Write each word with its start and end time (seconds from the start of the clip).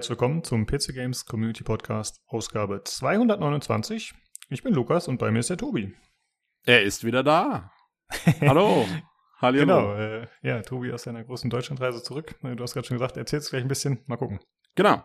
Herzlich 0.00 0.18
willkommen 0.18 0.42
zum 0.42 0.64
PC 0.64 0.94
Games 0.94 1.26
Community 1.26 1.62
Podcast, 1.62 2.22
Ausgabe 2.26 2.80
229. 2.82 4.14
Ich 4.48 4.62
bin 4.62 4.72
Lukas 4.72 5.08
und 5.08 5.18
bei 5.18 5.30
mir 5.30 5.40
ist 5.40 5.50
der 5.50 5.58
Tobi. 5.58 5.94
Er 6.64 6.84
ist 6.84 7.04
wieder 7.04 7.22
da. 7.22 7.70
Hallo. 8.40 8.86
Hallo. 9.42 9.58
Genau, 9.58 9.94
äh, 9.96 10.26
ja, 10.40 10.62
Tobi 10.62 10.90
aus 10.90 11.02
seiner 11.02 11.22
großen 11.22 11.50
Deutschlandreise 11.50 12.02
zurück. 12.02 12.34
Du 12.40 12.62
hast 12.62 12.72
gerade 12.72 12.86
schon 12.86 12.96
gesagt, 12.96 13.18
erzählst 13.18 13.50
gleich 13.50 13.60
ein 13.60 13.68
bisschen. 13.68 14.02
Mal 14.06 14.16
gucken. 14.16 14.40
Genau. 14.74 15.04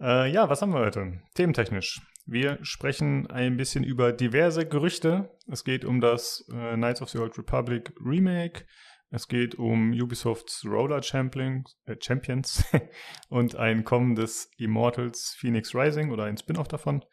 Äh, 0.00 0.30
ja, 0.30 0.48
was 0.48 0.62
haben 0.62 0.72
wir 0.72 0.78
heute? 0.78 1.20
Thementechnisch. 1.34 2.00
Wir 2.24 2.60
sprechen 2.62 3.28
ein 3.32 3.56
bisschen 3.56 3.82
über 3.82 4.12
diverse 4.12 4.64
Gerüchte. 4.64 5.36
Es 5.50 5.64
geht 5.64 5.84
um 5.84 6.00
das 6.00 6.48
äh, 6.52 6.76
Knights 6.76 7.02
of 7.02 7.08
the 7.08 7.18
Old 7.18 7.36
Republic 7.36 7.92
Remake. 8.00 8.64
Es 9.14 9.28
geht 9.28 9.54
um 9.54 9.92
Ubisofts 9.92 10.64
Roller 10.64 11.00
Champions, 11.00 11.78
äh, 11.84 11.94
Champions 12.00 12.64
und 13.28 13.54
ein 13.54 13.84
kommendes 13.84 14.50
Immortals 14.58 15.36
Phoenix 15.38 15.72
Rising 15.72 16.10
oder 16.10 16.24
ein 16.24 16.36
Spin-off 16.36 16.66
davon. 16.66 17.04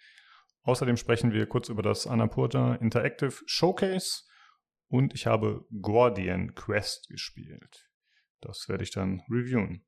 Außerdem 0.63 0.97
sprechen 0.97 1.31
wir 1.31 1.45
kurz 1.45 1.69
über 1.69 1.83
das 1.83 2.07
Annapurna 2.07 2.73
Interactive 2.77 3.35
Showcase 3.45 4.23
und 4.87 5.13
ich 5.13 5.27
habe 5.27 5.67
Guardian 5.79 6.55
Quest 6.55 7.07
gespielt. 7.09 7.87
Das 8.39 8.67
werde 8.67 8.83
ich 8.83 8.89
dann 8.89 9.21
reviewen. 9.29 9.85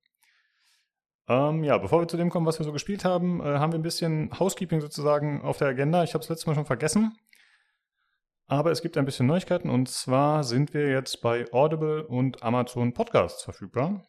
Ähm, 1.27 1.63
ja, 1.63 1.79
bevor 1.79 1.99
wir 1.99 2.07
zu 2.07 2.17
dem 2.17 2.29
kommen, 2.29 2.45
was 2.45 2.59
wir 2.59 2.65
so 2.65 2.73
gespielt 2.73 3.05
haben, 3.05 3.39
äh, 3.41 3.57
haben 3.57 3.71
wir 3.71 3.79
ein 3.79 3.81
bisschen 3.81 4.29
Housekeeping 4.39 4.81
sozusagen 4.81 5.41
auf 5.41 5.57
der 5.57 5.69
Agenda. 5.69 6.03
Ich 6.03 6.13
habe 6.13 6.21
es 6.21 6.29
letztes 6.29 6.45
Mal 6.45 6.53
schon 6.53 6.67
vergessen. 6.67 7.17
Aber 8.47 8.71
es 8.71 8.81
gibt 8.81 8.97
ein 8.97 9.05
bisschen 9.05 9.25
Neuigkeiten 9.25 9.69
und 9.69 9.89
zwar 9.89 10.43
sind 10.43 10.73
wir 10.73 10.89
jetzt 10.89 11.21
bei 11.21 11.51
Audible 11.51 12.05
und 12.05 12.43
Amazon 12.43 12.93
Podcasts 12.93 13.43
verfügbar. 13.43 14.03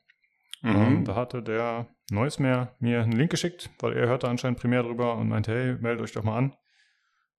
Mhm. 0.62 0.76
Ähm, 0.76 1.04
da 1.04 1.14
hatte 1.14 1.42
der 1.42 1.88
Neues 2.10 2.38
mehr 2.38 2.74
mir 2.78 3.02
einen 3.02 3.12
Link 3.12 3.30
geschickt, 3.30 3.70
weil 3.80 3.92
er 3.94 4.08
hörte 4.08 4.28
anscheinend 4.28 4.58
primär 4.58 4.82
drüber 4.82 5.16
und 5.16 5.28
meinte, 5.28 5.52
hey, 5.52 5.76
meldet 5.80 6.02
euch 6.02 6.12
doch 6.12 6.24
mal 6.24 6.36
an. 6.36 6.56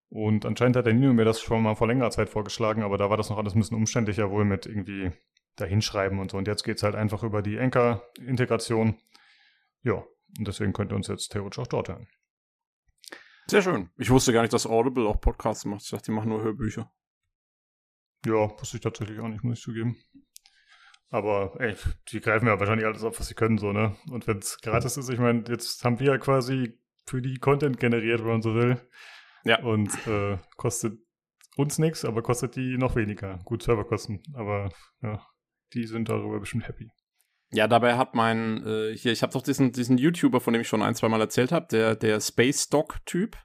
Und 0.09 0.45
anscheinend 0.45 0.77
hat 0.77 0.85
der 0.85 0.93
Nino 0.93 1.13
mir 1.13 1.25
das 1.25 1.41
schon 1.41 1.63
mal 1.63 1.75
vor 1.75 1.87
längerer 1.87 2.11
Zeit 2.11 2.29
vorgeschlagen, 2.29 2.83
aber 2.83 2.97
da 2.97 3.09
war 3.09 3.17
das 3.17 3.29
noch 3.29 3.37
alles 3.37 3.55
ein 3.55 3.59
bisschen 3.59 3.77
umständlicher 3.77 4.31
wohl 4.31 4.45
mit 4.45 4.65
irgendwie 4.65 5.11
dahinschreiben 5.55 6.19
und 6.19 6.31
so. 6.31 6.37
Und 6.37 6.47
jetzt 6.47 6.63
geht 6.63 6.77
es 6.77 6.83
halt 6.83 6.95
einfach 6.95 7.23
über 7.23 7.41
die 7.41 7.59
Anchor-Integration. 7.59 8.95
Ja, 9.83 10.03
und 10.37 10.47
deswegen 10.47 10.73
könnt 10.73 10.91
ihr 10.91 10.95
uns 10.95 11.07
jetzt 11.07 11.29
theoretisch 11.31 11.59
auch 11.59 11.67
dort 11.67 11.89
hören. 11.89 12.07
Sehr 13.47 13.61
schön. 13.61 13.89
Ich 13.97 14.09
wusste 14.09 14.33
gar 14.33 14.41
nicht, 14.41 14.53
dass 14.53 14.65
Audible 14.65 15.07
auch 15.07 15.21
Podcasts 15.21 15.65
macht. 15.65 15.83
Ich 15.83 15.89
dachte, 15.89 16.05
die 16.05 16.11
machen 16.11 16.29
nur 16.29 16.41
Hörbücher. 16.41 16.91
Ja, 18.25 18.49
wusste 18.59 18.77
ich 18.77 18.81
tatsächlich 18.81 19.19
auch 19.19 19.27
nicht, 19.27 19.43
muss 19.43 19.59
ich 19.59 19.63
zugeben. 19.63 19.97
Aber 21.09 21.55
ey, 21.59 21.75
die 22.09 22.19
greifen 22.19 22.47
ja 22.47 22.59
wahrscheinlich 22.59 22.87
alles 22.87 23.03
auf, 23.03 23.19
was 23.19 23.27
sie 23.27 23.35
können, 23.35 23.59
so, 23.59 23.71
ne? 23.71 23.95
Und 24.09 24.25
wenn 24.27 24.39
es 24.39 24.57
gratis 24.57 24.97
ist, 24.97 25.09
ich 25.09 25.19
meine, 25.19 25.43
jetzt 25.47 25.83
haben 25.85 25.99
wir 25.99 26.07
ja 26.07 26.17
quasi 26.17 26.79
für 27.05 27.21
die 27.21 27.37
Content 27.37 27.79
generiert, 27.79 28.21
wenn 28.21 28.27
man 28.27 28.41
so 28.41 28.55
will. 28.55 28.81
Ja. 29.43 29.61
Und 29.61 29.91
äh, 30.07 30.37
kostet 30.57 30.99
uns 31.55 31.77
nichts, 31.77 32.03
aber 32.03 32.23
kostet 32.23 32.55
die 32.55 32.77
noch 32.77 32.95
weniger. 32.95 33.39
Gut, 33.45 33.61
Serverkosten, 33.61 34.23
aber 34.33 34.71
ja, 35.03 35.21
die 35.73 35.85
sind 35.85 36.09
darüber 36.09 36.39
bestimmt 36.39 36.67
happy. 36.67 36.89
Ja, 37.51 37.67
dabei 37.67 37.95
hat 37.95 38.15
mein, 38.15 38.65
äh, 38.65 38.97
hier, 38.97 39.11
ich 39.11 39.21
habe 39.21 39.33
doch 39.33 39.41
diesen, 39.41 39.71
diesen 39.71 39.97
YouTuber, 39.97 40.41
von 40.41 40.53
dem 40.53 40.61
ich 40.61 40.67
schon 40.67 40.81
ein, 40.81 40.95
zwei 40.95 41.09
Mal 41.09 41.21
erzählt 41.21 41.51
habe, 41.51 41.67
der, 41.69 41.95
der 41.95 42.19
Space 42.19 42.69
Dog-Typ. 42.69 43.37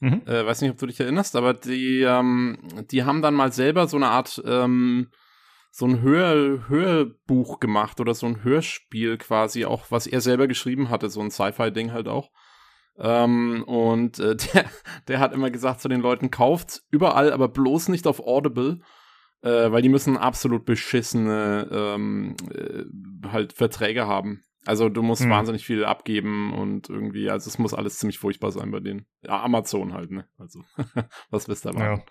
Mhm. 0.00 0.22
Äh, 0.26 0.44
weiß 0.44 0.60
nicht, 0.60 0.72
ob 0.72 0.78
du 0.78 0.86
dich 0.86 1.00
erinnerst, 1.00 1.36
aber 1.36 1.54
die, 1.54 2.02
ähm, 2.02 2.58
die 2.90 3.04
haben 3.04 3.22
dann 3.22 3.34
mal 3.34 3.52
selber 3.52 3.86
so 3.86 3.96
eine 3.96 4.08
Art, 4.08 4.42
ähm, 4.44 5.08
so 5.70 5.86
ein 5.86 6.02
Hör 6.02 6.68
Hörbuch 6.68 7.60
gemacht 7.60 8.00
oder 8.00 8.14
so 8.14 8.26
ein 8.26 8.42
Hörspiel 8.42 9.18
quasi, 9.18 9.64
auch 9.64 9.90
was 9.90 10.06
er 10.06 10.20
selber 10.20 10.48
geschrieben 10.48 10.90
hatte, 10.90 11.08
so 11.08 11.20
ein 11.20 11.30
Sci-Fi-Ding 11.30 11.92
halt 11.92 12.08
auch. 12.08 12.30
Ähm, 12.98 13.62
und 13.66 14.18
äh, 14.18 14.36
der, 14.54 14.64
der 15.08 15.18
hat 15.18 15.32
immer 15.32 15.50
gesagt 15.50 15.80
zu 15.80 15.88
den 15.88 16.00
Leuten, 16.00 16.30
kauft 16.30 16.82
überall, 16.90 17.32
aber 17.32 17.48
bloß 17.48 17.88
nicht 17.88 18.06
auf 18.06 18.20
Audible, 18.20 18.80
äh, 19.46 19.70
weil 19.70 19.82
die 19.82 19.88
müssen 19.88 20.16
absolut 20.16 20.64
beschissene 20.64 21.68
ähm, 21.70 22.36
äh, 22.52 22.84
halt 23.28 23.52
Verträge 23.52 24.06
haben. 24.06 24.42
Also 24.64 24.88
du 24.88 25.02
musst 25.02 25.22
hm. 25.22 25.30
wahnsinnig 25.30 25.64
viel 25.64 25.84
abgeben 25.84 26.52
und 26.52 26.88
irgendwie, 26.88 27.30
also 27.30 27.48
es 27.48 27.58
muss 27.58 27.72
alles 27.72 27.98
ziemlich 27.98 28.18
furchtbar 28.18 28.50
sein 28.50 28.72
bei 28.72 28.80
denen. 28.80 29.06
Ja, 29.22 29.40
Amazon 29.44 29.94
halt, 29.94 30.10
ne? 30.10 30.28
Also, 30.36 30.64
was 31.30 31.48
wisst 31.48 31.64
ihr 31.64 31.70
aber? 31.70 31.84
Ja. 31.84 32.04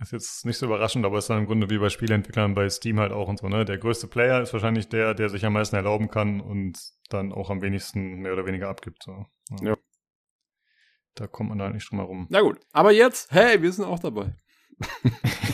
Ist 0.00 0.10
jetzt 0.10 0.44
nicht 0.44 0.58
so 0.58 0.66
überraschend, 0.66 1.06
aber 1.06 1.18
ist 1.18 1.30
dann 1.30 1.38
im 1.38 1.46
Grunde 1.46 1.70
wie 1.70 1.78
bei 1.78 1.88
Spieleentwicklern 1.88 2.54
bei 2.54 2.68
Steam 2.68 2.98
halt 2.98 3.12
auch 3.12 3.28
und 3.28 3.38
so, 3.38 3.48
ne? 3.48 3.64
Der 3.64 3.78
größte 3.78 4.08
Player 4.08 4.42
ist 4.42 4.52
wahrscheinlich 4.52 4.88
der, 4.88 5.14
der 5.14 5.28
sich 5.28 5.46
am 5.46 5.52
meisten 5.52 5.76
erlauben 5.76 6.08
kann 6.08 6.40
und 6.40 6.76
dann 7.08 7.32
auch 7.32 7.50
am 7.50 7.62
wenigsten 7.62 8.16
mehr 8.16 8.32
oder 8.32 8.46
weniger 8.46 8.68
abgibt. 8.68 9.04
So. 9.04 9.26
Ja. 9.60 9.68
ja. 9.68 9.76
Da 11.14 11.28
kommt 11.28 11.50
man 11.50 11.58
da 11.58 11.70
nicht 11.70 11.88
drum 11.88 12.00
herum. 12.00 12.26
Na 12.30 12.40
gut, 12.40 12.58
aber 12.72 12.90
jetzt, 12.90 13.30
hey, 13.30 13.62
wir 13.62 13.70
sind 13.70 13.84
auch 13.84 14.00
dabei. 14.00 14.34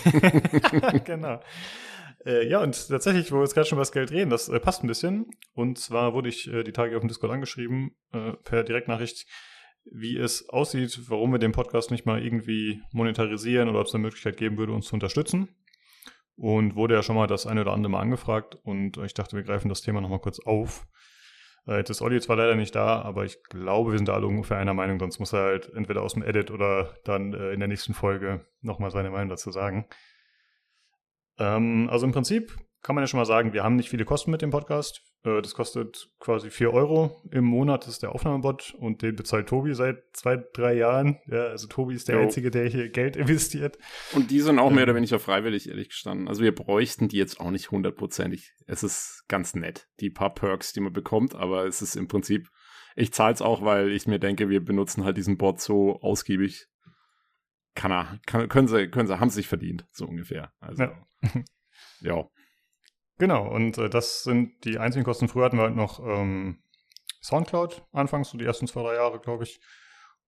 genau. 1.05 1.41
Äh, 2.25 2.49
ja, 2.49 2.63
und 2.63 2.89
tatsächlich, 2.89 3.31
wo 3.31 3.37
wir 3.37 3.43
jetzt 3.43 3.55
gerade 3.55 3.67
schon 3.67 3.77
über 3.77 3.83
das 3.83 3.93
Geld 3.93 4.11
reden, 4.11 4.31
das 4.31 4.49
äh, 4.49 4.61
passt 4.61 4.83
ein 4.83 4.89
bisschen. 4.89 5.27
Und 5.55 5.79
zwar 5.79 6.15
wurde 6.15 6.29
ich 6.29 6.53
äh, 6.53 6.65
die 6.65 6.73
Tage 6.73 6.97
auf 6.97 7.03
dem 7.03 7.09
Discord 7.09 7.33
angeschrieben, 7.33 7.93
äh, 8.13 8.33
per 8.45 8.65
Direktnachricht, 8.65 9.27
wie 9.91 10.17
es 10.19 10.49
aussieht, 10.49 11.01
warum 11.09 11.33
wir 11.33 11.39
den 11.39 11.53
Podcast 11.53 11.91
nicht 11.91 12.07
mal 12.07 12.23
irgendwie 12.23 12.83
monetarisieren 12.93 13.69
oder 13.69 13.81
ob 13.81 13.87
es 13.87 13.95
eine 13.95 14.03
Möglichkeit 14.03 14.37
geben 14.37 14.59
würde, 14.59 14.73
uns 14.73 14.87
zu 14.87 14.95
unterstützen. 14.95 15.49
Und 16.37 16.77
wurde 16.77 16.95
ja 16.95 17.03
schon 17.03 17.17
mal 17.17 17.27
das 17.27 17.47
eine 17.47 17.63
oder 17.63 17.73
andere 17.73 17.91
Mal 17.91 18.01
angefragt 18.01 18.57
und 18.63 18.97
ich 18.99 19.15
dachte, 19.15 19.35
wir 19.35 19.43
greifen 19.43 19.69
das 19.69 19.81
Thema 19.81 20.01
nochmal 20.01 20.21
kurz 20.21 20.39
auf. 20.39 20.87
Äh, 21.69 21.77
jetzt 21.77 21.91
ist 21.91 22.01
Olli 22.01 22.21
zwar 22.21 22.37
leider 22.37 22.57
nicht 22.57 22.75
da, 22.75 23.03
aber 23.03 23.25
ich 23.25 23.43
glaube, 23.45 23.93
wir 23.93 23.99
sind 23.99 24.09
da 24.09 24.15
alle 24.15 24.27
ungefähr 24.27 24.57
einer 24.57 24.75
Meinung, 24.75 24.99
sonst 24.99 25.19
muss 25.19 25.35
er 25.35 25.43
halt 25.43 25.71
entweder 25.75 26.03
aus 26.03 26.15
dem 26.15 26.23
Edit 26.23 26.51
oder 26.51 26.95
dann 27.05 27.35
äh, 27.35 27.53
in 27.53 27.61
der 27.61 27.69
nächsten 27.69 27.95
Folge 27.95 28.47
nochmal 28.63 28.91
seine 28.91 29.11
Meinung 29.11 29.29
dazu 29.29 29.51
sagen. 29.51 29.87
Ähm, 31.39 31.89
also 31.91 32.07
im 32.07 32.13
Prinzip 32.13 32.57
kann 32.83 32.95
man 32.95 33.03
ja 33.03 33.07
schon 33.07 33.19
mal 33.19 33.27
sagen, 33.27 33.53
wir 33.53 33.65
haben 33.65 33.77
nicht 33.77 33.91
viele 33.91 34.07
Kosten 34.07 34.31
mit 34.31 34.41
dem 34.41 34.51
Podcast. 34.51 35.03
Äh, 35.25 35.43
das 35.43 35.55
kostet 35.55 36.11
quasi 36.21 36.51
4 36.51 36.73
Euro 36.73 37.23
im 37.31 37.45
Monat, 37.45 37.83
das 37.83 37.95
ist 37.95 38.03
der 38.03 38.13
Aufnahmebot 38.13 38.75
und 38.79 39.03
den 39.03 39.17
bezahlt 39.17 39.49
Tobi 39.49 39.75
seit 39.75 40.03
zwei, 40.13 40.37
drei 40.53 40.75
Jahren. 40.75 41.19
Ja, 41.27 41.47
also 41.47 41.67
Tobi 41.67 41.95
ist 41.95 42.09
der 42.09 42.17
jo. 42.17 42.23
Einzige, 42.23 42.51
der 42.51 42.67
hier 42.69 42.89
Geld 42.89 43.17
investiert. 43.17 43.79
Und 44.13 44.31
die 44.31 44.41
sind 44.41 44.59
auch 44.59 44.69
ähm, 44.69 44.77
mehr 44.77 44.85
oder 44.85 44.95
weniger 44.95 45.19
freiwillig, 45.19 45.69
ehrlich 45.69 45.89
gestanden. 45.89 46.29
Also 46.29 46.43
wir 46.43 46.55
bräuchten 46.55 47.09
die 47.09 47.17
jetzt 47.17 47.41
auch 47.41 47.51
nicht 47.51 47.71
hundertprozentig. 47.71 48.53
Es 48.67 48.83
ist 48.83 49.25
ganz 49.29 49.55
nett, 49.55 49.89
die 50.01 50.11
paar 50.11 50.35
Perks, 50.35 50.73
die 50.73 50.81
man 50.81 50.93
bekommt, 50.93 51.35
aber 51.35 51.67
es 51.67 51.83
ist 51.83 51.97
im 51.97 52.09
Prinzip, 52.09 52.49
ich 52.97 53.13
zahle 53.13 53.35
es 53.35 53.43
auch, 53.43 53.63
weil 53.63 53.91
ich 53.93 54.07
mir 54.07 54.19
denke, 54.19 54.49
wir 54.49 54.65
benutzen 54.65 55.05
halt 55.05 55.17
diesen 55.17 55.37
Bot 55.39 55.61
so 55.61 56.01
ausgiebig. 56.01 56.67
Kann 57.75 57.93
er, 57.93 58.19
kann, 58.27 58.49
können 58.49 58.67
sie, 58.67 58.89
können 58.89 59.07
sie, 59.07 59.21
haben 59.21 59.31
sie 59.31 59.37
sich 59.37 59.47
verdient, 59.47 59.87
so 59.93 60.07
ungefähr. 60.07 60.53
Also, 60.59 60.83
ja. 60.83 61.07
ja. 62.01 62.29
Genau, 63.19 63.49
und 63.49 63.79
äh, 63.79 63.91
das 63.91 64.23
sind 64.23 64.65
die 64.65 64.79
einzigen 64.79 65.05
Kosten. 65.05 65.29
Früher 65.29 65.45
hatten 65.45 65.57
wir 65.57 65.65
halt 65.65 65.77
noch 65.77 66.01
ähm, 66.05 66.63
Soundcloud 67.21 67.85
anfangs, 67.93 68.31
so 68.31 68.39
die 68.39 68.45
ersten 68.45 68.67
zwei, 68.67 68.83
drei 68.83 68.95
Jahre, 68.95 69.19
glaube 69.19 69.45
ich. 69.45 69.61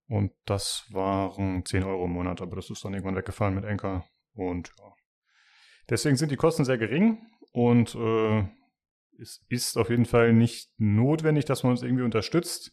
Und 0.08 0.32
das 0.44 0.86
waren 0.90 1.64
10 1.64 1.84
Euro 1.84 2.06
im 2.06 2.10
Monat, 2.10 2.42
aber 2.42 2.56
das 2.56 2.68
ist 2.68 2.84
dann 2.84 2.94
irgendwann 2.94 3.14
weggefallen 3.14 3.54
mit 3.54 3.64
Enker. 3.64 4.04
Und 4.34 4.72
ja. 4.76 4.92
Deswegen 5.88 6.16
sind 6.16 6.32
die 6.32 6.36
Kosten 6.36 6.64
sehr 6.64 6.78
gering 6.78 7.18
und 7.52 7.94
äh, 7.94 8.44
es 9.20 9.44
ist 9.48 9.76
auf 9.76 9.90
jeden 9.90 10.06
Fall 10.06 10.32
nicht 10.32 10.70
notwendig, 10.78 11.44
dass 11.44 11.62
man 11.62 11.72
uns 11.72 11.82
irgendwie 11.82 12.04
unterstützt. 12.04 12.72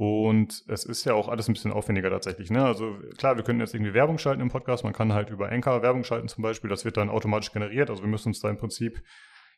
Und 0.00 0.64
es 0.66 0.86
ist 0.86 1.04
ja 1.04 1.12
auch 1.12 1.28
alles 1.28 1.46
ein 1.46 1.52
bisschen 1.52 1.72
aufwendiger 1.72 2.08
tatsächlich. 2.08 2.50
Ne? 2.50 2.64
Also 2.64 2.96
klar, 3.18 3.36
wir 3.36 3.44
können 3.44 3.60
jetzt 3.60 3.74
irgendwie 3.74 3.92
Werbung 3.92 4.16
schalten 4.16 4.40
im 4.40 4.48
Podcast. 4.48 4.82
Man 4.82 4.94
kann 4.94 5.12
halt 5.12 5.28
über 5.28 5.52
Anchor 5.52 5.82
Werbung 5.82 6.04
schalten 6.04 6.26
zum 6.26 6.40
Beispiel. 6.40 6.70
Das 6.70 6.86
wird 6.86 6.96
dann 6.96 7.10
automatisch 7.10 7.52
generiert. 7.52 7.90
Also 7.90 8.02
wir 8.02 8.08
müssen 8.08 8.28
uns 8.28 8.40
da 8.40 8.48
im 8.48 8.56
Prinzip 8.56 9.02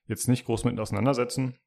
jetzt 0.08 0.26
nicht 0.26 0.44
groß 0.44 0.64
mit 0.64 0.80
auseinandersetzen. 0.80 1.60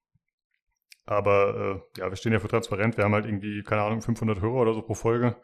Aber 1.05 1.85
äh, 1.95 1.99
ja, 2.01 2.09
wir 2.09 2.17
stehen 2.17 2.33
ja 2.33 2.39
für 2.39 2.49
transparent. 2.49 2.97
Wir 2.97 3.05
haben 3.05 3.13
halt 3.13 3.25
irgendwie, 3.25 3.63
keine 3.63 3.81
Ahnung, 3.81 4.01
500 4.01 4.41
Hörer 4.41 4.63
oder 4.63 4.73
so 4.73 4.81
pro 4.81 4.93
Folge. 4.93 5.37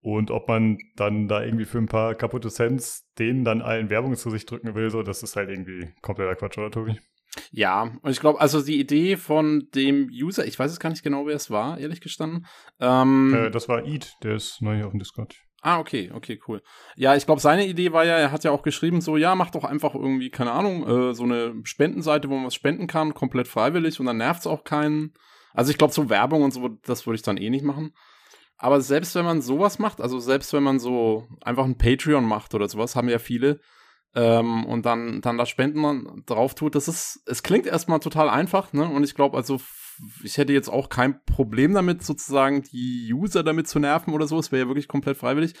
Und 0.00 0.30
ob 0.30 0.46
man 0.46 0.78
dann 0.94 1.26
da 1.26 1.42
irgendwie 1.42 1.64
für 1.64 1.78
ein 1.78 1.86
paar 1.86 2.14
kaputte 2.14 2.50
Cents 2.50 3.12
denen 3.18 3.42
dann 3.42 3.62
allen 3.62 3.90
Werbung 3.90 4.14
zu 4.14 4.30
sich 4.30 4.46
drücken 4.46 4.76
will, 4.76 4.90
so, 4.90 5.02
das 5.02 5.24
ist 5.24 5.34
halt 5.34 5.50
irgendwie 5.50 5.92
kompletter 6.02 6.36
Quatsch, 6.36 6.56
oder 6.56 6.70
Tobi? 6.70 7.00
Ja, 7.50 7.92
und 8.02 8.10
ich 8.10 8.20
glaube, 8.20 8.40
also 8.40 8.62
die 8.62 8.80
Idee 8.80 9.16
von 9.16 9.68
dem 9.74 10.08
User, 10.10 10.46
ich 10.46 10.58
weiß 10.58 10.70
es 10.70 10.80
gar 10.80 10.90
nicht 10.90 11.02
genau, 11.02 11.26
wer 11.26 11.36
es 11.36 11.50
war, 11.50 11.78
ehrlich 11.78 12.00
gestanden. 12.00 12.46
Ähm, 12.80 13.34
äh, 13.34 13.50
das 13.50 13.68
war 13.68 13.84
Eid, 13.84 14.14
der 14.22 14.36
ist 14.36 14.60
neu 14.62 14.84
auf 14.84 14.92
dem 14.92 14.98
Discord. 14.98 15.36
Ah, 15.60 15.80
okay, 15.80 16.10
okay, 16.14 16.40
cool. 16.46 16.62
Ja, 16.94 17.16
ich 17.16 17.26
glaube, 17.26 17.40
seine 17.40 17.66
Idee 17.66 17.92
war 17.92 18.04
ja, 18.04 18.16
er 18.16 18.30
hat 18.30 18.44
ja 18.44 18.52
auch 18.52 18.62
geschrieben, 18.62 19.00
so, 19.00 19.16
ja, 19.16 19.34
mach 19.34 19.50
doch 19.50 19.64
einfach 19.64 19.94
irgendwie, 19.94 20.30
keine 20.30 20.52
Ahnung, 20.52 20.86
äh, 20.86 21.14
so 21.14 21.24
eine 21.24 21.54
Spendenseite, 21.64 22.30
wo 22.30 22.36
man 22.36 22.46
was 22.46 22.54
spenden 22.54 22.86
kann, 22.86 23.12
komplett 23.12 23.48
freiwillig 23.48 23.98
und 23.98 24.06
dann 24.06 24.18
nervt 24.18 24.40
es 24.40 24.46
auch 24.46 24.62
keinen. 24.62 25.14
Also 25.54 25.72
ich 25.72 25.78
glaube, 25.78 25.92
so 25.92 26.08
Werbung 26.08 26.42
und 26.42 26.52
so, 26.52 26.68
das 26.68 27.06
würde 27.06 27.16
ich 27.16 27.22
dann 27.22 27.38
eh 27.38 27.50
nicht 27.50 27.64
machen. 27.64 27.92
Aber 28.56 28.80
selbst 28.80 29.14
wenn 29.16 29.24
man 29.24 29.40
sowas 29.40 29.78
macht, 29.78 30.00
also 30.00 30.20
selbst 30.20 30.52
wenn 30.52 30.62
man 30.62 30.78
so 30.78 31.26
einfach 31.40 31.64
ein 31.64 31.78
Patreon 31.78 32.24
macht 32.24 32.54
oder 32.54 32.68
sowas, 32.68 32.94
haben 32.94 33.08
ja 33.08 33.18
viele, 33.18 33.60
ähm, 34.14 34.64
und 34.64 34.86
dann, 34.86 35.20
dann 35.20 35.38
das 35.38 35.48
Spenden 35.48 36.22
drauf 36.26 36.54
tut, 36.54 36.74
das 36.74 36.88
ist, 36.88 37.22
es 37.26 37.42
klingt 37.42 37.66
erstmal 37.66 38.00
total 38.00 38.28
einfach, 38.28 38.72
ne? 38.72 38.88
Und 38.88 39.04
ich 39.04 39.14
glaube, 39.14 39.36
also 39.36 39.60
ich 40.22 40.38
hätte 40.38 40.52
jetzt 40.52 40.68
auch 40.68 40.88
kein 40.88 41.22
Problem 41.24 41.74
damit, 41.74 42.02
sozusagen 42.02 42.62
die 42.62 43.12
User 43.12 43.42
damit 43.42 43.68
zu 43.68 43.78
nerven 43.78 44.14
oder 44.14 44.26
so. 44.26 44.38
Es 44.38 44.52
wäre 44.52 44.62
ja 44.62 44.68
wirklich 44.68 44.88
komplett 44.88 45.16
freiwillig. 45.16 45.54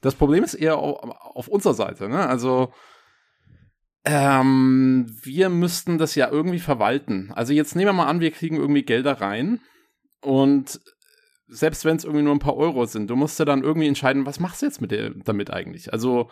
Das 0.00 0.14
Problem 0.14 0.44
ist 0.44 0.54
eher 0.54 0.76
auf, 0.76 0.98
auf 1.02 1.48
unserer 1.48 1.74
Seite, 1.74 2.08
ne? 2.08 2.26
Also 2.26 2.72
ähm, 4.04 5.06
wir 5.22 5.48
müssten 5.48 5.98
das 5.98 6.14
ja 6.14 6.30
irgendwie 6.30 6.60
verwalten. 6.60 7.32
Also 7.34 7.52
jetzt 7.52 7.74
nehmen 7.74 7.88
wir 7.88 7.92
mal 7.92 8.06
an, 8.06 8.20
wir 8.20 8.30
kriegen 8.30 8.56
irgendwie 8.56 8.84
Gelder 8.84 9.20
rein 9.20 9.60
und 10.20 10.80
selbst 11.48 11.84
wenn 11.84 11.96
es 11.96 12.04
irgendwie 12.04 12.24
nur 12.24 12.34
ein 12.34 12.40
paar 12.40 12.56
Euro 12.56 12.86
sind, 12.86 13.08
du 13.08 13.16
musst 13.16 13.38
ja 13.38 13.44
dann 13.44 13.62
irgendwie 13.62 13.88
entscheiden, 13.88 14.26
was 14.26 14.40
machst 14.40 14.62
du 14.62 14.66
jetzt 14.66 14.80
mit 14.80 14.90
der, 14.90 15.10
damit 15.10 15.52
eigentlich? 15.52 15.92
Also 15.92 16.30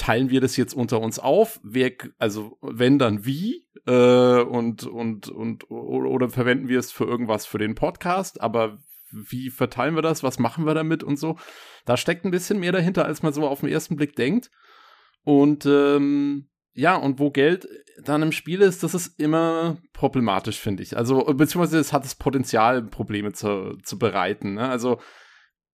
teilen 0.00 0.30
wir 0.30 0.40
das 0.40 0.56
jetzt 0.56 0.72
unter 0.72 0.98
uns 0.98 1.18
auf? 1.18 1.60
Wer, 1.62 1.92
also 2.16 2.56
wenn 2.62 2.98
dann 2.98 3.26
wie? 3.26 3.66
Äh, 3.86 4.40
und, 4.40 4.86
und, 4.86 5.28
und, 5.28 5.70
oder 5.70 6.30
verwenden 6.30 6.68
wir 6.68 6.78
es 6.78 6.90
für 6.90 7.04
irgendwas 7.04 7.44
für 7.44 7.58
den 7.58 7.74
Podcast? 7.74 8.40
Aber 8.40 8.78
wie 9.12 9.50
verteilen 9.50 9.96
wir 9.96 10.00
das? 10.02 10.22
Was 10.22 10.38
machen 10.38 10.64
wir 10.64 10.72
damit 10.72 11.04
und 11.04 11.18
so? 11.18 11.36
Da 11.84 11.98
steckt 11.98 12.24
ein 12.24 12.30
bisschen 12.30 12.60
mehr 12.60 12.72
dahinter, 12.72 13.04
als 13.04 13.22
man 13.22 13.34
so 13.34 13.46
auf 13.46 13.60
den 13.60 13.68
ersten 13.68 13.96
Blick 13.96 14.16
denkt. 14.16 14.50
Und 15.22 15.66
ähm, 15.66 16.48
ja, 16.72 16.96
und 16.96 17.18
wo 17.18 17.30
Geld 17.30 17.68
dann 18.02 18.22
im 18.22 18.32
Spiel 18.32 18.62
ist, 18.62 18.82
das 18.82 18.94
ist 18.94 19.20
immer 19.20 19.76
problematisch, 19.92 20.58
finde 20.58 20.82
ich. 20.82 20.96
Also, 20.96 21.24
beziehungsweise 21.24 21.78
es 21.78 21.92
hat 21.92 22.04
das 22.04 22.14
Potenzial, 22.14 22.84
Probleme 22.84 23.32
zu, 23.32 23.76
zu 23.82 23.98
bereiten. 23.98 24.54
Ne? 24.54 24.66
Also, 24.66 24.98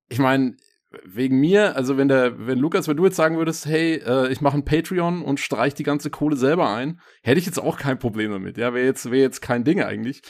ich 0.09 0.19
meine, 0.19 0.57
wegen 1.05 1.41
mir, 1.41 1.77
also 1.77 1.97
wenn 1.97 2.09
der, 2.09 2.47
wenn 2.47 2.59
Lukas, 2.59 2.89
wenn 2.89 2.97
du 2.97 3.05
jetzt 3.05 3.17
sagen 3.17 3.37
würdest, 3.37 3.67
hey, 3.67 3.97
äh, 3.97 4.31
ich 4.31 4.41
mache 4.41 4.57
ein 4.57 4.65
Patreon 4.65 5.23
und 5.23 5.41
streich 5.41 5.75
die 5.75 5.83
ganze 5.83 6.11
Kohle 6.11 6.37
selber 6.37 6.71
ein, 6.71 7.01
hätte 7.23 7.39
ich 7.39 7.47
jetzt 7.47 7.59
auch 7.59 7.79
kein 7.79 7.99
Problem 7.99 8.31
damit. 8.31 8.57
Ja, 8.57 8.73
wäre 8.73 8.87
jetzt, 8.87 9.07
wäre 9.07 9.23
jetzt 9.23 9.43
kein 9.43 9.65
Ding 9.65 9.83
eigentlich. 9.83 10.23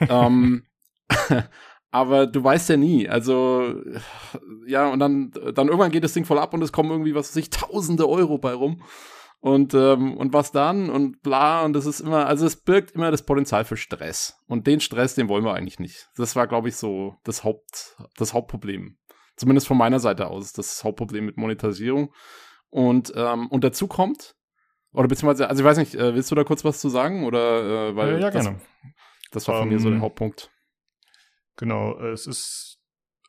ähm, 0.00 0.66
aber 1.90 2.26
du 2.26 2.44
weißt 2.44 2.68
ja 2.68 2.76
nie. 2.76 3.08
Also, 3.08 3.80
ja, 4.66 4.88
und 4.88 4.98
dann, 4.98 5.30
dann 5.54 5.68
irgendwann 5.68 5.92
geht 5.92 6.04
das 6.04 6.12
Ding 6.12 6.24
voll 6.24 6.38
ab 6.38 6.52
und 6.54 6.62
es 6.62 6.72
kommen 6.72 6.90
irgendwie, 6.90 7.14
was 7.14 7.30
weiß 7.30 7.36
ich, 7.36 7.50
tausende 7.50 8.08
Euro 8.08 8.38
bei 8.38 8.52
rum. 8.52 8.82
Und, 9.40 9.74
ähm, 9.74 10.16
und 10.16 10.32
was 10.32 10.52
dann 10.52 10.88
und 10.88 11.20
bla, 11.20 11.66
und 11.66 11.74
das 11.74 11.84
ist 11.84 12.00
immer, 12.00 12.26
also 12.26 12.46
es 12.46 12.56
birgt 12.56 12.92
immer 12.92 13.10
das 13.10 13.26
Potenzial 13.26 13.66
für 13.66 13.76
Stress. 13.76 14.38
Und 14.46 14.66
den 14.66 14.80
Stress, 14.80 15.14
den 15.14 15.28
wollen 15.28 15.44
wir 15.44 15.52
eigentlich 15.52 15.78
nicht. 15.78 16.08
Das 16.16 16.34
war, 16.34 16.46
glaube 16.46 16.70
ich, 16.70 16.76
so 16.76 17.16
das 17.24 17.44
Haupt, 17.44 17.96
das 18.16 18.32
Hauptproblem 18.32 18.96
Zumindest 19.36 19.66
von 19.66 19.76
meiner 19.76 20.00
Seite 20.00 20.28
aus, 20.28 20.52
das 20.52 20.84
Hauptproblem 20.84 21.26
mit 21.26 21.36
Monetarisierung. 21.36 22.12
Und, 22.70 23.12
ähm, 23.16 23.48
und 23.48 23.64
dazu 23.64 23.86
kommt, 23.86 24.36
oder 24.92 25.08
beziehungsweise, 25.08 25.48
also 25.48 25.62
ich 25.62 25.66
weiß 25.66 25.78
nicht, 25.78 25.94
äh, 25.96 26.14
willst 26.14 26.30
du 26.30 26.34
da 26.34 26.44
kurz 26.44 26.64
was 26.64 26.80
zu 26.80 26.88
sagen? 26.88 27.24
Oder 27.24 27.88
äh, 27.88 27.96
weil 27.96 28.12
ja, 28.12 28.18
ja 28.18 28.30
das, 28.30 28.44
gerne. 28.44 28.60
Das 29.32 29.48
war 29.48 29.58
von 29.58 29.64
um, 29.64 29.74
mir 29.74 29.80
so 29.80 29.88
der 29.88 29.96
ähm, 29.96 30.02
Hauptpunkt. 30.02 30.50
Genau, 31.56 31.98
es 32.00 32.26
ist, 32.26 32.78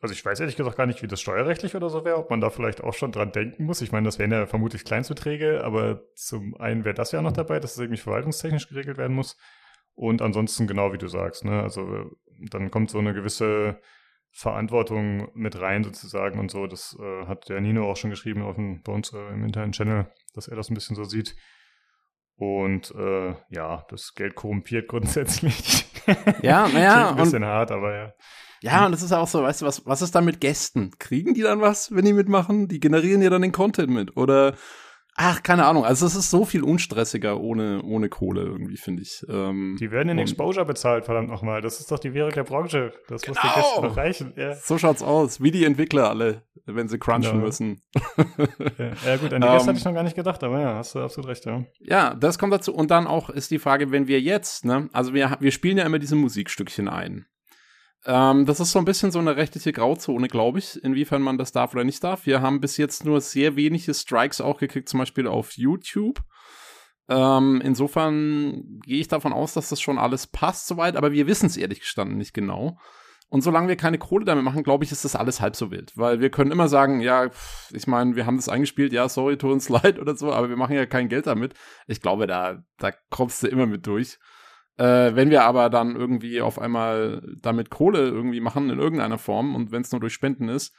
also 0.00 0.12
ich 0.12 0.24
weiß 0.24 0.38
ehrlich 0.40 0.56
gesagt 0.56 0.76
gar 0.76 0.86
nicht, 0.86 1.02
wie 1.02 1.08
das 1.08 1.20
steuerrechtlich 1.20 1.74
oder 1.74 1.90
so 1.90 2.04
wäre, 2.04 2.18
ob 2.18 2.30
man 2.30 2.40
da 2.40 2.50
vielleicht 2.50 2.82
auch 2.82 2.94
schon 2.94 3.12
dran 3.12 3.32
denken 3.32 3.64
muss. 3.64 3.80
Ich 3.80 3.92
meine, 3.92 4.06
das 4.06 4.18
wären 4.18 4.32
ja 4.32 4.46
vermutlich 4.46 4.84
Kleinstbeträge, 4.84 5.64
aber 5.64 6.02
zum 6.14 6.56
einen 6.56 6.84
wäre 6.84 6.94
das 6.94 7.12
ja 7.12 7.20
noch 7.20 7.32
dabei, 7.32 7.58
dass 7.58 7.72
es 7.72 7.78
irgendwie 7.78 8.00
verwaltungstechnisch 8.00 8.68
geregelt 8.68 8.98
werden 8.98 9.16
muss. 9.16 9.36
Und 9.94 10.22
ansonsten 10.22 10.66
genau 10.66 10.92
wie 10.92 10.98
du 10.98 11.08
sagst, 11.08 11.44
ne? 11.44 11.62
Also 11.62 12.10
dann 12.50 12.70
kommt 12.70 12.90
so 12.90 12.98
eine 12.98 13.14
gewisse 13.14 13.80
Verantwortung 14.36 15.30
mit 15.34 15.58
rein 15.58 15.82
sozusagen 15.82 16.38
und 16.38 16.50
so. 16.50 16.66
Das 16.66 16.94
äh, 17.00 17.26
hat 17.26 17.48
der 17.48 17.62
Nino 17.62 17.90
auch 17.90 17.96
schon 17.96 18.10
geschrieben 18.10 18.42
auf 18.42 18.56
dem, 18.56 18.82
bei 18.82 18.92
uns 18.92 19.10
äh, 19.14 19.28
im 19.28 19.42
internen 19.44 19.72
Channel, 19.72 20.12
dass 20.34 20.46
er 20.46 20.56
das 20.56 20.68
ein 20.68 20.74
bisschen 20.74 20.94
so 20.94 21.04
sieht. 21.04 21.34
Und 22.36 22.94
äh, 22.94 23.34
ja, 23.48 23.86
das 23.88 24.12
Geld 24.14 24.34
korrumpiert 24.34 24.88
grundsätzlich. 24.88 25.86
Ja, 26.42 26.68
naja. 26.68 27.10
ein 27.10 27.16
bisschen 27.16 27.42
und, 27.44 27.48
hart, 27.48 27.70
aber 27.70 27.96
ja. 27.96 28.12
Ja, 28.60 28.84
und 28.84 28.92
das 28.92 29.02
ist 29.02 29.12
auch 29.12 29.26
so, 29.26 29.42
weißt 29.42 29.62
du, 29.62 29.66
was, 29.66 29.86
was 29.86 30.02
ist 30.02 30.14
da 30.14 30.20
mit 30.20 30.40
Gästen? 30.40 30.90
Kriegen 30.98 31.32
die 31.32 31.42
dann 31.42 31.62
was, 31.62 31.94
wenn 31.94 32.04
die 32.04 32.12
mitmachen? 32.12 32.68
Die 32.68 32.78
generieren 32.78 33.22
ja 33.22 33.30
dann 33.30 33.42
den 33.42 33.52
Content 33.52 33.88
mit. 33.88 34.18
Oder 34.18 34.54
Ach, 35.18 35.42
keine 35.42 35.64
Ahnung. 35.64 35.84
Also 35.84 36.04
es 36.04 36.14
ist 36.14 36.30
so 36.30 36.44
viel 36.44 36.62
unstressiger 36.62 37.40
ohne, 37.40 37.82
ohne 37.82 38.10
Kohle 38.10 38.42
irgendwie, 38.42 38.76
finde 38.76 39.02
ich. 39.02 39.24
Ähm, 39.28 39.76
die 39.80 39.90
werden 39.90 40.10
in 40.10 40.18
Exposure 40.18 40.66
bezahlt, 40.66 41.06
verdammt 41.06 41.30
nochmal. 41.30 41.62
Das 41.62 41.80
ist 41.80 41.90
doch 41.90 41.98
die 41.98 42.12
Währung 42.12 42.32
der 42.32 42.44
Branche. 42.44 42.92
Das 43.08 43.22
genau. 43.22 43.40
muss 43.40 43.42
den 43.42 43.62
Gästen 43.62 43.82
noch 43.82 43.96
reichen. 43.96 44.32
Ja. 44.36 44.54
So 44.54 44.76
schaut's 44.76 45.02
aus. 45.02 45.40
Wie 45.40 45.50
die 45.50 45.64
Entwickler 45.64 46.10
alle, 46.10 46.42
wenn 46.66 46.88
sie 46.88 46.98
crunchen 46.98 47.32
genau. 47.32 47.44
müssen. 47.46 47.80
ja. 48.78 48.92
ja. 49.06 49.16
gut, 49.16 49.32
an 49.32 49.40
die 49.40 49.48
Gäste 49.48 49.62
um, 49.62 49.68
hatte 49.68 49.78
ich 49.78 49.84
noch 49.86 49.94
gar 49.94 50.02
nicht 50.02 50.16
gedacht, 50.16 50.44
aber 50.44 50.60
ja, 50.60 50.74
hast 50.74 50.94
du 50.94 51.00
absolut 51.00 51.30
recht, 51.30 51.46
ja. 51.46 51.64
Ja, 51.80 52.14
das 52.14 52.38
kommt 52.38 52.52
dazu. 52.52 52.74
Und 52.74 52.90
dann 52.90 53.06
auch 53.06 53.30
ist 53.30 53.50
die 53.50 53.58
Frage, 53.58 53.90
wenn 53.90 54.08
wir 54.08 54.20
jetzt, 54.20 54.66
ne, 54.66 54.90
also 54.92 55.14
wir, 55.14 55.38
wir 55.40 55.50
spielen 55.50 55.78
ja 55.78 55.84
immer 55.86 55.98
diese 55.98 56.16
Musikstückchen 56.16 56.88
ein. 56.88 57.26
Ähm, 58.06 58.46
das 58.46 58.60
ist 58.60 58.70
so 58.70 58.78
ein 58.78 58.84
bisschen 58.84 59.10
so 59.10 59.18
eine 59.18 59.36
rechtliche 59.36 59.72
Grauzone, 59.72 60.28
glaube 60.28 60.60
ich, 60.60 60.82
inwiefern 60.82 61.22
man 61.22 61.38
das 61.38 61.50
darf 61.50 61.74
oder 61.74 61.82
nicht 61.82 62.02
darf. 62.04 62.24
Wir 62.24 62.40
haben 62.40 62.60
bis 62.60 62.76
jetzt 62.76 63.04
nur 63.04 63.20
sehr 63.20 63.56
wenige 63.56 63.92
Strikes 63.92 64.40
auch 64.40 64.58
gekriegt, 64.58 64.88
zum 64.88 64.98
Beispiel 64.98 65.26
auf 65.26 65.52
YouTube. 65.52 66.20
Ähm, 67.08 67.60
insofern 67.64 68.80
gehe 68.84 69.00
ich 69.00 69.08
davon 69.08 69.32
aus, 69.32 69.54
dass 69.54 69.68
das 69.68 69.80
schon 69.80 69.98
alles 69.98 70.28
passt 70.28 70.68
soweit, 70.68 70.96
aber 70.96 71.12
wir 71.12 71.26
wissen 71.26 71.46
es 71.46 71.56
ehrlich 71.56 71.80
gestanden 71.80 72.16
nicht 72.16 72.32
genau. 72.32 72.78
Und 73.28 73.42
solange 73.42 73.66
wir 73.66 73.76
keine 73.76 73.98
Kohle 73.98 74.24
damit 74.24 74.44
machen, 74.44 74.62
glaube 74.62 74.84
ich, 74.84 74.92
ist 74.92 75.04
das 75.04 75.16
alles 75.16 75.40
halb 75.40 75.56
so 75.56 75.72
wild. 75.72 75.92
Weil 75.96 76.20
wir 76.20 76.30
können 76.30 76.52
immer 76.52 76.68
sagen, 76.68 77.00
ja, 77.00 77.28
ich 77.72 77.88
meine, 77.88 78.14
wir 78.14 78.24
haben 78.24 78.36
das 78.36 78.48
eingespielt, 78.48 78.92
ja, 78.92 79.08
sorry, 79.08 79.36
tut 79.36 79.50
uns 79.50 79.68
leid 79.68 79.98
oder 79.98 80.16
so, 80.16 80.32
aber 80.32 80.48
wir 80.48 80.56
machen 80.56 80.76
ja 80.76 80.86
kein 80.86 81.08
Geld 81.08 81.26
damit. 81.26 81.54
Ich 81.88 82.00
glaube, 82.00 82.28
da, 82.28 82.62
da 82.78 82.92
kommst 83.10 83.42
du 83.42 83.48
immer 83.48 83.66
mit 83.66 83.84
durch. 83.86 84.18
Äh, 84.78 85.14
wenn 85.14 85.30
wir 85.30 85.44
aber 85.44 85.70
dann 85.70 85.96
irgendwie 85.96 86.40
auf 86.40 86.58
einmal 86.58 87.22
damit 87.40 87.70
Kohle 87.70 88.00
irgendwie 88.08 88.40
machen 88.40 88.68
in 88.68 88.78
irgendeiner 88.78 89.18
Form 89.18 89.54
und 89.54 89.72
wenn 89.72 89.82
es 89.82 89.92
nur 89.92 90.00
durch 90.00 90.12
Spenden 90.12 90.48
ist, 90.48 90.74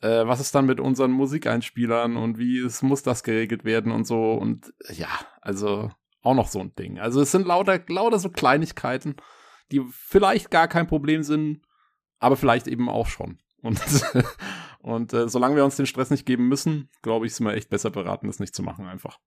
äh, 0.00 0.26
was 0.26 0.40
ist 0.40 0.54
dann 0.54 0.66
mit 0.66 0.80
unseren 0.80 1.12
Musikeinspielern 1.12 2.16
und 2.16 2.38
wie 2.38 2.58
es 2.58 2.82
muss 2.82 3.02
das 3.02 3.22
geregelt 3.22 3.64
werden 3.64 3.92
und 3.92 4.04
so 4.04 4.32
und 4.32 4.74
ja, 4.90 5.08
also 5.40 5.90
auch 6.22 6.34
noch 6.34 6.48
so 6.48 6.58
ein 6.58 6.74
Ding. 6.74 6.98
Also 6.98 7.20
es 7.20 7.30
sind 7.30 7.46
lauter, 7.46 7.80
lauter 7.86 8.18
so 8.18 8.30
Kleinigkeiten, 8.30 9.14
die 9.70 9.80
vielleicht 9.90 10.50
gar 10.50 10.66
kein 10.66 10.88
Problem 10.88 11.22
sind, 11.22 11.62
aber 12.18 12.36
vielleicht 12.36 12.66
eben 12.66 12.88
auch 12.88 13.06
schon. 13.06 13.38
Und, 13.62 13.80
und 14.80 15.12
äh, 15.12 15.28
solange 15.28 15.54
wir 15.54 15.64
uns 15.64 15.76
den 15.76 15.86
Stress 15.86 16.10
nicht 16.10 16.26
geben 16.26 16.48
müssen, 16.48 16.90
glaube 17.02 17.26
ich, 17.26 17.34
sind 17.34 17.46
wir 17.46 17.54
echt 17.54 17.70
besser 17.70 17.90
beraten, 17.90 18.26
das 18.26 18.40
nicht 18.40 18.54
zu 18.56 18.64
machen 18.64 18.86
einfach. 18.86 19.18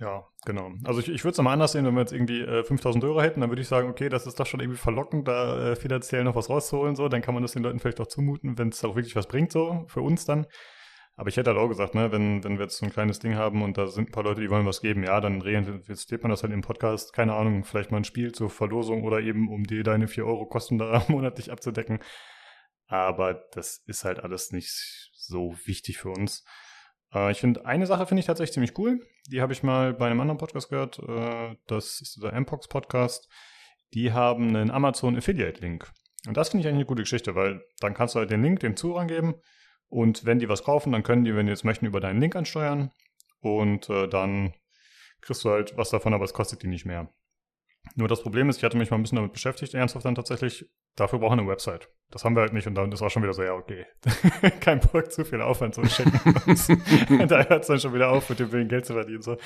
Ja, 0.00 0.24
genau. 0.46 0.72
Also 0.84 1.00
ich, 1.00 1.10
ich 1.10 1.24
würde 1.24 1.32
es 1.32 1.36
nochmal 1.36 1.52
anders 1.52 1.72
sehen, 1.72 1.84
wenn 1.84 1.94
wir 1.94 2.00
jetzt 2.00 2.12
irgendwie 2.12 2.40
äh, 2.40 2.64
5000 2.64 3.04
Euro 3.04 3.20
hätten, 3.20 3.42
dann 3.42 3.50
würde 3.50 3.60
ich 3.60 3.68
sagen, 3.68 3.90
okay, 3.90 4.08
das 4.08 4.26
ist 4.26 4.40
doch 4.40 4.46
schon 4.46 4.60
irgendwie 4.60 4.78
verlockend, 4.78 5.28
da 5.28 5.72
äh, 5.72 5.76
finanziell 5.76 6.24
noch 6.24 6.34
was 6.34 6.48
rauszuholen, 6.48 6.96
so, 6.96 7.08
dann 7.10 7.20
kann 7.20 7.34
man 7.34 7.42
das 7.42 7.52
den 7.52 7.62
Leuten 7.62 7.80
vielleicht 7.80 8.00
auch 8.00 8.06
zumuten, 8.06 8.56
wenn 8.56 8.70
es 8.70 8.82
auch 8.82 8.96
wirklich 8.96 9.14
was 9.14 9.28
bringt, 9.28 9.52
so, 9.52 9.84
für 9.88 10.00
uns 10.00 10.24
dann. 10.24 10.46
Aber 11.16 11.28
ich 11.28 11.36
hätte 11.36 11.50
halt 11.50 11.58
auch 11.58 11.68
gesagt, 11.68 11.94
ne, 11.94 12.10
wenn, 12.12 12.42
wenn 12.42 12.56
wir 12.56 12.62
jetzt 12.62 12.78
so 12.78 12.86
ein 12.86 12.92
kleines 12.92 13.18
Ding 13.18 13.34
haben 13.34 13.62
und 13.62 13.76
da 13.76 13.88
sind 13.88 14.08
ein 14.08 14.12
paar 14.12 14.24
Leute, 14.24 14.40
die 14.40 14.48
wollen 14.48 14.64
was 14.64 14.80
geben, 14.80 15.04
ja, 15.04 15.20
dann 15.20 15.42
reinvestiert 15.42 16.22
man 16.22 16.30
das 16.30 16.42
halt 16.42 16.54
im 16.54 16.62
Podcast, 16.62 17.12
keine 17.12 17.34
Ahnung, 17.34 17.64
vielleicht 17.64 17.90
mal 17.90 17.98
ein 17.98 18.04
Spiel 18.04 18.32
zur 18.32 18.48
Verlosung 18.48 19.04
oder 19.04 19.20
eben, 19.20 19.50
um 19.50 19.64
dir 19.64 19.82
deine 19.84 20.08
4 20.08 20.24
Euro 20.24 20.46
Kosten 20.46 20.78
da 20.78 21.04
monatlich 21.08 21.52
abzudecken. 21.52 21.98
Aber 22.86 23.34
das 23.52 23.82
ist 23.86 24.04
halt 24.04 24.20
alles 24.20 24.50
nicht 24.50 25.10
so 25.12 25.54
wichtig 25.66 25.98
für 25.98 26.08
uns. 26.08 26.42
Äh, 27.14 27.32
ich 27.32 27.40
finde, 27.40 27.64
eine 27.66 27.86
Sache 27.86 28.06
finde 28.06 28.20
ich 28.20 28.26
tatsächlich 28.26 28.54
ziemlich 28.54 28.78
cool. 28.78 29.06
Die 29.28 29.40
habe 29.40 29.52
ich 29.52 29.62
mal 29.62 29.94
bei 29.94 30.06
einem 30.06 30.20
anderen 30.20 30.38
Podcast 30.38 30.68
gehört. 30.68 30.98
Äh, 30.98 31.56
das 31.66 32.00
ist 32.00 32.22
der 32.22 32.38
Mpox 32.38 32.68
Podcast. 32.68 33.28
Die 33.94 34.12
haben 34.12 34.48
einen 34.48 34.70
Amazon 34.70 35.16
Affiliate 35.16 35.60
Link. 35.60 35.90
Und 36.26 36.36
das 36.36 36.50
finde 36.50 36.62
ich 36.62 36.66
eigentlich 36.68 36.80
eine 36.80 36.86
gute 36.86 37.02
Geschichte, 37.02 37.34
weil 37.34 37.62
dann 37.80 37.94
kannst 37.94 38.14
du 38.14 38.18
halt 38.18 38.30
den 38.30 38.42
Link 38.42 38.60
dem 38.60 38.76
Zuhörer 38.76 39.06
geben. 39.06 39.34
Und 39.88 40.24
wenn 40.24 40.38
die 40.38 40.48
was 40.48 40.62
kaufen, 40.62 40.92
dann 40.92 41.02
können 41.02 41.24
die, 41.24 41.34
wenn 41.34 41.46
die 41.46 41.50
jetzt 41.50 41.64
möchten, 41.64 41.86
über 41.86 42.00
deinen 42.00 42.20
Link 42.20 42.36
ansteuern. 42.36 42.90
Und 43.40 43.88
äh, 43.88 44.06
dann 44.06 44.52
kriegst 45.20 45.44
du 45.44 45.50
halt 45.50 45.76
was 45.76 45.90
davon, 45.90 46.14
aber 46.14 46.24
es 46.24 46.34
kostet 46.34 46.62
die 46.62 46.68
nicht 46.68 46.86
mehr. 46.86 47.12
Nur 47.96 48.08
das 48.08 48.22
Problem 48.22 48.48
ist, 48.48 48.58
ich 48.58 48.64
hatte 48.64 48.76
mich 48.76 48.90
mal 48.90 48.98
ein 48.98 49.02
bisschen 49.02 49.16
damit 49.16 49.32
beschäftigt, 49.32 49.74
ernsthaft 49.74 50.04
dann 50.04 50.14
tatsächlich, 50.14 50.70
dafür 50.96 51.18
brauchen 51.18 51.38
wir 51.38 51.42
eine 51.42 51.50
Website. 51.50 51.88
Das 52.10 52.24
haben 52.24 52.36
wir 52.36 52.42
halt 52.42 52.52
nicht 52.52 52.66
und 52.66 52.74
dann 52.74 52.92
ist 52.92 53.02
auch 53.02 53.10
schon 53.10 53.22
wieder 53.22 53.32
so, 53.32 53.42
ja, 53.42 53.54
okay, 53.54 53.86
kein 54.60 54.80
Bock, 54.80 55.10
zu 55.10 55.24
viel 55.24 55.40
Aufwand 55.40 55.74
zu 55.74 55.84
schenken. 55.86 56.18
da 57.28 57.44
hört 57.44 57.62
es 57.62 57.66
dann 57.66 57.80
schon 57.80 57.94
wieder 57.94 58.10
auf, 58.10 58.28
mit 58.28 58.38
dem 58.38 58.52
Willen 58.52 58.68
Geld 58.68 58.86
zu 58.86 58.94
verdienen. 58.94 59.22
So. 59.22 59.36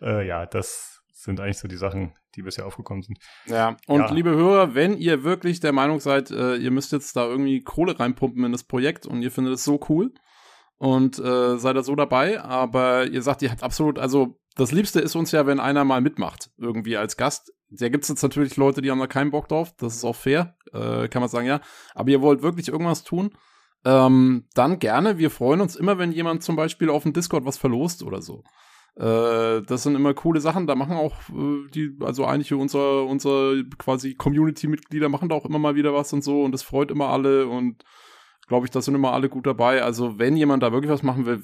Äh, 0.00 0.26
ja, 0.26 0.46
das 0.46 1.02
sind 1.12 1.40
eigentlich 1.40 1.58
so 1.58 1.68
die 1.68 1.76
Sachen, 1.76 2.14
die 2.36 2.42
bisher 2.42 2.66
aufgekommen 2.66 3.02
sind. 3.02 3.18
Ja, 3.46 3.76
und 3.86 4.00
ja. 4.00 4.12
liebe 4.12 4.30
Hörer, 4.30 4.74
wenn 4.74 4.96
ihr 4.96 5.24
wirklich 5.24 5.60
der 5.60 5.72
Meinung 5.72 6.00
seid, 6.00 6.30
äh, 6.30 6.56
ihr 6.56 6.70
müsst 6.70 6.92
jetzt 6.92 7.16
da 7.16 7.26
irgendwie 7.26 7.62
Kohle 7.62 7.98
reinpumpen 7.98 8.44
in 8.44 8.52
das 8.52 8.64
Projekt 8.64 9.06
und 9.06 9.22
ihr 9.22 9.30
findet 9.30 9.54
es 9.54 9.64
so 9.64 9.80
cool 9.88 10.12
und 10.76 11.18
äh, 11.18 11.56
seid 11.58 11.76
da 11.76 11.82
so 11.82 11.94
dabei, 11.96 12.40
aber 12.40 13.06
ihr 13.06 13.22
sagt, 13.22 13.42
ihr 13.42 13.50
habt 13.50 13.62
absolut, 13.62 13.98
also 13.98 14.38
das 14.56 14.70
Liebste 14.72 15.00
ist 15.00 15.16
uns 15.16 15.32
ja, 15.32 15.46
wenn 15.46 15.60
einer 15.60 15.84
mal 15.84 16.00
mitmacht, 16.00 16.50
irgendwie 16.58 16.96
als 16.96 17.16
Gast. 17.16 17.52
Da 17.78 17.88
gibt 17.88 18.04
es 18.04 18.08
jetzt 18.08 18.22
natürlich 18.22 18.56
Leute, 18.56 18.82
die 18.82 18.90
haben 18.90 19.00
da 19.00 19.06
keinen 19.06 19.30
Bock 19.30 19.48
drauf, 19.48 19.74
das 19.76 19.96
ist 19.96 20.04
auch 20.04 20.16
fair, 20.16 20.56
äh, 20.72 21.08
kann 21.08 21.20
man 21.20 21.28
sagen, 21.28 21.46
ja. 21.46 21.60
Aber 21.94 22.10
ihr 22.10 22.22
wollt 22.22 22.42
wirklich 22.42 22.68
irgendwas 22.68 23.04
tun, 23.04 23.30
ähm, 23.84 24.44
dann 24.54 24.78
gerne. 24.78 25.18
Wir 25.18 25.30
freuen 25.30 25.60
uns 25.60 25.76
immer, 25.76 25.98
wenn 25.98 26.12
jemand 26.12 26.42
zum 26.42 26.56
Beispiel 26.56 26.90
auf 26.90 27.02
dem 27.02 27.12
Discord 27.12 27.44
was 27.44 27.58
verlost 27.58 28.02
oder 28.02 28.22
so. 28.22 28.42
Äh, 28.96 29.62
das 29.62 29.82
sind 29.82 29.94
immer 29.94 30.14
coole 30.14 30.40
Sachen. 30.40 30.66
Da 30.66 30.74
machen 30.74 30.96
auch 30.96 31.14
äh, 31.30 31.68
die, 31.74 31.96
also 32.00 32.24
einige 32.24 32.56
unserer, 32.56 33.04
unserer 33.06 33.62
quasi 33.78 34.14
Community-Mitglieder 34.14 35.08
machen 35.08 35.28
da 35.28 35.34
auch 35.34 35.44
immer 35.44 35.58
mal 35.58 35.74
wieder 35.74 35.92
was 35.92 36.12
und 36.12 36.22
so 36.22 36.42
und 36.42 36.52
das 36.52 36.62
freut 36.62 36.90
immer 36.90 37.08
alle 37.08 37.46
und 37.46 37.84
glaube 38.46 38.66
ich, 38.66 38.70
da 38.70 38.80
sind 38.80 38.94
immer 38.94 39.12
alle 39.12 39.28
gut 39.28 39.46
dabei. 39.46 39.82
Also 39.82 40.18
wenn 40.18 40.36
jemand 40.36 40.62
da 40.62 40.72
wirklich 40.72 40.92
was 40.92 41.02
machen 41.02 41.26
will, 41.26 41.42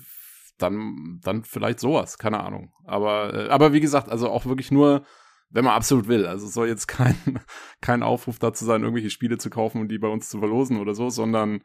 dann, 0.59 1.21
dann 1.23 1.45
vielleicht 1.45 1.81
sowas, 1.81 2.19
keine 2.19 2.41
Ahnung. 2.41 2.73
Aber, 2.85 3.35
äh, 3.35 3.49
aber 3.49 3.73
wie 3.73 3.81
gesagt, 3.81 4.09
also 4.09 4.29
auch 4.29 4.47
wirklich 4.47 4.71
nur, 4.71 5.05
wenn 5.51 5.65
man 5.65 5.75
absolut 5.75 6.09
will. 6.09 6.27
Also 6.27 6.47
es 6.47 6.55
soll 6.55 6.69
jetzt 6.69 6.87
kein, 6.87 7.17
kein 7.81 8.03
Aufruf 8.03 8.39
dazu 8.39 8.65
sein, 8.65 8.83
irgendwelche 8.83 9.11
Spiele 9.11 9.39
zu 9.39 9.51
kaufen 9.51 9.81
und 9.81 9.89
die 9.89 9.99
bei 9.99 10.09
uns 10.09 10.29
zu 10.29 10.39
verlosen 10.39 10.79
oder 10.79 10.95
so, 10.95 11.11
sondern 11.11 11.63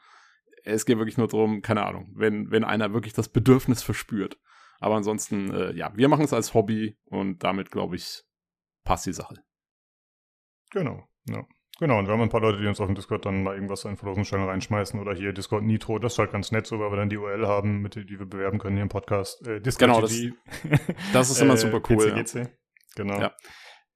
es 0.64 0.86
geht 0.86 0.98
wirklich 0.98 1.18
nur 1.18 1.28
darum, 1.28 1.62
keine 1.62 1.86
Ahnung, 1.86 2.12
wenn, 2.16 2.52
wenn 2.52 2.64
einer 2.64 2.94
wirklich 2.94 3.14
das 3.14 3.30
Bedürfnis 3.30 3.84
verspürt. 3.84 4.38
Aber 4.80 4.96
ansonsten, 4.96 5.54
äh, 5.54 5.74
ja, 5.74 5.96
wir 5.96 6.10
machen 6.10 6.26
es 6.26 6.34
als 6.34 6.54
Hobby 6.54 6.98
und 7.06 7.44
damit, 7.44 7.72
glaube 7.72 7.96
ich, 7.96 8.24
passt 8.84 9.06
die 9.06 9.14
Sache. 9.14 9.36
Genau, 10.72 11.08
ja. 11.30 11.46
Genau, 11.80 12.00
und 12.00 12.08
wir 12.08 12.14
haben 12.14 12.22
ein 12.22 12.30
paar 12.30 12.42
Leute, 12.42 12.62
die 12.62 12.68
uns 12.68 12.80
auf 12.80 12.88
dem 12.88 12.96
Discord 12.96 13.26
dann 13.26 13.44
mal 13.44 13.54
irgendwas 13.54 13.84
in 13.84 13.98
Verlosungsscheine 13.98 14.48
reinschmeißen 14.48 15.00
oder 15.00 15.14
hier 15.14 15.34
Discord 15.34 15.64
Nitro, 15.64 16.00
das 16.00 16.14
ist 16.14 16.20
halt 16.20 16.32
ganz 16.32 16.52
nett 16.52 16.66
so, 16.66 16.80
weil 16.80 16.90
wir 16.90 16.96
dann 16.96 17.10
die 17.10 17.18
URL 17.18 17.48
haben, 17.48 17.82
mit 17.82 17.96
der 17.96 18.06
die 18.06 18.18
wir 18.18 18.26
bewerben 18.26 18.60
können 18.60 18.78
hier 18.78 18.84
im 18.84 18.90
Podcast. 18.90 19.46
Äh, 19.46 19.60
Discord 19.60 19.92
genau, 19.92 20.02
das, 20.02 20.18
das 21.12 21.30
ist 21.30 21.42
immer 21.42 21.58
super 21.58 21.82
cool. 21.90 21.98
PCGC. 21.98 22.36
Ja. 22.36 22.50
Genau. 22.96 23.20
Ja. 23.20 23.36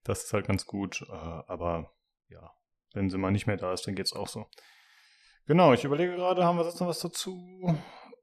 Das 0.03 0.23
ist 0.23 0.33
halt 0.33 0.47
ganz 0.47 0.65
gut, 0.65 1.05
äh, 1.09 1.13
aber 1.13 1.91
ja, 2.29 2.51
wenn 2.93 3.09
sie 3.09 3.17
mal 3.17 3.31
nicht 3.31 3.47
mehr 3.47 3.57
da 3.57 3.73
ist, 3.73 3.85
dann 3.87 3.95
geht's 3.95 4.13
auch 4.13 4.27
so. 4.27 4.47
Genau, 5.45 5.73
ich 5.73 5.83
überlege 5.83 6.15
gerade, 6.15 6.43
haben 6.43 6.57
wir 6.57 6.65
jetzt 6.65 6.79
noch 6.79 6.87
was 6.87 6.99
dazu? 6.99 7.75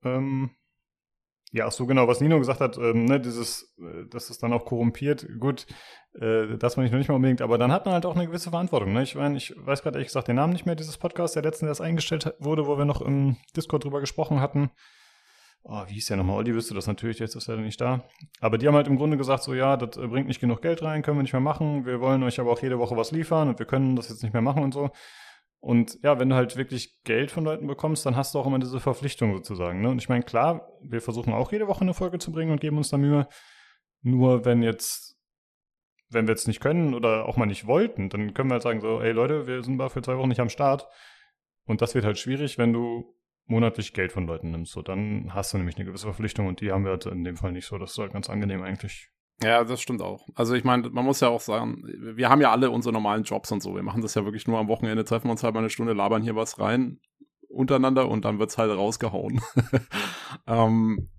Ähm, 0.04 0.50
ja, 1.52 1.66
ach 1.66 1.72
so 1.72 1.86
genau, 1.86 2.06
was 2.08 2.20
Nino 2.20 2.38
gesagt 2.38 2.60
hat, 2.60 2.76
ähm, 2.76 3.04
ne, 3.04 3.20
dieses, 3.20 3.74
äh, 3.78 4.06
dass 4.08 4.30
es 4.30 4.38
dann 4.38 4.52
auch 4.52 4.64
korrumpiert, 4.64 5.26
gut, 5.38 5.66
äh, 6.14 6.56
das 6.58 6.76
meine 6.76 6.86
ich 6.86 6.92
noch 6.92 6.98
nicht 6.98 7.08
mal 7.08 7.14
unbedingt, 7.14 7.40
aber 7.40 7.56
dann 7.56 7.72
hat 7.72 7.84
man 7.86 7.94
halt 7.94 8.06
auch 8.06 8.14
eine 8.14 8.26
gewisse 8.26 8.50
Verantwortung. 8.50 8.92
Ne? 8.92 9.02
Ich 9.02 9.14
meine, 9.14 9.36
ich 9.36 9.54
weiß 9.56 9.82
gerade 9.82 9.96
ehrlich 9.96 10.08
gesagt 10.08 10.28
den 10.28 10.36
Namen 10.36 10.52
nicht 10.52 10.66
mehr 10.66 10.74
dieses 10.74 10.98
Podcast, 10.98 11.36
der 11.36 11.42
letzten, 11.42 11.66
der 11.66 11.70
das 11.70 11.80
eingestellt 11.80 12.34
wurde, 12.38 12.66
wo 12.66 12.78
wir 12.78 12.84
noch 12.84 13.00
im 13.00 13.36
Discord 13.56 13.84
drüber 13.84 14.00
gesprochen 14.00 14.40
hatten. 14.40 14.70
Oh, 15.68 15.82
wie 15.88 15.94
hieß 15.94 16.06
der 16.06 16.16
nochmal? 16.16 16.36
Olli 16.36 16.54
wüsste 16.54 16.74
das 16.74 16.86
natürlich, 16.86 17.18
jetzt 17.18 17.34
ist 17.34 17.48
er 17.48 17.56
nicht 17.56 17.80
da. 17.80 18.04
Aber 18.40 18.56
die 18.56 18.68
haben 18.68 18.76
halt 18.76 18.86
im 18.86 18.96
Grunde 18.96 19.16
gesagt, 19.16 19.42
so 19.42 19.52
ja, 19.52 19.76
das 19.76 19.96
äh, 19.96 20.06
bringt 20.06 20.28
nicht 20.28 20.40
genug 20.40 20.62
Geld 20.62 20.80
rein, 20.82 21.02
können 21.02 21.18
wir 21.18 21.22
nicht 21.22 21.32
mehr 21.32 21.40
machen. 21.40 21.84
Wir 21.84 22.00
wollen 22.00 22.22
euch 22.22 22.38
aber 22.38 22.52
auch 22.52 22.62
jede 22.62 22.78
Woche 22.78 22.96
was 22.96 23.10
liefern 23.10 23.48
und 23.48 23.58
wir 23.58 23.66
können 23.66 23.96
das 23.96 24.08
jetzt 24.08 24.22
nicht 24.22 24.32
mehr 24.32 24.42
machen 24.42 24.62
und 24.62 24.72
so. 24.72 24.90
Und 25.58 25.98
ja, 26.04 26.20
wenn 26.20 26.28
du 26.28 26.36
halt 26.36 26.56
wirklich 26.56 27.02
Geld 27.02 27.32
von 27.32 27.42
Leuten 27.42 27.66
bekommst, 27.66 28.06
dann 28.06 28.14
hast 28.14 28.32
du 28.32 28.38
auch 28.38 28.46
immer 28.46 28.60
diese 28.60 28.78
Verpflichtung 28.78 29.34
sozusagen. 29.34 29.80
Ne? 29.80 29.88
Und 29.88 29.98
ich 29.98 30.08
meine, 30.08 30.22
klar, 30.22 30.68
wir 30.82 31.00
versuchen 31.00 31.32
auch 31.32 31.50
jede 31.50 31.66
Woche 31.66 31.80
eine 31.80 31.94
Folge 31.94 32.18
zu 32.18 32.30
bringen 32.30 32.52
und 32.52 32.60
geben 32.60 32.76
uns 32.76 32.90
da 32.90 32.96
Mühe. 32.96 33.26
Nur 34.02 34.44
wenn 34.44 34.62
jetzt, 34.62 35.16
wenn 36.10 36.28
wir 36.28 36.34
jetzt 36.34 36.46
nicht 36.46 36.60
können 36.60 36.94
oder 36.94 37.26
auch 37.26 37.36
mal 37.36 37.46
nicht 37.46 37.66
wollten, 37.66 38.08
dann 38.08 38.34
können 38.34 38.50
wir 38.50 38.54
halt 38.54 38.62
sagen 38.62 38.80
so, 38.80 39.00
ey 39.00 39.10
Leute, 39.10 39.48
wir 39.48 39.64
sind 39.64 39.78
mal 39.78 39.88
für 39.88 40.02
zwei 40.02 40.16
Wochen 40.16 40.28
nicht 40.28 40.38
am 40.38 40.48
Start. 40.48 40.86
Und 41.64 41.82
das 41.82 41.96
wird 41.96 42.04
halt 42.04 42.18
schwierig, 42.18 42.56
wenn 42.56 42.72
du 42.72 43.15
monatlich 43.46 43.92
Geld 43.92 44.12
von 44.12 44.26
Leuten 44.26 44.50
nimmst. 44.50 44.72
So, 44.72 44.82
dann 44.82 45.34
hast 45.34 45.52
du 45.52 45.58
nämlich 45.58 45.76
eine 45.76 45.86
gewisse 45.86 46.06
Verpflichtung 46.06 46.46
und 46.46 46.60
die 46.60 46.72
haben 46.72 46.84
wir 46.84 46.92
halt 46.92 47.06
in 47.06 47.24
dem 47.24 47.36
Fall 47.36 47.52
nicht 47.52 47.66
so. 47.66 47.78
Das 47.78 47.92
ist 47.92 47.98
halt 47.98 48.12
ganz 48.12 48.28
angenehm 48.28 48.62
eigentlich. 48.62 49.10
Ja, 49.42 49.64
das 49.64 49.82
stimmt 49.82 50.00
auch. 50.00 50.26
Also 50.34 50.54
ich 50.54 50.64
meine, 50.64 50.88
man 50.90 51.04
muss 51.04 51.20
ja 51.20 51.28
auch 51.28 51.40
sagen, 51.40 51.82
wir 51.84 52.28
haben 52.30 52.40
ja 52.40 52.50
alle 52.50 52.70
unsere 52.70 52.92
normalen 52.92 53.22
Jobs 53.22 53.52
und 53.52 53.62
so. 53.62 53.74
Wir 53.74 53.82
machen 53.82 54.00
das 54.00 54.14
ja 54.14 54.24
wirklich 54.24 54.46
nur 54.46 54.58
am 54.58 54.68
Wochenende, 54.68 55.04
treffen 55.04 55.30
uns 55.30 55.42
halt 55.42 55.54
mal 55.54 55.60
eine 55.60 55.70
Stunde, 55.70 55.92
labern 55.92 56.22
hier 56.22 56.36
was 56.36 56.58
rein 56.58 57.00
untereinander 57.48 58.08
und 58.08 58.24
dann 58.24 58.38
wird's 58.38 58.58
halt 58.58 58.70
rausgehauen. 58.70 59.40
ähm, 60.46 61.10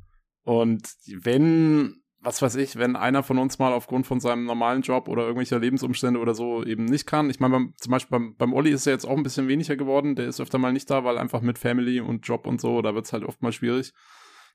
und 0.44 0.88
wenn, 1.22 2.02
was 2.20 2.42
weiß 2.42 2.56
ich, 2.56 2.76
wenn 2.78 2.96
einer 2.96 3.24
von 3.24 3.38
uns 3.38 3.60
mal 3.60 3.74
aufgrund 3.74 4.08
von 4.08 4.20
seinem 4.20 4.46
normalen 4.46 4.82
Job 4.82 5.08
oder 5.08 5.24
irgendwelcher 5.24 5.60
Lebensumstände 5.60 6.20
oder 6.20 6.34
so 6.34 6.64
eben 6.64 6.86
nicht 6.86 7.06
kann. 7.06 7.30
Ich 7.30 7.40
meine, 7.40 7.72
zum 7.78 7.92
Beispiel 7.92 8.18
beim, 8.18 8.36
beim 8.36 8.54
Olli 8.54 8.72
ist 8.72 8.88
er 8.88 8.94
jetzt 8.94 9.06
auch 9.06 9.16
ein 9.16 9.24
bisschen 9.24 9.48
weniger 9.48 9.76
geworden. 9.76 10.16
Der 10.16 10.28
ist 10.28 10.42
öfter 10.42 10.58
mal 10.58 10.74
nicht 10.74 10.90
da, 10.90 11.04
weil 11.04 11.18
einfach 11.18 11.42
mit 11.42 11.58
Family 11.58 12.02
und 12.02 12.28
Job 12.28 12.48
und 12.48 12.60
so, 12.60 12.82
da 12.82 12.96
wird's 12.96 13.14
halt 13.14 13.24
oft 13.24 13.42
mal 13.42 13.52
schwierig, 13.52 13.94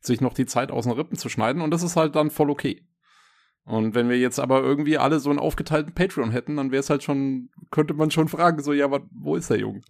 sich 0.00 0.20
noch 0.20 0.34
die 0.34 0.46
Zeit 0.46 0.72
aus 0.72 0.84
den 0.84 0.92
Rippen 0.92 1.16
zu 1.16 1.28
schneiden. 1.28 1.62
Und 1.62 1.70
das 1.70 1.82
ist 1.82 1.96
halt 1.96 2.16
dann 2.16 2.30
voll 2.30 2.50
okay. 2.50 2.86
Und 3.64 3.94
wenn 3.94 4.08
wir 4.08 4.18
jetzt 4.18 4.40
aber 4.40 4.60
irgendwie 4.60 4.98
alle 4.98 5.20
so 5.20 5.30
einen 5.30 5.38
aufgeteilten 5.38 5.94
Patreon 5.94 6.32
hätten, 6.32 6.56
dann 6.56 6.72
wäre 6.72 6.80
es 6.80 6.90
halt 6.90 7.04
schon, 7.04 7.48
könnte 7.70 7.94
man 7.94 8.10
schon 8.10 8.26
fragen, 8.26 8.60
so, 8.60 8.72
ja, 8.72 8.90
wat, 8.90 9.02
wo 9.12 9.36
ist 9.36 9.50
der 9.50 9.58
Junge? 9.58 9.82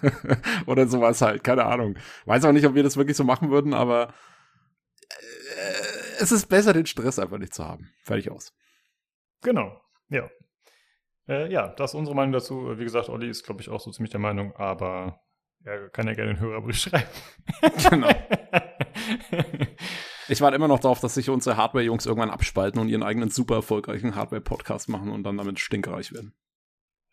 Oder 0.66 0.88
sowas 0.88 1.20
halt, 1.20 1.44
keine 1.44 1.66
Ahnung. 1.66 1.96
Weiß 2.24 2.44
auch 2.46 2.52
nicht, 2.52 2.66
ob 2.66 2.74
wir 2.74 2.82
das 2.82 2.96
wirklich 2.96 3.18
so 3.18 3.24
machen 3.24 3.50
würden, 3.50 3.74
aber 3.74 4.14
äh, 5.10 5.97
es 6.20 6.32
ist 6.32 6.46
besser, 6.46 6.72
den 6.72 6.86
Stress 6.86 7.18
einfach 7.18 7.38
nicht 7.38 7.54
zu 7.54 7.64
haben. 7.64 7.90
Fertig 8.02 8.30
aus. 8.30 8.54
Genau, 9.42 9.80
ja. 10.08 10.28
Äh, 11.28 11.52
ja, 11.52 11.68
das 11.68 11.92
ist 11.92 11.94
unsere 11.94 12.16
Meinung 12.16 12.32
dazu. 12.32 12.78
Wie 12.78 12.84
gesagt, 12.84 13.08
Olli 13.08 13.28
ist, 13.28 13.44
glaube 13.44 13.60
ich, 13.60 13.68
auch 13.68 13.80
so 13.80 13.90
ziemlich 13.90 14.10
der 14.10 14.20
Meinung, 14.20 14.54
aber 14.56 15.20
er 15.64 15.88
kann 15.90 16.06
ja 16.06 16.14
gerne 16.14 16.30
einen 16.30 16.40
Hörerbrief 16.40 16.76
schreiben. 16.78 17.08
genau. 17.90 18.10
Ich 20.30 20.42
warte 20.42 20.56
immer 20.56 20.68
noch 20.68 20.80
darauf, 20.80 21.00
dass 21.00 21.14
sich 21.14 21.30
unsere 21.30 21.56
Hardware-Jungs 21.56 22.04
irgendwann 22.04 22.28
abspalten 22.28 22.78
und 22.78 22.88
ihren 22.90 23.02
eigenen 23.02 23.30
super 23.30 23.54
erfolgreichen 23.56 24.14
Hardware-Podcast 24.14 24.90
machen 24.90 25.10
und 25.10 25.24
dann 25.24 25.38
damit 25.38 25.58
stinkreich 25.58 26.12
werden. 26.12 26.34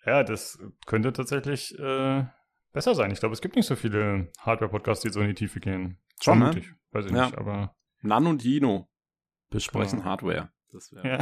Ja, 0.05 0.23
das 0.23 0.59
könnte 0.85 1.13
tatsächlich 1.13 1.79
äh, 1.79 2.25
besser 2.73 2.93
sein. 2.93 3.11
Ich 3.11 3.21
glaube, 3.21 3.31
es 3.31 3.39
gibt 3.39 3.55
nicht 3.55 3.67
so 3.67 3.77
viele 3.77 4.33
Hardware-Podcasts, 4.39 5.01
die 5.01 5.11
so 5.11 5.21
in 5.21 5.29
die 5.29 5.33
Tiefe 5.33 5.61
gehen. 5.61 5.97
Schon, 6.21 6.39
ne? 6.39 6.61
Weiß 6.91 7.05
ich 7.05 7.13
ja. 7.13 7.27
nicht, 7.27 7.37
aber. 7.37 7.73
Nan 8.01 8.27
und 8.27 8.43
Jino 8.43 8.89
besprechen 9.55 9.99
genau. 9.99 10.11
Hardware. 10.11 10.49
Das 10.71 10.91
ja. 10.91 11.03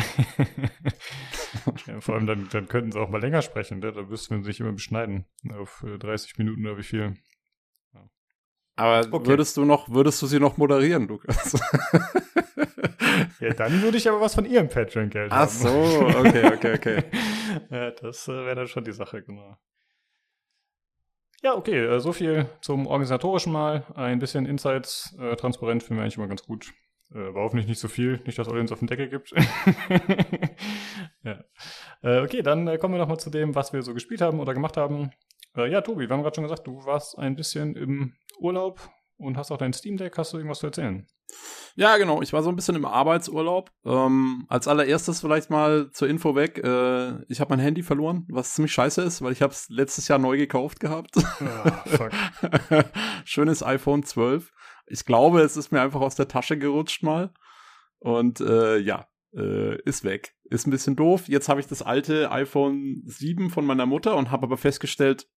ja. 1.88 2.02
Vor 2.02 2.16
allem 2.16 2.26
dann, 2.26 2.50
dann 2.52 2.68
könnten 2.68 2.92
sie 2.92 3.00
auch 3.00 3.10
mal 3.10 3.22
länger 3.22 3.42
sprechen. 3.42 3.80
Ne? 3.80 3.92
Da 3.92 4.02
müssten 4.02 4.38
wir 4.38 4.44
sich 4.44 4.60
immer 4.60 4.72
beschneiden. 4.72 5.26
Auf 5.58 5.86
30 6.00 6.32
äh, 6.32 6.44
Minuten 6.44 6.66
oder 6.66 6.78
wie 6.78 6.84
viel. 6.84 7.16
Aber 8.76 9.08
okay. 9.12 9.28
würdest 9.28 9.56
du 9.58 9.66
noch, 9.66 9.90
würdest 9.90 10.22
du 10.22 10.28
sie 10.28 10.40
noch 10.40 10.58
moderieren, 10.58 11.08
Lukas? 11.08 11.54
ja, 13.40 13.54
dann 13.54 13.82
würde 13.84 13.98
ich 13.98 14.10
aber 14.10 14.20
was 14.20 14.34
von 14.34 14.46
ihrem 14.46 14.68
Patreon-Geld 14.68 15.32
haben. 15.32 15.44
Ach 15.44 15.50
so, 15.50 15.70
okay, 15.70 16.54
okay, 16.54 16.74
okay. 16.74 17.04
ja, 17.70 17.92
das 17.92 18.28
äh, 18.28 18.32
wäre 18.32 18.56
dann 18.56 18.68
schon 18.68 18.84
die 18.84 18.92
Sache, 18.92 19.22
genau. 19.22 19.58
Ja, 21.44 21.56
okay, 21.56 21.86
äh, 21.86 22.00
so 22.00 22.14
viel 22.14 22.48
zum 22.62 22.88
organisatorischen 22.88 23.54
Mal. 23.54 23.86
Ein 23.96 24.18
bisschen 24.18 24.48
Insights, 24.48 25.16
äh, 25.20 25.36
transparent 25.36 25.84
finden 25.84 25.98
wir 25.98 26.04
eigentlich 26.04 26.18
immer 26.18 26.28
ganz 26.28 26.44
gut. 26.44 26.74
Äh, 27.14 27.34
war 27.34 27.44
hoffentlich 27.44 27.68
nicht 27.68 27.80
so 27.80 27.88
viel, 27.88 28.20
nicht, 28.26 28.40
dass 28.40 28.48
Audience 28.48 28.74
auf 28.74 28.80
den 28.80 28.88
Deckel 28.88 29.10
gibt. 29.10 29.32
ja. 31.24 31.44
Äh, 32.02 32.22
okay, 32.22 32.42
dann 32.42 32.68
äh, 32.68 32.78
kommen 32.78 32.96
wir 32.96 33.00
nochmal 33.00 33.20
zu 33.20 33.30
dem, 33.30 33.54
was 33.56 33.72
wir 33.72 33.84
so 33.84 33.94
gespielt 33.94 34.22
haben 34.22 34.40
oder 34.40 34.54
gemacht 34.54 34.78
haben. 34.78 35.12
Äh, 35.56 35.70
ja, 35.70 35.82
Tobi, 35.82 36.10
wir 36.10 36.16
haben 36.16 36.24
gerade 36.24 36.36
schon 36.36 36.44
gesagt, 36.44 36.66
du 36.66 36.86
warst 36.86 37.18
ein 37.18 37.36
bisschen 37.36 37.76
im 37.76 38.14
Urlaub 38.40 38.90
und 39.18 39.38
hast 39.38 39.52
auch 39.52 39.58
dein 39.58 39.74
Steam 39.74 39.98
Deck. 39.98 40.18
Hast 40.18 40.34
du 40.34 40.38
irgendwas 40.38 40.60
zu 40.60 40.68
erzählen? 40.68 41.06
Ja, 41.76 41.98
genau. 41.98 42.22
Ich 42.22 42.34
war 42.34 42.44
so 42.44 42.50
ein 42.50 42.56
bisschen 42.56 42.76
im 42.76 42.86
Arbeitsurlaub. 42.86 43.72
Ähm, 43.86 44.46
als 44.48 44.68
allererstes 44.68 45.22
vielleicht 45.22 45.50
mal 45.50 45.92
zur 45.92 46.08
Info 46.08 46.36
weg. 46.36 46.60
Äh, 46.64 47.24
ich 47.28 47.40
habe 47.40 47.52
mein 47.52 47.60
Handy 47.60 47.84
verloren, 47.84 48.26
was 48.30 48.54
ziemlich 48.54 48.74
scheiße 48.74 49.02
ist, 49.02 49.22
weil 49.22 49.32
ich 49.32 49.42
habe 49.42 49.54
es 49.54 49.70
letztes 49.70 50.08
Jahr 50.08 50.20
neu 50.20 50.38
gekauft 50.38 50.80
gehabt. 50.80 51.16
Oh, 51.18 52.10
Schönes 53.26 53.64
iPhone 53.64 54.04
12. 54.04 54.52
Ich 54.86 55.06
glaube, 55.06 55.42
es 55.42 55.58
ist 55.58 55.72
mir 55.72 55.82
einfach 55.82 56.02
aus 56.02 56.16
der 56.16 56.28
Tasche 56.28 56.58
gerutscht 56.58 57.04
mal. 57.04 57.34
Und 58.00 58.42
äh, 58.42 58.78
ja, 58.78 59.08
äh, 59.36 59.82
ist 59.84 60.04
weg. 60.04 60.36
Ist 60.44 60.68
ein 60.68 60.72
bisschen 60.72 60.96
doof. 60.96 61.28
Jetzt 61.28 61.50
habe 61.50 61.60
ich 61.60 61.68
das 61.68 61.82
alte 61.82 62.32
iPhone 62.32 63.02
7 63.06 63.50
von 63.50 63.66
meiner 63.66 63.86
Mutter 63.86 64.16
und 64.16 64.32
habe 64.32 64.44
aber 64.44 64.58
festgestellt, 64.58 65.28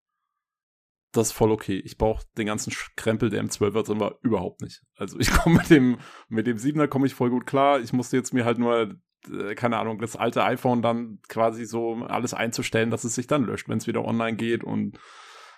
das 1.12 1.28
ist 1.28 1.32
voll 1.32 1.50
okay. 1.50 1.80
Ich 1.84 1.96
brauche 1.96 2.24
den 2.36 2.46
ganzen 2.46 2.72
Krempel, 2.96 3.30
der 3.30 3.40
im 3.40 3.48
12er 3.48 3.84
drin 3.84 4.00
war, 4.00 4.18
überhaupt 4.22 4.60
nicht. 4.60 4.82
Also 4.96 5.18
ich 5.18 5.30
komme 5.32 5.58
mit 5.58 5.70
dem, 5.70 5.98
mit 6.28 6.46
dem 6.46 6.56
7er 6.56 6.88
komme 6.88 7.06
ich 7.06 7.14
voll 7.14 7.30
gut 7.30 7.46
klar. 7.46 7.80
Ich 7.80 7.92
musste 7.92 8.16
jetzt 8.16 8.34
mir 8.34 8.44
halt 8.44 8.58
nur, 8.58 8.96
äh, 9.30 9.54
keine 9.54 9.78
Ahnung, 9.78 9.98
das 9.98 10.16
alte 10.16 10.44
iPhone 10.44 10.82
dann 10.82 11.20
quasi 11.28 11.64
so 11.64 11.94
alles 12.04 12.34
einzustellen, 12.34 12.90
dass 12.90 13.04
es 13.04 13.14
sich 13.14 13.26
dann 13.26 13.44
löscht, 13.44 13.68
wenn 13.68 13.78
es 13.78 13.86
wieder 13.86 14.04
online 14.04 14.36
geht 14.36 14.64
und 14.64 14.98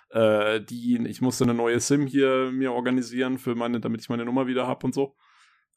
äh, 0.09 0.61
die, 0.61 0.97
ich 1.07 1.21
musste 1.21 1.43
eine 1.43 1.53
neue 1.53 1.79
SIM 1.79 2.07
hier 2.07 2.51
mir 2.51 2.73
organisieren 2.73 3.37
für 3.37 3.55
meine, 3.55 3.79
damit 3.79 4.01
ich 4.01 4.09
meine 4.09 4.25
Nummer 4.25 4.47
wieder 4.47 4.67
habe 4.67 4.85
und 4.85 4.93
so. 4.93 5.15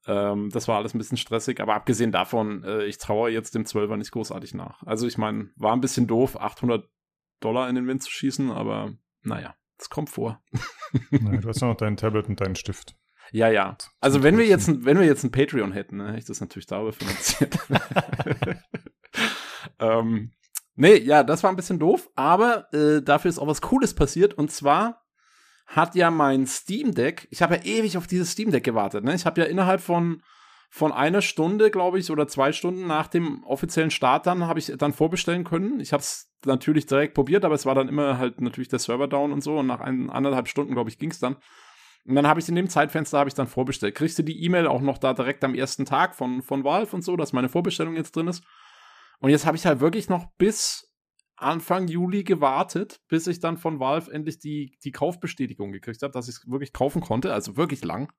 Ähm, 0.06 0.50
das 0.50 0.68
war 0.68 0.78
alles 0.78 0.94
ein 0.94 0.98
bisschen 0.98 1.18
stressig, 1.18 1.60
aber 1.60 1.74
abgesehen 1.74 2.12
davon, 2.12 2.64
äh, 2.64 2.84
ich 2.84 2.98
traue 2.98 3.30
jetzt 3.30 3.54
dem 3.54 3.64
12er 3.64 3.96
nicht 3.96 4.10
großartig 4.10 4.54
nach. 4.54 4.82
Also 4.82 5.06
ich 5.06 5.18
meine, 5.18 5.50
war 5.56 5.72
ein 5.72 5.80
bisschen 5.80 6.06
doof, 6.06 6.40
800 6.40 6.88
Dollar 7.40 7.68
in 7.68 7.74
den 7.74 7.86
Wind 7.86 8.02
zu 8.02 8.10
schießen, 8.10 8.50
aber 8.50 8.94
naja. 9.22 9.54
Das 9.78 9.90
kommt 9.90 10.10
vor. 10.10 10.40
Nein, 11.10 11.40
du 11.40 11.48
hast 11.48 11.60
ja 11.60 11.66
noch 11.66 11.76
dein 11.76 11.96
Tablet 11.96 12.28
und 12.28 12.40
deinen 12.40 12.54
Stift. 12.54 12.94
Ja, 13.32 13.48
ja. 13.48 13.76
Also 14.00 14.22
wenn 14.22 14.38
wir 14.38 14.46
jetzt, 14.46 14.68
ein, 14.68 14.84
wenn 14.84 14.98
wir 14.98 15.06
jetzt 15.06 15.24
ein 15.24 15.32
Patreon 15.32 15.72
hätten, 15.72 15.96
ne, 15.96 16.08
hätte 16.08 16.18
ich 16.18 16.24
das 16.26 16.40
natürlich 16.40 16.66
darüber 16.66 16.92
finanziert. 16.92 17.58
ähm, 19.80 20.30
nee, 20.74 20.96
ja, 20.96 21.22
das 21.22 21.42
war 21.42 21.50
ein 21.50 21.56
bisschen 21.56 21.78
doof, 21.78 22.08
aber 22.14 22.72
äh, 22.72 23.02
dafür 23.02 23.28
ist 23.28 23.38
auch 23.38 23.46
was 23.46 23.60
Cooles 23.60 23.94
passiert 23.94 24.34
und 24.34 24.50
zwar 24.50 25.02
hat 25.66 25.94
ja 25.94 26.10
mein 26.10 26.46
Steam 26.46 26.94
Deck, 26.94 27.28
ich 27.30 27.40
habe 27.42 27.56
ja 27.56 27.62
ewig 27.62 27.96
auf 27.96 28.06
dieses 28.06 28.32
Steam 28.32 28.50
Deck 28.50 28.64
gewartet, 28.64 29.04
ne? 29.04 29.14
Ich 29.14 29.26
habe 29.26 29.40
ja 29.40 29.46
innerhalb 29.46 29.80
von 29.80 30.22
von 30.74 30.90
einer 30.90 31.20
Stunde, 31.20 31.70
glaube 31.70 31.98
ich, 31.98 32.10
oder 32.10 32.26
zwei 32.28 32.50
Stunden 32.50 32.86
nach 32.86 33.06
dem 33.06 33.44
offiziellen 33.44 33.90
Start 33.90 34.26
dann 34.26 34.46
habe 34.46 34.58
ich 34.58 34.72
dann 34.78 34.94
vorbestellen 34.94 35.44
können. 35.44 35.80
Ich 35.80 35.92
habe 35.92 36.00
es 36.00 36.32
natürlich 36.46 36.86
direkt 36.86 37.12
probiert, 37.12 37.44
aber 37.44 37.54
es 37.54 37.66
war 37.66 37.74
dann 37.74 37.90
immer 37.90 38.16
halt 38.16 38.40
natürlich 38.40 38.70
der 38.70 38.78
Server 38.78 39.06
down 39.06 39.32
und 39.32 39.42
so 39.42 39.58
und 39.58 39.66
nach 39.66 39.80
ein, 39.80 40.08
anderthalb 40.08 40.48
Stunden, 40.48 40.72
glaube 40.72 40.88
ich, 40.88 40.98
ging 40.98 41.10
es 41.10 41.18
dann. 41.18 41.36
Und 42.06 42.14
dann 42.14 42.26
habe 42.26 42.40
ich 42.40 42.48
in 42.48 42.54
dem 42.54 42.70
Zeitfenster 42.70 43.18
habe 43.18 43.28
ich 43.28 43.34
dann 43.34 43.48
vorbestellt. 43.48 43.94
Kriegst 43.94 44.18
du 44.18 44.22
die 44.22 44.42
E-Mail 44.44 44.66
auch 44.66 44.80
noch 44.80 44.96
da 44.96 45.12
direkt 45.12 45.44
am 45.44 45.54
ersten 45.54 45.84
Tag 45.84 46.14
von, 46.14 46.40
von 46.40 46.64
Valve 46.64 46.96
und 46.96 47.02
so, 47.02 47.16
dass 47.16 47.34
meine 47.34 47.50
Vorbestellung 47.50 47.94
jetzt 47.94 48.16
drin 48.16 48.28
ist. 48.28 48.42
Und 49.22 49.30
jetzt 49.30 49.46
habe 49.46 49.56
ich 49.56 49.64
halt 49.64 49.78
wirklich 49.78 50.08
noch 50.08 50.26
bis 50.36 50.92
Anfang 51.36 51.86
Juli 51.86 52.24
gewartet, 52.24 53.00
bis 53.06 53.28
ich 53.28 53.38
dann 53.38 53.56
von 53.56 53.78
Valve 53.78 54.12
endlich 54.12 54.40
die, 54.40 54.76
die 54.82 54.90
Kaufbestätigung 54.90 55.70
gekriegt 55.70 56.02
habe, 56.02 56.12
dass 56.12 56.28
ich 56.28 56.34
es 56.34 56.50
wirklich 56.50 56.72
kaufen 56.72 57.00
konnte, 57.00 57.32
also 57.32 57.56
wirklich 57.56 57.84
lang. 57.84 58.12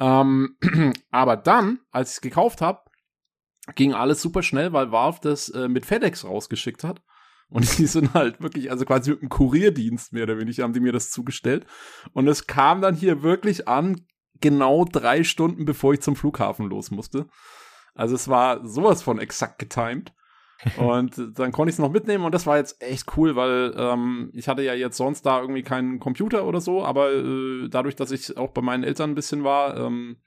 Ähm, 0.00 0.56
aber 1.10 1.36
dann, 1.36 1.80
als 1.90 2.10
ich 2.10 2.14
es 2.16 2.20
gekauft 2.22 2.62
habe, 2.62 2.80
ging 3.74 3.92
alles 3.92 4.22
super 4.22 4.42
schnell, 4.42 4.72
weil 4.72 4.90
Valve 4.90 5.18
das 5.20 5.50
äh, 5.50 5.68
mit 5.68 5.84
FedEx 5.84 6.24
rausgeschickt 6.24 6.82
hat. 6.82 7.02
Und 7.50 7.66
die 7.78 7.86
sind 7.86 8.14
halt 8.14 8.40
wirklich, 8.40 8.70
also 8.70 8.86
quasi 8.86 9.10
mit 9.10 9.20
einem 9.20 9.28
Kurierdienst 9.28 10.14
mehr 10.14 10.22
oder 10.22 10.38
weniger, 10.38 10.62
haben 10.62 10.72
die 10.72 10.80
mir 10.80 10.92
das 10.92 11.10
zugestellt. 11.10 11.66
Und 12.14 12.26
es 12.26 12.46
kam 12.46 12.80
dann 12.80 12.94
hier 12.94 13.22
wirklich 13.22 13.68
an, 13.68 14.06
genau 14.40 14.86
drei 14.86 15.24
Stunden 15.24 15.66
bevor 15.66 15.92
ich 15.92 16.00
zum 16.00 16.16
Flughafen 16.16 16.70
los 16.70 16.90
musste. 16.90 17.26
Also 17.94 18.14
es 18.14 18.28
war 18.28 18.66
sowas 18.66 19.02
von 19.02 19.18
exakt 19.18 19.58
getimed 19.58 20.14
und 20.76 21.38
dann 21.38 21.52
konnte 21.52 21.70
ich 21.70 21.74
es 21.74 21.78
noch 21.78 21.90
mitnehmen 21.90 22.24
und 22.24 22.34
das 22.34 22.46
war 22.46 22.56
jetzt 22.56 22.82
echt 22.82 23.16
cool, 23.16 23.36
weil 23.36 23.74
ähm, 23.76 24.30
ich 24.32 24.48
hatte 24.48 24.62
ja 24.62 24.74
jetzt 24.74 24.96
sonst 24.96 25.22
da 25.22 25.40
irgendwie 25.40 25.62
keinen 25.62 25.98
Computer 25.98 26.46
oder 26.46 26.60
so, 26.60 26.84
aber 26.84 27.12
äh, 27.12 27.68
dadurch, 27.68 27.96
dass 27.96 28.10
ich 28.10 28.36
auch 28.36 28.50
bei 28.50 28.62
meinen 28.62 28.84
Eltern 28.84 29.10
ein 29.10 29.14
bisschen 29.14 29.44
war, 29.44 29.76
ähm, 29.76 30.18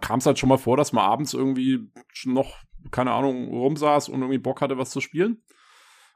kam 0.00 0.18
es 0.18 0.26
halt 0.26 0.38
schon 0.38 0.48
mal 0.48 0.58
vor, 0.58 0.76
dass 0.76 0.92
man 0.92 1.04
abends 1.04 1.34
irgendwie 1.34 1.90
noch, 2.24 2.58
keine 2.90 3.12
Ahnung, 3.12 3.48
rumsaß 3.48 4.08
und 4.08 4.20
irgendwie 4.20 4.38
Bock 4.38 4.60
hatte, 4.60 4.78
was 4.78 4.90
zu 4.90 5.00
spielen. 5.00 5.42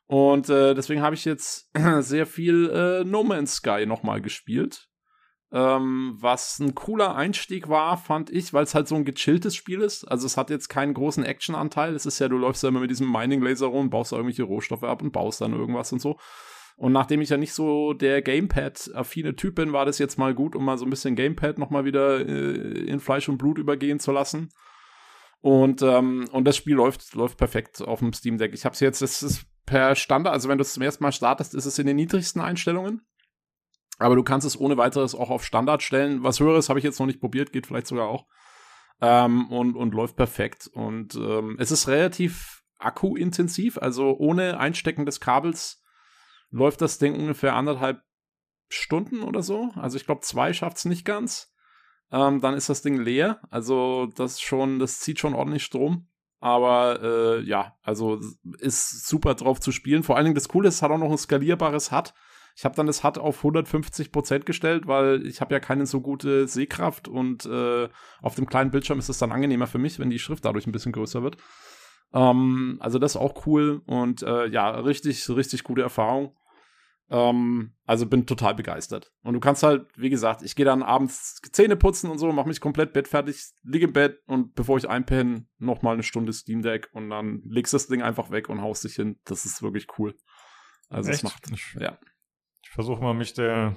Und 0.06 0.48
äh, 0.50 0.74
deswegen 0.74 1.00
habe 1.00 1.14
ich 1.14 1.24
jetzt 1.24 1.70
sehr 2.00 2.26
viel 2.26 2.70
äh, 2.70 3.04
No 3.04 3.24
Man's 3.24 3.56
Sky 3.56 3.86
nochmal 3.86 4.20
gespielt. 4.20 4.88
Ähm, 5.56 6.16
was 6.18 6.58
ein 6.58 6.74
cooler 6.74 7.14
Einstieg 7.14 7.68
war, 7.68 7.96
fand 7.96 8.28
ich, 8.28 8.52
weil 8.52 8.64
es 8.64 8.74
halt 8.74 8.88
so 8.88 8.96
ein 8.96 9.04
gechilltes 9.04 9.54
Spiel 9.54 9.82
ist. 9.82 10.02
Also 10.02 10.26
es 10.26 10.36
hat 10.36 10.50
jetzt 10.50 10.68
keinen 10.68 10.94
großen 10.94 11.24
Actionanteil. 11.24 11.94
Es 11.94 12.06
ist 12.06 12.18
ja, 12.18 12.26
du 12.26 12.36
läufst 12.36 12.64
ja 12.64 12.70
immer 12.70 12.80
mit 12.80 12.90
diesem 12.90 13.10
Mining-Laser 13.10 13.66
rum, 13.66 13.88
baust 13.88 14.10
da 14.10 14.16
irgendwelche 14.16 14.42
Rohstoffe 14.42 14.82
ab 14.82 15.00
und 15.00 15.12
baust 15.12 15.40
dann 15.40 15.52
irgendwas 15.52 15.92
und 15.92 16.00
so. 16.00 16.18
Und 16.76 16.90
nachdem 16.90 17.20
ich 17.20 17.28
ja 17.28 17.36
nicht 17.36 17.52
so 17.52 17.92
der 17.92 18.20
Gamepad-affine 18.20 19.36
Typ 19.36 19.54
bin, 19.54 19.72
war 19.72 19.86
das 19.86 19.98
jetzt 19.98 20.18
mal 20.18 20.34
gut, 20.34 20.56
um 20.56 20.64
mal 20.64 20.76
so 20.76 20.84
ein 20.84 20.90
bisschen 20.90 21.14
Gamepad 21.14 21.56
nochmal 21.56 21.84
wieder 21.84 22.18
äh, 22.28 22.86
in 22.86 22.98
Fleisch 22.98 23.28
und 23.28 23.38
Blut 23.38 23.58
übergehen 23.58 24.00
zu 24.00 24.10
lassen. 24.10 24.48
Und, 25.40 25.82
ähm, 25.82 26.24
und 26.32 26.48
das 26.48 26.56
Spiel 26.56 26.74
läuft, 26.74 27.14
läuft 27.14 27.38
perfekt 27.38 27.80
auf 27.80 28.00
dem 28.00 28.12
Steam 28.12 28.38
Deck. 28.38 28.54
Ich 28.54 28.64
habe 28.64 28.72
es 28.72 28.80
jetzt, 28.80 29.02
das 29.02 29.22
ist 29.22 29.46
per 29.66 29.94
Standard, 29.94 30.34
also 30.34 30.48
wenn 30.48 30.58
du 30.58 30.62
es 30.62 30.72
zum 30.72 30.82
ersten 30.82 31.04
Mal 31.04 31.12
startest, 31.12 31.54
ist 31.54 31.66
es 31.66 31.78
in 31.78 31.86
den 31.86 31.94
niedrigsten 31.94 32.40
Einstellungen. 32.40 33.02
Aber 33.98 34.16
du 34.16 34.22
kannst 34.22 34.46
es 34.46 34.58
ohne 34.58 34.76
weiteres 34.76 35.14
auch 35.14 35.30
auf 35.30 35.44
Standard 35.44 35.82
stellen. 35.82 36.22
Was 36.22 36.40
höheres 36.40 36.68
habe 36.68 36.78
ich 36.78 36.84
jetzt 36.84 36.98
noch 36.98 37.06
nicht 37.06 37.20
probiert, 37.20 37.52
geht 37.52 37.66
vielleicht 37.66 37.86
sogar 37.86 38.08
auch. 38.08 38.26
Ähm, 39.00 39.50
und, 39.50 39.76
und 39.76 39.94
läuft 39.94 40.16
perfekt. 40.16 40.68
Und 40.72 41.14
ähm, 41.14 41.56
es 41.58 41.70
ist 41.70 41.88
relativ 41.88 42.62
akkuintensiv, 42.78 43.78
also 43.78 44.16
ohne 44.18 44.58
Einstecken 44.58 45.06
des 45.06 45.20
Kabels 45.20 45.82
läuft 46.50 46.80
das 46.80 46.98
Ding 46.98 47.14
ungefähr 47.14 47.54
anderthalb 47.54 48.02
Stunden 48.68 49.22
oder 49.22 49.42
so. 49.42 49.70
Also 49.74 49.96
ich 49.96 50.06
glaube, 50.06 50.20
zwei 50.22 50.52
schafft 50.52 50.76
es 50.78 50.84
nicht 50.84 51.04
ganz. 51.04 51.52
Ähm, 52.12 52.40
dann 52.40 52.54
ist 52.54 52.68
das 52.68 52.82
Ding 52.82 53.00
leer. 53.00 53.40
Also 53.50 54.06
das 54.14 54.40
schon, 54.40 54.78
das 54.78 55.00
zieht 55.00 55.18
schon 55.18 55.34
ordentlich 55.34 55.64
Strom. 55.64 56.08
Aber 56.40 57.02
äh, 57.02 57.40
ja, 57.40 57.76
also 57.82 58.20
ist 58.58 59.06
super 59.06 59.34
drauf 59.34 59.60
zu 59.60 59.72
spielen. 59.72 60.02
Vor 60.02 60.16
allen 60.16 60.26
Dingen 60.26 60.34
das 60.34 60.48
Coole 60.48 60.68
ist, 60.68 60.76
es 60.76 60.82
hat 60.82 60.90
auch 60.90 60.98
noch 60.98 61.10
ein 61.10 61.18
skalierbares 61.18 61.90
HUD. 61.90 62.12
Ich 62.56 62.64
habe 62.64 62.76
dann 62.76 62.86
das 62.86 63.02
HUD 63.02 63.18
auf 63.18 63.38
150 63.38 64.12
Prozent 64.12 64.46
gestellt, 64.46 64.86
weil 64.86 65.26
ich 65.26 65.40
habe 65.40 65.52
ja 65.52 65.60
keine 65.60 65.86
so 65.86 66.00
gute 66.00 66.46
Sehkraft 66.46 67.08
und 67.08 67.46
äh, 67.46 67.88
auf 68.22 68.36
dem 68.36 68.46
kleinen 68.46 68.70
Bildschirm 68.70 69.00
ist 69.00 69.08
es 69.08 69.18
dann 69.18 69.32
angenehmer 69.32 69.66
für 69.66 69.78
mich, 69.78 69.98
wenn 69.98 70.10
die 70.10 70.20
Schrift 70.20 70.44
dadurch 70.44 70.66
ein 70.66 70.72
bisschen 70.72 70.92
größer 70.92 71.22
wird. 71.22 71.36
Ähm, 72.12 72.76
also 72.80 73.00
das 73.00 73.12
ist 73.12 73.20
auch 73.20 73.46
cool 73.46 73.82
und 73.86 74.22
äh, 74.22 74.46
ja, 74.46 74.70
richtig, 74.70 75.28
richtig 75.28 75.64
gute 75.64 75.82
Erfahrung. 75.82 76.36
Ähm, 77.10 77.74
also 77.86 78.06
bin 78.06 78.24
total 78.24 78.54
begeistert. 78.54 79.12
Und 79.22 79.34
du 79.34 79.40
kannst 79.40 79.64
halt, 79.64 79.88
wie 79.96 80.08
gesagt, 80.08 80.42
ich 80.42 80.54
gehe 80.54 80.64
dann 80.64 80.84
abends 80.84 81.40
Zähne 81.50 81.74
putzen 81.74 82.08
und 82.08 82.18
so, 82.18 82.30
mache 82.32 82.48
mich 82.48 82.60
komplett 82.60 82.92
bettfertig, 82.92 83.36
liege 83.64 83.86
im 83.86 83.92
Bett 83.92 84.20
und 84.26 84.54
bevor 84.54 84.78
ich 84.78 84.88
einpenne, 84.88 85.46
noch 85.58 85.82
mal 85.82 85.94
eine 85.94 86.04
Stunde 86.04 86.32
Steam 86.32 86.62
Deck 86.62 86.88
und 86.92 87.10
dann 87.10 87.42
legst 87.46 87.74
das 87.74 87.88
Ding 87.88 88.00
einfach 88.00 88.30
weg 88.30 88.48
und 88.48 88.62
haust 88.62 88.84
dich 88.84 88.94
hin. 88.94 89.18
Das 89.24 89.44
ist 89.44 89.60
wirklich 89.60 89.88
cool. 89.98 90.14
Also 90.88 91.10
es 91.10 91.24
macht, 91.24 91.50
ja 91.80 91.98
versuche 92.74 93.02
mal, 93.02 93.14
mich 93.14 93.34
der, 93.34 93.76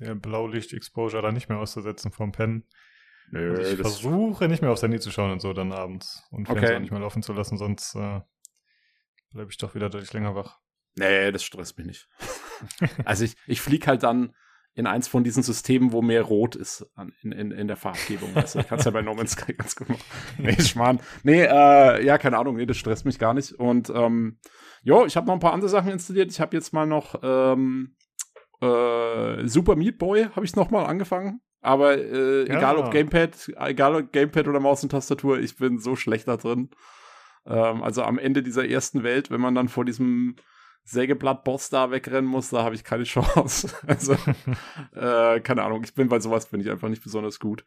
der 0.00 0.14
Blaulicht-Exposure 0.14 1.22
da 1.22 1.32
nicht 1.32 1.48
mehr 1.48 1.58
auszusetzen 1.58 2.10
vom 2.10 2.32
Pen. 2.32 2.64
Nö, 3.30 3.60
ich 3.60 3.76
versuche 3.76 4.48
nicht 4.48 4.62
mehr 4.62 4.70
aufs 4.70 4.82
Handy 4.82 5.00
zu 5.00 5.10
schauen 5.10 5.30
und 5.30 5.40
so 5.40 5.52
dann 5.52 5.72
abends 5.72 6.22
und 6.30 6.46
Fernseher 6.46 6.70
okay. 6.70 6.80
nicht 6.80 6.90
mehr 6.90 7.00
laufen 7.00 7.22
zu 7.22 7.32
lassen, 7.32 7.56
sonst 7.56 7.94
äh, 7.94 8.20
bleibe 9.30 9.50
ich 9.50 9.58
doch 9.58 9.74
wieder 9.74 9.88
deutlich 9.88 10.12
länger 10.12 10.34
wach. 10.34 10.58
Nee, 10.96 11.32
das 11.32 11.42
stresst 11.42 11.76
mich 11.78 11.86
nicht. 11.86 12.08
also 13.04 13.24
ich, 13.24 13.36
ich 13.46 13.60
fliege 13.60 13.86
halt 13.86 14.02
dann 14.02 14.34
in 14.74 14.86
eins 14.86 15.06
von 15.06 15.22
diesen 15.22 15.42
Systemen, 15.42 15.92
wo 15.92 16.02
mehr 16.02 16.22
rot 16.22 16.56
ist 16.56 16.86
an, 16.94 17.12
in, 17.22 17.32
in, 17.32 17.50
in 17.52 17.68
der 17.68 17.76
Farbgebung. 17.76 18.34
Weißt 18.34 18.56
du? 18.56 18.64
Kannst 18.64 18.86
ja 18.86 18.90
bei 18.90 19.02
No 19.02 19.14
Man's 19.14 19.32
Sky 19.32 19.54
ganz 19.54 19.76
gut 19.76 19.88
machen. 19.88 20.02
Nee, 20.38 20.60
Schmarrn. 20.60 21.00
Nee, 21.22 21.42
äh, 21.42 22.04
ja, 22.04 22.18
keine 22.18 22.38
Ahnung, 22.38 22.56
nee, 22.56 22.66
das 22.66 22.76
stresst 22.76 23.04
mich 23.04 23.18
gar 23.18 23.34
nicht. 23.34 23.52
Und 23.52 23.90
ähm, 23.90 24.38
jo, 24.82 25.06
ich 25.06 25.16
habe 25.16 25.26
noch 25.26 25.34
ein 25.34 25.40
paar 25.40 25.52
andere 25.52 25.70
Sachen 25.70 25.92
installiert. 25.92 26.30
Ich 26.30 26.40
habe 26.40 26.56
jetzt 26.56 26.72
mal 26.72 26.86
noch 26.86 27.20
ähm, 27.22 27.94
äh, 28.64 29.46
Super 29.48 29.76
Meat 29.76 29.98
Boy 29.98 30.26
habe 30.34 30.44
ich 30.44 30.56
nochmal 30.56 30.86
angefangen. 30.86 31.40
Aber 31.60 31.96
äh, 31.96 32.46
ja. 32.46 32.58
egal 32.58 32.76
ob 32.76 32.90
Gamepad, 32.90 33.52
egal 33.58 33.94
ob 33.94 34.12
Gamepad 34.12 34.48
oder 34.48 34.60
Maus 34.60 34.82
und 34.82 34.90
Tastatur, 34.90 35.38
ich 35.38 35.56
bin 35.56 35.78
so 35.78 35.96
schlecht 35.96 36.28
da 36.28 36.36
drin. 36.36 36.68
Ähm, 37.46 37.82
also 37.82 38.02
am 38.02 38.18
Ende 38.18 38.42
dieser 38.42 38.68
ersten 38.68 39.02
Welt, 39.02 39.30
wenn 39.30 39.40
man 39.40 39.54
dann 39.54 39.68
vor 39.68 39.84
diesem 39.84 40.36
Sägeblatt-Boss 40.84 41.70
da 41.70 41.90
wegrennen 41.90 42.28
muss, 42.28 42.50
da 42.50 42.62
habe 42.62 42.74
ich 42.74 42.84
keine 42.84 43.04
Chance. 43.04 43.70
also, 43.86 44.12
äh, 44.94 45.40
keine 45.40 45.62
Ahnung, 45.62 45.82
ich 45.84 45.94
bin 45.94 46.08
bei 46.08 46.20
sowas 46.20 46.46
bin 46.46 46.60
ich 46.60 46.70
einfach 46.70 46.88
nicht 46.88 47.02
besonders 47.02 47.40
gut. 47.40 47.64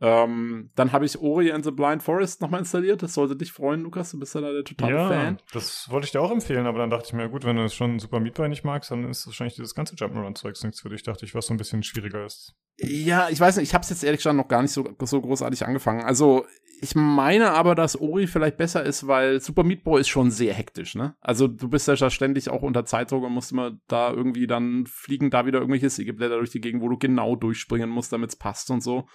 Ähm, 0.00 0.70
dann 0.74 0.92
habe 0.92 1.06
ich 1.06 1.18
Ori 1.18 1.50
and 1.50 1.64
the 1.64 1.70
Blind 1.70 2.02
Forest 2.02 2.42
nochmal 2.42 2.60
installiert. 2.60 3.02
Das 3.02 3.14
sollte 3.14 3.34
dich 3.34 3.52
freuen, 3.52 3.82
Lukas. 3.82 4.10
Du 4.10 4.18
bist 4.18 4.34
ja 4.34 4.42
da 4.42 4.52
der 4.52 4.64
totale 4.64 4.94
ja, 4.94 5.08
Fan. 5.08 5.38
Das 5.52 5.90
wollte 5.90 6.04
ich 6.04 6.12
dir 6.12 6.20
auch 6.20 6.30
empfehlen, 6.30 6.66
aber 6.66 6.78
dann 6.78 6.90
dachte 6.90 7.06
ich 7.06 7.12
mir, 7.14 7.28
gut, 7.28 7.44
wenn 7.44 7.56
du 7.56 7.64
es 7.64 7.74
schon 7.74 7.98
Super 7.98 8.20
Meat 8.20 8.34
Boy 8.34 8.48
nicht 8.48 8.64
magst, 8.64 8.90
dann 8.90 9.08
ist 9.08 9.26
wahrscheinlich 9.26 9.56
dieses 9.56 9.74
ganze 9.74 9.94
Jump'n'Run-Zeugs 9.94 10.64
nichts 10.64 10.80
für 10.80 10.90
dich. 10.90 11.02
Dachte 11.02 11.24
ich, 11.24 11.34
was 11.34 11.46
so 11.46 11.54
ein 11.54 11.56
bisschen 11.56 11.82
schwieriger 11.82 12.26
ist. 12.26 12.54
Ja, 12.78 13.28
ich 13.30 13.40
weiß 13.40 13.56
nicht, 13.56 13.68
ich 13.68 13.74
habe 13.74 13.82
es 13.82 13.90
jetzt 13.90 14.04
ehrlich 14.04 14.18
gesagt 14.18 14.36
noch 14.36 14.48
gar 14.48 14.60
nicht 14.60 14.72
so, 14.72 14.86
so 15.00 15.20
großartig 15.22 15.64
angefangen. 15.64 16.04
Also, 16.04 16.44
ich 16.82 16.94
meine 16.94 17.52
aber, 17.52 17.74
dass 17.74 17.98
Ori 17.98 18.26
vielleicht 18.26 18.58
besser 18.58 18.84
ist, 18.84 19.06
weil 19.06 19.40
Super 19.40 19.64
Meat 19.64 19.82
Boy 19.82 20.02
ist 20.02 20.08
schon 20.08 20.30
sehr 20.30 20.52
hektisch, 20.52 20.94
ne? 20.94 21.16
Also, 21.22 21.48
du 21.48 21.70
bist 21.70 21.88
ja 21.88 22.10
ständig 22.10 22.50
auch 22.50 22.60
unter 22.60 22.84
Zeitdruck 22.84 23.24
und 23.24 23.32
musst 23.32 23.52
immer 23.52 23.78
da 23.88 24.12
irgendwie 24.12 24.46
dann 24.46 24.84
fliegen 24.86 25.30
da 25.30 25.46
wieder 25.46 25.60
irgendwelche 25.60 25.88
Sägeblätter 25.88 26.36
durch 26.36 26.50
die 26.50 26.60
Gegend, 26.60 26.82
wo 26.82 26.90
du 26.90 26.98
genau 26.98 27.34
durchspringen 27.34 27.88
musst, 27.88 28.12
damit 28.12 28.28
es 28.28 28.36
passt 28.36 28.70
und 28.70 28.82
so. 28.82 29.08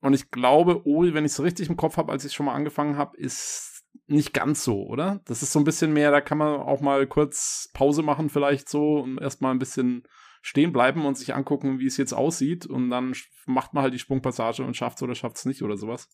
Und 0.00 0.14
ich 0.14 0.30
glaube, 0.30 0.86
Ori, 0.86 1.14
wenn 1.14 1.24
ich 1.24 1.32
es 1.32 1.42
richtig 1.42 1.68
im 1.68 1.76
Kopf 1.76 1.96
habe, 1.96 2.12
als 2.12 2.24
ich 2.24 2.32
schon 2.32 2.46
mal 2.46 2.54
angefangen 2.54 2.96
habe, 2.96 3.16
ist 3.16 3.84
nicht 4.06 4.32
ganz 4.32 4.62
so, 4.62 4.84
oder? 4.86 5.20
Das 5.24 5.42
ist 5.42 5.52
so 5.52 5.58
ein 5.58 5.64
bisschen 5.64 5.92
mehr, 5.92 6.10
da 6.10 6.20
kann 6.20 6.38
man 6.38 6.60
auch 6.60 6.80
mal 6.80 7.06
kurz 7.06 7.70
Pause 7.72 8.02
machen, 8.02 8.28
vielleicht 8.28 8.68
so, 8.68 8.98
und 8.98 9.18
erstmal 9.18 9.52
ein 9.52 9.58
bisschen 9.58 10.06
stehen 10.42 10.72
bleiben 10.72 11.04
und 11.06 11.18
sich 11.18 11.34
angucken, 11.34 11.80
wie 11.80 11.86
es 11.86 11.96
jetzt 11.96 12.12
aussieht. 12.12 12.66
Und 12.66 12.90
dann 12.90 13.14
macht 13.46 13.74
man 13.74 13.82
halt 13.82 13.94
die 13.94 13.98
Sprungpassage 13.98 14.62
und 14.62 14.76
schafft 14.76 14.98
es 14.98 15.02
oder 15.02 15.14
schafft 15.14 15.38
es 15.38 15.44
nicht 15.44 15.62
oder 15.62 15.76
sowas. 15.76 16.08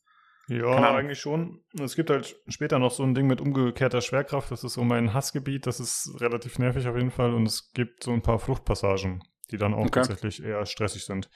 Ja, 0.48 0.94
eigentlich 0.94 1.20
schon. 1.20 1.60
Es 1.78 1.94
gibt 1.94 2.10
halt 2.10 2.36
später 2.48 2.78
noch 2.78 2.90
so 2.90 3.02
ein 3.02 3.14
Ding 3.14 3.26
mit 3.26 3.40
umgekehrter 3.40 4.00
Schwerkraft. 4.00 4.50
Das 4.50 4.64
ist 4.64 4.72
so 4.72 4.84
mein 4.84 5.14
Hassgebiet. 5.14 5.66
Das 5.66 5.80
ist 5.80 6.16
relativ 6.20 6.58
nervig 6.58 6.86
auf 6.88 6.96
jeden 6.96 7.10
Fall. 7.10 7.34
Und 7.34 7.46
es 7.46 7.72
gibt 7.72 8.02
so 8.02 8.12
ein 8.12 8.22
paar 8.22 8.38
Fluchtpassagen, 8.38 9.22
die 9.50 9.58
dann 9.58 9.74
auch 9.74 9.86
okay. 9.86 10.00
tatsächlich 10.00 10.42
eher 10.42 10.64
stressig 10.66 11.04
sind. 11.04 11.28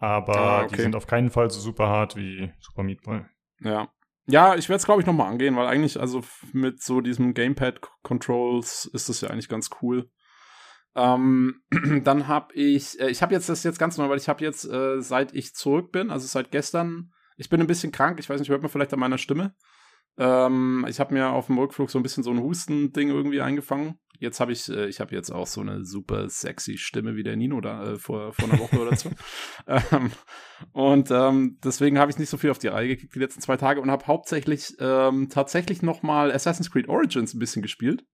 Aber 0.00 0.36
ah, 0.36 0.62
okay. 0.64 0.76
die 0.76 0.82
sind 0.82 0.96
auf 0.96 1.06
keinen 1.06 1.30
Fall 1.30 1.50
so 1.50 1.60
super 1.60 1.88
hart 1.88 2.16
wie 2.16 2.50
Super 2.58 2.82
Meat 2.82 3.02
Boy. 3.02 3.20
Ja. 3.60 3.88
Ja, 4.26 4.54
ich 4.54 4.68
werde 4.68 4.78
es, 4.78 4.86
glaube 4.86 5.00
ich, 5.00 5.06
nochmal 5.06 5.30
angehen, 5.30 5.56
weil 5.56 5.66
eigentlich, 5.66 6.00
also 6.00 6.22
mit 6.52 6.82
so 6.82 7.00
diesem 7.00 7.34
Gamepad-Controls 7.34 8.86
ist 8.92 9.08
das 9.08 9.20
ja 9.20 9.28
eigentlich 9.28 9.48
ganz 9.48 9.70
cool. 9.82 10.10
Ähm, 10.94 11.62
dann 12.04 12.28
habe 12.28 12.54
ich, 12.54 12.98
äh, 13.00 13.10
ich 13.10 13.22
habe 13.22 13.34
jetzt 13.34 13.48
das 13.48 13.62
jetzt 13.62 13.78
ganz 13.78 13.98
neu, 13.98 14.08
weil 14.08 14.18
ich 14.18 14.28
habe 14.28 14.42
jetzt, 14.42 14.64
äh, 14.64 15.00
seit 15.00 15.34
ich 15.34 15.54
zurück 15.54 15.92
bin, 15.92 16.10
also 16.10 16.26
seit 16.26 16.50
gestern, 16.50 17.12
ich 17.36 17.48
bin 17.48 17.60
ein 17.60 17.66
bisschen 17.66 17.92
krank, 17.92 18.18
ich 18.20 18.30
weiß 18.30 18.40
nicht, 18.40 18.50
hört 18.50 18.62
man 18.62 18.70
vielleicht 18.70 18.92
an 18.92 19.00
meiner 19.00 19.18
Stimme. 19.18 19.54
Ähm, 20.16 20.86
ich 20.88 20.98
habe 20.98 21.14
mir 21.14 21.30
auf 21.30 21.46
dem 21.46 21.58
Rückflug 21.58 21.90
so 21.90 21.98
ein 21.98 22.02
bisschen 22.02 22.22
so 22.22 22.30
ein 22.30 22.40
Husten-Ding 22.40 23.08
irgendwie 23.08 23.40
eingefangen. 23.40 23.98
Jetzt 24.20 24.38
habe 24.38 24.52
ich, 24.52 24.68
äh, 24.68 24.86
ich 24.86 25.00
habe 25.00 25.14
jetzt 25.14 25.30
auch 25.30 25.46
so 25.46 25.60
eine 25.60 25.84
super 25.84 26.28
sexy 26.28 26.78
Stimme 26.78 27.16
wie 27.16 27.22
der 27.22 27.36
Nino 27.36 27.60
da 27.60 27.92
äh, 27.92 27.96
vor, 27.96 28.32
vor 28.32 28.48
einer 28.48 28.60
Woche 28.60 28.78
oder 28.80 28.94
so. 28.94 29.10
ähm, 29.66 30.12
und 30.72 31.10
ähm, 31.10 31.58
deswegen 31.64 31.98
habe 31.98 32.10
ich 32.10 32.18
nicht 32.18 32.28
so 32.28 32.36
viel 32.36 32.50
auf 32.50 32.58
die 32.58 32.68
Reihe 32.68 32.88
gekriegt 32.88 33.14
die 33.14 33.18
letzten 33.18 33.40
zwei 33.40 33.56
Tage 33.56 33.80
und 33.80 33.90
habe 33.90 34.06
hauptsächlich 34.06 34.76
ähm, 34.78 35.28
tatsächlich 35.30 35.82
noch 35.82 36.02
mal 36.02 36.30
Assassin's 36.30 36.70
Creed 36.70 36.88
Origins 36.88 37.34
ein 37.34 37.40
bisschen 37.40 37.62
gespielt. 37.62 38.04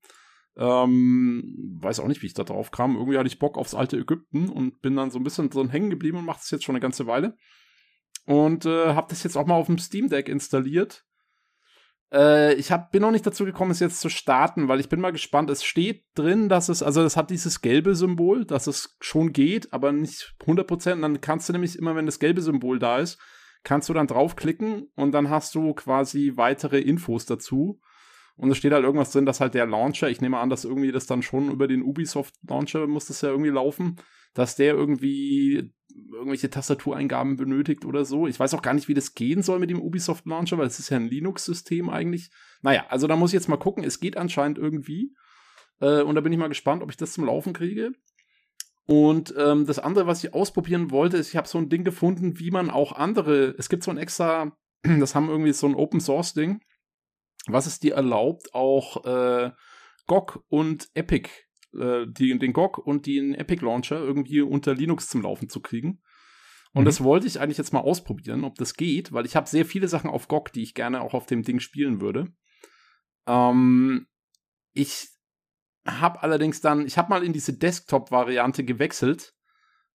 Ähm, 0.57 1.79
weiß 1.83 2.01
auch 2.01 2.09
nicht, 2.09 2.23
wie 2.23 2.27
ich 2.27 2.35
da 2.35 2.45
drauf 2.45 2.71
kam. 2.71 2.97
Irgendwie 2.97 3.19
hatte 3.19 3.27
ich 3.27 3.39
Bock 3.39 3.59
aufs 3.59 3.75
alte 3.75 3.99
Ägypten 3.99 4.49
und 4.49 4.81
bin 4.81 4.97
dann 4.97 5.11
so 5.11 5.19
ein 5.19 5.25
bisschen 5.25 5.51
drin 5.51 5.69
hängen 5.69 5.91
geblieben 5.91 6.19
und 6.19 6.25
mache 6.25 6.39
das 6.39 6.51
jetzt 6.51 6.65
schon 6.65 6.75
eine 6.75 6.81
ganze 6.81 7.07
Weile. 7.07 7.37
Und 8.25 8.65
äh, 8.65 8.95
habe 8.95 9.09
das 9.11 9.23
jetzt 9.23 9.37
auch 9.37 9.47
mal 9.47 9.57
auf 9.57 9.67
dem 9.67 9.79
Steam 9.79 10.09
Deck 10.09 10.29
installiert 10.29 11.05
äh, 12.17 12.55
ich 12.55 12.73
hab, 12.73 12.91
bin 12.93 13.03
noch 13.03 13.11
nicht 13.11 13.27
dazu 13.27 13.45
gekommen, 13.45 13.71
es 13.71 13.81
jetzt 13.81 14.01
zu 14.01 14.09
starten, 14.09 14.69
weil 14.69 14.81
ich 14.81 14.89
bin 14.89 15.01
mal 15.01 15.13
gespannt. 15.13 15.51
Es 15.51 15.63
steht 15.63 16.05
drin, 16.15 16.49
dass 16.49 16.69
es, 16.69 16.83
also 16.83 17.03
es 17.03 17.17
hat 17.17 17.31
dieses 17.31 17.61
gelbe 17.61 17.95
Symbol, 17.95 18.47
dass 18.47 18.67
es 18.67 18.97
schon 19.01 19.33
geht, 19.33 19.73
aber 19.73 19.93
nicht 19.93 20.35
100%. 20.41 20.93
Und 20.95 21.03
dann 21.03 21.21
kannst 21.21 21.49
du 21.49 21.53
nämlich 21.53 21.79
immer, 21.79 21.95
wenn 21.95 22.07
das 22.07 22.19
gelbe 22.19 22.41
Symbol 22.41 22.79
da 22.79 22.99
ist, 22.99 23.21
kannst 23.63 23.89
du 23.89 23.93
dann 23.93 24.07
draufklicken 24.07 24.89
und 24.97 25.13
dann 25.13 25.29
hast 25.29 25.55
du 25.55 25.75
quasi 25.75 26.33
weitere 26.37 26.81
Infos 26.81 27.27
dazu. 27.27 27.81
Und 28.37 28.51
es 28.51 28.59
steht 28.59 28.73
halt 28.73 28.85
irgendwas 28.85 29.13
drin, 29.13 29.27
dass 29.27 29.41
halt 29.41 29.55
der 29.55 29.67
Launcher, 29.67 30.09
ich 30.09 30.21
nehme 30.21 30.39
an, 30.39 30.51
dass 30.51 30.65
irgendwie 30.65 30.93
das 30.93 31.07
dann 31.07 31.23
schon 31.23 31.51
über 31.51 31.69
den 31.69 31.83
Ubisoft 31.83 32.35
Launcher 32.49 32.87
muss 32.87 33.07
das 33.07 33.23
ja 33.23 33.31
irgendwie 33.31 33.51
laufen, 33.51 33.97
dass 34.35 34.57
der 34.57 34.75
irgendwie 34.75 35.73
irgendwelche 36.13 36.51
Tastatureingaben 36.51 37.37
benötigt 37.37 37.85
oder 37.85 38.05
so. 38.05 38.27
Ich 38.27 38.39
weiß 38.39 38.55
auch 38.55 38.63
gar 38.63 38.75
nicht, 38.75 38.89
wie 38.89 38.95
das 38.95 39.15
gehen 39.15 39.43
soll 39.43 39.59
mit 39.59 39.71
dem 39.71 39.81
Ubisoft 39.81 40.27
Launcher, 40.27 40.59
weil 40.59 40.67
es 40.67 40.79
ist 40.79 40.91
ja 40.91 40.97
ein 40.97 41.09
Linux-System 41.09 41.91
eigentlich. 41.91 42.31
Naja, 42.63 42.87
also 42.89 43.07
da 43.07 43.17
muss 43.17 43.31
ich 43.31 43.35
jetzt 43.35 43.49
mal 43.49 43.57
gucken. 43.57 43.85
Es 43.85 44.01
geht 44.01 44.17
anscheinend 44.17 44.59
irgendwie. 44.59 45.15
Äh, 45.81 46.03
und 46.03 46.15
da 46.15 46.21
bin 46.21 46.33
ich 46.33 46.39
mal 46.39 46.49
gespannt, 46.49 46.83
ob 46.83 46.91
ich 46.91 46.97
das 46.97 47.13
zum 47.13 47.25
Laufen 47.25 47.53
kriege. 47.53 47.93
Und 48.87 49.35
ähm, 49.37 49.67
das 49.67 49.79
andere, 49.79 50.07
was 50.07 50.23
ich 50.23 50.33
ausprobieren 50.33 50.91
wollte, 50.91 51.17
ist, 51.17 51.31
ich 51.31 51.37
habe 51.37 51.49
so 51.49 51.59
ein 51.59 51.69
Ding 51.69 51.83
gefunden, 51.83 52.39
wie 52.39 52.51
man 52.51 52.71
auch 52.71 52.93
andere, 52.93 53.55
es 53.59 53.69
gibt 53.69 53.83
so 53.83 53.91
ein 53.91 53.99
extra, 53.99 54.57
das 54.83 55.15
haben 55.15 55.29
irgendwie 55.29 55.53
so 55.53 55.67
ein 55.67 55.75
Open 55.75 56.01
Source 56.01 56.35
Ding, 56.35 56.61
was 57.49 57.67
es 57.67 57.81
dir 57.81 57.95
erlaubt, 57.95 58.55
auch 58.55 59.05
äh, 59.05 59.51
GOG 60.07 60.45
und 60.49 60.89
Epic 60.95 61.29
äh, 61.79 62.07
die, 62.09 62.39
den 62.39 62.53
GOG 62.53 62.79
und 62.79 63.07
den 63.07 63.35
Epic 63.35 63.65
Launcher 63.65 63.99
irgendwie 63.99 64.41
unter 64.41 64.75
Linux 64.75 65.09
zum 65.09 65.23
Laufen 65.23 65.49
zu 65.49 65.61
kriegen. 65.61 66.01
Und 66.73 66.83
mhm. 66.83 66.87
das 66.87 67.03
wollte 67.03 67.27
ich 67.27 67.41
eigentlich 67.41 67.59
jetzt 67.59 67.73
mal 67.73 67.81
ausprobieren, 67.81 68.45
ob 68.45 68.57
das 68.57 68.75
geht, 68.75 69.13
weil 69.13 69.27
ich 69.27 69.37
habe 69.37 69.49
sehr 69.49 69.65
viele 69.65 69.89
Sachen 69.89 70.11
auf 70.11 70.29
GOG, 70.29 70.53
die 70.53 70.63
ich 70.63 70.75
gerne 70.75 71.01
auch 71.01 71.15
auf 71.15 71.27
dem 71.27 71.43
Ding 71.43 71.61
spielen 71.61 72.01
würde. 72.01 72.33
Ähm, 73.27 74.07
ich 74.73 75.09
habe 75.87 76.23
allerdings 76.23 76.61
dann, 76.61 76.87
ich 76.87 76.99
habe 76.99 77.11
mal 77.11 77.25
in 77.25 77.33
diese 77.33 77.57
Desktop-Variante 77.57 78.65
gewechselt 78.65 79.35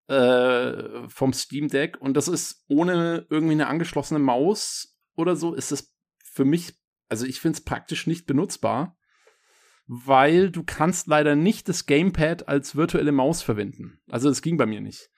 äh, 0.06 1.08
vom 1.08 1.32
Steam 1.32 1.68
Deck 1.68 2.00
und 2.00 2.16
das 2.16 2.28
ist 2.28 2.64
ohne 2.68 3.26
irgendwie 3.28 3.52
eine 3.52 3.66
angeschlossene 3.66 4.20
Maus 4.20 4.96
oder 5.16 5.36
so, 5.36 5.54
ist 5.54 5.72
das 5.72 5.92
für 6.24 6.44
mich, 6.44 6.74
also 7.08 7.26
ich 7.26 7.40
finde 7.40 7.58
es 7.58 7.64
praktisch 7.64 8.06
nicht 8.06 8.26
benutzbar 8.26 8.96
weil 9.92 10.52
du 10.52 10.62
kannst 10.62 11.08
leider 11.08 11.34
nicht 11.34 11.68
das 11.68 11.84
Gamepad 11.84 12.46
als 12.46 12.76
virtuelle 12.76 13.10
Maus 13.10 13.42
verwenden. 13.42 13.98
Also 14.08 14.28
das 14.28 14.40
ging 14.40 14.56
bei 14.56 14.64
mir 14.64 14.80
nicht. 14.80 15.10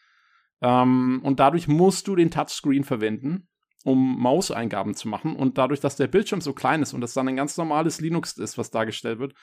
Ähm, 0.62 1.20
und 1.22 1.40
dadurch 1.40 1.68
musst 1.68 2.08
du 2.08 2.16
den 2.16 2.30
Touchscreen 2.30 2.82
verwenden, 2.82 3.48
um 3.84 4.18
Mauseingaben 4.18 4.94
zu 4.94 5.08
machen. 5.08 5.36
Und 5.36 5.58
dadurch, 5.58 5.80
dass 5.80 5.96
der 5.96 6.06
Bildschirm 6.06 6.40
so 6.40 6.54
klein 6.54 6.80
ist 6.80 6.94
und 6.94 7.02
das 7.02 7.12
dann 7.12 7.28
ein 7.28 7.36
ganz 7.36 7.58
normales 7.58 8.00
Linux 8.00 8.38
ist, 8.38 8.56
was 8.56 8.70
dargestellt 8.70 9.18
wird, 9.18 9.34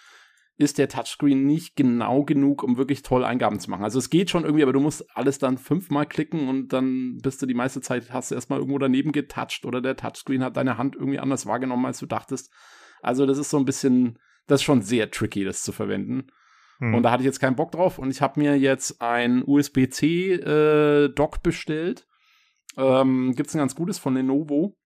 ist 0.58 0.80
der 0.80 0.90
Touchscreen 0.90 1.46
nicht 1.46 1.76
genau 1.76 2.24
genug, 2.24 2.64
um 2.64 2.78
wirklich 2.78 3.04
toll 3.04 3.24
Eingaben 3.24 3.60
zu 3.60 3.70
machen. 3.70 3.84
Also 3.84 4.00
es 4.00 4.10
geht 4.10 4.32
schon 4.32 4.46
irgendwie, 4.46 4.64
aber 4.64 4.74
du 4.74 4.80
musst 4.80 5.16
alles 5.16 5.38
dann 5.38 5.60
fünfmal 5.60 6.08
klicken 6.08 6.50
und 6.50 6.74
dann 6.74 7.20
bist 7.22 7.40
du 7.40 7.46
die 7.46 7.54
meiste 7.54 7.82
Zeit, 7.82 8.12
hast 8.12 8.32
du 8.32 8.36
erstmal 8.36 8.58
irgendwo 8.58 8.80
daneben 8.80 9.12
getoucht 9.12 9.64
oder 9.64 9.80
der 9.80 9.96
Touchscreen 9.96 10.44
hat 10.44 10.58
deine 10.58 10.80
Hand 10.80 10.96
irgendwie 10.96 11.20
anders 11.20 11.46
wahrgenommen, 11.46 11.86
als 11.86 12.00
du 12.00 12.08
dachtest. 12.08 12.52
Also 13.04 13.28
das 13.28 13.38
ist 13.38 13.52
so 13.52 13.58
ein 13.58 13.66
bisschen 13.66 14.18
das 14.50 14.62
ist 14.62 14.66
schon 14.66 14.82
sehr 14.82 15.12
tricky, 15.12 15.44
das 15.44 15.64
zu 15.64 15.72
verwenden. 15.72 16.28
Hm. 16.80 16.96
Und 16.96 17.04
da 17.04 17.12
hatte 17.12 17.22
ich 17.22 17.28
jetzt 17.28 17.40
keinen 17.40 17.56
Bock 17.56 17.72
drauf 17.72 18.00
und 18.00 18.10
ich 18.10 18.22
habe 18.22 18.40
mir 18.40 18.58
jetzt 18.58 19.02
ein 19.02 19.44
USB-C-Dock 19.46 21.36
äh, 21.36 21.40
bestellt. 21.42 22.08
Ähm, 22.78 23.34
Gibt 23.36 23.50
es 23.50 23.56
ein 23.56 23.60
ganz 23.60 23.76
gutes 23.76 24.00
von 24.00 24.16
Lenovo, 24.16 24.78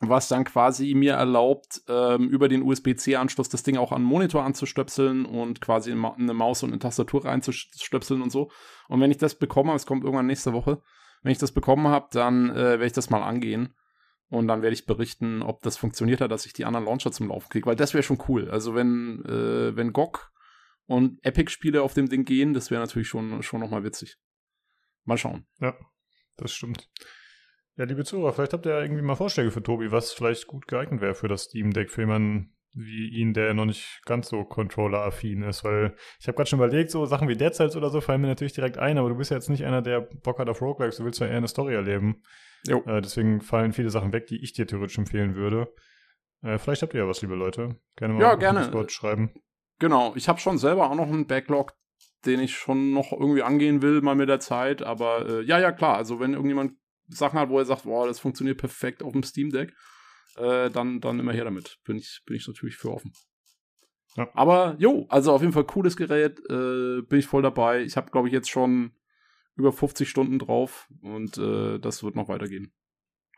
was 0.00 0.28
dann 0.28 0.44
quasi 0.44 0.94
mir 0.94 1.14
erlaubt, 1.14 1.82
ähm, 1.88 2.28
über 2.28 2.48
den 2.48 2.62
USB-C-Anschluss 2.62 3.48
das 3.48 3.62
Ding 3.62 3.76
auch 3.76 3.92
an 3.92 4.02
den 4.02 4.08
Monitor 4.08 4.44
anzustöpseln 4.44 5.26
und 5.26 5.60
quasi 5.60 5.92
eine 5.92 6.34
Maus 6.34 6.62
und 6.62 6.70
eine 6.70 6.78
Tastatur 6.78 7.24
reinzustöpseln 7.24 8.22
und 8.22 8.30
so. 8.30 8.50
Und 8.88 9.00
wenn 9.00 9.10
ich 9.10 9.18
das 9.18 9.34
bekomme, 9.34 9.74
es 9.74 9.86
kommt 9.86 10.04
irgendwann 10.04 10.26
nächste 10.26 10.52
Woche, 10.52 10.80
wenn 11.22 11.32
ich 11.32 11.38
das 11.38 11.52
bekommen 11.52 11.88
habe, 11.88 12.08
dann 12.12 12.50
äh, 12.50 12.54
werde 12.54 12.86
ich 12.86 12.92
das 12.92 13.10
mal 13.10 13.22
angehen. 13.22 13.74
Und 14.32 14.48
dann 14.48 14.62
werde 14.62 14.72
ich 14.72 14.86
berichten, 14.86 15.42
ob 15.42 15.60
das 15.60 15.76
funktioniert 15.76 16.22
hat, 16.22 16.30
dass 16.30 16.46
ich 16.46 16.54
die 16.54 16.64
anderen 16.64 16.86
Launcher 16.86 17.12
zum 17.12 17.28
Laufen 17.28 17.50
kriege, 17.50 17.66
weil 17.66 17.76
das 17.76 17.92
wäre 17.92 18.02
schon 18.02 18.16
cool. 18.28 18.50
Also 18.50 18.74
wenn, 18.74 19.22
äh, 19.26 19.76
wenn 19.76 19.92
GOG 19.92 20.32
und 20.86 21.22
Epic-Spiele 21.22 21.82
auf 21.82 21.92
dem 21.92 22.08
Ding 22.08 22.24
gehen, 22.24 22.54
das 22.54 22.70
wäre 22.70 22.80
natürlich 22.80 23.08
schon, 23.08 23.42
schon 23.42 23.60
nochmal 23.60 23.84
witzig. 23.84 24.16
Mal 25.04 25.18
schauen. 25.18 25.44
Ja, 25.60 25.76
das 26.38 26.50
stimmt. 26.50 26.88
Ja, 27.76 27.84
liebe 27.84 28.04
Zuhörer, 28.04 28.32
vielleicht 28.32 28.54
habt 28.54 28.64
ihr 28.64 28.72
ja 28.72 28.80
irgendwie 28.80 29.02
mal 29.02 29.16
Vorschläge 29.16 29.50
für 29.50 29.62
Tobi, 29.62 29.92
was 29.92 30.14
vielleicht 30.14 30.46
gut 30.46 30.66
geeignet 30.66 31.02
wäre 31.02 31.14
für 31.14 31.28
das 31.28 31.42
Steam 31.42 31.74
Deck, 31.74 31.90
für 31.90 32.00
jemanden 32.00 32.56
wie 32.72 33.10
ihn, 33.10 33.34
der 33.34 33.52
noch 33.52 33.66
nicht 33.66 34.00
ganz 34.06 34.30
so 34.30 34.44
Controller-affin 34.44 35.42
ist, 35.42 35.62
weil 35.62 35.94
ich 36.18 36.26
habe 36.26 36.36
gerade 36.36 36.48
schon 36.48 36.58
überlegt, 36.58 36.90
so 36.90 37.04
Sachen 37.04 37.28
wie 37.28 37.36
Dead 37.36 37.54
Cells 37.54 37.76
oder 37.76 37.90
so 37.90 38.00
fallen 38.00 38.22
mir 38.22 38.28
natürlich 38.28 38.54
direkt 38.54 38.78
ein, 38.78 38.96
aber 38.96 39.10
du 39.10 39.14
bist 39.14 39.30
ja 39.30 39.36
jetzt 39.36 39.50
nicht 39.50 39.66
einer, 39.66 39.82
der 39.82 40.00
Bock 40.00 40.38
hat 40.38 40.48
auf 40.48 40.62
Roguelikes, 40.62 40.96
du 40.96 41.04
willst 41.04 41.20
ja 41.20 41.26
eher 41.26 41.36
eine 41.36 41.48
Story 41.48 41.74
erleben. 41.74 42.22
Äh, 42.68 43.00
deswegen 43.00 43.40
fallen 43.40 43.72
viele 43.72 43.90
Sachen 43.90 44.12
weg, 44.12 44.26
die 44.26 44.42
ich 44.42 44.52
dir 44.52 44.66
theoretisch 44.66 44.98
empfehlen 44.98 45.34
würde. 45.34 45.72
Äh, 46.42 46.58
vielleicht 46.58 46.82
habt 46.82 46.94
ihr 46.94 47.00
ja 47.00 47.08
was, 47.08 47.22
liebe 47.22 47.34
Leute. 47.34 47.80
Gerne 47.96 48.14
mal 48.14 48.20
ja, 48.20 48.34
gerne. 48.34 48.60
Discord 48.60 48.92
schreiben. 48.92 49.32
Genau, 49.78 50.14
ich 50.16 50.28
habe 50.28 50.40
schon 50.40 50.58
selber 50.58 50.90
auch 50.90 50.94
noch 50.94 51.08
einen 51.08 51.26
Backlog, 51.26 51.74
den 52.24 52.40
ich 52.40 52.56
schon 52.56 52.92
noch 52.92 53.12
irgendwie 53.12 53.42
angehen 53.42 53.82
will, 53.82 54.00
mal 54.00 54.14
mit 54.14 54.28
der 54.28 54.40
Zeit. 54.40 54.82
Aber 54.82 55.28
äh, 55.28 55.42
ja, 55.42 55.58
ja, 55.58 55.72
klar. 55.72 55.96
Also 55.96 56.20
wenn 56.20 56.34
irgendjemand 56.34 56.74
Sachen 57.08 57.38
hat, 57.38 57.48
wo 57.48 57.58
er 57.58 57.64
sagt, 57.64 57.84
wow, 57.84 58.06
das 58.06 58.20
funktioniert 58.20 58.58
perfekt 58.58 59.02
auf 59.02 59.12
dem 59.12 59.22
Steam 59.22 59.50
Deck, 59.50 59.74
äh, 60.36 60.70
dann, 60.70 61.00
dann 61.00 61.18
immer 61.18 61.32
her 61.32 61.44
damit. 61.44 61.78
Bin 61.84 61.96
ich, 61.96 62.22
bin 62.26 62.36
ich 62.36 62.46
natürlich 62.46 62.76
für 62.76 62.90
offen. 62.90 63.12
Ja. 64.16 64.28
Aber 64.34 64.76
jo, 64.78 65.06
also 65.08 65.32
auf 65.32 65.40
jeden 65.40 65.52
Fall 65.52 65.64
cooles 65.64 65.96
Gerät, 65.96 66.38
äh, 66.50 67.02
bin 67.02 67.18
ich 67.18 67.26
voll 67.26 67.42
dabei. 67.42 67.82
Ich 67.82 67.96
habe, 67.96 68.10
glaube 68.10 68.28
ich, 68.28 68.34
jetzt 68.34 68.50
schon 68.50 68.92
über 69.54 69.72
50 69.72 70.08
Stunden 70.08 70.38
drauf 70.38 70.88
und 71.02 71.38
äh, 71.38 71.78
das 71.78 72.02
wird 72.02 72.16
noch 72.16 72.28
weitergehen. 72.28 72.72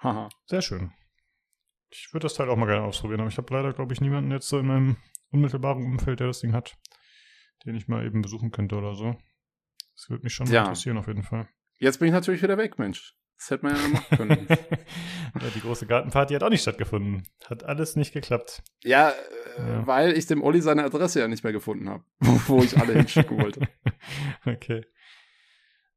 Haha. 0.00 0.28
Sehr 0.46 0.62
schön. 0.62 0.92
Ich 1.90 2.12
würde 2.12 2.24
das 2.24 2.34
Teil 2.34 2.48
auch 2.48 2.56
mal 2.56 2.66
gerne 2.66 2.84
ausprobieren, 2.84 3.20
aber 3.20 3.30
ich 3.30 3.36
habe 3.36 3.52
leider, 3.54 3.72
glaube 3.72 3.92
ich, 3.92 4.00
niemanden 4.00 4.30
jetzt 4.30 4.48
so 4.48 4.58
in 4.58 4.66
meinem 4.66 4.96
unmittelbaren 5.30 5.84
Umfeld, 5.84 6.20
der 6.20 6.28
das 6.28 6.40
Ding 6.40 6.52
hat, 6.52 6.76
den 7.64 7.74
ich 7.74 7.88
mal 7.88 8.04
eben 8.04 8.22
besuchen 8.22 8.50
könnte 8.50 8.76
oder 8.76 8.94
so. 8.94 9.16
Das 9.94 10.10
würde 10.10 10.24
mich 10.24 10.34
schon 10.34 10.46
ja. 10.48 10.62
interessieren, 10.62 10.98
auf 10.98 11.06
jeden 11.06 11.22
Fall. 11.22 11.48
Jetzt 11.78 11.98
bin 11.98 12.08
ich 12.08 12.14
natürlich 12.14 12.42
wieder 12.42 12.58
weg, 12.58 12.78
Mensch. 12.78 13.14
Das 13.36 13.50
hätte 13.50 13.66
man 13.66 13.76
ja 13.76 13.88
machen 13.88 14.16
können. 14.16 14.46
ja, 14.48 15.50
die 15.54 15.60
große 15.60 15.86
Gartenparty 15.86 16.34
hat 16.34 16.42
auch 16.42 16.50
nicht 16.50 16.62
stattgefunden. 16.62 17.24
Hat 17.46 17.64
alles 17.64 17.96
nicht 17.96 18.12
geklappt. 18.12 18.62
Ja, 18.82 19.10
äh, 19.10 19.68
ja. 19.68 19.86
weil 19.86 20.16
ich 20.16 20.26
dem 20.26 20.42
Olli 20.42 20.60
seine 20.60 20.84
Adresse 20.84 21.20
ja 21.20 21.28
nicht 21.28 21.44
mehr 21.44 21.52
gefunden 21.52 21.88
habe, 21.88 22.04
wo 22.20 22.62
ich 22.62 22.78
alle 22.78 22.94
hinschicken 22.94 23.38
wollte. 23.38 23.60
okay. 24.46 24.84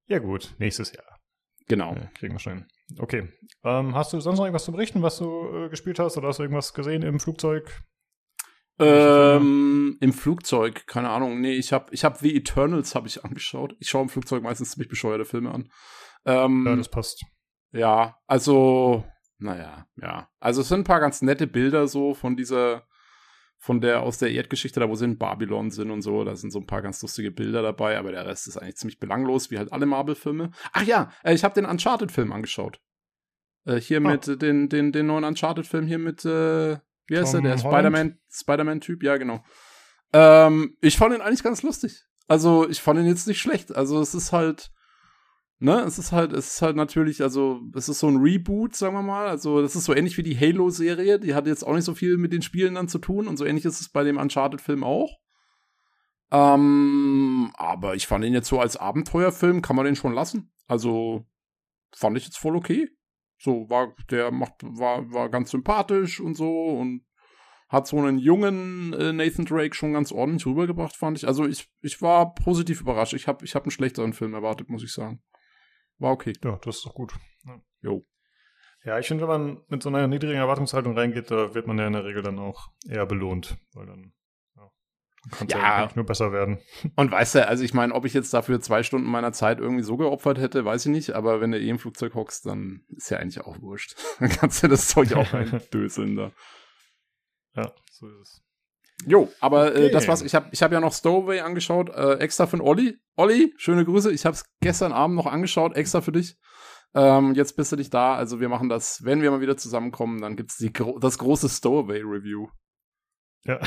Ja, 0.07 0.19
gut, 0.19 0.55
nächstes 0.57 0.93
Jahr. 0.93 1.19
Genau. 1.67 1.93
Ja, 1.93 2.09
kriegen 2.15 2.33
wir 2.33 2.39
schon. 2.39 2.65
Okay. 2.97 3.29
Ähm, 3.63 3.93
hast 3.93 4.13
du 4.13 4.19
sonst 4.21 4.37
noch 4.37 4.45
irgendwas 4.45 4.63
zu 4.65 4.71
berichten, 4.71 5.01
was 5.01 5.17
du 5.17 5.65
äh, 5.65 5.69
gespielt 5.69 5.99
hast? 5.99 6.17
Oder 6.17 6.29
hast 6.29 6.39
du 6.39 6.43
irgendwas 6.43 6.73
gesehen 6.73 7.03
im 7.03 7.19
Flugzeug? 7.19 7.83
Ähm, 8.79 9.97
Im 9.99 10.13
Flugzeug, 10.13 10.85
keine 10.85 11.09
Ahnung. 11.09 11.41
Nee, 11.41 11.55
ich 11.55 11.73
habe 11.73 11.91
ich 11.91 12.05
hab 12.05 12.17
The 12.17 12.35
Eternals 12.35 12.93
habe 12.93 13.07
ich 13.07 13.25
angeschaut. 13.25 13.75
Ich 13.79 13.89
schaue 13.89 14.03
im 14.03 14.09
Flugzeug 14.09 14.43
meistens 14.43 14.71
ziemlich 14.71 14.89
bescheuerte 14.89 15.25
Filme 15.25 15.51
an. 15.51 15.71
Ähm, 16.25 16.63
ja, 16.67 16.75
das 16.75 16.89
passt. 16.89 17.25
Ja, 17.71 18.17
also, 18.27 19.03
naja, 19.39 19.87
ja. 19.95 20.29
Also 20.39 20.61
es 20.61 20.67
sind 20.67 20.81
ein 20.81 20.83
paar 20.83 20.99
ganz 20.99 21.21
nette 21.21 21.47
Bilder 21.47 21.87
so 21.87 22.13
von 22.13 22.37
dieser 22.37 22.87
von 23.57 23.81
der 23.81 24.03
aus 24.03 24.17
der 24.17 24.31
Erdgeschichte, 24.31 24.79
da 24.79 24.87
wo 24.87 24.95
sie 24.95 25.05
in 25.05 25.17
Babylon 25.17 25.71
sind 25.71 25.91
und 25.91 26.01
so. 26.01 26.23
Da 26.23 26.35
sind 26.35 26.51
so 26.51 26.59
ein 26.59 26.67
paar 26.67 26.81
ganz 26.81 27.01
lustige 27.01 27.31
Bilder 27.31 27.61
dabei, 27.61 27.97
aber 27.97 28.11
der 28.11 28.25
Rest 28.25 28.47
ist 28.47 28.57
eigentlich 28.57 28.77
ziemlich 28.77 28.99
belanglos, 28.99 29.51
wie 29.51 29.57
halt 29.57 29.73
alle 29.73 29.85
Marvel-Filme. 29.85 30.51
Ach 30.73 30.83
ja, 30.83 31.11
äh, 31.23 31.33
ich 31.33 31.43
habe 31.43 31.55
den 31.55 31.65
Uncharted-Film 31.65 32.31
angeschaut. 32.31 32.79
Äh, 33.65 33.81
hier 33.81 33.97
oh. 33.99 34.07
mit 34.07 34.41
den, 34.41 34.69
den, 34.69 34.91
den 34.91 35.07
neuen 35.07 35.23
Uncharted-Film 35.23 35.87
hier 35.87 35.99
mit, 35.99 36.23
äh, 36.23 36.77
wie 37.07 37.17
heißt 37.17 37.33
Tom 37.33 37.43
der? 37.43 37.55
Der 37.55 37.59
Spider-Man, 37.59 38.19
Spider-Man-Typ, 38.31 39.03
ja, 39.03 39.17
genau. 39.17 39.43
Ähm, 40.13 40.77
ich 40.81 40.97
fand 40.97 41.15
ihn 41.15 41.21
eigentlich 41.21 41.43
ganz 41.43 41.63
lustig. 41.63 42.05
Also, 42.27 42.69
ich 42.69 42.81
fand 42.81 42.99
ihn 42.99 43.07
jetzt 43.07 43.27
nicht 43.27 43.41
schlecht. 43.41 43.75
Also, 43.75 43.99
es 44.01 44.13
ist 44.13 44.31
halt, 44.31 44.71
ne, 45.59 45.81
es 45.81 45.99
ist 45.99 46.11
halt, 46.11 46.33
es 46.33 46.55
ist 46.55 46.61
halt 46.61 46.75
natürlich, 46.75 47.21
also, 47.21 47.61
es 47.75 47.89
ist 47.89 47.99
so 47.99 48.07
ein 48.07 48.17
Reboot, 48.17 48.75
sagen 48.75 48.95
wir 48.95 49.01
mal. 49.01 49.27
Also, 49.27 49.61
das 49.61 49.75
ist 49.75 49.85
so 49.85 49.95
ähnlich 49.95 50.17
wie 50.17 50.23
die 50.23 50.37
Halo-Serie. 50.37 51.19
Die 51.19 51.33
hat 51.35 51.47
jetzt 51.47 51.65
auch 51.65 51.73
nicht 51.75 51.85
so 51.85 51.95
viel 51.95 52.17
mit 52.17 52.33
den 52.33 52.41
Spielen 52.41 52.75
dann 52.75 52.87
zu 52.87 52.99
tun 52.99 53.27
und 53.27 53.37
so 53.37 53.45
ähnlich 53.45 53.65
ist 53.65 53.81
es 53.81 53.89
bei 53.89 54.03
dem 54.03 54.17
Uncharted-Film 54.17 54.83
auch. 54.83 55.17
Ähm, 56.31 57.51
aber 57.57 57.95
ich 57.95 58.07
fand 58.07 58.25
ihn 58.25 58.33
jetzt 58.33 58.49
so 58.49 58.59
als 58.59 58.77
Abenteuerfilm, 58.77 59.61
kann 59.61 59.75
man 59.75 59.85
den 59.85 59.95
schon 59.95 60.13
lassen. 60.13 60.51
Also 60.67 61.25
fand 61.95 62.17
ich 62.17 62.25
jetzt 62.25 62.37
voll 62.37 62.55
okay. 62.55 62.89
So 63.37 63.69
war 63.69 63.95
der 64.09 64.31
macht 64.31 64.55
war 64.63 65.11
war 65.11 65.29
ganz 65.29 65.51
sympathisch 65.51 66.19
und 66.19 66.35
so 66.35 66.65
und 66.65 67.05
hat 67.69 67.87
so 67.87 67.97
einen 67.97 68.17
jungen 68.17 68.93
äh, 68.93 69.13
Nathan 69.13 69.45
Drake 69.45 69.75
schon 69.75 69.93
ganz 69.93 70.11
ordentlich 70.11 70.45
rübergebracht, 70.45 70.95
fand 70.95 71.17
ich. 71.17 71.27
Also 71.27 71.45
ich 71.45 71.69
ich 71.81 72.01
war 72.01 72.33
positiv 72.33 72.81
überrascht. 72.81 73.13
Ich 73.13 73.27
habe 73.27 73.45
ich 73.45 73.55
habe 73.55 73.65
einen 73.65 73.71
schlechteren 73.71 74.13
Film 74.13 74.33
erwartet, 74.33 74.69
muss 74.69 74.83
ich 74.83 74.91
sagen. 74.91 75.21
War 75.99 76.11
okay. 76.11 76.33
Ja, 76.43 76.59
das 76.63 76.77
ist 76.77 76.85
doch 76.85 76.93
gut. 76.93 77.13
Ja. 77.45 77.61
Jo. 77.81 78.05
Ja, 78.83 78.99
ich 78.99 79.07
finde, 79.07 79.27
wenn 79.27 79.41
man 79.41 79.63
mit 79.67 79.83
so 79.83 79.89
einer 79.89 80.07
niedrigen 80.07 80.37
Erwartungshaltung 80.37 80.97
reingeht, 80.97 81.29
da 81.31 81.53
wird 81.53 81.67
man 81.67 81.77
ja 81.77 81.87
in 81.87 81.93
der 81.93 82.05
Regel 82.05 82.21
dann 82.21 82.39
auch 82.39 82.69
eher 82.87 83.05
belohnt, 83.05 83.57
weil 83.73 83.85
dann 83.85 84.13
kann 85.31 85.47
ja, 85.47 85.57
ja 85.57 85.75
eigentlich 85.75 85.95
nur 85.95 86.05
besser 86.05 86.31
werden. 86.31 86.59
Und 86.95 87.11
weißt 87.11 87.35
du, 87.35 87.47
also 87.47 87.63
ich 87.63 87.73
meine, 87.73 87.93
ob 87.93 88.05
ich 88.05 88.13
jetzt 88.13 88.33
dafür 88.33 88.61
zwei 88.61 88.83
Stunden 88.83 89.09
meiner 89.09 89.33
Zeit 89.33 89.59
irgendwie 89.59 89.83
so 89.83 89.97
geopfert 89.97 90.37
hätte, 90.37 90.65
weiß 90.65 90.85
ich 90.85 90.91
nicht, 90.91 91.11
aber 91.11 91.41
wenn 91.41 91.51
du 91.51 91.59
eh 91.59 91.69
im 91.69 91.79
Flugzeug 91.79 92.13
hockst, 92.15 92.45
dann 92.45 92.85
ist 92.89 93.09
ja 93.09 93.17
eigentlich 93.17 93.41
auch 93.41 93.59
wurscht. 93.61 93.95
dann 94.19 94.29
kannst 94.29 94.63
du 94.63 94.67
das 94.67 94.87
Zeug 94.87 95.13
auch 95.13 95.33
eindöseln 95.33 96.15
da. 96.15 96.31
Ja, 97.55 97.73
so 97.91 98.07
ist 98.07 98.19
es. 98.21 98.46
Jo, 99.05 99.29
aber 99.39 99.67
okay. 99.67 99.87
äh, 99.87 99.91
das 99.91 100.07
war's. 100.07 100.21
Ich 100.21 100.33
habe 100.33 100.47
ich 100.51 100.63
hab 100.63 100.71
ja 100.71 100.79
noch 100.79 100.93
Stowaway 100.93 101.41
angeschaut, 101.41 101.89
äh, 101.89 102.15
extra 102.15 102.47
für 102.47 102.57
den 102.57 102.65
Olli. 102.65 102.97
Olli, 103.15 103.53
schöne 103.57 103.85
Grüße. 103.85 104.11
Ich 104.11 104.25
habe 104.25 104.35
es 104.35 104.45
gestern 104.59 104.91
Abend 104.91 105.15
noch 105.15 105.27
angeschaut, 105.27 105.75
extra 105.75 106.01
für 106.01 106.11
dich. 106.11 106.37
Ähm, 106.95 107.35
jetzt 107.35 107.55
bist 107.55 107.71
du 107.71 107.75
nicht 107.75 107.93
da. 107.93 108.15
Also 108.15 108.39
wir 108.39 108.49
machen 108.49 108.69
das, 108.69 109.03
wenn 109.03 109.21
wir 109.21 109.29
mal 109.29 109.41
wieder 109.41 109.57
zusammenkommen, 109.57 110.21
dann 110.21 110.35
gibt's 110.35 110.57
die, 110.57 110.73
das 110.99 111.17
große 111.19 111.49
Stowaway-Review. 111.49 112.47
Ja. 113.45 113.59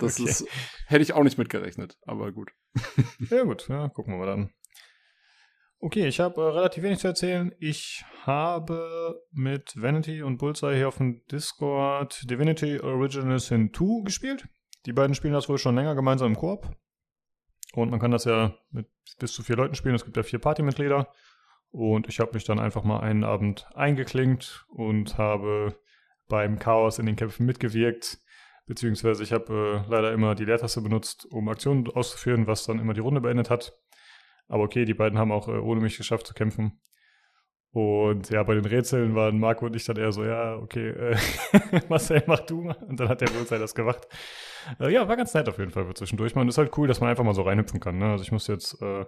das 0.00 0.20
okay. 0.20 0.28
ist, 0.28 0.46
hätte 0.86 1.02
ich 1.02 1.12
auch 1.12 1.22
nicht 1.22 1.38
mitgerechnet, 1.38 1.96
aber 2.04 2.32
gut. 2.32 2.50
ja, 3.30 3.44
gut, 3.44 3.68
ja, 3.68 3.88
gucken 3.88 4.14
wir 4.14 4.18
mal 4.18 4.26
dann. 4.26 4.50
Okay, 5.80 6.08
ich 6.08 6.18
habe 6.18 6.40
äh, 6.40 6.44
relativ 6.44 6.82
wenig 6.82 6.98
zu 6.98 7.06
erzählen. 7.06 7.54
Ich 7.60 8.04
habe 8.24 9.22
mit 9.30 9.80
Vanity 9.80 10.22
und 10.22 10.38
Bullseye 10.38 10.74
hier 10.74 10.88
auf 10.88 10.96
dem 10.96 11.24
Discord 11.30 12.28
Divinity 12.28 12.80
Original 12.80 13.38
Sin 13.38 13.72
2 13.72 14.04
gespielt. 14.04 14.48
Die 14.86 14.92
beiden 14.92 15.14
spielen 15.14 15.34
das 15.34 15.48
wohl 15.48 15.58
schon 15.58 15.76
länger 15.76 15.94
gemeinsam 15.94 16.32
im 16.32 16.36
Koop. 16.36 16.68
Und 17.74 17.90
man 17.90 18.00
kann 18.00 18.10
das 18.10 18.24
ja 18.24 18.56
mit 18.70 18.88
bis 19.20 19.32
zu 19.32 19.44
vier 19.44 19.54
Leuten 19.54 19.76
spielen. 19.76 19.94
Es 19.94 20.04
gibt 20.04 20.16
ja 20.16 20.24
vier 20.24 20.40
Partymitglieder. 20.40 21.12
Und 21.70 22.08
ich 22.08 22.18
habe 22.18 22.32
mich 22.34 22.42
dann 22.42 22.58
einfach 22.58 22.82
mal 22.82 23.00
einen 23.00 23.22
Abend 23.22 23.68
eingeklinkt 23.74 24.66
und 24.70 25.16
habe 25.16 25.78
beim 26.26 26.58
Chaos 26.58 26.98
in 26.98 27.06
den 27.06 27.14
Kämpfen 27.14 27.46
mitgewirkt. 27.46 28.18
Beziehungsweise 28.66 29.22
ich 29.22 29.32
habe 29.32 29.84
äh, 29.86 29.90
leider 29.90 30.12
immer 30.12 30.34
die 30.34 30.44
Leertaste 30.44 30.80
benutzt, 30.80 31.24
um 31.30 31.48
Aktionen 31.48 31.88
auszuführen, 31.88 32.48
was 32.48 32.64
dann 32.64 32.80
immer 32.80 32.94
die 32.94 33.00
Runde 33.00 33.20
beendet 33.20 33.48
hat. 33.48 33.78
Aber 34.48 34.64
okay, 34.64 34.84
die 34.84 34.94
beiden 34.94 35.18
haben 35.18 35.32
auch 35.32 35.48
äh, 35.48 35.52
ohne 35.52 35.80
mich 35.80 35.96
geschafft 35.96 36.26
zu 36.26 36.34
kämpfen. 36.34 36.80
Und 37.70 38.30
ja, 38.30 38.42
bei 38.42 38.54
den 38.54 38.64
Rätseln 38.64 39.14
waren 39.14 39.38
Marco 39.38 39.66
und 39.66 39.76
ich 39.76 39.84
dann 39.84 39.98
eher 39.98 40.10
so, 40.10 40.24
ja, 40.24 40.56
okay, 40.56 40.88
äh, 40.88 41.16
Marcel, 41.88 42.24
mach 42.26 42.40
du 42.40 42.62
mal. 42.62 42.76
Und 42.76 42.98
dann 42.98 43.08
hat 43.08 43.20
der 43.20 43.26
Bullseye 43.26 43.58
das 43.58 43.74
gemacht. 43.74 44.08
Äh, 44.80 44.92
ja, 44.92 45.06
war 45.06 45.16
ganz 45.16 45.34
nett 45.34 45.48
auf 45.48 45.58
jeden 45.58 45.70
Fall 45.70 45.84
für 45.84 45.94
zwischendurch. 45.94 46.34
Man 46.34 46.48
ist 46.48 46.56
halt 46.56 46.76
cool, 46.78 46.88
dass 46.88 47.00
man 47.00 47.10
einfach 47.10 47.24
mal 47.24 47.34
so 47.34 47.42
reinhüpfen 47.42 47.78
kann. 47.78 47.98
Ne? 47.98 48.10
Also 48.10 48.24
ich 48.24 48.32
muss 48.32 48.46
jetzt 48.46 48.80
äh, 48.80 49.04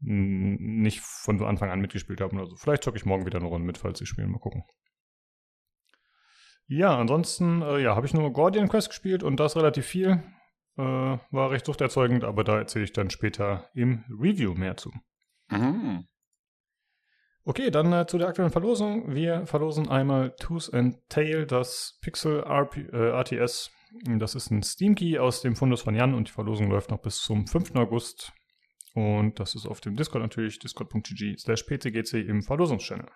nicht 0.00 1.00
von 1.00 1.42
Anfang 1.42 1.70
an 1.70 1.80
mitgespielt 1.80 2.20
haben 2.20 2.38
oder 2.38 2.46
so. 2.46 2.56
Vielleicht 2.56 2.84
zocke 2.84 2.96
ich 2.96 3.04
morgen 3.04 3.26
wieder 3.26 3.38
eine 3.38 3.48
Runde 3.48 3.66
mit, 3.66 3.78
falls 3.78 3.98
sie 3.98 4.06
spielen. 4.06 4.30
Mal 4.30 4.38
gucken. 4.38 4.62
Ja, 6.66 6.96
ansonsten 6.96 7.60
äh, 7.62 7.78
ja, 7.78 7.96
habe 7.96 8.06
ich 8.06 8.14
nur 8.14 8.32
Guardian 8.32 8.68
Quest 8.68 8.88
gespielt 8.88 9.22
und 9.22 9.38
das 9.40 9.56
relativ 9.56 9.84
viel. 9.84 10.22
Äh, 10.76 10.82
war 10.82 11.50
recht 11.50 11.66
suchterzeugend, 11.66 12.24
aber 12.24 12.42
da 12.42 12.58
erzähle 12.58 12.84
ich 12.84 12.92
dann 12.92 13.10
später 13.10 13.70
im 13.74 14.04
Review 14.08 14.54
mehr 14.54 14.76
zu. 14.76 14.90
Mhm. 15.48 16.06
Okay, 17.44 17.70
dann 17.70 17.92
äh, 17.92 18.06
zu 18.06 18.18
der 18.18 18.28
aktuellen 18.28 18.50
Verlosung. 18.50 19.14
Wir 19.14 19.46
verlosen 19.46 19.88
einmal 19.88 20.34
Tooth 20.40 20.72
and 20.72 20.96
Tail, 21.08 21.46
das 21.46 21.98
Pixel 22.00 22.40
RP, 22.40 22.88
äh, 22.92 23.10
RTS. 23.10 23.70
Das 24.18 24.34
ist 24.34 24.50
ein 24.50 24.62
Steam 24.62 24.94
Key 24.94 25.18
aus 25.18 25.42
dem 25.42 25.54
Fundus 25.54 25.82
von 25.82 25.94
Jan 25.94 26.14
und 26.14 26.28
die 26.28 26.32
Verlosung 26.32 26.70
läuft 26.70 26.90
noch 26.90 27.02
bis 27.02 27.18
zum 27.18 27.46
5. 27.46 27.76
August. 27.76 28.32
Und 28.94 29.38
das 29.38 29.54
ist 29.54 29.66
auf 29.66 29.80
dem 29.80 29.94
Discord 29.94 30.22
natürlich, 30.22 30.58
discord.gg 30.58 31.38
slash 31.38 31.64
pcgc 31.64 32.14
im 32.14 32.42
Verlosungschannel. 32.42 33.08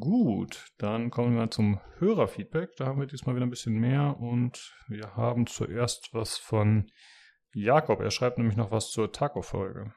Gut, 0.00 0.72
dann 0.78 1.10
kommen 1.10 1.36
wir 1.36 1.50
zum 1.50 1.78
Hörerfeedback. 1.98 2.74
Da 2.76 2.86
haben 2.86 3.00
wir 3.00 3.06
diesmal 3.06 3.36
wieder 3.36 3.44
ein 3.44 3.50
bisschen 3.50 3.74
mehr 3.74 4.16
und 4.18 4.74
wir 4.88 5.14
haben 5.14 5.46
zuerst 5.46 6.14
was 6.14 6.38
von 6.38 6.90
Jakob. 7.52 8.00
Er 8.00 8.10
schreibt 8.10 8.38
nämlich 8.38 8.56
noch 8.56 8.70
was 8.70 8.90
zur 8.90 9.12
Taco-Folge. 9.12 9.92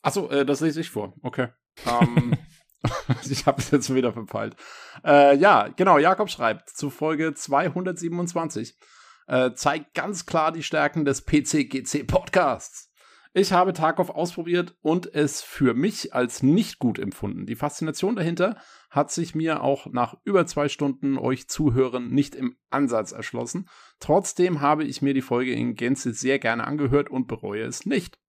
Achso, 0.00 0.30
äh, 0.30 0.46
das 0.46 0.60
lese 0.60 0.80
ich 0.80 0.88
vor. 0.88 1.14
Okay. 1.22 1.48
Ähm, 1.86 2.38
ich 3.30 3.46
habe 3.46 3.60
es 3.60 3.70
jetzt 3.70 3.94
wieder 3.94 4.12
verpeilt. 4.14 4.56
Äh, 5.04 5.36
ja, 5.36 5.68
genau. 5.68 5.98
Jakob 5.98 6.30
schreibt 6.30 6.70
zu 6.70 6.88
Folge 6.88 7.34
227. 7.34 8.78
Äh, 9.26 9.52
zeigt 9.52 9.94
ganz 9.94 10.26
klar 10.26 10.52
die 10.52 10.62
Stärken 10.62 11.04
des 11.04 11.22
PCGC 11.22 12.06
Podcasts. 12.06 12.90
Ich 13.36 13.52
habe 13.52 13.72
Tarkov 13.72 14.10
ausprobiert 14.10 14.76
und 14.80 15.12
es 15.12 15.42
für 15.42 15.74
mich 15.74 16.14
als 16.14 16.44
nicht 16.44 16.78
gut 16.78 17.00
empfunden. 17.00 17.46
Die 17.46 17.56
Faszination 17.56 18.14
dahinter 18.14 18.56
hat 18.90 19.10
sich 19.10 19.34
mir 19.34 19.64
auch 19.64 19.86
nach 19.86 20.14
über 20.22 20.46
zwei 20.46 20.68
Stunden 20.68 21.18
euch 21.18 21.48
zuhören 21.48 22.10
nicht 22.10 22.36
im 22.36 22.56
Ansatz 22.70 23.10
erschlossen. 23.10 23.68
Trotzdem 23.98 24.60
habe 24.60 24.84
ich 24.84 25.02
mir 25.02 25.14
die 25.14 25.20
Folge 25.20 25.52
in 25.52 25.74
Gänze 25.74 26.14
sehr 26.14 26.38
gerne 26.38 26.64
angehört 26.64 27.10
und 27.10 27.26
bereue 27.26 27.64
es 27.64 27.86
nicht. 27.86 28.20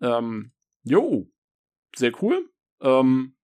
Ähm, 0.00 0.52
jo, 0.84 1.28
sehr 1.96 2.12
cool. 2.22 2.48
Ähm, 2.80 3.36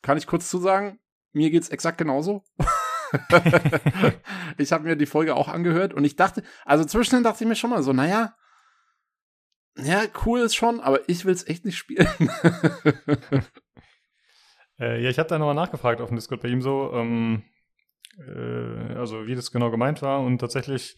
kann 0.00 0.16
ich 0.16 0.26
kurz 0.26 0.48
zu 0.48 0.56
sagen, 0.56 1.00
mir 1.32 1.50
geht's 1.50 1.68
exakt 1.68 1.98
genauso. 1.98 2.44
ich 4.56 4.72
habe 4.72 4.84
mir 4.84 4.96
die 4.96 5.04
Folge 5.04 5.34
auch 5.34 5.48
angehört 5.48 5.92
und 5.92 6.04
ich 6.04 6.16
dachte, 6.16 6.42
also 6.64 6.84
zwischendurch 6.84 7.24
dachte 7.24 7.44
ich 7.44 7.48
mir 7.48 7.56
schon 7.56 7.70
mal 7.70 7.82
so, 7.82 7.92
naja, 7.92 8.36
ja, 9.84 10.02
cool 10.24 10.40
ist 10.40 10.54
schon, 10.54 10.80
aber 10.80 11.08
ich 11.08 11.24
will 11.24 11.34
es 11.34 11.46
echt 11.46 11.64
nicht 11.64 11.78
spielen. 11.78 12.08
äh, 14.78 15.02
ja, 15.02 15.10
ich 15.10 15.18
habe 15.18 15.28
da 15.28 15.38
nochmal 15.38 15.54
nachgefragt 15.54 16.00
auf 16.00 16.08
dem 16.08 16.16
Discord 16.16 16.42
bei 16.42 16.48
ihm 16.48 16.62
so, 16.62 16.92
ähm, 16.94 17.42
äh, 18.18 18.94
also 18.94 19.26
wie 19.26 19.34
das 19.34 19.50
genau 19.50 19.70
gemeint 19.70 20.02
war 20.02 20.20
und 20.20 20.38
tatsächlich 20.38 20.96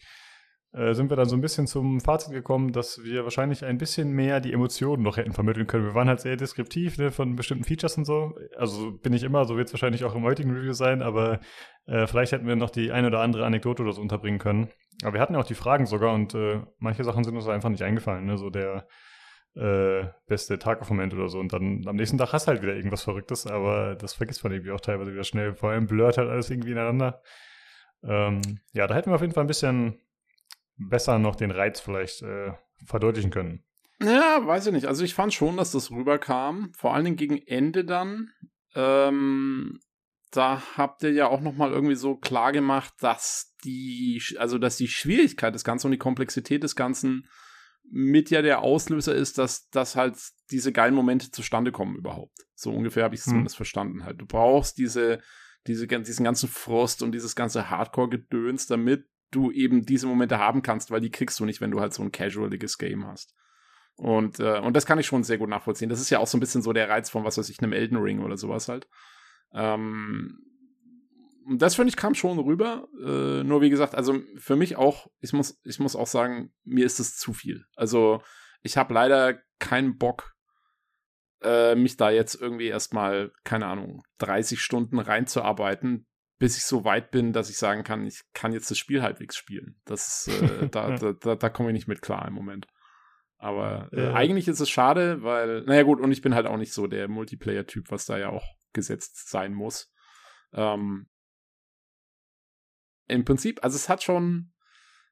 sind 0.73 1.11
wir 1.11 1.17
dann 1.17 1.27
so 1.27 1.35
ein 1.35 1.41
bisschen 1.41 1.67
zum 1.67 2.01
Fazit 2.01 2.33
gekommen, 2.33 2.71
dass 2.71 3.03
wir 3.03 3.23
wahrscheinlich 3.23 3.63
ein 3.63 3.77
bisschen 3.77 4.11
mehr 4.11 4.39
die 4.39 4.51
Emotionen 4.51 5.03
noch 5.03 5.17
hätten 5.17 5.31
vermitteln 5.31 5.67
können. 5.67 5.85
Wir 5.85 5.93
waren 5.93 6.07
halt 6.07 6.19
sehr 6.19 6.35
deskriptiv 6.35 6.97
ne, 6.97 7.11
von 7.11 7.35
bestimmten 7.35 7.63
Features 7.63 7.97
und 7.97 8.05
so. 8.05 8.33
Also 8.57 8.91
bin 8.91 9.13
ich 9.13 9.21
immer, 9.21 9.45
so 9.45 9.55
wird 9.55 9.67
es 9.67 9.73
wahrscheinlich 9.73 10.03
auch 10.03 10.15
im 10.15 10.23
heutigen 10.23 10.49
Review 10.49 10.73
sein, 10.73 11.03
aber 11.03 11.39
äh, 11.85 12.07
vielleicht 12.07 12.31
hätten 12.31 12.47
wir 12.47 12.55
noch 12.55 12.71
die 12.71 12.91
eine 12.91 13.07
oder 13.07 13.19
andere 13.19 13.45
Anekdote 13.45 13.83
oder 13.83 13.91
so 13.91 14.01
unterbringen 14.01 14.39
können. 14.39 14.69
Aber 15.03 15.13
wir 15.13 15.21
hatten 15.21 15.33
ja 15.33 15.39
auch 15.39 15.45
die 15.45 15.53
Fragen 15.53 15.85
sogar 15.85 16.11
und 16.13 16.33
äh, 16.33 16.61
manche 16.79 17.03
Sachen 17.03 17.23
sind 17.23 17.35
uns 17.35 17.47
einfach 17.47 17.69
nicht 17.69 17.83
eingefallen. 17.83 18.25
Ne? 18.25 18.37
So 18.37 18.49
der 18.49 18.87
äh, 19.55 20.05
beste 20.27 20.57
Tag 20.57 20.81
auf 20.81 20.89
Moment 20.89 21.13
oder 21.13 21.29
so. 21.29 21.39
Und 21.39 21.53
dann 21.53 21.83
am 21.85 21.95
nächsten 21.95 22.17
Tag 22.17 22.33
hast 22.33 22.47
du 22.47 22.51
halt 22.51 22.63
wieder 22.63 22.75
irgendwas 22.75 23.03
Verrücktes, 23.03 23.45
aber 23.45 23.95
das 23.95 24.13
vergisst 24.13 24.43
man 24.43 24.53
irgendwie 24.53 24.71
auch 24.71 24.81
teilweise 24.81 25.13
wieder 25.13 25.23
schnell. 25.23 25.53
Vor 25.53 25.69
allem 25.69 25.85
blurrt 25.85 26.17
halt 26.17 26.29
alles 26.29 26.49
irgendwie 26.49 26.71
ineinander. 26.71 27.21
Ähm, 28.03 28.41
ja, 28.73 28.87
da 28.87 28.95
hätten 28.95 29.11
wir 29.11 29.15
auf 29.15 29.21
jeden 29.21 29.33
Fall 29.33 29.43
ein 29.43 29.47
bisschen 29.47 29.99
besser 30.77 31.19
noch 31.19 31.35
den 31.35 31.51
Reiz 31.51 31.79
vielleicht 31.79 32.21
äh, 32.21 32.53
verdeutlichen 32.85 33.31
können. 33.31 33.63
Ja, 34.01 34.45
weiß 34.45 34.67
ich 34.67 34.73
nicht. 34.73 34.87
Also 34.87 35.03
ich 35.03 35.13
fand 35.13 35.33
schon, 35.33 35.57
dass 35.57 35.71
das 35.71 35.91
rüberkam. 35.91 36.71
Vor 36.75 36.93
allen 36.93 37.05
Dingen 37.05 37.17
gegen 37.17 37.37
Ende 37.37 37.85
dann. 37.85 38.31
Ähm, 38.75 39.79
da 40.31 40.63
habt 40.75 41.03
ihr 41.03 41.11
ja 41.11 41.27
auch 41.27 41.41
noch 41.41 41.53
mal 41.53 41.71
irgendwie 41.71 41.95
so 41.95 42.15
klar 42.15 42.51
gemacht, 42.51 42.93
dass 42.99 43.55
die, 43.63 44.21
also 44.37 44.57
dass 44.57 44.77
die 44.77 44.87
Schwierigkeit 44.87 45.53
des 45.53 45.63
Ganzen 45.63 45.87
und 45.87 45.91
die 45.91 45.99
Komplexität 45.99 46.63
des 46.63 46.75
Ganzen 46.75 47.27
mit 47.89 48.31
ja 48.31 48.41
der 48.41 48.61
Auslöser 48.61 49.13
ist, 49.13 49.37
dass, 49.37 49.69
dass 49.69 49.95
halt 49.95 50.15
diese 50.49 50.71
geilen 50.71 50.95
Momente 50.95 51.29
zustande 51.31 51.71
kommen 51.71 51.95
überhaupt. 51.95 52.35
So 52.55 52.71
ungefähr 52.71 53.03
habe 53.03 53.13
ich 53.13 53.21
es 53.21 53.27
hm. 53.27 53.31
zumindest 53.31 53.55
verstanden 53.55 54.03
halt. 54.03 54.19
Du 54.19 54.25
brauchst 54.25 54.77
diese, 54.77 55.19
diese, 55.67 55.87
diesen 55.87 56.25
ganzen 56.25 56.49
Frost 56.49 57.03
und 57.03 57.11
dieses 57.11 57.35
ganze 57.35 57.69
Hardcore-Gedöns, 57.69 58.67
damit 58.67 59.05
du 59.33 59.51
eben 59.51 59.85
diese 59.85 60.07
Momente 60.07 60.37
haben 60.37 60.61
kannst, 60.61 60.91
weil 60.91 61.01
die 61.01 61.11
kriegst 61.11 61.39
du 61.39 61.45
nicht, 61.45 61.61
wenn 61.61 61.71
du 61.71 61.81
halt 61.81 61.93
so 61.93 62.03
ein 62.03 62.11
casualiges 62.11 62.77
Game 62.77 63.05
hast. 63.07 63.33
Und, 63.95 64.39
äh, 64.39 64.59
und 64.59 64.75
das 64.75 64.85
kann 64.85 64.99
ich 64.99 65.05
schon 65.05 65.23
sehr 65.23 65.37
gut 65.37 65.49
nachvollziehen. 65.49 65.89
Das 65.89 66.01
ist 66.01 66.09
ja 66.09 66.19
auch 66.19 66.27
so 66.27 66.37
ein 66.37 66.39
bisschen 66.39 66.61
so 66.61 66.73
der 66.73 66.89
Reiz 66.89 67.09
von, 67.09 67.23
was 67.23 67.37
weiß 67.37 67.49
ich, 67.49 67.61
einem 67.61 67.73
Elden 67.73 67.97
Ring 67.97 68.21
oder 68.21 68.37
sowas 68.37 68.67
halt. 68.67 68.87
Ähm, 69.53 70.39
das 71.57 71.75
finde 71.75 71.89
ich 71.89 71.97
kam 71.97 72.15
schon 72.15 72.39
rüber. 72.39 72.87
Äh, 72.99 73.43
nur 73.43 73.61
wie 73.61 73.69
gesagt, 73.69 73.95
also 73.95 74.21
für 74.37 74.55
mich 74.55 74.77
auch, 74.77 75.07
ich 75.19 75.33
muss, 75.33 75.59
ich 75.63 75.79
muss 75.79 75.95
auch 75.95 76.07
sagen, 76.07 76.53
mir 76.63 76.85
ist 76.85 76.99
es 76.99 77.17
zu 77.17 77.33
viel. 77.33 77.65
Also 77.75 78.21
ich 78.61 78.77
habe 78.77 78.93
leider 78.93 79.39
keinen 79.59 79.97
Bock, 79.97 80.33
äh, 81.41 81.75
mich 81.75 81.97
da 81.97 82.09
jetzt 82.09 82.35
irgendwie 82.35 82.67
erstmal, 82.67 83.31
keine 83.43 83.67
Ahnung, 83.67 84.03
30 84.19 84.61
Stunden 84.61 84.99
reinzuarbeiten, 84.99 86.07
bis 86.39 86.57
ich 86.57 86.65
so 86.65 86.83
weit 86.83 87.11
bin, 87.11 87.33
dass 87.33 87.49
ich 87.49 87.57
sagen 87.57 87.83
kann, 87.83 88.05
ich 88.05 88.21
kann 88.33 88.53
jetzt 88.53 88.69
das 88.69 88.77
Spiel 88.77 89.01
halbwegs 89.01 89.35
spielen. 89.35 89.79
Das 89.85 90.27
äh, 90.27 90.67
da, 90.71 90.95
da, 90.95 91.13
da, 91.13 91.35
da 91.35 91.49
komme 91.49 91.69
ich 91.69 91.73
nicht 91.73 91.87
mit 91.87 92.01
klar 92.01 92.27
im 92.27 92.33
Moment. 92.33 92.67
Aber 93.37 93.89
äh, 93.91 94.05
ja. 94.05 94.13
eigentlich 94.13 94.47
ist 94.47 94.61
es 94.61 94.69
schade, 94.69 95.21
weil, 95.21 95.63
naja 95.63 95.83
gut, 95.83 95.99
und 95.99 96.13
ich 96.13 96.21
bin 96.21 96.33
halt 96.33 96.47
auch 96.47 96.55
nicht 96.55 96.71
so 96.71 96.87
der 96.87 97.09
Multiplayer-Typ, 97.09 97.91
was 97.91 98.05
da 98.05 98.17
ja 98.17 98.29
auch 98.29 98.45
gesetzt 98.71 99.29
sein 99.29 99.53
muss. 99.53 99.93
Ähm, 100.53 101.07
Im 103.09 103.25
Prinzip, 103.25 103.61
also 103.61 103.75
es 103.75 103.89
hat 103.89 104.01
schon, 104.01 104.52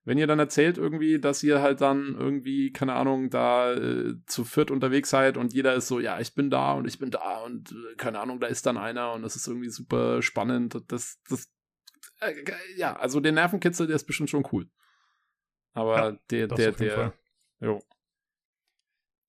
wenn 0.04 0.18
ihr 0.18 0.28
dann 0.28 0.40
erzählt 0.40 0.78
irgendwie, 0.78 1.20
dass 1.20 1.44
ihr 1.44 1.62
halt 1.62 1.82
dann 1.82 2.16
irgendwie, 2.18 2.72
keine 2.72 2.94
Ahnung, 2.94 3.30
da 3.30 3.74
äh, 3.74 4.16
zu 4.26 4.44
viert 4.46 4.72
unterwegs 4.72 5.10
seid 5.10 5.38
und 5.38 5.54
jeder 5.54 5.76
ist 5.76 5.88
so, 5.88 6.00
ja, 6.00 6.20
ich 6.20 6.34
bin 6.34 6.50
da 6.50 6.74
und 6.74 6.88
ich 6.88 6.98
bin 6.98 7.12
da 7.12 7.40
und 7.42 7.72
äh, 7.72 7.96
keine 7.98 8.20
Ahnung, 8.20 8.40
da 8.40 8.48
ist 8.48 8.66
dann 8.66 8.78
einer 8.78 9.14
und 9.14 9.22
das 9.22 9.36
ist 9.36 9.48
irgendwie 9.48 9.70
super 9.70 10.22
spannend. 10.22 10.82
Das, 10.88 11.20
das, 11.30 11.52
äh, 12.20 12.34
ja, 12.76 12.96
also 12.96 13.20
der 13.20 13.32
Nervenkitzel, 13.32 13.86
der 13.86 13.96
ist 13.96 14.06
bestimmt 14.06 14.32
schon 14.32 14.48
cool. 14.52 14.68
Aber 15.74 15.96
ja, 15.98 16.18
der, 16.32 16.48
der, 16.48 16.72
der, 16.72 17.14
jo. 17.60 17.82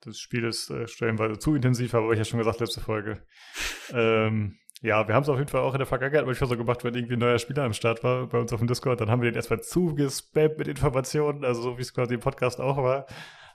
Das 0.00 0.18
Spiel 0.18 0.44
ist 0.44 0.68
äh, 0.70 0.88
stellenweise 0.88 1.38
zu 1.38 1.54
intensiv, 1.54 1.92
habe 1.92 2.12
ich 2.12 2.18
ja 2.18 2.24
schon 2.24 2.38
gesagt, 2.38 2.61
letzte 2.61 2.80
Folge. 2.80 3.24
ähm, 3.92 4.58
ja, 4.82 5.06
wir 5.06 5.14
haben 5.14 5.22
es 5.22 5.28
auf 5.28 5.38
jeden 5.38 5.48
Fall 5.48 5.60
auch 5.60 5.74
in 5.74 5.78
der 5.78 5.86
Vergangenheit 5.86 6.26
manchmal 6.26 6.50
so 6.50 6.56
gemacht, 6.56 6.82
wenn 6.82 6.94
irgendwie 6.94 7.14
ein 7.14 7.20
neuer 7.20 7.38
Spieler 7.38 7.62
am 7.62 7.72
Start 7.72 8.02
war 8.02 8.26
bei 8.26 8.38
uns 8.38 8.52
auf 8.52 8.58
dem 8.58 8.66
Discord, 8.66 9.00
dann 9.00 9.10
haben 9.10 9.22
wir 9.22 9.30
den 9.30 9.36
erstmal 9.36 9.60
zugespammt 9.60 10.58
mit 10.58 10.66
Informationen, 10.66 11.44
also 11.44 11.62
so 11.62 11.78
wie 11.78 11.82
es 11.82 11.94
quasi 11.94 12.14
im 12.14 12.20
Podcast 12.20 12.60
auch 12.60 12.78
war, 12.78 13.06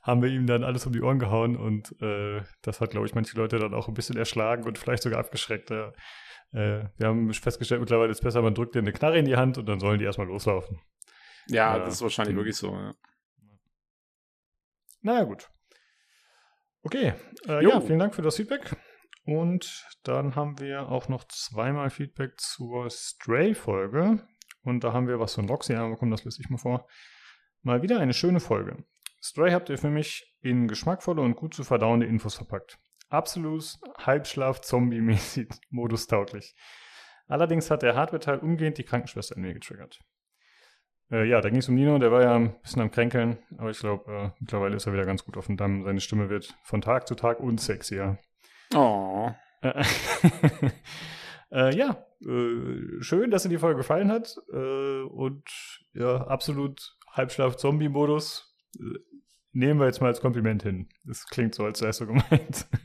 haben 0.03 0.21
wir 0.21 0.29
ihm 0.29 0.47
dann 0.47 0.63
alles 0.63 0.85
um 0.85 0.93
die 0.93 1.01
Ohren 1.01 1.19
gehauen 1.19 1.57
und 1.57 2.01
äh, 2.01 2.41
das 2.61 2.79
hat, 2.79 2.91
glaube 2.91 3.07
ich, 3.07 3.13
manche 3.13 3.35
Leute 3.35 3.59
dann 3.59 3.73
auch 3.73 3.89
ein 3.89 3.93
bisschen 3.93 4.15
erschlagen 4.15 4.63
und 4.63 4.77
vielleicht 4.77 5.03
sogar 5.03 5.19
abgeschreckt. 5.19 5.69
Äh, 5.69 5.91
wir 6.51 6.91
haben 7.01 7.33
festgestellt, 7.33 7.81
mittlerweile 7.81 8.09
ist 8.09 8.19
es 8.19 8.23
besser, 8.23 8.41
man 8.41 8.55
drückt 8.55 8.75
dir 8.75 8.79
eine 8.79 8.93
Knarre 8.93 9.19
in 9.19 9.25
die 9.25 9.35
Hand 9.35 9.57
und 9.57 9.65
dann 9.65 9.81
sollen 9.81 9.99
die 9.99 10.05
erstmal 10.05 10.27
loslaufen. 10.27 10.79
Ja, 11.47 11.77
das 11.77 11.95
ist 11.95 12.01
wahrscheinlich 12.01 12.37
wirklich 12.37 12.55
so, 12.55 12.71
ja. 12.73 12.93
Naja, 15.01 15.25
gut. 15.25 15.49
Okay, 16.83 17.15
äh, 17.49 17.63
ja, 17.67 17.81
vielen 17.81 17.99
Dank 17.99 18.15
für 18.15 18.21
das 18.21 18.37
Feedback. 18.37 18.77
Und 19.27 19.85
dann 20.03 20.37
haben 20.37 20.57
wir 20.57 20.87
auch 20.87 21.09
noch 21.09 21.25
zweimal 21.25 21.89
Feedback 21.89 22.39
zur 22.39 22.89
Stray-Folge. 22.89 24.25
Und 24.63 24.85
da 24.85 24.93
haben 24.93 25.09
wir 25.09 25.19
was 25.19 25.35
von 25.35 25.49
Roxy 25.49 25.73
bekommen, 25.73 26.11
das 26.11 26.23
lese 26.23 26.41
ich 26.41 26.49
mal 26.49 26.57
vor. 26.57 26.87
Mal 27.61 27.81
wieder 27.81 27.99
eine 27.99 28.13
schöne 28.13 28.39
Folge. 28.39 28.85
Stray 29.21 29.51
habt 29.51 29.67
ihr 29.67 29.77
für 29.77 29.89
mich 29.89 30.33
in 30.39 30.69
geschmackvolle 30.69 31.21
und 31.21 31.35
gut 31.35 31.53
zu 31.53 31.65
verdauende 31.65 32.05
Infos 32.05 32.35
verpackt. 32.35 32.79
Absolut 33.09 33.65
Halbschlaf-Zombie-mäßig 33.97 35.49
Modus 35.71 36.07
tauglich. 36.07 36.55
Allerdings 37.27 37.69
hat 37.69 37.81
der 37.81 37.95
Hardware-Teil 37.95 38.39
umgehend 38.39 38.77
die 38.77 38.85
Krankenschwester 38.85 39.35
in 39.35 39.41
mir 39.41 39.53
getriggert. 39.53 39.99
Äh, 41.11 41.27
ja, 41.27 41.41
da 41.41 41.49
ging 41.49 41.59
es 41.59 41.67
um 41.67 41.75
Nino, 41.75 41.99
der 41.99 42.13
war 42.13 42.21
ja 42.21 42.35
ein 42.35 42.57
bisschen 42.61 42.81
am 42.81 42.91
Kränkeln, 42.91 43.39
aber 43.57 43.71
ich 43.71 43.79
glaube, 43.79 44.09
äh, 44.09 44.29
mittlerweile 44.39 44.77
ist 44.77 44.87
er 44.87 44.93
wieder 44.93 45.05
ganz 45.05 45.25
gut 45.25 45.35
auf 45.35 45.47
dem 45.47 45.57
Damm. 45.57 45.83
Seine 45.83 45.99
Stimme 45.99 46.29
wird 46.29 46.57
von 46.63 46.79
Tag 46.79 47.09
zu 47.09 47.15
Tag 47.15 47.41
unsexier. 47.41 48.19
Oh. 48.73 49.29
äh, 51.51 51.75
ja, 51.75 52.05
äh, 52.21 53.01
schön, 53.01 53.31
dass 53.31 53.43
dir 53.43 53.49
die 53.49 53.57
Folge 53.57 53.77
gefallen 53.77 54.11
hat. 54.11 54.37
Äh, 54.51 55.01
und 55.03 55.43
ja, 55.93 56.27
absolut 56.27 56.95
Halbschlaf-Zombie-Modus. 57.11 58.55
Äh, 58.79 58.99
nehmen 59.51 59.79
wir 59.79 59.87
jetzt 59.87 60.01
mal 60.01 60.07
als 60.07 60.21
Kompliment 60.21 60.63
hin. 60.63 60.89
Das 61.03 61.25
klingt 61.27 61.55
so, 61.55 61.65
als 61.65 61.79
sei 61.79 61.89
es 61.89 61.97
so 61.97 62.07
gemeint. 62.07 62.67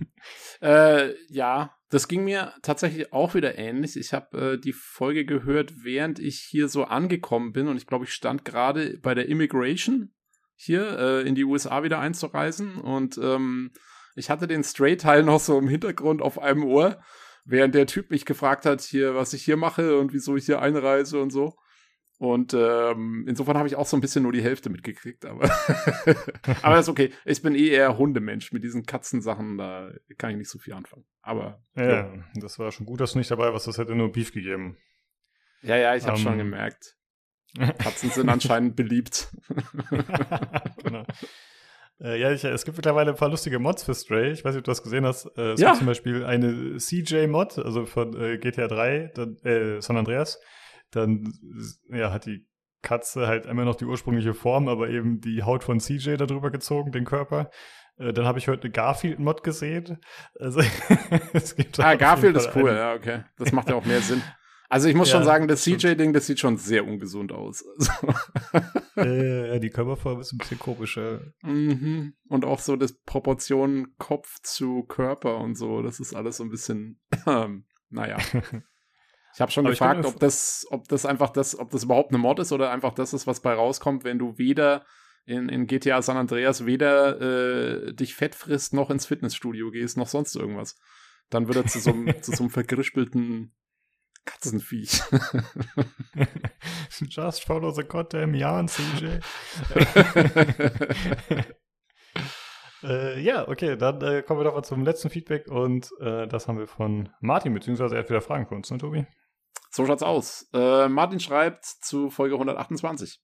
Äh, 0.60 1.14
ja, 1.28 1.74
das 1.90 2.06
ging 2.06 2.22
mir 2.22 2.52
tatsächlich 2.62 3.12
auch 3.12 3.34
wieder 3.34 3.58
ähnlich. 3.58 3.96
Ich 3.96 4.12
habe 4.12 4.52
äh, 4.52 4.58
die 4.58 4.72
Folge 4.72 5.24
gehört, 5.24 5.82
während 5.82 6.20
ich 6.20 6.38
hier 6.38 6.68
so 6.68 6.84
angekommen 6.84 7.52
bin 7.52 7.66
und 7.66 7.76
ich 7.76 7.88
glaube, 7.88 8.04
ich 8.04 8.12
stand 8.12 8.44
gerade 8.44 8.98
bei 8.98 9.14
der 9.14 9.28
Immigration 9.28 10.12
hier 10.54 10.96
äh, 10.96 11.28
in 11.28 11.34
die 11.34 11.42
USA 11.42 11.82
wieder 11.82 11.98
einzureisen 11.98 12.76
und 12.76 13.18
ähm, 13.18 13.72
ich 14.14 14.30
hatte 14.30 14.46
den 14.46 14.64
Stray-Teil 14.64 15.22
noch 15.22 15.40
so 15.40 15.58
im 15.58 15.68
Hintergrund 15.68 16.22
auf 16.22 16.38
einem 16.40 16.64
Ohr, 16.64 17.00
während 17.44 17.74
der 17.74 17.86
Typ 17.86 18.10
mich 18.10 18.24
gefragt 18.24 18.66
hat, 18.66 18.80
hier, 18.80 19.14
was 19.14 19.32
ich 19.32 19.44
hier 19.44 19.56
mache 19.56 19.98
und 19.98 20.12
wieso 20.12 20.36
ich 20.36 20.46
hier 20.46 20.60
einreise 20.60 21.20
und 21.20 21.30
so. 21.30 21.56
Und 22.18 22.54
ähm, 22.54 23.24
insofern 23.26 23.58
habe 23.58 23.66
ich 23.66 23.74
auch 23.74 23.86
so 23.86 23.96
ein 23.96 24.00
bisschen 24.00 24.22
nur 24.22 24.30
die 24.30 24.44
Hälfte 24.44 24.70
mitgekriegt, 24.70 25.24
aber 25.24 25.50
aber 26.62 26.78
ist 26.78 26.88
okay. 26.88 27.10
Ich 27.24 27.42
bin 27.42 27.56
eh 27.56 27.66
eher 27.66 27.98
Hundemensch. 27.98 28.52
Mit 28.52 28.62
diesen 28.62 28.86
Katzensachen, 28.86 29.58
da 29.58 29.90
kann 30.18 30.30
ich 30.30 30.36
nicht 30.36 30.48
so 30.48 30.60
viel 30.60 30.74
anfangen. 30.74 31.04
Aber 31.20 31.64
ja, 31.74 31.90
ja. 31.90 32.24
das 32.36 32.60
war 32.60 32.70
schon 32.70 32.86
gut, 32.86 33.00
dass 33.00 33.14
du 33.14 33.18
nicht 33.18 33.32
dabei 33.32 33.52
warst. 33.52 33.66
Das 33.66 33.78
hätte 33.78 33.96
nur 33.96 34.12
Beef 34.12 34.32
gegeben. 34.32 34.76
Ja, 35.62 35.76
ja, 35.76 35.96
ich 35.96 36.04
habe 36.04 36.16
um, 36.16 36.22
schon 36.22 36.32
ähm. 36.34 36.38
gemerkt. 36.38 36.96
Katzen 37.78 38.10
sind 38.10 38.28
anscheinend 38.28 38.76
beliebt. 38.76 39.28
genau. 40.84 41.04
Äh, 42.02 42.20
ja, 42.20 42.32
ich, 42.32 42.44
es 42.44 42.64
gibt 42.64 42.76
mittlerweile 42.76 43.10
ein 43.10 43.16
paar 43.16 43.28
lustige 43.28 43.58
Mods 43.58 43.84
für 43.84 43.94
Stray. 43.94 44.32
Ich 44.32 44.44
weiß 44.44 44.54
nicht, 44.54 44.60
ob 44.60 44.64
du 44.64 44.70
das 44.70 44.82
gesehen 44.82 45.06
hast. 45.06 45.26
Äh, 45.36 45.52
es 45.52 45.60
ja. 45.60 45.68
gibt 45.68 45.78
zum 45.78 45.86
Beispiel 45.86 46.24
eine 46.24 46.76
CJ-Mod, 46.76 47.58
also 47.58 47.86
von 47.86 48.20
äh, 48.20 48.38
GTA 48.38 48.66
3, 48.68 49.12
dann, 49.14 49.36
äh, 49.44 49.80
San 49.80 49.96
Andreas 49.96 50.38
dann 50.92 51.32
ja, 51.88 52.12
hat 52.12 52.26
die 52.26 52.46
Katze 52.82 53.26
halt 53.26 53.46
immer 53.46 53.64
noch 53.64 53.76
die 53.76 53.84
ursprüngliche 53.84 54.34
Form, 54.34 54.68
aber 54.68 54.88
eben 54.88 55.20
die 55.20 55.42
Haut 55.42 55.64
von 55.64 55.80
CJ 55.80 56.16
darüber 56.16 56.50
gezogen, 56.50 56.92
den 56.92 57.04
Körper. 57.04 57.50
Äh, 57.96 58.12
dann 58.12 58.26
habe 58.26 58.38
ich 58.38 58.48
heute 58.48 58.64
eine 58.64 58.72
Garfield-Mod 58.72 59.42
gesehen. 59.42 59.98
Also, 60.38 60.60
es 61.32 61.56
gibt 61.56 61.78
ah, 61.80 61.94
Garfield 61.94 62.36
ist 62.36 62.54
cool, 62.54 62.70
einen. 62.70 62.78
ja, 62.78 62.94
okay. 62.94 63.24
Das 63.38 63.52
macht 63.52 63.68
ja 63.68 63.76
auch 63.76 63.84
mehr 63.84 64.00
Sinn. 64.00 64.22
Also 64.72 64.88
ich 64.88 64.94
muss 64.94 65.10
ja, 65.10 65.16
schon 65.16 65.24
sagen, 65.24 65.48
das 65.48 65.64
CJ-Ding, 65.64 66.14
das 66.14 66.26
sieht 66.26 66.40
schon 66.40 66.56
sehr 66.56 66.86
ungesund 66.86 67.30
aus. 67.30 67.62
äh, 68.96 69.60
die 69.60 69.68
Körperform 69.68 70.18
ist 70.18 70.32
ein 70.32 70.38
bisschen 70.38 70.58
komischer. 70.58 71.20
Mhm. 71.42 72.14
Und 72.30 72.46
auch 72.46 72.58
so 72.58 72.76
das 72.76 72.94
Proportion 72.94 73.88
Kopf 73.98 74.40
zu 74.42 74.84
Körper 74.84 75.36
und 75.36 75.56
so, 75.56 75.82
das 75.82 76.00
ist 76.00 76.14
alles 76.14 76.38
so 76.38 76.44
ein 76.44 76.48
bisschen, 76.48 77.02
ähm, 77.26 77.66
naja. 77.90 78.16
Ich 79.34 79.42
habe 79.42 79.52
schon 79.52 79.66
Aber 79.66 79.72
gefragt, 79.72 80.06
ob 80.06 80.18
das, 80.18 80.66
ob 80.70 80.88
das 80.88 81.04
einfach 81.04 81.28
das, 81.28 81.58
ob 81.58 81.70
das 81.70 81.84
überhaupt 81.84 82.08
eine 82.08 82.18
Mod 82.18 82.38
ist 82.38 82.50
oder 82.50 82.70
einfach 82.70 82.94
das 82.94 83.12
ist, 83.12 83.26
was 83.26 83.40
bei 83.40 83.52
rauskommt, 83.52 84.04
wenn 84.04 84.18
du 84.18 84.38
weder 84.38 84.86
in, 85.26 85.50
in 85.50 85.66
GTA 85.66 86.00
San 86.00 86.16
Andreas 86.16 86.64
weder 86.64 87.20
äh, 87.20 87.92
dich 87.92 88.14
fett 88.14 88.34
frisst, 88.34 88.72
noch 88.72 88.88
ins 88.88 89.04
Fitnessstudio 89.04 89.70
gehst, 89.70 89.98
noch 89.98 90.08
sonst 90.08 90.34
irgendwas. 90.34 90.78
Dann 91.28 91.46
wird 91.46 91.58
er 91.58 91.66
zu 91.66 91.78
so, 91.78 91.90
einem, 91.90 92.22
zu 92.22 92.32
so 92.32 92.44
einem 92.44 92.50
vergrispelten 92.50 93.52
Katzenviech. 94.24 95.02
Just 97.08 97.44
follow 97.44 97.70
the 97.72 97.82
goddamn 97.82 98.34
yarn, 98.34 98.68
CJ. 98.68 99.18
äh, 102.84 103.20
ja, 103.20 103.48
okay, 103.48 103.76
dann 103.76 104.00
äh, 104.02 104.22
kommen 104.22 104.40
wir 104.40 104.44
doch 104.44 104.54
mal 104.54 104.62
zum 104.62 104.84
letzten 104.84 105.10
Feedback 105.10 105.48
und 105.48 105.90
äh, 106.00 106.26
das 106.28 106.48
haben 106.48 106.58
wir 106.58 106.66
von 106.66 107.08
Martin, 107.20 107.54
beziehungsweise 107.54 107.96
er 107.96 108.02
hat 108.02 108.10
wieder 108.10 108.20
Fragen 108.20 108.46
für 108.46 108.54
uns, 108.54 108.70
ne, 108.70 108.78
Tobi? 108.78 109.06
So 109.70 109.86
schaut's 109.86 110.02
aus. 110.02 110.48
Äh, 110.52 110.88
Martin 110.88 111.20
schreibt 111.20 111.64
zu 111.64 112.10
Folge 112.10 112.34
128. 112.34 113.20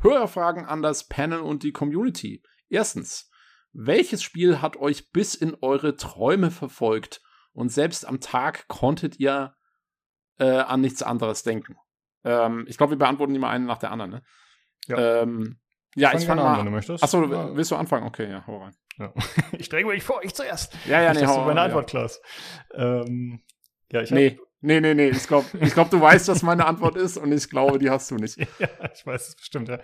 Hörerfragen 0.00 0.64
an 0.64 0.80
das 0.80 1.08
Panel 1.08 1.40
und 1.40 1.64
die 1.64 1.72
Community. 1.72 2.42
Erstens, 2.68 3.30
welches 3.72 4.22
Spiel 4.22 4.62
hat 4.62 4.76
euch 4.76 5.10
bis 5.10 5.34
in 5.34 5.56
eure 5.60 5.96
Träume 5.96 6.50
verfolgt 6.50 7.20
und 7.52 7.72
selbst 7.72 8.06
am 8.06 8.20
Tag 8.20 8.68
konntet 8.68 9.18
ihr 9.18 9.54
äh, 10.38 10.58
an 10.58 10.80
nichts 10.80 11.02
anderes 11.02 11.42
denken? 11.42 11.76
Ähm, 12.24 12.66
ich 12.68 12.76
glaube, 12.76 12.92
wir 12.92 12.98
beantworten 12.98 13.32
die 13.32 13.38
mal 13.38 13.50
einen 13.50 13.66
nach 13.66 13.78
der 13.78 13.90
anderen. 13.90 14.10
Ne? 14.10 14.22
Ja. 14.86 15.22
Ähm, 15.22 15.58
ja, 15.94 16.08
ich 16.08 16.26
fange 16.26 16.26
fang 16.26 16.36
mal. 16.36 16.52
An, 16.52 16.58
wenn 16.58 16.66
du 16.66 16.70
möchtest. 16.72 17.02
Achso, 17.02 17.24
ja. 17.24 17.54
willst 17.56 17.70
du 17.70 17.76
anfangen? 17.76 18.06
Okay, 18.06 18.30
ja, 18.30 18.46
hau 18.46 18.58
rein. 18.58 18.74
Ja. 18.98 19.12
Ich 19.58 19.68
dränge 19.68 19.90
mich 19.90 20.02
vor, 20.02 20.22
ich 20.22 20.34
zuerst. 20.34 20.76
Ja, 20.86 21.02
ja, 21.02 21.12
nee, 21.12 21.26
hau, 21.26 21.44
meine 21.44 21.60
Antwort, 21.60 21.92
ja. 21.92 22.00
Klaus. 22.00 22.20
Ähm, 22.74 23.42
ja, 23.90 24.02
ich 24.02 24.10
nee. 24.10 24.38
Nee, 24.60 24.80
nee, 24.80 24.94
nee. 24.94 25.10
Ich 25.10 25.28
glaube, 25.28 25.46
ich 25.60 25.72
glaub, 25.72 25.88
du 25.90 26.00
weißt, 26.00 26.28
was 26.28 26.42
meine 26.42 26.66
Antwort 26.66 26.96
ist 26.96 27.16
und 27.16 27.30
ich 27.32 27.48
glaube, 27.48 27.78
die 27.78 27.90
hast 27.90 28.10
du 28.10 28.16
nicht. 28.16 28.38
Ja, 28.58 28.68
ich 28.92 29.06
weiß 29.06 29.28
es 29.28 29.36
bestimmt, 29.36 29.68
ja. 29.68 29.78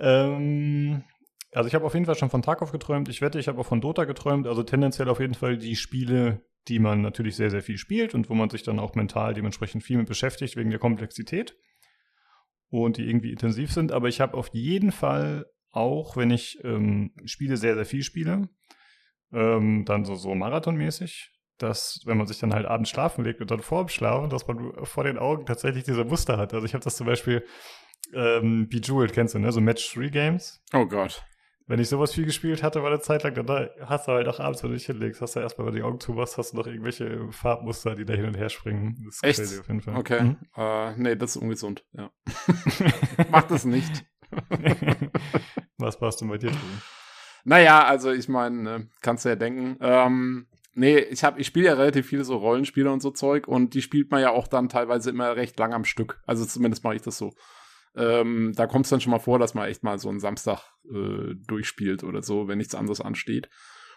ähm, 0.00 1.04
also 1.52 1.68
ich 1.68 1.74
habe 1.74 1.84
auf 1.84 1.94
jeden 1.94 2.04
Fall 2.04 2.16
schon 2.16 2.30
von 2.30 2.42
Tarkov 2.42 2.72
geträumt. 2.72 3.08
Ich 3.08 3.22
wette, 3.22 3.38
ich 3.38 3.46
habe 3.46 3.60
auch 3.60 3.66
von 3.66 3.80
Dota 3.80 4.04
geträumt. 4.04 4.46
Also 4.46 4.62
tendenziell 4.64 5.08
auf 5.08 5.20
jeden 5.20 5.34
Fall 5.34 5.56
die 5.56 5.76
Spiele, 5.76 6.44
die 6.68 6.78
man 6.78 7.00
natürlich 7.00 7.36
sehr, 7.36 7.50
sehr 7.50 7.62
viel 7.62 7.78
spielt 7.78 8.14
und 8.14 8.28
wo 8.28 8.34
man 8.34 8.50
sich 8.50 8.62
dann 8.62 8.78
auch 8.78 8.94
mental 8.94 9.34
dementsprechend 9.34 9.82
viel 9.82 9.98
mit 9.98 10.08
beschäftigt 10.08 10.56
wegen 10.56 10.70
der 10.70 10.78
Komplexität 10.78 11.56
und 12.68 12.96
die 12.96 13.08
irgendwie 13.08 13.30
intensiv 13.30 13.72
sind. 13.72 13.92
Aber 13.92 14.08
ich 14.08 14.20
habe 14.20 14.36
auf 14.36 14.48
jeden 14.52 14.92
Fall 14.92 15.46
auch, 15.70 16.16
wenn 16.16 16.30
ich 16.30 16.58
ähm, 16.64 17.12
Spiele 17.24 17.56
sehr, 17.56 17.74
sehr 17.74 17.84
viel 17.84 18.02
spiele, 18.02 18.48
ähm, 19.32 19.84
dann 19.84 20.04
so, 20.04 20.14
so 20.14 20.34
marathonmäßig, 20.34 21.30
dass, 21.58 22.00
wenn 22.04 22.18
man 22.18 22.26
sich 22.26 22.38
dann 22.38 22.54
halt 22.54 22.66
abends 22.66 22.90
schlafen 22.90 23.24
legt 23.24 23.40
und 23.40 23.50
dann 23.50 23.60
vor 23.60 23.84
dem 23.84 23.88
Schlafen, 23.88 24.30
dass 24.30 24.46
man 24.46 24.72
vor 24.84 25.04
den 25.04 25.18
Augen 25.18 25.46
tatsächlich 25.46 25.84
diese 25.84 26.04
Muster 26.04 26.36
hat. 26.36 26.54
Also 26.54 26.66
ich 26.66 26.74
habe 26.74 26.84
das 26.84 26.96
zum 26.96 27.06
Beispiel 27.06 27.44
ähm, 28.14 28.68
Bejeweled, 28.68 29.12
kennst 29.12 29.34
du, 29.34 29.38
ne? 29.38 29.52
So 29.52 29.60
Match-3-Games. 29.60 30.62
Oh 30.72 30.86
Gott. 30.86 31.24
Wenn 31.68 31.80
ich 31.80 31.88
sowas 31.88 32.14
viel 32.14 32.24
gespielt 32.24 32.62
hatte, 32.62 32.82
war 32.82 32.90
eine 32.90 33.00
Zeit 33.00 33.24
lang, 33.24 33.34
dann 33.34 33.68
hast 33.80 34.06
du 34.06 34.12
halt 34.12 34.28
auch 34.28 34.38
abends, 34.38 34.62
wenn 34.62 34.70
du 34.70 34.76
dich 34.76 34.86
hinlegst, 34.86 35.20
hast 35.20 35.34
du 35.34 35.40
erstmal, 35.40 35.66
wenn 35.66 35.74
du 35.74 35.80
die 35.80 35.84
Augen 35.84 35.98
zumachst, 35.98 36.38
hast 36.38 36.52
du 36.52 36.58
noch 36.58 36.66
irgendwelche 36.66 37.26
Farbmuster, 37.32 37.96
die 37.96 38.04
da 38.04 38.14
hin 38.14 38.26
und 38.26 38.36
her 38.36 38.48
springen. 38.48 39.02
Das 39.04 39.16
ist 39.16 39.24
Echt? 39.24 39.38
crazy 39.38 39.60
auf 39.60 39.68
jeden 39.68 39.80
Fall. 39.80 39.96
Okay. 39.96 40.22
Mhm. 40.22 40.36
Uh, 40.56 40.92
nee, 40.96 41.16
das 41.16 41.34
ist 41.34 41.42
ungesund, 41.42 41.84
ja. 41.92 42.10
Mach 43.30 43.42
das 43.44 43.64
nicht. 43.64 44.04
Was 45.78 46.00
warst 46.00 46.20
du 46.20 46.28
bei 46.28 46.38
dir 46.38 46.50
tun? 46.50 46.82
Naja, 47.44 47.84
also 47.84 48.12
ich 48.12 48.28
meine, 48.28 48.62
ne, 48.62 48.88
kannst 49.02 49.24
du 49.24 49.28
ja 49.28 49.36
denken. 49.36 49.76
Ähm, 49.80 50.46
nee, 50.74 50.98
ich 50.98 51.24
hab, 51.24 51.38
ich 51.38 51.48
spiele 51.48 51.66
ja 51.66 51.74
relativ 51.74 52.06
viele 52.06 52.24
so 52.24 52.36
Rollenspiele 52.36 52.90
und 52.90 53.00
so 53.00 53.10
Zeug 53.10 53.48
und 53.48 53.74
die 53.74 53.82
spielt 53.82 54.10
man 54.10 54.20
ja 54.20 54.30
auch 54.30 54.46
dann 54.46 54.68
teilweise 54.68 55.10
immer 55.10 55.34
recht 55.36 55.58
lang 55.58 55.74
am 55.74 55.84
Stück. 55.84 56.20
Also 56.26 56.44
zumindest 56.44 56.84
mache 56.84 56.96
ich 56.96 57.02
das 57.02 57.18
so. 57.18 57.32
Ähm, 57.96 58.52
da 58.54 58.66
kommt 58.66 58.86
es 58.86 58.90
dann 58.90 59.00
schon 59.00 59.10
mal 59.10 59.18
vor, 59.18 59.38
dass 59.38 59.54
man 59.54 59.68
echt 59.68 59.82
mal 59.82 59.98
so 59.98 60.08
einen 60.08 60.20
Samstag 60.20 60.60
äh, 60.84 61.34
durchspielt 61.46 62.04
oder 62.04 62.22
so, 62.22 62.46
wenn 62.46 62.58
nichts 62.58 62.74
anderes 62.74 63.00
ansteht. 63.00 63.48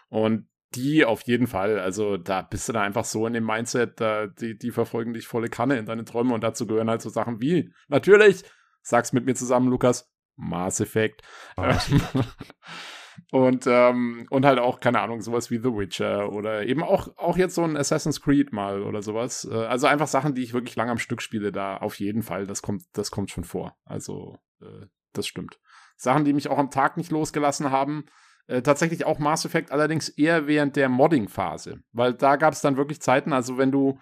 Und 0.08 0.48
die 0.74 1.04
auf 1.04 1.22
jeden 1.22 1.46
Fall, 1.46 1.78
also 1.78 2.16
da 2.16 2.42
bist 2.42 2.68
du 2.68 2.72
da 2.72 2.82
einfach 2.82 3.04
so 3.04 3.26
in 3.26 3.32
dem 3.32 3.44
Mindset, 3.44 4.00
da, 4.00 4.26
die, 4.26 4.56
die 4.56 4.70
verfolgen 4.70 5.12
dich 5.12 5.26
volle 5.26 5.48
Kanne 5.48 5.78
in 5.78 5.86
deine 5.86 6.04
Träume 6.04 6.32
und 6.32 6.42
dazu 6.42 6.66
gehören 6.66 6.88
halt 6.88 7.02
so 7.02 7.10
Sachen 7.10 7.40
wie, 7.40 7.72
natürlich, 7.88 8.44
sag's 8.82 9.12
mit 9.12 9.26
mir 9.26 9.34
zusammen, 9.34 9.68
Lukas, 9.68 10.10
Mass 10.36 10.80
Effect. 10.80 11.22
Oh. 11.56 11.66
Und, 13.30 13.66
ähm, 13.66 14.26
und 14.30 14.44
halt 14.44 14.58
auch, 14.58 14.80
keine 14.80 15.00
Ahnung, 15.00 15.20
sowas 15.20 15.50
wie 15.50 15.58
The 15.58 15.72
Witcher 15.72 16.32
oder 16.32 16.66
eben 16.66 16.82
auch, 16.82 17.16
auch 17.16 17.36
jetzt 17.36 17.54
so 17.54 17.62
ein 17.62 17.76
Assassin's 17.76 18.20
Creed 18.20 18.52
mal 18.52 18.82
oder 18.82 19.02
sowas. 19.02 19.48
Äh, 19.50 19.54
also 19.54 19.86
einfach 19.86 20.06
Sachen, 20.06 20.34
die 20.34 20.42
ich 20.42 20.54
wirklich 20.54 20.76
lang 20.76 20.90
am 20.90 20.98
Stück 20.98 21.22
spiele, 21.22 21.52
da 21.52 21.76
auf 21.76 21.98
jeden 21.98 22.22
Fall, 22.22 22.46
das 22.46 22.62
kommt, 22.62 22.82
das 22.92 23.10
kommt 23.10 23.30
schon 23.30 23.44
vor. 23.44 23.76
Also, 23.84 24.38
äh, 24.60 24.86
das 25.12 25.26
stimmt. 25.26 25.58
Sachen, 25.96 26.24
die 26.24 26.32
mich 26.32 26.48
auch 26.48 26.58
am 26.58 26.70
Tag 26.70 26.96
nicht 26.96 27.10
losgelassen 27.10 27.70
haben, 27.70 28.04
äh, 28.46 28.62
tatsächlich 28.62 29.04
auch 29.04 29.18
Mass 29.18 29.44
Effect, 29.44 29.70
allerdings 29.70 30.08
eher 30.08 30.46
während 30.46 30.76
der 30.76 30.88
Modding-Phase. 30.88 31.80
Weil 31.92 32.14
da 32.14 32.36
gab 32.36 32.52
es 32.52 32.60
dann 32.60 32.76
wirklich 32.76 33.00
Zeiten, 33.00 33.32
also 33.32 33.58
wenn 33.58 33.70
du 33.70 34.00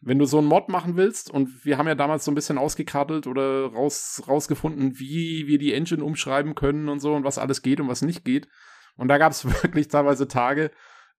wenn 0.00 0.18
du 0.18 0.26
so 0.26 0.38
einen 0.38 0.46
Mod 0.46 0.68
machen 0.68 0.96
willst, 0.96 1.30
und 1.30 1.64
wir 1.64 1.78
haben 1.78 1.88
ja 1.88 1.94
damals 1.94 2.24
so 2.24 2.30
ein 2.30 2.34
bisschen 2.34 2.58
ausgekartelt 2.58 3.26
oder 3.26 3.66
raus, 3.66 4.22
rausgefunden, 4.26 4.98
wie 4.98 5.46
wir 5.46 5.58
die 5.58 5.74
Engine 5.74 6.04
umschreiben 6.04 6.54
können 6.54 6.88
und 6.88 7.00
so 7.00 7.14
und 7.14 7.24
was 7.24 7.38
alles 7.38 7.62
geht 7.62 7.80
und 7.80 7.88
was 7.88 8.02
nicht 8.02 8.24
geht. 8.24 8.48
Und 8.96 9.08
da 9.08 9.18
gab 9.18 9.32
es 9.32 9.44
wirklich 9.62 9.88
teilweise 9.88 10.28
Tage, 10.28 10.70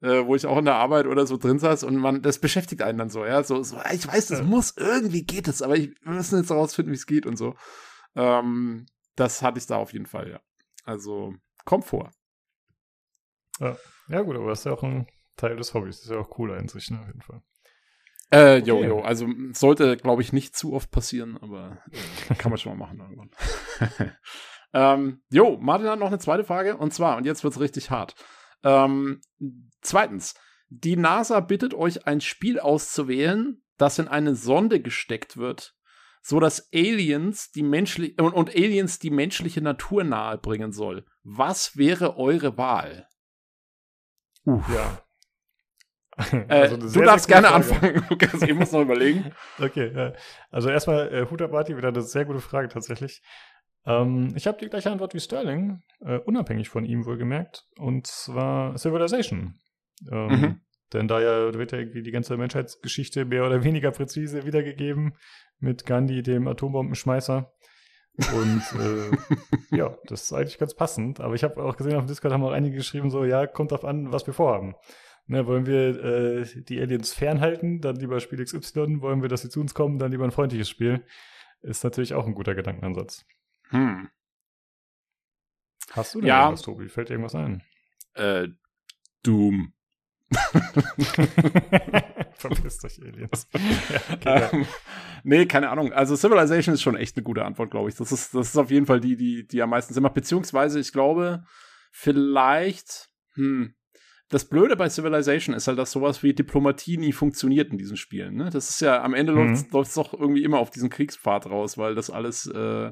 äh, 0.01 0.25
wo 0.25 0.35
ich 0.35 0.45
auch 0.45 0.57
in 0.57 0.65
der 0.65 0.75
Arbeit 0.75 1.07
oder 1.07 1.25
so 1.25 1.37
drin 1.37 1.59
saß 1.59 1.83
und 1.83 1.97
man, 1.97 2.21
das 2.21 2.39
beschäftigt 2.39 2.81
einen 2.81 2.97
dann 2.97 3.09
so, 3.09 3.25
ja, 3.25 3.43
so, 3.43 3.61
so 3.63 3.77
ich 3.91 4.07
weiß, 4.07 4.27
das 4.27 4.43
muss, 4.43 4.77
irgendwie 4.77 5.23
geht 5.23 5.47
es, 5.47 5.61
aber 5.61 5.75
ich, 5.75 5.93
wir 6.03 6.13
müssen 6.13 6.39
jetzt 6.39 6.49
herausfinden, 6.49 6.91
wie 6.91 6.95
es 6.95 7.05
geht 7.05 7.25
und 7.25 7.37
so. 7.37 7.55
Ähm, 8.15 8.85
das 9.15 9.41
hatte 9.41 9.59
ich 9.59 9.67
da 9.67 9.75
auf 9.75 9.91
jeden 9.91 10.05
Fall, 10.05 10.29
ja. 10.29 10.39
Also, 10.85 11.35
kommt 11.65 11.85
vor. 11.85 12.11
Ja, 13.59 13.77
ja 14.07 14.21
gut, 14.21 14.37
aber 14.37 14.49
das 14.49 14.59
ist 14.59 14.65
ja 14.65 14.71
auch 14.71 14.83
ein 14.83 15.07
Teil 15.35 15.57
des 15.57 15.73
Hobbys, 15.73 15.97
das 15.97 16.05
ist 16.05 16.11
ja 16.11 16.19
auch 16.19 16.29
cooler 16.29 16.57
in 16.57 16.69
sich, 16.69 16.89
ne, 16.89 17.01
auf 17.01 17.07
jeden 17.07 17.21
Fall. 17.21 17.41
Äh, 18.31 18.59
jo, 18.59 18.77
okay. 18.77 18.87
jo. 18.87 19.01
Also 19.01 19.27
sollte, 19.53 19.97
glaube 19.97 20.21
ich, 20.21 20.33
nicht 20.33 20.55
zu 20.55 20.73
oft 20.73 20.91
passieren, 20.91 21.37
aber 21.41 21.79
äh, 22.29 22.35
kann 22.35 22.51
man 22.51 22.59
schon 22.59 22.77
mal 22.77 22.85
machen 22.85 22.99
irgendwann. 22.99 23.31
ähm, 24.73 25.21
jo, 25.31 25.57
Martin 25.59 25.87
hat 25.87 25.99
noch 25.99 26.07
eine 26.07 26.19
zweite 26.19 26.43
Frage 26.43 26.77
und 26.77 26.93
zwar, 26.93 27.17
und 27.17 27.25
jetzt 27.25 27.43
wird's 27.43 27.59
richtig 27.59 27.89
hart. 27.89 28.15
Ähm, 28.63 29.21
zweitens, 29.81 30.35
die 30.69 30.95
NASA 30.95 31.39
bittet 31.39 31.73
euch, 31.73 32.05
ein 32.05 32.21
Spiel 32.21 32.59
auszuwählen, 32.59 33.63
das 33.77 33.97
in 33.97 34.07
eine 34.07 34.35
Sonde 34.35 34.79
gesteckt 34.79 35.37
wird, 35.37 35.75
so 36.21 36.39
dass 36.39 36.69
Aliens 36.71 37.51
die 37.51 37.63
menschliche 37.63 38.21
und, 38.21 38.33
und 38.33 38.49
Aliens 38.49 38.99
die 38.99 39.09
menschliche 39.09 39.61
Natur 39.61 40.03
nahebringen 40.03 40.71
soll. 40.71 41.05
Was 41.23 41.77
wäre 41.77 42.17
eure 42.17 42.57
Wahl? 42.57 43.07
Uff. 44.45 44.67
Ja, 44.69 45.01
äh, 46.31 46.53
also 46.53 46.77
du 46.77 46.87
sehr, 46.87 47.05
darfst 47.05 47.27
sehr 47.27 47.41
gerne 47.41 47.55
anfangen, 47.55 48.03
Lukas. 48.09 48.41
Ich 48.41 48.53
muss 48.53 48.71
noch 48.71 48.81
überlegen. 48.81 49.31
Okay, 49.59 50.13
also 50.51 50.69
erstmal 50.69 51.13
äh, 51.13 51.29
Huda 51.29 51.47
Bati, 51.47 51.75
wieder 51.75 51.89
eine 51.89 52.01
sehr 52.01 52.25
gute 52.25 52.39
Frage 52.39 52.69
tatsächlich. 52.69 53.21
Ähm, 53.85 54.33
ich 54.35 54.47
habe 54.47 54.57
die 54.57 54.69
gleiche 54.69 54.91
Antwort 54.91 55.13
wie 55.13 55.19
Sterling, 55.19 55.81
äh, 56.01 56.17
unabhängig 56.17 56.69
von 56.69 56.85
ihm 56.85 57.05
wohlgemerkt, 57.05 57.65
und 57.77 58.07
zwar 58.07 58.77
Civilization. 58.77 59.55
Ähm, 60.11 60.27
mhm. 60.27 60.61
Denn 60.93 61.07
da 61.07 61.21
ja 61.21 61.53
wird 61.53 61.71
ja 61.71 61.77
irgendwie 61.77 62.01
die 62.01 62.11
ganze 62.11 62.35
Menschheitsgeschichte 62.37 63.25
mehr 63.25 63.45
oder 63.45 63.63
weniger 63.63 63.91
präzise 63.91 64.45
wiedergegeben 64.45 65.15
mit 65.59 65.85
Gandhi, 65.85 66.23
dem 66.23 66.47
Atombombenschmeißer. 66.47 67.51
Und 68.33 68.63
äh, 68.79 69.75
ja, 69.77 69.95
das 70.05 70.23
ist 70.23 70.33
eigentlich 70.33 70.57
ganz 70.57 70.73
passend. 70.75 71.19
Aber 71.19 71.35
ich 71.35 71.43
habe 71.43 71.63
auch 71.63 71.77
gesehen, 71.77 71.95
auf 71.95 72.03
dem 72.03 72.07
Discord 72.07 72.33
haben 72.33 72.43
auch 72.43 72.51
einige 72.51 72.77
geschrieben, 72.77 73.09
so, 73.09 73.23
ja, 73.23 73.47
kommt 73.47 73.71
drauf 73.71 73.85
an, 73.85 74.11
was 74.11 74.25
wir 74.25 74.33
vorhaben. 74.33 74.75
Ne, 75.29 75.45
wollen 75.45 75.67
wir 75.67 76.03
äh, 76.03 76.63
die 76.63 76.81
Aliens 76.81 77.13
fernhalten, 77.13 77.81
dann 77.81 77.97
lieber 77.97 78.19
Spiel 78.19 78.43
XY. 78.43 78.99
Wollen 79.01 79.21
wir, 79.21 79.29
dass 79.29 79.43
sie 79.43 79.49
zu 79.49 79.61
uns 79.61 79.75
kommen, 79.75 79.99
dann 79.99 80.11
lieber 80.11 80.23
ein 80.23 80.31
freundliches 80.31 80.67
Spiel. 80.67 81.05
Ist 81.61 81.83
natürlich 81.83 82.15
auch 82.15 82.25
ein 82.25 82.33
guter 82.33 82.55
Gedankenansatz. 82.55 83.27
Hm. 83.69 84.09
Hast 85.91 86.15
du 86.15 86.21
denn 86.21 86.29
ja. 86.29 86.45
irgendwas, 86.45 86.63
Tobi? 86.63 86.89
Fällt 86.89 87.09
dir 87.09 87.13
irgendwas 87.13 87.35
ein? 87.35 87.61
Äh, 88.15 88.47
Doom. 89.21 89.73
Verpisst 92.39 92.83
euch, 92.85 92.99
Aliens. 92.99 93.47
ja, 94.25 94.47
okay, 94.47 94.49
ähm, 94.51 94.65
nee, 95.23 95.45
keine 95.45 95.69
Ahnung. 95.69 95.93
Also 95.93 96.15
Civilization 96.15 96.73
ist 96.73 96.81
schon 96.81 96.95
echt 96.95 97.17
eine 97.17 97.23
gute 97.23 97.45
Antwort, 97.45 97.69
glaube 97.69 97.89
ich. 97.89 97.95
Das 97.95 98.11
ist, 98.11 98.33
das 98.33 98.49
ist 98.49 98.57
auf 98.57 98.71
jeden 98.71 98.87
Fall 98.87 98.99
die, 98.99 99.15
die, 99.15 99.45
die 99.45 99.61
am 99.61 99.69
meisten 99.69 99.93
Sinn 99.93 100.01
macht. 100.01 100.15
Beziehungsweise, 100.15 100.79
ich 100.79 100.91
glaube, 100.91 101.43
vielleicht, 101.91 103.09
hm, 103.35 103.75
das 104.29 104.45
Blöde 104.45 104.75
bei 104.75 104.89
Civilization 104.89 105.55
ist 105.55 105.67
halt, 105.67 105.79
dass 105.79 105.91
sowas 105.91 106.21
wie 106.21 106.33
Diplomatie 106.33 106.97
nie 106.97 107.13
funktioniert 107.13 107.71
in 107.71 107.77
diesen 107.79 107.97
Spielen. 107.97 108.35
Ne? 108.35 108.49
Das 108.51 108.69
ist 108.69 108.79
ja 108.79 109.01
am 109.01 109.15
Ende 109.15 109.33
mhm. 109.33 109.65
läuft 109.71 109.89
es 109.89 109.95
doch 109.95 110.13
irgendwie 110.13 110.43
immer 110.43 110.59
auf 110.59 110.69
diesen 110.69 110.89
Kriegspfad 110.89 111.47
raus, 111.47 111.77
weil 111.77 111.95
das 111.95 112.11
alles 112.11 112.45
äh, 112.45 112.91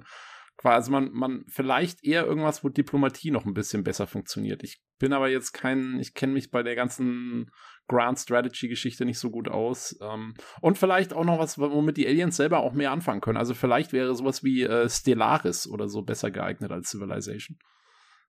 quasi 0.57 0.89
man, 0.89 1.11
man 1.11 1.45
vielleicht 1.47 2.03
eher 2.03 2.25
irgendwas, 2.25 2.63
wo 2.63 2.69
Diplomatie 2.69 3.29
noch 3.29 3.45
ein 3.45 3.53
bisschen 3.53 3.83
besser 3.83 4.07
funktioniert. 4.07 4.63
Ich 4.63 4.81
bin 4.97 5.13
aber 5.13 5.29
jetzt 5.29 5.53
kein, 5.53 5.99
ich 5.99 6.15
kenne 6.15 6.33
mich 6.33 6.49
bei 6.49 6.63
der 6.63 6.75
ganzen 6.75 7.51
Grand 7.87 8.17
Strategy 8.17 8.67
Geschichte 8.67 9.05
nicht 9.05 9.19
so 9.19 9.29
gut 9.29 9.47
aus. 9.47 9.95
Ähm, 10.01 10.33
und 10.59 10.79
vielleicht 10.79 11.13
auch 11.13 11.23
noch 11.23 11.37
was, 11.37 11.59
womit 11.59 11.97
die 11.97 12.07
Aliens 12.07 12.35
selber 12.35 12.59
auch 12.59 12.73
mehr 12.73 12.91
anfangen 12.91 13.21
können. 13.21 13.37
Also 13.37 13.53
vielleicht 13.53 13.93
wäre 13.93 14.15
sowas 14.15 14.43
wie 14.43 14.63
äh, 14.63 14.89
Stellaris 14.89 15.67
oder 15.67 15.87
so 15.87 16.01
besser 16.01 16.31
geeignet 16.31 16.71
als 16.71 16.89
Civilization. 16.89 17.57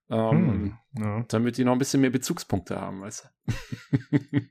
Ähm, 0.09 0.77
hm, 0.93 1.03
ja. 1.03 1.25
Damit 1.27 1.57
die 1.57 1.63
noch 1.63 1.73
ein 1.73 1.77
bisschen 1.77 2.01
mehr 2.01 2.09
Bezugspunkte 2.09 2.79
haben, 2.79 3.01
weißt 3.01 3.29
du. 3.45 3.51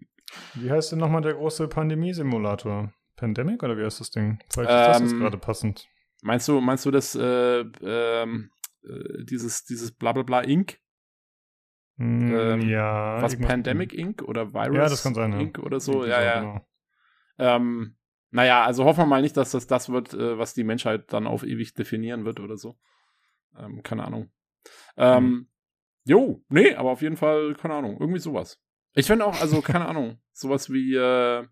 wie 0.54 0.70
heißt 0.70 0.92
denn 0.92 1.00
nochmal 1.00 1.22
der 1.22 1.34
große 1.34 1.68
Pandemie-Simulator? 1.68 2.92
Pandemic 3.16 3.62
oder 3.62 3.76
wie 3.76 3.84
heißt 3.84 4.00
das 4.00 4.10
Ding? 4.10 4.38
Vielleicht 4.50 4.70
ist 4.70 4.76
ähm, 4.76 4.92
das 4.92 5.00
jetzt 5.00 5.18
gerade 5.18 5.38
passend. 5.38 5.88
Meinst 6.22 6.48
du, 6.48 6.60
meinst 6.60 6.86
du 6.86 6.90
das, 6.90 7.14
äh, 7.14 7.60
ähm, 7.82 8.50
äh, 8.84 9.24
dieses, 9.24 9.64
dieses 9.64 9.92
Blablabla 9.92 10.40
Inc.? 10.40 10.80
Mm, 11.96 12.32
ähm, 12.32 12.68
ja. 12.68 13.20
Was, 13.20 13.36
Pandemic 13.36 13.92
Inc. 13.92 14.22
oder 14.22 14.54
Virus 14.54 14.76
ja, 14.76 14.88
das 14.88 15.02
kann 15.02 15.14
sein, 15.14 15.32
Inc. 15.32 15.58
oder 15.58 15.80
so? 15.80 16.04
Ja, 16.06 16.22
ja. 16.22 16.40
Genau. 16.40 16.66
Ähm, 17.38 17.96
naja, 18.30 18.64
also 18.64 18.84
hoffen 18.84 19.00
wir 19.00 19.06
mal 19.06 19.22
nicht, 19.22 19.36
dass 19.36 19.50
das 19.52 19.66
das 19.66 19.88
wird, 19.88 20.14
äh, 20.14 20.38
was 20.38 20.54
die 20.54 20.64
Menschheit 20.64 21.12
dann 21.12 21.26
auf 21.26 21.42
ewig 21.42 21.74
definieren 21.74 22.24
wird 22.24 22.40
oder 22.40 22.56
so. 22.56 22.78
Ähm, 23.58 23.82
keine 23.82 24.04
Ahnung. 24.04 24.30
Ähm, 24.96 25.24
mhm. 25.24 25.48
Jo, 26.04 26.44
nee, 26.48 26.74
aber 26.74 26.90
auf 26.90 27.02
jeden 27.02 27.16
Fall, 27.16 27.54
keine 27.54 27.74
Ahnung, 27.74 27.98
irgendwie 28.00 28.20
sowas. 28.20 28.60
Ich 28.94 29.06
finde 29.06 29.26
auch, 29.26 29.40
also, 29.40 29.60
keine 29.60 29.86
Ahnung, 29.86 30.18
sowas 30.32 30.70
wie, 30.70 30.94
äh, 30.94 31.46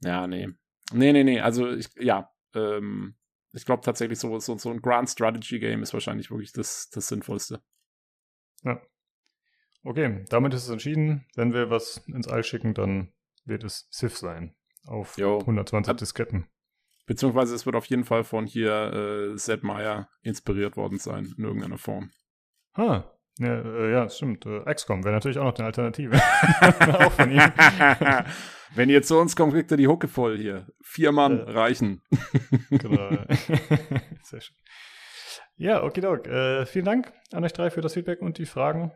ja, 0.00 0.26
nee. 0.26 0.48
Nee, 0.92 1.12
nee, 1.12 1.24
nee, 1.24 1.40
also, 1.40 1.70
ich, 1.70 1.88
ja, 1.96 2.30
ähm, 2.54 3.16
ich 3.52 3.64
glaube 3.64 3.82
tatsächlich, 3.82 4.18
so, 4.18 4.38
so, 4.40 4.58
so 4.58 4.70
ein 4.70 4.82
Grand 4.82 5.08
Strategy 5.08 5.60
Game 5.60 5.82
ist 5.82 5.92
wahrscheinlich 5.92 6.30
wirklich 6.30 6.52
das, 6.52 6.90
das 6.90 7.06
Sinnvollste. 7.08 7.62
Ja. 8.64 8.80
Okay, 9.84 10.24
damit 10.30 10.54
ist 10.54 10.64
es 10.64 10.70
entschieden. 10.70 11.26
Wenn 11.36 11.52
wir 11.52 11.70
was 11.70 11.98
ins 12.08 12.26
All 12.26 12.42
schicken, 12.42 12.74
dann 12.74 13.12
wird 13.44 13.64
es 13.64 13.86
Sif 13.90 14.16
sein. 14.16 14.56
Auf 14.86 15.16
jo. 15.16 15.38
120 15.38 15.96
Disketten. 15.96 16.48
Beziehungsweise 17.06 17.54
es 17.54 17.66
wird 17.66 17.76
auf 17.76 17.86
jeden 17.86 18.04
Fall 18.04 18.24
von 18.24 18.46
hier 18.46 19.32
äh, 19.32 19.36
Zed 19.36 19.62
Meyer 19.62 20.08
inspiriert 20.22 20.76
worden 20.76 20.98
sein, 20.98 21.34
in 21.36 21.44
irgendeiner 21.44 21.78
Form. 21.78 22.10
Ha, 22.76 23.14
ja, 23.38 23.60
äh, 23.60 23.92
ja 23.92 24.08
stimmt. 24.08 24.46
Äh, 24.46 24.62
XCOM 24.72 25.04
wäre 25.04 25.14
natürlich 25.14 25.38
auch 25.38 25.44
noch 25.44 25.54
eine 25.58 25.66
Alternative. 25.66 26.16
auch 27.04 27.12
von 27.12 27.30
ihm. 27.30 27.40
Wenn 28.74 28.90
ihr 28.90 29.02
zu 29.02 29.18
uns 29.18 29.36
kommt, 29.36 29.52
kriegt 29.52 29.70
ihr 29.70 29.76
die 29.76 29.88
Hucke 29.88 30.08
voll 30.08 30.38
hier. 30.38 30.66
Vier 30.82 31.12
Mann 31.12 31.40
äh, 31.40 31.50
reichen. 31.50 32.02
genau. 32.70 33.10
Sehr 34.22 34.40
schön. 34.40 34.56
Ja, 35.56 35.82
okay, 35.84 36.00
Äh, 36.00 36.66
vielen 36.66 36.84
Dank 36.84 37.12
an 37.32 37.44
euch 37.44 37.52
drei 37.52 37.70
für 37.70 37.80
das 37.80 37.94
Feedback 37.94 38.20
und 38.20 38.38
die 38.38 38.46
Fragen. 38.46 38.92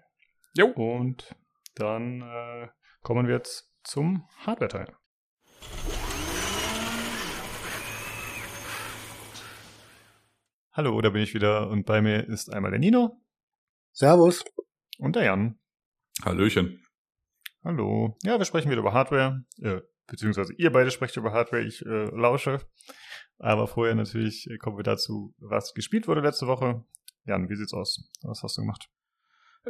Jo. 0.56 0.66
Und 0.66 1.34
dann 1.76 2.22
äh, 2.22 2.68
kommen 3.02 3.28
wir 3.28 3.36
jetzt 3.36 3.72
zum 3.84 4.28
Hardware-Teil. 4.44 4.92
Hallo, 10.78 11.00
da 11.00 11.10
bin 11.10 11.22
ich 11.22 11.34
wieder 11.34 11.70
und 11.70 11.86
bei 11.86 12.00
mir 12.00 12.28
ist 12.28 12.54
einmal 12.54 12.70
der 12.70 12.78
Nino. 12.78 13.20
Servus. 13.90 14.44
Und 14.98 15.16
der 15.16 15.24
Jan. 15.24 15.58
Hallöchen. 16.24 16.86
Hallo. 17.64 18.16
Ja, 18.22 18.38
wir 18.38 18.44
sprechen 18.44 18.70
wieder 18.70 18.82
über 18.82 18.92
Hardware. 18.92 19.44
Äh, 19.60 19.80
beziehungsweise 20.06 20.52
ihr 20.54 20.70
beide 20.70 20.92
sprecht 20.92 21.16
über 21.16 21.32
Hardware, 21.32 21.64
ich 21.64 21.84
äh, 21.84 22.04
lausche. 22.14 22.60
Aber 23.38 23.66
vorher 23.66 23.96
natürlich 23.96 24.48
kommen 24.60 24.76
wir 24.76 24.84
dazu, 24.84 25.34
was 25.38 25.74
gespielt 25.74 26.06
wurde 26.06 26.20
letzte 26.20 26.46
Woche. 26.46 26.84
Jan, 27.24 27.48
wie 27.48 27.56
sieht's 27.56 27.74
aus? 27.74 28.08
Was 28.22 28.44
hast 28.44 28.56
du 28.56 28.60
gemacht? 28.60 28.88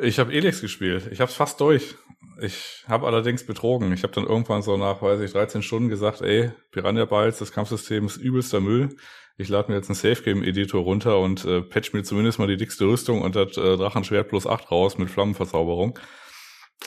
Ich 0.00 0.18
habe 0.18 0.32
Elix 0.32 0.60
gespielt. 0.60 1.08
Ich 1.10 1.20
habe 1.20 1.30
es 1.30 1.36
fast 1.36 1.60
durch. 1.60 1.94
Ich 2.40 2.84
habe 2.86 3.06
allerdings 3.06 3.44
betrogen. 3.44 3.92
Ich 3.92 4.02
habe 4.02 4.12
dann 4.12 4.24
irgendwann 4.24 4.62
so 4.62 4.76
nach, 4.76 5.02
weiß 5.02 5.20
ich, 5.20 5.32
13 5.32 5.62
Stunden 5.62 5.88
gesagt, 5.88 6.20
ey, 6.20 6.52
Piranha 6.70 7.04
Bytes, 7.04 7.38
das 7.38 7.52
Kampfsystem 7.52 8.06
ist 8.06 8.16
übelster 8.16 8.60
Müll. 8.60 8.90
Ich 9.36 9.48
lade 9.48 9.70
mir 9.70 9.76
jetzt 9.76 9.88
einen 9.88 9.96
Safe 9.96 10.22
Game 10.22 10.42
Editor 10.42 10.82
runter 10.82 11.18
und 11.18 11.44
äh, 11.44 11.62
patch 11.62 11.92
mir 11.92 12.02
zumindest 12.02 12.38
mal 12.38 12.48
die 12.48 12.56
dickste 12.56 12.86
Rüstung 12.86 13.22
und 13.22 13.36
das 13.36 13.56
äh, 13.56 13.76
Drachenschwert 13.76 14.28
plus 14.28 14.46
8 14.46 14.70
raus 14.70 14.98
mit 14.98 15.10
Flammenverzauberung. 15.10 15.98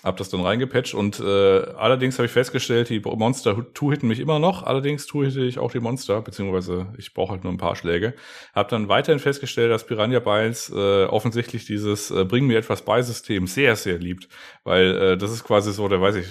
Hab 0.04 0.18
das 0.18 0.30
dann 0.30 0.42
reingepatcht 0.42 0.96
und 0.96 1.20
äh, 1.20 1.24
allerdings 1.24 2.18
habe 2.18 2.26
ich 2.26 2.32
festgestellt, 2.32 2.90
die 2.90 3.02
Monster 3.02 3.68
two-hitten 3.74 4.08
mich 4.08 4.20
immer 4.20 4.40
noch, 4.40 4.64
allerdings 4.64 5.06
two-hitte 5.06 5.42
ich 5.42 5.60
auch 5.60 5.72
die 5.72 5.80
Monster, 5.80 6.22
beziehungsweise 6.22 6.92
ich 6.98 7.14
brauche 7.14 7.34
halt 7.34 7.44
nur 7.44 7.54
ein 7.54 7.58
paar 7.58 7.76
Schläge. 7.76 8.16
Hab 8.56 8.70
dann 8.70 8.88
weiterhin 8.88 9.20
festgestellt, 9.20 9.70
dass 9.70 9.86
Piranha 9.86 10.20
Bytes 10.20 10.72
äh, 10.76 11.06
offensichtlich 11.06 11.66
dieses 11.66 12.10
äh, 12.10 12.26
Bring 12.26 12.48
mir 12.48 12.58
etwas 12.58 12.84
bei 12.84 13.04
System 13.04 13.46
sehr, 13.46 13.76
sehr 13.76 14.00
liebt, 14.00 14.28
weil 14.64 14.96
äh, 14.96 15.18
das 15.18 15.32
ist 15.32 15.44
quasi 15.44 15.72
so, 15.72 15.88
da 15.88 16.02
weiß 16.02 16.16
ich, 16.16 16.26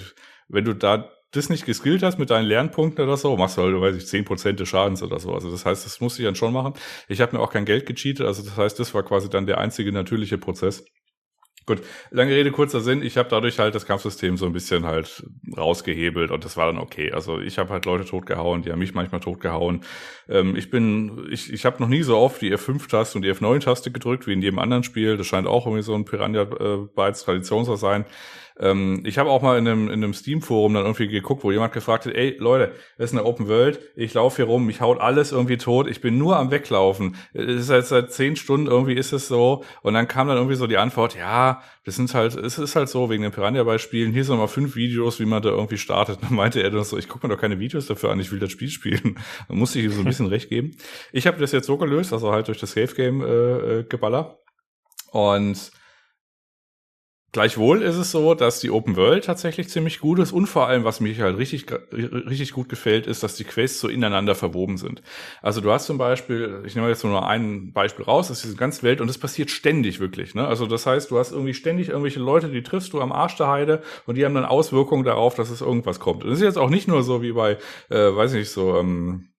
wenn 0.49 0.65
du 0.65 0.73
da 0.73 1.09
das 1.31 1.49
nicht 1.49 1.65
geskillt 1.65 2.03
hast 2.03 2.19
mit 2.19 2.29
deinen 2.29 2.45
Lernpunkten 2.45 3.05
oder 3.05 3.15
so, 3.15 3.37
machst 3.37 3.57
du 3.57 3.61
halt, 3.61 3.79
weiß 3.79 3.95
ich, 3.95 4.05
zehn 4.05 4.25
Prozent 4.25 4.59
des 4.59 4.67
Schadens 4.67 5.01
oder 5.01 5.17
so. 5.19 5.33
Also 5.33 5.49
das 5.49 5.65
heißt, 5.65 5.85
das 5.85 6.01
musste 6.01 6.21
ich 6.21 6.25
dann 6.25 6.35
schon 6.35 6.51
machen. 6.51 6.73
Ich 7.07 7.21
habe 7.21 7.37
mir 7.37 7.41
auch 7.41 7.51
kein 7.53 7.63
Geld 7.63 7.85
gecheatet, 7.85 8.25
also 8.25 8.43
das 8.43 8.57
heißt, 8.57 8.79
das 8.79 8.93
war 8.93 9.03
quasi 9.03 9.29
dann 9.29 9.45
der 9.45 9.59
einzige 9.59 9.93
natürliche 9.93 10.37
Prozess. 10.37 10.83
Gut, 11.67 11.81
lange 12.09 12.31
Rede, 12.31 12.51
kurzer 12.51 12.81
Sinn. 12.81 13.03
Ich 13.03 13.17
habe 13.17 13.29
dadurch 13.29 13.59
halt 13.59 13.75
das 13.75 13.85
Kampfsystem 13.85 14.35
so 14.35 14.47
ein 14.47 14.53
bisschen 14.53 14.85
halt 14.85 15.23
rausgehebelt 15.55 16.31
und 16.31 16.43
das 16.43 16.57
war 16.57 16.65
dann 16.65 16.79
okay. 16.79 17.11
Also 17.11 17.39
ich 17.39 17.59
habe 17.59 17.69
halt 17.69 17.85
Leute 17.85 18.03
totgehauen, 18.03 18.63
die 18.63 18.71
haben 18.71 18.79
mich 18.79 18.95
manchmal 18.95 19.21
totgehauen. 19.21 19.81
Ähm, 20.27 20.55
ich 20.55 20.71
bin, 20.71 21.27
ich, 21.29 21.53
ich 21.53 21.63
habe 21.65 21.79
noch 21.79 21.87
nie 21.87 22.01
so 22.01 22.17
oft 22.17 22.41
die 22.41 22.51
F5-Taste 22.51 23.17
und 23.17 23.21
die 23.21 23.31
F9-Taste 23.31 23.91
gedrückt 23.91 24.25
wie 24.25 24.33
in 24.33 24.41
jedem 24.41 24.57
anderen 24.57 24.83
Spiel. 24.83 25.17
Das 25.17 25.27
scheint 25.27 25.47
auch 25.47 25.67
irgendwie 25.67 25.83
so 25.83 25.93
ein 25.93 26.03
Piranha-Bytes-Tradition 26.03 27.65
zu 27.65 27.75
sein. 27.75 28.05
Ähm, 28.59 29.03
ich 29.05 29.17
habe 29.17 29.29
auch 29.29 29.41
mal 29.41 29.57
in 29.57 29.67
einem, 29.67 29.87
in 29.87 30.03
einem 30.03 30.13
Steam-Forum 30.13 30.73
dann 30.73 30.83
irgendwie 30.83 31.07
geguckt, 31.07 31.43
wo 31.43 31.51
jemand 31.51 31.73
gefragt 31.73 32.05
hat, 32.05 32.13
ey 32.13 32.35
Leute, 32.37 32.73
das 32.97 33.11
ist 33.11 33.17
eine 33.17 33.25
Open 33.25 33.47
World, 33.47 33.79
ich 33.95 34.13
laufe 34.13 34.37
hier 34.37 34.45
rum, 34.45 34.69
ich 34.69 34.81
haut 34.81 34.99
alles 34.99 35.31
irgendwie 35.31 35.57
tot, 35.57 35.87
ich 35.87 36.01
bin 36.01 36.17
nur 36.17 36.37
am 36.37 36.51
Weglaufen. 36.51 37.15
Es 37.33 37.45
ist 37.45 37.69
halt 37.69 37.85
seit 37.85 38.11
zehn 38.11 38.35
Stunden 38.35 38.67
irgendwie 38.67 38.93
ist 38.93 39.13
es 39.13 39.27
so. 39.27 39.63
Und 39.81 39.93
dann 39.93 40.07
kam 40.07 40.27
dann 40.27 40.37
irgendwie 40.37 40.55
so 40.55 40.67
die 40.67 40.77
Antwort, 40.77 41.15
ja, 41.15 41.61
das 41.83 41.95
sind 41.95 42.13
halt, 42.13 42.35
es 42.35 42.59
ist 42.59 42.75
halt 42.75 42.89
so, 42.89 43.09
wegen 43.09 43.23
den 43.23 43.31
Piranha-Beispielen, 43.31 44.13
hier 44.13 44.23
sind 44.23 44.37
mal 44.37 44.47
fünf 44.47 44.75
Videos, 44.75 45.19
wie 45.19 45.25
man 45.25 45.41
da 45.41 45.49
irgendwie 45.49 45.77
startet. 45.77 46.19
Dann 46.21 46.35
meinte 46.35 46.61
er 46.61 46.69
dann 46.69 46.83
so, 46.83 46.97
ich 46.97 47.07
gucke 47.07 47.27
mir 47.27 47.33
doch 47.33 47.41
keine 47.41 47.59
Videos 47.59 47.87
dafür 47.87 48.11
an, 48.11 48.19
ich 48.19 48.31
will 48.31 48.39
das 48.39 48.51
Spiel 48.51 48.69
spielen. 48.69 49.17
Dann 49.47 49.57
musste 49.57 49.79
ich 49.79 49.85
ihm 49.85 49.91
so 49.91 50.01
ein 50.01 50.05
bisschen 50.05 50.27
recht 50.27 50.49
geben. 50.49 50.75
Ich 51.11 51.25
habe 51.25 51.39
das 51.39 51.51
jetzt 51.51 51.65
so 51.65 51.77
gelöst, 51.77 52.13
also 52.13 52.31
halt 52.31 52.47
durch 52.47 52.59
das 52.59 52.73
Safe-Game 52.73 53.21
äh, 53.21 53.79
äh, 53.79 53.83
Geballer. 53.83 54.37
Und 55.11 55.71
Gleichwohl 57.33 57.81
ist 57.81 57.95
es 57.95 58.11
so, 58.11 58.33
dass 58.33 58.59
die 58.59 58.71
Open 58.71 58.97
World 58.97 59.23
tatsächlich 59.23 59.69
ziemlich 59.69 59.99
gut 59.99 60.19
ist 60.19 60.33
und 60.33 60.47
vor 60.47 60.67
allem, 60.67 60.83
was 60.83 60.99
mich 60.99 61.21
halt 61.21 61.37
richtig, 61.37 61.65
richtig 61.93 62.51
gut 62.51 62.67
gefällt, 62.67 63.07
ist, 63.07 63.23
dass 63.23 63.35
die 63.35 63.45
Quests 63.45 63.79
so 63.79 63.87
ineinander 63.87 64.35
verwoben 64.35 64.77
sind. 64.77 65.01
Also 65.41 65.61
du 65.61 65.71
hast 65.71 65.85
zum 65.85 65.97
Beispiel, 65.97 66.61
ich 66.65 66.75
nehme 66.75 66.89
jetzt 66.89 67.05
nur 67.05 67.25
ein 67.25 67.71
Beispiel 67.71 68.03
raus, 68.03 68.27
das 68.27 68.39
ist 68.39 68.43
diese 68.43 68.57
ganze 68.57 68.83
Welt 68.83 68.99
und 68.99 69.07
das 69.07 69.17
passiert 69.17 69.49
ständig 69.49 70.01
wirklich. 70.01 70.35
Ne? 70.35 70.45
Also 70.45 70.65
das 70.65 70.85
heißt, 70.85 71.09
du 71.09 71.19
hast 71.19 71.31
irgendwie 71.31 71.53
ständig 71.53 71.87
irgendwelche 71.87 72.19
Leute, 72.19 72.49
die 72.49 72.63
triffst 72.63 72.91
du 72.91 72.99
am 72.99 73.13
Arsch 73.13 73.37
der 73.37 73.47
Heide 73.47 73.81
und 74.05 74.15
die 74.15 74.25
haben 74.25 74.35
dann 74.35 74.43
Auswirkungen 74.43 75.05
darauf, 75.05 75.33
dass 75.33 75.51
es 75.51 75.61
irgendwas 75.61 76.01
kommt. 76.01 76.25
Und 76.25 76.31
das 76.31 76.39
ist 76.39 76.45
jetzt 76.45 76.57
auch 76.57 76.69
nicht 76.69 76.89
nur 76.89 77.01
so 77.01 77.21
wie 77.21 77.31
bei, 77.31 77.57
äh, 77.89 78.13
weiß 78.13 78.33
ich 78.33 78.39
nicht, 78.39 78.51
so, 78.51 78.77
ähm, 78.77 79.29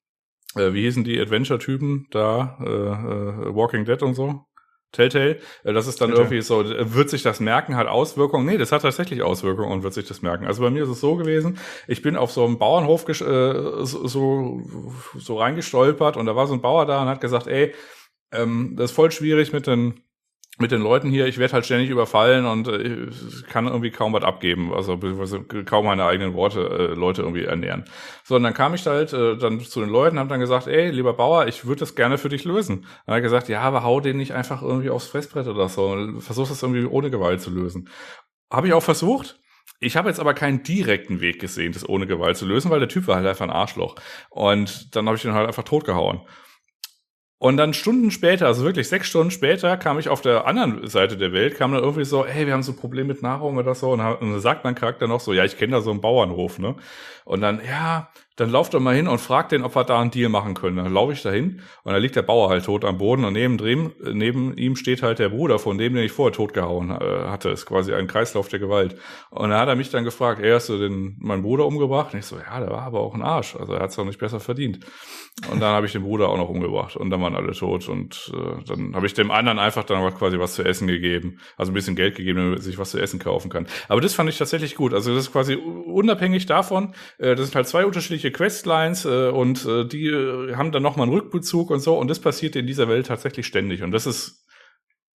äh, 0.54 0.72
wie 0.72 0.84
hießen 0.84 1.04
die 1.04 1.20
Adventure-Typen 1.20 2.06
da, 2.10 2.56
äh, 2.60 2.68
äh, 2.68 3.54
Walking 3.54 3.84
Dead 3.84 4.02
und 4.02 4.14
so? 4.14 4.46
Telltale, 4.92 5.38
äh, 5.64 5.72
das 5.72 5.86
ist 5.86 6.00
dann 6.00 6.10
Telltale. 6.10 6.28
irgendwie 6.28 6.42
so, 6.42 6.62
äh, 6.62 6.94
wird 6.94 7.10
sich 7.10 7.22
das 7.22 7.40
merken, 7.40 7.76
hat 7.76 7.88
Auswirkungen? 7.88 8.46
Nee, 8.46 8.58
das 8.58 8.72
hat 8.72 8.82
tatsächlich 8.82 9.22
Auswirkungen 9.22 9.72
und 9.72 9.82
wird 9.82 9.94
sich 9.94 10.06
das 10.06 10.22
merken. 10.22 10.46
Also 10.46 10.62
bei 10.62 10.70
mir 10.70 10.84
ist 10.84 10.90
es 10.90 11.00
so 11.00 11.16
gewesen, 11.16 11.58
ich 11.88 12.02
bin 12.02 12.16
auf 12.16 12.30
so 12.30 12.44
einem 12.44 12.58
Bauernhof 12.58 13.08
äh, 13.08 13.84
so, 13.84 14.62
so 15.16 15.38
reingestolpert 15.38 16.16
und 16.16 16.26
da 16.26 16.36
war 16.36 16.46
so 16.46 16.54
ein 16.54 16.62
Bauer 16.62 16.86
da 16.86 17.02
und 17.02 17.08
hat 17.08 17.20
gesagt, 17.20 17.46
ey, 17.46 17.74
ähm, 18.32 18.74
das 18.76 18.90
ist 18.90 18.96
voll 18.96 19.10
schwierig 19.10 19.52
mit 19.52 19.66
den 19.66 20.00
mit 20.58 20.70
den 20.70 20.82
Leuten 20.82 21.10
hier, 21.10 21.26
ich 21.26 21.38
werde 21.38 21.54
halt 21.54 21.64
ständig 21.64 21.88
überfallen 21.88 22.44
und 22.44 22.68
äh, 22.68 23.08
kann 23.48 23.66
irgendwie 23.66 23.90
kaum 23.90 24.12
was 24.12 24.22
abgeben, 24.22 24.72
also 24.72 24.98
kaum 25.64 25.86
meine 25.86 26.04
eigenen 26.04 26.34
Worte 26.34 26.60
äh, 26.60 26.94
Leute 26.94 27.22
irgendwie 27.22 27.44
ernähren. 27.44 27.84
So, 28.22 28.36
und 28.36 28.42
dann 28.42 28.52
kam 28.52 28.74
ich 28.74 28.86
halt 28.86 29.12
äh, 29.12 29.36
dann 29.36 29.60
zu 29.60 29.80
den 29.80 29.88
Leuten, 29.88 30.18
haben 30.18 30.28
dann 30.28 30.40
gesagt, 30.40 30.66
ey, 30.66 30.90
lieber 30.90 31.14
Bauer, 31.14 31.46
ich 31.46 31.64
würde 31.64 31.80
das 31.80 31.94
gerne 31.94 32.18
für 32.18 32.28
dich 32.28 32.44
lösen. 32.44 32.82
Dann 33.06 33.14
hat 33.14 33.18
er 33.18 33.20
gesagt, 33.22 33.48
ja, 33.48 33.62
aber 33.62 33.82
hau 33.82 34.00
den 34.00 34.18
nicht 34.18 34.32
einfach 34.32 34.62
irgendwie 34.62 34.90
aufs 34.90 35.06
Fressbrett 35.06 35.46
oder 35.46 35.68
so, 35.68 35.96
versuch 36.18 36.48
das 36.48 36.62
irgendwie 36.62 36.84
ohne 36.84 37.10
Gewalt 37.10 37.40
zu 37.40 37.50
lösen. 37.50 37.88
Habe 38.50 38.66
ich 38.66 38.74
auch 38.74 38.82
versucht, 38.82 39.40
ich 39.80 39.96
habe 39.96 40.08
jetzt 40.08 40.20
aber 40.20 40.34
keinen 40.34 40.62
direkten 40.62 41.20
Weg 41.20 41.40
gesehen, 41.40 41.72
das 41.72 41.88
ohne 41.88 42.06
Gewalt 42.06 42.36
zu 42.36 42.46
lösen, 42.46 42.70
weil 42.70 42.78
der 42.78 42.88
Typ 42.88 43.08
war 43.08 43.16
halt 43.16 43.26
einfach 43.26 43.46
ein 43.46 43.50
Arschloch. 43.50 43.96
Und 44.30 44.94
dann 44.94 45.06
habe 45.06 45.16
ich 45.16 45.22
den 45.22 45.32
halt 45.32 45.48
einfach 45.48 45.64
totgehauen. 45.64 46.20
Und 47.42 47.56
dann 47.56 47.74
Stunden 47.74 48.12
später, 48.12 48.46
also 48.46 48.62
wirklich 48.62 48.88
sechs 48.88 49.08
Stunden 49.08 49.32
später, 49.32 49.76
kam 49.76 49.98
ich 49.98 50.08
auf 50.08 50.20
der 50.20 50.46
anderen 50.46 50.86
Seite 50.86 51.16
der 51.16 51.32
Welt, 51.32 51.56
kam 51.56 51.72
dann 51.72 51.82
irgendwie 51.82 52.04
so, 52.04 52.24
hey, 52.24 52.46
wir 52.46 52.52
haben 52.52 52.62
so 52.62 52.70
ein 52.70 52.76
Problem 52.76 53.08
mit 53.08 53.20
Nahrung 53.20 53.56
oder 53.56 53.74
so. 53.74 53.90
Und 53.90 53.98
dann 53.98 54.38
sagt 54.38 54.62
mein 54.62 54.76
Charakter 54.76 55.08
noch 55.08 55.18
so, 55.18 55.32
ja, 55.32 55.44
ich 55.44 55.58
kenne 55.58 55.72
da 55.72 55.80
so 55.80 55.90
einen 55.90 56.00
Bauernhof, 56.00 56.60
ne? 56.60 56.76
Und 57.24 57.40
dann, 57.40 57.60
ja, 57.66 58.08
dann 58.36 58.50
lauft 58.50 58.72
er 58.72 58.80
mal 58.80 58.94
hin 58.94 59.08
und 59.08 59.20
fragt 59.20 59.52
den, 59.52 59.62
ob 59.62 59.76
wir 59.76 59.84
da 59.84 60.00
einen 60.00 60.10
Deal 60.10 60.30
machen 60.30 60.54
können. 60.54 60.78
Dann 60.78 60.92
laufe 60.92 61.12
ich 61.12 61.22
da 61.22 61.30
hin 61.30 61.60
und 61.84 61.92
da 61.92 61.98
liegt 61.98 62.16
der 62.16 62.22
Bauer 62.22 62.48
halt 62.48 62.64
tot 62.64 62.84
am 62.84 62.96
Boden 62.96 63.24
und 63.24 63.34
neben, 63.34 63.58
dem, 63.58 63.92
neben 64.00 64.56
ihm 64.56 64.74
steht 64.74 65.02
halt 65.02 65.18
der 65.18 65.28
Bruder 65.28 65.58
von 65.58 65.76
dem, 65.76 65.94
den 65.94 66.04
ich 66.04 66.12
vorher 66.12 66.32
totgehauen 66.32 66.90
äh, 66.90 67.28
hatte. 67.28 67.50
ist 67.50 67.66
quasi 67.66 67.92
ein 67.92 68.06
Kreislauf 68.06 68.48
der 68.48 68.58
Gewalt. 68.58 68.96
Und 69.30 69.50
da 69.50 69.60
hat 69.60 69.68
er 69.68 69.76
mich 69.76 69.90
dann 69.90 70.04
gefragt, 70.04 70.40
ey, 70.40 70.50
hast 70.50 70.70
du 70.70 70.78
den, 70.78 71.16
meinen 71.20 71.42
Bruder 71.42 71.66
umgebracht? 71.66 72.14
Und 72.14 72.20
ich 72.20 72.26
so, 72.26 72.36
ja, 72.38 72.58
der 72.58 72.70
war 72.70 72.82
aber 72.82 73.00
auch 73.00 73.14
ein 73.14 73.22
Arsch. 73.22 73.54
Also 73.54 73.74
er 73.74 73.80
hat 73.80 73.90
es 73.90 73.98
auch 73.98 74.04
nicht 74.04 74.18
besser 74.18 74.40
verdient. 74.40 74.80
Und 75.50 75.60
dann 75.60 75.74
habe 75.74 75.86
ich 75.86 75.92
den 75.92 76.02
Bruder 76.02 76.28
auch 76.28 76.36
noch 76.36 76.48
umgebracht 76.48 76.96
und 76.96 77.10
dann 77.10 77.20
waren 77.20 77.34
alle 77.34 77.52
tot. 77.52 77.88
Und 77.88 78.32
äh, 78.34 78.64
dann 78.66 78.94
habe 78.94 79.06
ich 79.06 79.14
dem 79.14 79.30
anderen 79.30 79.58
einfach 79.58 79.84
dann 79.84 80.14
quasi 80.14 80.38
was 80.38 80.54
zu 80.54 80.62
essen 80.62 80.88
gegeben. 80.88 81.38
Also 81.56 81.70
ein 81.70 81.74
bisschen 81.74 81.96
Geld 81.96 82.16
gegeben, 82.16 82.38
damit 82.38 82.58
er 82.58 82.62
sich 82.62 82.78
was 82.78 82.90
zu 82.90 82.98
essen 82.98 83.18
kaufen 83.18 83.50
kann. 83.50 83.66
Aber 83.88 84.00
das 84.00 84.14
fand 84.14 84.28
ich 84.28 84.38
tatsächlich 84.38 84.74
gut. 84.74 84.94
Also 84.94 85.14
das 85.14 85.26
ist 85.26 85.32
quasi 85.32 85.54
unabhängig 85.54 86.46
davon, 86.46 86.94
das 87.18 87.46
sind 87.46 87.54
halt 87.54 87.68
zwei 87.68 87.84
unterschiedliche 87.84 88.32
Questlines 88.32 89.04
äh, 89.04 89.28
und 89.28 89.64
äh, 89.66 89.86
die 89.86 90.06
äh, 90.06 90.54
haben 90.54 90.72
dann 90.72 90.82
nochmal 90.82 91.06
einen 91.06 91.16
Rückbezug 91.16 91.70
und 91.70 91.80
so. 91.80 91.98
Und 91.98 92.08
das 92.08 92.20
passiert 92.20 92.56
in 92.56 92.66
dieser 92.66 92.88
Welt 92.88 93.06
tatsächlich 93.06 93.46
ständig. 93.46 93.82
Und 93.82 93.92
das 93.92 94.06
ist 94.06 94.42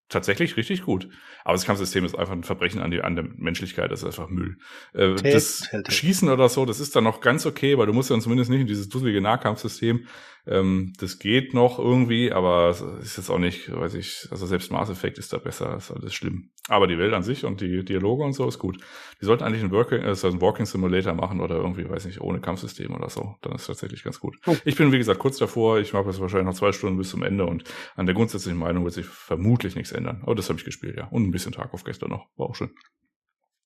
tatsächlich 0.09 0.57
richtig 0.57 0.82
gut. 0.82 1.09
Aber 1.44 1.55
das 1.55 1.64
Kampfsystem 1.64 2.05
ist 2.05 2.14
einfach 2.14 2.32
ein 2.32 2.44
Verbrechen 2.44 2.80
an, 2.80 2.90
die, 2.90 3.03
an 3.03 3.16
der 3.16 3.24
Menschlichkeit, 3.24 3.90
das 3.90 4.03
ist 4.03 4.07
einfach 4.07 4.28
Müll. 4.28 4.57
Äh, 4.94 5.14
das 5.14 5.68
Schießen 5.88 6.28
oder 6.28 6.49
so, 6.49 6.64
das 6.64 6.80
ist 6.80 6.94
dann 6.94 7.05
noch 7.05 7.20
ganz 7.20 7.47
okay, 7.47 7.76
weil 7.78 7.86
du 7.86 7.92
musst 7.92 8.11
ja 8.11 8.18
zumindest 8.20 8.51
nicht 8.51 8.61
in 8.61 8.66
dieses 8.66 8.88
dusselige 8.88 9.20
Nahkampfsystem 9.20 10.07
ähm, 10.47 10.92
das 10.99 11.18
geht 11.18 11.55
noch 11.55 11.78
irgendwie, 11.78 12.30
aber 12.32 12.70
es 12.70 12.80
ist 12.80 13.16
jetzt 13.16 13.30
auch 13.30 13.38
nicht, 13.38 13.72
weiß 13.72 13.94
ich, 13.94 14.28
also 14.30 14.47
selbst 14.47 14.70
Mass 14.70 14.90
Effect 14.90 15.18
ist 15.18 15.32
da 15.32 15.38
besser, 15.38 15.76
ist 15.76 15.90
alles 15.90 16.14
schlimm. 16.14 16.51
Aber 16.68 16.86
die 16.86 16.99
Welt 16.99 17.14
an 17.14 17.22
sich 17.22 17.44
und 17.44 17.61
die 17.61 17.84
Dialoge 17.84 18.24
und 18.24 18.32
so 18.32 18.47
ist 18.47 18.59
gut. 18.59 18.78
Die 19.20 19.24
sollten 19.24 19.42
eigentlich 19.42 19.62
einen 19.62 19.72
Working, 19.72 20.03
also 20.03 20.28
einen 20.28 20.40
Walking 20.40 20.66
Simulator 20.66 21.14
machen 21.14 21.40
oder 21.40 21.57
irgendwie, 21.57 21.88
weiß 21.88 22.07
nicht, 22.07 22.20
ohne 22.20 22.40
Kampfsystem 22.40 22.94
oder 22.94 23.09
so. 23.09 23.36
Dann 23.42 23.55
ist 23.55 23.62
es 23.62 23.66
tatsächlich 23.66 24.05
ganz 24.05 24.20
gut. 24.20 24.36
Oh. 24.47 24.57
Ich 24.64 24.76
bin, 24.76 24.92
wie 24.92 24.99
gesagt, 24.99 25.18
kurz 25.18 25.38
davor. 25.38 25.78
Ich 25.78 25.92
mache 25.92 26.07
jetzt 26.07 26.20
wahrscheinlich 26.20 26.47
noch 26.47 26.55
zwei 26.55 26.72
Stunden 26.72 26.99
bis 26.99 27.11
zum 27.11 27.22
Ende 27.22 27.47
und 27.47 27.64
an 27.97 28.07
der 28.07 28.14
grundsätzlichen 28.14 28.59
Meinung 28.59 28.84
wird 28.84 28.94
sich 28.94 29.07
vermutlich 29.07 29.74
nichts 29.74 29.92
ändern. 29.92 30.20
Aber 30.22 30.34
das 30.34 30.49
habe 30.49 30.59
ich 30.59 30.64
gespielt, 30.64 30.97
ja. 30.97 31.07
Und 31.09 31.24
ein 31.24 31.30
bisschen 31.32 31.53
Tag 31.53 31.74
auf 31.74 31.84
gestern 31.84 32.11
noch. 32.11 32.26
War 32.36 32.49
auch 32.49 32.55
schön. 32.55 32.70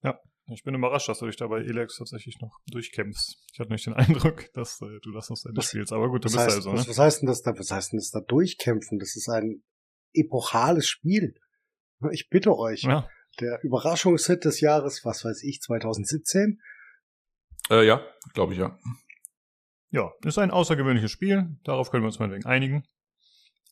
Ja, 0.02 0.18
ich 0.52 0.64
bin 0.64 0.74
überrascht, 0.74 1.08
dass 1.08 1.18
du 1.18 1.26
dich 1.26 1.36
dabei 1.36 1.60
Elex 1.60 1.96
tatsächlich 1.96 2.40
noch 2.40 2.58
durchkämpfst. 2.70 3.38
Ich 3.52 3.60
hatte 3.60 3.72
nicht 3.72 3.86
den 3.86 3.94
Eindruck, 3.94 4.52
dass 4.54 4.80
äh, 4.82 4.98
du 5.02 5.12
das 5.12 5.30
noch 5.30 5.36
zu 5.36 5.48
Ende 5.48 5.62
spielst. 5.62 5.92
Aber 5.92 6.08
gut, 6.08 6.24
du 6.24 6.28
bist 6.28 6.38
heißt, 6.38 6.56
also. 6.56 6.72
Ne? 6.72 6.84
Was, 6.86 6.98
heißt 6.98 7.22
denn 7.22 7.28
das 7.28 7.42
da? 7.42 7.58
Was 7.58 7.70
heißt 7.70 7.92
denn 7.92 7.98
das 7.98 8.10
da 8.10 8.20
durchkämpfen? 8.20 8.98
Das 8.98 9.16
ist 9.16 9.28
ein 9.28 9.62
epochales 10.12 10.86
Spiel. 10.86 11.34
Ich 12.12 12.28
bitte 12.28 12.56
euch. 12.56 12.82
Ja. 12.82 13.08
Der 13.40 13.62
Überraschungshit 13.62 14.44
des 14.44 14.60
Jahres, 14.60 15.04
was 15.04 15.24
weiß 15.24 15.42
ich, 15.44 15.60
2017? 15.60 16.60
Äh, 17.70 17.86
ja, 17.86 18.04
glaube 18.34 18.54
ich, 18.54 18.58
ja. 18.58 18.78
Ja, 19.90 20.10
ist 20.24 20.38
ein 20.38 20.50
außergewöhnliches 20.50 21.10
Spiel. 21.10 21.56
Darauf 21.64 21.90
können 21.90 22.02
wir 22.02 22.08
uns 22.08 22.18
meinetwegen 22.18 22.46
einigen. 22.46 22.84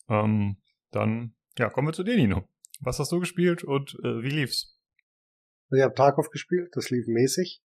Ähm, 0.09 0.57
dann, 0.91 1.35
ja, 1.59 1.71
kommen 1.71 1.89
wir 1.89 1.93
zu 1.93 2.05
dir, 2.05 2.17
Nino. 2.17 2.49
Was 2.81 2.99
hast 2.99 3.13
du 3.13 3.21
gespielt 3.21 3.65
und 3.65 3.97
äh, 4.05 4.23
wie 4.23 4.31
lief's? 4.31 4.78
Ich 5.71 5.83
habe 5.83 5.95
Tarkov 5.95 6.31
gespielt, 6.31 6.71
das 6.75 6.91
lief 6.91 7.07
mäßig. 7.07 7.63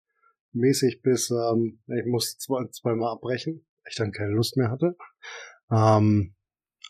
Mäßig 0.53 1.03
bis, 1.03 1.31
ähm, 1.31 1.81
ich 1.87 2.07
musste 2.07 2.39
zwei, 2.39 2.65
zweimal 2.71 3.13
abbrechen, 3.13 3.67
ich 3.89 3.97
dann 3.97 4.13
keine 4.13 4.33
Lust 4.33 4.57
mehr 4.57 4.71
hatte. 4.71 4.97
Ähm, 5.71 6.35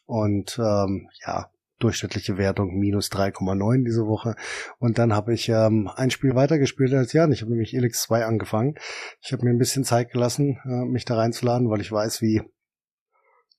und 0.06 0.58
ähm, 0.58 1.08
ja, 1.26 1.50
durchschnittliche 1.78 2.36
Wertung 2.38 2.78
minus 2.78 3.10
3,9 3.10 3.84
diese 3.84 4.06
Woche. 4.06 4.34
Und 4.78 4.98
dann 4.98 5.12
habe 5.12 5.34
ich 5.34 5.48
ähm, 5.48 5.88
ein 5.94 6.10
Spiel 6.10 6.34
weitergespielt 6.34 6.92
als 6.92 7.12
Jan. 7.12 7.32
Ich 7.32 7.42
habe 7.42 7.50
nämlich 7.50 7.74
Elix 7.74 8.02
2 8.02 8.24
angefangen. 8.24 8.74
Ich 9.20 9.32
habe 9.32 9.44
mir 9.44 9.50
ein 9.50 9.58
bisschen 9.58 9.84
Zeit 9.84 10.10
gelassen, 10.10 10.58
äh, 10.64 10.84
mich 10.84 11.04
da 11.04 11.16
reinzuladen, 11.16 11.70
weil 11.70 11.80
ich 11.80 11.92
weiß, 11.92 12.22
wie 12.22 12.42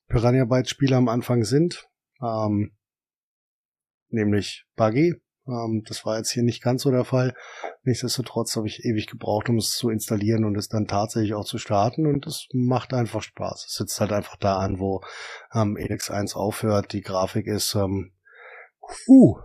Piranha 0.07 0.45
Bytes 0.45 0.69
Spiele 0.69 0.95
am 0.95 1.07
Anfang 1.07 1.43
sind. 1.43 1.87
Ähm, 2.21 2.75
nämlich 4.09 4.65
buggy. 4.75 5.21
Ähm, 5.49 5.83
das 5.87 6.05
war 6.05 6.17
jetzt 6.17 6.31
hier 6.31 6.43
nicht 6.43 6.61
ganz 6.61 6.83
so 6.83 6.91
der 6.91 7.05
Fall. 7.05 7.33
Nichtsdestotrotz 7.83 8.55
habe 8.55 8.67
ich 8.67 8.85
ewig 8.85 9.07
gebraucht, 9.07 9.49
um 9.49 9.57
es 9.57 9.71
zu 9.71 9.89
installieren 9.89 10.45
und 10.45 10.55
es 10.57 10.69
dann 10.69 10.87
tatsächlich 10.87 11.33
auch 11.33 11.45
zu 11.45 11.57
starten 11.57 12.05
und 12.05 12.27
es 12.27 12.47
macht 12.53 12.93
einfach 12.93 13.21
Spaß. 13.21 13.65
Es 13.67 13.75
sitzt 13.75 13.99
halt 13.99 14.11
einfach 14.11 14.37
da 14.37 14.57
an, 14.57 14.79
wo 14.79 15.01
ähm, 15.53 15.77
Elix 15.77 16.11
1 16.11 16.35
aufhört. 16.35 16.93
Die 16.93 17.01
Grafik 17.01 17.47
ist 17.47 17.75
ähm, 17.75 18.13
uh, 19.07 19.37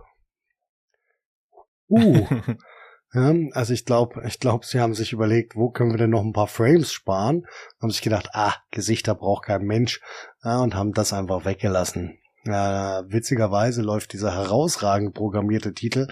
uh. 1.89 2.27
Ja, 3.13 3.33
also 3.53 3.71
ich 3.71 3.85
glaube, 3.85 4.21
ich 4.27 4.41
glaube, 4.41 4.65
sie 4.65 4.81
haben 4.81 4.93
sich 4.93 5.13
überlegt, 5.13 5.55
wo 5.55 5.69
können 5.69 5.91
wir 5.91 5.97
denn 5.97 6.09
noch 6.09 6.23
ein 6.23 6.33
paar 6.33 6.47
Frames 6.47 6.91
sparen? 6.91 7.45
Haben 7.81 7.89
sich 7.89 8.01
gedacht, 8.01 8.27
ah, 8.33 8.55
Gesichter 8.71 9.15
braucht 9.15 9.45
kein 9.45 9.63
Mensch, 9.63 10.01
ja, 10.43 10.59
und 10.59 10.75
haben 10.75 10.91
das 10.91 11.13
einfach 11.13 11.45
weggelassen. 11.45 12.19
Ja, 12.45 13.03
witzigerweise 13.07 13.81
läuft 13.81 14.13
dieser 14.13 14.33
herausragend 14.33 15.15
programmierte 15.15 15.73
Titel, 15.73 16.07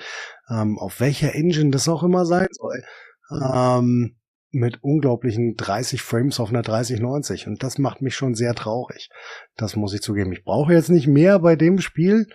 ähm, 0.50 0.80
auf 0.80 1.00
welcher 1.00 1.36
Engine 1.36 1.70
das 1.70 1.88
auch 1.88 2.02
immer 2.02 2.26
sein 2.26 2.48
soll, 2.52 2.84
ähm, 3.32 4.18
mit 4.52 4.84
unglaublichen 4.84 5.56
30 5.56 6.02
Frames 6.02 6.40
auf 6.40 6.50
einer 6.50 6.62
3090. 6.62 7.48
Und 7.48 7.62
das 7.64 7.78
macht 7.78 8.02
mich 8.02 8.16
schon 8.16 8.36
sehr 8.36 8.56
traurig. 8.56 9.10
Das 9.56 9.76
muss 9.76 9.94
ich 9.94 10.02
zugeben. 10.02 10.32
Ich 10.32 10.44
brauche 10.44 10.74
jetzt 10.74 10.90
nicht 10.90 11.08
mehr 11.08 11.40
bei 11.40 11.56
dem 11.56 11.80
Spiel, 11.80 12.28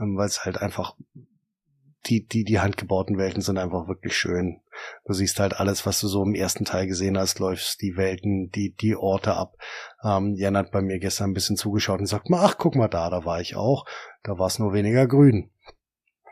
ähm, 0.00 0.16
weil 0.16 0.26
es 0.26 0.44
halt 0.44 0.58
einfach 0.58 0.94
die, 2.06 2.26
die, 2.26 2.44
die 2.44 2.58
handgebauten 2.58 3.16
Welten 3.16 3.42
sind 3.42 3.58
einfach 3.58 3.86
wirklich 3.86 4.16
schön. 4.16 4.60
Du 5.04 5.12
siehst 5.12 5.38
halt 5.38 5.54
alles, 5.54 5.86
was 5.86 6.00
du 6.00 6.08
so 6.08 6.22
im 6.24 6.34
ersten 6.34 6.64
Teil 6.64 6.86
gesehen 6.86 7.16
hast, 7.16 7.38
läufst 7.38 7.80
die 7.80 7.96
Welten, 7.96 8.50
die, 8.50 8.74
die 8.74 8.96
Orte 8.96 9.34
ab. 9.34 9.54
Ähm, 10.02 10.34
Jan 10.36 10.56
hat 10.56 10.72
bei 10.72 10.82
mir 10.82 10.98
gestern 10.98 11.30
ein 11.30 11.34
bisschen 11.34 11.56
zugeschaut 11.56 12.00
und 12.00 12.06
sagt 12.06 12.28
ach, 12.32 12.56
guck 12.58 12.74
mal 12.74 12.88
da, 12.88 13.08
da 13.10 13.24
war 13.24 13.40
ich 13.40 13.54
auch. 13.56 13.86
Da 14.22 14.38
war 14.38 14.48
es 14.48 14.58
nur 14.58 14.72
weniger 14.72 15.06
grün. 15.06 15.50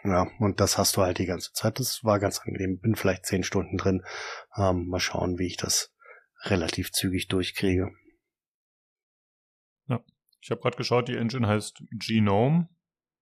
Ja, 0.03 0.29
und 0.39 0.61
das 0.61 0.79
hast 0.79 0.97
du 0.97 1.03
halt 1.03 1.19
die 1.19 1.27
ganze 1.27 1.53
Zeit. 1.53 1.79
Das 1.79 2.03
war 2.05 2.19
ganz 2.19 2.41
angenehm. 2.41 2.81
Bin 2.81 2.97
vielleicht 2.97 3.27
zehn 3.27 3.43
Stunden 3.43 3.77
drin. 3.77 4.03
Ähm, 4.57 4.87
mal 4.89 5.01
schauen, 5.01 5.39
wie 5.39 5.47
ich 5.47 5.57
das 5.57 5.93
relativ 6.45 6.91
zügig 6.91 7.29
durchkriege. 7.29 7.93
Ja, 9.87 10.01
ich 10.41 10.51
habe 10.51 10.61
gerade 10.63 10.77
geschaut, 10.77 11.09
die 11.09 11.17
Engine 11.17 11.47
heißt 11.47 11.83
Genome. 11.93 12.69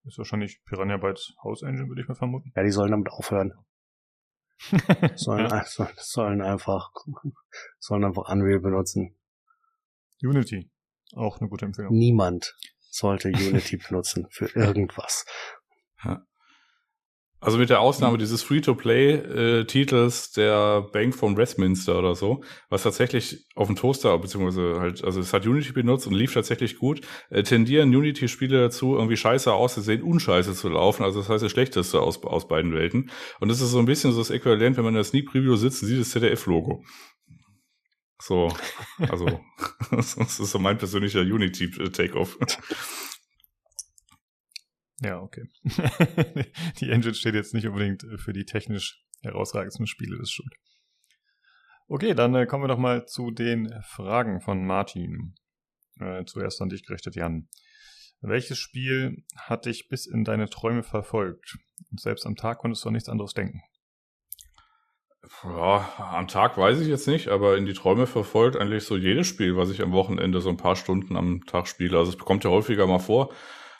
Ist 0.04 0.18
wahrscheinlich 0.18 0.62
Piranha 0.64 0.96
Bytes 0.96 1.34
House 1.42 1.62
Engine, 1.62 1.88
würde 1.88 2.02
ich 2.02 2.08
mal 2.08 2.14
vermuten. 2.14 2.52
Ja, 2.56 2.62
die 2.62 2.70
sollen 2.70 2.90
damit 2.90 3.10
aufhören. 3.10 3.52
sollen, 5.16 5.48
ja. 5.48 5.64
sollen 5.96 6.42
einfach, 6.42 6.90
sollen 7.78 8.04
einfach 8.04 8.28
Unreal 8.28 8.60
benutzen. 8.60 9.16
Unity. 10.22 10.70
Auch 11.14 11.38
eine 11.38 11.48
gute 11.48 11.66
Empfehlung. 11.66 11.92
Niemand 11.92 12.56
sollte 12.90 13.28
Unity 13.28 13.76
benutzen 13.88 14.26
für 14.30 14.46
irgendwas. 14.54 15.24
Ja. 16.04 16.26
Also 17.40 17.56
mit 17.56 17.70
der 17.70 17.80
Ausnahme 17.80 18.14
mhm. 18.14 18.18
dieses 18.18 18.42
Free-to-Play-Titels 18.42 20.32
der 20.32 20.82
Bank 20.92 21.14
von 21.14 21.36
Westminster 21.36 21.96
oder 21.98 22.16
so, 22.16 22.42
was 22.68 22.82
tatsächlich 22.82 23.46
auf 23.54 23.68
dem 23.68 23.76
Toaster, 23.76 24.18
beziehungsweise 24.18 24.80
halt, 24.80 25.04
also 25.04 25.20
es 25.20 25.32
hat 25.32 25.46
Unity 25.46 25.72
benutzt 25.72 26.08
und 26.08 26.14
lief 26.14 26.34
tatsächlich 26.34 26.78
gut, 26.78 27.02
äh, 27.30 27.44
tendieren 27.44 27.94
Unity-Spiele 27.94 28.60
dazu, 28.60 28.96
irgendwie 28.96 29.16
scheiße 29.16 29.52
auszusehen, 29.52 30.02
unscheiße 30.02 30.52
zu 30.54 30.68
laufen. 30.68 31.04
Also 31.04 31.20
das 31.20 31.28
heißt 31.28 31.44
das 31.44 31.52
Schlechteste 31.52 32.00
aus, 32.00 32.22
aus 32.24 32.48
beiden 32.48 32.74
Welten. 32.74 33.10
Und 33.38 33.48
das 33.48 33.60
ist 33.60 33.70
so 33.70 33.78
ein 33.78 33.86
bisschen 33.86 34.10
so 34.10 34.18
das 34.18 34.30
Äquivalent, 34.30 34.76
wenn 34.76 34.84
man 34.84 34.94
in 34.94 34.96
der 34.96 35.04
Sneak 35.04 35.30
Preview 35.30 35.54
sitzt 35.54 35.82
und 35.82 35.88
sieht 35.88 36.00
das 36.00 36.10
ZDF-Logo. 36.10 36.82
So, 38.20 38.52
also 38.98 39.26
das 39.92 40.16
ist 40.16 40.38
so 40.38 40.58
mein 40.58 40.76
persönlicher 40.76 41.20
Unity-Takeoff. 41.20 42.36
Ja, 45.00 45.20
okay. 45.20 45.48
die 46.80 46.90
Engine 46.90 47.14
steht 47.14 47.34
jetzt 47.34 47.54
nicht 47.54 47.66
unbedingt 47.66 48.02
äh, 48.04 48.18
für 48.18 48.32
die 48.32 48.44
technisch 48.44 49.04
herausragendsten 49.22 49.86
Spiele 49.86 50.18
des 50.18 50.30
Schuld. 50.30 50.52
Okay, 51.86 52.14
dann 52.14 52.34
äh, 52.34 52.46
kommen 52.46 52.64
wir 52.64 52.68
doch 52.68 52.78
mal 52.78 53.06
zu 53.06 53.30
den 53.30 53.72
Fragen 53.82 54.40
von 54.40 54.66
Martin. 54.66 55.34
Äh, 56.00 56.24
zuerst 56.24 56.60
an 56.60 56.68
dich 56.68 56.84
gerichtet, 56.84 57.16
Jan. 57.16 57.48
Welches 58.20 58.58
Spiel 58.58 59.24
hat 59.36 59.66
dich 59.66 59.88
bis 59.88 60.06
in 60.06 60.24
deine 60.24 60.50
Träume 60.50 60.82
verfolgt? 60.82 61.56
Und 61.90 62.00
selbst 62.00 62.26
am 62.26 62.34
Tag 62.34 62.58
konntest 62.58 62.84
du 62.84 62.88
an 62.88 62.94
nichts 62.94 63.08
anderes 63.08 63.32
denken. 63.32 63.62
Ja, 65.44 65.88
am 65.98 66.26
Tag 66.26 66.56
weiß 66.56 66.80
ich 66.80 66.88
jetzt 66.88 67.06
nicht, 67.06 67.28
aber 67.28 67.56
in 67.56 67.66
die 67.66 67.74
Träume 67.74 68.06
verfolgt 68.06 68.56
eigentlich 68.56 68.84
so 68.84 68.96
jedes 68.96 69.26
Spiel, 69.26 69.56
was 69.56 69.70
ich 69.70 69.82
am 69.82 69.92
Wochenende 69.92 70.40
so 70.40 70.48
ein 70.48 70.56
paar 70.56 70.76
Stunden 70.76 71.16
am 71.16 71.44
Tag 71.44 71.68
spiele. 71.68 71.98
Also 71.98 72.12
es 72.12 72.18
kommt 72.18 72.44
ja 72.44 72.50
häufiger 72.50 72.86
mal 72.86 72.98
vor, 72.98 73.32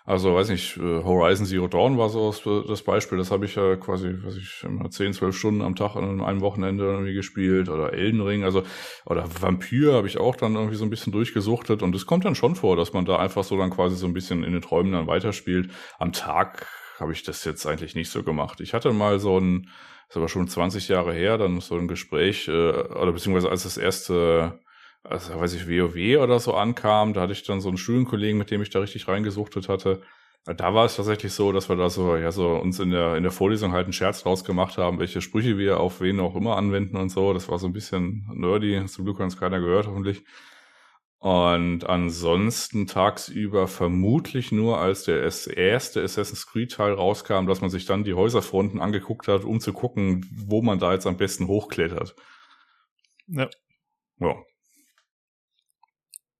also, 0.08 0.34
weiß 0.34 0.48
nicht, 0.48 0.78
äh, 0.78 1.04
Horizon 1.04 1.44
Zero 1.44 1.68
Dawn 1.68 1.98
war 1.98 2.08
so 2.08 2.32
das 2.66 2.80
Beispiel. 2.80 3.18
Das 3.18 3.30
habe 3.30 3.44
ich 3.44 3.56
ja 3.56 3.76
quasi, 3.76 4.08
weiß 4.24 4.38
ich, 4.38 4.64
immer 4.64 4.88
10, 4.88 5.12
12 5.12 5.36
Stunden 5.36 5.60
am 5.60 5.76
Tag 5.76 5.96
an 5.96 6.22
einem 6.22 6.40
Wochenende 6.40 6.84
irgendwie 6.84 7.12
gespielt. 7.12 7.68
Oder 7.68 7.92
Elden 7.92 8.22
Ring, 8.22 8.42
also, 8.42 8.62
oder 9.04 9.26
Vampyr 9.42 9.92
habe 9.92 10.06
ich 10.06 10.16
auch 10.16 10.34
dann 10.34 10.54
irgendwie 10.54 10.76
so 10.76 10.84
ein 10.84 10.88
bisschen 10.88 11.12
durchgesuchtet. 11.12 11.82
Und 11.82 11.94
es 11.94 12.06
kommt 12.06 12.24
dann 12.24 12.34
schon 12.34 12.54
vor, 12.54 12.74
dass 12.74 12.94
man 12.94 13.04
da 13.04 13.18
einfach 13.18 13.44
so 13.44 13.58
dann 13.58 13.68
quasi 13.68 13.96
so 13.96 14.06
ein 14.06 14.14
bisschen 14.14 14.44
in 14.44 14.54
den 14.54 14.62
Träumen 14.62 14.92
dann 14.92 15.08
weiterspielt. 15.08 15.70
Am 15.98 16.12
Tag 16.12 16.66
habe 16.98 17.12
ich 17.12 17.22
das 17.22 17.44
jetzt 17.44 17.66
eigentlich 17.66 17.94
nicht 17.94 18.08
so 18.08 18.22
gemacht. 18.22 18.62
Ich 18.62 18.72
hatte 18.72 18.90
mal 18.94 19.18
so 19.18 19.38
ein, 19.38 19.64
das 20.06 20.12
ist 20.12 20.16
aber 20.16 20.28
schon 20.28 20.48
20 20.48 20.88
Jahre 20.88 21.12
her, 21.12 21.36
dann 21.36 21.60
so 21.60 21.74
ein 21.74 21.86
Gespräch, 21.86 22.48
äh, 22.48 22.52
oder 22.52 23.12
beziehungsweise 23.12 23.50
als 23.50 23.64
das 23.64 23.76
erste 23.76 24.58
also 25.08 25.40
weiß 25.40 25.54
ich, 25.54 25.68
WoW 25.68 26.22
oder 26.22 26.38
so 26.40 26.54
ankam, 26.54 27.12
da 27.14 27.22
hatte 27.22 27.32
ich 27.32 27.42
dann 27.44 27.60
so 27.60 27.68
einen 27.68 27.78
Studienkollegen, 27.78 28.38
mit 28.38 28.50
dem 28.50 28.62
ich 28.62 28.70
da 28.70 28.80
richtig 28.80 29.08
reingesuchtet 29.08 29.68
hatte. 29.68 30.02
Da 30.44 30.72
war 30.74 30.86
es 30.86 30.96
tatsächlich 30.96 31.32
so, 31.32 31.52
dass 31.52 31.68
wir 31.68 31.76
da 31.76 31.90
so, 31.90 32.16
ja, 32.16 32.32
so 32.32 32.50
uns 32.56 32.78
in 32.80 32.90
der, 32.90 33.16
in 33.16 33.22
der 33.22 33.32
Vorlesung 33.32 33.72
halt 33.72 33.84
einen 33.84 33.92
Scherz 33.92 34.22
draus 34.22 34.44
gemacht 34.44 34.78
haben, 34.78 34.98
welche 34.98 35.20
Sprüche 35.20 35.58
wir 35.58 35.80
auf 35.80 36.00
wen 36.00 36.20
auch 36.20 36.36
immer 36.36 36.56
anwenden 36.56 36.96
und 36.96 37.10
so. 37.10 37.34
Das 37.34 37.48
war 37.48 37.58
so 37.58 37.66
ein 37.66 37.72
bisschen 37.72 38.26
nerdy. 38.32 38.84
Zum 38.86 39.04
Glück 39.04 39.18
hat 39.18 39.24
uns 39.24 39.38
keiner 39.38 39.60
gehört, 39.60 39.86
hoffentlich. 39.86 40.24
Und 41.20 41.84
ansonsten 41.84 42.86
tagsüber 42.86 43.66
vermutlich 43.66 44.52
nur, 44.52 44.78
als 44.78 45.02
der 45.02 45.20
erste 45.56 46.02
Assassin's 46.02 46.46
Creed 46.46 46.72
Teil 46.72 46.92
rauskam, 46.92 47.46
dass 47.46 47.60
man 47.60 47.70
sich 47.70 47.86
dann 47.86 48.04
die 48.04 48.14
Häuserfronten 48.14 48.80
angeguckt 48.80 49.26
hat, 49.26 49.44
um 49.44 49.58
zu 49.60 49.72
gucken, 49.72 50.24
wo 50.32 50.62
man 50.62 50.78
da 50.78 50.92
jetzt 50.92 51.06
am 51.06 51.16
besten 51.16 51.48
hochklettert. 51.48 52.14
Ja. 53.26 53.48
Ja, 54.20 54.34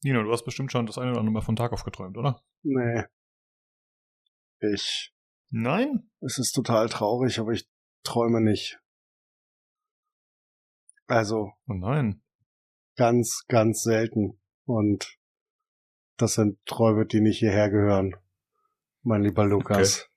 Nino, 0.03 0.22
du 0.22 0.32
hast 0.32 0.44
bestimmt 0.44 0.70
schon 0.70 0.86
das 0.86 0.99
eine 0.99 1.11
oder 1.11 1.20
andere 1.20 1.32
Mal 1.32 1.42
von 1.42 1.57
Tag 1.57 1.72
aufgeträumt, 1.72 2.16
oder? 2.16 2.42
Nee. 2.62 3.05
Ich. 4.61 5.12
Nein? 5.51 6.11
Es 6.20 6.38
ist 6.38 6.53
total 6.53 6.88
traurig, 6.88 7.38
aber 7.38 7.53
ich 7.53 7.68
träume 8.05 8.40
nicht. 8.40 8.78
Also. 11.07 11.53
Oh 11.66 11.74
nein. 11.74 12.22
Ganz, 12.96 13.44
ganz 13.49 13.82
selten. 13.82 14.40
Und 14.66 15.18
das 16.16 16.34
sind 16.34 16.64
Träume, 16.66 17.07
die 17.07 17.20
nicht 17.20 17.38
hierher 17.38 17.70
gehören. 17.70 18.14
Mein 19.03 19.22
lieber 19.22 19.46
Lukas. 19.46 20.09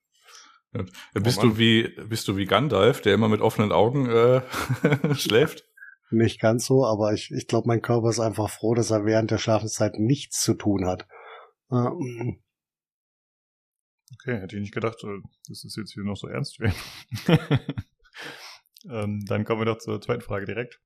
Okay. 0.73 0.91
Bist 1.13 1.39
oh 1.39 1.41
du 1.41 1.57
wie, 1.57 1.89
bist 2.07 2.27
du 2.27 2.37
wie 2.37 2.45
Gandalf, 2.45 3.01
der 3.01 3.13
immer 3.13 3.29
mit 3.29 3.41
offenen 3.41 3.71
Augen 3.71 4.09
äh, 4.09 4.41
schläft? 5.15 5.65
Nicht 6.11 6.39
ganz 6.39 6.65
so, 6.65 6.85
aber 6.85 7.13
ich, 7.13 7.31
ich 7.31 7.47
glaube, 7.47 7.67
mein 7.67 7.81
Körper 7.81 8.09
ist 8.09 8.19
einfach 8.19 8.49
froh, 8.49 8.73
dass 8.73 8.91
er 8.91 9.05
während 9.05 9.31
der 9.31 9.37
Schlafenszeit 9.37 9.99
nichts 9.99 10.41
zu 10.41 10.53
tun 10.53 10.85
hat. 10.85 11.07
Ähm. 11.71 12.41
Okay, 14.13 14.39
hätte 14.39 14.57
ich 14.57 14.61
nicht 14.61 14.73
gedacht, 14.73 14.97
dass 15.47 15.63
es 15.63 15.75
jetzt 15.75 15.93
hier 15.93 16.03
noch 16.03 16.17
so 16.17 16.27
ernst 16.27 16.59
wäre. 16.59 16.73
ähm, 18.89 19.23
dann 19.25 19.45
kommen 19.45 19.61
wir 19.61 19.65
doch 19.65 19.77
zur 19.77 20.01
zweiten 20.01 20.21
Frage 20.21 20.45
direkt. 20.45 20.81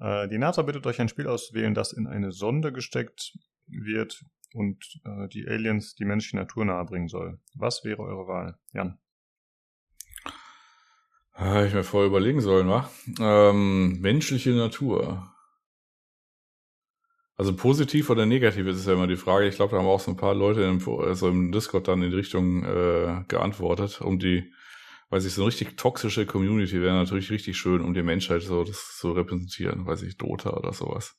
Äh, 0.00 0.28
die 0.28 0.38
NASA 0.38 0.62
bittet 0.62 0.86
euch 0.86 1.00
ein 1.00 1.08
Spiel 1.08 1.28
auszuwählen, 1.28 1.74
das 1.74 1.92
in 1.92 2.06
eine 2.06 2.32
Sonde 2.32 2.72
gesteckt 2.72 3.38
wird 3.66 4.24
und 4.52 5.00
äh, 5.04 5.28
die 5.28 5.46
Aliens 5.46 5.94
die 5.94 6.04
menschliche 6.04 6.36
Natur 6.36 6.64
nahebringen 6.64 7.08
soll. 7.08 7.40
Was 7.54 7.84
wäre 7.84 8.02
eure 8.02 8.26
Wahl? 8.26 8.58
Jan. 8.72 8.98
Habe 11.38 11.68
ich 11.68 11.74
mir 11.74 11.84
vorher 11.84 12.08
überlegen 12.08 12.40
sollen, 12.40 12.68
wa? 12.68 12.90
Ähm, 13.20 14.00
menschliche 14.00 14.50
Natur. 14.50 15.32
Also 17.36 17.54
positiv 17.54 18.10
oder 18.10 18.26
negativ 18.26 18.66
ist 18.66 18.78
es 18.78 18.86
ja 18.86 18.94
immer 18.94 19.06
die 19.06 19.16
Frage. 19.16 19.46
Ich 19.46 19.54
glaube, 19.54 19.70
da 19.70 19.78
haben 19.78 19.86
auch 19.86 20.00
so 20.00 20.10
ein 20.10 20.16
paar 20.16 20.34
Leute 20.34 20.62
im, 20.62 20.80
also 21.00 21.28
im 21.28 21.52
Discord 21.52 21.86
dann 21.86 22.02
in 22.02 22.10
die 22.10 22.16
Richtung 22.16 22.64
äh, 22.64 23.22
geantwortet, 23.28 24.00
um 24.00 24.18
die, 24.18 24.52
weiß 25.10 25.24
ich, 25.24 25.32
so 25.34 25.42
eine 25.42 25.48
richtig 25.48 25.76
toxische 25.76 26.26
Community 26.26 26.82
wäre 26.82 26.96
natürlich 26.96 27.30
richtig 27.30 27.56
schön, 27.56 27.82
um 27.82 27.94
die 27.94 28.02
Menschheit 28.02 28.42
so 28.42 28.64
das 28.64 28.96
zu 28.98 29.12
repräsentieren, 29.12 29.86
weiß 29.86 30.02
ich, 30.02 30.16
Dota 30.16 30.50
oder 30.50 30.72
sowas. 30.72 31.16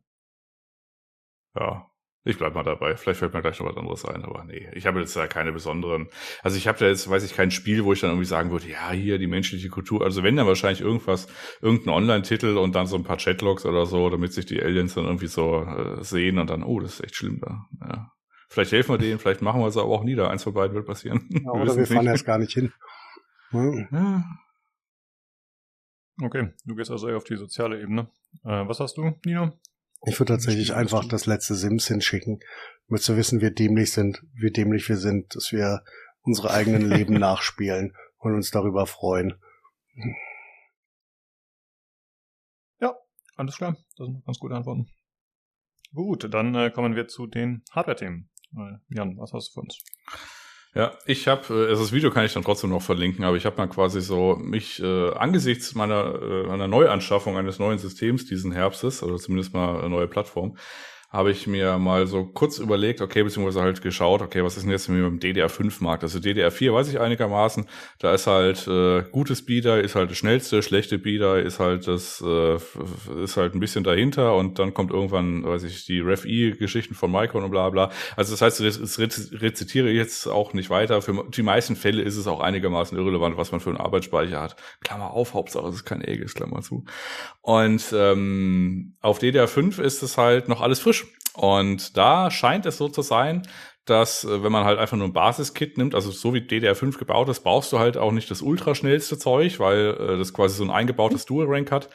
ja. 1.55 1.92
Ich 2.25 2.39
bleib 2.39 2.55
mal 2.55 2.63
dabei. 2.63 2.97
Vielleicht 2.97 3.19
fällt 3.19 3.35
mir 3.35 3.43
gleich 3.43 3.59
noch 3.59 3.67
was 3.67 3.77
anderes 3.77 4.05
ein, 4.05 4.25
aber 4.25 4.45
nee. 4.45 4.69
Ich 4.75 4.87
habe 4.87 5.01
jetzt 5.01 5.17
ja 5.17 5.27
keine 5.27 5.51
besonderen. 5.51 6.09
Also 6.43 6.57
ich 6.57 6.69
habe 6.69 6.79
da 6.79 6.87
jetzt, 6.87 7.11
weiß 7.11 7.25
ich, 7.25 7.35
kein 7.35 7.51
Spiel, 7.51 7.85
wo 7.85 7.93
ich 7.93 8.01
dann 8.01 8.11
irgendwie 8.11 8.27
sagen 8.27 8.53
würde, 8.53 8.69
ja, 8.69 8.93
hier 8.93 9.19
die 9.19 9.27
menschliche 9.27 9.69
Kultur. 9.69 10.05
Also 10.05 10.23
wenn 10.23 10.37
dann 10.37 10.47
wahrscheinlich 10.47 10.83
irgendwas, 10.83 11.27
irgendein 11.61 11.95
Online-Titel 11.95 12.59
und 12.59 12.77
dann 12.77 12.87
so 12.87 12.97
ein 12.97 13.03
paar 13.03 13.17
Chatlogs 13.17 13.67
oder 13.67 13.87
so, 13.87 14.09
damit 14.09 14.33
sich 14.33 14.47
die 14.47 14.63
Aliens 14.63 14.95
dann 14.95 15.05
irgendwie 15.05 15.27
so 15.27 15.65
äh, 15.65 16.05
sehen 16.05 16.39
und 16.39 16.49
dann, 16.49 16.63
oh, 16.63 16.79
das 16.79 16.95
ist 16.95 17.05
echt 17.05 17.17
schlimm 17.17 17.41
da. 17.41 17.67
Ja. 17.81 18.13
Vielleicht 18.49 18.71
helfen 18.71 18.93
wir 18.93 18.99
denen, 18.99 19.19
vielleicht 19.19 19.43
machen 19.43 19.61
wir 19.61 19.67
es 19.67 19.77
aber 19.77 19.89
auch 19.89 20.05
nieder. 20.05 20.31
Eins 20.31 20.45
von 20.45 20.55
beiden 20.55 20.77
wird 20.77 20.87
passieren. 20.87 21.29
Ja, 21.31 21.51
oder 21.51 21.75
wir, 21.75 21.77
wir 21.77 21.87
fahren 21.87 22.07
erst 22.07 22.25
gar 22.25 22.39
nicht 22.39 22.53
hin. 22.53 22.73
Ja. 23.53 24.25
Okay, 26.23 26.53
du 26.67 26.75
gehst 26.77 26.91
also 26.91 27.09
eher 27.09 27.17
auf 27.17 27.25
die 27.25 27.37
soziale 27.37 27.81
Ebene. 27.81 28.09
Äh, 28.45 28.69
was 28.69 28.79
hast 28.79 28.97
du, 28.97 29.13
Nino? 29.25 29.53
Ich 30.05 30.19
würde 30.19 30.33
tatsächlich 30.33 30.75
einfach 30.75 31.05
das 31.05 31.27
letzte 31.27 31.55
Sims 31.55 31.87
hinschicken, 31.87 32.41
damit 32.89 33.03
zu 33.03 33.17
wissen, 33.17 33.41
wie 33.41 33.53
dämlich 33.53 33.93
sind, 33.93 34.25
wie 34.35 34.51
dämlich 34.51 34.89
wir 34.89 34.97
sind, 34.97 35.35
dass 35.37 35.53
wir 35.53 35.85
unsere 36.23 36.51
eigenen 36.51 36.89
Leben 36.89 37.15
nachspielen 37.19 37.97
und 38.19 38.35
uns 38.35 38.51
darüber 38.51 38.87
freuen. 38.87 39.35
Ja, 42.81 42.97
alles 43.37 43.57
klar. 43.57 43.77
Das 43.97 44.07
sind 44.07 44.25
ganz 44.25 44.39
gute 44.39 44.55
Antworten. 44.55 44.91
Gut, 45.95 46.33
dann 46.33 46.55
äh, 46.55 46.71
kommen 46.71 46.97
wir 46.97 47.07
zu 47.07 47.27
den 47.27 47.63
Hardware-Themen. 47.71 48.31
Äh, 48.57 48.79
Jan, 48.89 49.17
was 49.19 49.33
hast 49.33 49.49
du 49.49 49.53
für 49.55 49.61
uns? 49.61 49.79
Ja, 50.75 50.93
ich 51.05 51.29
habe, 51.29 51.43
äh, 51.53 51.69
also 51.69 51.83
das 51.83 51.93
Video 51.93 52.11
kann 52.11 52.25
ich 52.25 52.33
dann 52.33 52.45
trotzdem 52.45 52.71
noch 52.71 52.81
verlinken, 52.83 53.25
aber 53.25 53.37
ich 53.37 53.45
habe 53.45 53.57
mal 53.59 53.69
quasi 53.69 54.01
so 54.01 54.37
mich 54.37 54.83
äh, 54.83 55.11
angesichts 55.11 55.75
meiner, 55.75 56.15
äh, 56.23 56.47
meiner 56.47 56.67
Neuanschaffung 56.67 57.37
eines 57.37 57.59
neuen 57.59 57.79
Systems 57.79 58.25
diesen 58.25 58.53
Herbstes, 58.53 59.03
oder 59.03 59.17
zumindest 59.19 59.53
mal 59.53 59.81
eine 59.81 59.91
neue 59.91 60.09
Plattform, 60.09 60.57
habe 61.13 61.31
ich 61.31 61.47
mir 61.47 61.79
mal 61.79 62.07
so 62.07 62.25
kurz 62.25 62.59
überlegt, 62.59 63.03
okay, 63.03 63.23
beziehungsweise 63.23 63.61
halt 63.61 63.83
geschaut, 63.83 64.23
okay, 64.23 64.43
was 64.43 64.57
ist 64.57 64.63
denn 64.63 64.73
jetzt 64.73 64.89
mit 64.89 64.99
dem 64.99 65.19
DDR5-Markt? 65.19 66.03
Also 66.03 66.19
DDR4 66.19 66.73
weiß 66.73 66.89
ich 66.89 67.01
einigermaßen, 67.01 67.67
da 67.99 68.15
ist 68.15 68.27
halt 68.27 68.67
äh, 68.67 69.03
gutes 69.13 69.45
Bieder, 69.45 69.83
ist 69.83 69.95
halt 69.95 70.11
das 70.11 70.17
schnellste, 70.17 70.63
schlechte 70.63 70.99
Bieder 70.99 71.41
ist 71.43 71.61
halt 71.61 71.87
das, 71.87 72.25
äh, 72.27 72.57
ist 73.23 73.37
halt 73.37 73.55
ein 73.55 73.61
bisschen 73.61 73.85
dahinter 73.85 74.37
und 74.37 74.59
dann 74.59 74.73
kommt 74.73 74.91
irgendwann, 74.91 75.45
weiß 75.45 75.65
ich, 75.65 75.85
die 75.85 76.01
Ref-I-Geschichten 76.01 76.95
von 76.95 77.13
Micron 77.13 77.45
und 77.45 77.51
bla 77.51 77.69
bla. 77.69 77.91
Also 78.17 78.33
das 78.33 78.41
heißt, 78.41 78.61
das 78.61 78.99
rezitiere 78.99 79.91
ich 79.91 79.97
jetzt 79.97 80.27
auch 80.27 80.55
nicht 80.55 80.71
weiter. 80.71 81.03
Für 81.03 81.27
die 81.29 81.43
meisten 81.43 81.77
Fälle 81.77 82.01
ist 82.01 82.17
es 82.17 82.27
auch 82.27 82.41
einigermaßen 82.41 82.97
irrelevant, 82.97 83.37
was 83.37 83.53
man 83.53 83.61
für 83.61 83.69
einen 83.69 83.79
Arbeitsspeicher 83.79 84.41
hat. 84.41 84.57
Klammer 84.81 85.11
auf, 85.11 85.35
Hauptsache 85.35 85.69
es 85.69 85.75
ist 85.75 85.85
kein 85.85 86.03
Aegis, 86.03 86.35
Klammer 86.35 86.63
zu. 86.63 86.87
Und 87.43 87.85
ähm, 87.95 88.95
auf 89.03 89.21
DDR5 89.21 89.79
ist 89.83 90.03
es 90.03 90.17
halt 90.17 90.49
noch 90.49 90.63
alles 90.63 90.81
frisch 90.81 91.02
und 91.35 91.97
da 91.97 92.31
scheint 92.31 92.67
es 92.67 92.77
so 92.77 92.89
zu 92.89 93.03
sein, 93.03 93.43
dass 93.85 94.25
äh, 94.25 94.43
wenn 94.43 94.53
man 94.53 94.65
halt 94.65 94.79
einfach 94.79 94.97
nur 94.97 95.09
ein 95.09 95.13
Basiskit 95.13 95.77
nimmt, 95.79 95.95
also 95.95 96.11
so 96.11 96.35
wie 96.35 96.41
DDR5 96.41 96.99
gebaut 96.99 97.29
ist, 97.29 97.41
brauchst 97.41 97.73
du 97.73 97.79
halt 97.79 97.97
auch 97.97 98.13
nicht 98.13 98.31
das 98.31 98.43
ultraschnellste 98.43 99.19
Zeug, 99.19 99.59
weil 99.59 99.97
äh, 99.99 100.19
das 100.19 100.33
quasi 100.33 100.57
so 100.57 100.65
ein 100.65 100.71
eingebautes 100.71 101.27
Dual-Rank 101.27 101.71
hat. 101.73 101.89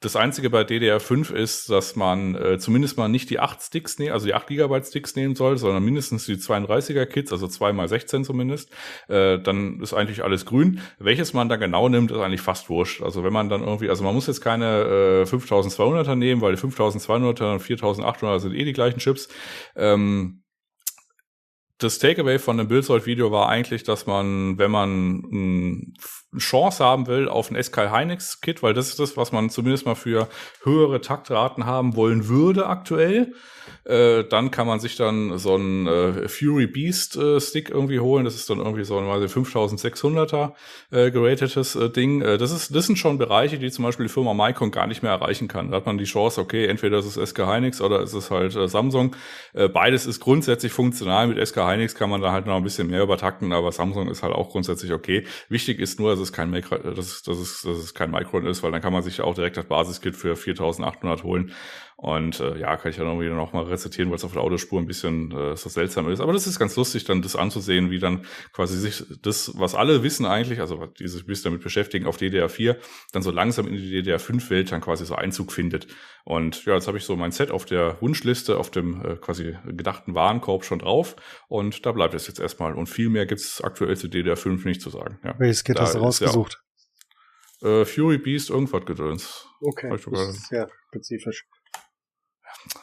Das 0.00 0.14
Einzige 0.14 0.50
bei 0.50 0.60
DDR5 0.60 1.32
ist, 1.32 1.70
dass 1.70 1.96
man 1.96 2.34
äh, 2.34 2.58
zumindest 2.58 2.98
mal 2.98 3.08
nicht 3.08 3.30
die 3.30 3.40
8 3.40 3.62
Sticks 3.62 3.98
nehmen, 3.98 4.12
also 4.12 4.26
die 4.26 4.34
8 4.34 4.46
GB 4.46 4.82
Sticks 4.82 5.16
nehmen 5.16 5.34
soll, 5.34 5.56
sondern 5.56 5.82
mindestens 5.82 6.26
die 6.26 6.36
32er 6.36 7.06
Kits, 7.06 7.32
also 7.32 7.48
2 7.48 7.70
x 7.70 7.90
16 7.90 8.24
zumindest. 8.24 8.70
Äh, 9.08 9.38
dann 9.38 9.80
ist 9.80 9.94
eigentlich 9.94 10.22
alles 10.22 10.44
grün. 10.44 10.80
Welches 10.98 11.32
man 11.32 11.48
da 11.48 11.56
genau 11.56 11.88
nimmt, 11.88 12.10
ist 12.10 12.18
eigentlich 12.18 12.42
fast 12.42 12.68
wurscht. 12.68 13.00
Also 13.02 13.24
wenn 13.24 13.32
man 13.32 13.48
dann 13.48 13.62
irgendwie, 13.62 13.88
also 13.88 14.04
man 14.04 14.14
muss 14.14 14.26
jetzt 14.26 14.42
keine 14.42 15.24
äh, 15.24 15.26
5200er 15.26 16.14
nehmen, 16.14 16.42
weil 16.42 16.54
die 16.54 16.60
5200er 16.60 17.52
und 17.52 17.62
4800er 17.62 18.38
sind 18.40 18.54
eh 18.54 18.64
die 18.66 18.74
gleichen 18.74 18.98
Chips. 18.98 19.28
Ähm, 19.76 20.42
das 21.78 21.98
Takeaway 21.98 22.38
von 22.38 22.56
dem 22.56 22.68
Bildsold-Video 22.68 23.30
war 23.30 23.48
eigentlich, 23.48 23.82
dass 23.82 24.06
man, 24.06 24.58
wenn 24.58 24.70
man 24.70 25.22
eine 25.30 25.92
Chance 26.38 26.84
haben 26.84 27.06
will 27.06 27.28
auf 27.28 27.50
ein 27.50 27.62
SK 27.62 27.90
Hynix 27.90 28.40
Kit, 28.40 28.62
weil 28.62 28.74
das 28.74 28.88
ist 28.88 28.98
das, 28.98 29.16
was 29.16 29.32
man 29.32 29.50
zumindest 29.50 29.86
mal 29.86 29.94
für 29.94 30.28
höhere 30.62 31.00
Taktraten 31.00 31.66
haben 31.66 31.96
wollen 31.96 32.28
würde 32.28 32.66
aktuell, 32.66 33.32
äh, 33.86 34.24
dann 34.24 34.50
kann 34.50 34.66
man 34.66 34.80
sich 34.80 34.96
dann 34.96 35.38
so 35.38 35.54
ein 35.56 35.86
äh, 35.86 36.28
Fury 36.28 36.66
Beast 36.66 37.16
äh, 37.16 37.40
Stick 37.40 37.70
irgendwie 37.70 38.00
holen. 38.00 38.24
Das 38.24 38.34
ist 38.34 38.50
dann 38.50 38.58
irgendwie 38.58 38.84
so 38.84 38.98
ein 38.98 39.06
5600er 39.06 40.52
äh, 40.90 41.10
geratetes 41.12 41.76
äh, 41.76 41.88
Ding. 41.90 42.20
Äh, 42.20 42.36
das 42.36 42.50
ist, 42.50 42.74
das 42.74 42.86
sind 42.86 42.96
schon 42.96 43.16
Bereiche, 43.18 43.58
die 43.58 43.70
zum 43.70 43.84
Beispiel 43.84 44.06
die 44.06 44.12
Firma 44.12 44.34
Micron 44.34 44.72
gar 44.72 44.88
nicht 44.88 45.02
mehr 45.02 45.12
erreichen 45.12 45.46
kann. 45.46 45.70
Da 45.70 45.76
hat 45.76 45.86
man 45.86 45.98
die 45.98 46.04
Chance, 46.04 46.40
okay, 46.40 46.66
entweder 46.66 46.98
ist 46.98 47.16
es 47.16 47.30
SK 47.30 47.46
Hynix 47.46 47.80
oder 47.80 48.02
ist 48.02 48.12
es 48.12 48.30
halt 48.30 48.56
äh, 48.56 48.66
Samsung. 48.66 49.14
Äh, 49.54 49.68
beides 49.68 50.06
ist 50.06 50.20
grundsätzlich 50.20 50.72
funktional. 50.72 51.28
Mit 51.28 51.46
SK 51.46 51.58
Hynix 51.58 51.94
kann 51.94 52.10
man 52.10 52.20
da 52.20 52.32
halt 52.32 52.46
noch 52.46 52.56
ein 52.56 52.64
bisschen 52.64 52.88
mehr 52.88 53.04
übertakten, 53.04 53.52
aber 53.52 53.70
Samsung 53.70 54.08
ist 54.08 54.24
halt 54.24 54.34
auch 54.34 54.50
grundsätzlich 54.50 54.92
okay. 54.92 55.24
Wichtig 55.48 55.78
ist 55.78 56.00
nur, 56.00 56.10
dass 56.10 56.18
es 56.18 56.32
kein 56.32 56.50
Micro, 56.50 56.76
dass, 56.78 57.22
dass, 57.22 57.38
es, 57.38 57.62
dass 57.62 57.78
es 57.78 57.94
kein 57.94 58.10
Micron 58.10 58.46
ist, 58.46 58.64
weil 58.64 58.72
dann 58.72 58.82
kann 58.82 58.92
man 58.92 59.02
sich 59.02 59.20
auch 59.20 59.34
direkt 59.34 59.56
das 59.56 59.66
Basiskit 59.66 60.16
für 60.16 60.34
4800 60.34 61.22
holen. 61.22 61.52
Und 61.98 62.40
äh, 62.40 62.58
ja, 62.58 62.76
kann 62.76 62.90
ich 62.90 62.98
dann 62.98 63.06
irgendwie 63.06 63.30
noch 63.30 63.54
mal 63.54 63.64
rezitieren, 63.64 64.10
weil 64.10 64.16
es 64.16 64.24
auf 64.24 64.34
der 64.34 64.42
Autospur 64.42 64.78
ein 64.78 64.86
bisschen 64.86 65.32
äh, 65.32 65.56
so 65.56 65.70
seltsam 65.70 66.10
ist. 66.10 66.20
Aber 66.20 66.34
das 66.34 66.46
ist 66.46 66.58
ganz 66.58 66.76
lustig, 66.76 67.04
dann 67.04 67.22
das 67.22 67.36
anzusehen, 67.36 67.90
wie 67.90 67.98
dann 67.98 68.26
quasi 68.52 68.76
sich 68.76 69.02
das, 69.22 69.52
was 69.56 69.74
alle 69.74 70.02
wissen 70.02 70.26
eigentlich, 70.26 70.60
also 70.60 70.84
die 70.84 71.08
sich 71.08 71.22
ein 71.22 71.26
bisschen 71.26 71.52
damit 71.52 71.62
beschäftigen, 71.62 72.04
auf 72.04 72.18
DDR4, 72.18 72.76
dann 73.12 73.22
so 73.22 73.30
langsam 73.30 73.66
in 73.66 73.76
die 73.76 74.02
DDR5-Welt 74.02 74.72
dann 74.72 74.82
quasi 74.82 75.06
so 75.06 75.14
Einzug 75.14 75.52
findet. 75.52 75.86
Und 76.24 76.66
ja, 76.66 76.74
jetzt 76.74 76.86
habe 76.86 76.98
ich 76.98 77.04
so 77.04 77.16
mein 77.16 77.32
Set 77.32 77.50
auf 77.50 77.64
der 77.64 77.96
Wunschliste, 78.02 78.58
auf 78.58 78.70
dem 78.70 79.02
äh, 79.02 79.16
quasi 79.16 79.56
gedachten 79.64 80.14
Warenkorb 80.14 80.66
schon 80.66 80.80
drauf. 80.80 81.16
Und 81.48 81.86
da 81.86 81.92
bleibt 81.92 82.12
es 82.12 82.26
jetzt 82.26 82.40
erstmal. 82.40 82.74
Und 82.74 82.88
viel 82.88 83.08
mehr 83.08 83.24
gibt 83.24 83.40
es 83.40 83.62
aktuell 83.62 83.96
zu 83.96 84.08
DDR5 84.08 84.66
nicht 84.66 84.82
zu 84.82 84.90
sagen. 84.90 85.18
Ja. 85.24 85.34
Welches 85.38 85.64
Kit 85.64 85.80
hast 85.80 85.94
du 85.94 86.00
rausgesucht? 86.00 86.62
Ja, 87.62 87.80
äh, 87.80 87.84
Fury 87.86 88.18
Beast, 88.18 88.50
irgendwas 88.50 88.84
gedöns. 88.84 89.48
Okay, 89.62 89.88
das 89.88 90.28
ist 90.28 90.48
sehr 90.48 90.68
spezifisch. 90.88 91.46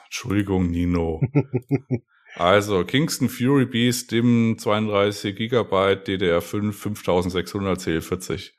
Entschuldigung, 0.05 0.69
Nino. 0.69 1.21
also, 2.35 2.83
Kingston 2.83 3.29
Fury 3.29 3.65
Beast, 3.65 4.11
DIM 4.11 4.57
32 4.57 5.35
GB, 5.35 5.93
DDR5 6.05 6.71
5600 6.71 7.79
CL40. 7.79 8.51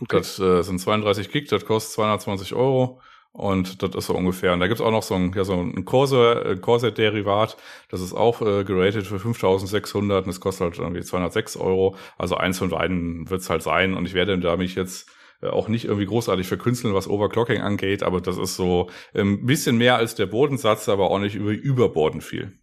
Okay. 0.00 0.16
Das 0.16 0.38
äh, 0.38 0.62
sind 0.62 0.78
32 0.78 1.30
Gig, 1.30 1.48
das 1.48 1.64
kostet 1.64 1.94
220 1.94 2.54
Euro. 2.54 3.00
Und 3.32 3.82
das 3.82 3.94
ist 3.94 4.06
so 4.06 4.14
ungefähr. 4.14 4.52
Und 4.52 4.60
da 4.60 4.66
gibt's 4.66 4.80
auch 4.80 4.90
noch 4.90 5.02
so 5.02 5.14
ein, 5.14 5.32
ja, 5.32 5.44
so 5.44 5.54
ein 5.54 5.84
Corsair-Derivat. 5.84 7.56
Das 7.88 8.00
ist 8.00 8.12
auch 8.12 8.40
äh, 8.40 8.64
geratet 8.64 9.06
für 9.06 9.18
5600 9.18 10.24
und 10.24 10.28
das 10.28 10.40
kostet 10.40 10.62
halt 10.62 10.78
irgendwie 10.78 11.02
206 11.02 11.56
Euro. 11.56 11.96
Also 12.16 12.36
eins 12.36 12.58
von 12.58 12.70
beiden 12.70 13.28
wird's 13.30 13.50
halt 13.50 13.62
sein. 13.62 13.94
Und 13.94 14.06
ich 14.06 14.14
werde 14.14 14.38
da 14.38 14.56
mich 14.56 14.74
jetzt 14.74 15.08
äh, 15.08 15.12
auch 15.42 15.68
nicht 15.68 15.84
irgendwie 15.84 16.06
großartig 16.06 16.48
verkünsteln, 16.48 16.94
was 16.94 17.08
Overclocking 17.08 17.60
angeht, 17.60 18.02
aber 18.02 18.20
das 18.20 18.38
ist 18.38 18.56
so 18.56 18.88
ein 19.14 19.20
ähm, 19.20 19.46
bisschen 19.46 19.76
mehr 19.76 19.96
als 19.96 20.14
der 20.14 20.26
Bodensatz, 20.26 20.88
aber 20.88 21.10
auch 21.10 21.18
nicht 21.18 21.36
über 21.36 21.52
überborden 21.52 22.20
viel. 22.20 22.58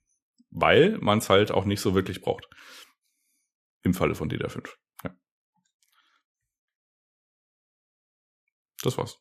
Weil 0.51 0.97
man 0.99 1.19
es 1.19 1.29
halt 1.29 1.51
auch 1.51 1.65
nicht 1.65 1.81
so 1.81 1.95
wirklich 1.95 2.21
braucht. 2.21 2.47
Im 3.83 3.93
Falle 3.93 4.15
von 4.15 4.29
DDR5. 4.29 4.69
Ja. 5.03 5.15
Das 8.83 8.97
war's. 8.97 9.19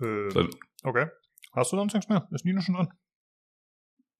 Äh, 0.00 0.48
okay. 0.84 1.06
Hast 1.52 1.72
du 1.72 1.76
sonst 1.76 1.94
nichts 1.94 2.08
mehr? 2.08 2.28
Ist 2.30 2.44
Nino 2.44 2.60
schon 2.60 2.74
dran? 2.74 2.88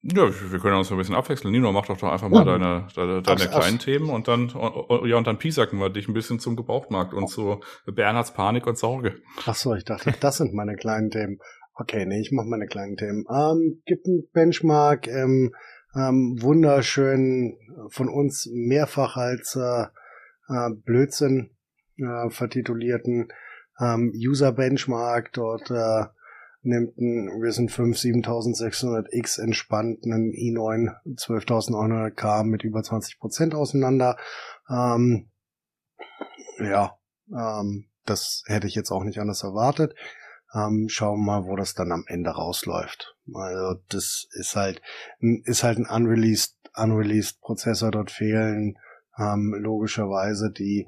Ja, 0.02 0.28
wir 0.28 0.58
können 0.60 0.76
uns 0.76 0.92
ein 0.92 0.96
bisschen 0.96 1.16
abwechseln. 1.16 1.50
Nino, 1.50 1.72
mach 1.72 1.86
doch 1.86 1.98
doch 1.98 2.12
einfach 2.12 2.28
mal 2.28 2.46
ja. 2.46 2.58
deine, 2.58 2.86
deine, 2.94 3.22
deine 3.22 3.40
ach, 3.42 3.50
kleinen 3.50 3.78
ach. 3.80 3.84
Themen 3.84 4.10
und 4.10 4.28
dann, 4.28 4.48
ja, 4.48 5.16
und 5.16 5.26
dann 5.26 5.38
piesacken 5.38 5.80
wir 5.80 5.90
dich 5.90 6.06
ein 6.06 6.14
bisschen 6.14 6.38
zum 6.38 6.54
Gebrauchtmarkt 6.54 7.14
und 7.14 7.28
zu 7.28 7.60
Bernhards 7.84 8.32
Panik 8.32 8.66
und 8.66 8.78
Sorge. 8.78 9.16
Ach 9.44 9.56
so, 9.56 9.74
ich 9.74 9.84
dachte, 9.84 10.14
das 10.20 10.36
sind 10.36 10.54
meine 10.54 10.76
kleinen 10.76 11.10
Themen. 11.10 11.38
Okay, 11.74 12.06
nee, 12.06 12.20
ich 12.20 12.30
mach 12.32 12.44
meine 12.44 12.66
kleinen 12.66 12.96
Themen. 12.96 13.24
Ähm, 13.30 13.82
gibt 13.86 14.06
ein 14.06 14.28
Benchmark, 14.32 15.08
ähm, 15.08 15.52
ähm, 15.96 16.36
wunderschön 16.40 17.56
von 17.90 18.08
uns 18.08 18.48
mehrfach 18.52 19.16
als 19.16 19.56
äh, 19.56 19.86
äh, 20.48 20.70
Blödsinn 20.84 21.50
äh, 21.96 22.30
vertitulierten 22.30 23.28
ähm, 23.80 24.12
User 24.14 24.52
Benchmark. 24.52 25.32
Dort 25.32 25.70
äh, 25.70 26.04
nimmt 26.68 26.98
ein 26.98 27.28
Risen 27.42 27.68
5 27.68 27.96
7600X 27.96 29.40
entspannt 29.40 30.04
einen 30.04 30.32
i9 30.32 30.94
12900K 31.06 32.44
mit 32.44 32.62
über 32.62 32.80
20% 32.80 33.54
auseinander. 33.54 34.16
Ähm, 34.70 35.30
ja, 36.58 36.98
ähm, 37.32 37.86
das 38.04 38.42
hätte 38.46 38.66
ich 38.66 38.74
jetzt 38.74 38.90
auch 38.90 39.04
nicht 39.04 39.18
anders 39.18 39.42
erwartet. 39.42 39.94
Ähm, 40.54 40.88
schauen 40.88 41.20
wir 41.20 41.40
mal, 41.40 41.44
wo 41.46 41.56
das 41.56 41.74
dann 41.74 41.92
am 41.92 42.04
Ende 42.06 42.30
rausläuft. 42.30 43.16
Also 43.34 43.80
das 43.88 44.28
ist 44.32 44.56
halt, 44.56 44.80
ist 45.20 45.62
halt 45.62 45.78
ein 45.78 45.86
unreleased, 45.86 46.56
unreleased 46.74 47.40
Prozessor. 47.40 47.90
Dort 47.90 48.10
fehlen 48.10 48.78
ähm, 49.18 49.54
logischerweise 49.58 50.50
die 50.50 50.86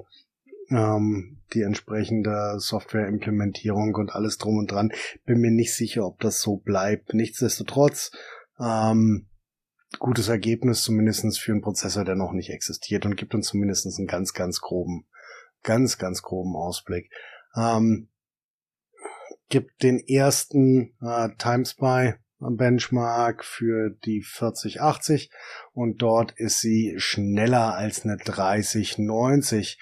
ähm, 0.71 1.41
die 1.53 1.61
entsprechende 1.61 2.55
Softwareimplementierung 2.57 3.93
und 3.95 4.15
alles 4.15 4.37
drum 4.37 4.57
und 4.57 4.71
dran. 4.71 4.91
Bin 5.25 5.39
mir 5.39 5.51
nicht 5.51 5.73
sicher, 5.73 6.05
ob 6.05 6.19
das 6.19 6.41
so 6.41 6.57
bleibt. 6.57 7.13
Nichtsdestotrotz, 7.13 8.11
ähm, 8.59 9.27
gutes 9.99 10.29
Ergebnis, 10.29 10.81
zumindestens 10.83 11.37
für 11.37 11.51
einen 11.51 11.61
Prozessor, 11.61 12.05
der 12.05 12.15
noch 12.15 12.31
nicht 12.31 12.49
existiert 12.49 13.05
und 13.05 13.17
gibt 13.17 13.35
uns 13.35 13.47
zumindestens 13.47 13.97
einen 13.97 14.07
ganz, 14.07 14.33
ganz 14.33 14.61
groben, 14.61 15.05
ganz, 15.63 15.97
ganz 15.97 16.21
groben 16.21 16.55
Ausblick. 16.55 17.11
Ähm, 17.55 18.09
gibt 19.49 19.83
den 19.83 19.99
ersten 19.99 20.95
äh, 21.01 21.29
TimeSpy 21.37 22.13
Benchmark 22.39 23.45
für 23.45 23.91
die 24.03 24.23
4080 24.23 25.29
und 25.73 26.01
dort 26.01 26.31
ist 26.37 26.59
sie 26.59 26.95
schneller 26.97 27.75
als 27.75 28.03
eine 28.03 28.17
3090 28.17 29.77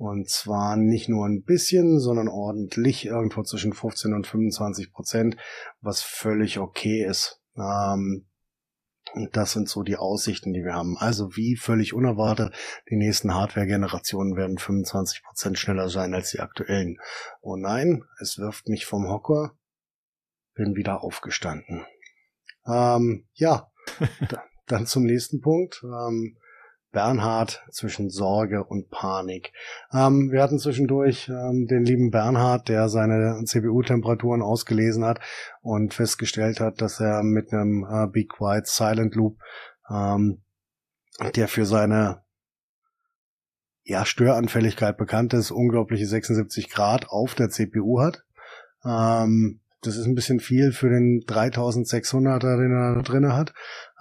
und 0.00 0.30
zwar 0.30 0.78
nicht 0.78 1.10
nur 1.10 1.26
ein 1.26 1.42
bisschen, 1.42 2.00
sondern 2.00 2.26
ordentlich 2.26 3.04
irgendwo 3.04 3.42
zwischen 3.42 3.74
15 3.74 4.14
und 4.14 4.26
25 4.26 4.94
Prozent, 4.94 5.36
was 5.82 6.00
völlig 6.00 6.58
okay 6.58 7.04
ist. 7.04 7.42
Ähm, 7.54 8.26
und 9.12 9.36
das 9.36 9.52
sind 9.52 9.68
so 9.68 9.82
die 9.82 9.98
Aussichten, 9.98 10.54
die 10.54 10.64
wir 10.64 10.72
haben. 10.72 10.96
Also 10.96 11.36
wie 11.36 11.54
völlig 11.54 11.92
unerwartet, 11.92 12.54
die 12.88 12.96
nächsten 12.96 13.34
Hardware-Generationen 13.34 14.36
werden 14.36 14.56
25 14.56 15.22
Prozent 15.22 15.58
schneller 15.58 15.90
sein 15.90 16.14
als 16.14 16.30
die 16.30 16.40
aktuellen. 16.40 16.96
Oh 17.42 17.56
nein, 17.56 18.02
es 18.22 18.38
wirft 18.38 18.68
mich 18.68 18.86
vom 18.86 19.06
Hocker. 19.06 19.52
Bin 20.54 20.76
wieder 20.76 21.02
aufgestanden. 21.02 21.84
Ähm, 22.66 23.28
ja, 23.34 23.70
dann 24.66 24.86
zum 24.86 25.04
nächsten 25.04 25.42
Punkt. 25.42 25.82
Ähm, 25.84 26.38
Bernhard 26.92 27.64
zwischen 27.70 28.10
Sorge 28.10 28.64
und 28.64 28.90
Panik. 28.90 29.52
Ähm, 29.92 30.30
wir 30.32 30.42
hatten 30.42 30.58
zwischendurch 30.58 31.28
ähm, 31.28 31.66
den 31.68 31.84
lieben 31.84 32.10
Bernhard, 32.10 32.68
der 32.68 32.88
seine 32.88 33.42
CPU-Temperaturen 33.44 34.42
ausgelesen 34.42 35.04
hat 35.04 35.20
und 35.62 35.94
festgestellt 35.94 36.60
hat, 36.60 36.80
dass 36.80 37.00
er 37.00 37.22
mit 37.22 37.52
einem 37.52 37.84
äh, 37.84 38.06
Be 38.08 38.24
Quiet 38.24 38.66
Silent 38.66 39.14
Loop, 39.14 39.38
ähm, 39.88 40.42
der 41.36 41.48
für 41.48 41.66
seine 41.66 42.22
ja, 43.84 44.04
Störanfälligkeit 44.04 44.96
bekannt 44.96 45.32
ist, 45.32 45.50
unglaubliche 45.50 46.06
76 46.06 46.70
Grad 46.70 47.08
auf 47.08 47.34
der 47.34 47.50
CPU 47.50 48.00
hat. 48.00 48.24
Ähm, 48.84 49.59
das 49.82 49.96
ist 49.96 50.06
ein 50.06 50.14
bisschen 50.14 50.40
viel 50.40 50.72
für 50.72 50.88
den 50.88 51.22
3600er, 51.26 52.56
den 52.56 52.72
er 52.72 52.94
da 52.96 53.02
drin 53.02 53.32
hat. 53.32 53.52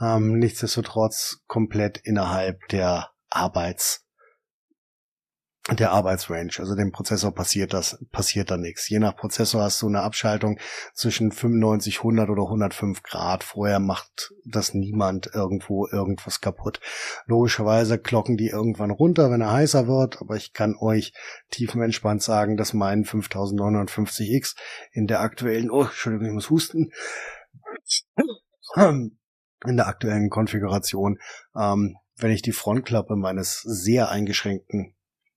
Ähm, 0.02 0.38
nichtsdestotrotz 0.38 1.42
komplett 1.48 2.00
innerhalb 2.04 2.68
der 2.70 3.10
Arbeits, 3.30 4.06
der 5.78 5.92
Arbeitsrange. 5.92 6.52
Also 6.58 6.76
dem 6.76 6.92
Prozessor 6.92 7.34
passiert 7.34 7.74
das, 7.74 8.04
passiert 8.12 8.50
da 8.50 8.58
nichts. 8.58 8.90
Je 8.90 9.00
nach 9.00 9.16
Prozessor 9.16 9.64
hast 9.64 9.82
du 9.82 9.88
eine 9.88 10.02
Abschaltung 10.02 10.60
zwischen 10.94 11.32
95, 11.32 11.98
100 11.98 12.30
oder 12.30 12.44
105 12.44 13.04
Grad. 13.04 13.44
Vorher 13.44 13.80
macht 13.80 14.34
das 14.46 14.74
niemand 14.74 15.30
irgendwo 15.34 15.88
irgendwas 15.88 16.42
kaputt. 16.42 16.80
Logischerweise 17.26 18.00
klocken 18.00 18.38
die 18.38 18.48
irgendwann 18.48 18.92
runter, 18.92 19.32
wenn 19.32 19.42
er 19.42 19.52
heißer 19.52 19.88
wird. 19.88 20.22
Aber 20.22 20.36
ich 20.36 20.54
kann 20.54 20.76
euch 20.80 21.14
tiefenentspannt 21.52 22.24
sagen, 22.24 22.58
dass 22.58 22.74
mein 22.74 23.04
5950X 23.04 24.56
in 24.92 25.08
der 25.08 25.22
aktuellen, 25.22 25.70
oh, 25.70 25.84
Entschuldigung, 25.84 26.28
ich 26.28 26.34
muss 26.34 26.50
husten. 26.50 26.92
In 28.76 29.76
der 29.76 29.88
aktuellen 29.88 30.30
Konfiguration, 30.30 31.20
ähm, 31.54 31.98
wenn 32.16 32.32
ich 32.32 32.42
die 32.42 32.54
Frontklappe 32.54 33.16
meines 33.16 33.62
sehr 33.62 34.10
eingeschränkten 34.10 34.96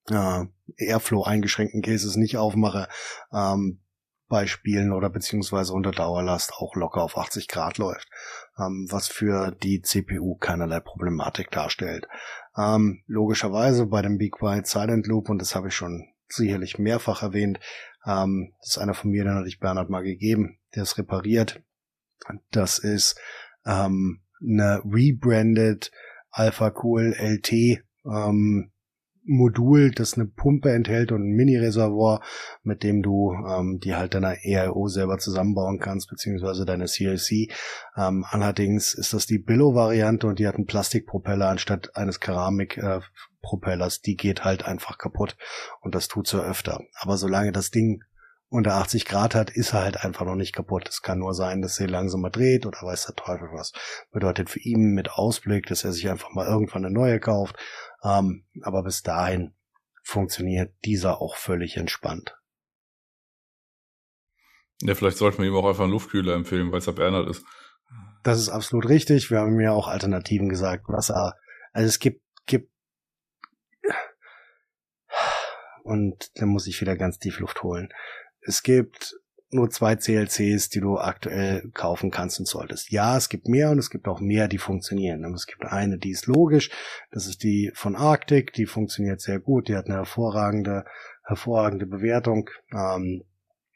äh, 0.09 0.45
Airflow 0.77 1.23
eingeschränkten 1.23 1.81
Cases 1.81 2.15
nicht 2.15 2.37
aufmache, 2.37 2.87
ähm, 3.31 3.79
bei 4.33 4.47
Spielen 4.47 4.91
oder 4.93 5.11
beziehungsweise 5.11 5.73
unter 5.73 5.91
Dauerlast 5.91 6.53
auch 6.53 6.75
locker 6.75 7.03
auf 7.03 7.17
80 7.17 7.47
Grad 7.47 7.77
läuft, 7.77 8.09
ähm, 8.57 8.87
was 8.89 9.07
für 9.07 9.51
die 9.51 9.81
CPU 9.81 10.35
keinerlei 10.35 10.79
Problematik 10.79 11.51
darstellt. 11.51 12.07
Ähm, 12.57 13.03
logischerweise 13.05 13.85
bei 13.85 14.01
dem 14.01 14.17
Be 14.17 14.29
Quiet 14.29 14.65
Silent 14.65 15.05
Loop, 15.05 15.29
und 15.29 15.39
das 15.39 15.53
habe 15.53 15.67
ich 15.67 15.75
schon 15.75 16.07
sicherlich 16.27 16.79
mehrfach 16.79 17.21
erwähnt, 17.21 17.59
ähm, 18.07 18.53
das 18.61 18.69
ist 18.69 18.77
einer 18.79 18.95
von 18.95 19.11
mir, 19.11 19.23
den 19.23 19.35
hatte 19.35 19.47
ich 19.47 19.59
Bernhard 19.59 19.91
mal 19.91 20.01
gegeben, 20.01 20.57
der 20.73 20.81
ist 20.81 20.97
repariert. 20.97 21.61
Das 22.49 22.79
ist 22.79 23.19
ähm, 23.67 24.23
eine 24.41 24.81
rebranded 24.83 25.91
Alpha 26.31 26.73
Cool 26.81 27.13
LT 27.13 27.83
ähm, 28.05 28.72
Modul, 29.25 29.91
das 29.91 30.15
eine 30.15 30.25
Pumpe 30.25 30.71
enthält 30.71 31.11
und 31.11 31.21
ein 31.23 31.35
Mini-Reservoir, 31.35 32.21
mit 32.63 32.83
dem 32.83 33.01
du 33.01 33.33
ähm, 33.33 33.79
die 33.79 33.95
halt 33.95 34.13
deiner 34.13 34.43
EIO 34.43 34.87
selber 34.87 35.17
zusammenbauen 35.17 35.79
kannst, 35.79 36.09
beziehungsweise 36.09 36.65
deine 36.65 36.85
CLC. 36.85 37.51
Ähm, 37.97 38.25
allerdings 38.29 38.93
ist 38.93 39.13
das 39.13 39.25
die 39.25 39.39
Billo-Variante 39.39 40.27
und 40.27 40.39
die 40.39 40.47
hat 40.47 40.55
einen 40.55 40.65
Plastikpropeller 40.65 41.47
anstatt 41.47 41.95
eines 41.95 42.19
Keramikpropellers. 42.19 44.01
Die 44.01 44.15
geht 44.15 44.43
halt 44.43 44.65
einfach 44.65 44.97
kaputt 44.97 45.37
und 45.81 45.95
das 45.95 46.07
tut 46.07 46.27
so 46.27 46.39
öfter. 46.39 46.81
Aber 46.99 47.17
solange 47.17 47.51
das 47.51 47.71
Ding 47.71 48.03
unter 48.53 48.75
80 48.75 49.05
Grad 49.05 49.33
hat, 49.33 49.49
ist 49.49 49.73
er 49.73 49.81
halt 49.81 50.03
einfach 50.03 50.25
noch 50.25 50.35
nicht 50.35 50.53
kaputt. 50.53 50.87
Es 50.87 51.01
kann 51.01 51.17
nur 51.17 51.33
sein, 51.33 51.63
dass 51.63 51.79
er 51.79 51.87
langsamer 51.87 52.29
dreht 52.29 52.67
oder 52.67 52.77
weiß 52.83 53.07
der 53.07 53.15
Teufel 53.15 53.49
was. 53.51 53.73
Bedeutet 54.11 54.51
für 54.51 54.59
ihn 54.59 54.93
mit 54.93 55.11
Ausblick, 55.11 55.65
dass 55.65 55.83
er 55.83 55.91
sich 55.91 56.07
einfach 56.07 56.29
mal 56.33 56.45
irgendwann 56.45 56.85
eine 56.85 56.93
neue 56.93 57.19
kauft. 57.19 57.55
Ähm, 58.03 58.45
aber 58.61 58.83
bis 58.83 59.01
dahin 59.01 59.53
funktioniert 60.03 60.73
dieser 60.83 61.21
auch 61.21 61.37
völlig 61.37 61.77
entspannt. 61.77 62.37
Ja, 64.81 64.95
vielleicht 64.95 65.17
sollte 65.17 65.37
man 65.37 65.47
ihm 65.47 65.55
auch 65.55 65.67
einfach 65.67 65.83
einen 65.83 65.93
Luftkühler 65.93 66.33
empfehlen, 66.33 66.71
weil 66.71 66.79
es 66.79 66.85
ja 66.85 66.91
Bernhard 66.91 67.29
ist. 67.29 67.45
Das 68.23 68.39
ist 68.39 68.49
absolut 68.49 68.89
richtig. 68.89 69.31
Wir 69.31 69.39
haben 69.39 69.59
ja 69.59 69.71
auch 69.71 69.87
Alternativen 69.87 70.49
gesagt, 70.49 70.85
was 70.87 71.09
er, 71.09 71.37
also 71.71 71.87
es 71.87 71.99
gibt, 71.99 72.21
gibt, 72.45 72.69
und 75.83 76.31
da 76.35 76.45
muss 76.45 76.67
ich 76.67 76.81
wieder 76.81 76.97
ganz 76.97 77.19
tief 77.19 77.39
Luft 77.39 77.63
holen. 77.63 77.89
Es 78.41 78.63
gibt 78.63 79.15
nur 79.53 79.69
zwei 79.69 79.95
CLCs, 79.95 80.69
die 80.69 80.79
du 80.79 80.97
aktuell 80.97 81.69
kaufen 81.73 82.11
kannst 82.11 82.39
und 82.39 82.47
solltest. 82.47 82.91
Ja, 82.91 83.17
es 83.17 83.29
gibt 83.29 83.47
mehr 83.47 83.71
und 83.71 83.79
es 83.79 83.89
gibt 83.89 84.07
auch 84.07 84.19
mehr, 84.19 84.47
die 84.47 84.57
funktionieren. 84.57 85.23
es 85.33 85.47
gibt 85.47 85.65
eine, 85.65 85.97
die 85.97 86.11
ist 86.11 86.27
logisch. 86.27 86.69
Das 87.11 87.27
ist 87.27 87.43
die 87.43 87.71
von 87.73 87.95
Arctic. 87.95 88.53
Die 88.53 88.65
funktioniert 88.65 89.21
sehr 89.21 89.39
gut. 89.39 89.67
Die 89.67 89.75
hat 89.75 89.87
eine 89.87 89.95
hervorragende, 89.95 90.85
hervorragende 91.23 91.85
Bewertung. 91.85 92.49
Ähm, 92.71 93.23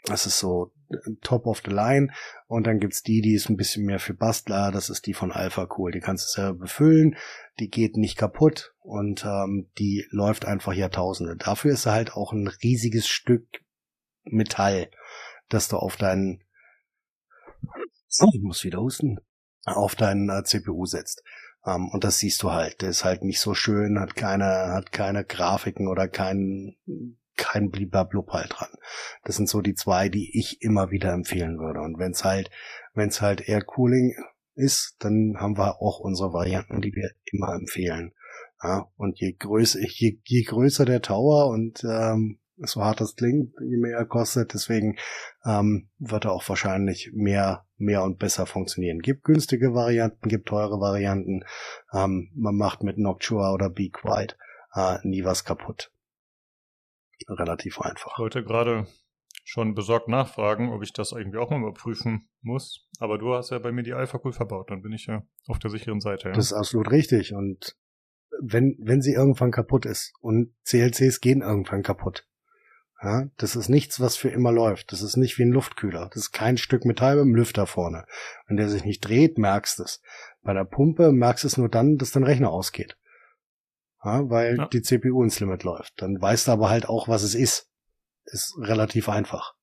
das 0.05 0.25
ist 0.25 0.39
so 0.39 0.71
top 1.21 1.45
of 1.45 1.61
the 1.65 1.71
line. 1.71 2.09
Und 2.47 2.67
dann 2.67 2.79
gibt's 2.79 3.03
die, 3.03 3.21
die 3.21 3.33
ist 3.33 3.49
ein 3.49 3.57
bisschen 3.57 3.85
mehr 3.85 3.99
für 3.99 4.13
Bastler. 4.13 4.71
Das 4.71 4.89
ist 4.89 5.05
die 5.05 5.13
von 5.13 5.31
Alpha 5.31 5.67
Cool. 5.77 5.91
Die 5.91 5.99
kannst 5.99 6.27
du 6.27 6.41
selber 6.41 6.59
befüllen. 6.59 7.15
Die 7.59 7.69
geht 7.69 7.97
nicht 7.97 8.17
kaputt 8.17 8.73
und 8.81 9.25
ähm, 9.25 9.69
die 9.77 10.05
läuft 10.11 10.45
einfach 10.45 10.73
Jahrtausende. 10.73 11.35
Dafür 11.35 11.73
ist 11.73 11.83
sie 11.83 11.91
halt 11.91 12.13
auch 12.13 12.31
ein 12.31 12.47
riesiges 12.47 13.07
Stück 13.07 13.45
Metall 14.23 14.89
dass 15.49 15.67
du 15.67 15.77
auf 15.77 15.95
deinen, 15.97 16.43
oh, 18.21 18.31
ich 18.33 18.41
muss 18.41 18.63
wieder 18.63 18.79
husten, 18.79 19.19
auf 19.65 19.95
deinen 19.95 20.29
äh, 20.29 20.43
CPU 20.43 20.85
setzt. 20.85 21.23
Ähm, 21.65 21.89
und 21.89 22.03
das 22.03 22.19
siehst 22.19 22.41
du 22.43 22.51
halt. 22.51 22.81
Der 22.81 22.89
ist 22.89 23.03
halt 23.03 23.23
nicht 23.23 23.39
so 23.39 23.53
schön, 23.53 23.99
hat 23.99 24.15
keine, 24.15 24.73
hat 24.73 24.91
keine 24.91 25.23
Grafiken 25.23 25.87
oder 25.87 26.07
kein, 26.07 26.75
kein 27.35 27.69
Bliblablub 27.69 28.31
halt 28.31 28.53
dran. 28.57 28.69
Das 29.23 29.35
sind 29.35 29.49
so 29.49 29.61
die 29.61 29.75
zwei, 29.75 30.09
die 30.09 30.37
ich 30.37 30.61
immer 30.61 30.91
wieder 30.91 31.13
empfehlen 31.13 31.59
würde. 31.59 31.81
Und 31.81 31.99
wenn 31.99 32.11
es 32.11 32.23
halt, 32.23 32.49
wenn 32.93 33.09
es 33.09 33.21
halt 33.21 33.47
Air 33.47 33.63
Cooling 33.63 34.15
ist, 34.55 34.95
dann 34.99 35.35
haben 35.37 35.57
wir 35.57 35.81
auch 35.81 35.99
unsere 35.99 36.33
Varianten, 36.33 36.81
die 36.81 36.93
wir 36.93 37.11
immer 37.25 37.53
empfehlen. 37.53 38.13
Ja, 38.63 38.87
und 38.97 39.19
je 39.19 39.33
größer, 39.33 39.79
je, 39.81 40.19
je 40.23 40.43
größer 40.43 40.85
der 40.85 41.01
Tower 41.01 41.47
und 41.47 41.83
ähm, 41.83 42.39
so 42.57 42.83
hart 42.83 43.01
das 43.01 43.15
klingt, 43.15 43.53
je 43.61 43.77
mehr 43.77 43.97
er 43.97 44.05
kostet. 44.05 44.53
Deswegen 44.53 44.97
ähm, 45.45 45.89
wird 45.99 46.25
er 46.25 46.31
auch 46.31 46.47
wahrscheinlich 46.47 47.11
mehr, 47.13 47.65
mehr 47.77 48.03
und 48.03 48.19
besser 48.19 48.45
funktionieren. 48.45 48.99
Gibt 48.99 49.23
günstige 49.23 49.73
Varianten, 49.73 50.29
gibt 50.29 50.47
teure 50.47 50.79
Varianten. 50.79 51.43
Ähm, 51.93 52.31
man 52.35 52.55
macht 52.55 52.83
mit 52.83 52.97
Noctua 52.97 53.53
oder 53.53 53.69
Be 53.69 53.89
Quiet 53.89 54.37
äh, 54.73 54.97
nie 55.03 55.23
was 55.23 55.45
kaputt. 55.45 55.91
Relativ 57.27 57.81
einfach. 57.81 58.13
Ich 58.13 58.19
wollte 58.19 58.43
gerade 58.43 58.87
schon 59.43 59.73
besorgt 59.73 60.07
nachfragen, 60.07 60.71
ob 60.71 60.83
ich 60.83 60.93
das 60.93 61.13
irgendwie 61.13 61.37
auch 61.37 61.49
mal 61.49 61.61
überprüfen 61.61 62.29
muss. 62.41 62.87
Aber 62.99 63.17
du 63.17 63.33
hast 63.33 63.51
ja 63.51 63.59
bei 63.59 63.71
mir 63.71 63.83
die 63.83 63.93
Alpha 63.93 64.19
Cool 64.23 64.33
verbaut, 64.33 64.69
dann 64.69 64.81
bin 64.81 64.91
ich 64.91 65.05
ja 65.07 65.23
auf 65.47 65.59
der 65.59 65.71
sicheren 65.71 66.01
Seite. 66.01 66.29
Ja. 66.29 66.35
Das 66.35 66.47
ist 66.47 66.53
absolut 66.53 66.91
richtig. 66.91 67.33
Und 67.33 67.77
wenn, 68.41 68.75
wenn 68.79 69.01
sie 69.01 69.13
irgendwann 69.13 69.51
kaputt 69.51 69.85
ist 69.85 70.13
und 70.19 70.53
CLCs 70.65 71.21
gehen 71.21 71.41
irgendwann 71.41 71.81
kaputt, 71.81 72.27
ja, 73.01 73.27
das 73.37 73.55
ist 73.55 73.69
nichts, 73.69 73.99
was 73.99 74.15
für 74.15 74.29
immer 74.29 74.51
läuft. 74.51 74.91
Das 74.91 75.01
ist 75.01 75.17
nicht 75.17 75.37
wie 75.37 75.43
ein 75.43 75.51
Luftkühler. 75.51 76.09
Das 76.09 76.23
ist 76.23 76.31
kein 76.31 76.57
Stück 76.57 76.83
Metall 76.83 77.17
mit 77.17 77.25
dem 77.25 77.35
Lüfter 77.35 77.67
vorne. 77.67 78.05
Wenn 78.47 78.57
der 78.57 78.69
sich 78.69 78.85
nicht 78.85 79.01
dreht, 79.01 79.37
merkst 79.37 79.79
du 79.79 79.83
es. 79.83 80.01
Bei 80.41 80.53
der 80.53 80.65
Pumpe 80.65 81.11
merkst 81.11 81.43
du 81.43 81.47
es 81.47 81.57
nur 81.57 81.69
dann, 81.69 81.97
dass 81.97 82.11
dein 82.11 82.23
Rechner 82.23 82.49
ausgeht. 82.49 82.97
ja, 84.03 84.27
weil 84.29 84.57
ja. 84.57 84.67
die 84.67 84.81
CPU 84.81 85.23
ins 85.23 85.39
Limit 85.39 85.63
läuft. 85.63 85.93
Dann 86.01 86.19
weißt 86.19 86.47
du 86.47 86.51
aber 86.51 86.69
halt 86.69 86.89
auch, 86.89 87.07
was 87.07 87.21
es 87.21 87.35
ist. 87.35 87.69
Ist 88.25 88.57
relativ 88.57 89.09
einfach. 89.09 89.53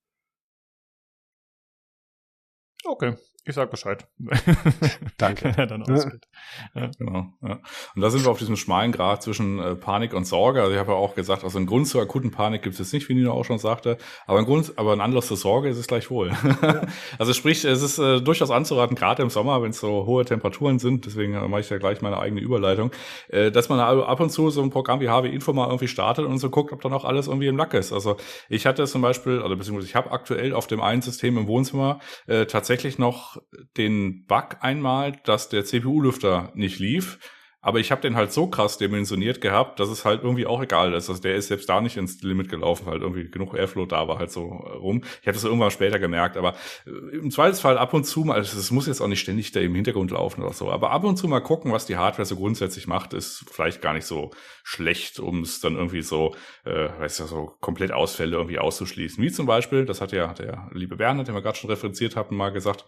Okay, 2.83 3.15
ich 3.45 3.55
sag 3.55 3.69
Bescheid. 3.69 4.07
Danke. 5.17 5.51
dann 5.51 5.83
ja. 5.87 6.81
ja. 6.81 6.91
Genau, 6.97 7.27
ja. 7.41 7.59
Und 7.95 8.01
da 8.01 8.09
sind 8.09 8.25
wir 8.25 8.31
auf 8.31 8.39
diesem 8.39 8.55
schmalen 8.55 8.91
Grad 8.91 9.21
zwischen 9.21 9.59
äh, 9.59 9.75
Panik 9.75 10.13
und 10.13 10.25
Sorge. 10.25 10.61
Also 10.61 10.73
ich 10.73 10.79
habe 10.79 10.91
ja 10.91 10.97
auch 10.97 11.15
gesagt, 11.15 11.43
also 11.43 11.59
ein 11.59 11.67
Grund 11.67 11.87
zur 11.87 12.01
akuten 12.01 12.31
Panik 12.31 12.63
gibt 12.63 12.79
es 12.79 12.91
nicht, 12.91 13.07
wie 13.07 13.13
Nino 13.13 13.31
auch 13.31 13.45
schon 13.45 13.59
sagte, 13.59 13.97
aber 14.25 14.39
ein 14.39 14.45
Grund, 14.45 14.73
aber 14.77 14.93
ein 14.93 15.01
Anlass 15.01 15.27
zur 15.27 15.37
Sorge 15.37 15.69
ist 15.69 15.77
es 15.77 15.87
gleichwohl. 15.87 16.31
Ja. 16.61 16.81
also 17.19 17.33
sprich, 17.33 17.63
es 17.65 17.81
ist 17.81 17.99
äh, 17.99 18.21
durchaus 18.21 18.49
anzuraten, 18.49 18.95
gerade 18.95 19.21
im 19.21 19.29
Sommer, 19.29 19.61
wenn 19.61 19.69
es 19.69 19.79
so 19.79 20.05
hohe 20.05 20.25
Temperaturen 20.25 20.79
sind, 20.79 21.05
deswegen 21.05 21.33
äh, 21.33 21.47
mache 21.47 21.61
ich 21.61 21.69
ja 21.69 21.77
gleich 21.77 22.01
meine 22.01 22.17
eigene 22.17 22.41
Überleitung, 22.41 22.91
äh, 23.29 23.51
dass 23.51 23.69
man 23.69 23.79
ab 23.79 24.19
und 24.19 24.31
zu 24.31 24.49
so 24.49 24.61
ein 24.63 24.71
Programm 24.71 24.99
wie 24.99 25.09
HW 25.09 25.29
Info 25.29 25.53
mal 25.53 25.67
irgendwie 25.67 25.87
startet 25.87 26.25
und 26.25 26.39
so 26.39 26.49
guckt, 26.49 26.73
ob 26.73 26.81
dann 26.81 26.93
auch 26.93 27.05
alles 27.05 27.27
irgendwie 27.27 27.47
im 27.47 27.57
Lack 27.57 27.73
ist. 27.73 27.93
Also 27.93 28.17
ich 28.49 28.65
hatte 28.65 28.85
zum 28.87 29.01
Beispiel, 29.01 29.41
oder 29.41 29.55
beziehungsweise 29.55 29.87
ich 29.87 29.95
habe 29.95 30.11
aktuell 30.11 30.53
auf 30.53 30.67
dem 30.67 30.81
einen 30.81 31.01
System 31.01 31.37
im 31.37 31.47
Wohnzimmer 31.47 31.99
äh, 32.27 32.45
tatsächlich 32.45 32.97
noch 32.97 33.34
den 33.77 34.25
Bug 34.25 34.57
einmal, 34.61 35.13
dass 35.23 35.49
der 35.49 35.65
CPU-Lüfter 35.65 36.51
nicht 36.55 36.79
lief. 36.79 37.19
Aber 37.65 37.79
ich 37.79 37.91
habe 37.91 37.99
den 37.99 38.15
halt 38.15 38.31
so 38.31 38.45
krass 38.45 38.77
dimensioniert 38.77 39.41
gehabt, 39.41 39.79
dass 39.79 39.89
es 39.89 40.05
halt 40.05 40.21
irgendwie 40.21 40.45
auch 40.45 40.61
egal 40.61 40.93
ist. 40.93 41.09
Also 41.09 41.19
der 41.19 41.35
ist 41.35 41.47
selbst 41.47 41.67
da 41.67 41.81
nicht 41.81 41.97
ins 41.97 42.21
Limit 42.21 42.47
gelaufen, 42.47 42.85
halt 42.85 43.01
irgendwie 43.01 43.27
genug 43.27 43.55
Airflow 43.55 43.87
da 43.87 44.07
war 44.07 44.19
halt 44.19 44.29
so 44.29 44.43
rum. 44.43 45.01
Ich 45.21 45.27
habe 45.27 45.33
das 45.33 45.45
irgendwann 45.45 45.71
später 45.71 45.97
gemerkt, 45.97 46.37
aber 46.37 46.53
äh, 46.85 47.17
im 47.17 47.31
Zweifelsfall 47.31 47.79
ab 47.79 47.95
und 47.95 48.03
zu 48.03 48.23
mal, 48.23 48.35
also 48.35 48.55
es 48.59 48.69
muss 48.69 48.85
jetzt 48.85 49.01
auch 49.01 49.07
nicht 49.07 49.21
ständig 49.21 49.51
da 49.51 49.61
im 49.61 49.73
Hintergrund 49.73 50.11
laufen 50.11 50.43
oder 50.43 50.53
so, 50.53 50.69
aber 50.69 50.91
ab 50.91 51.05
und 51.05 51.17
zu 51.17 51.27
mal 51.27 51.39
gucken, 51.39 51.71
was 51.71 51.87
die 51.87 51.97
Hardware 51.97 52.27
so 52.27 52.35
grundsätzlich 52.35 52.85
macht, 52.85 53.13
ist 53.13 53.45
vielleicht 53.51 53.81
gar 53.81 53.93
nicht 53.93 54.05
so 54.05 54.29
schlecht, 54.63 55.19
um 55.19 55.41
es 55.41 55.59
dann 55.59 55.75
irgendwie 55.75 56.03
so, 56.03 56.35
äh, 56.65 56.89
weißt 56.99 57.21
du, 57.21 57.23
so 57.25 57.57
komplett 57.61 57.91
Ausfälle 57.91 58.37
irgendwie 58.37 58.59
auszuschließen. 58.59 59.23
Wie 59.23 59.31
zum 59.31 59.47
Beispiel, 59.47 59.85
das 59.85 60.01
hat 60.01 60.11
ja 60.11 60.35
der 60.35 60.69
liebe 60.71 60.97
Bernhard, 60.97 61.29
den 61.29 61.33
wir 61.33 61.41
gerade 61.41 61.57
schon 61.57 61.71
referenziert 61.71 62.15
hatten, 62.15 62.35
mal 62.35 62.51
gesagt, 62.51 62.85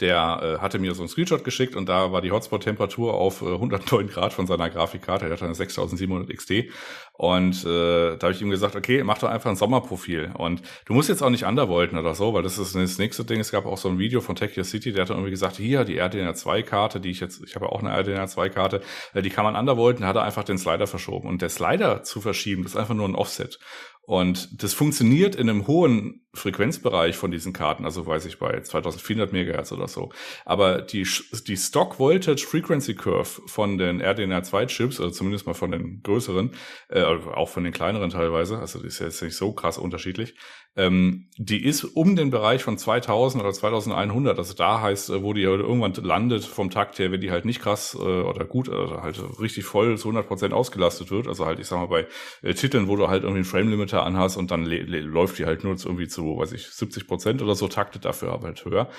der 0.00 0.58
äh, 0.58 0.62
hatte 0.62 0.78
mir 0.78 0.94
so 0.94 1.02
einen 1.02 1.08
Screenshot 1.08 1.44
geschickt 1.44 1.76
und 1.76 1.88
da 1.88 2.12
war 2.12 2.20
die 2.20 2.30
Hotspot-Temperatur 2.30 3.14
auf 3.14 3.42
äh, 3.42 3.54
109 3.54 4.08
Grad 4.08 4.32
von 4.32 4.46
seiner 4.46 4.68
Grafikkarte. 4.68 5.26
Er 5.26 5.32
hatte 5.32 5.44
eine 5.44 5.54
6700 5.54 6.36
XT 6.36 6.70
und 7.14 7.64
äh, 7.64 8.16
da 8.16 8.26
habe 8.26 8.32
ich 8.32 8.42
ihm 8.42 8.50
gesagt, 8.50 8.76
okay, 8.76 9.02
mach 9.02 9.18
doch 9.18 9.28
einfach 9.28 9.48
ein 9.48 9.56
Sommerprofil 9.56 10.32
und 10.36 10.62
du 10.84 10.92
musst 10.92 11.08
jetzt 11.08 11.22
auch 11.22 11.30
nicht 11.30 11.44
undervolten 11.44 11.98
oder 11.98 12.14
so, 12.14 12.34
weil 12.34 12.42
das 12.42 12.58
ist 12.58 12.74
das 12.74 12.98
nächste 12.98 13.24
Ding. 13.24 13.40
Es 13.40 13.50
gab 13.50 13.64
auch 13.64 13.78
so 13.78 13.88
ein 13.88 13.98
Video 13.98 14.20
von 14.20 14.36
Tech 14.36 14.52
City, 14.62 14.92
der 14.92 15.02
hat 15.02 15.10
irgendwie 15.10 15.30
gesagt, 15.30 15.56
hier 15.56 15.84
die 15.84 15.98
RDNA 15.98 16.34
2 16.34 16.62
Karte, 16.62 17.00
die 17.00 17.10
ich 17.10 17.20
jetzt, 17.20 17.42
ich 17.44 17.54
habe 17.54 17.70
auch 17.70 17.82
eine 17.82 17.90
RDNA 17.90 18.26
2 18.26 18.50
Karte, 18.50 18.82
äh, 19.14 19.22
die 19.22 19.30
kann 19.30 19.44
man 19.44 19.56
undervolten, 19.56 20.02
da 20.02 20.08
hat 20.08 20.16
er 20.16 20.24
einfach 20.24 20.44
den 20.44 20.58
Slider 20.58 20.86
verschoben 20.86 21.28
und 21.28 21.40
der 21.40 21.48
Slider 21.48 22.02
zu 22.02 22.20
verschieben, 22.20 22.62
das 22.62 22.72
ist 22.72 22.78
einfach 22.78 22.94
nur 22.94 23.08
ein 23.08 23.14
Offset 23.14 23.58
und 24.06 24.62
das 24.62 24.72
funktioniert 24.72 25.34
in 25.34 25.50
einem 25.50 25.66
hohen 25.66 26.24
Frequenzbereich 26.32 27.16
von 27.16 27.32
diesen 27.32 27.52
Karten, 27.52 27.84
also 27.84 28.06
weiß 28.06 28.24
ich 28.26 28.38
bei 28.38 28.60
2400 28.60 29.32
Megahertz 29.32 29.72
oder 29.72 29.88
so. 29.88 30.12
Aber 30.44 30.80
die, 30.80 31.04
die 31.48 31.56
Stock 31.56 31.98
Voltage 31.98 32.46
Frequency 32.46 32.94
Curve 32.94 33.42
von 33.46 33.78
den 33.78 34.00
RDNA2 34.00 34.66
Chips, 34.66 35.00
also 35.00 35.10
zumindest 35.10 35.46
mal 35.46 35.54
von 35.54 35.72
den 35.72 36.02
größeren, 36.04 36.52
äh, 36.88 37.02
auch 37.02 37.48
von 37.48 37.64
den 37.64 37.72
kleineren 37.72 38.10
teilweise, 38.10 38.60
also 38.60 38.78
die 38.78 38.86
ist 38.86 39.00
jetzt 39.00 39.22
nicht 39.22 39.34
so 39.34 39.52
krass 39.52 39.76
unterschiedlich, 39.76 40.36
ähm, 40.76 41.28
die 41.38 41.64
ist 41.64 41.84
um 41.84 42.16
den 42.16 42.30
Bereich 42.30 42.62
von 42.62 42.76
2000 42.76 43.42
oder 43.42 43.52
2100. 43.52 44.38
Also 44.38 44.52
da 44.52 44.82
heißt, 44.82 45.08
äh, 45.08 45.22
wo 45.22 45.32
die 45.32 45.42
irgendwann 45.42 45.94
landet 45.94 46.44
vom 46.44 46.70
Takt 46.70 46.98
her, 46.98 47.10
wenn 47.10 47.20
die 47.22 47.30
halt 47.30 47.46
nicht 47.46 47.62
krass 47.62 47.96
äh, 47.98 48.02
oder 48.02 48.44
gut, 48.44 48.68
oder 48.68 49.02
halt 49.02 49.18
richtig 49.40 49.64
voll 49.64 49.96
zu 49.96 50.08
100 50.08 50.28
Prozent 50.28 50.52
ausgelastet 50.52 51.10
wird. 51.10 51.28
Also 51.28 51.46
halt, 51.46 51.60
ich 51.60 51.66
sag 51.66 51.78
mal, 51.78 51.86
bei 51.86 52.06
äh, 52.42 52.52
Titeln, 52.52 52.88
wo 52.88 52.96
du 52.96 53.08
halt 53.08 53.22
irgendwie 53.22 53.38
einen 53.38 53.44
Frame 53.46 53.70
Limiter 53.70 54.04
anhast 54.04 54.36
und 54.36 54.50
dann 54.50 54.66
läuft 54.66 55.38
die 55.38 55.46
halt 55.46 55.64
nur 55.64 55.76
irgendwie 55.76 56.08
zu, 56.08 56.36
weiß 56.36 56.52
ich, 56.52 56.66
70 56.66 57.06
Prozent 57.06 57.42
oder 57.42 57.54
so, 57.54 57.68
taktet 57.68 58.04
dafür 58.04 58.32
aber 58.32 58.48
halt 58.48 58.64
höher. 58.64 58.90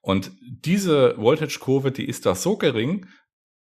Und 0.00 0.32
diese 0.40 1.18
Voltage-Kurve, 1.18 1.92
die 1.92 2.06
ist 2.06 2.24
da 2.24 2.34
so 2.34 2.56
gering, 2.56 3.06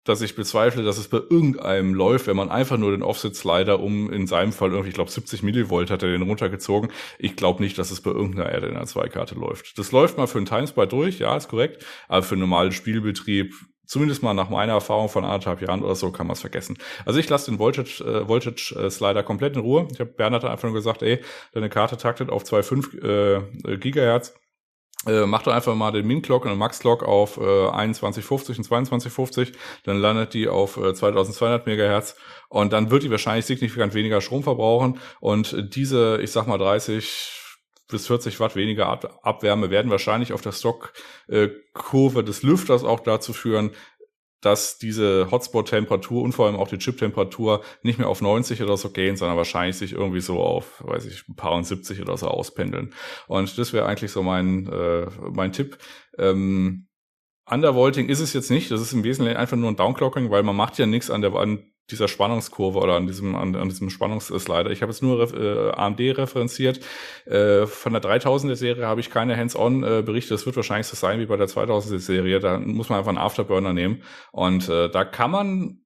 dass 0.03 0.21
ich 0.21 0.35
bezweifle, 0.35 0.83
dass 0.83 0.97
es 0.97 1.07
bei 1.07 1.17
irgendeinem 1.17 1.93
läuft, 1.93 2.27
wenn 2.27 2.35
man 2.35 2.49
einfach 2.49 2.77
nur 2.77 2.91
den 2.91 3.03
Offset-Slider 3.03 3.79
um, 3.79 4.11
in 4.11 4.27
seinem 4.27 4.51
Fall 4.51 4.71
irgendwie, 4.71 4.89
ich 4.89 4.95
glaube 4.95 5.11
70 5.11 5.43
Millivolt 5.43 5.89
hat 5.89 6.03
er 6.03 6.09
den 6.09 6.23
runtergezogen. 6.23 6.91
Ich 7.19 7.35
glaube 7.35 7.63
nicht, 7.63 7.77
dass 7.77 7.91
es 7.91 8.01
bei 8.01 8.11
irgendeiner 8.11 8.51
RDNA 8.51 8.83
2-Karte 8.83 9.35
läuft. 9.35 9.77
Das 9.77 9.91
läuft 9.91 10.17
mal 10.17 10.27
für 10.27 10.39
einen 10.39 10.45
Timespy 10.45 10.87
durch, 10.87 11.19
ja, 11.19 11.35
ist 11.37 11.47
korrekt, 11.47 11.85
aber 12.07 12.23
für 12.23 12.35
einen 12.35 12.41
normalen 12.41 12.71
Spielbetrieb, 12.71 13.53
zumindest 13.85 14.23
mal 14.23 14.33
nach 14.33 14.49
meiner 14.49 14.73
Erfahrung 14.73 15.09
von 15.09 15.23
anderthalb 15.23 15.61
Jahren 15.61 15.83
oder 15.83 15.95
so, 15.95 16.11
kann 16.11 16.27
man 16.27 16.33
es 16.33 16.41
vergessen. 16.41 16.77
Also 17.05 17.19
ich 17.19 17.29
lasse 17.29 17.51
den 17.51 17.59
Voltage, 17.59 18.03
äh, 18.03 18.27
Voltage 18.27 18.75
äh, 18.75 19.23
komplett 19.23 19.55
in 19.55 19.61
Ruhe. 19.61 19.87
Ich 19.91 19.99
habe 19.99 20.11
Bernhard 20.11 20.43
einfach 20.45 20.63
nur 20.63 20.73
gesagt, 20.73 21.01
ey, 21.01 21.19
deine 21.53 21.69
Karte 21.69 21.97
taktet 21.97 22.29
auf 22.29 22.43
2,5 22.43 23.67
äh, 23.67 23.77
Gigahertz 23.77 24.33
äh, 25.07 25.25
mach 25.25 25.43
doch 25.43 25.53
einfach 25.53 25.75
mal 25.75 25.91
den 25.91 26.07
Min-Clock 26.07 26.45
und 26.45 26.51
den 26.51 26.57
Max-Clock 26.57 27.03
auf 27.03 27.37
äh, 27.37 27.69
2150 27.71 28.57
und 28.57 28.63
2250, 28.63 29.51
dann 29.83 29.97
landet 29.97 30.33
die 30.33 30.47
auf 30.47 30.77
äh, 30.77 30.93
2200 30.93 31.65
Megahertz. 31.65 32.15
Und 32.49 32.73
dann 32.73 32.91
wird 32.91 33.03
die 33.03 33.11
wahrscheinlich 33.11 33.45
signifikant 33.45 33.93
weniger 33.93 34.21
Strom 34.21 34.43
verbrauchen. 34.43 34.99
Und 35.19 35.75
diese, 35.75 36.19
ich 36.21 36.31
sag 36.31 36.47
mal 36.47 36.57
30 36.57 37.41
bis 37.89 38.07
40 38.07 38.39
Watt 38.39 38.55
weniger 38.55 38.87
Ab 38.87 39.19
Abwärme 39.23 39.69
werden 39.69 39.91
wahrscheinlich 39.91 40.33
auf 40.33 40.41
der 40.41 40.51
Stockkurve 40.51 42.19
äh, 42.19 42.23
des 42.23 42.43
Lüfters 42.43 42.83
auch 42.83 43.01
dazu 43.01 43.33
führen, 43.33 43.71
dass 44.43 44.77
diese 44.77 45.31
Hotspot-Temperatur 45.31 46.21
und 46.21 46.33
vor 46.33 46.47
allem 46.47 46.57
auch 46.57 46.67
die 46.67 46.77
Chip-Temperatur 46.77 47.63
nicht 47.81 47.97
mehr 47.97 48.09
auf 48.09 48.21
90 48.21 48.61
oder 48.61 48.75
so 48.75 48.89
gehen, 48.89 49.15
sondern 49.15 49.37
wahrscheinlich 49.37 49.77
sich 49.77 49.93
irgendwie 49.93 50.19
so 50.19 50.39
auf, 50.39 50.83
weiß 50.85 51.05
ich, 51.05 51.27
ein 51.29 51.35
paar 51.35 51.53
und 51.53 51.65
70 51.65 52.01
oder 52.01 52.17
so 52.17 52.27
auspendeln. 52.27 52.93
Und 53.27 53.57
das 53.57 53.71
wäre 53.71 53.85
eigentlich 53.85 54.11
so 54.11 54.21
mein, 54.21 54.67
äh, 54.67 55.07
mein 55.31 55.53
Tipp. 55.53 55.77
Ähm, 56.17 56.87
Undervolting 57.49 58.09
ist 58.09 58.19
es 58.19 58.33
jetzt 58.33 58.51
nicht, 58.51 58.71
das 58.71 58.81
ist 58.81 58.93
im 58.93 59.03
Wesentlichen 59.03 59.37
einfach 59.37 59.57
nur 59.57 59.69
ein 59.69 59.75
Downclocking, 59.75 60.29
weil 60.29 60.43
man 60.43 60.55
macht 60.55 60.77
ja 60.77 60.85
nichts 60.85 61.09
an 61.09 61.21
der 61.21 61.33
an 61.33 61.72
dieser 61.91 62.07
Spannungskurve 62.07 62.79
oder 62.79 62.95
an 62.95 63.07
diesem 63.07 63.35
an, 63.35 63.55
an 63.55 63.69
diesem 63.69 63.89
Spannungsslider. 63.89 64.71
Ich 64.71 64.81
habe 64.81 64.91
jetzt 64.91 65.03
nur 65.03 65.33
äh, 65.33 65.71
AMD 65.71 65.99
referenziert. 65.99 66.79
Äh, 67.25 67.65
von 67.65 67.93
der 67.93 68.01
3000er 68.01 68.55
Serie 68.55 68.87
habe 68.87 69.01
ich 69.01 69.09
keine 69.09 69.35
Hands-on 69.37 69.83
äh. 69.83 70.03
Das 70.03 70.45
wird 70.45 70.55
wahrscheinlich 70.55 70.87
so 70.87 70.95
sein 70.95 71.19
wie 71.19 71.25
bei 71.25 71.37
der 71.37 71.47
2000er 71.47 71.99
Serie. 71.99 72.39
Da 72.39 72.57
muss 72.59 72.89
man 72.89 72.99
einfach 72.99 73.09
einen 73.09 73.17
Afterburner 73.17 73.73
nehmen 73.73 74.03
und 74.31 74.69
äh, 74.69 74.89
da 74.89 75.03
kann 75.03 75.31
man 75.31 75.82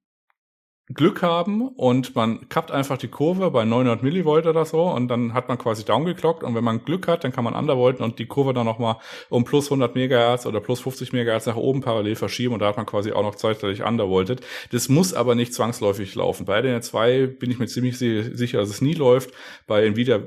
Glück 0.94 1.22
haben 1.22 1.68
und 1.68 2.16
man 2.16 2.48
kappt 2.48 2.70
einfach 2.70 2.96
die 2.96 3.08
Kurve 3.08 3.50
bei 3.50 3.64
900 3.64 4.02
Millivolt 4.02 4.46
oder 4.46 4.64
so 4.64 4.82
und 4.82 5.08
dann 5.08 5.34
hat 5.34 5.48
man 5.48 5.58
quasi 5.58 5.84
downgeklockt 5.84 6.42
und 6.42 6.54
wenn 6.54 6.64
man 6.64 6.84
Glück 6.84 7.06
hat, 7.08 7.24
dann 7.24 7.32
kann 7.32 7.44
man 7.44 7.54
undervolten 7.54 8.04
und 8.04 8.18
die 8.18 8.26
Kurve 8.26 8.54
dann 8.54 8.64
nochmal 8.64 8.96
um 9.28 9.44
plus 9.44 9.66
100 9.66 9.94
Megahertz 9.94 10.46
oder 10.46 10.60
plus 10.60 10.80
50 10.80 11.12
Megahertz 11.12 11.46
nach 11.46 11.56
oben 11.56 11.82
parallel 11.82 12.16
verschieben 12.16 12.54
und 12.54 12.60
da 12.60 12.68
hat 12.68 12.76
man 12.76 12.86
quasi 12.86 13.12
auch 13.12 13.22
noch 13.22 13.34
zeitgleich 13.34 13.82
undervoltet. 13.82 14.40
Das 14.72 14.88
muss 14.88 15.12
aber 15.12 15.34
nicht 15.34 15.52
zwangsläufig 15.52 16.14
laufen. 16.14 16.46
Bei 16.46 16.62
den 16.62 16.80
2 16.80 17.26
bin 17.26 17.50
ich 17.50 17.58
mir 17.58 17.66
ziemlich 17.66 17.98
sicher, 17.98 18.58
dass 18.58 18.70
es 18.70 18.80
nie 18.80 18.94
läuft. 18.94 19.30
Bei 19.66 19.84
Nvidia 19.84 20.20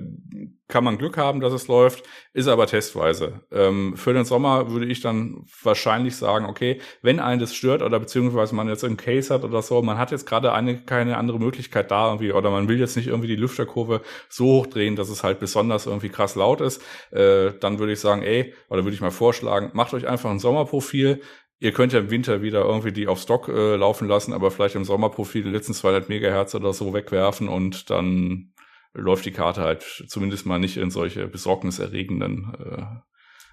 kann 0.72 0.84
man 0.84 0.98
Glück 0.98 1.18
haben, 1.18 1.42
dass 1.42 1.54
es 1.54 1.68
läuft, 1.68 2.04
ist 2.34 2.48
aber 2.48 2.66
testweise. 2.66 3.42
Ähm, 3.52 3.96
für 3.98 4.14
den 4.14 4.26
Sommer 4.26 4.72
würde 4.72 4.86
ich 4.86 5.02
dann 5.02 5.46
wahrscheinlich 5.62 6.16
sagen, 6.16 6.46
okay, 6.46 6.80
wenn 7.02 7.20
einen 7.20 7.42
das 7.42 7.54
stört 7.54 7.82
oder 7.82 8.00
beziehungsweise 8.00 8.56
man 8.56 8.70
jetzt 8.70 8.84
einen 8.84 8.98
Case 8.98 9.34
hat 9.34 9.44
oder 9.44 9.62
so, 9.62 9.82
man 9.82 9.98
hat 9.98 10.12
jetzt 10.12 10.26
gerade 10.26 10.51
eine 10.54 10.82
keine 10.84 11.18
andere 11.18 11.40
Möglichkeit 11.40 11.92
da 11.92 12.08
irgendwie 12.08 12.32
oder 12.32 12.52
man 12.52 12.68
will 12.68 12.80
jetzt 12.80 12.96
nicht 12.96 13.08
irgendwie 13.08 13.28
die 13.28 13.36
Lüfterkurve 13.36 14.02
so 14.30 14.46
hochdrehen, 14.46 14.96
dass 14.96 15.10
es 15.10 15.24
halt 15.24 15.40
besonders 15.40 15.86
irgendwie 15.86 16.10
krass 16.10 16.36
laut 16.36 16.62
ist, 16.62 16.82
äh, 17.12 17.52
dann 17.60 17.80
würde 17.80 17.94
ich 17.94 18.00
sagen, 18.00 18.24
ey, 18.24 18.54
oder 18.70 18.84
würde 18.84 18.96
ich 18.96 19.02
mal 19.02 19.12
vorschlagen, 19.12 19.72
macht 19.74 19.94
euch 19.94 20.08
einfach 20.08 20.30
ein 20.30 20.40
Sommerprofil, 20.40 21.22
Ihr 21.64 21.74
könnt 21.74 21.94
ja 21.94 22.00
im 22.00 22.10
Winter 22.10 22.42
wieder 22.42 22.66
irgendwie 22.66 22.92
die 22.92 23.08
auf 23.08 23.22
Stock 23.22 23.48
äh, 23.48 23.76
laufen 23.76 24.08
lassen, 24.08 24.34
aber 24.34 24.50
vielleicht 24.50 24.74
im 24.74 24.84
Sommerprofil 24.84 25.44
die 25.44 25.52
letzten 25.52 25.76
200 25.76 26.10
Megahertz 26.10 26.56
oder 26.56 26.74
so 26.74 26.92
wegwerfen 26.92 27.48
und 27.48 27.92
dann 27.92 28.52
läuft 28.94 29.26
die 29.26 29.32
Karte 29.32 29.62
halt 29.62 29.84
zumindest 30.08 30.48
mal 30.48 30.58
nicht 30.58 30.78
in 30.78 30.90
solche 30.90 31.28
besorgniserregenden 31.28 33.02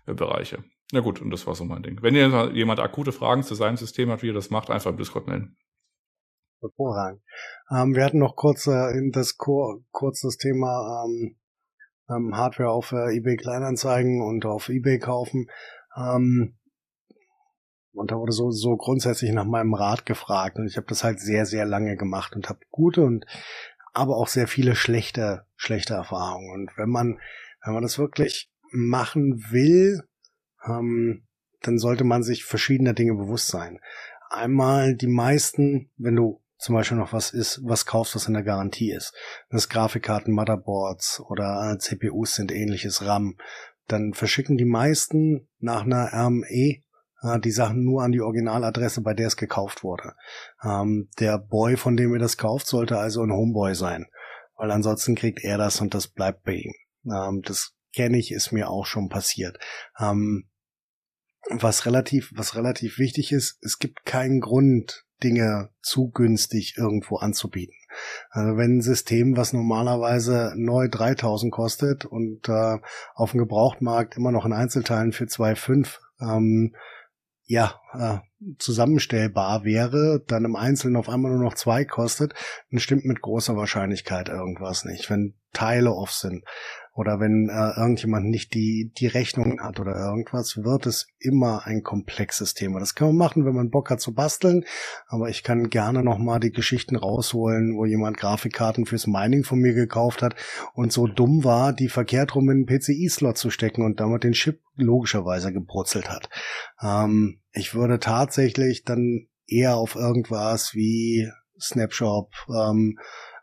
äh, 0.06 0.14
Bereiche. 0.14 0.64
Na 0.90 1.00
gut, 1.00 1.20
und 1.20 1.30
das 1.30 1.46
war 1.46 1.54
so 1.54 1.66
mein 1.66 1.82
Ding. 1.82 1.98
Wenn 2.00 2.14
jemand 2.14 2.80
akute 2.80 3.12
Fragen 3.12 3.42
zu 3.42 3.54
seinem 3.54 3.76
System 3.76 4.10
hat, 4.10 4.22
wie 4.22 4.28
ihr 4.28 4.32
das 4.32 4.48
macht, 4.48 4.70
einfach 4.70 4.90
im 4.90 4.96
Discord 4.96 5.26
melden. 5.26 5.58
Hervorragend. 6.60 7.22
Ähm, 7.70 7.94
wir 7.94 8.04
hatten 8.04 8.18
noch 8.18 8.36
kurz 8.36 8.66
äh, 8.66 8.92
das 9.12 9.36
kurz 9.36 10.20
das 10.20 10.36
Thema 10.36 11.04
ähm, 11.04 11.36
ähm, 12.08 12.36
Hardware 12.36 12.70
auf 12.70 12.92
äh, 12.92 13.16
eBay 13.16 13.36
Kleinanzeigen 13.36 14.22
und 14.22 14.44
auf 14.46 14.68
eBay 14.68 14.98
kaufen. 14.98 15.50
Ähm, 15.96 16.56
und 17.92 18.10
da 18.12 18.16
wurde 18.16 18.32
so, 18.32 18.50
so 18.50 18.76
grundsätzlich 18.76 19.32
nach 19.32 19.44
meinem 19.44 19.74
Rat 19.74 20.06
gefragt. 20.06 20.58
Und 20.58 20.66
ich 20.66 20.76
habe 20.76 20.86
das 20.86 21.02
halt 21.04 21.20
sehr, 21.20 21.46
sehr 21.46 21.64
lange 21.64 21.96
gemacht 21.96 22.36
und 22.36 22.48
habe 22.48 22.60
gute 22.70 23.02
und 23.02 23.26
aber 23.92 24.16
auch 24.16 24.28
sehr 24.28 24.46
viele 24.46 24.76
schlechte, 24.76 25.46
schlechte 25.56 25.94
Erfahrungen. 25.94 26.52
Und 26.52 26.70
wenn 26.76 26.88
man, 26.88 27.18
wenn 27.64 27.74
man 27.74 27.82
das 27.82 27.98
wirklich 27.98 28.50
machen 28.70 29.44
will, 29.50 30.02
ähm, 30.64 31.26
dann 31.62 31.78
sollte 31.78 32.04
man 32.04 32.22
sich 32.22 32.44
verschiedener 32.44 32.92
Dinge 32.92 33.14
bewusst 33.14 33.48
sein. 33.48 33.80
Einmal 34.30 34.94
die 34.94 35.08
meisten, 35.08 35.90
wenn 35.96 36.14
du 36.14 36.40
zum 36.58 36.74
Beispiel 36.74 36.98
noch 36.98 37.12
was 37.12 37.30
ist, 37.30 37.60
was 37.64 37.86
kaufst, 37.86 38.14
was 38.14 38.26
in 38.26 38.34
der 38.34 38.42
Garantie 38.42 38.92
ist. 38.92 39.14
Das 39.50 39.68
Grafikkarten, 39.68 40.34
Motherboards 40.34 41.20
oder 41.20 41.72
äh, 41.72 41.78
CPUs 41.78 42.34
sind 42.34 42.52
ähnliches 42.52 43.04
RAM. 43.04 43.36
Dann 43.86 44.12
verschicken 44.12 44.56
die 44.58 44.64
meisten 44.64 45.48
nach 45.58 45.84
einer 45.84 46.12
RME 46.12 46.82
äh, 47.22 47.40
die 47.40 47.50
Sachen 47.50 47.84
nur 47.84 48.02
an 48.02 48.12
die 48.12 48.20
Originaladresse, 48.20 49.02
bei 49.02 49.14
der 49.14 49.28
es 49.28 49.36
gekauft 49.36 49.82
wurde. 49.82 50.14
Ähm, 50.62 51.08
der 51.18 51.38
Boy, 51.38 51.76
von 51.76 51.96
dem 51.96 52.12
ihr 52.12 52.18
das 52.18 52.36
kauft, 52.36 52.66
sollte 52.66 52.98
also 52.98 53.22
ein 53.22 53.32
Homeboy 53.32 53.74
sein, 53.74 54.06
weil 54.56 54.70
ansonsten 54.70 55.14
kriegt 55.14 55.42
er 55.42 55.58
das 55.58 55.80
und 55.80 55.94
das 55.94 56.08
bleibt 56.08 56.42
bei 56.44 56.54
ihm. 56.54 56.74
Ähm, 57.06 57.42
das 57.42 57.74
kenne 57.94 58.18
ich, 58.18 58.32
ist 58.32 58.52
mir 58.52 58.68
auch 58.68 58.86
schon 58.86 59.08
passiert. 59.08 59.58
Ähm, 59.98 60.48
was 61.50 61.86
relativ, 61.86 62.30
was 62.34 62.56
relativ 62.56 62.98
wichtig 62.98 63.32
ist, 63.32 63.58
es 63.62 63.78
gibt 63.78 64.04
keinen 64.04 64.40
Grund, 64.40 65.06
Dinge 65.22 65.70
zu 65.82 66.10
günstig 66.10 66.74
irgendwo 66.76 67.16
anzubieten. 67.16 67.74
Also 68.30 68.56
wenn 68.56 68.78
ein 68.78 68.82
System, 68.82 69.36
was 69.36 69.52
normalerweise 69.52 70.52
neu 70.56 70.88
3000 70.88 71.52
kostet 71.52 72.04
und 72.04 72.48
äh, 72.48 72.78
auf 73.14 73.32
dem 73.32 73.40
Gebrauchtmarkt 73.40 74.16
immer 74.16 74.32
noch 74.32 74.46
in 74.46 74.52
Einzelteilen 74.52 75.12
für 75.12 75.24
2,5 75.24 75.98
ähm, 76.20 76.74
ja, 77.48 77.80
äh, 77.94 78.18
zusammenstellbar 78.58 79.64
wäre, 79.64 80.22
dann 80.26 80.44
im 80.44 80.54
Einzelnen 80.54 80.96
auf 80.96 81.08
einmal 81.08 81.32
nur 81.32 81.42
noch 81.42 81.54
zwei 81.54 81.84
kostet, 81.84 82.34
dann 82.70 82.78
stimmt 82.78 83.06
mit 83.06 83.22
großer 83.22 83.56
Wahrscheinlichkeit 83.56 84.28
irgendwas 84.28 84.84
nicht. 84.84 85.08
Wenn 85.08 85.34
Teile 85.54 85.92
off 85.92 86.12
sind, 86.12 86.44
oder 86.98 87.20
wenn 87.20 87.48
äh, 87.48 87.78
irgendjemand 87.78 88.26
nicht 88.26 88.54
die, 88.54 88.90
die 88.98 89.06
Rechnung 89.06 89.60
hat 89.60 89.78
oder 89.78 89.94
irgendwas, 89.94 90.64
wird 90.64 90.84
es 90.84 91.06
immer 91.20 91.64
ein 91.64 91.84
komplexes 91.84 92.54
Thema. 92.54 92.80
Das 92.80 92.96
kann 92.96 93.06
man 93.06 93.16
machen, 93.16 93.46
wenn 93.46 93.54
man 93.54 93.70
Bock 93.70 93.90
hat 93.90 94.00
zu 94.00 94.14
basteln, 94.14 94.64
aber 95.06 95.28
ich 95.28 95.44
kann 95.44 95.70
gerne 95.70 96.02
nochmal 96.02 96.40
die 96.40 96.50
Geschichten 96.50 96.96
rausholen, 96.96 97.76
wo 97.76 97.84
jemand 97.84 98.16
Grafikkarten 98.16 98.84
fürs 98.84 99.06
Mining 99.06 99.44
von 99.44 99.60
mir 99.60 99.74
gekauft 99.74 100.22
hat 100.22 100.34
und 100.74 100.90
so 100.90 101.06
dumm 101.06 101.44
war, 101.44 101.72
die 101.72 101.88
verkehrt 101.88 102.34
rum 102.34 102.50
in 102.50 102.66
den 102.66 102.80
PCI-Slot 102.80 103.38
zu 103.38 103.50
stecken 103.50 103.84
und 103.84 104.00
damit 104.00 104.24
den 104.24 104.32
Chip 104.32 104.60
logischerweise 104.74 105.52
gebrutzelt 105.52 106.10
hat. 106.10 106.28
Ähm, 106.82 107.38
ich 107.52 107.76
würde 107.76 108.00
tatsächlich 108.00 108.82
dann 108.82 109.28
eher 109.46 109.76
auf 109.76 109.94
irgendwas 109.94 110.74
wie 110.74 111.30
Snapshop, 111.60 112.32
ähm, 112.52 112.98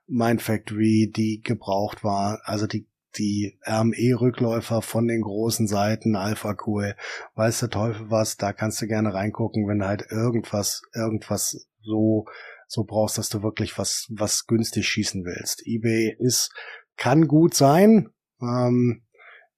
Mindfactory, 0.08 1.10
die 1.16 1.42
gebraucht 1.42 2.04
war, 2.04 2.42
also 2.44 2.68
die 2.68 2.86
die 3.18 3.58
RME-Rückläufer 3.66 4.82
von 4.82 5.08
den 5.08 5.22
großen 5.22 5.68
Seiten, 5.68 6.16
Alpha 6.16 6.56
Cool, 6.66 6.96
weiß 7.36 7.60
der 7.60 7.70
Teufel 7.70 8.10
was, 8.10 8.38
da 8.38 8.54
kannst 8.54 8.82
du 8.82 8.88
gerne 8.88 9.14
reingucken, 9.14 9.68
wenn 9.68 9.80
du 9.80 9.88
halt 9.88 10.06
irgendwas, 10.12 10.82
irgendwas 10.94 11.68
so, 11.82 12.26
so 12.68 12.84
brauchst, 12.84 13.18
dass 13.18 13.30
du 13.30 13.44
wirklich 13.44 13.78
was, 13.78 14.08
was 14.10 14.46
günstig 14.48 14.88
schießen 14.88 15.24
willst. 15.26 15.66
eBay 15.66 16.16
ist, 16.20 16.52
kann 16.98 17.28
gut 17.28 17.54
sein, 17.54 18.10
ähm, 18.42 19.04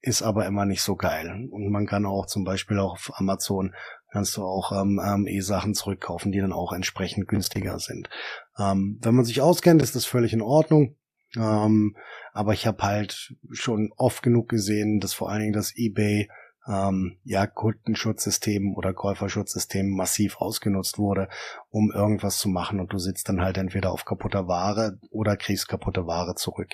ist 0.01 0.21
aber 0.21 0.45
immer 0.45 0.65
nicht 0.65 0.81
so 0.81 0.95
geil. 0.95 1.47
Und 1.51 1.69
man 1.69 1.85
kann 1.85 2.05
auch 2.05 2.27
zum 2.27 2.43
Beispiel 2.43 2.79
auch 2.79 2.93
auf 2.93 3.11
Amazon 3.15 3.73
kannst 4.11 4.37
du 4.37 4.43
auch 4.43 4.71
ähm, 4.71 4.99
RME-Sachen 4.99 5.73
zurückkaufen, 5.73 6.31
die 6.31 6.39
dann 6.39 6.53
auch 6.53 6.73
entsprechend 6.73 7.27
günstiger 7.27 7.79
sind. 7.79 8.09
Ähm, 8.57 8.99
wenn 9.01 9.15
man 9.15 9.25
sich 9.25 9.41
auskennt, 9.41 9.81
ist 9.81 9.95
das 9.95 10.05
völlig 10.05 10.33
in 10.33 10.41
Ordnung. 10.41 10.95
Ähm, 11.35 11.95
aber 12.33 12.53
ich 12.53 12.67
habe 12.67 12.83
halt 12.83 13.35
schon 13.51 13.91
oft 13.97 14.23
genug 14.23 14.49
gesehen, 14.49 14.99
dass 14.99 15.13
vor 15.13 15.29
allen 15.29 15.41
Dingen 15.41 15.53
das 15.53 15.73
eBay 15.75 16.29
ähm, 16.67 17.17
ja 17.23 17.47
Kundenschutzsystem 17.47 18.75
oder 18.75 18.93
Käuferschutzsystem 18.93 19.89
massiv 19.89 20.37
ausgenutzt 20.37 20.97
wurde, 20.97 21.29
um 21.69 21.91
irgendwas 21.91 22.37
zu 22.37 22.49
machen 22.49 22.79
und 22.79 22.91
du 22.93 22.97
sitzt 22.97 23.29
dann 23.29 23.41
halt 23.41 23.57
entweder 23.57 23.91
auf 23.91 24.05
kaputter 24.05 24.47
Ware 24.47 24.99
oder 25.09 25.37
kriegst 25.37 25.67
kaputte 25.67 26.05
Ware 26.07 26.35
zurück. 26.35 26.73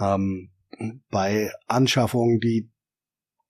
Ähm, 0.00 0.50
bei 1.10 1.50
Anschaffungen, 1.66 2.40
die 2.40 2.70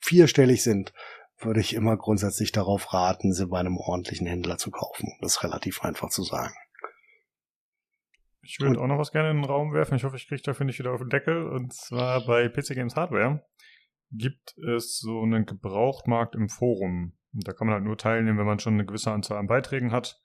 vierstellig 0.01 0.63
sind, 0.63 0.93
würde 1.39 1.61
ich 1.61 1.75
immer 1.75 1.97
grundsätzlich 1.97 2.53
darauf 2.53 2.93
raten, 2.93 3.33
sie 3.33 3.47
bei 3.47 3.59
einem 3.59 3.77
ordentlichen 3.77 4.27
Händler 4.27 4.57
zu 4.59 4.71
kaufen. 4.71 5.13
Das 5.21 5.33
ist 5.33 5.45
relativ 5.45 5.83
einfach 5.83 6.09
zu 6.09 6.23
sagen. 6.23 6.55
Ich 8.49 8.61
würde 8.61 8.81
auch 8.81 8.87
noch 8.87 8.99
was 8.99 9.11
gerne 9.11 9.31
in 9.31 9.39
den 9.39 9.45
Raum 9.45 9.73
werfen. 9.73 9.97
Ich 9.97 10.05
hoffe, 10.05 10.17
ich 10.17 10.29
kriege 10.29 10.43
dafür 10.43 10.67
nicht 10.67 10.79
wieder 10.79 10.93
auf 10.93 11.01
den 11.01 11.09
Deckel. 11.09 11.49
Und 11.49 11.73
zwar 11.73 12.25
bei 12.25 12.49
PC 12.49 12.75
Games 12.75 12.95
Hardware 12.95 13.45
gibt 14.13 14.57
es 14.59 14.99
so 14.99 15.23
einen 15.23 15.47
Gebrauchtmarkt 15.47 16.37
im 16.37 16.49
Forum. 16.49 17.17
Und 17.35 17.49
da 17.49 17.53
kann 17.53 17.67
man 17.67 17.75
halt 17.75 17.85
nur 17.85 17.99
teilnehmen, 17.99 18.39
wenn 18.39 18.47
man 18.47 18.61
schon 18.61 18.75
eine 18.75 18.87
gewisse 18.87 19.11
Anzahl 19.11 19.39
an 19.39 19.49
Beiträgen 19.49 19.91
hat. 19.91 20.21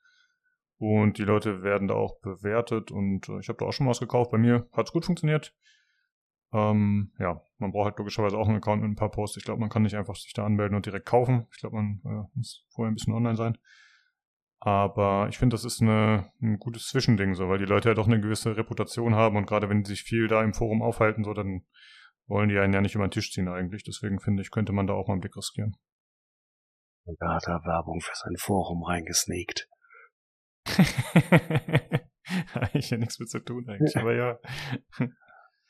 Und 0.77 1.17
die 1.17 1.23
Leute 1.23 1.63
werden 1.63 1.87
da 1.87 1.95
auch 1.95 2.19
bewertet. 2.21 2.91
Und 2.91 3.27
äh, 3.27 3.39
ich 3.39 3.49
habe 3.49 3.57
da 3.57 3.65
auch 3.65 3.73
schon 3.73 3.85
mal 3.85 3.91
was 3.91 3.99
gekauft. 3.99 4.29
Bei 4.31 4.37
mir 4.37 4.69
hat 4.71 4.87
es 4.87 4.93
gut 4.93 5.05
funktioniert. 5.05 5.55
Ähm, 6.53 7.13
ja, 7.17 7.41
man 7.57 7.71
braucht 7.71 7.85
halt 7.85 7.97
logischerweise 7.97 8.37
auch 8.37 8.47
einen 8.47 8.57
Account 8.57 8.83
mit 8.83 8.91
ein 8.91 8.95
paar 8.95 9.11
Posts. 9.11 9.37
Ich 9.37 9.43
glaube, 9.43 9.61
man 9.61 9.69
kann 9.69 9.81
nicht 9.81 9.95
einfach 9.95 10.15
sich 10.15 10.33
da 10.33 10.45
anmelden 10.45 10.75
und 10.75 10.85
direkt 10.85 11.07
kaufen. 11.07 11.47
Ich 11.51 11.59
glaube, 11.59 11.77
man 11.77 12.01
äh, 12.05 12.27
muss 12.35 12.67
vorher 12.69 12.91
ein 12.91 12.95
bisschen 12.95 13.13
online 13.13 13.35
sein. 13.35 13.57
Aber 14.63 15.27
ich 15.27 15.39
finde, 15.39 15.55
das 15.55 15.65
ist 15.65 15.81
eine, 15.81 16.31
ein 16.39 16.59
gutes 16.59 16.87
Zwischending, 16.87 17.33
so, 17.33 17.49
weil 17.49 17.57
die 17.57 17.65
Leute 17.65 17.89
ja 17.89 17.95
doch 17.95 18.05
eine 18.05 18.21
gewisse 18.21 18.55
Reputation 18.55 19.15
haben 19.15 19.35
und 19.35 19.47
gerade 19.47 19.67
wenn 19.69 19.81
die 19.81 19.89
sich 19.89 20.03
viel 20.03 20.27
da 20.27 20.43
im 20.43 20.53
Forum 20.53 20.83
aufhalten, 20.83 21.23
so, 21.23 21.33
dann 21.33 21.65
wollen 22.27 22.47
die 22.47 22.59
einen 22.59 22.71
ja 22.71 22.79
nicht 22.79 22.93
über 22.93 23.07
den 23.07 23.11
Tisch 23.11 23.31
ziehen 23.31 23.47
eigentlich. 23.47 23.83
Deswegen 23.83 24.19
finde 24.19 24.43
ich, 24.43 24.51
könnte 24.51 24.71
man 24.71 24.85
da 24.85 24.93
auch 24.93 25.07
mal 25.07 25.15
einen 25.15 25.21
Blick 25.21 25.35
riskieren. 25.35 25.75
Und 27.05 27.19
da 27.19 27.33
hat 27.33 27.47
er 27.47 27.65
Werbung 27.65 28.01
für 28.01 28.13
sein 28.13 28.35
Forum 28.37 28.83
reingesneakt. 28.83 29.67
ich 32.73 32.91
ja 32.91 32.97
nichts 32.97 33.19
mit 33.19 33.31
zu 33.31 33.39
tun 33.39 33.67
eigentlich, 33.67 33.97
aber 33.97 34.13
ja. 34.13 34.37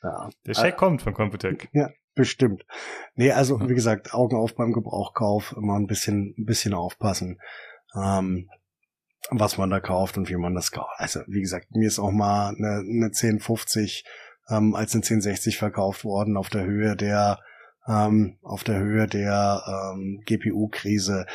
ja. 0.02 0.28
Der 0.46 0.52
Scheck 0.52 0.76
kommt 0.76 1.00
von 1.00 1.14
Computec. 1.14 1.70
Ja, 1.72 1.88
bestimmt. 2.14 2.66
Nee, 3.14 3.32
also 3.32 3.58
wie 3.68 3.74
gesagt, 3.74 4.12
Augen 4.12 4.36
auf 4.36 4.54
beim 4.54 4.74
Gebrauchkauf, 4.74 5.54
immer 5.56 5.76
ein 5.76 5.86
bisschen, 5.86 6.34
ein 6.36 6.44
bisschen 6.44 6.74
aufpassen. 6.74 7.40
Ähm, 7.94 8.50
was 9.30 9.58
man 9.58 9.70
da 9.70 9.80
kauft 9.80 10.16
und 10.16 10.28
wie 10.28 10.36
man 10.36 10.54
das 10.54 10.72
kauft. 10.72 10.92
Also 10.96 11.20
wie 11.26 11.40
gesagt, 11.40 11.70
mir 11.70 11.86
ist 11.86 11.98
auch 11.98 12.10
mal 12.10 12.48
eine, 12.48 12.80
eine 12.80 13.06
1050 13.06 14.04
ähm, 14.48 14.74
als 14.74 14.94
eine 14.94 15.02
1060 15.02 15.58
verkauft 15.58 16.04
worden 16.04 16.36
auf 16.36 16.48
der 16.48 16.64
Höhe 16.64 16.96
der 16.96 17.38
ähm, 17.86 18.38
auf 18.42 18.64
der 18.64 18.78
Höhe 18.78 19.06
der 19.06 19.62
ähm, 19.66 20.22
GPU-Krise. 20.24 21.26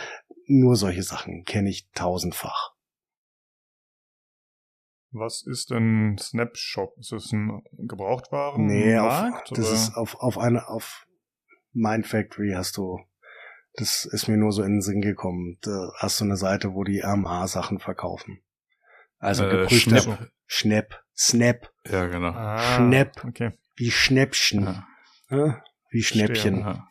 Nur 0.47 0.75
solche 0.75 1.03
Sachen 1.03 1.43
kenne 1.43 1.69
ich 1.69 1.89
tausendfach. 1.91 2.73
Was 5.11 5.45
ist 5.45 5.71
denn 5.71 6.17
Snapshop? 6.19 6.97
Ist 6.97 7.11
das 7.11 7.31
ein 7.31 7.63
Gebrauchtwarenmarkt? 7.71 8.71
Nee, 8.71 8.97
auf, 8.97 9.43
das 9.51 9.71
ist 9.71 9.95
auf, 9.95 10.15
auf 10.15 10.37
eine, 10.37 10.67
auf 10.67 11.05
Mindfactory 11.73 12.53
hast 12.55 12.77
du 12.77 12.99
das 13.77 14.05
ist 14.05 14.27
mir 14.27 14.37
nur 14.37 14.51
so 14.51 14.63
in 14.63 14.73
den 14.73 14.81
Sinn 14.81 15.01
gekommen. 15.01 15.57
Da 15.61 15.91
hast 15.95 16.19
du 16.19 16.25
eine 16.25 16.35
Seite, 16.35 16.73
wo 16.73 16.83
die 16.83 16.99
RMA-Sachen 16.99 17.79
verkaufen. 17.79 18.41
Also 19.19 19.45
äh, 19.45 19.49
geprüfte 19.49 19.99
Schnapp. 19.99 20.31
Schnapp. 20.45 21.03
Snap. 21.15 21.71
Ja, 21.89 22.07
genau. 22.07 22.29
Ah, 22.29 22.75
Schnapp. 22.75 23.23
Okay. 23.25 23.51
Wie 23.75 23.91
Schnäppchen. 23.91 24.83
Ja. 25.29 25.63
Wie 25.89 26.03
Schnäppchen. 26.03 26.63
Verstehe, 26.63 26.83
ja. 26.83 26.87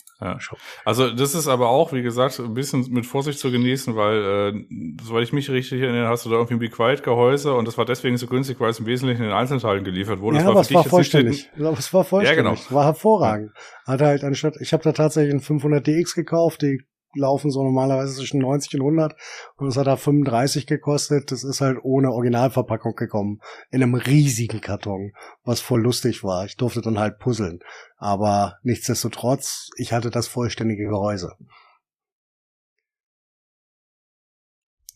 Also 0.84 1.10
das 1.10 1.34
ist 1.34 1.46
aber 1.46 1.68
auch, 1.68 1.92
wie 1.92 2.02
gesagt, 2.02 2.38
ein 2.40 2.54
bisschen 2.54 2.90
mit 2.90 3.04
Vorsicht 3.04 3.38
zu 3.38 3.50
genießen, 3.50 3.96
weil, 3.96 4.54
äh, 4.54 5.02
soweit 5.02 5.24
ich 5.24 5.32
mich 5.32 5.50
richtig 5.50 5.82
erinnere, 5.82 6.08
hast 6.08 6.24
du 6.24 6.30
da 6.30 6.36
irgendwie 6.36 6.54
ein 6.54 6.58
Be 6.58 6.70
Quiet 6.70 7.02
Gehäuse 7.02 7.52
und 7.52 7.68
das 7.68 7.76
war 7.76 7.84
deswegen 7.84 8.16
so 8.16 8.26
günstig, 8.26 8.58
weil 8.58 8.70
es 8.70 8.78
im 8.78 8.86
Wesentlichen 8.86 9.24
in 9.24 9.32
Einzelteilen 9.32 9.84
geliefert 9.84 10.20
wurde. 10.20 10.38
Ja, 10.38 10.42
das 10.42 10.46
war 10.46 10.52
aber 10.52 10.60
es 10.62 10.74
war 10.74 10.84
vollständig. 10.84 11.50
Es 11.56 11.92
war 11.92 12.04
vollständig. 12.04 12.44
Ja, 12.44 12.54
genau. 12.54 12.74
War 12.74 12.84
hervorragend. 12.84 13.52
Hat 13.86 14.00
halt 14.00 14.24
anstatt, 14.24 14.54
ich 14.60 14.72
habe 14.72 14.82
da 14.82 14.92
tatsächlich 14.92 15.32
einen 15.32 15.42
500 15.42 15.86
DX 15.86 16.14
gekauft, 16.14 16.62
die 16.62 16.82
laufen 17.16 17.50
so 17.50 17.62
normalerweise 17.62 18.14
zwischen 18.14 18.40
90 18.40 18.74
und 18.74 18.80
100 18.80 19.16
und 19.56 19.68
es 19.68 19.76
hat 19.76 19.86
da 19.86 19.96
35 19.96 20.66
gekostet. 20.66 21.32
Das 21.32 21.44
ist 21.44 21.60
halt 21.60 21.78
ohne 21.82 22.12
Originalverpackung 22.12 22.94
gekommen. 22.94 23.40
In 23.70 23.82
einem 23.82 23.94
riesigen 23.94 24.60
Karton, 24.60 25.12
was 25.44 25.60
voll 25.60 25.82
lustig 25.82 26.22
war. 26.22 26.44
Ich 26.44 26.56
durfte 26.56 26.80
dann 26.80 26.98
halt 26.98 27.18
puzzeln. 27.18 27.60
Aber 27.96 28.56
nichtsdestotrotz, 28.62 29.70
ich 29.76 29.92
hatte 29.92 30.10
das 30.10 30.28
vollständige 30.28 30.84
Gehäuse. 30.84 31.32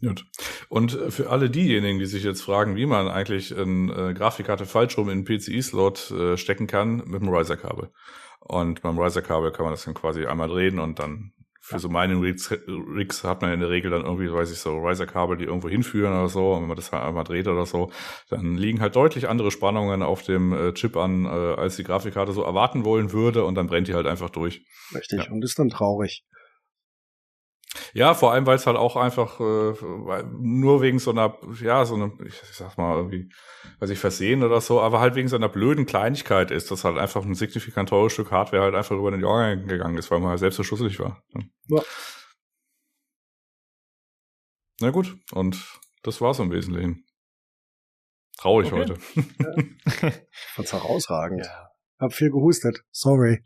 Gut. 0.03 0.25
Und 0.71 0.93
für 1.11 1.29
alle 1.29 1.51
diejenigen, 1.51 1.99
die 1.99 2.07
sich 2.07 2.25
jetzt 2.25 2.41
fragen, 2.41 2.75
wie 2.75 2.87
man 2.87 3.09
eigentlich 3.09 3.55
eine 3.57 3.93
äh, 3.93 4.15
Grafikkarte 4.15 4.65
falsch 4.65 4.97
rum 4.97 5.11
in 5.11 5.25
PCI-Slot 5.25 6.11
äh, 6.11 6.37
stecken 6.39 6.67
kann, 6.67 7.03
mit 7.07 7.21
dem 7.21 7.29
Riser-Kabel. 7.29 7.91
Und 8.41 8.81
beim 8.81 8.99
Riser-Kabel 8.99 9.53
kann 9.53 9.65
man 9.65 9.75
das 9.75 9.85
dann 9.85 9.95
quasi 9.95 10.25
einmal 10.25 10.49
drehen 10.49 10.79
und 10.79 10.99
dann 10.99 11.33
für 11.71 11.79
so 11.79 11.89
Mining 11.89 12.21
Rigs, 12.21 12.51
Rigs 12.51 13.23
hat 13.23 13.43
man 13.43 13.53
in 13.53 13.61
der 13.61 13.71
Regel 13.71 13.93
dann 13.93 14.03
irgendwie, 14.05 14.31
weiß 14.31 14.51
ich, 14.51 14.59
so 14.59 14.79
Riser-Kabel, 14.79 15.37
die 15.37 15.45
irgendwo 15.45 15.69
hinführen 15.69 16.13
oder 16.13 16.29
so. 16.29 16.53
Und 16.53 16.63
wenn 16.63 16.69
man 16.69 16.77
das 16.77 16.91
halt 16.91 17.05
einmal 17.05 17.23
dreht 17.23 17.47
oder 17.47 17.65
so, 17.65 17.93
dann 18.29 18.57
liegen 18.57 18.81
halt 18.81 18.97
deutlich 18.97 19.29
andere 19.29 19.53
Spannungen 19.53 20.03
auf 20.03 20.23
dem 20.23 20.53
äh, 20.53 20.73
Chip 20.75 20.97
an, 20.97 21.27
äh, 21.27 21.29
als 21.29 21.77
die 21.77 21.85
Grafikkarte 21.85 22.33
so 22.33 22.43
erwarten 22.43 22.85
wollen 22.85 23.13
würde. 23.13 23.45
Und 23.45 23.55
dann 23.55 23.69
brennt 23.69 23.87
die 23.87 23.95
halt 23.95 24.07
einfach 24.07 24.31
durch. 24.31 24.63
Richtig. 24.93 25.27
Ja. 25.27 25.31
Und 25.31 25.45
ist 25.45 25.61
dann 25.61 25.69
traurig. 25.69 26.25
Ja, 27.93 28.15
vor 28.15 28.33
allem, 28.33 28.47
weil 28.47 28.57
es 28.57 28.67
halt 28.67 28.77
auch 28.77 28.97
einfach 28.97 29.39
äh, 29.39 30.23
nur 30.33 30.83
wegen 30.83 30.99
so 30.99 31.13
einer, 31.13 31.39
ja, 31.61 31.85
so 31.85 31.95
einer, 31.95 32.13
ich, 32.25 32.35
sag 32.53 32.77
mal, 32.77 32.97
irgendwie, 32.97 33.31
weiß 33.79 33.91
ich, 33.91 33.99
versehen 33.99 34.43
oder 34.43 34.61
so, 34.61 34.81
aber 34.81 35.01
halt 35.01 35.15
wegen 35.15 35.29
so 35.29 35.37
einer 35.37 35.49
blöden 35.49 35.87
Kleinigkeit 35.87 36.51
ist, 36.51 36.71
dass 36.71 36.85
halt 36.85 36.99
einfach 36.99 37.25
ein 37.25 37.35
signifikant 37.35 37.89
teures 37.89 38.13
Stück 38.13 38.33
Hardware 38.33 38.63
halt 38.65 38.75
einfach 38.75 38.97
über 38.97 39.13
den 39.13 39.21
Jahr 39.21 39.57
gegangen 39.57 39.99
ist, 39.99 40.11
weil 40.11 40.19
man 40.19 40.31
halt 40.31 40.41
selbst 40.41 40.57
so 40.57 40.65
schusselig 40.65 40.99
war. 40.99 41.23
Ja. 41.69 41.83
Na 44.81 44.91
gut, 44.91 45.17
und 45.33 45.63
das 46.03 46.21
war's 46.21 46.39
im 46.39 46.51
Wesentlichen. 46.51 47.05
Traurig 48.39 48.73
okay. 48.73 48.81
heute. 48.81 48.99
Ja. 49.39 50.13
Fand's 50.55 50.73
herausragend. 50.73 51.45
Ja. 51.45 51.71
Hab 51.99 52.15
viel 52.15 52.31
gehustet. 52.31 52.83
Sorry. 52.91 53.45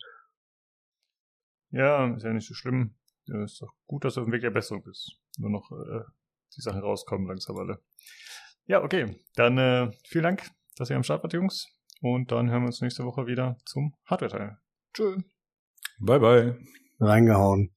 Ja, 1.70 2.14
ist 2.14 2.22
ja 2.22 2.32
nicht 2.32 2.46
so 2.46 2.54
schlimm. 2.54 2.94
Ja, 3.26 3.42
ist 3.42 3.62
doch 3.62 3.72
gut, 3.86 4.04
dass 4.04 4.14
du 4.14 4.20
auf 4.20 4.26
dem 4.26 4.32
Weg 4.32 4.42
der 4.42 4.50
Besserung 4.50 4.82
bist. 4.82 5.18
Nur 5.38 5.50
noch 5.50 5.70
äh, 5.70 6.04
die 6.56 6.60
Sachen 6.60 6.80
rauskommen 6.80 7.26
langsam 7.26 7.56
alle. 7.56 7.82
Ja, 8.66 8.82
okay. 8.82 9.16
Dann 9.34 9.58
äh, 9.58 9.90
vielen 10.06 10.24
Dank, 10.24 10.50
dass 10.76 10.90
ihr 10.90 10.96
am 10.96 11.02
Start 11.02 11.22
wart, 11.22 11.32
Jungs. 11.32 11.66
Und 12.00 12.32
dann 12.32 12.50
hören 12.50 12.62
wir 12.62 12.66
uns 12.66 12.80
nächste 12.80 13.04
Woche 13.04 13.26
wieder 13.26 13.56
zum 13.64 13.94
Hardware-Teil. 14.04 14.58
Tschö. 14.92 15.18
Bye, 15.98 16.20
bye. 16.20 16.58
Reingehauen. 17.00 17.74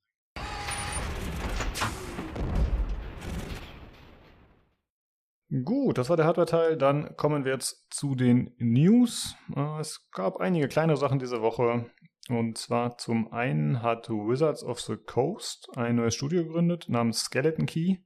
Gut, 5.64 5.98
das 5.98 6.10
war 6.10 6.18
der 6.18 6.26
Hardware-Teil. 6.26 6.78
Dann 6.78 7.16
kommen 7.16 7.46
wir 7.46 7.54
jetzt 7.54 7.88
zu 7.90 8.16
den 8.16 8.54
News. 8.58 9.36
Äh, 9.56 9.80
es 9.80 10.10
gab 10.12 10.38
einige 10.42 10.68
kleine 10.68 10.98
Sachen 10.98 11.20
diese 11.20 11.42
Woche. 11.42 11.90
Und 12.30 12.58
zwar 12.58 12.98
zum 12.98 13.32
einen 13.32 13.82
hat 13.82 14.10
Wizards 14.10 14.64
of 14.64 14.80
the 14.82 14.98
Coast 14.98 15.70
ein 15.78 15.96
neues 15.96 16.16
Studio 16.16 16.44
gegründet 16.44 16.90
namens 16.90 17.22
Skeleton 17.22 17.66
Key 17.66 17.98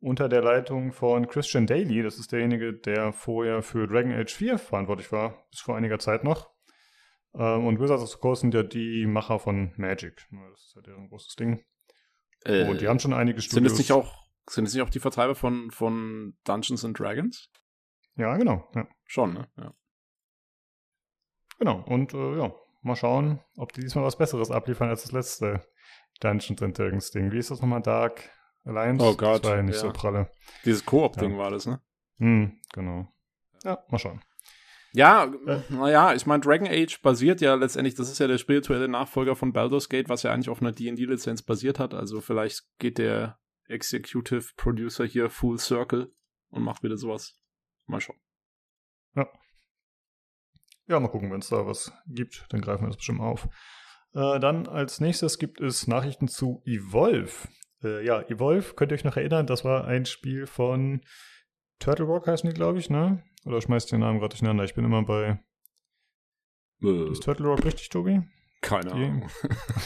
unter 0.00 0.28
der 0.28 0.42
Leitung 0.42 0.92
von 0.92 1.26
Christian 1.26 1.66
Daly. 1.66 2.02
Das 2.02 2.18
ist 2.18 2.32
derjenige, 2.32 2.72
der 2.72 3.12
vorher 3.12 3.62
für 3.62 3.86
Dragon 3.86 4.12
Age 4.12 4.32
4 4.32 4.58
verantwortlich 4.58 5.10
war, 5.10 5.46
bis 5.50 5.60
vor 5.60 5.76
einiger 5.76 5.98
Zeit 5.98 6.24
noch. 6.24 6.50
Ähm, 7.34 7.66
und 7.66 7.80
Wizards 7.80 8.02
of 8.02 8.10
the 8.10 8.18
Coast 8.18 8.42
sind 8.42 8.54
ja 8.54 8.62
die 8.62 9.06
Macher 9.06 9.38
von 9.38 9.72
Magic. 9.76 10.26
Das 10.50 10.64
ist 10.64 10.76
ja 10.76 10.82
deren 10.82 11.08
großes 11.08 11.34
Ding. 11.36 11.64
Äh, 12.44 12.68
und 12.68 12.80
die 12.80 12.88
haben 12.88 13.00
schon 13.00 13.12
einige 13.12 13.40
Studios. 13.40 13.54
Sind 13.54 13.66
es 13.66 13.78
nicht 13.78 13.92
auch, 13.92 14.28
sind 14.48 14.66
es 14.66 14.74
nicht 14.74 14.82
auch 14.82 14.90
die 14.90 15.00
Vertreiber 15.00 15.34
von, 15.34 15.70
von 15.70 16.36
Dungeons 16.44 16.84
and 16.84 16.98
Dragons? 16.98 17.50
Ja, 18.16 18.36
genau. 18.36 18.68
Ja. 18.74 18.88
Schon, 19.04 19.34
ne? 19.34 19.48
Ja. 19.56 19.74
Genau. 21.58 21.84
Und 21.86 22.14
äh, 22.14 22.38
ja, 22.38 22.54
Mal 22.80 22.96
schauen, 22.96 23.40
ob 23.56 23.72
die 23.72 23.80
diesmal 23.80 24.04
was 24.04 24.16
Besseres 24.16 24.50
abliefern 24.50 24.88
als 24.88 25.02
das 25.02 25.12
letzte 25.12 25.66
Dungeons 26.20 26.62
and 26.62 26.78
Dragons 26.78 27.10
Ding. 27.10 27.32
Wie 27.32 27.38
ist 27.38 27.50
das 27.50 27.60
nochmal? 27.60 27.82
Dark 27.82 28.30
Alliance? 28.64 29.04
Oh 29.04 29.14
Gott. 29.14 29.44
Das 29.44 29.50
war 29.50 29.56
ja 29.56 29.62
nicht 29.62 29.74
ja. 29.74 29.80
so 29.80 29.92
pralle. 29.92 30.30
Dieses 30.64 30.84
Koop-Ding 30.84 31.32
ja. 31.32 31.38
war 31.38 31.50
das, 31.50 31.66
ne? 31.66 31.80
Hm, 32.18 32.60
genau. 32.72 33.08
Ja, 33.64 33.84
mal 33.88 33.98
schauen. 33.98 34.20
Ja, 34.92 35.24
äh. 35.46 35.60
naja, 35.68 36.14
ich 36.14 36.26
meine, 36.26 36.40
Dragon 36.40 36.66
Age 36.66 37.00
basiert 37.02 37.40
ja 37.40 37.54
letztendlich, 37.54 37.94
das 37.94 38.10
ist 38.10 38.18
ja 38.18 38.26
der 38.26 38.38
spirituelle 38.38 38.88
Nachfolger 38.88 39.36
von 39.36 39.52
Baldur's 39.52 39.88
Gate, 39.88 40.08
was 40.08 40.22
ja 40.22 40.32
eigentlich 40.32 40.48
auf 40.48 40.60
einer 40.60 40.72
D&D-Lizenz 40.72 41.42
basiert 41.42 41.78
hat. 41.78 41.94
Also 41.94 42.20
vielleicht 42.20 42.64
geht 42.78 42.98
der 42.98 43.38
Executive 43.66 44.54
Producer 44.56 45.04
hier 45.04 45.28
full 45.28 45.58
circle 45.58 46.12
und 46.50 46.62
macht 46.62 46.82
wieder 46.82 46.96
sowas. 46.96 47.38
Mal 47.86 48.00
schauen. 48.00 48.18
Ja. 49.14 49.28
Ja, 50.88 50.98
mal 50.98 51.08
gucken, 51.08 51.30
wenn 51.30 51.40
es 51.40 51.48
da 51.48 51.66
was 51.66 51.92
gibt, 52.06 52.46
dann 52.48 52.62
greifen 52.62 52.82
wir 52.82 52.88
das 52.88 52.96
bestimmt 52.96 53.20
auf. 53.20 53.48
Äh, 54.14 54.40
dann 54.40 54.66
als 54.66 55.00
nächstes 55.00 55.38
gibt 55.38 55.60
es 55.60 55.86
Nachrichten 55.86 56.28
zu 56.28 56.62
Evolve. 56.64 57.48
Äh, 57.82 58.04
ja, 58.04 58.22
Evolve, 58.22 58.74
könnt 58.74 58.90
ihr 58.90 58.94
euch 58.94 59.04
noch 59.04 59.16
erinnern, 59.16 59.46
das 59.46 59.64
war 59.64 59.84
ein 59.86 60.06
Spiel 60.06 60.46
von 60.46 61.02
Turtle 61.78 62.06
Rock 62.06 62.26
heißen 62.26 62.48
die, 62.48 62.54
glaube 62.54 62.78
ich, 62.78 62.90
ne? 62.90 63.22
Oder 63.44 63.60
schmeißt 63.60 63.92
den 63.92 64.00
Namen 64.00 64.18
gerade 64.18 64.30
durcheinander? 64.30 64.64
Ich 64.64 64.74
bin 64.74 64.84
immer 64.84 65.04
bei. 65.04 65.38
Äh. 66.82 67.10
Ist 67.10 67.22
Turtle 67.22 67.46
Rock 67.46 67.64
richtig, 67.64 67.88
Tobi? 67.90 68.22
Keine 68.60 68.90
Ahnung. 68.90 69.30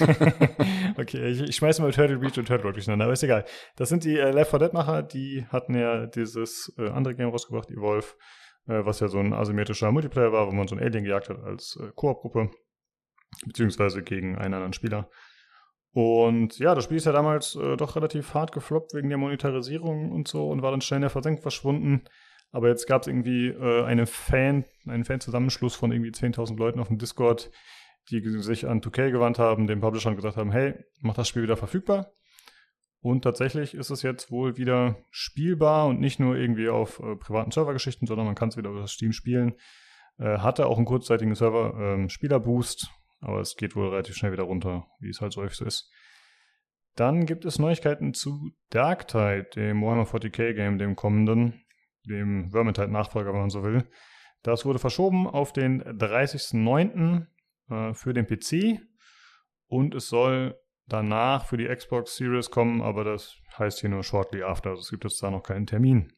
okay, 0.96 1.28
ich, 1.28 1.42
ich 1.42 1.56
schmeiße 1.56 1.82
mal 1.82 1.92
Turtle 1.92 2.18
Beach 2.18 2.38
und 2.38 2.46
Turtle 2.46 2.64
Rock 2.64 2.74
durcheinander, 2.74 3.04
aber 3.04 3.12
ist 3.12 3.22
egal. 3.22 3.44
Das 3.76 3.90
sind 3.90 4.04
die 4.04 4.18
äh, 4.18 4.30
Left 4.30 4.50
4 4.50 4.58
Dead 4.60 4.72
Macher, 4.72 5.02
die 5.02 5.44
hatten 5.50 5.74
ja 5.74 6.06
dieses 6.06 6.72
äh, 6.78 6.88
andere 6.88 7.14
Game 7.14 7.28
rausgebracht, 7.28 7.70
Evolve 7.70 8.14
äh, 8.66 8.84
was 8.84 9.00
ja 9.00 9.08
so 9.08 9.18
ein 9.18 9.32
asymmetrischer 9.32 9.92
Multiplayer 9.92 10.32
war, 10.32 10.46
wo 10.46 10.52
man 10.52 10.68
so 10.68 10.76
ein 10.76 10.82
Alien 10.82 11.04
gejagt 11.04 11.28
hat 11.28 11.42
als 11.42 11.78
äh, 11.80 11.90
Koop-Gruppe, 11.94 12.50
beziehungsweise 13.46 14.02
gegen 14.02 14.36
einen 14.36 14.54
anderen 14.54 14.72
Spieler. 14.72 15.08
Und 15.94 16.58
ja, 16.58 16.74
das 16.74 16.84
Spiel 16.84 16.96
ist 16.96 17.04
ja 17.04 17.12
damals 17.12 17.54
äh, 17.54 17.76
doch 17.76 17.96
relativ 17.96 18.32
hart 18.32 18.52
gefloppt 18.52 18.94
wegen 18.94 19.10
der 19.10 19.18
Monetarisierung 19.18 20.10
und 20.10 20.26
so 20.26 20.48
und 20.48 20.62
war 20.62 20.70
dann 20.70 20.80
schnell 20.80 20.98
in 20.98 21.02
der 21.02 21.10
Versenkung 21.10 21.42
verschwunden. 21.42 22.04
Aber 22.50 22.68
jetzt 22.68 22.86
gab 22.86 23.02
es 23.02 23.08
irgendwie 23.08 23.48
äh, 23.48 23.84
eine 23.84 24.06
Fan, 24.06 24.64
einen 24.86 25.04
Fan-Zusammenschluss 25.04 25.74
von 25.74 25.92
irgendwie 25.92 26.10
10.000 26.10 26.56
Leuten 26.56 26.80
auf 26.80 26.88
dem 26.88 26.98
Discord, 26.98 27.50
die 28.10 28.20
sich 28.40 28.66
an 28.66 28.80
2K 28.80 29.10
gewandt 29.10 29.38
haben, 29.38 29.66
dem 29.66 29.80
Publisher 29.80 30.10
und 30.10 30.16
gesagt 30.16 30.36
haben, 30.36 30.52
hey, 30.52 30.74
mach 31.00 31.14
das 31.14 31.28
Spiel 31.28 31.42
wieder 31.42 31.56
verfügbar. 31.56 32.12
Und 33.02 33.22
tatsächlich 33.22 33.74
ist 33.74 33.90
es 33.90 34.02
jetzt 34.02 34.30
wohl 34.30 34.56
wieder 34.56 34.96
spielbar 35.10 35.86
und 35.88 36.00
nicht 36.00 36.20
nur 36.20 36.36
irgendwie 36.36 36.68
auf 36.68 37.00
äh, 37.00 37.16
privaten 37.16 37.50
Servergeschichten, 37.50 38.06
sondern 38.06 38.26
man 38.26 38.36
kann 38.36 38.48
es 38.48 38.56
wieder 38.56 38.70
über 38.70 38.86
Steam 38.86 39.12
spielen. 39.12 39.54
Äh, 40.18 40.38
hatte 40.38 40.66
auch 40.66 40.76
einen 40.76 40.86
kurzzeitigen 40.86 41.34
Server 41.34 41.74
ähm, 41.78 42.08
aber 43.20 43.40
es 43.40 43.56
geht 43.56 43.76
wohl 43.76 43.88
relativ 43.88 44.14
schnell 44.16 44.32
wieder 44.32 44.44
runter, 44.44 44.86
wie 45.00 45.10
es 45.10 45.20
halt 45.20 45.32
so 45.32 45.42
häufig 45.42 45.56
so 45.56 45.64
ist. 45.64 45.90
Dann 46.94 47.26
gibt 47.26 47.44
es 47.44 47.58
Neuigkeiten 47.58 48.14
zu 48.14 48.52
Darktide, 48.70 49.48
dem 49.54 49.82
Warhammer 49.82 50.04
40k 50.04 50.54
Game, 50.54 50.78
dem 50.78 50.94
kommenden, 50.96 51.64
dem 52.08 52.50
Vermintide-Nachfolger, 52.50 53.32
wenn 53.32 53.40
man 53.40 53.50
so 53.50 53.62
will. 53.62 53.88
Das 54.42 54.64
wurde 54.64 54.78
verschoben 54.78 55.26
auf 55.26 55.52
den 55.52 55.82
30.09. 55.82 57.26
Äh, 57.72 57.94
für 57.94 58.12
den 58.12 58.26
PC 58.26 58.80
und 59.66 59.94
es 59.94 60.08
soll 60.08 60.58
danach 60.86 61.46
für 61.46 61.56
die 61.56 61.68
Xbox 61.68 62.16
Series 62.16 62.50
kommen, 62.50 62.82
aber 62.82 63.04
das 63.04 63.36
heißt 63.58 63.80
hier 63.80 63.90
nur 63.90 64.02
shortly 64.02 64.42
after, 64.42 64.70
also 64.70 64.80
es 64.80 64.90
gibt 64.90 65.04
jetzt 65.04 65.22
da 65.22 65.30
noch 65.30 65.42
keinen 65.42 65.66
Termin. 65.66 66.12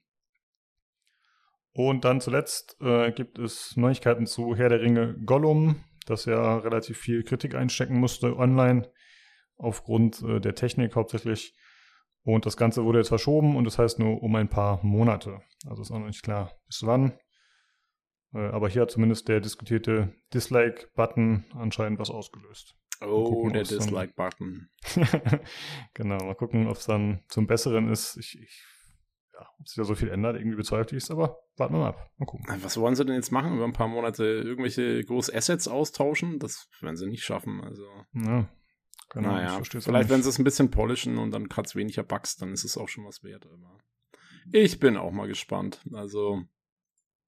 Und 1.72 2.04
dann 2.04 2.20
zuletzt 2.20 2.76
äh, 2.80 3.10
gibt 3.12 3.38
es 3.38 3.76
Neuigkeiten 3.76 4.26
zu 4.26 4.54
Herr 4.54 4.68
der 4.68 4.80
Ringe 4.80 5.16
Gollum, 5.24 5.84
das 6.06 6.24
ja 6.24 6.58
relativ 6.58 6.98
viel 6.98 7.24
Kritik 7.24 7.54
einstecken 7.54 7.98
musste 7.98 8.36
online, 8.36 8.90
aufgrund 9.56 10.22
äh, 10.22 10.40
der 10.40 10.54
Technik 10.54 10.94
hauptsächlich. 10.94 11.56
Und 12.22 12.46
das 12.46 12.56
Ganze 12.56 12.84
wurde 12.84 12.98
jetzt 12.98 13.08
verschoben 13.08 13.56
und 13.56 13.64
das 13.64 13.78
heißt 13.78 13.98
nur 13.98 14.22
um 14.22 14.34
ein 14.36 14.48
paar 14.48 14.82
Monate. 14.84 15.42
Also 15.66 15.82
ist 15.82 15.90
auch 15.90 15.98
noch 15.98 16.06
nicht 16.06 16.22
klar, 16.22 16.52
bis 16.66 16.82
wann. 16.84 17.18
Äh, 18.32 18.46
aber 18.48 18.68
hier 18.68 18.82
hat 18.82 18.90
zumindest 18.90 19.28
der 19.28 19.40
diskutierte 19.40 20.14
Dislike-Button 20.32 21.44
anscheinend 21.54 21.98
was 21.98 22.10
ausgelöst. 22.10 22.76
Oh, 23.06 23.48
der 23.48 23.64
Dislike-Button. 23.64 24.68
genau, 25.94 26.24
mal 26.24 26.34
gucken, 26.34 26.66
ob 26.68 26.76
es 26.76 26.86
dann 26.86 27.22
zum 27.28 27.46
Besseren 27.46 27.90
ist. 27.90 28.16
Ich, 28.16 28.38
ich, 28.40 28.62
ja, 29.32 29.48
ob 29.58 29.68
sich 29.68 29.76
da 29.76 29.84
so 29.84 29.94
viel 29.94 30.08
ändert, 30.08 30.36
irgendwie 30.36 30.56
bezweifle 30.56 30.96
ich 30.96 31.04
es, 31.04 31.10
aber 31.10 31.38
warten 31.56 31.74
wir 31.74 31.80
mal 31.80 31.88
ab. 31.88 32.10
Mal 32.18 32.26
gucken. 32.26 32.46
Was 32.62 32.76
wollen 32.76 32.94
sie 32.94 33.04
denn 33.04 33.16
jetzt 33.16 33.32
machen? 33.32 33.54
Über 33.54 33.64
ein 33.64 33.72
paar 33.72 33.88
Monate 33.88 34.24
irgendwelche 34.24 35.02
große 35.04 35.34
Assets 35.34 35.68
austauschen? 35.68 36.38
Das 36.38 36.68
werden 36.80 36.96
sie 36.96 37.06
nicht 37.06 37.24
schaffen. 37.24 37.60
Also. 37.62 37.86
Ja, 38.12 38.48
genau. 39.10 39.32
Naja, 39.32 39.60
vielleicht, 39.62 40.10
wenn 40.10 40.22
sie 40.22 40.28
es 40.28 40.38
ein 40.38 40.44
bisschen 40.44 40.70
polischen 40.70 41.18
und 41.18 41.30
dann 41.32 41.48
hat 41.50 41.66
es 41.66 41.74
weniger 41.74 42.02
Bugs, 42.02 42.36
dann 42.36 42.52
ist 42.52 42.64
es 42.64 42.76
auch 42.76 42.88
schon 42.88 43.04
was 43.04 43.22
wert. 43.24 43.46
Aber 43.46 43.78
ich 44.52 44.78
bin 44.78 44.96
auch 44.96 45.10
mal 45.10 45.26
gespannt. 45.26 45.80
Also, 45.92 46.44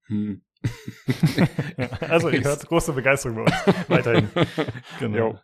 hm. 0.06 0.42
ja, 1.76 1.88
also, 2.00 2.30
ihr 2.30 2.40
hört 2.44 2.66
große 2.66 2.92
Begeisterung 2.92 3.36
bei 3.36 3.42
uns. 3.42 3.88
Weiterhin. 3.88 4.30
Genau. 5.00 5.16
Jo. 5.16 5.38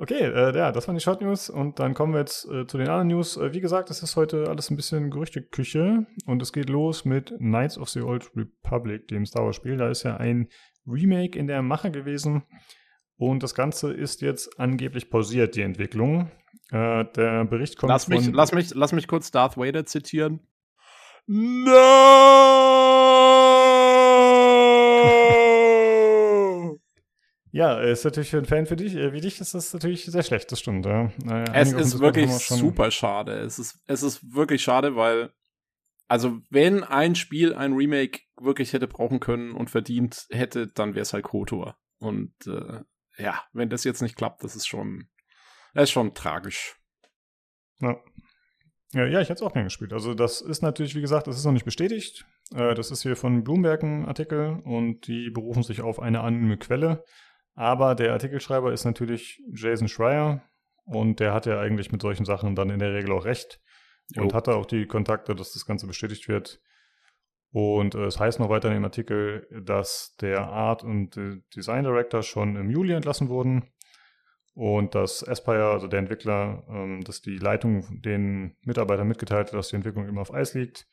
Okay, 0.00 0.32
äh, 0.32 0.56
ja, 0.56 0.72
das 0.72 0.88
waren 0.88 0.94
die 0.94 1.02
Short 1.02 1.20
News 1.20 1.50
und 1.50 1.78
dann 1.78 1.92
kommen 1.92 2.14
wir 2.14 2.20
jetzt 2.20 2.46
äh, 2.46 2.66
zu 2.66 2.78
den 2.78 2.88
anderen 2.88 3.08
News. 3.08 3.36
Äh, 3.36 3.52
wie 3.52 3.60
gesagt, 3.60 3.90
es 3.90 4.02
ist 4.02 4.16
heute 4.16 4.48
alles 4.48 4.70
ein 4.70 4.76
bisschen 4.76 5.10
Gerüchteküche 5.10 6.06
und 6.24 6.40
es 6.40 6.54
geht 6.54 6.70
los 6.70 7.04
mit 7.04 7.34
Knights 7.36 7.76
of 7.76 7.90
the 7.90 8.00
Old 8.00 8.30
Republic, 8.34 9.08
dem 9.08 9.26
Star 9.26 9.44
Wars 9.44 9.56
Spiel. 9.56 9.76
Da 9.76 9.90
ist 9.90 10.04
ja 10.04 10.16
ein 10.16 10.48
Remake 10.86 11.38
in 11.38 11.48
der 11.48 11.60
Mache 11.60 11.90
gewesen 11.90 12.44
und 13.18 13.42
das 13.42 13.54
Ganze 13.54 13.92
ist 13.92 14.22
jetzt 14.22 14.58
angeblich 14.58 15.10
pausiert, 15.10 15.54
die 15.54 15.60
Entwicklung. 15.60 16.30
Äh, 16.70 17.04
der 17.14 17.44
Bericht 17.44 17.76
kommt 17.76 17.90
lass 17.90 18.08
mich, 18.08 18.24
von... 18.24 18.32
Lass 18.32 18.52
mich, 18.52 18.74
lass 18.74 18.92
mich 18.92 19.06
kurz 19.06 19.30
Darth 19.30 19.58
Vader 19.58 19.84
zitieren. 19.84 20.40
No! 21.26 21.76
Ja, 27.52 27.80
ist 27.80 28.04
natürlich 28.04 28.30
für 28.30 28.36
einen 28.36 28.46
Fan 28.46 28.66
für 28.66 28.76
dich, 28.76 28.94
äh, 28.94 29.12
wie 29.12 29.20
dich 29.20 29.40
ist 29.40 29.54
das 29.54 29.72
natürlich 29.72 30.04
sehr 30.04 30.22
schlecht, 30.22 30.52
das 30.52 30.60
stimmt. 30.60 30.86
Ja. 30.86 31.10
es 31.52 31.72
ist 31.72 31.98
wirklich 31.98 32.30
super 32.30 32.90
schade. 32.90 33.32
Es 33.40 33.58
ist, 33.58 33.82
es 33.86 34.02
ist 34.02 34.34
wirklich 34.34 34.62
schade, 34.62 34.94
weil, 34.94 35.32
also 36.06 36.38
wenn 36.50 36.84
ein 36.84 37.16
Spiel 37.16 37.54
ein 37.54 37.72
Remake 37.72 38.20
wirklich 38.40 38.72
hätte 38.72 38.86
brauchen 38.86 39.18
können 39.18 39.52
und 39.52 39.70
verdient 39.70 40.26
hätte, 40.30 40.68
dann 40.68 40.94
wäre 40.94 41.02
es 41.02 41.12
halt 41.12 41.24
KOTOR. 41.24 41.76
Und 41.98 42.32
äh, 42.46 42.80
ja, 43.18 43.42
wenn 43.52 43.68
das 43.68 43.84
jetzt 43.84 44.00
nicht 44.00 44.16
klappt, 44.16 44.44
das 44.44 44.54
ist 44.54 44.66
schon, 44.66 45.08
das 45.74 45.84
ist 45.84 45.90
schon 45.90 46.14
tragisch. 46.14 46.76
Ja. 47.80 47.96
Ja, 48.92 49.06
ja, 49.06 49.20
ich 49.20 49.28
hätte 49.28 49.34
es 49.34 49.42
auch 49.42 49.52
gern 49.52 49.64
gespielt. 49.64 49.92
Also 49.92 50.14
das 50.14 50.40
ist 50.40 50.62
natürlich, 50.62 50.96
wie 50.96 51.00
gesagt, 51.00 51.28
das 51.28 51.36
ist 51.36 51.44
noch 51.44 51.52
nicht 51.52 51.64
bestätigt. 51.64 52.26
Äh, 52.52 52.74
das 52.74 52.90
ist 52.90 53.02
hier 53.02 53.14
von 53.14 53.44
Bloomberg 53.44 53.82
ein 53.84 54.04
Artikel 54.06 54.60
und 54.64 55.06
die 55.06 55.30
berufen 55.30 55.62
sich 55.62 55.80
auf 55.80 56.00
eine 56.00 56.20
anonyme 56.22 56.58
Quelle. 56.58 57.04
Aber 57.60 57.94
der 57.94 58.14
Artikelschreiber 58.14 58.72
ist 58.72 58.86
natürlich 58.86 59.42
Jason 59.52 59.86
Schreier 59.86 60.40
und 60.86 61.20
der 61.20 61.34
hat 61.34 61.44
ja 61.44 61.60
eigentlich 61.60 61.92
mit 61.92 62.00
solchen 62.00 62.24
Sachen 62.24 62.54
dann 62.54 62.70
in 62.70 62.78
der 62.78 62.94
Regel 62.94 63.12
auch 63.12 63.26
recht 63.26 63.60
jo. 64.12 64.22
und 64.22 64.32
hatte 64.32 64.54
auch 64.54 64.64
die 64.64 64.86
Kontakte, 64.86 65.34
dass 65.34 65.52
das 65.52 65.66
Ganze 65.66 65.86
bestätigt 65.86 66.26
wird. 66.26 66.58
Und 67.52 67.94
äh, 67.94 68.06
es 68.06 68.18
heißt 68.18 68.40
noch 68.40 68.48
weiter 68.48 68.68
in 68.68 68.76
dem 68.76 68.84
Artikel, 68.84 69.46
dass 69.62 70.16
der 70.22 70.46
Art 70.46 70.84
und 70.84 71.20
Design 71.54 71.84
Director 71.84 72.22
schon 72.22 72.56
im 72.56 72.70
Juli 72.70 72.94
entlassen 72.94 73.28
wurden 73.28 73.70
und 74.54 74.94
dass 74.94 75.22
Aspire, 75.28 75.70
also 75.70 75.86
der 75.86 75.98
Entwickler, 75.98 76.64
ähm, 76.66 77.04
dass 77.04 77.20
die 77.20 77.36
Leitung 77.36 78.00
den 78.00 78.56
Mitarbeitern 78.62 79.06
mitgeteilt 79.06 79.48
hat, 79.48 79.54
dass 79.54 79.68
die 79.68 79.76
Entwicklung 79.76 80.08
immer 80.08 80.22
auf 80.22 80.32
Eis 80.32 80.54
liegt. 80.54 80.88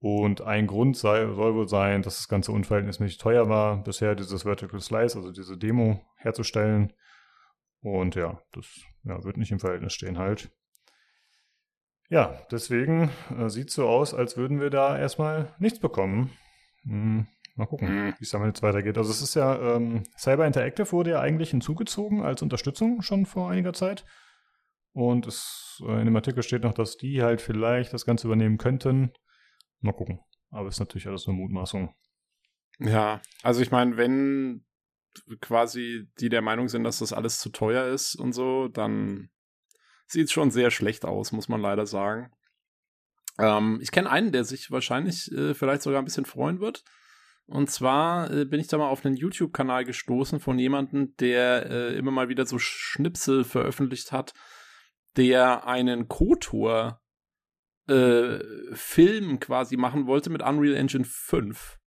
Und 0.00 0.40
ein 0.40 0.66
Grund 0.66 0.96
sei, 0.96 1.26
soll 1.26 1.54
wohl 1.54 1.68
sein, 1.68 2.02
dass 2.02 2.16
das 2.16 2.28
Ganze 2.28 2.52
unverhältnismäßig 2.52 3.18
teuer 3.18 3.48
war, 3.48 3.82
bisher 3.82 4.14
dieses 4.14 4.42
Vertical 4.42 4.80
Slice, 4.80 5.16
also 5.16 5.30
diese 5.30 5.58
Demo 5.58 6.00
herzustellen. 6.16 6.92
Und 7.82 8.14
ja, 8.14 8.40
das 8.52 8.66
ja, 9.04 9.22
wird 9.24 9.36
nicht 9.36 9.52
im 9.52 9.60
Verhältnis 9.60 9.92
stehen 9.92 10.18
halt. 10.18 10.50
Ja, 12.08 12.40
deswegen 12.50 13.10
äh, 13.38 13.48
sieht 13.48 13.70
so 13.70 13.88
aus, 13.88 14.14
als 14.14 14.36
würden 14.36 14.60
wir 14.60 14.70
da 14.70 14.98
erstmal 14.98 15.54
nichts 15.58 15.78
bekommen. 15.78 16.32
Hm, 16.82 17.26
Mal 17.60 17.66
gucken, 17.66 17.88
mhm. 17.88 18.14
wie 18.18 18.24
es 18.24 18.30
damit 18.30 18.48
jetzt 18.48 18.62
weitergeht. 18.62 18.96
Also 18.96 19.10
es 19.10 19.20
ist 19.20 19.34
ja, 19.34 19.76
ähm, 19.76 20.04
Cyber 20.16 20.46
Interactive 20.46 20.92
wurde 20.92 21.10
ja 21.10 21.20
eigentlich 21.20 21.50
hinzugezogen 21.50 22.22
als 22.22 22.40
Unterstützung 22.40 23.02
schon 23.02 23.26
vor 23.26 23.50
einiger 23.50 23.74
Zeit. 23.74 24.06
Und 24.92 25.26
es, 25.26 25.82
äh, 25.86 26.00
in 26.00 26.06
dem 26.06 26.16
Artikel 26.16 26.42
steht 26.42 26.62
noch, 26.62 26.72
dass 26.72 26.96
die 26.96 27.22
halt 27.22 27.42
vielleicht 27.42 27.92
das 27.92 28.06
Ganze 28.06 28.28
übernehmen 28.28 28.56
könnten. 28.56 29.12
Mal 29.80 29.92
gucken. 29.92 30.20
Aber 30.50 30.68
ist 30.68 30.80
natürlich 30.80 31.06
alles 31.06 31.26
nur 31.26 31.36
Mutmaßung. 31.36 31.94
Ja, 32.78 33.20
also 33.42 33.60
ich 33.60 33.70
meine, 33.70 33.96
wenn 33.96 34.64
quasi 35.40 36.08
die 36.18 36.28
der 36.28 36.42
Meinung 36.42 36.68
sind, 36.68 36.84
dass 36.84 36.98
das 36.98 37.12
alles 37.12 37.38
zu 37.38 37.50
teuer 37.50 37.86
ist 37.86 38.14
und 38.14 38.32
so, 38.32 38.68
dann 38.68 39.30
sieht 40.06 40.26
es 40.26 40.32
schon 40.32 40.50
sehr 40.50 40.70
schlecht 40.70 41.04
aus, 41.04 41.32
muss 41.32 41.48
man 41.48 41.60
leider 41.60 41.86
sagen. 41.86 42.30
Ähm, 43.38 43.78
ich 43.80 43.90
kenne 43.90 44.10
einen, 44.10 44.32
der 44.32 44.44
sich 44.44 44.70
wahrscheinlich 44.70 45.30
äh, 45.32 45.54
vielleicht 45.54 45.82
sogar 45.82 46.00
ein 46.00 46.04
bisschen 46.04 46.24
freuen 46.24 46.60
wird. 46.60 46.84
Und 47.46 47.70
zwar 47.70 48.30
äh, 48.30 48.44
bin 48.44 48.60
ich 48.60 48.68
da 48.68 48.78
mal 48.78 48.88
auf 48.88 49.04
einen 49.04 49.16
YouTube-Kanal 49.16 49.84
gestoßen 49.84 50.40
von 50.40 50.58
jemandem, 50.58 51.16
der 51.16 51.66
äh, 51.68 51.96
immer 51.96 52.12
mal 52.12 52.28
wieder 52.28 52.46
so 52.46 52.58
Schnipsel 52.58 53.44
veröffentlicht 53.44 54.12
hat, 54.12 54.34
der 55.16 55.66
einen 55.66 56.06
Kotor 56.08 56.99
äh, 57.86 58.38
Film 58.72 59.40
quasi 59.40 59.76
machen 59.76 60.06
wollte 60.06 60.30
mit 60.30 60.42
Unreal 60.42 60.74
Engine 60.74 61.04
5. 61.04 61.78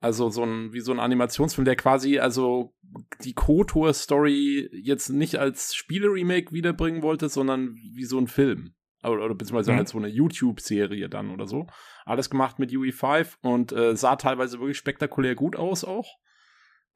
Also 0.00 0.30
so 0.30 0.44
ein, 0.44 0.72
wie 0.72 0.80
so 0.80 0.92
ein 0.92 1.00
Animationsfilm, 1.00 1.66
der 1.66 1.76
quasi 1.76 2.18
also 2.18 2.74
die 3.22 3.34
Kotor-Story 3.34 4.70
jetzt 4.72 5.10
nicht 5.10 5.36
als 5.36 5.74
Spiele-Remake 5.74 6.52
wiederbringen 6.52 7.02
wollte, 7.02 7.28
sondern 7.28 7.74
wie 7.74 8.04
so 8.04 8.18
ein 8.18 8.26
Film. 8.26 8.74
Oder, 9.02 9.24
oder 9.24 9.34
beziehungsweise 9.34 9.72
mhm. 9.72 9.76
halt 9.76 9.88
so 9.88 9.98
eine 9.98 10.08
YouTube-Serie 10.08 11.08
dann 11.08 11.30
oder 11.30 11.46
so. 11.46 11.66
Alles 12.04 12.30
gemacht 12.30 12.58
mit 12.58 12.70
UE5 12.70 13.36
und 13.42 13.72
äh, 13.72 13.94
sah 13.96 14.16
teilweise 14.16 14.58
wirklich 14.58 14.78
spektakulär 14.78 15.34
gut 15.34 15.54
aus 15.56 15.84
auch. 15.84 16.16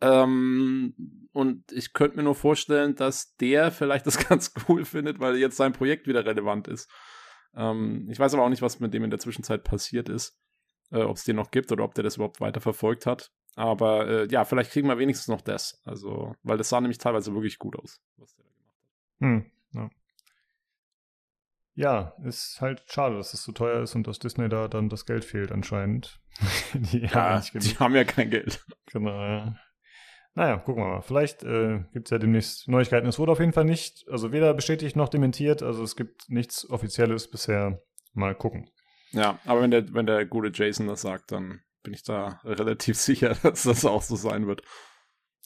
Ähm, 0.00 0.94
und 1.32 1.72
ich 1.72 1.92
könnte 1.92 2.16
mir 2.16 2.22
nur 2.22 2.34
vorstellen, 2.34 2.94
dass 2.94 3.36
der 3.36 3.70
vielleicht 3.70 4.06
das 4.06 4.18
ganz 4.28 4.52
cool 4.68 4.84
findet, 4.84 5.20
weil 5.20 5.36
jetzt 5.36 5.56
sein 5.56 5.72
Projekt 5.72 6.06
wieder 6.06 6.24
relevant 6.24 6.68
ist. 6.68 6.90
Ähm, 7.56 8.08
ich 8.10 8.18
weiß 8.18 8.34
aber 8.34 8.44
auch 8.44 8.48
nicht, 8.48 8.62
was 8.62 8.80
mit 8.80 8.94
dem 8.94 9.04
in 9.04 9.10
der 9.10 9.18
Zwischenzeit 9.18 9.64
passiert 9.64 10.08
ist. 10.08 10.38
Äh, 10.90 11.02
ob 11.02 11.16
es 11.16 11.24
den 11.24 11.36
noch 11.36 11.50
gibt 11.50 11.72
oder 11.72 11.84
ob 11.84 11.94
der 11.94 12.04
das 12.04 12.16
überhaupt 12.16 12.40
weiter 12.40 12.60
verfolgt 12.60 13.06
hat. 13.06 13.32
Aber 13.56 14.08
äh, 14.08 14.28
ja, 14.28 14.44
vielleicht 14.44 14.72
kriegen 14.72 14.88
wir 14.88 14.98
wenigstens 14.98 15.28
noch 15.28 15.40
das. 15.40 15.80
Also, 15.84 16.34
weil 16.42 16.58
das 16.58 16.68
sah 16.68 16.80
nämlich 16.80 16.98
teilweise 16.98 17.32
wirklich 17.32 17.58
gut 17.58 17.76
aus, 17.76 18.00
was 18.16 18.34
der 18.34 18.44
da 18.44 18.50
gemacht 18.52 18.80
hat. 18.80 19.20
Hm, 19.20 19.50
ja. 19.72 19.90
Ja, 21.76 22.14
ist 22.24 22.60
halt 22.60 22.84
schade, 22.86 23.16
dass 23.16 23.34
es 23.34 23.42
so 23.42 23.50
teuer 23.50 23.82
ist 23.82 23.96
und 23.96 24.06
dass 24.06 24.20
Disney 24.20 24.48
da 24.48 24.68
dann 24.68 24.88
das 24.88 25.06
Geld 25.06 25.24
fehlt 25.24 25.50
anscheinend. 25.50 26.20
die, 26.74 27.00
ja, 27.00 27.42
haben 27.42 27.58
die 27.58 27.78
haben 27.78 27.94
ja 27.94 28.04
kein 28.04 28.30
Geld. 28.30 28.64
Genau, 28.92 29.10
ja. 29.10 29.56
Naja, 30.34 30.56
gucken 30.56 30.82
wir 30.82 30.88
mal. 30.88 31.02
Vielleicht 31.02 31.44
äh, 31.44 31.84
gibt 31.92 32.06
es 32.06 32.10
ja 32.10 32.18
demnächst 32.18 32.68
Neuigkeiten. 32.68 33.06
Es 33.06 33.18
wurde 33.18 33.32
auf 33.32 33.40
jeden 33.40 33.52
Fall 33.52 33.64
nicht, 33.64 34.04
also 34.10 34.32
weder 34.32 34.52
bestätigt 34.52 34.96
noch 34.96 35.08
dementiert, 35.08 35.62
also 35.62 35.82
es 35.84 35.94
gibt 35.94 36.28
nichts 36.28 36.68
Offizielles 36.68 37.30
bisher. 37.30 37.80
Mal 38.12 38.34
gucken. 38.34 38.70
Ja, 39.12 39.38
aber 39.44 39.62
wenn 39.62 39.70
der, 39.70 39.92
wenn 39.94 40.06
der 40.06 40.24
gute 40.26 40.50
Jason 40.52 40.88
das 40.88 41.02
sagt, 41.02 41.32
dann 41.32 41.60
bin 41.82 41.94
ich 41.94 42.02
da 42.02 42.40
relativ 42.44 42.96
sicher, 42.96 43.36
dass 43.42 43.62
das 43.62 43.84
auch 43.84 44.02
so 44.02 44.16
sein 44.16 44.46
wird. 44.46 44.62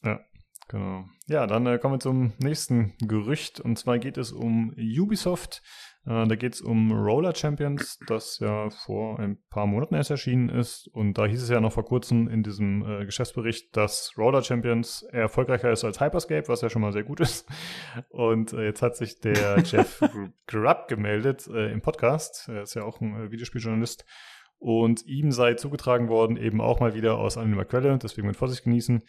Ja, 0.03 0.19
genau. 0.67 1.05
Ja, 1.27 1.45
dann 1.45 1.67
äh, 1.67 1.77
kommen 1.77 1.95
wir 1.95 1.99
zum 1.99 2.33
nächsten 2.39 2.95
Gerücht. 2.99 3.59
Und 3.59 3.77
zwar 3.77 3.99
geht 3.99 4.17
es 4.17 4.31
um 4.31 4.73
Ubisoft. 4.75 5.61
Äh, 6.09 6.27
da 6.27 6.35
geht 6.35 6.55
es 6.55 6.61
um 6.61 6.91
Roller 6.91 7.35
Champions, 7.35 7.99
das 8.07 8.39
ja 8.39 8.69
vor 8.71 9.19
ein 9.19 9.37
paar 9.49 9.67
Monaten 9.67 9.93
erst 9.93 10.09
erschienen 10.09 10.49
ist. 10.49 10.87
Und 10.87 11.13
da 11.17 11.25
hieß 11.25 11.43
es 11.43 11.49
ja 11.49 11.61
noch 11.61 11.71
vor 11.71 11.85
kurzem 11.85 12.27
in 12.27 12.41
diesem 12.41 12.83
äh, 12.83 13.05
Geschäftsbericht, 13.05 13.77
dass 13.77 14.13
Roller 14.17 14.41
Champions 14.41 15.03
erfolgreicher 15.03 15.71
ist 15.71 15.83
als 15.83 16.01
Hyperscape, 16.01 16.47
was 16.47 16.61
ja 16.61 16.69
schon 16.69 16.81
mal 16.81 16.91
sehr 16.91 17.03
gut 17.03 17.19
ist. 17.19 17.47
Und 18.09 18.53
äh, 18.53 18.65
jetzt 18.65 18.81
hat 18.81 18.97
sich 18.97 19.19
der 19.19 19.59
Jeff 19.63 20.01
Grubb 20.47 20.87
gemeldet 20.87 21.47
äh, 21.47 21.71
im 21.71 21.81
Podcast. 21.81 22.49
Er 22.49 22.63
ist 22.63 22.73
ja 22.73 22.83
auch 22.83 22.99
ein 23.01 23.27
äh, 23.27 23.31
Videospieljournalist. 23.31 24.05
Und 24.57 25.05
ihm 25.05 25.31
sei 25.31 25.53
zugetragen 25.53 26.09
worden, 26.09 26.35
eben 26.35 26.59
auch 26.59 26.81
mal 26.81 26.93
wieder 26.93 27.17
aus 27.17 27.37
anonymer 27.37 27.63
Quelle, 27.63 27.97
deswegen 27.97 28.27
mit 28.27 28.35
Vorsicht 28.35 28.65
genießen, 28.65 29.03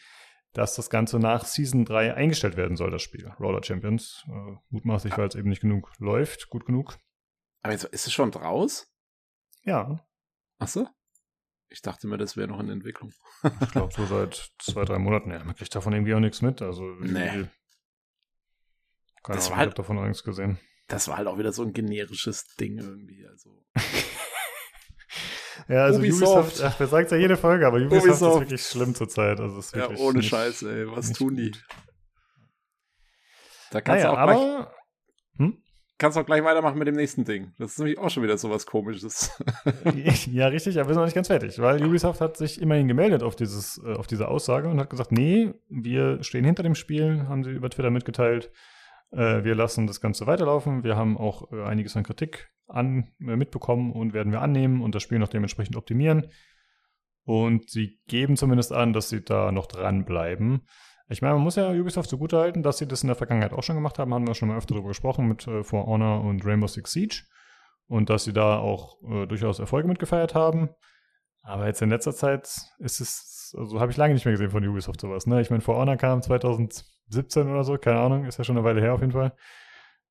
dass 0.53 0.75
das 0.75 0.91
Ganze 0.91 1.19
nach 1.19 1.45
Season 1.45 1.85
3 1.85 2.15
eingestellt 2.15 2.57
werden 2.57 2.77
soll, 2.77 2.91
das 2.91 3.03
Spiel. 3.03 3.29
Roller 3.39 3.63
Champions. 3.63 4.25
Äh, 4.29 4.57
mutmaßlich, 4.71 5.17
weil 5.17 5.29
es 5.29 5.35
eben 5.35 5.49
nicht 5.49 5.63
genug 5.63 5.93
läuft, 5.99 6.51
gut 6.51 6.67
genug. 6.67 6.99
Aber 7.63 7.73
jetzt, 7.73 7.85
ist 7.85 8.07
es 8.07 8.13
schon 8.13 8.31
draus? 8.31 8.93
Ja. 9.63 10.05
Ach 10.59 10.69
so? 10.69 10.89
Ich 11.69 11.83
dachte 11.83 12.09
mir, 12.09 12.17
das 12.19 12.37
wäre 12.37 12.49
noch 12.49 12.59
in 12.59 12.69
Entwicklung. 12.69 13.13
ich 13.61 13.71
glaube, 13.71 13.93
so 13.95 14.05
seit 14.07 14.51
zwei, 14.59 14.85
drei 14.85 14.99
Monaten. 14.99 15.31
Ja, 15.31 15.45
man 15.45 15.55
kriegt 15.55 15.75
davon 15.75 15.93
irgendwie 15.93 16.15
auch 16.15 16.21
nichts 16.21 16.43
mit. 16.43 16.63
Also, 16.63 16.83
nee. 16.83 17.47
Keine 19.23 19.37
das 19.37 19.47
Ahnung, 19.47 19.51
war 19.51 19.59
halt, 19.59 19.67
ich 19.67 19.71
habe 19.71 19.75
davon 19.75 19.99
auch 19.99 20.07
nichts 20.07 20.25
gesehen. 20.25 20.59
Das 20.89 21.07
war 21.07 21.19
halt 21.19 21.29
auch 21.29 21.39
wieder 21.39 21.53
so 21.53 21.63
ein 21.63 21.73
generisches 21.73 22.57
Ding 22.57 22.79
irgendwie. 22.79 23.25
Also. 23.27 23.63
Ja, 25.69 25.85
also 25.85 25.99
Ubisoft, 25.99 26.49
Ubisoft 26.57 26.63
ach, 26.65 26.81
wir 26.81 26.87
sagen 26.87 27.05
es 27.05 27.11
ja 27.11 27.17
jede 27.17 27.37
Folge, 27.37 27.67
aber 27.67 27.79
Ubisoft, 27.79 28.05
Ubisoft, 28.05 28.35
ist 28.35 28.41
wirklich 28.41 28.63
schlimm 28.63 28.95
zurzeit. 28.95 29.41
Also 29.41 29.59
ist 29.59 29.75
ja, 29.75 29.89
ohne 29.97 30.23
Scheiß, 30.23 30.63
ey. 30.63 30.91
Was 30.91 31.13
tun 31.13 31.37
die? 31.37 31.51
Gut. 31.51 31.65
Da 33.71 33.81
kannst 33.81 34.05
naja, 34.05 34.15
du 34.15 34.21
auch 34.21 34.27
gleich, 34.27 34.67
hm? 35.39 35.63
kannst 35.99 36.19
auch 36.19 36.27
gleich 36.27 36.43
weitermachen 36.43 36.79
mit 36.79 36.89
dem 36.89 36.97
nächsten 36.97 37.25
Ding. 37.25 37.53
Das 37.59 37.73
ist 37.73 37.79
nämlich 37.79 37.99
auch 37.99 38.11
schon 38.11 38.23
wieder 38.23 38.37
so 38.37 38.51
was 38.51 38.67
komisches. 38.67 39.31
ja, 40.33 40.49
richtig, 40.49 40.79
aber 40.79 40.89
wir 40.89 40.95
sind 40.95 41.01
noch 41.01 41.07
nicht 41.07 41.15
ganz 41.15 41.29
fertig, 41.29 41.59
weil 41.61 41.85
Ubisoft 41.85 42.21
hat 42.21 42.37
sich 42.37 42.61
immerhin 42.61 42.89
gemeldet 42.89 43.23
auf 43.23 43.37
dieses, 43.37 43.81
äh, 43.85 43.95
auf 43.95 44.07
diese 44.07 44.29
Aussage 44.29 44.69
und 44.69 44.81
hat 44.81 44.91
gesagt, 44.91 45.13
nee, 45.13 45.55
wir 45.69 46.23
stehen 46.25 46.45
hinter 46.45 46.65
dem 46.65 46.75
Spiel, 46.75 47.27
haben 47.29 47.45
sie 47.45 47.51
über 47.51 47.71
Twitter 47.71 47.91
mitgeteilt. 47.91 48.51
Äh, 49.13 49.45
wir 49.45 49.55
lassen 49.55 49.87
das 49.87 50.01
Ganze 50.01 50.27
weiterlaufen. 50.27 50.85
Wir 50.85 50.97
haben 50.97 51.19
auch 51.19 51.53
äh, 51.53 51.63
einiges 51.63 51.97
an 51.97 52.05
Kritik 52.05 52.51
an, 52.67 53.13
äh, 53.21 53.37
mitbekommen 53.37 53.93
und 53.93 54.13
werden 54.13 54.33
wir 54.33 54.41
annehmen 54.41 54.83
und 54.83 54.95
das 54.95 55.03
Spiel 55.03 55.19
noch 55.19 55.29
dementsprechend 55.29 55.77
optimieren. 55.77 56.29
Und 57.25 57.71
sie 57.71 58.01
geben 58.07 58.37
zumindest 58.37 58.73
an, 58.73 58.93
dass 58.93 59.09
sie 59.09 59.23
da 59.23 59.53
noch 59.53 59.67
dranbleiben. 59.67 60.67
Ich 61.09 61.23
meine, 61.23 61.35
man 61.35 61.43
muss 61.43 61.57
ja 61.57 61.71
Ubisoft 61.71 62.09
zugutehalten, 62.09 62.63
dass 62.63 62.79
sie 62.79 62.87
das 62.87 63.03
in 63.03 63.09
der 63.09 63.17
Vergangenheit 63.17 63.53
auch 63.53 63.63
schon 63.63 63.75
gemacht 63.75 63.99
haben, 63.99 64.15
haben 64.15 64.27
wir 64.27 64.35
schon 64.35 64.49
mal 64.49 64.57
öfter 64.57 64.75
darüber 64.75 64.89
gesprochen 64.89 65.27
mit 65.27 65.47
äh, 65.47 65.65
For 65.65 65.87
Honor 65.87 66.23
und 66.23 66.45
Rainbow 66.45 66.69
Six 66.69 66.93
Siege. 66.93 67.23
Und 67.87 68.09
dass 68.09 68.25
sie 68.25 68.33
da 68.33 68.59
auch 68.59 69.03
äh, 69.03 69.27
durchaus 69.27 69.59
Erfolge 69.59 69.89
mitgefeiert 69.89 70.35
haben. 70.35 70.71
Aber 71.43 71.67
jetzt 71.67 71.83
in 71.83 71.91
letzter 71.91 72.15
Zeit 72.15 72.49
ist 72.79 73.01
es, 73.01 73.55
also 73.59 73.81
habe 73.81 73.91
ich 73.91 73.97
lange 73.97 74.15
nicht 74.15 74.25
mehr 74.25 74.33
gesehen 74.33 74.51
von 74.51 74.67
Ubisoft 74.67 75.01
sowas. 75.01 75.27
Ne? 75.27 75.41
Ich 75.41 75.51
meine, 75.51 75.63
For 75.63 75.77
Honor 75.77 75.97
kam 75.97 76.23
2017 77.11 77.51
oder 77.51 77.65
so, 77.65 77.77
keine 77.79 78.01
Ahnung, 78.01 78.25
ist 78.25 78.39
ja 78.39 78.45
schon 78.45 78.57
eine 78.57 78.65
Weile 78.65 78.81
her 78.81 78.95
auf 78.95 79.01
jeden 79.01 79.13
Fall. 79.13 79.33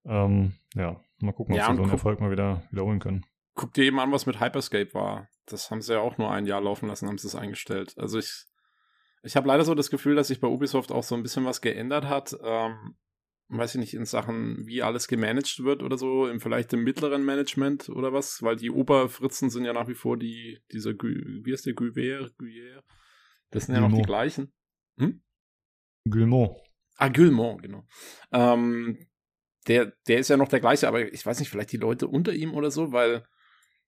Ähm, 0.05 0.53
ja, 0.75 1.01
mal 1.19 1.33
gucken, 1.33 1.53
ob 1.53 1.59
ja, 1.59 1.69
sie 1.69 1.75
so 1.75 1.83
einen 1.83 1.91
Erfolg 1.91 2.19
mal 2.19 2.31
wieder 2.31 2.63
wiederholen 2.71 2.99
können. 2.99 3.25
Guck 3.55 3.73
dir 3.73 3.85
eben 3.85 3.99
an, 3.99 4.11
was 4.11 4.25
mit 4.25 4.39
Hyperscape 4.39 4.93
war. 4.93 5.27
Das 5.45 5.71
haben 5.71 5.81
sie 5.81 5.93
ja 5.93 5.99
auch 5.99 6.17
nur 6.17 6.31
ein 6.31 6.45
Jahr 6.45 6.61
laufen 6.61 6.87
lassen, 6.87 7.07
haben 7.07 7.17
sie 7.17 7.27
es 7.27 7.35
eingestellt. 7.35 7.93
Also 7.97 8.19
ich, 8.19 8.45
ich 9.23 9.35
habe 9.35 9.47
leider 9.47 9.65
so 9.65 9.75
das 9.75 9.89
Gefühl, 9.89 10.15
dass 10.15 10.27
sich 10.27 10.39
bei 10.39 10.47
Ubisoft 10.47 10.91
auch 10.91 11.03
so 11.03 11.15
ein 11.15 11.23
bisschen 11.23 11.45
was 11.45 11.61
geändert 11.61 12.05
hat. 12.05 12.37
Ähm, 12.41 12.95
weiß 13.49 13.75
ich 13.75 13.79
nicht, 13.81 13.93
in 13.95 14.05
Sachen, 14.05 14.65
wie 14.67 14.83
alles 14.83 15.07
gemanagt 15.07 15.63
wird 15.63 15.81
oder 15.81 15.97
so, 15.97 16.27
im 16.27 16.39
vielleicht 16.39 16.71
im 16.73 16.83
mittleren 16.83 17.25
Management 17.25 17.89
oder 17.89 18.13
was, 18.13 18.43
weil 18.43 18.55
die 18.55 18.69
Oberfritzen 18.69 19.49
sind 19.49 19.65
ja 19.65 19.73
nach 19.73 19.87
wie 19.87 19.95
vor 19.95 20.17
die, 20.17 20.59
dieser, 20.71 20.91
wie 20.91 21.51
heißt 21.51 21.65
der, 21.65 21.73
Guiver, 21.73 22.29
Guiver? 22.37 22.83
Das 23.49 23.65
sind 23.65 23.75
ja 23.75 23.81
noch 23.81 23.91
die 23.91 24.03
gleichen. 24.03 24.53
Hm? 24.99 25.23
Guillemot. 26.07 26.61
Ah, 26.99 27.07
Guillemot, 27.07 27.61
genau. 27.61 27.87
Ähm, 28.33 29.07
der, 29.67 29.93
der 30.07 30.19
ist 30.19 30.29
ja 30.29 30.35
noch 30.35 30.49
der 30.49 30.59
gleiche, 30.59 30.85
aber 30.87 31.13
ich 31.13 31.25
weiß 31.25 31.39
nicht, 31.39 31.49
vielleicht 31.49 31.71
die 31.71 31.77
Leute 31.77 32.07
unter 32.07 32.33
ihm 32.33 32.53
oder 32.53 32.71
so, 32.71 32.91
weil 32.91 33.23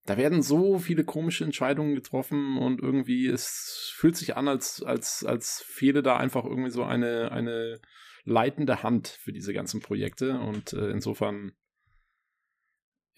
da 0.05 0.15
werden 0.15 0.41
so 0.41 0.79
viele 0.79 1.03
komische 1.03 1.43
Entscheidungen 1.43 1.93
getroffen 1.93 2.57
und 2.57 2.81
irgendwie 2.81 3.27
es 3.27 3.91
fühlt 3.95 4.15
sich 4.15 4.37
an, 4.37 4.47
als, 4.47 4.81
als, 4.81 5.25
als 5.25 5.61
fehle 5.67 6.01
da 6.01 6.15
einfach 6.15 6.45
irgendwie 6.45 6.71
so 6.71 6.83
eine, 6.83 7.33
eine 7.33 7.81
leitende 8.23 8.81
Hand 8.81 9.09
für 9.09 9.33
diese 9.33 9.53
ganzen 9.53 9.81
Projekte 9.81 10.39
und 10.39 10.71
äh, 10.71 10.89
insofern 10.89 11.51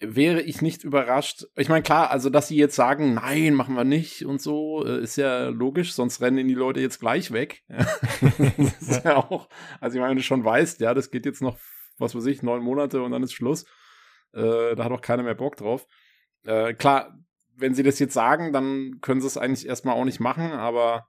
wäre 0.00 0.42
ich 0.42 0.60
nicht 0.60 0.84
überrascht. 0.84 1.46
Ich 1.56 1.68
meine, 1.68 1.82
klar, 1.82 2.10
also 2.10 2.30
dass 2.30 2.48
sie 2.48 2.56
jetzt 2.56 2.76
sagen, 2.76 3.14
nein, 3.14 3.54
machen 3.54 3.74
wir 3.74 3.84
nicht 3.84 4.24
und 4.24 4.40
so, 4.40 4.84
äh, 4.84 5.00
ist 5.00 5.16
ja 5.16 5.48
logisch, 5.48 5.94
sonst 5.94 6.20
rennen 6.20 6.48
die 6.48 6.54
Leute 6.54 6.80
jetzt 6.80 7.00
gleich 7.00 7.32
weg. 7.32 7.62
das 7.68 8.82
ist 8.82 9.04
ja 9.04 9.16
auch, 9.16 9.48
also 9.80 9.96
ich 9.96 10.00
meine, 10.00 10.10
wenn 10.10 10.18
du 10.18 10.22
schon 10.22 10.44
weißt, 10.44 10.80
ja, 10.80 10.94
das 10.94 11.10
geht 11.10 11.26
jetzt 11.26 11.42
noch, 11.42 11.58
was 11.98 12.14
weiß 12.14 12.26
ich, 12.26 12.42
neun 12.42 12.62
Monate 12.62 13.02
und 13.02 13.12
dann 13.12 13.22
ist 13.22 13.32
Schluss. 13.32 13.64
Äh, 14.32 14.74
da 14.74 14.84
hat 14.84 14.92
auch 14.92 15.00
keiner 15.00 15.22
mehr 15.22 15.34
Bock 15.34 15.56
drauf. 15.56 15.86
Äh, 16.44 16.74
klar, 16.74 17.16
wenn 17.56 17.74
sie 17.74 17.84
das 17.84 17.98
jetzt 17.98 18.14
sagen, 18.14 18.52
dann 18.52 18.98
können 19.00 19.20
sie 19.20 19.28
es 19.28 19.38
eigentlich 19.38 19.66
erstmal 19.66 19.94
auch 19.94 20.04
nicht 20.04 20.20
machen, 20.20 20.52
aber 20.52 21.08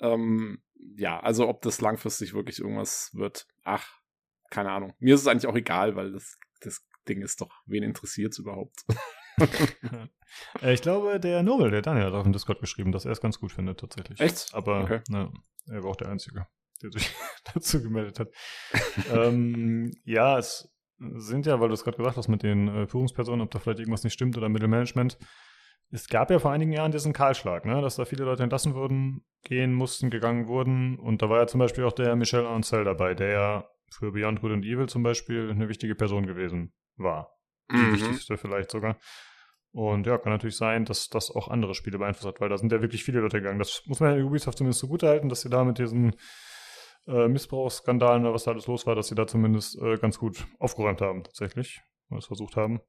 ähm, 0.00 0.62
ja, 0.96 1.20
also 1.20 1.48
ob 1.48 1.62
das 1.62 1.80
langfristig 1.80 2.34
wirklich 2.34 2.58
irgendwas 2.58 3.10
wird, 3.14 3.46
ach, 3.64 3.98
keine 4.50 4.70
Ahnung. 4.70 4.94
Mir 4.98 5.14
ist 5.14 5.22
es 5.22 5.26
eigentlich 5.26 5.46
auch 5.46 5.56
egal, 5.56 5.96
weil 5.96 6.12
das, 6.12 6.38
das 6.60 6.84
Ding 7.08 7.22
ist 7.22 7.40
doch, 7.40 7.62
wen 7.66 7.82
interessiert 7.82 8.32
es 8.32 8.38
überhaupt? 8.38 8.84
Äh, 10.62 10.74
ich 10.74 10.82
glaube, 10.82 11.18
der 11.18 11.42
Nobel, 11.42 11.70
der 11.70 11.82
Daniel 11.82 12.06
hat 12.06 12.14
auf 12.14 12.22
dem 12.22 12.32
Discord 12.32 12.60
geschrieben, 12.60 12.92
dass 12.92 13.04
er 13.04 13.12
es 13.12 13.20
ganz 13.20 13.40
gut 13.40 13.52
findet, 13.52 13.80
tatsächlich. 13.80 14.20
Echt? 14.20 14.54
Aber 14.54 14.82
okay. 14.82 15.00
ne, 15.08 15.32
er 15.66 15.82
war 15.82 15.90
auch 15.90 15.96
der 15.96 16.08
Einzige, 16.08 16.46
der 16.82 16.92
sich 16.92 17.12
dazu 17.54 17.82
gemeldet 17.82 18.20
hat. 18.20 18.28
ähm, 19.12 19.90
ja, 20.04 20.38
es 20.38 20.72
sind 20.98 21.46
ja, 21.46 21.60
weil 21.60 21.68
du 21.68 21.74
es 21.74 21.82
gerade 21.82 21.96
gesagt 21.96 22.16
hast 22.16 22.28
mit 22.28 22.42
den 22.42 22.68
äh, 22.68 22.86
Führungspersonen, 22.86 23.40
ob 23.40 23.50
da 23.50 23.58
vielleicht 23.58 23.80
irgendwas 23.80 24.04
nicht 24.04 24.12
stimmt 24.12 24.36
oder 24.36 24.48
Mittelmanagement. 24.48 25.18
Es 25.90 26.08
gab 26.08 26.30
ja 26.30 26.38
vor 26.38 26.52
einigen 26.52 26.72
Jahren 26.72 26.92
diesen 26.92 27.12
Kahlschlag, 27.12 27.64
ne, 27.64 27.80
dass 27.82 27.96
da 27.96 28.04
viele 28.04 28.24
Leute 28.24 28.44
entlassen 28.44 28.74
wurden, 28.74 29.24
gehen 29.42 29.72
mussten, 29.72 30.10
gegangen 30.10 30.46
wurden. 30.46 30.98
Und 30.98 31.22
da 31.22 31.28
war 31.28 31.40
ja 31.40 31.46
zum 31.48 31.58
Beispiel 31.58 31.84
auch 31.84 31.92
der 31.92 32.14
Michel 32.14 32.46
Ancel 32.46 32.84
dabei, 32.84 33.14
der 33.14 33.30
ja 33.30 33.68
für 33.90 34.12
Beyond 34.12 34.40
Good 34.40 34.52
and 34.52 34.64
Evil 34.64 34.88
zum 34.88 35.02
Beispiel 35.02 35.50
eine 35.50 35.68
wichtige 35.68 35.96
Person 35.96 36.26
gewesen 36.26 36.72
war. 37.02 37.36
Die 37.70 37.76
mhm. 37.76 37.92
wichtigste 37.92 38.36
vielleicht 38.36 38.70
sogar. 38.70 38.98
Und 39.72 40.06
ja, 40.06 40.18
kann 40.18 40.32
natürlich 40.32 40.56
sein, 40.56 40.84
dass 40.84 41.08
das 41.08 41.30
auch 41.30 41.48
andere 41.48 41.74
Spiele 41.74 41.98
beeinflusst 41.98 42.26
hat, 42.26 42.40
weil 42.40 42.48
da 42.48 42.58
sind 42.58 42.72
ja 42.72 42.82
wirklich 42.82 43.04
viele 43.04 43.20
Leute 43.20 43.38
gegangen. 43.38 43.58
Das 43.58 43.82
muss 43.86 44.00
man 44.00 44.18
ja 44.18 44.24
Ubisoft 44.24 44.58
zumindest 44.58 44.80
so 44.80 44.88
gut 44.88 45.02
halten, 45.04 45.28
dass 45.28 45.42
sie 45.42 45.50
da 45.50 45.62
mit 45.64 45.78
diesen 45.78 46.16
äh, 47.06 47.28
Missbrauchsskandalen 47.28 48.24
oder 48.24 48.34
was 48.34 48.44
da 48.44 48.50
alles 48.50 48.66
los 48.66 48.86
war, 48.86 48.96
dass 48.96 49.08
sie 49.08 49.14
da 49.14 49.26
zumindest 49.26 49.80
äh, 49.80 49.96
ganz 49.96 50.18
gut 50.18 50.44
aufgeräumt 50.58 51.00
haben, 51.00 51.22
tatsächlich. 51.22 51.80
Oder 52.10 52.18
es 52.18 52.26
versucht 52.26 52.56
haben. 52.56 52.80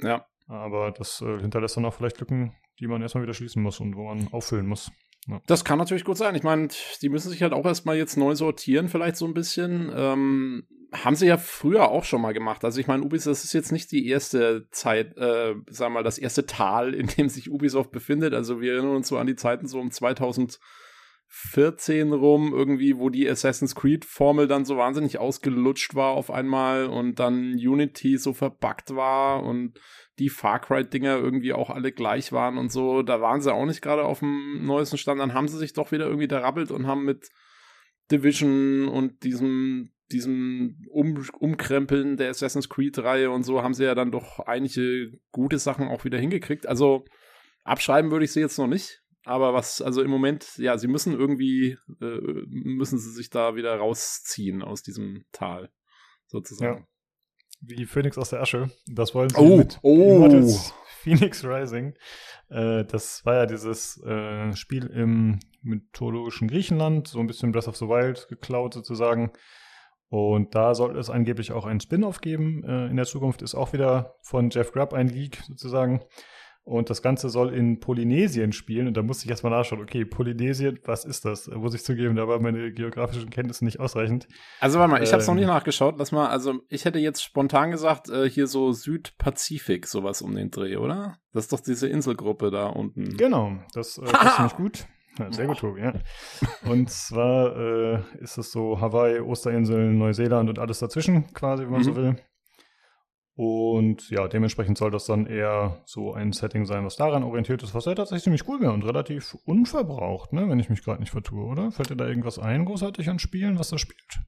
Ja. 0.00 0.26
Aber 0.46 0.90
das 0.92 1.20
äh, 1.20 1.40
hinterlässt 1.40 1.76
dann 1.76 1.84
auch 1.84 1.94
vielleicht 1.94 2.18
Lücken, 2.20 2.56
die 2.78 2.86
man 2.86 3.02
erstmal 3.02 3.22
wieder 3.22 3.34
schließen 3.34 3.62
muss 3.62 3.78
und 3.80 3.94
wo 3.94 4.04
man 4.04 4.28
auffüllen 4.32 4.66
muss. 4.66 4.90
Ja. 5.28 5.42
Das 5.46 5.64
kann 5.64 5.78
natürlich 5.78 6.04
gut 6.04 6.16
sein. 6.16 6.34
Ich 6.34 6.42
meine, 6.42 6.68
die 7.02 7.08
müssen 7.10 7.28
sich 7.28 7.42
halt 7.42 7.52
auch 7.52 7.66
erstmal 7.66 7.98
jetzt 7.98 8.16
neu 8.16 8.34
sortieren, 8.34 8.88
vielleicht 8.88 9.16
so 9.16 9.26
ein 9.26 9.34
bisschen. 9.34 9.92
Ähm, 9.94 10.66
haben 10.92 11.16
sie 11.16 11.26
ja 11.26 11.36
früher 11.36 11.90
auch 11.90 12.04
schon 12.04 12.20
mal 12.20 12.32
gemacht. 12.32 12.64
Also 12.64 12.80
ich 12.80 12.86
meine, 12.86 13.02
Ubisoft, 13.02 13.44
ist 13.44 13.52
jetzt 13.52 13.72
nicht 13.72 13.90
die 13.92 14.08
erste 14.08 14.68
Zeit, 14.70 15.16
äh, 15.16 15.54
sagen 15.68 15.92
wir 15.92 16.00
mal, 16.00 16.02
das 16.02 16.18
erste 16.18 16.46
Tal, 16.46 16.94
in 16.94 17.06
dem 17.06 17.28
sich 17.28 17.50
Ubisoft 17.50 17.92
befindet. 17.92 18.34
Also 18.34 18.60
wir 18.60 18.74
erinnern 18.74 18.96
uns 18.96 19.08
so 19.08 19.18
an 19.18 19.26
die 19.26 19.36
Zeiten 19.36 19.68
so 19.68 19.78
um 19.78 19.90
2014 19.90 22.12
rum, 22.12 22.52
irgendwie, 22.52 22.98
wo 22.98 23.08
die 23.08 23.28
Assassin's 23.28 23.76
Creed-Formel 23.76 24.48
dann 24.48 24.64
so 24.64 24.76
wahnsinnig 24.76 25.18
ausgelutscht 25.18 25.94
war 25.94 26.10
auf 26.10 26.30
einmal 26.30 26.86
und 26.86 27.20
dann 27.20 27.52
Unity 27.52 28.18
so 28.18 28.32
verbuggt 28.32 28.96
war 28.96 29.44
und 29.44 29.78
die 30.18 30.28
Far 30.28 30.60
Cry-Dinger 30.60 31.16
irgendwie 31.16 31.52
auch 31.52 31.70
alle 31.70 31.92
gleich 31.92 32.32
waren 32.32 32.58
und 32.58 32.72
so. 32.72 33.02
Da 33.02 33.20
waren 33.20 33.40
sie 33.40 33.54
auch 33.54 33.64
nicht 33.64 33.80
gerade 33.80 34.04
auf 34.04 34.18
dem 34.18 34.66
neuesten 34.66 34.98
Stand. 34.98 35.20
Dann 35.20 35.34
haben 35.34 35.48
sie 35.48 35.58
sich 35.58 35.72
doch 35.72 35.92
wieder 35.92 36.06
irgendwie 36.06 36.28
derappelt 36.28 36.72
und 36.72 36.88
haben 36.88 37.04
mit 37.04 37.28
Division 38.10 38.88
und 38.88 39.22
diesem 39.22 39.92
diesem 40.12 40.86
um 40.90 41.24
Umkrempeln 41.38 42.16
der 42.16 42.30
Assassin's 42.30 42.68
Creed-Reihe 42.68 43.30
und 43.30 43.44
so 43.44 43.62
haben 43.62 43.74
sie 43.74 43.84
ja 43.84 43.94
dann 43.94 44.10
doch 44.10 44.40
einige 44.40 45.12
gute 45.32 45.58
Sachen 45.58 45.88
auch 45.88 46.04
wieder 46.04 46.18
hingekriegt. 46.18 46.66
Also 46.66 47.04
abschreiben 47.64 48.10
würde 48.10 48.24
ich 48.24 48.32
sie 48.32 48.40
jetzt 48.40 48.58
noch 48.58 48.66
nicht. 48.66 49.02
Aber 49.24 49.52
was, 49.52 49.82
also 49.82 50.02
im 50.02 50.10
Moment, 50.10 50.56
ja, 50.56 50.78
sie 50.78 50.88
müssen 50.88 51.12
irgendwie, 51.12 51.76
äh, 52.00 52.20
müssen 52.48 52.98
sie 52.98 53.12
sich 53.12 53.28
da 53.28 53.54
wieder 53.54 53.76
rausziehen 53.76 54.62
aus 54.62 54.82
diesem 54.82 55.24
Tal, 55.30 55.70
sozusagen. 56.26 56.80
Ja. 56.80 56.86
Wie 57.60 57.84
Phoenix 57.84 58.16
aus 58.16 58.30
der 58.30 58.40
Asche. 58.40 58.70
Das 58.86 59.14
wollen 59.14 59.28
sie 59.28 59.36
oh, 59.36 59.58
mit 59.58 59.78
oh. 59.82 60.16
Immortals 60.16 60.72
Phoenix 61.00 61.44
Rising. 61.44 61.94
Äh, 62.48 62.84
das 62.86 63.24
war 63.26 63.34
ja 63.34 63.46
dieses 63.46 64.02
äh, 64.02 64.54
Spiel 64.54 64.86
im 64.86 65.38
mythologischen 65.62 66.48
Griechenland, 66.48 67.08
so 67.08 67.20
ein 67.20 67.26
bisschen 67.26 67.52
Breath 67.52 67.68
of 67.68 67.76
the 67.76 67.86
Wild 67.86 68.26
geklaut 68.28 68.72
sozusagen. 68.72 69.32
Und 70.10 70.56
da 70.56 70.74
soll 70.74 70.98
es 70.98 71.08
angeblich 71.08 71.52
auch 71.52 71.66
einen 71.66 71.80
Spin-off 71.80 72.20
geben. 72.20 72.64
Äh, 72.64 72.88
in 72.88 72.96
der 72.96 73.06
Zukunft 73.06 73.42
ist 73.42 73.54
auch 73.54 73.72
wieder 73.72 74.16
von 74.22 74.50
Jeff 74.50 74.72
Grubb 74.72 74.92
ein 74.92 75.08
Leak 75.08 75.40
sozusagen. 75.46 76.00
Und 76.64 76.90
das 76.90 77.00
Ganze 77.00 77.30
soll 77.30 77.54
in 77.54 77.80
Polynesien 77.80 78.52
spielen. 78.52 78.88
Und 78.88 78.96
da 78.96 79.02
musste 79.02 79.24
ich 79.24 79.30
erstmal 79.30 79.52
nachschauen, 79.52 79.80
okay, 79.80 80.04
Polynesien, 80.04 80.78
was 80.84 81.04
ist 81.04 81.24
das? 81.24 81.46
Muss 81.48 81.74
ich 81.74 81.84
zugeben, 81.84 82.16
da 82.16 82.28
waren 82.28 82.42
meine 82.42 82.72
geografischen 82.72 83.30
Kenntnisse 83.30 83.64
nicht 83.64 83.80
ausreichend. 83.80 84.28
Also 84.58 84.78
warte 84.78 84.90
mal, 84.90 85.02
ich 85.02 85.12
habe 85.12 85.22
es 85.22 85.28
noch 85.28 85.34
nicht 85.34 85.44
ähm. 85.44 85.50
nachgeschaut. 85.50 85.94
Lass 85.98 86.12
mal, 86.12 86.28
also 86.28 86.60
ich 86.68 86.84
hätte 86.84 86.98
jetzt 86.98 87.22
spontan 87.22 87.70
gesagt, 87.70 88.10
äh, 88.10 88.28
hier 88.28 88.46
so 88.46 88.72
Südpazifik, 88.72 89.86
sowas 89.86 90.22
um 90.22 90.34
den 90.34 90.50
Dreh, 90.50 90.76
oder? 90.76 91.18
Das 91.32 91.44
ist 91.44 91.52
doch 91.52 91.60
diese 91.60 91.88
Inselgruppe 91.88 92.50
da 92.50 92.66
unten. 92.66 93.16
Genau, 93.16 93.52
das 93.74 93.98
äh, 93.98 94.04
ist 94.04 94.36
ziemlich 94.36 94.56
gut. 94.56 94.86
Ja, 95.18 95.32
sehr 95.32 95.46
gut, 95.46 95.58
Tobi, 95.58 95.80
ja. 95.80 95.92
Und 96.64 96.90
zwar 96.90 97.56
äh, 97.56 98.00
ist 98.20 98.38
es 98.38 98.52
so 98.52 98.80
Hawaii, 98.80 99.20
Osterinseln, 99.20 99.98
Neuseeland 99.98 100.48
und 100.48 100.58
alles 100.58 100.78
dazwischen, 100.78 101.32
quasi, 101.32 101.64
wenn 101.64 101.70
man 101.70 101.80
mhm. 101.80 101.84
so 101.84 101.96
will. 101.96 102.16
Und 103.34 104.10
ja, 104.10 104.28
dementsprechend 104.28 104.76
soll 104.76 104.90
das 104.90 105.06
dann 105.06 105.26
eher 105.26 105.82
so 105.86 106.12
ein 106.12 106.32
Setting 106.32 106.66
sein, 106.66 106.84
was 106.84 106.96
daran 106.96 107.22
orientiert 107.22 107.62
ist, 107.62 107.74
was 107.74 107.86
ja 107.86 107.94
tatsächlich 107.94 108.24
ziemlich 108.24 108.46
cool 108.46 108.60
wäre 108.60 108.72
und 108.72 108.84
relativ 108.84 109.34
unverbraucht, 109.46 110.34
ne, 110.34 110.48
wenn 110.48 110.60
ich 110.60 110.68
mich 110.68 110.84
gerade 110.84 111.00
nicht 111.00 111.12
vertue, 111.12 111.46
oder? 111.46 111.70
Fällt 111.70 111.88
dir 111.88 111.96
da 111.96 112.06
irgendwas 112.06 112.38
ein, 112.38 112.66
großartig 112.66 113.08
an 113.08 113.18
Spielen, 113.18 113.58
was 113.58 113.70
da 113.70 113.78
spielt? 113.78 114.20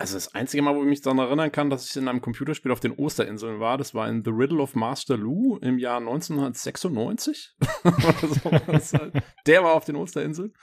Also 0.00 0.14
das 0.14 0.34
einzige 0.34 0.62
Mal, 0.62 0.74
wo 0.74 0.80
ich 0.80 0.88
mich 0.88 1.02
daran 1.02 1.18
erinnern 1.18 1.52
kann, 1.52 1.68
dass 1.68 1.90
ich 1.90 1.94
in 1.94 2.08
einem 2.08 2.22
Computerspiel 2.22 2.72
auf 2.72 2.80
den 2.80 2.92
Osterinseln 2.92 3.60
war, 3.60 3.76
das 3.76 3.92
war 3.92 4.08
in 4.08 4.24
The 4.24 4.30
Riddle 4.30 4.62
of 4.62 4.74
Master 4.74 5.18
Lu 5.18 5.58
im 5.58 5.78
Jahr 5.78 5.98
1996. 5.98 7.54
der 9.46 9.62
war 9.62 9.74
auf 9.74 9.84
den 9.84 9.96
Osterinseln. 9.96 10.54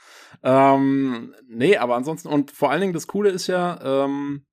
Ähm, 0.42 1.36
nee, 1.46 1.76
aber 1.76 1.94
ansonsten, 1.94 2.26
und 2.26 2.50
vor 2.50 2.72
allen 2.72 2.80
Dingen 2.80 2.94
das 2.94 3.06
Coole 3.06 3.30
ist 3.30 3.46
ja, 3.46 3.78
ähm, 3.80 4.44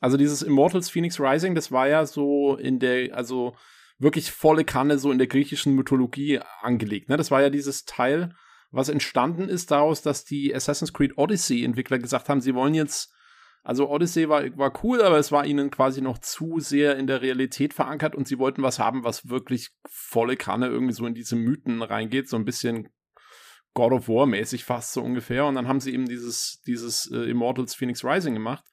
also 0.00 0.18
dieses 0.18 0.42
Immortals 0.42 0.90
Phoenix 0.90 1.18
Rising, 1.18 1.54
das 1.54 1.72
war 1.72 1.88
ja 1.88 2.04
so 2.04 2.56
in 2.56 2.78
der, 2.78 3.16
also 3.16 3.56
wirklich 3.98 4.32
volle 4.32 4.66
Kanne 4.66 4.98
so 4.98 5.10
in 5.12 5.16
der 5.16 5.28
griechischen 5.28 5.74
Mythologie 5.74 6.40
angelegt. 6.60 7.08
Ne? 7.08 7.16
Das 7.16 7.30
war 7.30 7.40
ja 7.40 7.48
dieses 7.48 7.86
Teil, 7.86 8.34
was 8.70 8.90
entstanden 8.90 9.48
ist 9.48 9.70
daraus, 9.70 10.02
dass 10.02 10.26
die 10.26 10.54
Assassin's 10.54 10.92
Creed 10.92 11.16
Odyssey 11.16 11.64
Entwickler 11.64 11.98
gesagt 11.98 12.28
haben, 12.28 12.42
sie 12.42 12.54
wollen 12.54 12.74
jetzt 12.74 13.15
also 13.66 13.90
Odyssey 13.90 14.28
war, 14.28 14.44
war 14.56 14.72
cool, 14.84 15.02
aber 15.02 15.18
es 15.18 15.32
war 15.32 15.44
ihnen 15.44 15.72
quasi 15.72 16.00
noch 16.00 16.18
zu 16.18 16.60
sehr 16.60 16.96
in 16.96 17.08
der 17.08 17.20
Realität 17.20 17.74
verankert 17.74 18.14
und 18.14 18.28
sie 18.28 18.38
wollten 18.38 18.62
was 18.62 18.78
haben, 18.78 19.02
was 19.02 19.28
wirklich 19.28 19.70
volle 19.90 20.36
Kanne 20.36 20.68
irgendwie 20.68 20.92
so 20.92 21.04
in 21.04 21.14
diese 21.14 21.34
Mythen 21.34 21.82
reingeht, 21.82 22.28
so 22.28 22.36
ein 22.36 22.44
bisschen 22.44 22.90
God 23.74 23.90
of 23.90 24.08
War 24.08 24.26
mäßig 24.26 24.62
fast 24.64 24.92
so 24.92 25.02
ungefähr. 25.02 25.46
Und 25.46 25.56
dann 25.56 25.66
haben 25.66 25.80
sie 25.80 25.92
eben 25.92 26.06
dieses, 26.06 26.62
dieses 26.64 27.10
äh, 27.10 27.28
Immortals 27.28 27.74
Phoenix 27.74 28.04
Rising 28.04 28.34
gemacht. 28.34 28.64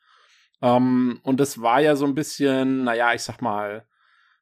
Ähm, 0.62 1.20
und 1.24 1.40
das 1.40 1.60
war 1.60 1.82
ja 1.82 1.96
so 1.96 2.06
ein 2.06 2.14
bisschen, 2.14 2.84
naja, 2.84 3.16
ich 3.16 3.24
sag 3.24 3.42
mal, 3.42 3.88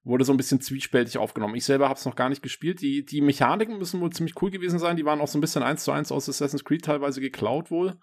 wurde 0.03 0.25
so 0.25 0.33
ein 0.33 0.37
bisschen 0.37 0.59
zwiespältig 0.59 1.17
aufgenommen. 1.17 1.55
Ich 1.55 1.63
selber 1.63 1.87
habe 1.87 1.97
es 1.97 2.05
noch 2.05 2.17
gar 2.17 2.27
nicht 2.27 2.43
gespielt. 2.43 2.81
Die, 2.81 3.05
die 3.05 3.21
Mechaniken 3.21 3.77
müssen 3.77 4.01
wohl 4.01 4.11
ziemlich 4.11 4.35
cool 4.41 4.51
gewesen 4.51 4.79
sein. 4.79 4.97
Die 4.97 5.05
waren 5.05 5.21
auch 5.21 5.29
so 5.29 5.37
ein 5.37 5.41
bisschen 5.41 5.63
eins 5.63 5.85
zu 5.85 5.93
eins 5.93 6.11
aus 6.11 6.27
Assassin's 6.27 6.65
Creed 6.65 6.83
teilweise 6.83 7.21
geklaut 7.21 7.71
wohl 7.71 7.97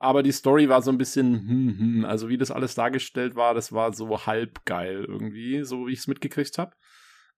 aber 0.00 0.22
die 0.22 0.32
Story 0.32 0.70
war 0.70 0.80
so 0.80 0.90
ein 0.90 0.96
bisschen, 0.96 1.46
hm, 1.46 1.78
hm, 1.78 2.04
also 2.06 2.30
wie 2.30 2.38
das 2.38 2.50
alles 2.50 2.74
dargestellt 2.74 3.36
war, 3.36 3.52
das 3.52 3.70
war 3.70 3.92
so 3.92 4.26
halb 4.26 4.64
geil 4.64 5.04
irgendwie, 5.06 5.62
so 5.62 5.86
wie 5.86 5.92
ich 5.92 5.98
es 6.00 6.08
mitgekriegt 6.08 6.56
habe. 6.56 6.74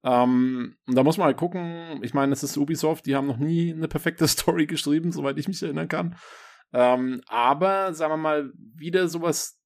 Ähm, 0.04 0.76
und 0.86 0.94
da 0.94 1.02
muss 1.02 1.18
man 1.18 1.26
halt 1.26 1.36
gucken, 1.36 1.98
ich 2.02 2.14
meine, 2.14 2.32
es 2.32 2.44
ist 2.44 2.56
Ubisoft, 2.56 3.06
die 3.06 3.16
haben 3.16 3.26
noch 3.26 3.38
nie 3.38 3.72
eine 3.72 3.88
perfekte 3.88 4.28
Story 4.28 4.66
geschrieben, 4.66 5.10
soweit 5.10 5.38
ich 5.38 5.48
mich 5.48 5.60
erinnern 5.60 5.88
kann. 5.88 6.16
Ähm, 6.72 7.20
aber, 7.26 7.94
sagen 7.94 8.12
wir 8.12 8.16
mal, 8.16 8.52
wieder 8.54 9.08
sowas 9.08 9.60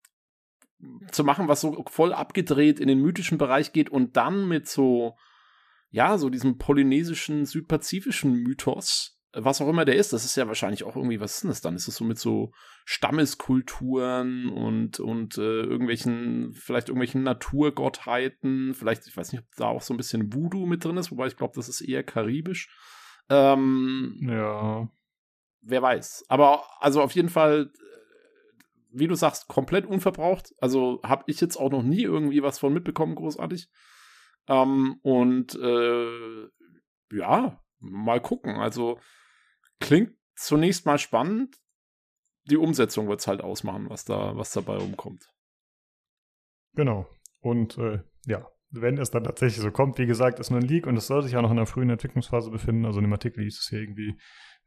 zu 1.13 1.23
machen, 1.23 1.49
was 1.49 1.61
so 1.61 1.85
voll 1.89 2.15
abgedreht 2.15 2.81
in 2.81 2.89
den 2.89 3.03
mythischen 3.03 3.37
Bereich 3.37 3.73
geht 3.73 3.91
und 3.91 4.17
dann 4.17 4.49
mit 4.49 4.69
so, 4.69 5.17
ja, 5.91 6.17
so 6.17 6.31
diesem 6.31 6.57
polynesischen, 6.57 7.45
südpazifischen 7.45 8.33
Mythos 8.33 9.16
was 9.39 9.61
auch 9.61 9.69
immer 9.69 9.85
der 9.85 9.97
ist, 9.97 10.13
das 10.13 10.25
ist 10.25 10.37
ja 10.37 10.47
wahrscheinlich 10.49 10.85
auch 10.85 10.97
irgendwie, 10.97 11.21
was 11.21 11.35
ist 11.35 11.43
denn 11.45 11.51
das 11.51 11.61
dann? 11.61 11.77
Ist 11.77 11.89
es 11.89 11.97
so 11.97 12.05
mit 12.05 12.19
so 12.19 12.53
Stammeskulturen 12.85 14.49
und, 14.49 14.99
und 14.99 15.37
äh, 15.37 15.61
irgendwelchen, 15.61 16.55
vielleicht 16.55 16.89
irgendwelchen 16.89 17.23
Naturgottheiten, 17.23 18.75
vielleicht, 18.75 19.07
ich 19.07 19.17
weiß 19.17 19.33
nicht, 19.33 19.43
ob 19.43 19.57
da 19.57 19.67
auch 19.67 19.83
so 19.83 19.93
ein 19.93 19.99
bisschen 19.99 20.33
Voodoo 20.33 20.65
mit 20.67 20.85
drin 20.85 20.97
ist, 20.97 21.11
wobei 21.11 21.27
ich 21.27 21.37
glaube, 21.37 21.55
das 21.55 21.69
ist 21.69 21.83
eher 21.83 22.03
karibisch. 22.03 22.75
Ähm, 23.29 24.17
ja. 24.23 24.89
Wer 25.61 25.83
weiß. 25.83 26.25
Aber 26.29 26.65
also 26.81 27.03
auf 27.03 27.13
jeden 27.13 27.29
Fall, 27.29 27.71
wie 28.91 29.09
du 29.09 29.15
sagst, 29.15 29.49
komplett 29.49 29.85
unverbraucht. 29.85 30.55
Also 30.61 31.01
habe 31.03 31.25
ich 31.27 31.41
jetzt 31.41 31.57
auch 31.57 31.71
noch 31.71 31.83
nie 31.83 32.03
irgendwie 32.03 32.43
was 32.43 32.59
von 32.59 32.73
mitbekommen, 32.73 33.17
großartig. 33.17 33.69
Ähm, 34.49 34.99
und 35.03 35.55
äh, 35.57 36.47
ja, 37.13 37.61
mal 37.81 38.21
gucken. 38.21 38.57
Also 38.57 38.99
klingt 39.81 40.15
zunächst 40.35 40.87
mal 40.87 40.99
spannend. 40.99 41.57
Die 42.45 42.57
Umsetzung 42.57 43.09
wird 43.09 43.21
es 43.21 43.27
halt 43.27 43.41
ausmachen, 43.41 43.91
was 43.91 44.05
da, 44.05 44.37
was 44.37 44.53
dabei 44.53 44.77
rumkommt. 44.77 45.33
Genau. 46.75 47.09
Und 47.41 47.77
äh, 47.79 48.03
ja, 48.27 48.47
wenn 48.71 48.99
es 48.99 49.11
dann 49.11 49.25
tatsächlich 49.25 49.63
so 49.63 49.71
kommt, 49.71 49.99
wie 49.99 50.07
gesagt, 50.07 50.39
ist 50.39 50.51
nur 50.51 50.61
ein 50.61 50.67
Leak 50.67 50.87
und 50.87 50.97
es 50.97 51.07
soll 51.07 51.23
sich 51.23 51.33
ja 51.33 51.43
noch 51.43 51.51
in 51.51 51.59
einer 51.59 51.67
frühen 51.67 51.91
Entwicklungsphase 51.91 52.51
befinden. 52.51 52.85
Also 52.85 52.99
in 52.99 53.05
dem 53.05 53.13
Artikel 53.13 53.43
hieß 53.43 53.59
es 53.59 53.69
hier 53.69 53.81
irgendwie, 53.81 54.19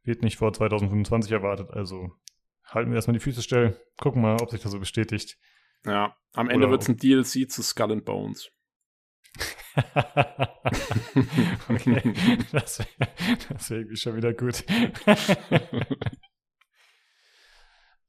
wird 0.04 0.24
nicht 0.24 0.38
vor 0.38 0.52
2025 0.52 1.32
erwartet. 1.32 1.70
Also 1.72 2.12
halten 2.66 2.92
wir 2.92 2.96
erstmal 2.96 3.18
die 3.18 3.24
Füße 3.24 3.42
still, 3.42 3.80
gucken 3.98 4.22
mal, 4.22 4.42
ob 4.42 4.50
sich 4.50 4.62
das 4.62 4.72
so 4.72 4.80
bestätigt. 4.80 5.38
Ja, 5.86 6.16
am 6.34 6.50
Ende 6.50 6.70
wird 6.70 6.82
es 6.82 6.90
ein 6.90 6.98
DLC 6.98 7.50
zu 7.50 7.64
Skull 7.64 7.92
and 7.92 8.06
Bones. 8.06 8.52
okay, 11.70 12.14
das 12.52 12.80
wäre 12.80 12.90
wär 13.48 13.78
irgendwie 13.78 13.96
schon 13.96 14.16
wieder 14.16 14.34
gut. 14.34 14.64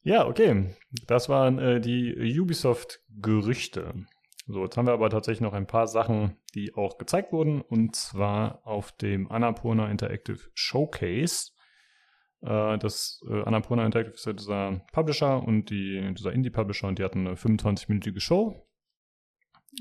ja, 0.03 0.27
okay. 0.27 0.75
Das 1.07 1.29
waren 1.29 1.59
äh, 1.59 1.81
die 1.81 2.39
Ubisoft-Gerüchte. 2.41 4.07
So, 4.47 4.65
jetzt 4.65 4.77
haben 4.77 4.87
wir 4.87 4.93
aber 4.93 5.11
tatsächlich 5.11 5.43
noch 5.43 5.53
ein 5.53 5.67
paar 5.67 5.87
Sachen, 5.87 6.37
die 6.55 6.75
auch 6.75 6.99
gezeigt 6.99 7.33
wurden, 7.33 7.61
und 7.61 7.95
zwar 7.95 8.67
auf 8.67 8.93
dem 8.93 9.31
Annapurna 9.31 9.89
Interactive 9.91 10.41
Showcase. 10.55 11.53
Äh, 12.43 12.79
das 12.79 13.23
äh, 13.29 13.43
Annapurna 13.43 13.87
Interactive 13.87 14.15
ist 14.15 14.27
ja 14.27 14.33
dieser 14.33 14.81
Publisher 14.93 15.43
und 15.43 15.71
die, 15.71 16.15
dieser 16.15 16.33
Indie-Publisher 16.33 16.89
und 16.89 16.99
die 16.99 17.05
hatten 17.05 17.27
eine 17.27 17.37
25-minütige 17.37 18.21
Show. 18.21 18.67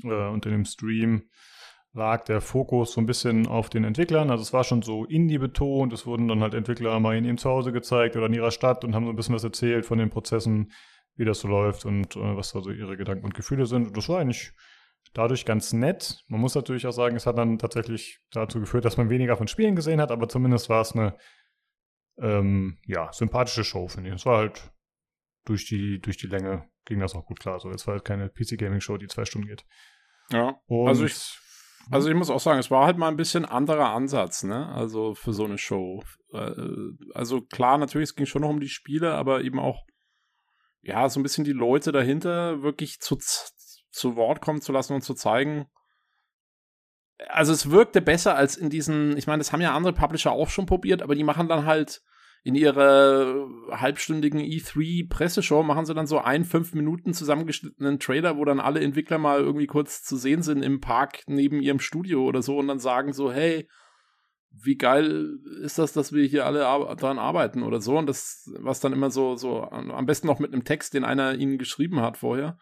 Äh, 0.04 0.28
und 0.28 0.46
in 0.46 0.52
dem 0.52 0.64
Stream 0.64 1.28
lag 1.92 2.24
der 2.24 2.40
Fokus 2.40 2.92
so 2.92 3.00
ein 3.00 3.06
bisschen 3.06 3.46
auf 3.46 3.68
den 3.68 3.84
Entwicklern. 3.84 4.30
Also 4.30 4.42
es 4.42 4.52
war 4.52 4.64
schon 4.64 4.82
so 4.82 5.04
Indie 5.04 5.38
betont. 5.38 5.92
Es 5.92 6.06
wurden 6.06 6.28
dann 6.28 6.40
halt 6.40 6.54
Entwickler 6.54 6.98
mal 7.00 7.16
in 7.16 7.24
ihrem 7.24 7.38
Zuhause 7.38 7.72
gezeigt 7.72 8.16
oder 8.16 8.26
in 8.26 8.34
ihrer 8.34 8.52
Stadt 8.52 8.84
und 8.84 8.94
haben 8.94 9.04
so 9.04 9.10
ein 9.10 9.16
bisschen 9.16 9.34
was 9.34 9.44
erzählt 9.44 9.86
von 9.86 9.98
den 9.98 10.10
Prozessen, 10.10 10.70
wie 11.16 11.24
das 11.24 11.40
so 11.40 11.48
läuft 11.48 11.84
und 11.84 12.16
äh, 12.16 12.36
was 12.36 12.52
da 12.52 12.60
so 12.60 12.70
ihre 12.70 12.96
Gedanken 12.96 13.24
und 13.24 13.34
Gefühle 13.34 13.66
sind. 13.66 13.88
Und 13.88 13.96
das 13.96 14.08
war 14.08 14.20
eigentlich 14.20 14.52
dadurch 15.14 15.44
ganz 15.44 15.72
nett. 15.72 16.24
Man 16.28 16.40
muss 16.40 16.54
natürlich 16.54 16.86
auch 16.86 16.92
sagen, 16.92 17.16
es 17.16 17.26
hat 17.26 17.38
dann 17.38 17.58
tatsächlich 17.58 18.20
dazu 18.30 18.60
geführt, 18.60 18.84
dass 18.84 18.96
man 18.96 19.10
weniger 19.10 19.36
von 19.36 19.48
Spielen 19.48 19.74
gesehen 19.74 20.00
hat, 20.00 20.12
aber 20.12 20.28
zumindest 20.28 20.68
war 20.68 20.82
es 20.82 20.92
eine 20.92 21.16
ähm, 22.18 22.78
ja, 22.86 23.12
sympathische 23.12 23.64
Show, 23.64 23.88
finde 23.88 24.10
ich. 24.10 24.16
Es 24.16 24.26
war 24.26 24.38
halt 24.38 24.70
durch 25.44 25.66
die, 25.66 26.00
durch 26.00 26.18
die 26.18 26.28
Länge 26.28 26.68
ging 26.90 27.00
das 27.00 27.14
auch 27.14 27.24
gut 27.24 27.40
klar. 27.40 27.58
So, 27.58 27.70
es 27.70 27.86
war 27.86 27.94
halt 27.94 28.04
keine 28.04 28.28
PC-Gaming-Show, 28.28 28.98
die 28.98 29.06
zwei 29.06 29.24
Stunden 29.24 29.48
geht. 29.48 29.64
Ja. 30.30 30.60
Und 30.66 30.88
also 30.88 31.06
ich 31.06 31.38
also 31.90 32.08
ich 32.08 32.14
muss 32.14 32.30
auch 32.30 32.40
sagen, 32.40 32.58
es 32.58 32.70
war 32.70 32.86
halt 32.86 32.98
mal 32.98 33.08
ein 33.08 33.16
bisschen 33.16 33.44
anderer 33.44 33.90
Ansatz, 33.90 34.44
ne? 34.44 34.68
Also 34.68 35.14
für 35.14 35.32
so 35.32 35.44
eine 35.44 35.58
Show. 35.58 36.02
Äh, 36.32 36.52
also 37.14 37.40
klar, 37.40 37.78
natürlich, 37.78 38.10
es 38.10 38.14
ging 38.14 38.26
schon 38.26 38.42
noch 38.42 38.50
um 38.50 38.60
die 38.60 38.68
Spiele, 38.68 39.14
aber 39.14 39.42
eben 39.42 39.58
auch, 39.58 39.84
ja, 40.82 41.08
so 41.08 41.18
ein 41.18 41.22
bisschen 41.22 41.44
die 41.44 41.52
Leute 41.52 41.92
dahinter 41.92 42.62
wirklich 42.62 43.00
zu, 43.00 43.18
zu 43.90 44.16
Wort 44.16 44.40
kommen 44.40 44.60
zu 44.60 44.72
lassen 44.72 44.94
und 44.94 45.02
zu 45.02 45.14
zeigen. 45.14 45.66
Also 47.28 47.52
es 47.52 47.70
wirkte 47.70 48.00
besser 48.00 48.36
als 48.36 48.56
in 48.56 48.70
diesen, 48.70 49.16
ich 49.16 49.26
meine, 49.26 49.38
das 49.38 49.52
haben 49.52 49.60
ja 49.60 49.74
andere 49.74 49.92
Publisher 49.92 50.32
auch 50.32 50.48
schon 50.48 50.66
probiert, 50.66 51.02
aber 51.02 51.14
die 51.14 51.24
machen 51.24 51.48
dann 51.48 51.66
halt 51.66 52.02
in 52.42 52.54
ihrer 52.54 53.48
halbstündigen 53.70 54.40
E3-Presseshow 54.40 55.62
machen 55.62 55.84
sie 55.84 55.94
dann 55.94 56.06
so 56.06 56.18
einen 56.18 56.44
fünf 56.44 56.72
Minuten 56.72 57.12
zusammengeschnittenen 57.12 57.98
Trailer, 57.98 58.38
wo 58.38 58.44
dann 58.44 58.60
alle 58.60 58.80
Entwickler 58.80 59.18
mal 59.18 59.40
irgendwie 59.40 59.66
kurz 59.66 60.02
zu 60.02 60.16
sehen 60.16 60.42
sind 60.42 60.62
im 60.62 60.80
Park 60.80 61.22
neben 61.26 61.60
ihrem 61.60 61.80
Studio 61.80 62.24
oder 62.24 62.40
so 62.40 62.58
und 62.58 62.68
dann 62.68 62.78
sagen 62.78 63.12
so, 63.12 63.30
hey, 63.30 63.68
wie 64.52 64.76
geil 64.76 65.38
ist 65.62 65.78
das, 65.78 65.92
dass 65.92 66.12
wir 66.12 66.24
hier 66.24 66.46
alle 66.46 66.66
ar 66.66 66.96
dran 66.96 67.18
arbeiten 67.18 67.62
oder 67.62 67.80
so 67.80 67.98
und 67.98 68.06
das, 68.06 68.50
was 68.58 68.80
dann 68.80 68.92
immer 68.92 69.10
so, 69.10 69.36
so 69.36 69.62
am 69.62 70.06
besten 70.06 70.26
noch 70.26 70.38
mit 70.38 70.52
einem 70.52 70.64
Text, 70.64 70.94
den 70.94 71.04
einer 71.04 71.34
ihnen 71.34 71.58
geschrieben 71.58 72.00
hat 72.00 72.16
vorher. 72.16 72.58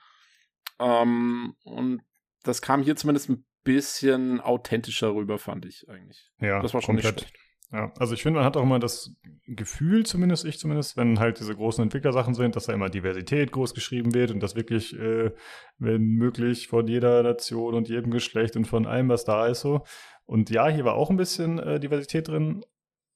Ähm, 0.80 1.54
und 1.64 2.02
das 2.42 2.62
kam 2.62 2.82
hier 2.82 2.96
zumindest 2.96 3.30
ein 3.30 3.46
bisschen 3.64 4.40
authentischer 4.40 5.14
rüber, 5.14 5.38
fand 5.38 5.66
ich 5.66 5.88
eigentlich. 5.88 6.30
Ja, 6.40 6.60
das 6.60 6.74
war 6.74 6.82
schon 6.82 6.96
komplett. 6.96 7.16
nicht 7.16 7.28
schlecht. 7.28 7.47
Ja, 7.70 7.92
also 7.98 8.14
ich 8.14 8.22
finde, 8.22 8.38
man 8.38 8.46
hat 8.46 8.56
auch 8.56 8.62
immer 8.62 8.78
das 8.78 9.14
Gefühl, 9.46 10.06
zumindest 10.06 10.46
ich 10.46 10.58
zumindest, 10.58 10.96
wenn 10.96 11.18
halt 11.18 11.38
diese 11.38 11.54
großen 11.54 11.82
Entwicklersachen 11.82 12.32
sind, 12.32 12.56
dass 12.56 12.64
da 12.64 12.72
immer 12.72 12.88
Diversität 12.88 13.52
groß 13.52 13.74
geschrieben 13.74 14.14
wird 14.14 14.30
und 14.30 14.42
dass 14.42 14.56
wirklich, 14.56 14.98
äh, 14.98 15.32
wenn 15.78 16.02
möglich, 16.02 16.68
von 16.68 16.86
jeder 16.86 17.22
Nation 17.22 17.74
und 17.74 17.88
jedem 17.88 18.10
Geschlecht 18.10 18.56
und 18.56 18.64
von 18.64 18.86
allem, 18.86 19.10
was 19.10 19.24
da 19.24 19.46
ist, 19.46 19.60
so. 19.60 19.84
Und 20.24 20.48
ja, 20.48 20.68
hier 20.68 20.84
war 20.84 20.94
auch 20.94 21.10
ein 21.10 21.18
bisschen 21.18 21.58
äh, 21.58 21.78
Diversität 21.78 22.28
drin, 22.28 22.64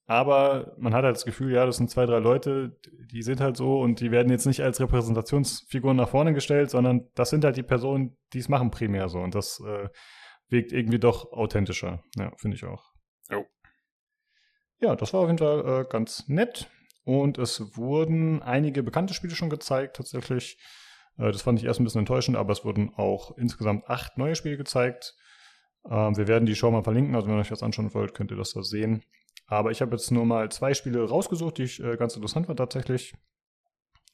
aber 0.05 0.75
man 0.77 0.93
hat 0.93 1.03
halt 1.03 1.15
das 1.15 1.25
Gefühl, 1.25 1.51
ja, 1.53 1.65
das 1.65 1.77
sind 1.77 1.89
zwei, 1.89 2.05
drei 2.05 2.19
Leute, 2.19 2.77
die 3.11 3.23
sind 3.23 3.39
halt 3.41 3.57
so 3.57 3.79
und 3.79 4.01
die 4.01 4.11
werden 4.11 4.31
jetzt 4.31 4.45
nicht 4.45 4.61
als 4.61 4.79
Repräsentationsfiguren 4.79 5.97
nach 5.97 6.09
vorne 6.09 6.33
gestellt, 6.33 6.69
sondern 6.69 7.07
das 7.15 7.31
sind 7.31 7.43
halt 7.43 7.57
die 7.57 7.63
Personen, 7.63 8.17
die 8.33 8.39
es 8.39 8.49
machen 8.49 8.69
primär 8.69 9.09
so. 9.09 9.19
Und 9.19 9.33
das 9.33 9.61
äh, 9.65 9.89
wirkt 10.49 10.73
irgendwie 10.73 10.99
doch 10.99 11.31
authentischer. 11.31 12.03
Ja, 12.17 12.31
finde 12.37 12.57
ich 12.57 12.65
auch. 12.65 12.92
Ja, 14.83 14.97
das 14.97 15.13
war 15.13 15.21
auf 15.21 15.27
jeden 15.27 15.37
Fall 15.37 15.65
äh, 15.65 15.85
ganz 15.89 16.27
nett. 16.27 16.69
Und 17.05 17.37
es 17.37 17.77
wurden 17.77 18.43
einige 18.43 18.83
bekannte 18.83 19.13
Spiele 19.13 19.33
schon 19.33 19.49
gezeigt, 19.49 19.95
tatsächlich. 19.95 20.57
Äh, 21.17 21.31
das 21.31 21.41
fand 21.41 21.57
ich 21.57 21.63
erst 21.63 21.79
ein 21.79 21.85
bisschen 21.85 21.99
enttäuschend, 21.99 22.35
aber 22.35 22.51
es 22.51 22.65
wurden 22.65 22.93
auch 22.97 23.37
insgesamt 23.37 23.89
acht 23.89 24.17
neue 24.17 24.35
Spiele 24.35 24.57
gezeigt. 24.57 25.15
Äh, 25.85 25.89
wir 25.89 26.27
werden 26.27 26.45
die 26.45 26.55
Show 26.55 26.69
mal 26.69 26.83
verlinken, 26.83 27.15
also 27.15 27.27
wenn 27.27 27.35
ihr 27.35 27.39
euch 27.39 27.47
das 27.47 27.63
anschauen 27.63 27.93
wollt, 27.93 28.13
könnt 28.13 28.31
ihr 28.31 28.35
das 28.35 28.51
da 28.51 28.61
sehen. 28.61 29.03
Aber 29.47 29.71
ich 29.71 29.81
habe 29.81 29.91
jetzt 29.91 30.11
nur 30.11 30.25
mal 30.25 30.51
zwei 30.51 30.73
Spiele 30.73 31.07
rausgesucht, 31.07 31.59
die 31.59 31.63
ich 31.63 31.81
äh, 31.81 31.95
ganz 31.95 32.17
interessant 32.17 32.49
war 32.49 32.57
tatsächlich. 32.57 33.13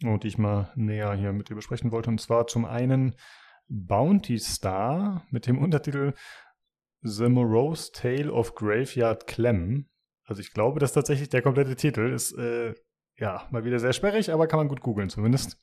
Und 0.03 0.23
die 0.23 0.27
ich 0.27 0.37
mal 0.37 0.71
näher 0.75 1.13
hier 1.15 1.33
mit 1.33 1.49
dir 1.49 1.55
besprechen 1.55 1.91
wollte. 1.91 2.11
Und 2.11 2.21
zwar 2.21 2.45
zum 2.45 2.65
einen 2.65 3.15
Bounty 3.69 4.37
Star 4.37 5.25
mit 5.31 5.47
dem 5.47 5.57
Untertitel 5.63 6.13
The 7.01 7.27
Morose 7.27 7.91
Tale 7.91 8.31
of 8.31 8.53
Graveyard 8.53 9.25
Clem. 9.25 9.89
Also 10.30 10.41
ich 10.41 10.53
glaube, 10.53 10.80
dass 10.80 10.93
tatsächlich 10.93 11.27
der 11.30 11.41
komplette 11.41 11.76
Titel 11.76 12.14
ist, 12.14 12.34
äh, 12.34 12.76
ja, 13.18 13.47
mal 13.49 13.65
wieder 13.65 13.80
sehr 13.80 13.93
sperrig, 13.93 14.31
aber 14.31 14.45
kann 14.45 14.60
man 14.60 14.68
gut 14.68 14.81
googeln 14.81 15.10
zumindest. 15.10 15.60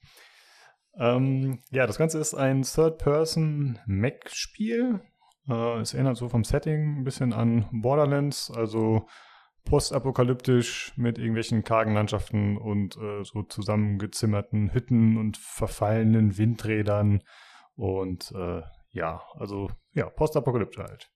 Ähm, 0.99 1.61
ja, 1.71 1.87
das 1.87 1.99
Ganze 1.99 2.19
ist 2.19 2.35
ein 2.35 2.63
Third-Person-Mac-Spiel. 2.63 5.03
Äh, 5.49 5.79
es 5.79 5.95
erinnert 5.95 6.17
so 6.17 6.29
vom 6.29 6.43
Setting 6.43 6.99
ein 6.99 7.05
bisschen 7.05 7.33
an 7.33 7.69
Borderlands, 7.71 8.51
also 8.51 9.07
postapokalyptisch 9.65 10.93
mit 10.97 11.19
irgendwelchen 11.19 11.63
kargen 11.63 11.95
Landschaften 11.95 12.57
und 12.57 12.97
äh, 12.97 13.23
so 13.23 13.45
zusammengezimmerten 13.45 14.75
Hütten 14.75 15.17
und 15.17 15.37
verfallenen 15.37 16.39
Windrädern 16.39 17.23
und 17.77 18.33
äh, 18.33 18.63
ja, 18.91 19.23
also 19.35 19.71
ja, 19.93 20.11
postapokalyptisch 20.11 20.83
halt. 20.83 21.09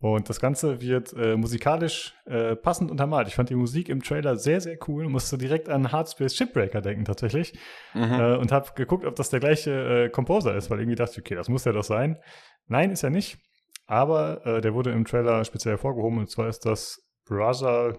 Und 0.00 0.30
das 0.30 0.40
Ganze 0.40 0.80
wird 0.80 1.12
äh, 1.12 1.36
musikalisch 1.36 2.14
äh, 2.24 2.56
passend 2.56 2.90
untermalt. 2.90 3.28
Ich 3.28 3.34
fand 3.34 3.50
die 3.50 3.54
Musik 3.54 3.90
im 3.90 4.02
Trailer 4.02 4.36
sehr, 4.36 4.62
sehr 4.62 4.78
cool. 4.88 5.08
Musste 5.10 5.36
direkt 5.36 5.68
an 5.68 5.92
Hardspace 5.92 6.34
Shipbreaker 6.34 6.80
denken 6.80 7.04
tatsächlich. 7.04 7.52
Mhm. 7.92 8.02
Äh, 8.02 8.36
und 8.36 8.50
habe 8.50 8.70
geguckt, 8.74 9.04
ob 9.04 9.14
das 9.16 9.28
der 9.28 9.40
gleiche 9.40 10.04
äh, 10.06 10.08
Composer 10.08 10.56
ist, 10.56 10.70
weil 10.70 10.80
irgendwie 10.80 10.96
dachte 10.96 11.12
ich, 11.12 11.18
okay, 11.18 11.34
das 11.34 11.50
muss 11.50 11.66
ja 11.66 11.72
doch 11.72 11.84
sein. 11.84 12.18
Nein, 12.66 12.90
ist 12.90 13.02
er 13.02 13.10
nicht. 13.10 13.38
Aber 13.86 14.46
äh, 14.46 14.60
der 14.62 14.72
wurde 14.72 14.90
im 14.90 15.04
Trailer 15.04 15.44
speziell 15.44 15.72
hervorgehoben. 15.74 16.18
Und 16.18 16.30
zwar 16.30 16.48
ist 16.48 16.64
das 16.64 17.06
Brother 17.26 17.98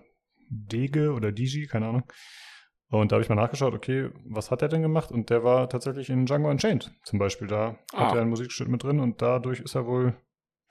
Dege 0.50 1.14
oder 1.14 1.32
Digi, 1.32 1.68
keine 1.68 1.88
Ahnung. 1.88 2.04
Und 2.90 3.12
da 3.12 3.16
habe 3.16 3.24
ich 3.24 3.30
mal 3.30 3.36
nachgeschaut, 3.36 3.76
okay, 3.76 4.10
was 4.26 4.50
hat 4.50 4.64
er 4.64 4.70
denn 4.70 4.82
gemacht? 4.82 5.12
Und 5.12 5.30
der 5.30 5.44
war 5.44 5.70
tatsächlich 5.70 6.10
in 6.10 6.26
Django 6.26 6.50
Unchained 6.50 6.92
zum 7.04 7.20
Beispiel. 7.20 7.48
Da 7.48 7.78
ah. 7.94 8.08
hat 8.08 8.16
er 8.16 8.22
ein 8.22 8.30
Musikstück 8.30 8.68
mit 8.70 8.84
drin 8.84 9.00
und 9.00 9.22
dadurch 9.22 9.60
ist 9.60 9.76
er 9.76 9.86
wohl 9.86 10.16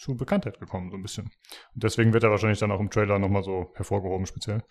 zu 0.01 0.17
Bekanntheit 0.17 0.59
gekommen, 0.59 0.91
so 0.91 0.97
ein 0.97 1.03
bisschen. 1.03 1.27
Und 1.75 1.85
deswegen 1.85 2.13
wird 2.13 2.25
er 2.25 2.31
wahrscheinlich 2.31 2.59
dann 2.59 2.73
auch 2.73 2.81
im 2.81 2.91
Trailer 2.91 3.19
nochmal 3.19 3.43
so 3.43 3.73
hervorgehoben, 3.75 4.27
speziell. 4.27 4.63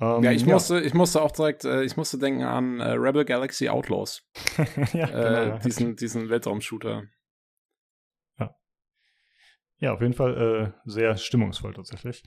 Ähm, 0.00 0.24
ja, 0.24 0.32
ich 0.32 0.42
ja. 0.42 0.54
musste, 0.54 0.80
ich 0.80 0.94
musste 0.94 1.22
auch 1.22 1.30
direkt, 1.30 1.64
äh, 1.64 1.84
ich 1.84 1.96
musste 1.96 2.18
denken 2.18 2.42
an 2.42 2.80
äh, 2.80 2.92
Rebel 2.92 3.24
Galaxy 3.24 3.68
Outlaws. 3.68 4.28
ja, 4.92 5.06
äh, 5.06 5.44
genau, 5.44 5.58
diesen, 5.58 5.96
diesen 5.96 6.28
Weltraumshooter. 6.28 7.04
Ja. 8.38 8.56
Ja, 9.78 9.92
auf 9.94 10.00
jeden 10.00 10.14
Fall 10.14 10.74
äh, 10.84 10.90
sehr 10.90 11.16
stimmungsvoll 11.16 11.74
tatsächlich. 11.74 12.24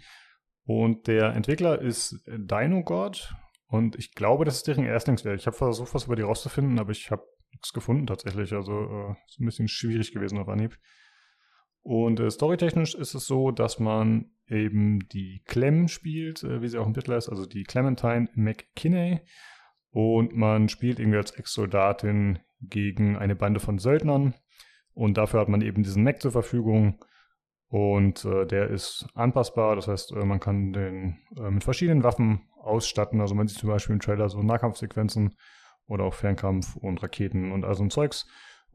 Und 0.63 1.07
der 1.07 1.33
Entwickler 1.33 1.81
ist 1.81 2.23
Dinogod. 2.27 3.35
Und 3.67 3.97
ich 3.97 4.13
glaube, 4.13 4.45
das 4.45 4.57
ist 4.57 4.67
deren 4.67 4.85
Erstlingswerk. 4.85 5.39
Ich 5.39 5.47
habe 5.47 5.57
versucht, 5.57 5.93
was 5.93 6.05
über 6.05 6.15
die 6.15 6.21
rauszufinden, 6.21 6.79
aber 6.79 6.91
ich 6.91 7.11
habe 7.11 7.23
nichts 7.51 7.73
gefunden 7.73 8.07
tatsächlich. 8.07 8.53
Also 8.53 8.71
äh, 8.71 9.15
ist 9.27 9.39
ein 9.39 9.45
bisschen 9.45 9.67
schwierig 9.67 10.13
gewesen 10.13 10.39
auf 10.39 10.47
Anhieb. 10.47 10.77
Und 11.85 12.19
äh, 12.19 12.31
storytechnisch 12.31 12.95
ist 12.95 13.13
es 13.13 13.27
so, 13.27 13.51
dass 13.51 13.79
man 13.79 14.31
eben 14.47 15.07
die 15.09 15.43
Clem 15.45 15.87
spielt, 15.87 16.43
äh, 16.43 16.63
wie 16.63 16.67
sie 16.67 16.79
auch 16.79 16.87
im 16.87 16.95
Titel 16.95 17.13
heißt, 17.13 17.29
also 17.29 17.45
die 17.45 17.63
Clementine 17.63 18.27
McKinney. 18.33 19.21
Und 19.91 20.35
man 20.35 20.67
spielt 20.67 20.99
irgendwie 20.99 21.19
als 21.19 21.29
Ex-Soldatin 21.29 22.39
gegen 22.59 23.17
eine 23.17 23.35
Bande 23.35 23.59
von 23.59 23.77
Söldnern. 23.77 24.33
Und 24.95 25.17
dafür 25.17 25.39
hat 25.39 25.47
man 25.47 25.61
eben 25.61 25.83
diesen 25.83 26.03
Mac 26.03 26.23
zur 26.23 26.31
Verfügung. 26.31 27.05
Und 27.67 28.25
äh, 28.25 28.47
der 28.47 28.71
ist 28.71 29.05
anpassbar, 29.13 29.75
das 29.75 29.87
heißt, 29.87 30.13
äh, 30.13 30.25
man 30.25 30.39
kann 30.39 30.73
den 30.73 31.19
äh, 31.37 31.51
mit 31.51 31.63
verschiedenen 31.63 32.01
Waffen 32.01 32.49
ausstatten. 32.59 33.21
Also 33.21 33.35
man 33.35 33.47
sieht 33.47 33.59
zum 33.59 33.69
Beispiel 33.69 33.93
im 33.93 34.01
Trailer 34.01 34.27
so 34.29 34.41
Nahkampfsequenzen 34.41 35.35
oder 35.85 36.05
auch 36.05 36.15
Fernkampf 36.15 36.77
und 36.77 37.03
Raketen 37.03 37.51
und 37.51 37.63
all 37.63 37.75
so 37.75 37.83
ein 37.83 37.91
Zeugs. 37.91 38.25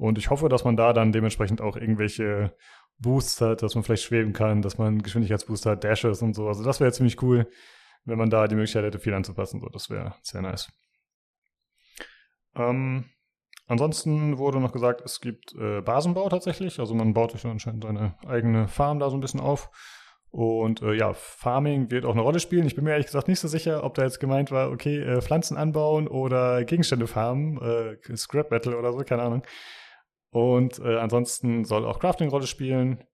Und 0.01 0.17
ich 0.17 0.31
hoffe, 0.31 0.49
dass 0.49 0.65
man 0.65 0.79
da 0.79 0.95
dann 0.95 1.13
dementsprechend 1.13 1.61
auch 1.61 1.77
irgendwelche 1.77 2.57
Boosts 3.01 3.39
hat, 3.43 3.63
dass 3.63 3.75
man 3.75 3.85
vielleicht 3.85 4.05
schweben 4.05 4.33
kann, 4.33 4.63
dass 4.63 4.79
man 4.79 5.03
Geschwindigkeitsbooster 5.03 5.73
hat, 5.73 5.85
Dashes 5.85 6.23
und 6.23 6.33
so. 6.33 6.49
Also 6.49 6.65
das 6.65 6.81
wäre 6.81 6.91
ziemlich 6.91 7.21
cool, 7.21 7.47
wenn 8.07 8.17
man 8.17 8.31
da 8.31 8.49
die 8.49 8.55
Möglichkeit 8.55 8.83
hätte, 8.83 8.99
viel 8.99 9.13
anzupassen. 9.13 9.61
So, 9.61 9.69
das 9.69 9.91
wäre 9.91 10.15
sehr 10.23 10.41
nice. 10.41 10.73
Ähm, 12.57 13.11
ansonsten 13.67 14.39
wurde 14.39 14.59
noch 14.59 14.73
gesagt, 14.73 15.03
es 15.03 15.21
gibt 15.21 15.55
äh, 15.57 15.83
Basenbau 15.83 16.31
tatsächlich. 16.31 16.81
Also 16.81 16.95
man 16.95 17.13
baut 17.13 17.33
sich 17.33 17.45
anscheinend 17.45 17.85
seine 17.85 18.15
eigene 18.27 18.69
Farm 18.69 19.01
da 19.01 19.11
so 19.11 19.19
ein 19.19 19.21
bisschen 19.21 19.41
auf. 19.41 19.69
Und 20.31 20.81
äh, 20.81 20.95
ja, 20.95 21.13
Farming 21.13 21.91
wird 21.91 22.07
auch 22.07 22.13
eine 22.13 22.23
Rolle 22.23 22.41
spielen. 22.41 22.67
Ich 22.67 22.75
bin 22.75 22.85
mir 22.85 22.93
ehrlich 22.93 23.07
gesagt 23.07 23.29
nicht 23.29 23.41
so 23.41 23.49
sicher, 23.49 23.85
ob 23.85 23.93
da 23.97 24.05
jetzt 24.05 24.19
gemeint 24.19 24.51
war, 24.51 24.71
okay, 24.71 24.99
äh, 24.99 25.21
Pflanzen 25.21 25.59
anbauen 25.59 26.09
oder 26.09 26.65
Gegenstände 26.65 27.07
farmen, 27.07 27.61
äh, 27.61 28.17
Scrap 28.17 28.51
Metal 28.51 28.75
oder 28.75 28.95
so, 28.95 29.01
keine 29.01 29.21
Ahnung. 29.21 29.43
Und 30.31 30.79
äh, 30.79 30.97
ansonsten 30.97 31.65
soll 31.65 31.85
auch 31.85 31.99
Crafting 31.99 32.29
Rolle 32.29 32.47
spielen. 32.47 33.05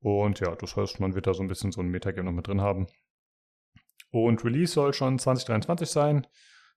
Und 0.00 0.40
ja, 0.40 0.54
das 0.54 0.76
heißt, 0.76 1.00
man 1.00 1.14
wird 1.14 1.26
da 1.26 1.34
so 1.34 1.42
ein 1.42 1.48
bisschen 1.48 1.72
so 1.72 1.80
ein 1.80 1.88
Metagame 1.88 2.26
noch 2.30 2.36
mit 2.36 2.46
drin 2.46 2.60
haben. 2.60 2.86
Und 4.10 4.44
Release 4.44 4.72
soll 4.72 4.92
schon 4.92 5.18
2023 5.18 5.88
sein 5.88 6.26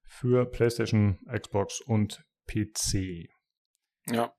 für 0.07 0.45
PlayStation, 0.49 1.19
Xbox 1.31 1.81
und 1.81 2.23
PC. 2.47 3.29
Ja. 4.07 4.33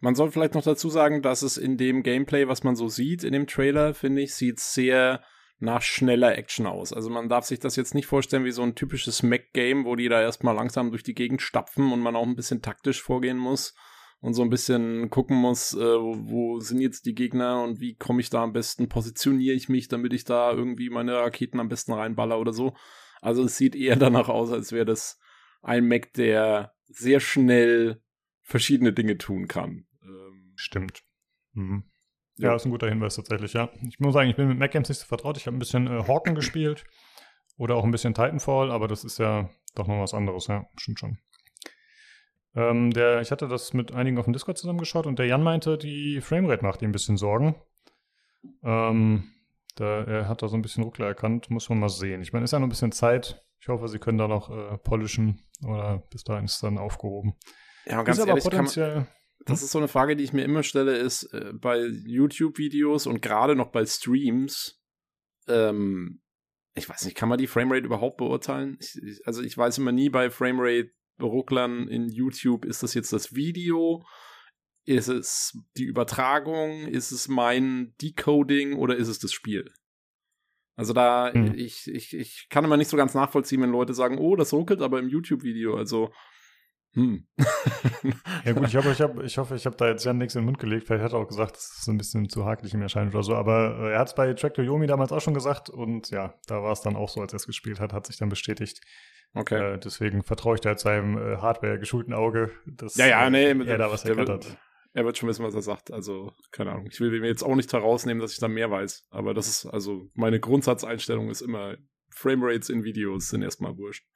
Man 0.00 0.14
soll 0.14 0.30
vielleicht 0.30 0.54
noch 0.54 0.64
dazu 0.64 0.88
sagen, 0.88 1.20
dass 1.20 1.42
es 1.42 1.58
in 1.58 1.76
dem 1.76 2.02
Gameplay, 2.02 2.48
was 2.48 2.64
man 2.64 2.76
so 2.76 2.88
sieht, 2.88 3.22
in 3.24 3.32
dem 3.32 3.46
Trailer, 3.46 3.92
finde 3.92 4.22
ich, 4.22 4.34
sieht 4.34 4.58
sehr 4.58 5.22
nach 5.58 5.82
schneller 5.82 6.36
Action 6.36 6.66
aus. 6.66 6.94
Also 6.94 7.10
man 7.10 7.28
darf 7.28 7.44
sich 7.44 7.60
das 7.60 7.76
jetzt 7.76 7.94
nicht 7.94 8.06
vorstellen 8.06 8.44
wie 8.44 8.52
so 8.52 8.62
ein 8.62 8.74
typisches 8.74 9.22
Mac-Game, 9.22 9.84
wo 9.84 9.94
die 9.94 10.08
da 10.08 10.20
erstmal 10.20 10.54
langsam 10.54 10.90
durch 10.90 11.02
die 11.02 11.14
Gegend 11.14 11.42
stapfen 11.42 11.92
und 11.92 12.00
man 12.00 12.16
auch 12.16 12.26
ein 12.26 12.36
bisschen 12.36 12.62
taktisch 12.62 13.02
vorgehen 13.02 13.38
muss 13.38 13.74
und 14.26 14.34
so 14.34 14.42
ein 14.42 14.50
bisschen 14.50 15.08
gucken 15.08 15.36
muss, 15.36 15.72
äh, 15.72 15.78
wo 15.78 16.58
sind 16.58 16.80
jetzt 16.80 17.06
die 17.06 17.14
Gegner 17.14 17.62
und 17.62 17.78
wie 17.78 17.94
komme 17.94 18.20
ich 18.20 18.28
da 18.28 18.42
am 18.42 18.52
besten, 18.52 18.88
positioniere 18.88 19.54
ich 19.54 19.68
mich, 19.68 19.86
damit 19.86 20.12
ich 20.12 20.24
da 20.24 20.50
irgendwie 20.50 20.90
meine 20.90 21.14
Raketen 21.14 21.60
am 21.60 21.68
besten 21.68 21.92
reinballer 21.92 22.40
oder 22.40 22.52
so. 22.52 22.74
Also 23.20 23.44
es 23.44 23.56
sieht 23.56 23.76
eher 23.76 23.94
danach 23.94 24.28
aus, 24.28 24.50
als 24.50 24.72
wäre 24.72 24.84
das 24.84 25.20
ein 25.62 25.86
Mac, 25.86 26.12
der 26.14 26.74
sehr 26.86 27.20
schnell 27.20 28.02
verschiedene 28.42 28.92
Dinge 28.92 29.16
tun 29.16 29.46
kann. 29.46 29.86
Ähm, 30.02 30.54
Stimmt. 30.56 31.04
Mhm. 31.52 31.84
Ja, 32.38 32.48
ja, 32.48 32.56
ist 32.56 32.64
ein 32.64 32.72
guter 32.72 32.88
Hinweis 32.88 33.14
tatsächlich, 33.14 33.52
ja. 33.52 33.70
Ich 33.88 34.00
muss 34.00 34.12
sagen, 34.12 34.28
ich 34.28 34.34
bin 34.34 34.48
mit 34.48 34.58
Mac 34.58 34.72
Games 34.72 34.88
nicht 34.88 34.98
so 34.98 35.06
vertraut. 35.06 35.36
Ich 35.36 35.46
habe 35.46 35.56
ein 35.56 35.60
bisschen 35.60 35.86
äh, 35.86 36.02
Hawken 36.02 36.34
gespielt 36.34 36.82
oder 37.58 37.76
auch 37.76 37.84
ein 37.84 37.92
bisschen 37.92 38.12
Titanfall, 38.12 38.72
aber 38.72 38.88
das 38.88 39.04
ist 39.04 39.20
ja 39.20 39.50
doch 39.76 39.86
noch 39.86 40.00
was 40.00 40.14
anderes, 40.14 40.48
ja, 40.48 40.66
stimmt 40.76 40.98
schon. 40.98 41.18
Ähm, 42.56 42.90
der, 42.90 43.20
ich 43.20 43.30
hatte 43.30 43.48
das 43.48 43.74
mit 43.74 43.92
einigen 43.92 44.18
auf 44.18 44.24
dem 44.24 44.32
Discord 44.32 44.56
zusammengeschaut 44.56 45.06
und 45.06 45.18
der 45.18 45.26
Jan 45.26 45.42
meinte, 45.42 45.76
die 45.76 46.22
Framerate 46.22 46.64
macht 46.64 46.80
ihm 46.80 46.88
ein 46.88 46.92
bisschen 46.92 47.18
Sorgen. 47.18 47.54
Ähm, 48.62 49.30
da, 49.74 50.04
er 50.04 50.28
hat 50.28 50.40
da 50.40 50.48
so 50.48 50.56
ein 50.56 50.62
bisschen 50.62 50.82
Ruckler 50.82 51.06
erkannt, 51.06 51.50
muss 51.50 51.68
man 51.68 51.78
mal 51.78 51.90
sehen. 51.90 52.22
Ich 52.22 52.32
meine, 52.32 52.44
ist 52.44 52.52
ja 52.52 52.58
noch 52.58 52.66
ein 52.66 52.70
bisschen 52.70 52.92
Zeit. 52.92 53.44
Ich 53.60 53.68
hoffe, 53.68 53.88
sie 53.88 53.98
können 53.98 54.16
da 54.16 54.26
noch 54.26 54.48
äh, 54.50 54.78
polischen 54.78 55.42
oder 55.62 56.02
bis 56.10 56.24
dahin 56.24 56.46
ist 56.46 56.54
es 56.54 56.60
dann 56.60 56.78
aufgehoben. 56.78 57.34
Ja, 57.84 58.02
ganz 58.02 58.18
ist 58.18 58.26
ehrlich, 58.26 58.44
potenziell. 58.44 58.94
Man, 58.94 59.08
das 59.44 59.62
ist 59.62 59.72
so 59.72 59.78
eine 59.78 59.88
Frage, 59.88 60.16
die 60.16 60.24
ich 60.24 60.32
mir 60.32 60.44
immer 60.44 60.62
stelle, 60.62 60.96
ist 60.96 61.24
äh, 61.34 61.52
bei 61.52 61.78
YouTube-Videos 61.84 63.06
und 63.06 63.20
gerade 63.20 63.54
noch 63.54 63.70
bei 63.70 63.84
Streams, 63.84 64.80
ähm, 65.46 66.22
ich 66.74 66.88
weiß 66.88 67.04
nicht, 67.04 67.16
kann 67.16 67.28
man 67.28 67.38
die 67.38 67.46
Framerate 67.46 67.86
überhaupt 67.86 68.16
beurteilen? 68.16 68.78
Ich, 68.80 68.96
ich, 69.02 69.26
also 69.26 69.42
ich 69.42 69.56
weiß 69.56 69.78
immer 69.78 69.92
nie 69.92 70.08
bei 70.08 70.30
Framerate 70.30 70.90
Rucklern 71.20 71.88
in 71.88 72.08
YouTube, 72.08 72.64
ist 72.64 72.82
das 72.82 72.94
jetzt 72.94 73.12
das 73.12 73.34
Video? 73.34 74.04
Ist 74.84 75.08
es 75.08 75.58
die 75.76 75.84
Übertragung? 75.84 76.86
Ist 76.86 77.10
es 77.10 77.28
mein 77.28 77.94
Decoding 78.00 78.74
oder 78.74 78.96
ist 78.96 79.08
es 79.08 79.18
das 79.18 79.32
Spiel? 79.32 79.72
Also 80.76 80.92
da, 80.92 81.32
hm. 81.32 81.54
ich, 81.54 81.88
ich, 81.88 82.14
ich 82.14 82.48
kann 82.50 82.64
immer 82.64 82.76
nicht 82.76 82.90
so 82.90 82.96
ganz 82.96 83.14
nachvollziehen, 83.14 83.62
wenn 83.62 83.70
Leute 83.70 83.94
sagen, 83.94 84.18
oh, 84.18 84.36
das 84.36 84.52
ruckelt 84.52 84.82
aber 84.82 84.98
im 84.98 85.08
YouTube-Video. 85.08 85.74
Also, 85.74 86.12
hm. 86.92 87.26
ja 88.44 88.52
gut, 88.52 88.68
ich 88.68 88.76
hoffe, 88.76 88.90
ich, 88.90 89.00
hab, 89.00 89.22
ich, 89.22 89.38
hoffe, 89.38 89.54
ich 89.54 89.66
habe 89.66 89.76
da 89.76 89.88
jetzt 89.88 90.04
ja 90.04 90.12
nichts 90.12 90.34
in 90.34 90.42
den 90.42 90.46
Mund 90.46 90.58
gelegt. 90.58 90.86
Vielleicht 90.86 91.02
hat 91.02 91.12
er 91.14 91.18
auch 91.18 91.28
gesagt, 91.28 91.56
das 91.56 91.78
ist 91.78 91.88
ein 91.88 91.98
bisschen 91.98 92.28
zu 92.28 92.44
hakelig 92.44 92.74
im 92.74 92.82
Erscheinen 92.82 93.10
oder 93.10 93.22
so. 93.22 93.34
Aber 93.34 93.78
äh, 93.80 93.92
er 93.92 93.98
hat 93.98 94.08
es 94.08 94.14
bei 94.14 94.32
Tractor 94.34 94.64
Yomi 94.64 94.86
damals 94.86 95.12
auch 95.12 95.20
schon 95.20 95.34
gesagt. 95.34 95.70
Und 95.70 96.10
ja, 96.10 96.34
da 96.46 96.62
war 96.62 96.72
es 96.72 96.82
dann 96.82 96.94
auch 96.94 97.08
so, 97.08 97.20
als 97.20 97.32
er 97.32 97.36
es 97.36 97.46
gespielt 97.46 97.80
hat, 97.80 97.92
hat 97.92 98.06
sich 98.06 98.18
dann 98.18 98.28
bestätigt. 98.28 98.80
Okay. 99.34 99.74
Äh, 99.74 99.78
deswegen 99.78 100.22
vertraue 100.22 100.54
ich 100.54 100.60
da 100.60 100.70
jetzt 100.70 100.82
seinem 100.82 101.18
äh, 101.18 101.36
Hardware-geschulten 101.36 102.14
Auge, 102.14 102.50
dass 102.66 102.96
ja, 102.96 103.06
ja, 103.06 103.30
nee, 103.30 103.50
er 103.50 103.78
da 103.78 103.90
was 103.90 104.04
erkannt 104.04 104.28
hat. 104.28 104.58
Er 104.92 105.04
wird 105.04 105.18
schon 105.18 105.28
wissen, 105.28 105.44
was 105.44 105.54
er 105.54 105.60
sagt. 105.60 105.92
Also, 105.92 106.32
keine 106.52 106.72
Ahnung. 106.72 106.88
Ich 106.90 107.00
will 107.00 107.10
mir 107.20 107.26
jetzt 107.26 107.42
auch 107.42 107.54
nicht 107.54 107.70
herausnehmen, 107.70 108.22
dass 108.22 108.32
ich 108.32 108.38
da 108.38 108.48
mehr 108.48 108.70
weiß. 108.70 109.08
Aber 109.10 109.34
das 109.34 109.46
ist, 109.46 109.66
also, 109.66 110.08
meine 110.14 110.40
Grundsatzeinstellung 110.40 111.28
ist 111.28 111.42
immer, 111.42 111.76
Framerates 112.08 112.70
in 112.70 112.82
Videos 112.82 113.28
sind 113.28 113.42
erstmal 113.42 113.76
wurscht. 113.76 114.06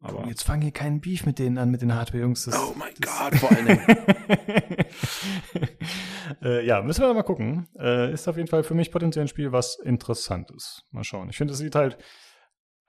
Aber 0.00 0.26
jetzt 0.28 0.44
fangen 0.44 0.62
hier 0.62 0.70
keinen 0.70 1.00
Beef 1.00 1.26
mit 1.26 1.38
denen 1.38 1.58
an, 1.58 1.70
mit 1.70 1.82
den 1.82 1.92
Hardware-Jungs. 1.92 2.48
Oh 2.54 2.74
mein 2.78 2.94
Gott, 3.00 3.34
vor 3.34 3.50
allem. 3.50 3.66
äh, 6.42 6.64
ja, 6.64 6.80
müssen 6.82 7.02
wir 7.02 7.12
mal 7.12 7.24
gucken. 7.24 7.68
Äh, 7.76 8.12
ist 8.12 8.28
auf 8.28 8.36
jeden 8.36 8.48
Fall 8.48 8.62
für 8.62 8.74
mich 8.74 8.92
potenziell 8.92 9.24
ein 9.24 9.28
Spiel, 9.28 9.50
was 9.50 9.78
interessant 9.78 10.52
ist. 10.52 10.86
Mal 10.92 11.02
schauen. 11.02 11.28
Ich 11.30 11.36
finde, 11.36 11.52
es 11.52 11.58
sieht 11.58 11.74
halt, 11.74 11.98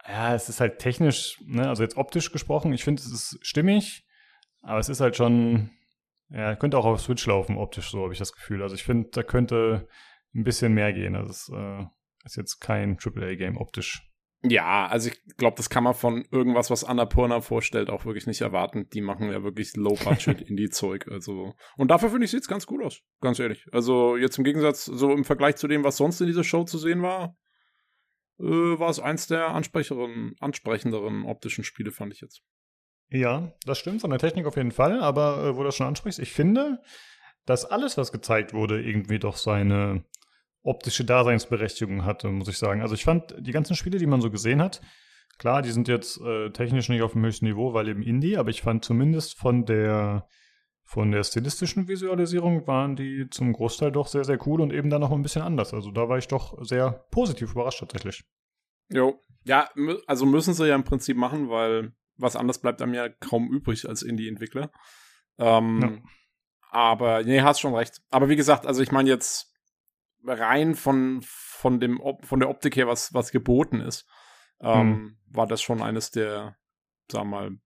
ja, 0.09 0.33
es 0.33 0.49
ist 0.49 0.59
halt 0.59 0.79
technisch, 0.79 1.39
ne, 1.45 1.69
also 1.69 1.83
jetzt 1.83 1.97
optisch 1.97 2.31
gesprochen, 2.31 2.73
ich 2.73 2.83
finde, 2.83 3.01
es 3.01 3.11
ist 3.11 3.39
stimmig, 3.41 4.05
aber 4.61 4.79
es 4.79 4.89
ist 4.89 5.01
halt 5.01 5.15
schon, 5.15 5.69
ja, 6.29 6.55
könnte 6.55 6.77
auch 6.77 6.85
auf 6.85 6.99
Switch 6.99 7.25
laufen, 7.27 7.57
optisch, 7.57 7.91
so 7.91 8.03
habe 8.03 8.13
ich 8.13 8.19
das 8.19 8.33
Gefühl. 8.33 8.63
Also 8.63 8.75
ich 8.75 8.83
finde, 8.83 9.09
da 9.11 9.23
könnte 9.23 9.87
ein 10.33 10.43
bisschen 10.43 10.73
mehr 10.73 10.93
gehen. 10.93 11.15
Also 11.15 11.31
es 11.31 11.51
äh, 11.53 11.85
ist 12.25 12.37
jetzt 12.37 12.59
kein 12.59 12.97
AAA-Game 12.97 13.57
optisch. 13.57 14.05
Ja, 14.41 14.87
also 14.87 15.09
ich 15.09 15.35
glaube, 15.35 15.57
das 15.57 15.69
kann 15.69 15.83
man 15.83 15.93
von 15.93 16.25
irgendwas, 16.31 16.69
was 16.69 16.85
Annapurna 16.85 17.41
vorstellt, 17.41 17.89
auch 17.89 18.05
wirklich 18.05 18.25
nicht 18.25 18.39
erwarten. 18.39 18.87
Die 18.93 19.01
machen 19.01 19.29
ja 19.31 19.43
wirklich 19.43 19.75
Low-Budget-Indie-Zeug. 19.75 21.07
Also 21.11 21.53
und 21.75 21.91
dafür 21.91 22.09
finde 22.09 22.25
ich 22.25 22.31
sieht's 22.31 22.47
ganz 22.47 22.65
gut 22.65 22.83
aus, 22.83 23.01
ganz 23.19 23.39
ehrlich. 23.39 23.65
Also 23.73 24.15
jetzt 24.15 24.37
im 24.37 24.45
Gegensatz, 24.45 24.85
so 24.85 25.11
im 25.11 25.25
Vergleich 25.25 25.57
zu 25.57 25.67
dem, 25.67 25.83
was 25.83 25.97
sonst 25.97 26.21
in 26.21 26.27
dieser 26.27 26.45
Show 26.45 26.63
zu 26.63 26.77
sehen 26.77 27.01
war, 27.01 27.35
äh, 28.39 28.79
war 28.79 28.89
es 28.89 28.99
eins 28.99 29.27
der 29.27 29.49
ansprechenderen 29.49 31.25
optischen 31.25 31.63
Spiele, 31.63 31.91
fand 31.91 32.13
ich 32.13 32.21
jetzt. 32.21 32.41
Ja, 33.09 33.51
das 33.65 33.79
stimmt, 33.79 34.01
von 34.01 34.11
der 34.11 34.19
Technik 34.19 34.45
auf 34.45 34.55
jeden 34.55 34.71
Fall, 34.71 35.01
aber 35.01 35.43
äh, 35.43 35.55
wo 35.55 35.59
du 35.59 35.65
das 35.65 35.75
schon 35.75 35.87
ansprichst, 35.87 36.19
ich 36.19 36.31
finde, 36.31 36.81
dass 37.45 37.65
alles, 37.65 37.97
was 37.97 38.11
gezeigt 38.11 38.53
wurde, 38.53 38.81
irgendwie 38.81 39.19
doch 39.19 39.37
seine 39.37 40.03
optische 40.61 41.05
Daseinsberechtigung 41.05 42.05
hatte, 42.05 42.27
muss 42.27 42.47
ich 42.47 42.57
sagen. 42.57 42.81
Also 42.81 42.93
ich 42.93 43.03
fand 43.03 43.33
die 43.39 43.51
ganzen 43.51 43.75
Spiele, 43.75 43.97
die 43.97 44.05
man 44.05 44.21
so 44.21 44.29
gesehen 44.29 44.61
hat, 44.61 44.81
klar, 45.37 45.61
die 45.61 45.71
sind 45.71 45.87
jetzt 45.87 46.21
äh, 46.21 46.51
technisch 46.51 46.89
nicht 46.89 47.01
auf 47.01 47.13
dem 47.13 47.25
höchsten 47.25 47.45
Niveau, 47.45 47.73
weil 47.73 47.87
eben 47.87 48.03
Indie, 48.03 48.37
aber 48.37 48.49
ich 48.49 48.61
fand 48.61 48.85
zumindest 48.85 49.37
von 49.37 49.65
der 49.65 50.27
von 50.89 51.11
der 51.11 51.23
stilistischen 51.23 51.87
Visualisierung 51.87 52.65
waren 52.65 52.95
die 52.95 53.29
zum 53.29 53.53
Großteil 53.53 53.91
doch 53.91 54.07
sehr, 54.07 54.23
sehr 54.23 54.39
cool 54.47 54.59
und 54.59 54.73
eben 54.73 54.89
dann 54.89 55.01
noch 55.01 55.11
ein 55.11 55.21
bisschen 55.21 55.43
anders. 55.43 55.71
Also 55.71 55.91
da 55.91 56.09
war 56.09 56.17
ich 56.17 56.27
doch 56.27 56.57
sehr 56.65 57.05
positiv 57.11 57.51
überrascht 57.51 57.81
tatsächlich. 57.81 58.23
Jo, 58.89 59.21
ja, 59.43 59.69
also 60.07 60.25
müssen 60.25 60.55
sie 60.55 60.67
ja 60.67 60.73
im 60.73 60.83
Prinzip 60.83 61.15
machen, 61.15 61.47
weil 61.51 61.93
was 62.17 62.35
anderes 62.35 62.57
bleibt 62.57 62.81
einem 62.81 62.95
ja 62.95 63.07
kaum 63.07 63.51
übrig 63.51 63.87
als 63.87 64.01
Indie-Entwickler. 64.01 64.71
Ähm, 65.37 65.79
ja. 65.79 65.91
Aber, 66.71 67.21
nee, 67.21 67.41
hast 67.41 67.59
schon 67.59 67.75
recht. 67.75 68.01
Aber 68.09 68.27
wie 68.27 68.35
gesagt, 68.35 68.65
also 68.65 68.81
ich 68.81 68.91
meine 68.91 69.09
jetzt 69.09 69.53
rein 70.25 70.73
von, 70.73 71.21
von, 71.23 71.79
dem, 71.79 72.01
von 72.23 72.39
der 72.39 72.49
Optik 72.49 72.75
her, 72.75 72.87
was, 72.87 73.13
was 73.13 73.31
geboten 73.31 73.79
ist, 73.79 74.07
ähm, 74.59 74.79
hm. 74.79 75.17
war 75.27 75.45
das 75.45 75.61
schon 75.61 75.83
eines 75.83 76.09
der, 76.09 76.57
sagen 77.11 77.29
wir 77.29 77.41
mal, 77.41 77.59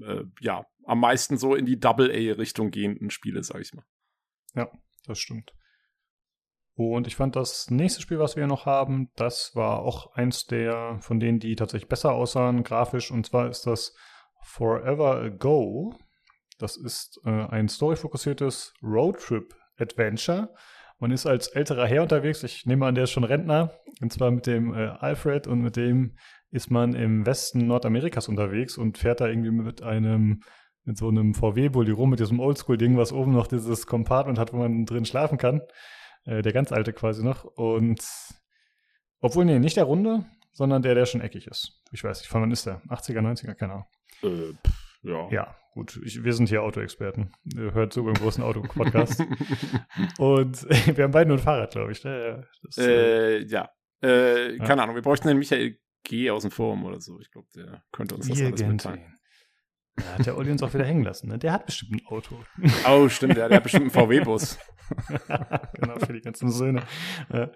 äh, 0.00 0.24
ja, 0.40 0.64
am 0.84 1.00
meisten 1.00 1.36
so 1.36 1.54
in 1.54 1.66
die 1.66 1.78
Double-A-Richtung 1.78 2.70
gehenden 2.70 3.10
Spiele, 3.10 3.42
sag 3.42 3.60
ich 3.60 3.72
mal. 3.72 3.84
Ja, 4.54 4.70
das 5.06 5.18
stimmt. 5.18 5.52
Und 6.74 7.06
ich 7.06 7.16
fand 7.16 7.36
das 7.36 7.70
nächste 7.70 8.00
Spiel, 8.00 8.18
was 8.18 8.36
wir 8.36 8.46
noch 8.46 8.64
haben, 8.64 9.10
das 9.16 9.54
war 9.54 9.80
auch 9.80 10.14
eins 10.14 10.46
der 10.46 10.98
von 11.00 11.20
denen, 11.20 11.38
die 11.38 11.54
tatsächlich 11.54 11.88
besser 11.88 12.12
aussahen, 12.12 12.62
grafisch. 12.62 13.10
Und 13.10 13.26
zwar 13.26 13.48
ist 13.50 13.66
das 13.66 13.94
Forever 14.42 15.16
Ago. 15.16 15.94
Das 16.58 16.76
ist 16.76 17.20
äh, 17.24 17.30
ein 17.30 17.68
storyfokussiertes 17.68 18.72
Roadtrip-Adventure. 18.82 20.54
Man 20.98 21.10
ist 21.10 21.26
als 21.26 21.48
älterer 21.48 21.86
Herr 21.86 22.02
unterwegs. 22.02 22.42
Ich 22.42 22.64
nehme 22.64 22.86
an, 22.86 22.94
der 22.94 23.04
ist 23.04 23.10
schon 23.10 23.24
Rentner. 23.24 23.78
Und 24.00 24.12
zwar 24.12 24.30
mit 24.30 24.46
dem 24.46 24.72
äh, 24.72 24.86
Alfred 24.86 25.46
und 25.46 25.60
mit 25.60 25.76
dem 25.76 26.16
ist 26.52 26.70
man 26.70 26.94
im 26.94 27.26
Westen 27.26 27.66
Nordamerikas 27.66 28.28
unterwegs 28.28 28.78
und 28.78 28.98
fährt 28.98 29.20
da 29.20 29.26
irgendwie 29.26 29.50
mit 29.50 29.82
einem 29.82 30.42
mit 30.84 30.98
so 30.98 31.08
einem 31.08 31.34
VW-Bulli 31.34 31.92
rum, 31.92 32.10
mit 32.10 32.20
diesem 32.20 32.40
Oldschool-Ding, 32.40 32.96
was 32.96 33.12
oben 33.12 33.32
noch 33.32 33.46
dieses 33.46 33.86
Compartment 33.86 34.38
hat, 34.38 34.52
wo 34.52 34.58
man 34.58 34.84
drin 34.84 35.04
schlafen 35.04 35.38
kann. 35.38 35.62
Äh, 36.24 36.42
der 36.42 36.52
ganz 36.52 36.72
alte 36.72 36.92
quasi 36.92 37.24
noch. 37.24 37.44
Und 37.44 38.04
obwohl, 39.20 39.44
nee, 39.44 39.58
nicht 39.58 39.76
der 39.76 39.84
runde, 39.84 40.24
sondern 40.52 40.82
der, 40.82 40.94
der 40.94 41.06
schon 41.06 41.20
eckig 41.20 41.46
ist. 41.46 41.80
Ich 41.92 42.02
weiß 42.02 42.20
nicht, 42.20 42.28
von 42.28 42.42
wann 42.42 42.50
ist 42.50 42.66
der? 42.66 42.82
80er, 42.88 43.20
90er, 43.20 43.54
keine 43.54 43.72
Ahnung. 43.74 43.86
Äh, 44.22 44.52
ja. 45.02 45.28
Ja, 45.30 45.56
gut. 45.74 46.00
Ich, 46.04 46.22
wir 46.22 46.32
sind 46.32 46.48
hier 46.48 46.62
Autoexperten. 46.62 47.32
Hört 47.54 47.92
zu 47.92 48.04
beim 48.04 48.14
großen 48.14 48.42
Auto-Podcast. 48.42 49.20
Und 50.18 50.68
wir 50.96 51.04
haben 51.04 51.12
beide 51.12 51.28
nur 51.28 51.38
ein 51.38 51.42
Fahrrad, 51.42 51.72
glaube 51.72 51.92
ich. 51.92 52.02
Ne? 52.04 52.46
Das, 52.62 52.78
äh, 52.78 53.44
ja. 53.44 53.70
Äh, 54.02 54.56
ja. 54.56 54.64
Keine 54.64 54.82
Ahnung, 54.82 54.94
wir 54.96 55.02
bräuchten 55.02 55.28
den 55.28 55.38
Michael 55.38 55.78
G. 56.04 56.30
aus 56.30 56.42
dem 56.42 56.50
Forum 56.50 56.84
oder 56.84 57.00
so. 57.00 57.18
Ich 57.20 57.30
glaube, 57.30 57.48
der 57.54 57.84
könnte 57.92 58.14
uns 58.14 58.28
das 58.28 58.40
alles 58.40 58.62
mitteilen. 58.62 59.18
Da 59.96 60.04
hat 60.18 60.26
der 60.26 60.38
Olli 60.38 60.50
uns 60.50 60.62
auch 60.62 60.72
wieder 60.72 60.84
hängen 60.84 61.04
lassen. 61.04 61.28
Ne? 61.28 61.38
Der 61.38 61.52
hat 61.52 61.66
bestimmt 61.66 61.92
ein 61.92 62.06
Auto. 62.06 62.42
Oh, 62.88 63.08
stimmt, 63.08 63.36
der, 63.36 63.48
der 63.48 63.56
hat 63.58 63.62
bestimmt 63.62 63.94
einen 63.94 64.08
VW-Bus. 64.08 64.58
genau, 65.74 65.98
für 65.98 66.12
die 66.12 66.20
ganzen 66.20 66.50
Söhne. 66.50 66.82
Ja. 67.32 67.50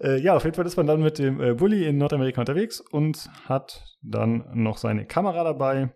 Äh, 0.00 0.20
ja, 0.20 0.36
auf 0.36 0.44
jeden 0.44 0.54
Fall 0.54 0.66
ist 0.66 0.76
man 0.76 0.86
dann 0.86 1.02
mit 1.02 1.18
dem 1.18 1.40
äh, 1.40 1.54
Bulli 1.54 1.86
in 1.86 1.98
Nordamerika 1.98 2.40
unterwegs 2.40 2.80
und 2.80 3.30
hat 3.46 3.84
dann 4.02 4.46
noch 4.54 4.78
seine 4.78 5.06
Kamera 5.06 5.44
dabei. 5.44 5.94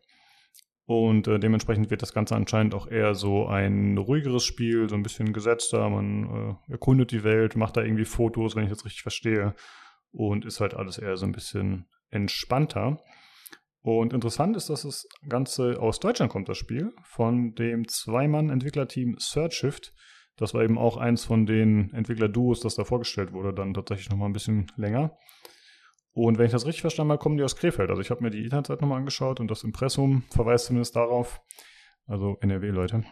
Und 0.87 1.29
äh, 1.29 1.39
dementsprechend 1.39 1.91
wird 1.91 2.03
das 2.03 2.13
Ganze 2.13 2.35
anscheinend 2.35 2.75
auch 2.75 2.91
eher 2.91 3.15
so 3.15 3.47
ein 3.47 3.97
ruhigeres 3.97 4.45
Spiel, 4.45 4.89
so 4.89 4.97
ein 4.97 5.03
bisschen 5.03 5.33
gesetzter. 5.33 5.89
Man 5.89 6.59
äh, 6.69 6.73
erkundet 6.73 7.13
die 7.13 7.23
Welt, 7.23 7.57
macht 7.57 7.77
da 7.77 7.83
irgendwie 7.83 8.05
Fotos, 8.05 8.57
wenn 8.57 8.65
ich 8.65 8.71
das 8.71 8.85
richtig 8.85 9.03
verstehe. 9.03 9.55
Und 10.13 10.45
ist 10.45 10.61
halt 10.61 10.75
alles 10.75 10.99
eher 10.99 11.17
so 11.17 11.27
ein 11.27 11.33
bisschen 11.33 11.87
entspannter. 12.11 13.03
Und 13.83 14.13
interessant 14.13 14.57
ist, 14.57 14.69
dass 14.69 14.83
das 14.83 15.09
Ganze 15.29 15.81
aus 15.81 16.01
Deutschland 16.01 16.31
kommt, 16.31 16.49
das 16.49 16.59
Spiel, 16.59 16.93
von 17.03 17.55
dem 17.55 17.89
Zweimann-Entwicklerteam 17.89 19.17
Shift. 19.19 19.95
Das 20.37 20.55
war 20.55 20.63
eben 20.63 20.79
auch 20.79 20.97
eins 20.97 21.25
von 21.25 21.47
den 21.47 21.93
Entwickler-Duos, 21.93 22.61
das 22.61 22.75
da 22.75 22.85
vorgestellt 22.85 23.33
wurde, 23.33 23.55
dann 23.55 23.75
tatsächlich 23.75 24.11
nochmal 24.11 24.29
ein 24.29 24.35
bisschen 24.35 24.71
länger. 24.77 25.17
Und 26.13 26.39
wenn 26.39 26.47
ich 26.47 26.53
das 26.53 26.67
richtig 26.67 26.81
verstanden 26.81 27.13
habe, 27.13 27.23
kommen 27.23 27.37
die 27.37 27.45
aus 27.45 27.57
Krefeld. 27.57 27.91
Also 27.91 28.03
ich 28.03 28.11
habe 28.11 28.23
mir 28.23 28.31
die 28.31 28.43
Internetseite 28.43 28.83
nochmal 28.83 28.99
angeschaut 28.99 29.41
und 29.41 29.51
das 29.51 29.65
Impressum 29.65 30.25
verweist 30.31 30.67
zumindest 30.67 30.97
darauf. 30.97 31.41
Also 32.07 32.37
NRW-Leute. 32.41 33.05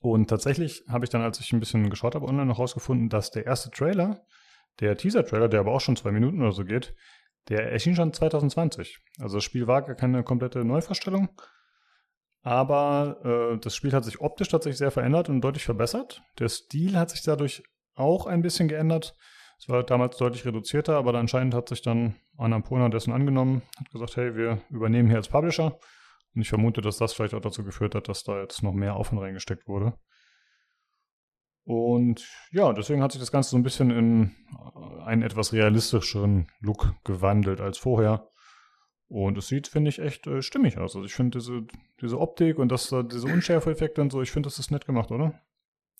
Und 0.00 0.28
tatsächlich 0.28 0.84
habe 0.88 1.04
ich 1.04 1.10
dann, 1.10 1.22
als 1.22 1.40
ich 1.40 1.52
ein 1.52 1.60
bisschen 1.60 1.90
geschaut 1.90 2.14
habe 2.14 2.26
online, 2.26 2.46
noch 2.46 2.60
rausgefunden, 2.60 3.08
dass 3.08 3.32
der 3.32 3.44
erste 3.44 3.70
Trailer, 3.70 4.24
der 4.80 4.96
Teaser-Trailer, 4.96 5.48
der 5.48 5.60
aber 5.60 5.72
auch 5.72 5.80
schon 5.80 5.96
zwei 5.96 6.12
Minuten 6.12 6.40
oder 6.40 6.52
so 6.52 6.64
geht, 6.64 6.94
der 7.48 7.70
erschien 7.70 7.94
schon 7.94 8.12
2020. 8.12 8.98
Also 9.20 9.36
das 9.36 9.44
Spiel 9.44 9.66
war 9.66 9.82
gar 9.82 9.94
keine 9.94 10.22
komplette 10.24 10.64
Neuvorstellung. 10.64 11.28
Aber 12.42 13.54
äh, 13.54 13.58
das 13.58 13.74
Spiel 13.74 13.92
hat 13.92 14.04
sich 14.04 14.20
optisch 14.20 14.48
tatsächlich 14.48 14.78
sehr 14.78 14.90
verändert 14.90 15.28
und 15.28 15.40
deutlich 15.40 15.64
verbessert. 15.64 16.22
Der 16.38 16.48
Stil 16.48 16.96
hat 16.96 17.10
sich 17.10 17.22
dadurch 17.22 17.62
auch 17.94 18.26
ein 18.26 18.42
bisschen 18.42 18.68
geändert. 18.68 19.16
Es 19.58 19.68
war 19.68 19.82
damals 19.82 20.16
deutlich 20.16 20.44
reduzierter, 20.44 20.96
aber 20.96 21.14
anscheinend 21.14 21.54
hat 21.54 21.68
sich 21.68 21.82
dann 21.82 22.14
Annapurna 22.36 22.88
dessen 22.88 23.12
angenommen, 23.12 23.62
hat 23.78 23.90
gesagt, 23.90 24.16
hey, 24.16 24.36
wir 24.36 24.60
übernehmen 24.70 25.08
hier 25.08 25.16
als 25.16 25.28
Publisher. 25.28 25.78
Und 26.34 26.42
ich 26.42 26.48
vermute, 26.48 26.82
dass 26.82 26.98
das 26.98 27.14
vielleicht 27.14 27.34
auch 27.34 27.40
dazu 27.40 27.64
geführt 27.64 27.94
hat, 27.94 28.08
dass 28.08 28.22
da 28.22 28.40
jetzt 28.40 28.62
noch 28.62 28.74
mehr 28.74 28.94
Aufwand 28.94 29.22
reingesteckt 29.22 29.66
wurde. 29.66 29.94
Und 31.66 32.24
ja, 32.52 32.72
deswegen 32.72 33.02
hat 33.02 33.10
sich 33.10 33.20
das 33.20 33.32
Ganze 33.32 33.50
so 33.50 33.56
ein 33.56 33.64
bisschen 33.64 33.90
in 33.90 34.36
einen 35.04 35.22
etwas 35.22 35.52
realistischeren 35.52 36.46
Look 36.60 36.94
gewandelt 37.02 37.60
als 37.60 37.76
vorher. 37.76 38.30
Und 39.08 39.36
es 39.36 39.48
sieht, 39.48 39.66
finde 39.66 39.88
ich, 39.88 39.98
echt 39.98 40.28
äh, 40.28 40.42
stimmig 40.42 40.78
aus. 40.78 40.94
Also 40.94 41.04
ich 41.06 41.14
finde 41.14 41.38
diese, 41.38 41.66
diese 42.00 42.20
Optik 42.20 42.58
und 42.58 42.70
das, 42.70 42.94
diese 43.10 43.26
Unschärfe-Effekte 43.26 44.00
und 44.00 44.12
so, 44.12 44.22
ich 44.22 44.30
finde, 44.30 44.46
das 44.46 44.60
ist 44.60 44.70
nett 44.70 44.86
gemacht, 44.86 45.10
oder? 45.10 45.40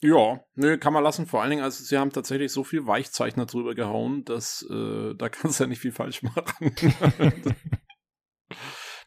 Ja, 0.02 0.40
nö, 0.54 0.78
kann 0.78 0.92
man 0.92 1.02
lassen. 1.02 1.26
Vor 1.26 1.42
allen 1.42 1.50
Dingen, 1.50 1.64
also 1.64 1.82
sie 1.82 1.98
haben 1.98 2.12
tatsächlich 2.12 2.52
so 2.52 2.62
viel 2.62 2.86
Weichzeichner 2.86 3.46
drüber 3.46 3.74
gehauen, 3.74 4.24
dass 4.24 4.64
äh, 4.70 5.14
da 5.14 5.28
kannst 5.30 5.58
du 5.58 5.64
ja 5.64 5.68
nicht 5.68 5.80
viel 5.80 5.92
falsch 5.92 6.22
machen. 6.22 6.76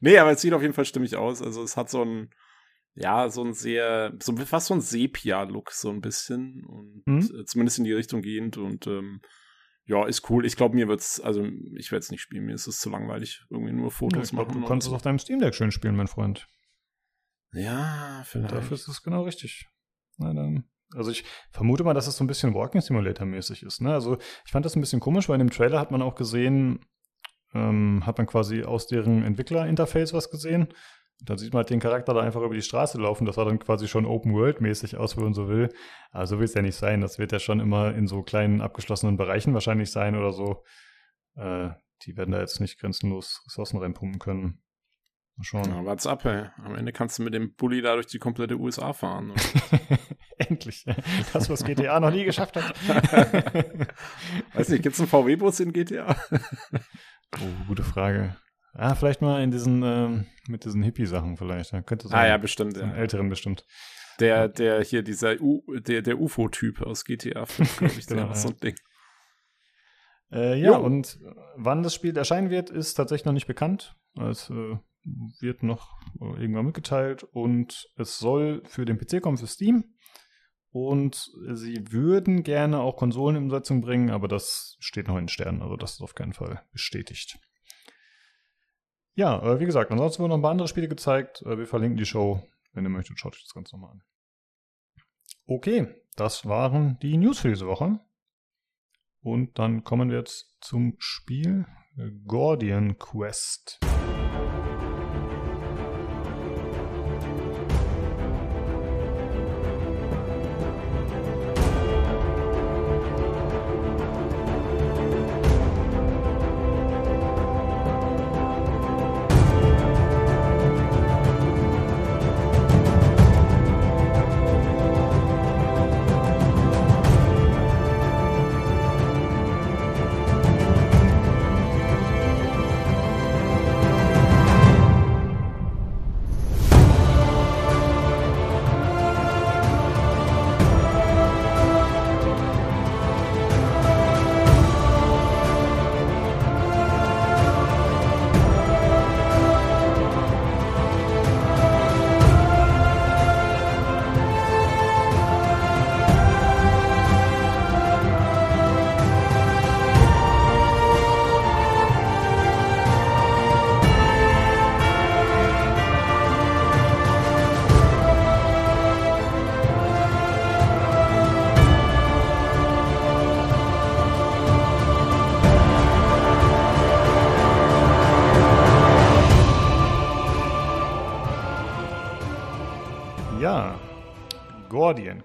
nee, 0.02 0.18
aber 0.18 0.32
es 0.32 0.42
sieht 0.42 0.54
auf 0.54 0.62
jeden 0.62 0.74
Fall 0.74 0.86
stimmig 0.86 1.16
aus. 1.16 1.42
Also 1.42 1.64
es 1.64 1.78
hat 1.78 1.90
so 1.90 2.04
ein, 2.04 2.32
ja, 3.00 3.30
so 3.30 3.44
ein 3.44 3.54
sehr, 3.54 4.14
so 4.22 4.36
fast 4.36 4.68
so 4.68 4.74
ein 4.74 4.82
Sepia-Look, 4.82 5.72
so 5.72 5.90
ein 5.90 6.02
bisschen. 6.02 6.66
Und 6.66 7.04
mhm. 7.06 7.46
zumindest 7.46 7.78
in 7.78 7.86
die 7.86 7.94
Richtung 7.94 8.22
gehend. 8.22 8.58
Und 8.58 8.88
ähm, 8.88 9.22
ja, 9.86 10.06
ist 10.06 10.30
cool. 10.30 10.46
Ich 10.46 10.58
glaube, 10.58 10.76
mir 10.76 10.88
wird's, 10.88 11.20
also 11.22 11.44
ich 11.78 11.92
werde 11.92 12.04
es 12.04 12.12
nicht 12.12 12.22
spielen, 12.22 12.46
mir 12.46 12.54
ist 12.54 12.68
es 12.68 12.80
zu 12.80 12.90
langweilig, 12.90 13.46
irgendwie 13.50 13.72
nur 13.72 13.90
Fotos 13.90 14.32
ja, 14.32 14.36
machen. 14.36 14.52
Glaub, 14.52 14.62
du 14.62 14.68
kannst 14.68 14.88
es 14.88 14.94
auf 14.94 15.02
deinem 15.02 15.18
Steam 15.18 15.40
Deck 15.40 15.56
schön 15.56 15.72
spielen, 15.72 15.96
mein 15.96 16.08
Freund. 16.08 16.48
Ja, 17.54 18.22
vielleicht. 18.26 18.54
Dafür 18.54 18.76
ist 18.76 18.88
es 18.88 19.02
genau 19.02 19.24
richtig. 19.24 19.68
Na 20.18 20.34
dann. 20.34 20.66
Also 20.94 21.12
ich 21.12 21.24
vermute 21.52 21.84
mal, 21.84 21.94
dass 21.94 22.08
es 22.08 22.18
so 22.18 22.24
ein 22.24 22.28
bisschen 22.28 22.54
Walking 22.54 22.82
Simulator 22.82 23.26
mäßig 23.26 23.64
ist. 23.64 23.82
Ne? 23.82 23.94
Also 23.94 24.18
ich 24.46 24.52
fand 24.52 24.66
das 24.66 24.76
ein 24.76 24.82
bisschen 24.82 25.00
komisch, 25.00 25.30
weil 25.30 25.40
in 25.40 25.48
dem 25.48 25.54
Trailer 25.54 25.80
hat 25.80 25.92
man 25.92 26.02
auch 26.02 26.16
gesehen, 26.16 26.86
ähm, 27.54 28.06
hat 28.06 28.18
man 28.18 28.28
quasi 28.28 28.64
aus 28.64 28.88
deren 28.88 29.24
Entwickler-Interface 29.24 30.14
was 30.14 30.30
gesehen. 30.30 30.68
Da 31.22 31.38
sieht 31.38 31.54
man 31.54 31.60
halt 31.60 31.70
den 31.70 31.80
Charakter 31.80 32.14
da 32.14 32.22
einfach 32.22 32.42
über 32.42 32.56
die 32.56 32.62
Straße 32.62 33.00
laufen. 33.00 33.26
Das 33.26 33.36
sah 33.36 33.44
dann 33.44 33.60
quasi 33.60 33.88
schon 33.88 34.06
Open-World-mäßig 34.06 34.96
aus, 34.96 35.18
wenn 35.18 35.26
man 35.26 35.34
so 35.34 35.50
will. 35.50 35.70
Also 36.12 36.36
so 36.36 36.40
will 36.40 36.46
es 36.46 36.54
ja 36.54 36.62
nicht 36.62 36.76
sein. 36.76 37.02
Das 37.02 37.20
wird 37.20 37.32
ja 37.32 37.40
schon 37.40 37.60
immer 37.60 37.94
in 37.94 38.08
so 38.08 38.24
kleinen 38.24 38.62
abgeschlossenen 38.62 39.18
Bereichen 39.18 39.54
wahrscheinlich 39.54 39.92
sein 39.92 40.16
oder 40.16 40.32
so. 40.32 40.64
Äh, 41.36 41.72
die 42.04 42.16
werden 42.16 42.32
da 42.32 42.40
jetzt 42.40 42.62
nicht 42.62 42.80
grenzenlos 42.80 43.44
Ressourcen 43.46 43.80
reinpumpen 43.80 44.20
können. 44.20 44.62
Mal 45.36 45.44
schauen. 45.44 45.70
Ja, 45.70 45.86
what's 45.86 46.08
up, 46.08 46.26
ey. 46.26 46.48
Am 46.64 46.76
Ende 46.76 46.94
kannst 46.94 47.20
du 47.20 47.24
mit 47.24 47.34
dem 47.34 47.54
Bulli 47.56 47.82
da 47.82 47.96
durch 47.96 48.08
die 48.08 48.20
komplette 48.20 48.58
USA 48.58 48.94
fahren. 48.94 49.34
Endlich. 50.38 50.86
Das, 51.34 51.50
was 51.50 51.66
GTA 51.66 52.00
noch 52.00 52.12
nie 52.12 52.24
geschafft 52.24 52.56
hat. 52.56 52.74
Weiß 54.54 54.70
nicht, 54.70 54.84
gibt's 54.84 55.00
einen 55.00 55.10
VW-Bus 55.10 55.60
in 55.60 55.74
GTA? 55.74 56.16
oh, 56.32 57.68
gute 57.68 57.84
Frage. 57.84 58.38
Ah, 58.74 58.96
vielleicht 58.96 59.22
mal 59.22 59.42
in 59.42 59.52
diesen, 59.52 59.82
ähm, 59.84 60.26
mit 60.48 60.66
diesen 60.66 60.84
Hippie-Sachen 60.84 61.38
vielleicht. 61.38 61.74
Da 61.74 61.82
könnte 61.82 62.08
sein. 62.08 62.20
Ah 62.20 62.28
ja, 62.28 62.38
bestimmt. 62.38 62.78
Ja. 62.78 62.94
Älteren 62.94 63.30
bestimmt. 63.30 63.66
Der, 64.20 64.48
der 64.48 64.84
hier, 64.84 65.02
dieser 65.02 65.40
U, 65.40 65.64
der, 65.80 66.02
der 66.02 66.20
UFO-Typ 66.20 66.82
aus 66.82 67.06
GTA 67.06 67.46
5, 67.46 67.78
glaube 67.80 67.94
ich, 67.98 68.08
genau, 68.08 68.28
der 68.28 68.36
so 68.36 68.50
ein 68.50 68.58
Ding. 68.58 68.76
Äh, 70.32 70.60
ja, 70.60 70.78
jo. 70.78 70.86
und 70.86 71.20
wann 71.56 71.82
das 71.82 71.96
Spiel 71.96 72.16
erscheinen 72.16 72.50
wird, 72.50 72.70
ist 72.70 72.94
tatsächlich 72.94 73.26
noch 73.26 73.34
nicht 73.34 73.48
bekannt. 73.48 73.96
Es 74.20 74.50
äh, 74.50 74.78
wird 75.40 75.64
noch 75.64 75.98
äh, 76.22 76.42
irgendwann 76.42 76.66
mitgeteilt 76.66 77.24
und 77.24 77.90
es 77.96 78.20
soll 78.20 78.62
für 78.66 78.86
den 78.86 78.98
PC 78.98 79.22
kommen, 79.22 79.38
für 79.38 79.48
Steam. 79.48 79.96
Und 80.72 81.32
sie 81.54 81.84
würden 81.92 82.44
gerne 82.44 82.80
auch 82.80 82.96
Konsolenumsetzung 82.96 83.82
bringen, 83.82 84.12
aber 84.12 84.28
das 84.28 84.76
steht 84.80 85.08
noch 85.08 85.16
in 85.16 85.24
den 85.24 85.30
Sternen, 85.30 85.64
also 85.64 85.76
das 85.78 85.94
ist 85.94 86.02
auf 86.02 86.14
keinen 86.14 86.34
Fall 86.34 86.62
bestätigt. 86.72 87.40
Ja, 89.20 89.38
äh, 89.44 89.60
wie 89.60 89.66
gesagt, 89.66 89.92
ansonsten 89.92 90.22
wurden 90.22 90.30
noch 90.30 90.38
ein 90.38 90.42
paar 90.42 90.52
andere 90.52 90.70
Spiele 90.70 90.88
gezeigt. 90.88 91.42
Äh, 91.42 91.58
wir 91.58 91.68
verlinken 91.68 91.98
die 91.98 92.06
Show. 92.06 92.42
Wenn 92.72 92.86
ihr 92.86 92.90
möchtet, 92.90 93.20
schaut 93.20 93.34
euch 93.34 93.44
das 93.44 93.54
Ganze 93.54 93.76
nochmal 93.76 93.92
an. 93.92 94.02
Okay, 95.46 95.88
das 96.16 96.46
waren 96.46 96.98
die 97.02 97.18
News 97.18 97.40
für 97.40 97.50
diese 97.50 97.68
Woche. 97.68 98.00
Und 99.20 99.60
dann 99.60 99.84
kommen 99.84 100.10
wir 100.10 100.20
jetzt 100.20 100.56
zum 100.62 100.96
Spiel 101.00 101.66
Gordian 102.28 102.98
Quest. 102.98 103.82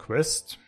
Quest. 0.05 0.59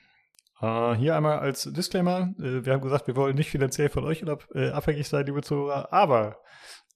Uh, 0.63 0.95
hier 0.95 1.15
einmal 1.15 1.39
als 1.39 1.65
Disclaimer. 1.65 2.35
Uh, 2.39 2.65
wir 2.65 2.73
haben 2.73 2.81
gesagt, 2.81 3.07
wir 3.07 3.17
wollen 3.17 3.37
nicht 3.37 3.51
finanziell 3.51 3.91
von 3.91 4.05
euch 4.05 4.27
ab, 4.27 4.49
uh, 4.55 4.71
abhängig 4.71 5.07
sein, 5.07 5.27
liebe 5.27 5.43
Zuhörer. 5.43 5.93
Aber 5.93 6.39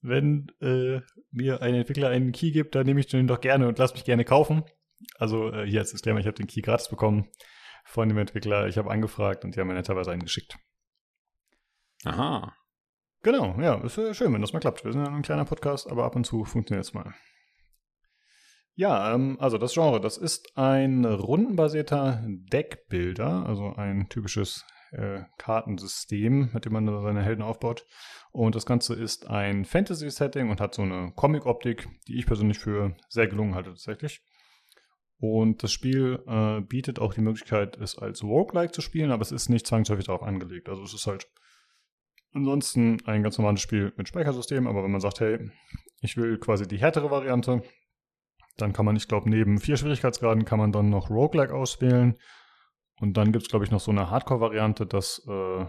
wenn 0.01 0.47
mir 1.31 1.61
ein 1.61 1.75
Entwickler 1.75 2.09
einen 2.09 2.31
Key 2.31 2.49
gibt, 2.51 2.73
dann 2.73 2.87
nehme 2.87 2.99
ich 2.99 3.07
den 3.07 3.27
doch 3.27 3.39
gerne 3.39 3.67
und 3.67 3.77
lass 3.77 3.93
mich 3.93 4.03
gerne 4.03 4.25
kaufen. 4.25 4.63
Also 5.19 5.53
hier 5.63 5.81
als 5.81 5.91
Disclaimer, 5.91 6.19
ich 6.19 6.25
habe 6.25 6.37
den 6.37 6.47
Key 6.47 6.61
gratis 6.61 6.89
bekommen 6.89 7.29
von 7.85 8.09
dem 8.09 8.17
Entwickler. 8.17 8.67
Ich 8.67 8.79
habe 8.79 8.89
angefragt 8.89 9.45
und 9.45 9.55
die 9.55 9.59
haben 9.59 9.67
mir 9.67 9.75
netterweise 9.75 10.11
einen 10.11 10.23
geschickt. 10.23 10.57
Aha. 12.03 12.55
Genau, 13.21 13.55
ja, 13.61 13.75
ist 13.83 14.17
schön, 14.17 14.33
wenn 14.33 14.41
das 14.41 14.53
mal 14.53 14.59
klappt. 14.59 14.83
Wir 14.83 14.91
sind 14.91 15.05
ja 15.05 15.11
ein 15.11 15.21
kleiner 15.21 15.45
Podcast, 15.45 15.87
aber 15.91 16.05
ab 16.05 16.15
und 16.15 16.25
zu 16.25 16.45
funktioniert 16.45 16.85
es 16.85 16.95
mal. 16.95 17.13
Ja, 18.75 19.13
ähm, 19.13 19.37
also 19.39 19.57
das 19.57 19.73
Genre, 19.73 19.99
das 19.99 20.17
ist 20.17 20.57
ein 20.57 21.05
rundenbasierter 21.05 22.23
Deckbilder, 22.27 23.45
also 23.45 23.73
ein 23.75 24.07
typisches 24.09 24.65
äh, 24.91 25.21
Kartensystem, 25.37 26.49
mit 26.53 26.65
dem 26.65 26.73
man 26.73 26.87
seine 27.01 27.23
Helden 27.23 27.41
aufbaut. 27.41 27.85
Und 28.31 28.55
das 28.55 28.65
Ganze 28.65 28.93
ist 28.93 29.27
ein 29.27 29.65
Fantasy-Setting 29.65 30.49
und 30.49 30.61
hat 30.61 30.73
so 30.73 30.83
eine 30.83 31.11
Comic-Optik, 31.15 31.87
die 32.07 32.17
ich 32.17 32.25
persönlich 32.25 32.59
für 32.59 32.95
sehr 33.09 33.27
gelungen 33.27 33.55
halte 33.55 33.71
tatsächlich. 33.71 34.21
Und 35.17 35.61
das 35.61 35.71
Spiel 35.71 36.23
äh, 36.25 36.61
bietet 36.61 36.99
auch 36.99 37.13
die 37.13 37.21
Möglichkeit, 37.21 37.77
es 37.77 37.97
als 37.97 38.23
Roguelike 38.23 38.71
zu 38.71 38.81
spielen, 38.81 39.11
aber 39.11 39.21
es 39.21 39.31
ist 39.31 39.49
nicht 39.49 39.67
zwangsläufig 39.67 40.05
darauf 40.05 40.23
angelegt. 40.23 40.67
Also 40.67 40.81
es 40.83 40.93
ist 40.93 41.05
halt 41.05 41.27
ansonsten 42.33 42.97
ein 43.05 43.21
ganz 43.21 43.37
normales 43.37 43.61
Spiel 43.61 43.93
mit 43.97 44.07
Speichersystem, 44.07 44.65
aber 44.65 44.83
wenn 44.83 44.91
man 44.91 45.01
sagt, 45.01 45.19
hey, 45.19 45.51
ich 46.01 46.17
will 46.17 46.39
quasi 46.39 46.67
die 46.67 46.79
härtere 46.79 47.11
Variante, 47.11 47.61
dann 48.61 48.73
kann 48.73 48.85
man, 48.85 48.95
ich 48.95 49.07
glaube, 49.07 49.29
neben 49.29 49.59
vier 49.59 49.77
Schwierigkeitsgraden 49.77 50.45
kann 50.45 50.59
man 50.59 50.71
dann 50.71 50.89
noch 50.89 51.09
Roguelike 51.09 51.53
auswählen. 51.53 52.17
Und 52.99 53.17
dann 53.17 53.31
gibt 53.31 53.43
es, 53.43 53.49
glaube 53.49 53.65
ich, 53.65 53.71
noch 53.71 53.79
so 53.79 53.91
eine 53.91 54.09
Hardcore-Variante, 54.09 54.85
dass 54.85 55.25
äh, 55.27 55.65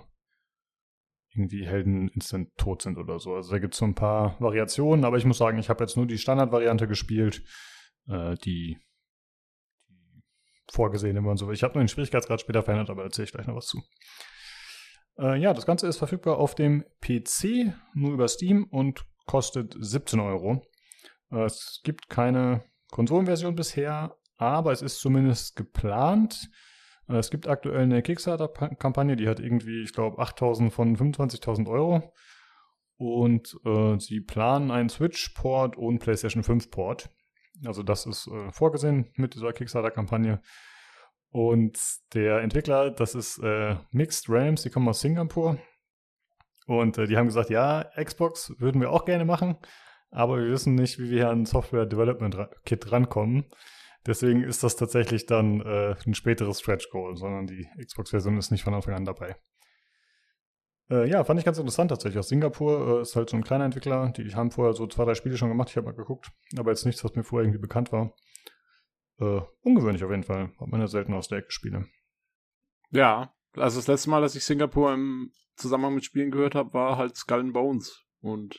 irgendwie 1.34 1.66
Helden 1.66 2.08
instant 2.08 2.50
tot 2.56 2.82
sind 2.82 2.98
oder 2.98 3.18
so. 3.18 3.34
Also 3.34 3.52
da 3.52 3.58
gibt 3.58 3.74
es 3.74 3.78
so 3.78 3.86
ein 3.86 3.94
paar 3.94 4.36
Variationen, 4.38 5.04
aber 5.04 5.16
ich 5.16 5.24
muss 5.24 5.38
sagen, 5.38 5.58
ich 5.58 5.70
habe 5.70 5.82
jetzt 5.82 5.96
nur 5.96 6.06
die 6.06 6.18
Standard-Variante 6.18 6.86
gespielt, 6.86 7.42
äh, 8.06 8.34
die, 8.44 8.78
die 9.88 10.22
vorgesehen 10.70 11.16
immer 11.16 11.30
und 11.30 11.38
so. 11.38 11.50
Ich 11.50 11.62
habe 11.62 11.74
nur 11.74 11.82
den 11.82 11.88
Schwierigkeitsgrad 11.88 12.40
später 12.40 12.62
verändert, 12.62 12.90
aber 12.90 13.04
erzähle 13.04 13.24
ich 13.24 13.32
gleich 13.32 13.46
noch 13.46 13.56
was 13.56 13.66
zu. 13.66 13.82
Äh, 15.18 15.40
ja, 15.40 15.54
das 15.54 15.66
Ganze 15.66 15.86
ist 15.86 15.96
verfügbar 15.96 16.36
auf 16.36 16.54
dem 16.54 16.84
PC, 17.00 17.72
nur 17.94 18.12
über 18.12 18.28
Steam 18.28 18.64
und 18.64 19.06
kostet 19.26 19.74
17 19.78 20.20
Euro. 20.20 20.62
Äh, 21.30 21.44
es 21.44 21.80
gibt 21.82 22.10
keine 22.10 22.64
Konsolenversion 22.92 23.56
bisher, 23.56 24.16
aber 24.36 24.70
es 24.70 24.82
ist 24.82 25.00
zumindest 25.00 25.56
geplant. 25.56 26.50
Äh, 27.08 27.16
es 27.16 27.30
gibt 27.30 27.48
aktuell 27.48 27.82
eine 27.82 28.02
Kickstarter-Kampagne, 28.02 29.16
die 29.16 29.28
hat 29.28 29.40
irgendwie, 29.40 29.82
ich 29.82 29.92
glaube, 29.92 30.22
8.000 30.22 30.70
von 30.70 30.96
25.000 30.96 31.68
Euro. 31.68 32.12
Und 32.98 33.56
äh, 33.64 33.98
sie 33.98 34.20
planen 34.20 34.70
einen 34.70 34.88
Switch-Port 34.88 35.76
und 35.76 35.98
PlayStation 35.98 36.44
5-Port. 36.44 37.10
Also 37.64 37.82
das 37.82 38.06
ist 38.06 38.28
äh, 38.28 38.52
vorgesehen 38.52 39.10
mit 39.16 39.34
dieser 39.34 39.52
Kickstarter-Kampagne. 39.52 40.40
Und 41.30 41.78
der 42.12 42.42
Entwickler, 42.42 42.90
das 42.90 43.14
ist 43.14 43.38
äh, 43.38 43.76
Mixed 43.90 44.28
Realms, 44.28 44.62
die 44.62 44.70
kommen 44.70 44.88
aus 44.88 45.00
Singapur. 45.00 45.58
Und 46.66 46.98
äh, 46.98 47.06
die 47.06 47.16
haben 47.16 47.26
gesagt, 47.26 47.50
ja, 47.50 47.90
Xbox 47.96 48.54
würden 48.58 48.80
wir 48.80 48.90
auch 48.90 49.06
gerne 49.06 49.24
machen 49.24 49.56
aber 50.12 50.38
wir 50.38 50.50
wissen 50.50 50.74
nicht, 50.74 50.98
wie 50.98 51.10
wir 51.10 51.30
an 51.30 51.46
Software 51.46 51.86
Development 51.86 52.36
Kit 52.64 52.92
rankommen. 52.92 53.46
Deswegen 54.06 54.42
ist 54.44 54.62
das 54.62 54.76
tatsächlich 54.76 55.26
dann 55.26 55.60
äh, 55.60 55.94
ein 56.06 56.14
späteres 56.14 56.60
Stretch 56.60 56.90
Goal, 56.90 57.16
sondern 57.16 57.46
die 57.46 57.68
Xbox-Version 57.82 58.36
ist 58.36 58.50
nicht 58.50 58.62
von 58.62 58.74
Anfang 58.74 58.94
an 58.94 59.04
dabei. 59.04 59.36
Äh, 60.90 61.08
ja, 61.08 61.24
fand 61.24 61.38
ich 61.38 61.46
ganz 61.46 61.58
interessant 61.58 61.90
tatsächlich. 61.90 62.18
Aus 62.18 62.28
Singapur 62.28 62.98
äh, 62.98 63.02
ist 63.02 63.16
halt 63.16 63.30
so 63.30 63.36
ein 63.36 63.44
kleiner 63.44 63.64
Entwickler. 63.64 64.10
Die 64.10 64.34
haben 64.34 64.50
vorher 64.50 64.74
so 64.74 64.86
zwei, 64.86 65.04
drei 65.04 65.14
Spiele 65.14 65.36
schon 65.36 65.48
gemacht. 65.48 65.70
Ich 65.70 65.76
habe 65.76 65.86
mal 65.86 65.94
geguckt. 65.94 66.30
Aber 66.58 66.70
jetzt 66.70 66.84
nichts, 66.84 67.02
was 67.04 67.14
mir 67.14 67.24
vorher 67.24 67.46
irgendwie 67.46 67.62
bekannt 67.62 67.92
war. 67.92 68.12
Äh, 69.18 69.40
ungewöhnlich 69.62 70.04
auf 70.04 70.10
jeden 70.10 70.24
Fall. 70.24 70.52
Hat 70.60 70.68
man 70.68 70.80
ja 70.80 70.88
selten 70.88 71.14
aus 71.14 71.28
der 71.28 71.38
Ecke 71.38 71.52
Spiele. 71.52 71.86
Ja, 72.90 73.32
also 73.54 73.78
das 73.78 73.86
letzte 73.86 74.10
Mal, 74.10 74.20
dass 74.20 74.34
ich 74.34 74.44
Singapur 74.44 74.92
im 74.92 75.32
Zusammenhang 75.56 75.94
mit 75.94 76.04
Spielen 76.04 76.30
gehört 76.30 76.54
habe, 76.54 76.74
war 76.74 76.98
halt 76.98 77.16
Skull 77.16 77.40
and 77.40 77.52
Bones. 77.54 78.04
Und 78.20 78.58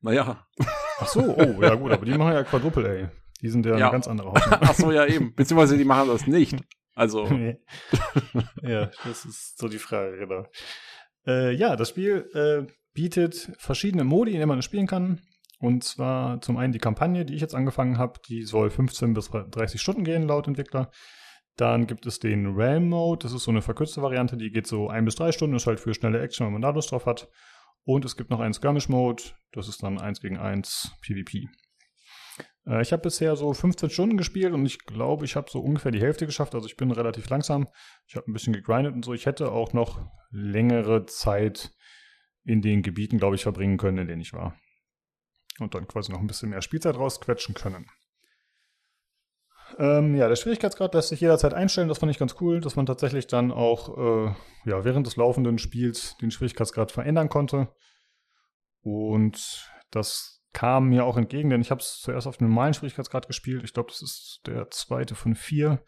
naja. 0.00 0.46
Ach 1.02 1.08
so, 1.08 1.20
oh, 1.20 1.62
ja 1.62 1.74
gut, 1.74 1.92
aber 1.92 2.04
die 2.04 2.16
machen 2.16 2.32
ja 2.32 2.44
Quadruple 2.44 2.88
A. 2.88 3.10
Die 3.40 3.48
sind 3.48 3.66
ja, 3.66 3.76
ja. 3.76 3.86
eine 3.86 3.92
ganz 3.92 4.08
andere 4.08 4.28
Hausnummer. 4.32 4.58
Ach 4.62 4.74
so, 4.74 4.92
ja 4.92 5.06
eben. 5.06 5.34
Beziehungsweise 5.34 5.76
die 5.76 5.84
machen 5.84 6.08
das 6.08 6.26
nicht. 6.26 6.56
Also. 6.94 7.26
ja, 8.62 8.90
das 9.04 9.24
ist 9.24 9.58
so 9.58 9.68
die 9.68 9.78
Frage, 9.78 10.18
genau. 10.18 10.46
Äh, 11.26 11.54
ja, 11.54 11.76
das 11.76 11.88
Spiel 11.88 12.28
äh, 12.34 12.72
bietet 12.94 13.52
verschiedene 13.58 14.04
Modi, 14.04 14.32
in 14.32 14.38
denen 14.38 14.48
man 14.48 14.62
spielen 14.62 14.86
kann. 14.86 15.20
Und 15.58 15.84
zwar 15.84 16.40
zum 16.40 16.56
einen 16.56 16.72
die 16.72 16.78
Kampagne, 16.78 17.24
die 17.24 17.34
ich 17.34 17.40
jetzt 17.40 17.54
angefangen 17.54 17.96
habe, 17.96 18.20
die 18.28 18.42
soll 18.42 18.70
15 18.70 19.14
bis 19.14 19.30
30 19.30 19.80
Stunden 19.80 20.04
gehen, 20.04 20.26
laut 20.26 20.48
Entwickler. 20.48 20.90
Dann 21.56 21.86
gibt 21.86 22.06
es 22.06 22.18
den 22.18 22.54
Realm 22.56 22.88
Mode, 22.88 23.24
das 23.24 23.32
ist 23.32 23.44
so 23.44 23.50
eine 23.50 23.62
verkürzte 23.62 24.02
Variante, 24.02 24.36
die 24.36 24.50
geht 24.50 24.66
so 24.66 24.88
ein 24.88 25.04
bis 25.04 25.16
drei 25.16 25.32
Stunden, 25.32 25.54
ist 25.54 25.66
halt 25.66 25.80
für 25.80 25.94
schnelle 25.94 26.20
Action, 26.20 26.46
wenn 26.46 26.52
man 26.54 26.62
da 26.62 26.70
Lust 26.70 26.90
drauf 26.90 27.06
hat. 27.06 27.28
Und 27.84 28.04
es 28.04 28.16
gibt 28.16 28.30
noch 28.30 28.40
einen 28.40 28.54
Skirmish-Mode, 28.54 29.22
das 29.52 29.68
ist 29.68 29.82
dann 29.82 30.00
1 30.00 30.20
gegen 30.20 30.38
1 30.38 30.92
PvP. 31.02 31.48
Äh, 32.66 32.82
ich 32.82 32.92
habe 32.92 33.02
bisher 33.02 33.36
so 33.36 33.52
15 33.52 33.90
Stunden 33.90 34.16
gespielt 34.16 34.52
und 34.52 34.64
ich 34.66 34.78
glaube, 34.80 35.24
ich 35.24 35.36
habe 35.36 35.50
so 35.50 35.60
ungefähr 35.60 35.92
die 35.92 36.00
Hälfte 36.00 36.26
geschafft. 36.26 36.54
Also 36.54 36.66
ich 36.66 36.76
bin 36.76 36.90
relativ 36.90 37.28
langsam. 37.28 37.68
Ich 38.06 38.16
habe 38.16 38.30
ein 38.30 38.32
bisschen 38.32 38.52
gegrindet 38.52 38.94
und 38.94 39.04
so. 39.04 39.12
Ich 39.12 39.26
hätte 39.26 39.50
auch 39.50 39.72
noch 39.72 40.00
längere 40.30 41.06
Zeit 41.06 41.72
in 42.44 42.62
den 42.62 42.82
Gebieten, 42.82 43.18
glaube 43.18 43.36
ich, 43.36 43.42
verbringen 43.42 43.78
können, 43.78 43.98
in 43.98 44.08
denen 44.08 44.22
ich 44.22 44.32
war. 44.32 44.56
Und 45.58 45.74
dann 45.74 45.86
quasi 45.86 46.12
noch 46.12 46.20
ein 46.20 46.26
bisschen 46.26 46.50
mehr 46.50 46.62
Spielzeit 46.62 46.96
rausquetschen 46.96 47.54
können. 47.54 47.86
Ähm, 49.78 50.14
ja, 50.14 50.28
der 50.28 50.36
Schwierigkeitsgrad 50.36 50.94
lässt 50.94 51.08
sich 51.08 51.20
jederzeit 51.20 51.54
einstellen. 51.54 51.88
Das 51.88 51.98
fand 51.98 52.10
ich 52.10 52.18
ganz 52.18 52.36
cool, 52.40 52.60
dass 52.60 52.76
man 52.76 52.86
tatsächlich 52.86 53.26
dann 53.26 53.50
auch 53.50 53.96
äh, 53.96 54.34
ja, 54.64 54.84
während 54.84 55.06
des 55.06 55.16
laufenden 55.16 55.58
Spiels 55.58 56.16
den 56.18 56.30
Schwierigkeitsgrad 56.30 56.92
verändern 56.92 57.28
konnte. 57.28 57.68
Und 58.82 59.70
das 59.90 60.42
kam 60.52 60.88
mir 60.88 61.04
auch 61.04 61.16
entgegen, 61.16 61.50
denn 61.50 61.60
ich 61.60 61.70
habe 61.70 61.80
es 61.80 62.00
zuerst 62.00 62.26
auf 62.26 62.36
dem 62.36 62.48
normalen 62.48 62.74
Schwierigkeitsgrad 62.74 63.26
gespielt. 63.26 63.64
Ich 63.64 63.72
glaube, 63.72 63.90
das 63.90 64.02
ist 64.02 64.40
der 64.46 64.70
zweite 64.70 65.14
von 65.14 65.34
vier. 65.34 65.82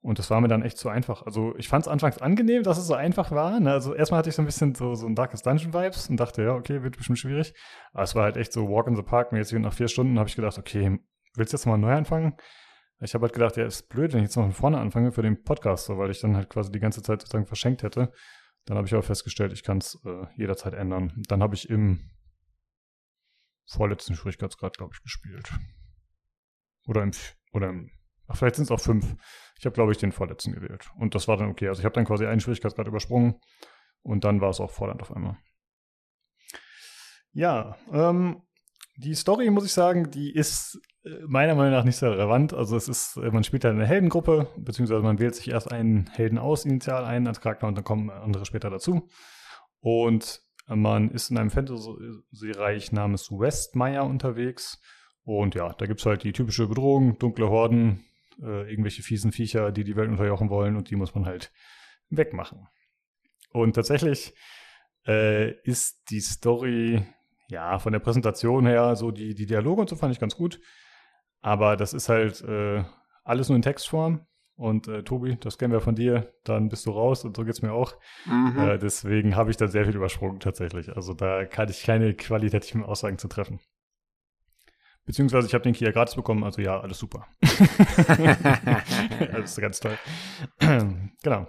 Und 0.00 0.18
das 0.18 0.30
war 0.30 0.40
mir 0.40 0.48
dann 0.48 0.62
echt 0.62 0.78
zu 0.78 0.88
einfach. 0.88 1.22
Also 1.22 1.54
ich 1.56 1.68
fand 1.68 1.84
es 1.84 1.88
anfangs 1.88 2.18
angenehm, 2.18 2.62
dass 2.62 2.78
es 2.78 2.86
so 2.86 2.94
einfach 2.94 3.32
war. 3.32 3.58
Ne? 3.58 3.72
Also 3.72 3.94
erstmal 3.94 4.18
hatte 4.18 4.28
ich 4.28 4.36
so 4.36 4.42
ein 4.42 4.46
bisschen 4.46 4.74
so, 4.74 4.94
so 4.94 5.06
ein 5.06 5.16
Darkest 5.16 5.46
Dungeon 5.46 5.74
Vibes 5.74 6.08
und 6.08 6.18
dachte, 6.18 6.42
ja, 6.42 6.52
okay, 6.54 6.82
wird 6.82 6.96
bestimmt 6.96 7.18
schwierig. 7.18 7.54
Aber 7.92 8.04
es 8.04 8.14
war 8.14 8.24
halt 8.24 8.36
echt 8.36 8.52
so 8.52 8.68
Walk 8.68 8.86
in 8.86 8.94
the 8.94 9.02
Park 9.02 9.32
mäßig 9.32 9.56
und 9.56 9.62
nach 9.62 9.72
vier 9.72 9.88
Stunden 9.88 10.18
habe 10.18 10.28
ich 10.28 10.36
gedacht, 10.36 10.58
okay, 10.58 11.00
willst 11.34 11.52
du 11.52 11.56
jetzt 11.56 11.66
mal 11.66 11.76
neu 11.76 11.92
anfangen? 11.92 12.36
Ich 13.00 13.14
habe 13.14 13.24
halt 13.24 13.34
gedacht, 13.34 13.56
ja, 13.56 13.66
ist 13.66 13.88
blöd, 13.88 14.12
wenn 14.12 14.20
ich 14.20 14.26
jetzt 14.26 14.36
noch 14.36 14.44
von 14.44 14.52
vorne 14.52 14.78
anfange 14.78 15.12
für 15.12 15.22
den 15.22 15.42
Podcast, 15.42 15.86
so, 15.86 15.98
weil 15.98 16.10
ich 16.10 16.20
dann 16.20 16.34
halt 16.34 16.48
quasi 16.48 16.72
die 16.72 16.80
ganze 16.80 17.02
Zeit 17.02 17.20
sozusagen 17.20 17.46
verschenkt 17.46 17.82
hätte. 17.82 18.12
Dann 18.64 18.76
habe 18.76 18.86
ich 18.86 18.94
aber 18.94 19.02
festgestellt, 19.02 19.52
ich 19.52 19.62
kann 19.62 19.78
es 19.78 20.00
äh, 20.04 20.26
jederzeit 20.36 20.74
ändern. 20.74 21.12
Dann 21.28 21.42
habe 21.42 21.54
ich 21.54 21.68
im 21.68 22.10
vorletzten 23.66 24.14
Schwierigkeitsgrad, 24.14 24.78
glaube 24.78 24.92
ich, 24.94 25.02
gespielt. 25.02 25.52
Oder 26.86 27.02
im, 27.02 27.10
oder 27.52 27.68
im, 27.68 27.90
ach, 28.28 28.36
vielleicht 28.36 28.56
sind 28.56 28.64
es 28.64 28.70
auch 28.70 28.80
fünf. 28.80 29.14
Ich 29.58 29.66
habe, 29.66 29.74
glaube 29.74 29.92
ich, 29.92 29.98
den 29.98 30.12
vorletzten 30.12 30.52
gewählt. 30.52 30.90
Und 30.98 31.14
das 31.14 31.28
war 31.28 31.36
dann 31.36 31.50
okay. 31.50 31.68
Also 31.68 31.80
ich 31.80 31.84
habe 31.84 31.94
dann 31.94 32.06
quasi 32.06 32.26
einen 32.26 32.40
Schwierigkeitsgrad 32.40 32.86
übersprungen 32.86 33.40
und 34.02 34.24
dann 34.24 34.40
war 34.40 34.50
es 34.50 34.60
auch 34.60 34.70
fordernd 34.70 35.02
auf 35.02 35.14
einmal. 35.14 35.36
Ja, 37.32 37.76
ähm, 37.92 38.42
die 38.96 39.14
Story, 39.14 39.50
muss 39.50 39.66
ich 39.66 39.72
sagen, 39.72 40.10
die 40.10 40.32
ist 40.32 40.80
meiner 41.26 41.54
Meinung 41.54 41.72
nach 41.72 41.84
nicht 41.84 41.96
sehr 41.96 42.10
relevant. 42.10 42.52
Also 42.52 42.76
es 42.76 42.88
ist, 42.88 43.16
äh, 43.16 43.30
man 43.30 43.44
spielt 43.44 43.64
halt 43.64 43.74
eine 43.74 43.86
Heldengruppe, 43.86 44.48
beziehungsweise 44.56 45.02
man 45.02 45.18
wählt 45.18 45.34
sich 45.34 45.50
erst 45.50 45.70
einen 45.70 46.08
Helden 46.10 46.38
aus, 46.38 46.64
initial 46.64 47.04
ein 47.04 47.26
als 47.26 47.40
Charakter 47.40 47.66
und 47.66 47.76
dann 47.76 47.84
kommen 47.84 48.10
andere 48.10 48.44
später 48.44 48.70
dazu. 48.70 49.08
Und 49.80 50.42
man 50.68 51.10
ist 51.10 51.30
in 51.30 51.38
einem 51.38 51.50
Fantasy-Reich 51.50 52.90
namens 52.90 53.30
Westmeyer 53.30 54.04
unterwegs. 54.04 54.80
Und 55.22 55.54
ja, 55.54 55.72
da 55.72 55.86
gibt 55.86 56.00
es 56.00 56.06
halt 56.06 56.24
die 56.24 56.32
typische 56.32 56.66
Bedrohung, 56.66 57.18
dunkle 57.18 57.48
Horden, 57.48 58.04
äh, 58.42 58.68
irgendwelche 58.68 59.02
fiesen 59.02 59.32
Viecher, 59.32 59.70
die 59.70 59.84
die 59.84 59.96
Welt 59.96 60.10
unterjochen 60.10 60.50
wollen 60.50 60.76
und 60.76 60.90
die 60.90 60.96
muss 60.96 61.14
man 61.14 61.24
halt 61.24 61.52
wegmachen. 62.10 62.66
Und 63.52 63.74
tatsächlich 63.74 64.34
äh, 65.06 65.52
ist 65.62 66.10
die 66.10 66.20
Story 66.20 67.02
ja, 67.48 67.78
von 67.78 67.92
der 67.92 68.00
Präsentation 68.00 68.66
her, 68.66 68.96
so 68.96 69.10
die, 69.10 69.34
die 69.34 69.46
Dialoge 69.46 69.82
und 69.82 69.88
so 69.88 69.96
fand 69.96 70.12
ich 70.12 70.20
ganz 70.20 70.36
gut. 70.36 70.60
Aber 71.40 71.76
das 71.76 71.94
ist 71.94 72.08
halt 72.08 72.42
äh, 72.42 72.84
alles 73.24 73.48
nur 73.48 73.56
in 73.56 73.62
Textform. 73.62 74.26
Und 74.56 74.88
äh, 74.88 75.02
Tobi, 75.02 75.36
das 75.38 75.58
kennen 75.58 75.74
wir 75.74 75.82
von 75.82 75.94
dir, 75.94 76.32
dann 76.44 76.70
bist 76.70 76.86
du 76.86 76.90
raus 76.90 77.26
und 77.26 77.36
so 77.36 77.44
geht's 77.44 77.60
mir 77.60 77.72
auch. 77.72 77.94
Mhm. 78.24 78.58
Äh, 78.58 78.78
deswegen 78.78 79.36
habe 79.36 79.50
ich 79.50 79.58
da 79.58 79.68
sehr 79.68 79.84
viel 79.84 79.94
übersprungen 79.94 80.40
tatsächlich. 80.40 80.96
Also 80.96 81.12
da 81.12 81.44
kann 81.44 81.68
ich 81.68 81.82
keine 81.82 82.14
qualitativen 82.14 82.82
Aussagen 82.82 83.18
zu 83.18 83.28
treffen. 83.28 83.60
Beziehungsweise 85.04 85.46
ich 85.46 85.54
habe 85.54 85.62
den 85.62 85.74
Kia 85.74 85.92
gratis 85.92 86.16
bekommen, 86.16 86.42
also 86.42 86.62
ja, 86.62 86.80
alles 86.80 86.98
super. 86.98 87.26
alles 89.32 89.56
ganz 89.56 89.78
toll. 89.78 89.96
genau. 91.22 91.46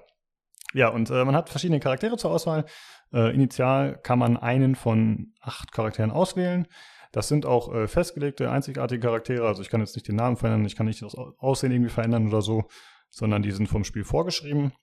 Ja, 0.74 0.90
und 0.90 1.10
äh, 1.10 1.24
man 1.24 1.36
hat 1.36 1.50
verschiedene 1.50 1.80
Charaktere 1.80 2.18
zur 2.18 2.32
Auswahl. 2.32 2.66
Äh, 3.14 3.34
initial 3.34 4.00
kann 4.04 4.20
man 4.20 4.38
einen 4.38 4.76
von 4.76 5.34
acht 5.42 5.72
Charakteren 5.72 6.12
auswählen. 6.12 6.68
Das 7.12 7.28
sind 7.28 7.46
auch 7.46 7.74
äh, 7.74 7.88
festgelegte, 7.88 8.50
einzigartige 8.50 9.02
Charaktere. 9.02 9.48
Also 9.48 9.62
ich 9.62 9.70
kann 9.70 9.82
jetzt 9.82 9.96
nicht 9.96 10.08
den 10.08 10.16
Namen 10.16 10.38
verändern, 10.38 10.66
ich 10.66 10.76
kann 10.76 10.86
nicht 10.86 11.02
das 11.02 11.16
Aussehen 11.16 11.72
irgendwie 11.72 11.92
verändern 11.92 12.28
oder 12.28 12.42
so, 12.42 12.66
sondern 13.10 13.42
die 13.42 13.52
sind 13.52 13.68
vom 13.68 13.84
Spiel 13.84 14.04
vorgeschrieben. 14.04 14.74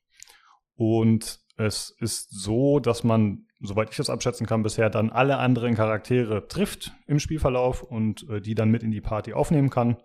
Und 0.77 1.41
es 1.57 1.95
ist 2.01 2.31
so, 2.31 2.81
dass 2.81 3.05
man, 3.05 3.47
soweit 3.61 3.91
ich 3.91 3.97
das 3.97 4.11
abschätzen 4.11 4.47
kann, 4.47 4.63
bisher 4.63 4.91
dann 4.91 5.11
alle 5.11 5.39
anderen 5.39 5.75
Charaktere 5.75 6.49
trifft 6.49 6.93
im 7.07 7.21
Spielverlauf 7.21 7.83
und 7.83 8.29
äh, 8.29 8.41
die 8.41 8.55
dann 8.55 8.71
mit 8.71 8.83
in 8.83 8.91
die 8.91 9.01
Party 9.01 9.33
aufnehmen 9.33 9.71
kann. 9.71 9.97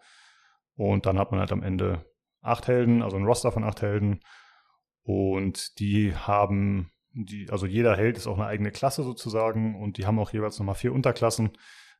Und 0.75 1.05
dann 1.05 1.17
hat 1.17 1.31
man 1.31 1.39
halt 1.39 1.51
am 1.51 1.63
Ende 1.63 2.05
acht 2.41 2.67
Helden, 2.67 3.01
also 3.01 3.17
ein 3.17 3.25
Roster 3.25 3.51
von 3.51 3.63
acht 3.63 3.81
Helden. 3.81 4.19
Und 5.01 5.79
die 5.79 6.15
haben, 6.15 6.91
die, 7.13 7.49
also 7.49 7.65
jeder 7.65 7.97
Held 7.97 8.17
ist 8.17 8.27
auch 8.27 8.37
eine 8.37 8.45
eigene 8.45 8.71
Klasse 8.71 9.03
sozusagen 9.03 9.75
und 9.81 9.97
die 9.97 10.05
haben 10.05 10.19
auch 10.19 10.31
jeweils 10.31 10.59
nochmal 10.59 10.75
vier 10.75 10.93
Unterklassen. 10.93 11.51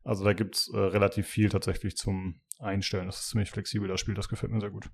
Also 0.04 0.24
da 0.24 0.34
gibt 0.34 0.56
es 0.56 0.70
äh, 0.74 0.78
relativ 0.78 1.28
viel 1.28 1.50
tatsächlich 1.50 1.98
zum 1.98 2.42
Einstellen. 2.60 3.06
Das 3.06 3.20
ist 3.20 3.30
ziemlich 3.30 3.52
flexibel, 3.52 3.88
das 3.88 4.00
Spiel, 4.00 4.16
das 4.16 4.30
gefällt 4.30 4.52
mir 4.52 4.60
sehr 4.60 4.72
gut. 4.72 4.90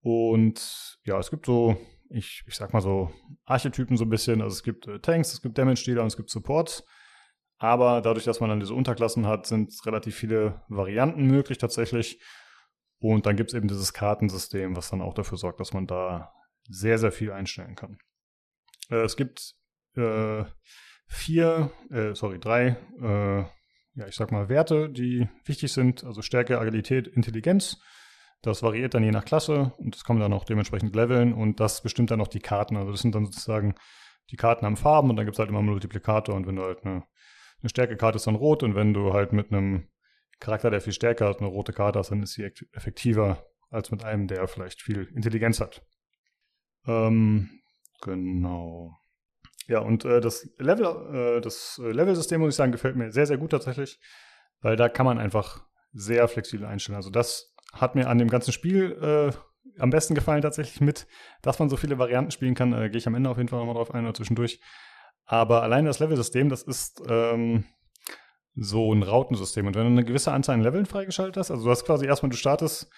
Und 0.00 0.98
ja, 1.04 1.18
es 1.18 1.30
gibt 1.30 1.46
so 1.46 1.78
ich, 2.10 2.44
ich 2.46 2.54
sag 2.54 2.72
mal 2.72 2.80
so, 2.80 3.10
Archetypen 3.44 3.96
so 3.96 4.04
ein 4.04 4.10
bisschen. 4.10 4.42
Also 4.42 4.54
es 4.54 4.62
gibt 4.62 4.86
äh, 4.86 5.00
Tanks, 5.00 5.32
es 5.32 5.42
gibt 5.42 5.58
Damage-Dealer 5.58 6.02
und 6.02 6.08
es 6.08 6.16
gibt 6.16 6.30
Supports. 6.30 6.84
Aber 7.58 8.00
dadurch, 8.00 8.24
dass 8.24 8.40
man 8.40 8.50
dann 8.50 8.60
diese 8.60 8.74
Unterklassen 8.74 9.26
hat, 9.26 9.46
sind 9.46 9.74
relativ 9.86 10.16
viele 10.16 10.62
Varianten 10.68 11.26
möglich 11.26 11.58
tatsächlich. 11.58 12.20
Und 12.98 13.26
dann 13.26 13.36
gibt 13.36 13.50
es 13.50 13.54
eben 13.56 13.68
dieses 13.68 13.92
Kartensystem, 13.92 14.76
was 14.76 14.90
dann 14.90 15.02
auch 15.02 15.14
dafür 15.14 15.38
sorgt, 15.38 15.60
dass 15.60 15.72
man 15.72 15.86
da 15.86 16.32
sehr, 16.68 16.98
sehr 16.98 17.12
viel 17.12 17.32
einstellen 17.32 17.74
kann. 17.74 17.98
Äh, 18.90 19.02
es 19.02 19.16
gibt 19.16 19.54
äh, 19.96 20.44
vier, 21.06 21.70
äh, 21.90 22.14
sorry, 22.14 22.38
drei, 22.38 22.76
äh, 23.00 23.44
ja, 23.94 24.06
ich 24.08 24.16
sag 24.16 24.32
mal, 24.32 24.48
Werte, 24.48 24.88
die 24.90 25.28
wichtig 25.44 25.72
sind. 25.72 26.04
Also 26.04 26.22
Stärke, 26.22 26.58
Agilität, 26.58 27.06
Intelligenz. 27.06 27.78
Das 28.42 28.62
variiert 28.62 28.94
dann 28.94 29.04
je 29.04 29.10
nach 29.10 29.24
Klasse 29.24 29.72
und 29.78 30.04
kann 30.04 30.16
man 30.16 30.30
dann 30.30 30.38
auch 30.38 30.44
dementsprechend 30.44 30.94
leveln 30.94 31.32
und 31.32 31.60
das 31.60 31.82
bestimmt 31.82 32.10
dann 32.10 32.20
auch 32.20 32.28
die 32.28 32.40
Karten. 32.40 32.76
Also 32.76 32.90
das 32.90 33.00
sind 33.00 33.14
dann 33.14 33.24
sozusagen, 33.24 33.74
die 34.30 34.36
Karten 34.36 34.66
haben 34.66 34.76
Farben 34.76 35.08
und 35.08 35.16
dann 35.16 35.24
gibt 35.24 35.36
es 35.36 35.38
halt 35.38 35.48
immer 35.48 35.60
einen 35.60 35.68
Multiplikator 35.68 36.34
und 36.34 36.46
wenn 36.46 36.56
du 36.56 36.62
halt 36.62 36.84
eine, 36.84 37.04
eine 37.62 37.70
Stärkekarte 37.70 38.16
ist 38.16 38.26
dann 38.26 38.34
rot 38.34 38.62
und 38.62 38.74
wenn 38.74 38.92
du 38.92 39.14
halt 39.14 39.32
mit 39.32 39.50
einem 39.50 39.88
Charakter, 40.40 40.70
der 40.70 40.82
viel 40.82 40.92
stärker 40.92 41.28
hat, 41.28 41.38
eine 41.38 41.48
rote 41.48 41.72
Karte 41.72 41.98
hast, 41.98 42.10
dann 42.10 42.22
ist 42.22 42.34
sie 42.34 42.44
effektiver 42.72 43.46
als 43.70 43.90
mit 43.90 44.04
einem, 44.04 44.26
der 44.26 44.46
vielleicht 44.46 44.82
viel 44.82 45.08
Intelligenz 45.14 45.60
hat. 45.60 45.82
Ähm, 46.86 47.62
genau. 48.02 48.94
Ja, 49.66 49.80
und 49.80 50.04
äh, 50.04 50.20
das 50.20 50.48
Level, 50.58 51.36
äh, 51.36 51.40
das 51.40 51.80
Level-System, 51.82 52.40
muss 52.40 52.54
ich 52.54 52.56
sagen, 52.56 52.72
gefällt 52.72 52.96
mir 52.96 53.10
sehr, 53.10 53.26
sehr 53.26 53.38
gut 53.38 53.50
tatsächlich, 53.50 53.98
weil 54.60 54.76
da 54.76 54.88
kann 54.88 55.06
man 55.06 55.18
einfach 55.18 55.64
sehr 55.92 56.28
flexibel 56.28 56.66
einstellen. 56.66 56.96
Also 56.96 57.10
das 57.10 57.54
hat 57.72 57.94
mir 57.94 58.08
an 58.08 58.18
dem 58.18 58.28
ganzen 58.28 58.52
Spiel 58.52 58.92
äh, 58.92 59.80
am 59.80 59.90
besten 59.90 60.14
gefallen 60.14 60.42
tatsächlich 60.42 60.80
mit, 60.80 61.06
dass 61.42 61.58
man 61.58 61.68
so 61.68 61.76
viele 61.76 61.98
Varianten 61.98 62.30
spielen 62.30 62.54
kann. 62.54 62.72
Äh, 62.72 62.90
Gehe 62.90 62.98
ich 62.98 63.06
am 63.06 63.14
Ende 63.14 63.30
auf 63.30 63.38
jeden 63.38 63.48
Fall 63.48 63.58
nochmal 63.58 63.74
drauf 63.74 63.92
ein 63.94 64.04
oder 64.04 64.14
zwischendurch. 64.14 64.60
Aber 65.24 65.62
allein 65.62 65.86
das 65.86 66.00
Level-System, 66.00 66.48
das 66.48 66.62
ist 66.62 67.02
ähm, 67.08 67.64
so 68.54 68.92
ein 68.92 69.02
Rautensystem. 69.02 69.66
Und 69.66 69.74
wenn 69.74 69.84
du 69.84 69.90
eine 69.90 70.04
gewisse 70.04 70.32
Anzahl 70.32 70.54
an 70.54 70.62
Leveln 70.62 70.86
freigeschaltet 70.86 71.36
hast, 71.38 71.50
also 71.50 71.64
du 71.64 71.70
hast 71.70 71.84
quasi 71.84 72.06
erstmal, 72.06 72.30
du 72.30 72.36
startest, 72.36 72.90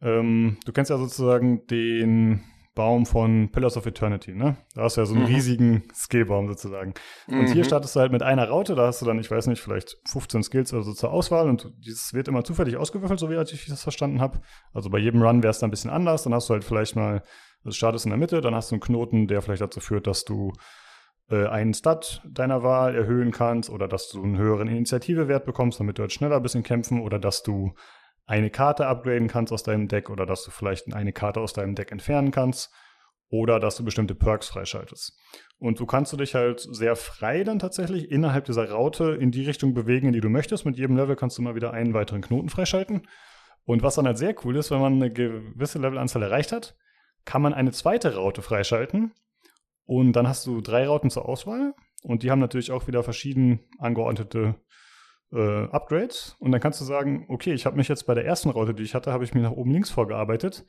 ähm, 0.00 0.58
du 0.64 0.72
kennst 0.72 0.90
ja 0.90 0.98
sozusagen 0.98 1.66
den 1.66 2.44
Baum 2.76 3.06
von 3.06 3.50
Pillars 3.50 3.76
of 3.78 3.86
Eternity, 3.86 4.34
ne? 4.34 4.58
Da 4.74 4.82
hast 4.82 4.96
du 4.96 5.00
ja 5.00 5.06
so 5.06 5.14
einen 5.14 5.24
mhm. 5.24 5.34
riesigen 5.34 5.82
Skillbaum 5.94 6.46
sozusagen. 6.46 6.92
Und 7.26 7.40
mhm. 7.40 7.46
hier 7.46 7.64
startest 7.64 7.96
du 7.96 8.00
halt 8.00 8.12
mit 8.12 8.22
einer 8.22 8.48
Raute, 8.48 8.74
da 8.74 8.86
hast 8.86 9.00
du 9.00 9.06
dann, 9.06 9.18
ich 9.18 9.30
weiß 9.30 9.46
nicht, 9.46 9.62
vielleicht 9.62 9.96
15 10.06 10.42
Skills 10.44 10.74
oder 10.74 10.82
so 10.82 10.92
zur 10.92 11.10
Auswahl 11.10 11.48
und 11.48 11.72
dieses 11.78 12.12
wird 12.12 12.28
immer 12.28 12.44
zufällig 12.44 12.76
ausgewürfelt, 12.76 13.18
so 13.18 13.30
wie 13.30 13.34
ich 13.34 13.66
das 13.66 13.82
verstanden 13.82 14.20
habe. 14.20 14.40
Also 14.74 14.90
bei 14.90 14.98
jedem 14.98 15.22
Run 15.22 15.42
wäre 15.42 15.50
es 15.50 15.58
dann 15.58 15.68
ein 15.68 15.70
bisschen 15.70 15.90
anders, 15.90 16.24
dann 16.24 16.34
hast 16.34 16.50
du 16.50 16.52
halt 16.52 16.64
vielleicht 16.64 16.94
mal, 16.96 17.22
also 17.64 17.74
startest 17.74 18.04
in 18.04 18.10
der 18.10 18.18
Mitte, 18.18 18.42
dann 18.42 18.54
hast 18.54 18.70
du 18.70 18.74
einen 18.74 18.82
Knoten, 18.82 19.26
der 19.26 19.40
vielleicht 19.40 19.62
dazu 19.62 19.80
führt, 19.80 20.06
dass 20.06 20.24
du 20.24 20.52
äh, 21.30 21.46
einen 21.46 21.72
Stat 21.72 22.22
deiner 22.24 22.62
Wahl 22.62 22.94
erhöhen 22.94 23.32
kannst 23.32 23.70
oder 23.70 23.88
dass 23.88 24.10
du 24.10 24.22
einen 24.22 24.36
höheren 24.36 24.68
Initiativewert 24.68 25.46
bekommst, 25.46 25.80
damit 25.80 25.96
du 25.96 26.02
halt 26.02 26.12
schneller 26.12 26.36
ein 26.36 26.42
bisschen 26.42 26.62
kämpfen 26.62 27.00
oder 27.00 27.18
dass 27.18 27.42
du 27.42 27.72
eine 28.26 28.50
Karte 28.50 28.86
upgraden 28.86 29.28
kannst 29.28 29.52
aus 29.52 29.62
deinem 29.62 29.88
Deck 29.88 30.10
oder 30.10 30.26
dass 30.26 30.44
du 30.44 30.50
vielleicht 30.50 30.92
eine 30.92 31.12
Karte 31.12 31.40
aus 31.40 31.52
deinem 31.52 31.74
Deck 31.74 31.92
entfernen 31.92 32.32
kannst 32.32 32.72
oder 33.28 33.60
dass 33.60 33.76
du 33.76 33.84
bestimmte 33.84 34.14
Perks 34.14 34.48
freischaltest. 34.48 35.18
Und 35.58 35.78
so 35.78 35.86
kannst 35.86 36.12
du 36.12 36.16
dich 36.16 36.34
halt 36.34 36.60
sehr 36.60 36.96
frei 36.96 37.44
dann 37.44 37.58
tatsächlich 37.58 38.10
innerhalb 38.10 38.44
dieser 38.44 38.70
Raute 38.70 39.16
in 39.18 39.30
die 39.30 39.44
Richtung 39.44 39.74
bewegen, 39.74 40.08
in 40.08 40.12
die 40.12 40.20
du 40.20 40.28
möchtest. 40.28 40.66
Mit 40.66 40.76
jedem 40.76 40.96
Level 40.96 41.16
kannst 41.16 41.38
du 41.38 41.42
mal 41.42 41.54
wieder 41.54 41.72
einen 41.72 41.94
weiteren 41.94 42.20
Knoten 42.20 42.48
freischalten. 42.48 43.06
Und 43.64 43.82
was 43.82 43.94
dann 43.96 44.06
halt 44.06 44.18
sehr 44.18 44.34
cool 44.44 44.56
ist, 44.56 44.70
wenn 44.70 44.80
man 44.80 44.94
eine 44.94 45.12
gewisse 45.12 45.78
Levelanzahl 45.78 46.22
erreicht 46.22 46.52
hat, 46.52 46.76
kann 47.24 47.42
man 47.42 47.54
eine 47.54 47.72
zweite 47.72 48.14
Raute 48.14 48.42
freischalten. 48.42 49.12
Und 49.84 50.12
dann 50.12 50.28
hast 50.28 50.46
du 50.46 50.60
drei 50.60 50.86
Rauten 50.86 51.10
zur 51.10 51.28
Auswahl. 51.28 51.74
Und 52.02 52.22
die 52.22 52.30
haben 52.30 52.38
natürlich 52.38 52.70
auch 52.70 52.86
wieder 52.86 53.02
verschieden 53.02 53.60
angeordnete 53.78 54.56
äh, 55.32 55.64
Upgrades 55.64 56.36
und 56.38 56.52
dann 56.52 56.60
kannst 56.60 56.80
du 56.80 56.84
sagen, 56.84 57.26
okay, 57.28 57.52
ich 57.52 57.66
habe 57.66 57.76
mich 57.76 57.88
jetzt 57.88 58.06
bei 58.06 58.14
der 58.14 58.24
ersten 58.24 58.50
Raute, 58.50 58.74
die 58.74 58.82
ich 58.82 58.94
hatte, 58.94 59.12
habe 59.12 59.24
ich 59.24 59.34
mir 59.34 59.42
nach 59.42 59.52
oben 59.52 59.70
links 59.70 59.90
vorgearbeitet. 59.90 60.66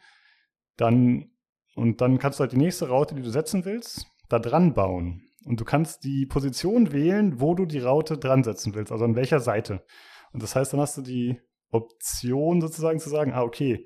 Dann 0.78 1.32
und 1.76 2.02
dann 2.02 2.18
kannst 2.18 2.40
du 2.40 2.42
halt 2.42 2.54
die 2.54 2.58
nächste 2.58 2.88
Raute, 2.90 3.14
die 3.14 3.22
du 3.22 3.30
setzen 3.30 3.64
willst, 3.64 4.08
da 4.30 4.40
dran 4.40 4.74
bauen. 4.74 5.22
Und 5.46 5.60
du 5.60 5.64
kannst 5.64 6.04
die 6.04 6.26
Position 6.26 6.92
wählen, 6.92 7.40
wo 7.40 7.54
du 7.54 7.68
die 7.68 7.80
Raute 7.80 8.18
dran 8.18 8.44
setzen 8.44 8.74
willst, 8.74 8.92
also 8.92 9.06
an 9.06 9.16
welcher 9.16 9.40
Seite. 9.40 9.86
Und 10.34 10.42
das 10.42 10.56
heißt, 10.56 10.74
dann 10.74 10.80
hast 10.80 10.98
du 10.98 11.04
die 11.04 11.40
Option 11.70 12.62
sozusagen 12.62 13.00
zu 13.00 13.10
sagen, 13.10 13.32
ah, 13.32 13.44
okay, 13.44 13.86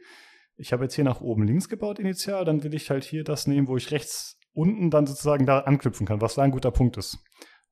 ich 0.55 0.71
habe 0.71 0.83
jetzt 0.83 0.95
hier 0.95 1.03
nach 1.03 1.19
oben 1.19 1.43
links 1.43 1.67
gebaut 1.67 1.99
initial, 1.99 2.45
dann 2.45 2.63
will 2.63 2.73
ich 2.73 2.89
halt 2.89 3.03
hier 3.03 3.25
das 3.25 3.45
nehmen, 3.45 3.67
wo 3.67 3.75
ich 3.75 3.91
rechts 3.91 4.39
unten 4.53 4.89
dann 4.89 5.05
sozusagen 5.05 5.45
da 5.45 5.59
anknüpfen 5.59 6.07
kann, 6.07 6.21
was 6.21 6.35
da 6.35 6.43
ein 6.43 6.51
guter 6.51 6.71
Punkt 6.71 6.95
ist. 6.95 7.19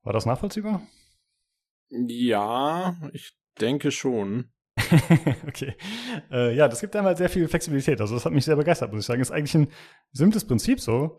War 0.02 0.12
das 0.12 0.26
nachvollziehbar? 0.26 0.82
Ja, 1.90 2.96
ich 3.12 3.36
denke 3.60 3.90
schon. 3.90 4.50
okay. 5.46 5.76
Äh, 6.30 6.54
ja, 6.54 6.68
das 6.68 6.80
gibt 6.80 6.96
einmal 6.96 7.16
sehr 7.16 7.28
viel 7.28 7.48
Flexibilität. 7.48 8.00
Also 8.00 8.14
das 8.14 8.24
hat 8.24 8.32
mich 8.32 8.44
sehr 8.44 8.56
begeistert, 8.56 8.92
muss 8.92 9.00
ich 9.00 9.06
sagen. 9.06 9.20
Ist 9.20 9.30
eigentlich 9.30 9.54
ein 9.54 9.68
simples 10.12 10.46
Prinzip 10.46 10.80
so, 10.80 11.18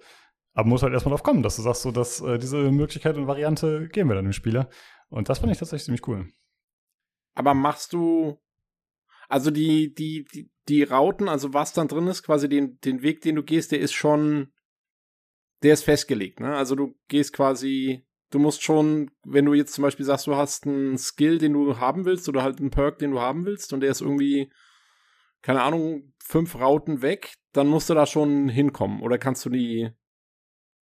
aber 0.53 0.68
muss 0.68 0.84
halt 0.84 0.93
erstmal 0.93 1.11
drauf 1.11 1.23
kommen, 1.23 1.43
dass 1.43 1.57
du 1.57 1.61
sagst, 1.61 1.84
so, 1.84 1.91
dass 1.91 2.22
äh, 2.22 2.39
diese 2.39 2.72
Möglichkeit 2.72 3.18
und 3.18 3.27
Variante 3.27 3.88
geben 3.89 4.10
wir 4.10 4.15
dann 4.15 4.26
dem 4.26 4.34
Spieler. 4.34 4.69
Und 5.10 5.30
das 5.30 5.39
fand 5.39 5.52
ich 5.52 5.60
tatsächlich 5.60 5.85
ziemlich 5.85 6.07
cool. 6.07 6.27
Aber 7.34 7.53
machst 7.53 7.93
du 7.93 8.39
also 9.31 9.49
die, 9.49 9.93
die, 9.93 10.26
die, 10.34 10.52
die 10.68 10.84
Rauten, 10.84 11.30
also 11.30 11.53
was 11.53 11.72
dann 11.72 11.88
drin 11.88 12.07
ist, 12.07 12.22
quasi 12.22 12.49
den, 12.49 12.80
den 12.81 13.02
Weg, 13.02 13.22
den 13.22 13.38
du 13.38 13.43
gehst, 13.43 13.72
der 13.72 13.80
ist 13.80 13.93
schon, 13.93 14.52
der 15.64 15.73
ist 15.73 15.84
festgelegt, 15.84 16.41
ne? 16.41 16.53
Also 16.53 16.76
du 16.76 16.99
gehst 17.07 17.31
quasi 17.31 18.06
du 18.32 18.40
musst 18.40 18.64
schon, 18.64 19.12
wenn 19.24 19.45
du 19.45 19.53
jetzt 19.53 19.74
zum 19.74 19.84
Beispiel 19.84 20.06
sagst, 20.06 20.26
du 20.28 20.36
hast 20.36 20.66
einen 20.66 20.98
Skill, 20.98 21.38
den 21.38 21.53
du 21.53 21.78
haben 21.78 22.06
willst, 22.06 22.28
oder 22.28 22.44
halt 22.44 22.60
einen 22.60 22.72
Perk, 22.72 22.98
den 22.98 23.12
du 23.12 23.20
haben 23.20 23.45
willst, 23.45 23.74
und 23.74 23.82
der 23.82 23.91
ist 23.91 24.02
irgendwie, 24.02 24.52
keine 25.41 25.62
Ahnung, 25.62 26.14
fünf 26.24 26.56
Rauten 26.56 27.02
weg, 27.02 27.36
dann 27.53 27.68
musst 27.68 27.90
du 27.90 27.94
da 27.94 28.06
schon 28.06 28.49
hinkommen. 28.49 29.02
Oder 29.02 29.18
kannst 29.18 29.45
du 29.45 29.49
die 29.49 29.91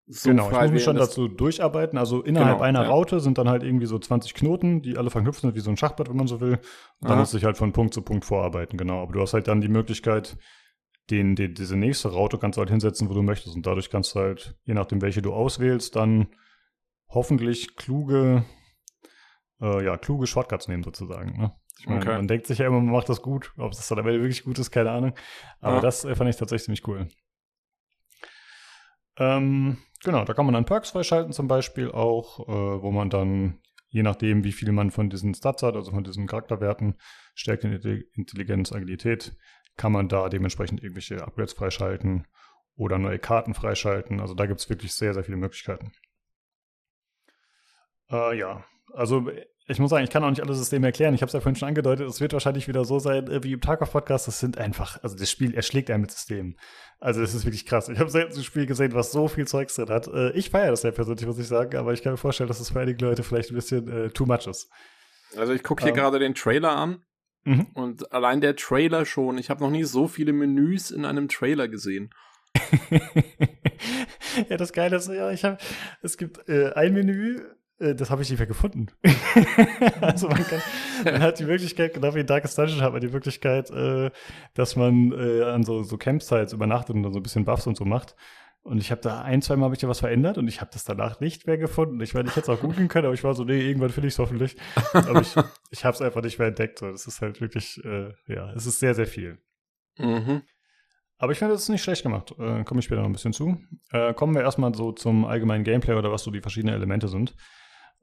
so 0.10 0.30
genau, 0.30 0.49
ich 0.49 0.57
muss 0.57 0.72
mich 0.72 0.84
schon 0.84 0.95
dazu 0.95 1.28
durcharbeiten. 1.28 1.98
Also 1.98 2.22
innerhalb 2.22 2.57
genau, 2.57 2.64
einer 2.64 2.84
ja. 2.84 2.90
Raute 2.90 3.19
sind 3.19 3.38
dann 3.38 3.49
halt 3.49 3.64
irgendwie 3.64 3.88
so 3.88 3.99
20 3.99 4.34
Knoten, 4.34 4.82
die 4.82 4.98
alle 4.98 5.10
verknüpft 5.10 5.41
sind, 5.41 5.53
wie 5.53 5.60
so 5.60 5.69
ein 5.69 5.76
Schachbrett, 5.76 6.07
wenn 6.07 6.15
man 6.15 6.28
so 6.28 6.40
will. 6.40 6.60
Und 7.02 7.10
dann 7.10 7.19
musst 7.19 7.34
du 7.34 7.38
dich 7.38 7.44
halt 7.44 7.57
von 7.57 7.74
Punkt 7.74 7.94
zu 7.94 8.02
Punkt 8.02 8.24
vorarbeiten, 8.24 8.78
genau. 8.78 9.02
Aber 9.03 9.11
du 9.11 9.22
hast 9.22 9.34
halt 9.34 9.49
dann 9.49 9.60
die 9.60 9.68
Möglichkeit, 9.68 10.38
den, 11.10 11.36
den, 11.36 11.53
diese 11.53 11.76
nächste 11.76 12.10
Raute 12.10 12.38
kannst 12.38 12.56
du 12.56 12.61
halt 12.61 12.69
hinsetzen, 12.69 13.10
wo 13.10 13.14
du 13.14 13.22
möchtest. 13.22 13.56
Und 13.57 13.65
dadurch 13.65 13.90
kannst 13.90 14.15
du 14.15 14.19
halt, 14.19 14.56
je 14.64 14.74
nachdem, 14.74 15.02
welche 15.02 15.22
du 15.22 15.34
auswählst, 15.34 15.98
dann 15.98 16.28
hoffentlich 17.09 17.75
kluge, 17.75 18.45
äh, 19.61 19.85
ja, 19.85 19.97
kluge 19.97 20.27
Shortcuts 20.27 20.67
nehmen 20.67 20.84
sozusagen. 20.84 21.38
Ne? 21.38 21.55
Ich 21.79 21.88
meine, 21.88 22.01
okay. 22.01 22.15
man 22.15 22.27
denkt 22.27 22.47
sich 22.47 22.59
ja 22.59 22.67
immer, 22.67 22.79
man 22.79 22.93
macht 22.93 23.09
das 23.09 23.21
gut. 23.21 23.53
Ob 23.57 23.71
das 23.71 23.88
dann 23.88 24.03
wirklich 24.03 24.43
gut 24.43 24.57
ist, 24.59 24.71
keine 24.71 24.91
Ahnung. 24.91 25.13
Aber 25.59 25.75
ja. 25.75 25.81
das 25.81 26.05
äh, 26.05 26.15
fand 26.15 26.29
ich 26.29 26.35
tatsächlich 26.35 26.65
ziemlich 26.65 26.88
cool. 26.88 27.07
Ähm, 29.19 29.77
genau, 30.03 30.25
da 30.25 30.34
kann 30.34 30.45
man 30.45 30.53
dann 30.53 30.65
Perks 30.65 30.91
freischalten 30.91 31.34
zum 31.34 31.47
Beispiel 31.47 31.91
auch, 31.91 32.47
äh, 32.47 32.81
wo 32.81 32.91
man 32.91 33.09
dann, 33.09 33.59
je 33.89 34.03
nachdem, 34.03 34.43
wie 34.43 34.51
viel 34.51 34.71
man 34.71 34.91
von 34.91 35.09
diesen 35.09 35.34
Stats 35.34 35.63
hat, 35.63 35.75
also 35.75 35.91
von 35.91 36.03
diesen 36.03 36.27
Charakterwerten, 36.27 36.97
Stärke, 37.34 37.67
Intelligenz, 38.13 38.71
Agilität, 38.71 39.35
kann 39.75 39.91
man 39.91 40.09
da 40.09 40.29
dementsprechend 40.29 40.81
irgendwelche 40.81 41.23
Upgrades 41.23 41.53
freischalten 41.53 42.27
oder 42.75 42.97
neue 42.97 43.19
Karten 43.19 43.53
freischalten. 43.53 44.19
Also 44.19 44.34
da 44.34 44.45
gibt 44.45 44.59
es 44.59 44.69
wirklich 44.69 44.93
sehr, 44.93 45.13
sehr 45.13 45.23
viele 45.23 45.38
Möglichkeiten. 45.38 45.91
Äh, 48.11 48.38
ja, 48.38 48.63
also 48.93 49.29
ich 49.69 49.79
muss 49.79 49.89
sagen, 49.89 50.05
ich 50.05 50.09
kann 50.09 50.23
auch 50.23 50.29
nicht 50.29 50.41
alle 50.41 50.53
Systeme 50.53 50.88
erklären. 50.88 51.13
Ich 51.13 51.21
habe 51.21 51.27
es 51.27 51.34
ja 51.34 51.41
vorhin 51.41 51.57
schon 51.57 51.67
angedeutet, 51.67 52.07
es 52.07 52.21
wird 52.21 52.31
wahrscheinlich 52.31 52.69
wieder 52.69 52.85
so 52.85 52.99
sein 52.99 53.29
äh, 53.29 53.43
wie 53.43 53.51
im 53.51 53.61
Tarkov-Podcast. 53.61 54.27
Das 54.27 54.39
sind 54.39 54.57
einfach, 54.57 55.03
also 55.03 55.15
das 55.17 55.29
Spiel 55.29 55.53
erschlägt 55.53 55.91
einen 55.91 56.01
mit 56.01 56.11
Systemen. 56.11 56.57
Also 56.99 57.19
das 57.19 57.34
ist 57.34 57.43
wirklich 57.43 57.65
krass. 57.65 57.89
Ich 57.89 57.99
habe 57.99 58.09
selten 58.09 58.38
ein 58.38 58.43
Spiel 58.43 58.65
gesehen, 58.65 58.93
was 58.93 59.11
so 59.11 59.27
viel 59.27 59.45
Zeugs 59.45 59.75
drin 59.75 59.89
hat. 59.89 60.07
Äh, 60.07 60.31
ich 60.31 60.49
feiere 60.51 60.71
das 60.71 60.84
ja 60.84 60.91
persönlich, 60.91 61.25
muss 61.25 61.38
ich 61.38 61.47
sagen, 61.47 61.75
aber 61.77 61.91
ich 61.91 62.01
kann 62.01 62.13
mir 62.13 62.17
vorstellen, 62.17 62.47
dass 62.47 62.61
es 62.61 62.71
für 62.71 62.79
einige 62.79 63.03
Leute 63.05 63.23
vielleicht 63.23 63.51
ein 63.51 63.55
bisschen 63.55 63.88
äh, 63.89 64.09
too 64.09 64.25
much 64.25 64.47
ist. 64.47 64.69
Also 65.35 65.51
ich 65.51 65.63
gucke 65.63 65.84
hier 65.84 65.91
ähm. 65.91 65.97
gerade 65.97 66.19
den 66.19 66.34
Trailer 66.34 66.75
an. 66.75 67.03
Mhm. 67.43 67.67
Und 67.73 68.11
allein 68.13 68.41
der 68.41 68.55
Trailer 68.55 69.05
schon. 69.05 69.38
Ich 69.38 69.49
habe 69.49 69.63
noch 69.63 69.69
nie 69.69 69.84
so 69.84 70.07
viele 70.07 70.34
Menüs 70.34 70.91
in 70.91 71.05
einem 71.05 71.27
Trailer 71.27 71.67
gesehen. 71.67 72.09
ja, 74.49 74.57
das 74.57 74.73
Geile 74.73 74.95
ist, 74.95 75.09
ja, 75.09 75.31
ich 75.31 75.43
habe, 75.43 75.57
es 76.01 76.17
gibt 76.17 76.47
äh, 76.49 76.71
ein 76.73 76.93
Menü, 76.93 77.41
das 77.80 78.10
habe 78.10 78.22
ich 78.24 78.30
nicht 78.30 78.40
mehr 78.40 78.48
gefunden. 78.48 78.88
also 80.02 80.28
man, 80.28 80.44
kann, 80.44 80.62
man 81.06 81.22
hat 81.22 81.40
die 81.40 81.45
Möglichkeit, 81.45 81.94
genau 81.94 82.16
wie 82.16 82.22
in 82.22 82.28
Darkest 82.28 82.58
Dungeon 82.58 82.82
hat 82.82 82.91
man 82.91 83.02
die 83.02 83.08
Möglichkeit, 83.08 83.70
äh, 83.70 84.10
dass 84.54 84.76
man 84.76 85.12
äh, 85.12 85.44
an 85.44 85.64
so, 85.64 85.84
so 85.84 85.98
Campsites 85.98 86.54
übernachtet 86.54 86.95
und 86.95 87.04
dann 87.04 87.14
so 87.14 87.20
ein 87.20 87.24
bisschen 87.24 87.45
Buffs 87.45 87.68
und 87.68 87.78
so 87.78 87.86
macht. 87.86 88.16
Und 88.68 88.80
ich 88.80 88.91
habe 88.91 88.99
da 88.99 89.22
ein, 89.22 89.41
zwei 89.41 89.56
Mal 89.56 89.66
habe 89.66 89.76
ich 89.76 89.80
da 89.80 89.88
was 89.88 90.02
verändert 90.02 90.38
und 90.38 90.48
ich 90.49 90.60
habe 90.60 90.72
das 90.74 90.84
danach 90.84 91.22
nicht 91.22 91.48
mehr 91.48 91.58
gefunden. 91.58 92.02
Ich 92.02 92.14
meine, 92.14 92.28
ich 92.28 92.36
hätte 92.36 92.52
es 92.52 92.58
auch 92.58 92.62
googeln 92.62 92.90
können, 92.90 93.06
aber 93.06 93.14
ich 93.14 93.24
war 93.24 93.34
so, 93.34 93.45
nee, 93.45 93.62
irgendwann 93.62 93.91
finde 93.91 94.08
ich 94.08 94.16
es 94.16 94.20
hoffentlich. 94.20 94.58
Aber 94.91 95.22
ich, 95.22 95.36
ich 95.72 95.86
habe 95.86 95.95
es 95.95 96.02
einfach 96.02 96.22
nicht 96.22 96.38
mehr 96.38 96.49
entdeckt. 96.49 96.80
So. 96.80 96.91
Das 96.91 97.08
ist 97.08 97.22
halt 97.22 97.40
wirklich, 97.40 97.82
äh, 97.86 98.12
ja, 98.28 98.52
es 98.54 98.66
ist 98.66 98.80
sehr, 98.80 98.94
sehr 98.94 99.08
viel. 99.08 99.38
Mhm. 99.98 100.41
Aber 101.18 101.32
ich 101.32 101.40
finde, 101.40 101.54
das 101.54 101.64
ist 101.64 101.70
nicht 101.70 101.84
schlecht 101.84 102.04
gemacht. 102.04 102.32
Äh, 102.38 102.66
Komme 102.66 102.80
ich 102.80 102.86
später 102.86 103.02
noch 103.02 103.10
ein 103.10 103.14
bisschen 103.14 103.32
zu. 103.32 103.58
Äh, 103.91 104.14
kommen 104.14 104.36
wir 104.36 104.41
erstmal 104.41 104.74
so 104.76 104.91
zum 104.91 105.24
allgemeinen 105.24 105.64
Gameplay 105.64 105.95
oder 105.95 106.12
was 106.12 106.24
so 106.24 106.32
die 106.32 106.41
verschiedenen 106.41 106.76
Elemente 106.76 107.08
sind. 107.08 107.36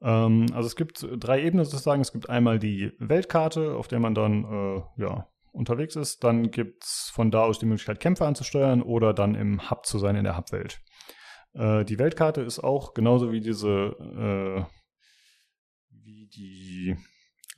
Ähm, 0.01 0.47
also 0.53 0.67
es 0.67 0.75
gibt 0.75 1.07
drei 1.17 1.43
Ebenen 1.43 1.65
sozusagen. 1.65 2.01
Es 2.01 2.11
gibt 2.11 2.29
einmal 2.29 2.59
die 2.59 2.91
Weltkarte, 2.99 3.75
auf 3.75 3.87
der 3.87 3.99
man 3.99 4.15
dann 4.15 4.43
äh, 4.43 5.01
ja, 5.01 5.27
unterwegs 5.51 5.95
ist. 5.95 6.23
Dann 6.23 6.51
gibt 6.51 6.83
es 6.83 7.11
von 7.13 7.31
da 7.31 7.43
aus 7.43 7.59
die 7.59 7.65
Möglichkeit, 7.65 7.99
Kämpfe 7.99 8.25
anzusteuern 8.25 8.81
oder 8.81 9.13
dann 9.13 9.35
im 9.35 9.69
Hub 9.69 9.85
zu 9.85 9.99
sein 9.99 10.15
in 10.15 10.23
der 10.23 10.37
Hub-Welt. 10.37 10.81
Äh, 11.53 11.85
die 11.85 11.99
Weltkarte 11.99 12.41
ist 12.41 12.59
auch 12.59 12.93
genauso 12.93 13.31
wie 13.31 13.41
diese, 13.41 13.69
äh, 13.69 14.63
wie 15.89 16.27
die 16.27 16.97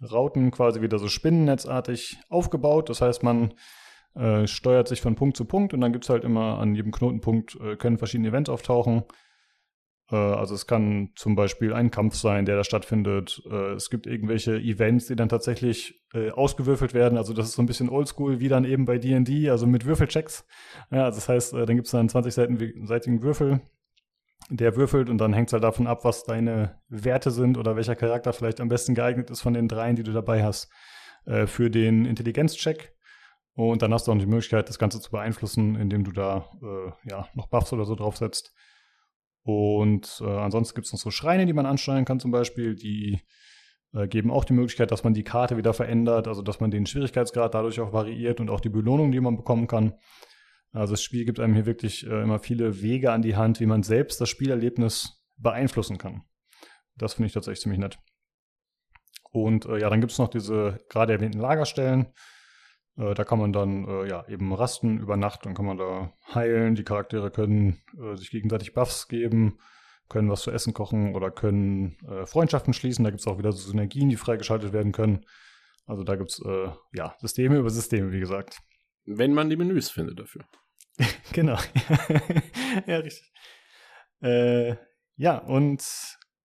Rauten 0.01 0.51
quasi 0.51 0.81
wieder 0.81 0.99
so 0.99 1.07
spinnennetzartig 1.07 2.19
aufgebaut. 2.29 2.89
Das 2.89 3.01
heißt, 3.01 3.23
man 3.23 3.53
äh, 4.15 4.47
steuert 4.47 4.87
sich 4.87 5.01
von 5.01 5.15
Punkt 5.15 5.37
zu 5.37 5.45
Punkt 5.45 5.73
und 5.73 5.81
dann 5.81 5.91
gibt 5.91 6.05
es 6.05 6.09
halt 6.09 6.23
immer 6.23 6.59
an 6.59 6.75
jedem 6.75 6.91
Knotenpunkt 6.91 7.55
äh, 7.59 7.75
können 7.75 7.97
verschiedene 7.97 8.29
Events 8.29 8.49
auftauchen. 8.49 9.03
Äh, 10.11 10.15
also 10.15 10.55
es 10.55 10.67
kann 10.67 11.11
zum 11.15 11.35
Beispiel 11.35 11.73
ein 11.73 11.91
Kampf 11.91 12.15
sein, 12.15 12.45
der 12.45 12.55
da 12.55 12.63
stattfindet. 12.63 13.41
Äh, 13.49 13.73
es 13.73 13.89
gibt 13.89 14.07
irgendwelche 14.07 14.57
Events, 14.57 15.07
die 15.07 15.15
dann 15.15 15.29
tatsächlich 15.29 16.01
äh, 16.13 16.31
ausgewürfelt 16.31 16.93
werden. 16.93 17.17
Also 17.17 17.33
das 17.33 17.47
ist 17.47 17.53
so 17.53 17.61
ein 17.61 17.67
bisschen 17.67 17.89
oldschool, 17.89 18.39
wie 18.39 18.47
dann 18.47 18.65
eben 18.65 18.85
bei 18.85 18.97
D&D, 18.97 19.49
also 19.49 19.67
mit 19.67 19.85
Würfelchecks. 19.85 20.45
Ja, 20.91 21.05
also 21.05 21.17
das 21.17 21.29
heißt, 21.29 21.53
dann 21.53 21.75
gibt 21.75 21.87
es 21.87 21.95
einen 21.95 22.09
20-seitigen 22.09 23.21
Würfel, 23.21 23.61
der 24.49 24.75
würfelt 24.75 25.09
und 25.09 25.17
dann 25.17 25.33
hängt 25.33 25.49
es 25.49 25.53
halt 25.53 25.63
davon 25.63 25.87
ab, 25.87 26.05
was 26.05 26.23
deine 26.23 26.79
Werte 26.87 27.31
sind 27.31 27.57
oder 27.57 27.75
welcher 27.75 27.95
Charakter 27.95 28.33
vielleicht 28.33 28.61
am 28.61 28.69
besten 28.69 28.95
geeignet 28.95 29.29
ist 29.29 29.41
von 29.41 29.53
den 29.53 29.67
dreien, 29.67 29.95
die 29.95 30.03
du 30.03 30.13
dabei 30.13 30.43
hast, 30.43 30.71
für 31.45 31.69
den 31.69 32.05
Intelligenzcheck. 32.05 32.93
Und 33.53 33.81
dann 33.81 33.93
hast 33.93 34.07
du 34.07 34.13
auch 34.13 34.17
die 34.17 34.25
Möglichkeit, 34.25 34.69
das 34.69 34.79
Ganze 34.79 35.01
zu 35.01 35.11
beeinflussen, 35.11 35.75
indem 35.75 36.05
du 36.05 36.13
da 36.13 36.49
ja, 37.03 37.27
noch 37.33 37.47
Buffs 37.47 37.73
oder 37.73 37.83
so 37.83 37.95
draufsetzt. 37.95 38.53
Und 39.47 40.21
äh, 40.21 40.25
ansonsten 40.25 40.75
gibt 40.75 40.87
es 40.87 40.91
noch 40.91 40.99
so 40.99 41.09
Schreine, 41.09 41.45
die 41.45 41.53
man 41.53 41.65
ansteuern 41.65 42.03
kann 42.03 42.19
zum 42.19 42.31
Beispiel, 42.31 42.75
die 42.75 43.21
äh, 43.93 44.05
geben 44.05 44.29
auch 44.29 44.43
die 44.43 44.51
Möglichkeit, 44.51 44.91
dass 44.91 45.05
man 45.05 45.13
die 45.13 45.23
Karte 45.23 45.55
wieder 45.55 45.73
verändert, 45.73 46.27
also 46.27 46.41
dass 46.41 46.59
man 46.59 46.69
den 46.69 46.85
Schwierigkeitsgrad 46.85 47.53
dadurch 47.53 47.79
auch 47.79 47.93
variiert 47.93 48.41
und 48.41 48.49
auch 48.49 48.59
die 48.59 48.67
Belohnung, 48.67 49.13
die 49.13 49.21
man 49.21 49.37
bekommen 49.37 49.67
kann. 49.67 49.93
Also 50.73 50.91
das 50.91 51.01
Spiel 51.01 51.23
gibt 51.23 51.39
einem 51.39 51.53
hier 51.53 51.65
wirklich 51.65 52.05
äh, 52.05 52.23
immer 52.23 52.39
viele 52.39 52.81
Wege 52.81 53.13
an 53.13 53.21
die 53.21 53.37
Hand, 53.37 53.61
wie 53.61 53.67
man 53.67 53.83
selbst 53.83 54.19
das 54.19 54.27
Spielerlebnis 54.27 55.23
beeinflussen 55.37 55.97
kann. 55.97 56.23
Das 56.97 57.13
finde 57.13 57.27
ich 57.27 57.33
tatsächlich 57.33 57.61
ziemlich 57.61 57.79
nett. 57.79 57.99
Und 59.31 59.65
äh, 59.65 59.79
ja, 59.79 59.89
dann 59.89 60.01
gibt 60.01 60.11
es 60.11 60.19
noch 60.19 60.27
diese 60.27 60.77
gerade 60.89 61.13
erwähnten 61.13 61.39
Lagerstellen. 61.39 62.07
Äh, 62.97 63.13
da 63.13 63.23
kann 63.23 63.39
man 63.39 63.53
dann 63.53 63.87
äh, 63.87 64.07
ja 64.07 64.27
eben 64.27 64.53
rasten 64.53 64.99
über 64.99 65.17
Nacht, 65.17 65.45
dann 65.45 65.53
kann 65.53 65.65
man 65.65 65.77
da 65.77 66.13
heilen. 66.33 66.75
Die 66.75 66.83
Charaktere 66.83 67.31
können 67.31 67.81
äh, 67.97 68.15
sich 68.15 68.31
gegenseitig 68.31 68.73
Buffs 68.73 69.07
geben, 69.07 69.59
können 70.09 70.29
was 70.29 70.41
zu 70.41 70.51
essen 70.51 70.73
kochen 70.73 71.15
oder 71.15 71.31
können 71.31 71.97
äh, 72.07 72.25
Freundschaften 72.25 72.73
schließen. 72.73 73.03
Da 73.03 73.11
gibt 73.11 73.21
es 73.21 73.27
auch 73.27 73.37
wieder 73.37 73.51
so 73.51 73.69
Synergien, 73.69 74.09
die 74.09 74.15
freigeschaltet 74.15 74.73
werden 74.73 74.91
können. 74.91 75.25
Also 75.85 76.03
da 76.03 76.15
gibt 76.15 76.31
es 76.31 76.43
äh, 76.43 76.69
ja 76.93 77.15
Systeme 77.19 77.57
über 77.57 77.69
Systeme, 77.69 78.11
wie 78.11 78.19
gesagt. 78.19 78.59
Wenn 79.05 79.33
man 79.33 79.49
die 79.49 79.55
Menüs 79.55 79.89
findet 79.89 80.19
dafür. 80.19 80.43
genau. 81.33 81.57
ja, 82.87 82.97
richtig. 82.97 83.31
Ja, 84.19 85.37
und 85.37 85.85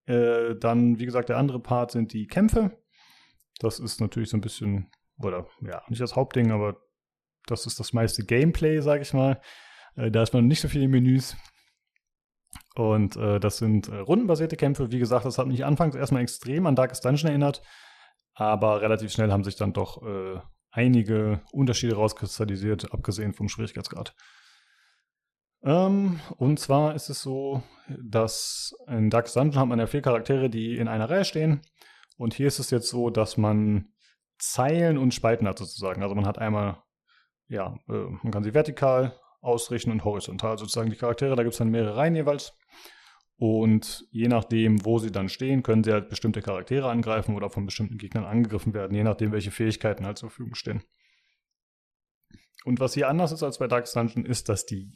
dann, 0.04 0.98
wie 0.98 1.06
gesagt, 1.06 1.30
der 1.30 1.38
andere 1.38 1.58
Part 1.58 1.92
sind 1.92 2.12
die 2.12 2.26
Kämpfe. 2.26 2.76
Das 3.60 3.78
ist 3.80 3.98
natürlich 3.98 4.28
so 4.28 4.36
ein 4.36 4.42
bisschen 4.42 4.90
oder 5.24 5.46
ja, 5.60 5.82
nicht 5.88 6.00
das 6.00 6.16
Hauptding, 6.16 6.50
aber 6.50 6.76
das 7.46 7.66
ist 7.66 7.80
das 7.80 7.92
meiste 7.92 8.24
Gameplay, 8.24 8.80
sage 8.80 9.02
ich 9.02 9.12
mal. 9.12 9.40
Äh, 9.96 10.10
da 10.10 10.22
ist 10.22 10.32
man 10.32 10.46
nicht 10.46 10.60
so 10.60 10.68
viele 10.68 10.88
Menüs. 10.88 11.36
Und 12.74 13.16
äh, 13.16 13.40
das 13.40 13.58
sind 13.58 13.88
äh, 13.88 13.96
rundenbasierte 13.96 14.56
Kämpfe. 14.56 14.90
Wie 14.90 14.98
gesagt, 14.98 15.24
das 15.24 15.38
hat 15.38 15.46
mich 15.46 15.64
anfangs 15.64 15.94
erstmal 15.94 16.22
extrem 16.22 16.66
an 16.66 16.76
Darkest 16.76 17.04
Dungeon 17.04 17.28
erinnert. 17.28 17.62
Aber 18.34 18.80
relativ 18.80 19.12
schnell 19.12 19.30
haben 19.30 19.44
sich 19.44 19.56
dann 19.56 19.72
doch 19.72 20.02
äh, 20.02 20.40
einige 20.70 21.42
Unterschiede 21.52 21.96
rauskristallisiert, 21.96 22.92
abgesehen 22.92 23.34
vom 23.34 23.48
Schwierigkeitsgrad. 23.48 24.14
Ähm, 25.64 26.20
und 26.38 26.58
zwar 26.58 26.94
ist 26.94 27.10
es 27.10 27.20
so, 27.20 27.62
dass 27.88 28.74
in 28.88 29.10
Darkest 29.10 29.36
Dungeon 29.36 29.60
hat 29.60 29.68
man 29.68 29.78
ja 29.78 29.86
vier 29.86 30.02
Charaktere, 30.02 30.48
die 30.48 30.76
in 30.76 30.88
einer 30.88 31.10
Reihe 31.10 31.24
stehen. 31.24 31.60
Und 32.16 32.34
hier 32.34 32.46
ist 32.46 32.58
es 32.58 32.70
jetzt 32.70 32.88
so, 32.88 33.10
dass 33.10 33.36
man 33.36 33.92
Zeilen 34.42 34.98
und 34.98 35.14
Spalten 35.14 35.46
hat 35.46 35.56
sozusagen. 35.56 36.02
Also 36.02 36.16
man 36.16 36.26
hat 36.26 36.36
einmal, 36.36 36.82
ja, 37.46 37.78
äh, 37.88 37.92
man 38.22 38.32
kann 38.32 38.42
sie 38.42 38.54
vertikal 38.54 39.16
ausrichten 39.40 39.92
und 39.92 40.04
horizontal 40.04 40.58
sozusagen 40.58 40.90
die 40.90 40.96
Charaktere. 40.96 41.36
Da 41.36 41.44
gibt 41.44 41.52
es 41.52 41.58
dann 41.58 41.70
mehrere 41.70 41.96
Reihen 41.96 42.16
jeweils. 42.16 42.52
Und 43.36 44.04
je 44.10 44.26
nachdem, 44.26 44.84
wo 44.84 44.98
sie 44.98 45.12
dann 45.12 45.28
stehen, 45.28 45.62
können 45.62 45.84
sie 45.84 45.92
halt 45.92 46.08
bestimmte 46.08 46.42
Charaktere 46.42 46.90
angreifen 46.90 47.36
oder 47.36 47.50
von 47.50 47.66
bestimmten 47.66 47.98
Gegnern 47.98 48.24
angegriffen 48.24 48.74
werden, 48.74 48.96
je 48.96 49.04
nachdem, 49.04 49.30
welche 49.30 49.52
Fähigkeiten 49.52 50.06
halt 50.06 50.18
zur 50.18 50.30
Verfügung 50.30 50.56
stehen. 50.56 50.82
Und 52.64 52.80
was 52.80 52.94
hier 52.94 53.08
anders 53.08 53.30
ist 53.30 53.44
als 53.44 53.58
bei 53.58 53.68
Dark 53.68 53.90
Dungeon, 53.92 54.24
ist, 54.24 54.48
dass 54.48 54.66
die 54.66 54.92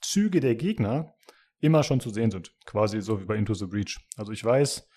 Züge 0.00 0.38
der 0.38 0.54
Gegner 0.54 1.14
immer 1.58 1.82
schon 1.82 1.98
zu 1.98 2.10
sehen 2.10 2.30
sind. 2.30 2.54
Quasi 2.64 3.00
so 3.00 3.20
wie 3.20 3.24
bei 3.24 3.36
Into 3.36 3.54
the 3.54 3.66
Breach. 3.66 3.98
Also 4.16 4.30
ich 4.30 4.44
weiß, 4.44 4.88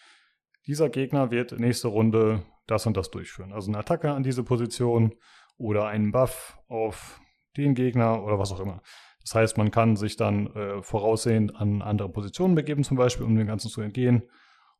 dieser 0.67 0.89
Gegner 0.89 1.31
wird 1.31 1.57
nächste 1.59 1.87
Runde 1.87 2.43
das 2.67 2.85
und 2.85 2.97
das 2.97 3.09
durchführen. 3.09 3.53
Also 3.53 3.71
eine 3.71 3.79
Attacke 3.79 4.11
an 4.11 4.23
diese 4.23 4.43
Position 4.43 5.15
oder 5.57 5.87
einen 5.87 6.11
Buff 6.11 6.57
auf 6.67 7.19
den 7.55 7.73
Gegner 7.73 8.23
oder 8.23 8.37
was 8.37 8.51
auch 8.51 8.59
immer. 8.59 8.81
Das 9.21 9.33
heißt, 9.33 9.57
man 9.57 9.71
kann 9.71 9.95
sich 9.95 10.15
dann 10.15 10.47
äh, 10.55 10.81
voraussehend 10.81 11.55
an 11.55 11.81
andere 11.81 12.09
Positionen 12.09 12.55
begeben, 12.55 12.83
zum 12.83 12.97
Beispiel, 12.97 13.25
um 13.25 13.35
dem 13.35 13.47
Ganzen 13.47 13.69
zu 13.69 13.81
entgehen. 13.81 14.29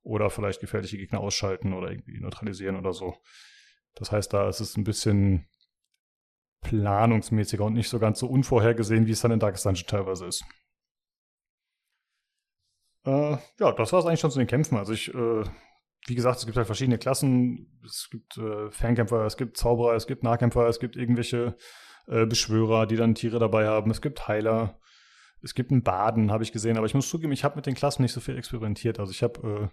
Oder 0.04 0.30
vielleicht 0.30 0.62
gefährliche 0.62 0.98
Gegner 0.98 1.20
ausschalten 1.20 1.74
oder 1.74 1.92
irgendwie 1.92 2.20
neutralisieren 2.20 2.78
oder 2.78 2.94
so. 2.94 3.16
Das 3.96 4.12
heißt, 4.12 4.32
da 4.32 4.48
ist 4.48 4.62
es 4.62 4.78
ein 4.78 4.86
bisschen 4.86 5.50
planungsmäßiger 6.62 7.64
und 7.64 7.74
nicht 7.74 7.90
so 7.90 8.00
ganz 8.00 8.20
so 8.20 8.28
unvorhergesehen, 8.28 9.06
wie 9.06 9.12
es 9.12 9.22
dann 9.22 9.32
in 9.32 9.40
Darkest 9.40 9.66
Dungeon 9.66 9.88
teilweise 9.88 10.28
ist. 10.28 10.46
Äh, 13.06 13.38
ja, 13.60 13.72
das 13.72 13.92
war 13.92 14.00
es 14.00 14.06
eigentlich 14.06 14.20
schon 14.20 14.32
zu 14.32 14.40
den 14.40 14.48
Kämpfen. 14.48 14.78
Also 14.78 14.94
ich 14.94 15.14
äh, 15.14 15.44
wie 16.08 16.16
gesagt, 16.16 16.40
es 16.40 16.46
gibt 16.46 16.58
halt 16.58 16.68
verschiedene 16.68 16.98
Klassen. 16.98 17.80
Es 17.86 18.08
gibt 18.10 18.38
äh, 18.38 18.72
Fernkämpfer, 18.72 19.26
es 19.26 19.38
gibt 19.38 19.58
Zauberer, 19.58 19.96
es 19.96 20.08
gibt 20.08 20.24
Nahkämpfer, 20.24 20.68
es 20.68 20.80
gibt 20.80 20.96
irgendwelche 20.96 21.58
äh, 22.08 22.26
Beschwörer, 22.26 22.88
die 22.88 22.96
dann 22.96 23.14
Tiere 23.14 23.40
dabei 23.40 23.68
haben. 23.68 23.92
Es 23.92 24.02
gibt 24.02 24.28
Heiler. 24.28 24.80
Es 25.44 25.54
gibt 25.54 25.72
einen 25.72 25.84
Baden, 25.84 26.32
habe 26.32 26.44
ich 26.44 26.52
gesehen. 26.52 26.78
Aber 26.78 26.88
ich 26.88 26.94
muss 26.94 27.10
zugeben, 27.10 27.32
ich 27.34 27.44
habe 27.44 27.58
mit 27.58 27.66
den 27.66 27.76
Klassen 27.76 28.02
nicht 28.02 28.14
so 28.14 28.22
viel 28.22 28.38
experimentiert. 28.38 29.00
Also 29.00 29.12
ich 29.12 29.22
habe, 29.22 29.48
äh, 29.48 29.68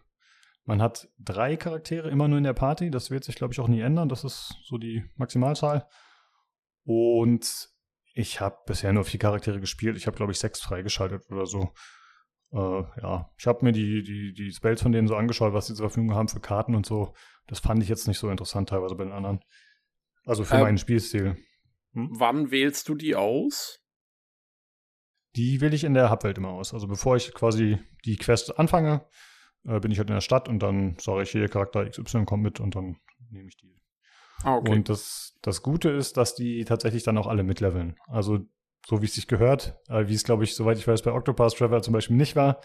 man 0.64 0.82
hat 0.82 1.08
drei 1.18 1.56
Charaktere 1.56 2.10
immer 2.10 2.28
nur 2.28 2.38
in 2.38 2.44
der 2.44 2.52
Party. 2.52 2.90
Das 2.90 3.10
wird 3.10 3.24
sich, 3.24 3.36
glaube 3.36 3.54
ich, 3.54 3.60
auch 3.60 3.68
nie 3.68 3.80
ändern. 3.80 4.08
Das 4.08 4.24
ist 4.24 4.56
so 4.64 4.76
die 4.76 5.04
Maximalzahl. 5.16 5.86
Und 6.84 7.70
ich 8.12 8.40
habe 8.40 8.58
bisher 8.66 8.92
nur 8.92 9.04
vier 9.04 9.20
Charaktere 9.20 9.60
gespielt. 9.60 9.96
Ich 9.96 10.06
habe, 10.06 10.16
glaube 10.16 10.32
ich, 10.32 10.38
sechs 10.38 10.60
freigeschaltet 10.60 11.30
oder 11.30 11.46
so. 11.46 11.72
Äh, 12.54 12.84
ja, 13.02 13.30
ich 13.36 13.46
habe 13.48 13.64
mir 13.64 13.72
die, 13.72 14.04
die, 14.04 14.32
die 14.32 14.52
Spells 14.52 14.80
von 14.80 14.92
denen 14.92 15.08
so 15.08 15.16
angeschaut, 15.16 15.52
was 15.52 15.66
sie 15.66 15.74
zur 15.74 15.88
Verfügung 15.88 16.14
haben 16.14 16.28
für 16.28 16.40
Karten 16.40 16.76
und 16.76 16.86
so. 16.86 17.12
Das 17.48 17.58
fand 17.58 17.82
ich 17.82 17.88
jetzt 17.88 18.06
nicht 18.06 18.18
so 18.18 18.30
interessant 18.30 18.68
teilweise 18.68 18.94
bei 18.94 19.04
den 19.04 19.12
anderen. 19.12 19.40
Also 20.24 20.44
für 20.44 20.54
ähm, 20.54 20.60
meinen 20.62 20.78
Spielstil. 20.78 21.36
Hm? 21.92 22.10
Wann 22.12 22.50
wählst 22.52 22.88
du 22.88 22.94
die 22.94 23.16
aus? 23.16 23.80
Die 25.34 25.60
wähle 25.60 25.74
ich 25.74 25.82
in 25.82 25.94
der 25.94 26.10
Hubwelt 26.10 26.38
immer 26.38 26.50
aus. 26.50 26.72
Also 26.72 26.86
bevor 26.86 27.16
ich 27.16 27.34
quasi 27.34 27.78
die 28.04 28.16
Quest 28.16 28.56
anfange, 28.56 29.04
äh, 29.64 29.80
bin 29.80 29.90
ich 29.90 29.98
halt 29.98 30.08
in 30.08 30.14
der 30.14 30.20
Stadt 30.20 30.48
und 30.48 30.60
dann 30.60 30.96
sage 31.00 31.24
ich 31.24 31.30
hier, 31.30 31.48
Charakter 31.48 31.88
XY 31.88 32.24
kommt 32.24 32.44
mit 32.44 32.60
und 32.60 32.76
dann 32.76 32.96
nehme 33.30 33.48
ich 33.48 33.56
die. 33.56 33.74
Ah, 34.44 34.56
okay. 34.56 34.72
Und 34.72 34.88
das, 34.88 35.36
das 35.42 35.62
Gute 35.62 35.90
ist, 35.90 36.16
dass 36.16 36.36
die 36.36 36.64
tatsächlich 36.64 37.02
dann 37.02 37.18
auch 37.18 37.26
alle 37.26 37.42
mitleveln. 37.42 37.96
Also 38.06 38.46
so 38.86 39.00
wie 39.00 39.06
es 39.06 39.14
sich 39.14 39.28
gehört, 39.28 39.78
äh, 39.88 40.06
wie 40.08 40.14
es, 40.14 40.24
glaube 40.24 40.44
ich, 40.44 40.54
soweit 40.54 40.78
ich 40.78 40.86
weiß, 40.86 41.02
bei 41.02 41.12
Octopath 41.12 41.56
Traveler 41.56 41.82
zum 41.82 41.92
Beispiel 41.92 42.16
nicht 42.16 42.36
war. 42.36 42.60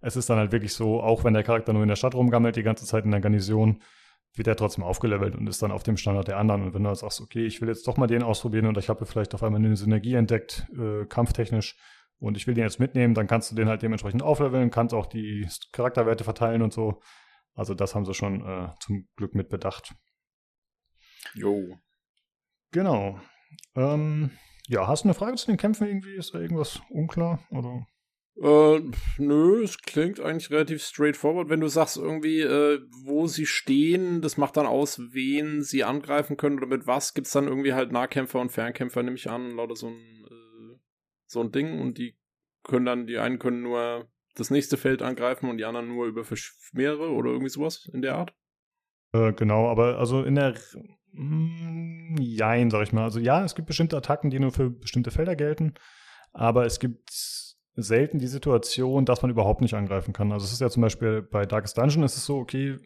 Es 0.00 0.16
ist 0.16 0.28
dann 0.28 0.38
halt 0.38 0.52
wirklich 0.52 0.74
so, 0.74 1.00
auch 1.00 1.24
wenn 1.24 1.34
der 1.34 1.42
Charakter 1.42 1.72
nur 1.72 1.82
in 1.82 1.88
der 1.88 1.96
Stadt 1.96 2.14
rumgammelt, 2.14 2.56
die 2.56 2.62
ganze 2.62 2.84
Zeit 2.84 3.04
in 3.04 3.10
der 3.10 3.20
Garnison, 3.20 3.82
wird 4.34 4.48
er 4.48 4.56
trotzdem 4.56 4.84
aufgelevelt 4.84 5.36
und 5.36 5.46
ist 5.46 5.62
dann 5.62 5.70
auf 5.70 5.84
dem 5.84 5.96
Standard 5.96 6.28
der 6.28 6.38
anderen. 6.38 6.62
Und 6.62 6.74
wenn 6.74 6.82
du 6.82 6.88
dann 6.88 6.96
sagst, 6.96 7.20
okay, 7.20 7.46
ich 7.46 7.60
will 7.60 7.68
jetzt 7.68 7.86
doch 7.86 7.96
mal 7.96 8.08
den 8.08 8.22
ausprobieren 8.22 8.66
und 8.66 8.76
ich 8.78 8.88
habe 8.88 9.06
vielleicht 9.06 9.34
auf 9.34 9.42
einmal 9.42 9.64
eine 9.64 9.76
Synergie 9.76 10.14
entdeckt, 10.14 10.66
äh, 10.76 11.06
kampftechnisch, 11.06 11.76
und 12.18 12.36
ich 12.36 12.46
will 12.46 12.54
den 12.54 12.64
jetzt 12.64 12.80
mitnehmen, 12.80 13.14
dann 13.14 13.26
kannst 13.26 13.50
du 13.50 13.54
den 13.54 13.68
halt 13.68 13.82
dementsprechend 13.82 14.22
aufleveln, 14.22 14.70
kannst 14.70 14.94
auch 14.94 15.06
die 15.06 15.46
Charakterwerte 15.72 16.24
verteilen 16.24 16.62
und 16.62 16.72
so. 16.72 17.02
Also 17.54 17.74
das 17.74 17.94
haben 17.94 18.04
sie 18.04 18.14
schon 18.14 18.44
äh, 18.46 18.68
zum 18.80 19.08
Glück 19.16 19.34
mit 19.34 19.48
bedacht. 19.48 19.94
Jo. 21.34 21.78
Genau. 22.70 23.20
Ähm, 23.76 24.30
ja, 24.68 24.86
hast 24.86 25.04
du 25.04 25.08
eine 25.08 25.14
Frage 25.14 25.36
zu 25.36 25.46
den 25.46 25.56
Kämpfen 25.56 25.86
irgendwie? 25.86 26.14
Ist 26.14 26.34
da 26.34 26.40
irgendwas 26.40 26.80
unklar? 26.90 27.40
Oder? 27.50 27.86
Äh, 28.36 28.80
nö, 29.18 29.62
es 29.62 29.78
klingt 29.78 30.18
eigentlich 30.18 30.50
relativ 30.50 30.82
straightforward. 30.82 31.48
Wenn 31.48 31.60
du 31.60 31.68
sagst 31.68 31.96
irgendwie, 31.96 32.40
äh, 32.40 32.80
wo 33.04 33.26
sie 33.26 33.46
stehen, 33.46 34.22
das 34.22 34.36
macht 34.36 34.56
dann 34.56 34.66
aus, 34.66 34.98
wen 35.12 35.62
sie 35.62 35.84
angreifen 35.84 36.36
können 36.36 36.56
oder 36.56 36.66
mit 36.66 36.86
was, 36.86 37.14
gibt 37.14 37.28
es 37.28 37.32
dann 37.32 37.46
irgendwie 37.46 37.74
halt 37.74 37.92
Nahkämpfer 37.92 38.40
und 38.40 38.50
Fernkämpfer, 38.50 39.02
nehme 39.02 39.16
ich 39.16 39.30
an, 39.30 39.52
lauter 39.52 39.76
so 39.76 39.88
ein, 39.88 40.24
äh, 40.28 40.78
so 41.26 41.40
ein 41.42 41.52
Ding 41.52 41.80
und 41.80 41.98
die 41.98 42.16
können 42.64 42.86
dann, 42.86 43.06
die 43.06 43.18
einen 43.18 43.38
können 43.38 43.62
nur 43.62 44.08
das 44.34 44.50
nächste 44.50 44.76
Feld 44.76 45.00
angreifen 45.00 45.48
und 45.48 45.58
die 45.58 45.64
anderen 45.64 45.88
nur 45.88 46.06
über 46.06 46.24
mehrere 46.72 47.10
oder 47.12 47.30
irgendwie 47.30 47.50
sowas 47.50 47.88
in 47.92 48.02
der 48.02 48.16
Art? 48.16 48.34
Äh, 49.12 49.32
genau, 49.32 49.68
aber 49.68 49.98
also 49.98 50.24
in 50.24 50.34
der 50.34 50.54
mm, 51.14 52.16
Jein, 52.20 52.70
sag 52.70 52.82
ich 52.82 52.92
mal. 52.92 53.04
Also 53.04 53.20
ja, 53.20 53.44
es 53.44 53.54
gibt 53.54 53.66
bestimmte 53.66 53.96
Attacken, 53.96 54.30
die 54.30 54.38
nur 54.38 54.52
für 54.52 54.70
bestimmte 54.70 55.10
Felder 55.10 55.36
gelten, 55.36 55.74
aber 56.32 56.66
es 56.66 56.78
gibt 56.80 57.10
selten 57.76 58.18
die 58.18 58.26
Situation, 58.26 59.04
dass 59.04 59.22
man 59.22 59.30
überhaupt 59.30 59.60
nicht 59.60 59.74
angreifen 59.74 60.12
kann. 60.12 60.32
Also 60.32 60.44
es 60.44 60.52
ist 60.52 60.60
ja 60.60 60.70
zum 60.70 60.82
Beispiel 60.82 61.22
bei 61.22 61.44
Darkest 61.44 61.76
Dungeon 61.76 62.04
ist 62.04 62.16
es 62.16 62.24
so, 62.24 62.38
okay, 62.38 62.76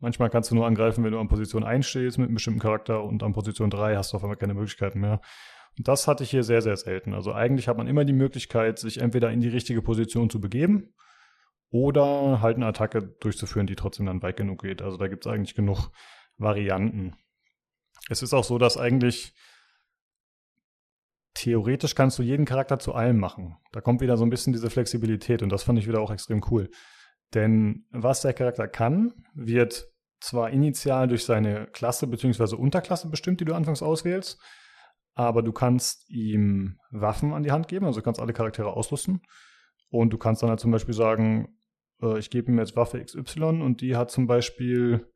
manchmal 0.00 0.30
kannst 0.30 0.50
du 0.50 0.54
nur 0.54 0.66
angreifen, 0.66 1.04
wenn 1.04 1.12
du 1.12 1.20
an 1.20 1.28
Position 1.28 1.64
1 1.64 1.86
stehst 1.86 2.18
mit 2.18 2.26
einem 2.26 2.34
bestimmten 2.34 2.60
Charakter 2.60 3.02
und 3.04 3.22
an 3.22 3.32
Position 3.32 3.70
3 3.70 3.96
hast 3.96 4.12
du 4.12 4.16
auf 4.16 4.24
einmal 4.24 4.36
keine 4.36 4.54
Möglichkeiten 4.54 5.00
mehr. 5.00 5.20
Und 5.76 5.88
das 5.88 6.06
hatte 6.06 6.24
ich 6.24 6.30
hier 6.30 6.42
sehr, 6.42 6.62
sehr 6.62 6.76
selten. 6.76 7.14
Also 7.14 7.32
eigentlich 7.32 7.68
hat 7.68 7.76
man 7.76 7.86
immer 7.86 8.04
die 8.04 8.12
Möglichkeit, 8.12 8.78
sich 8.78 9.00
entweder 9.00 9.30
in 9.30 9.40
die 9.40 9.48
richtige 9.48 9.82
Position 9.82 10.30
zu 10.30 10.40
begeben 10.40 10.94
oder 11.70 12.40
halt 12.40 12.56
eine 12.56 12.66
Attacke 12.66 13.02
durchzuführen, 13.02 13.66
die 13.66 13.74
trotzdem 13.74 14.06
dann 14.06 14.22
weit 14.22 14.36
genug 14.36 14.62
geht. 14.62 14.82
Also 14.82 14.96
da 14.96 15.08
gibt 15.08 15.26
es 15.26 15.32
eigentlich 15.32 15.56
genug 15.56 15.90
Varianten. 16.38 17.16
Es 18.08 18.22
ist 18.22 18.34
auch 18.34 18.44
so, 18.44 18.58
dass 18.58 18.76
eigentlich 18.76 19.32
theoretisch 21.34 21.94
kannst 21.94 22.18
du 22.18 22.22
jeden 22.22 22.44
Charakter 22.44 22.78
zu 22.78 22.94
allem 22.94 23.18
machen. 23.18 23.56
Da 23.72 23.80
kommt 23.80 24.00
wieder 24.00 24.16
so 24.16 24.24
ein 24.24 24.30
bisschen 24.30 24.52
diese 24.52 24.70
Flexibilität 24.70 25.42
und 25.42 25.50
das 25.50 25.64
fand 25.64 25.78
ich 25.78 25.88
wieder 25.88 26.00
auch 26.00 26.10
extrem 26.10 26.42
cool. 26.50 26.70
Denn 27.34 27.86
was 27.90 28.22
der 28.22 28.34
Charakter 28.34 28.68
kann, 28.68 29.12
wird 29.34 29.88
zwar 30.20 30.50
initial 30.50 31.08
durch 31.08 31.24
seine 31.24 31.66
Klasse 31.66 32.06
bzw. 32.06 32.54
Unterklasse 32.56 33.08
bestimmt, 33.08 33.40
die 33.40 33.44
du 33.44 33.54
anfangs 33.54 33.82
auswählst, 33.82 34.40
aber 35.14 35.42
du 35.42 35.52
kannst 35.52 36.08
ihm 36.10 36.78
Waffen 36.90 37.32
an 37.32 37.42
die 37.42 37.52
Hand 37.52 37.68
geben, 37.68 37.86
also 37.86 38.00
du 38.00 38.04
kannst 38.04 38.20
alle 38.20 38.32
Charaktere 38.32 38.72
ausrüsten. 38.72 39.20
Und 39.90 40.12
du 40.12 40.18
kannst 40.18 40.42
dann 40.42 40.50
halt 40.50 40.60
zum 40.60 40.72
Beispiel 40.72 40.94
sagen, 40.94 41.56
äh, 42.02 42.18
ich 42.18 42.30
gebe 42.30 42.50
ihm 42.50 42.58
jetzt 42.58 42.74
Waffe 42.74 43.00
XY 43.04 43.62
und 43.62 43.80
die 43.80 43.96
hat 43.96 44.10
zum 44.10 44.26
Beispiel, 44.26 45.06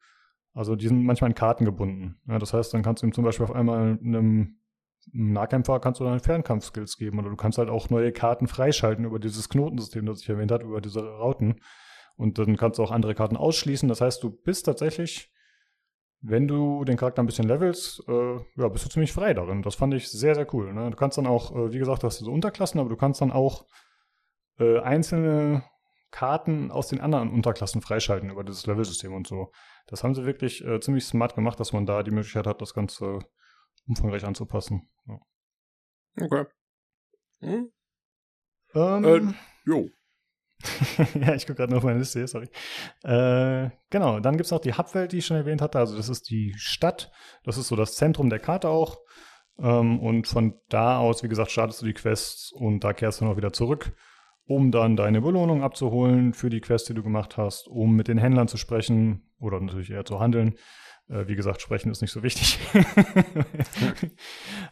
also 0.59 0.75
die 0.75 0.89
sind 0.89 1.05
manchmal 1.05 1.31
in 1.31 1.37
Karten 1.37 1.65
gebunden. 1.65 2.19
Ja, 2.27 2.39
das 2.39 2.53
heißt, 2.53 2.75
dann 2.75 2.83
kannst 2.83 3.03
du 3.03 3.07
ihm 3.07 3.13
zum 3.13 3.23
Beispiel 3.23 3.45
auf 3.45 3.55
einmal 3.55 3.99
einem 4.03 4.57
Nahkämpfer 5.13 5.79
kannst 5.81 6.01
du 6.01 6.05
dann 6.05 6.21
Fernkampfskills 6.21 6.99
geben 6.99 7.21
oder 7.21 7.31
du 7.31 7.37
kannst 7.37 7.59
halt 7.59 7.71
auch 7.71 7.89
neue 7.91 8.13
Karten 8.13 8.49
freischalten 8.49 9.05
über 9.05 9.21
dieses 9.21 9.49
Knotensystem, 9.49 10.05
das 10.05 10.21
ich 10.21 10.29
erwähnt 10.29 10.51
habe, 10.51 10.65
über 10.65 10.81
diese 10.81 11.01
Rauten. 11.01 11.61
Und 12.17 12.39
dann 12.39 12.57
kannst 12.57 12.79
du 12.79 12.83
auch 12.83 12.91
andere 12.91 13.15
Karten 13.15 13.37
ausschließen. 13.37 13.89
Das 13.89 14.01
heißt, 14.01 14.23
du 14.23 14.31
bist 14.31 14.67
tatsächlich, 14.67 15.33
wenn 16.21 16.49
du 16.49 16.85
den 16.85 16.97
Charakter 16.97 17.23
ein 17.23 17.27
bisschen 17.27 17.47
levelst, 17.47 18.03
äh, 18.09 18.37
ja, 18.57 18.69
bist 18.69 18.85
du 18.85 18.91
ziemlich 18.91 19.13
frei 19.13 19.35
darin. 19.35 19.63
Das 19.63 19.77
fand 19.77 19.95
ich 19.95 20.11
sehr, 20.11 20.35
sehr 20.35 20.53
cool. 20.53 20.75
Ne? 20.75 20.91
Du 20.91 20.97
kannst 20.97 21.17
dann 21.17 21.29
auch, 21.29 21.55
äh, 21.55 21.73
wie 21.73 21.79
gesagt, 21.79 22.03
du 22.03 22.09
hast 22.09 22.19
diese 22.19 22.33
Unterklassen, 22.33 22.81
aber 22.81 22.91
du 22.91 22.97
kannst 22.97 23.21
dann 23.21 23.31
auch 23.31 23.65
äh, 24.59 24.81
einzelne 24.81 25.63
Karten 26.11 26.71
aus 26.71 26.89
den 26.89 27.01
anderen 27.01 27.31
Unterklassen 27.31 27.83
freischalten 27.83 28.31
über 28.31 28.45
dieses 28.45 28.67
Levelsystem 28.67 29.13
und 29.13 29.27
so. 29.27 29.53
Das 29.87 30.05
haben 30.05 30.15
sie 30.15 30.25
wirklich 30.25 30.65
äh, 30.65 30.81
ziemlich 30.81 31.05
smart 31.05 31.35
gemacht, 31.35 31.61
dass 31.61 31.73
man 31.73 31.87
da 31.87 32.03
die 32.03 32.11
Möglichkeit 32.11 32.47
hat, 32.47 32.63
das 32.63 32.75
Ganze 32.75 33.19
umfangreich 33.87 34.25
anzupassen. 34.25 34.89
Ja. 35.07 35.19
Okay. 36.21 36.45
Hm? 37.41 37.73
Ähm, 38.75 39.05
äh, 39.05 39.35
jo. 39.65 39.89
ja, 41.15 41.35
ich 41.35 41.47
gucke 41.47 41.57
gerade 41.57 41.71
nur 41.71 41.79
auf 41.79 41.85
meine 41.85 42.01
Liste, 42.01 42.27
sorry. 42.27 42.49
Äh, 43.05 43.71
genau, 43.91 44.21
dann 44.21 44.37
gibt 44.37 44.47
es 44.47 44.51
noch 44.51 44.61
die 44.61 44.75
Hubwelt, 44.75 45.13
die 45.13 45.19
ich 45.19 45.27
schon 45.27 45.37
erwähnt 45.37 45.63
hatte. 45.63 45.79
Also 45.79 45.97
das 45.97 46.09
ist 46.09 46.31
die 46.31 46.55
Stadt. 46.57 47.13
Das 47.45 47.57
ist 47.57 47.69
so 47.69 47.77
das 47.77 47.95
Zentrum 47.95 48.29
der 48.29 48.41
Karte 48.41 48.69
auch. 48.69 48.99
Ähm, 49.59 50.01
und 50.01 50.27
von 50.27 50.61
da 50.69 50.99
aus, 50.99 51.23
wie 51.23 51.29
gesagt, 51.29 51.51
startest 51.51 51.83
du 51.83 51.87
die 51.87 51.95
Quests 51.95 52.53
und 52.53 52.83
da 52.83 52.93
kehrst 52.93 53.21
du 53.21 53.25
noch 53.25 53.37
wieder 53.37 53.53
zurück, 53.53 53.93
um 54.49 54.73
dann 54.73 54.97
deine 54.97 55.21
Belohnung 55.21 55.63
abzuholen 55.63 56.33
für 56.33 56.51
die 56.51 56.61
Quests, 56.61 56.89
die 56.89 56.95
du 56.95 57.03
gemacht 57.03 57.37
hast, 57.37 57.69
um 57.69 57.95
mit 57.95 58.09
den 58.09 58.19
Händlern 58.19 58.49
zu 58.49 58.57
sprechen 58.57 59.23
oder 59.39 59.61
natürlich 59.61 59.91
eher 59.91 60.05
zu 60.05 60.19
handeln 60.19 60.55
äh, 61.09 61.27
wie 61.27 61.37
gesagt, 61.37 61.63
sprechen 61.63 61.91
ist 61.91 62.03
nicht 62.03 62.13
so 62.13 62.23
wichtig. 62.23 62.59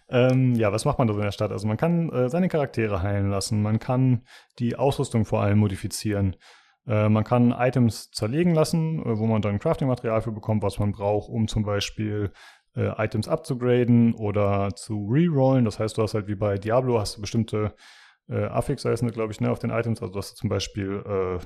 ähm, 0.09 0.55
ja, 0.55 0.73
was 0.73 0.85
macht 0.85 0.99
man 0.99 1.09
da 1.09 1.15
so 1.15 1.21
in 1.21 1.25
der 1.25 1.33
Stadt? 1.33 1.51
Also 1.51 1.67
man 1.67 1.77
kann 1.77 2.11
äh, 2.11 2.29
seine 2.29 2.49
Charaktere 2.49 3.03
heilen 3.03 3.31
lassen, 3.31 3.63
man 3.63 3.79
kann 3.79 4.23
die 4.59 4.77
Ausrüstung 4.77 5.25
vor 5.25 5.43
allem 5.43 5.59
modifizieren. 5.59 6.37
Äh, 6.87 7.09
man 7.09 7.25
kann 7.25 7.53
Items 7.53 8.11
zerlegen 8.11 8.55
lassen, 8.55 9.01
äh, 9.01 9.19
wo 9.19 9.27
man 9.27 9.43
dann 9.43 9.59
Crafting-Material 9.59 10.23
für 10.23 10.33
bekommt, 10.33 10.63
was 10.63 10.79
man 10.79 10.93
braucht, 10.93 11.29
um 11.31 11.49
zum 11.49 11.65
Beispiel 11.65 12.33
äh, 12.77 12.91
Items 13.03 13.29
abzugraden 13.29 14.15
oder 14.15 14.75
zu 14.75 15.09
rerollen. 15.11 15.65
Das 15.65 15.79
heißt, 15.79 15.97
du 15.97 16.03
hast 16.03 16.15
halt 16.15 16.29
wie 16.29 16.35
bei 16.35 16.59
Diablo, 16.59 17.01
hast 17.01 17.17
du 17.17 17.21
bestimmte 17.23 17.75
äh, 18.29 18.45
Affix, 18.45 18.85
heißen 18.85 19.11
glaube 19.11 19.33
ich, 19.33 19.41
ne, 19.41 19.51
auf 19.51 19.59
den 19.59 19.71
Items. 19.71 20.01
Also 20.01 20.13
du 20.13 20.19
hast 20.19 20.37
zum 20.37 20.49
Beispiel 20.49 21.03
äh, 21.07 21.45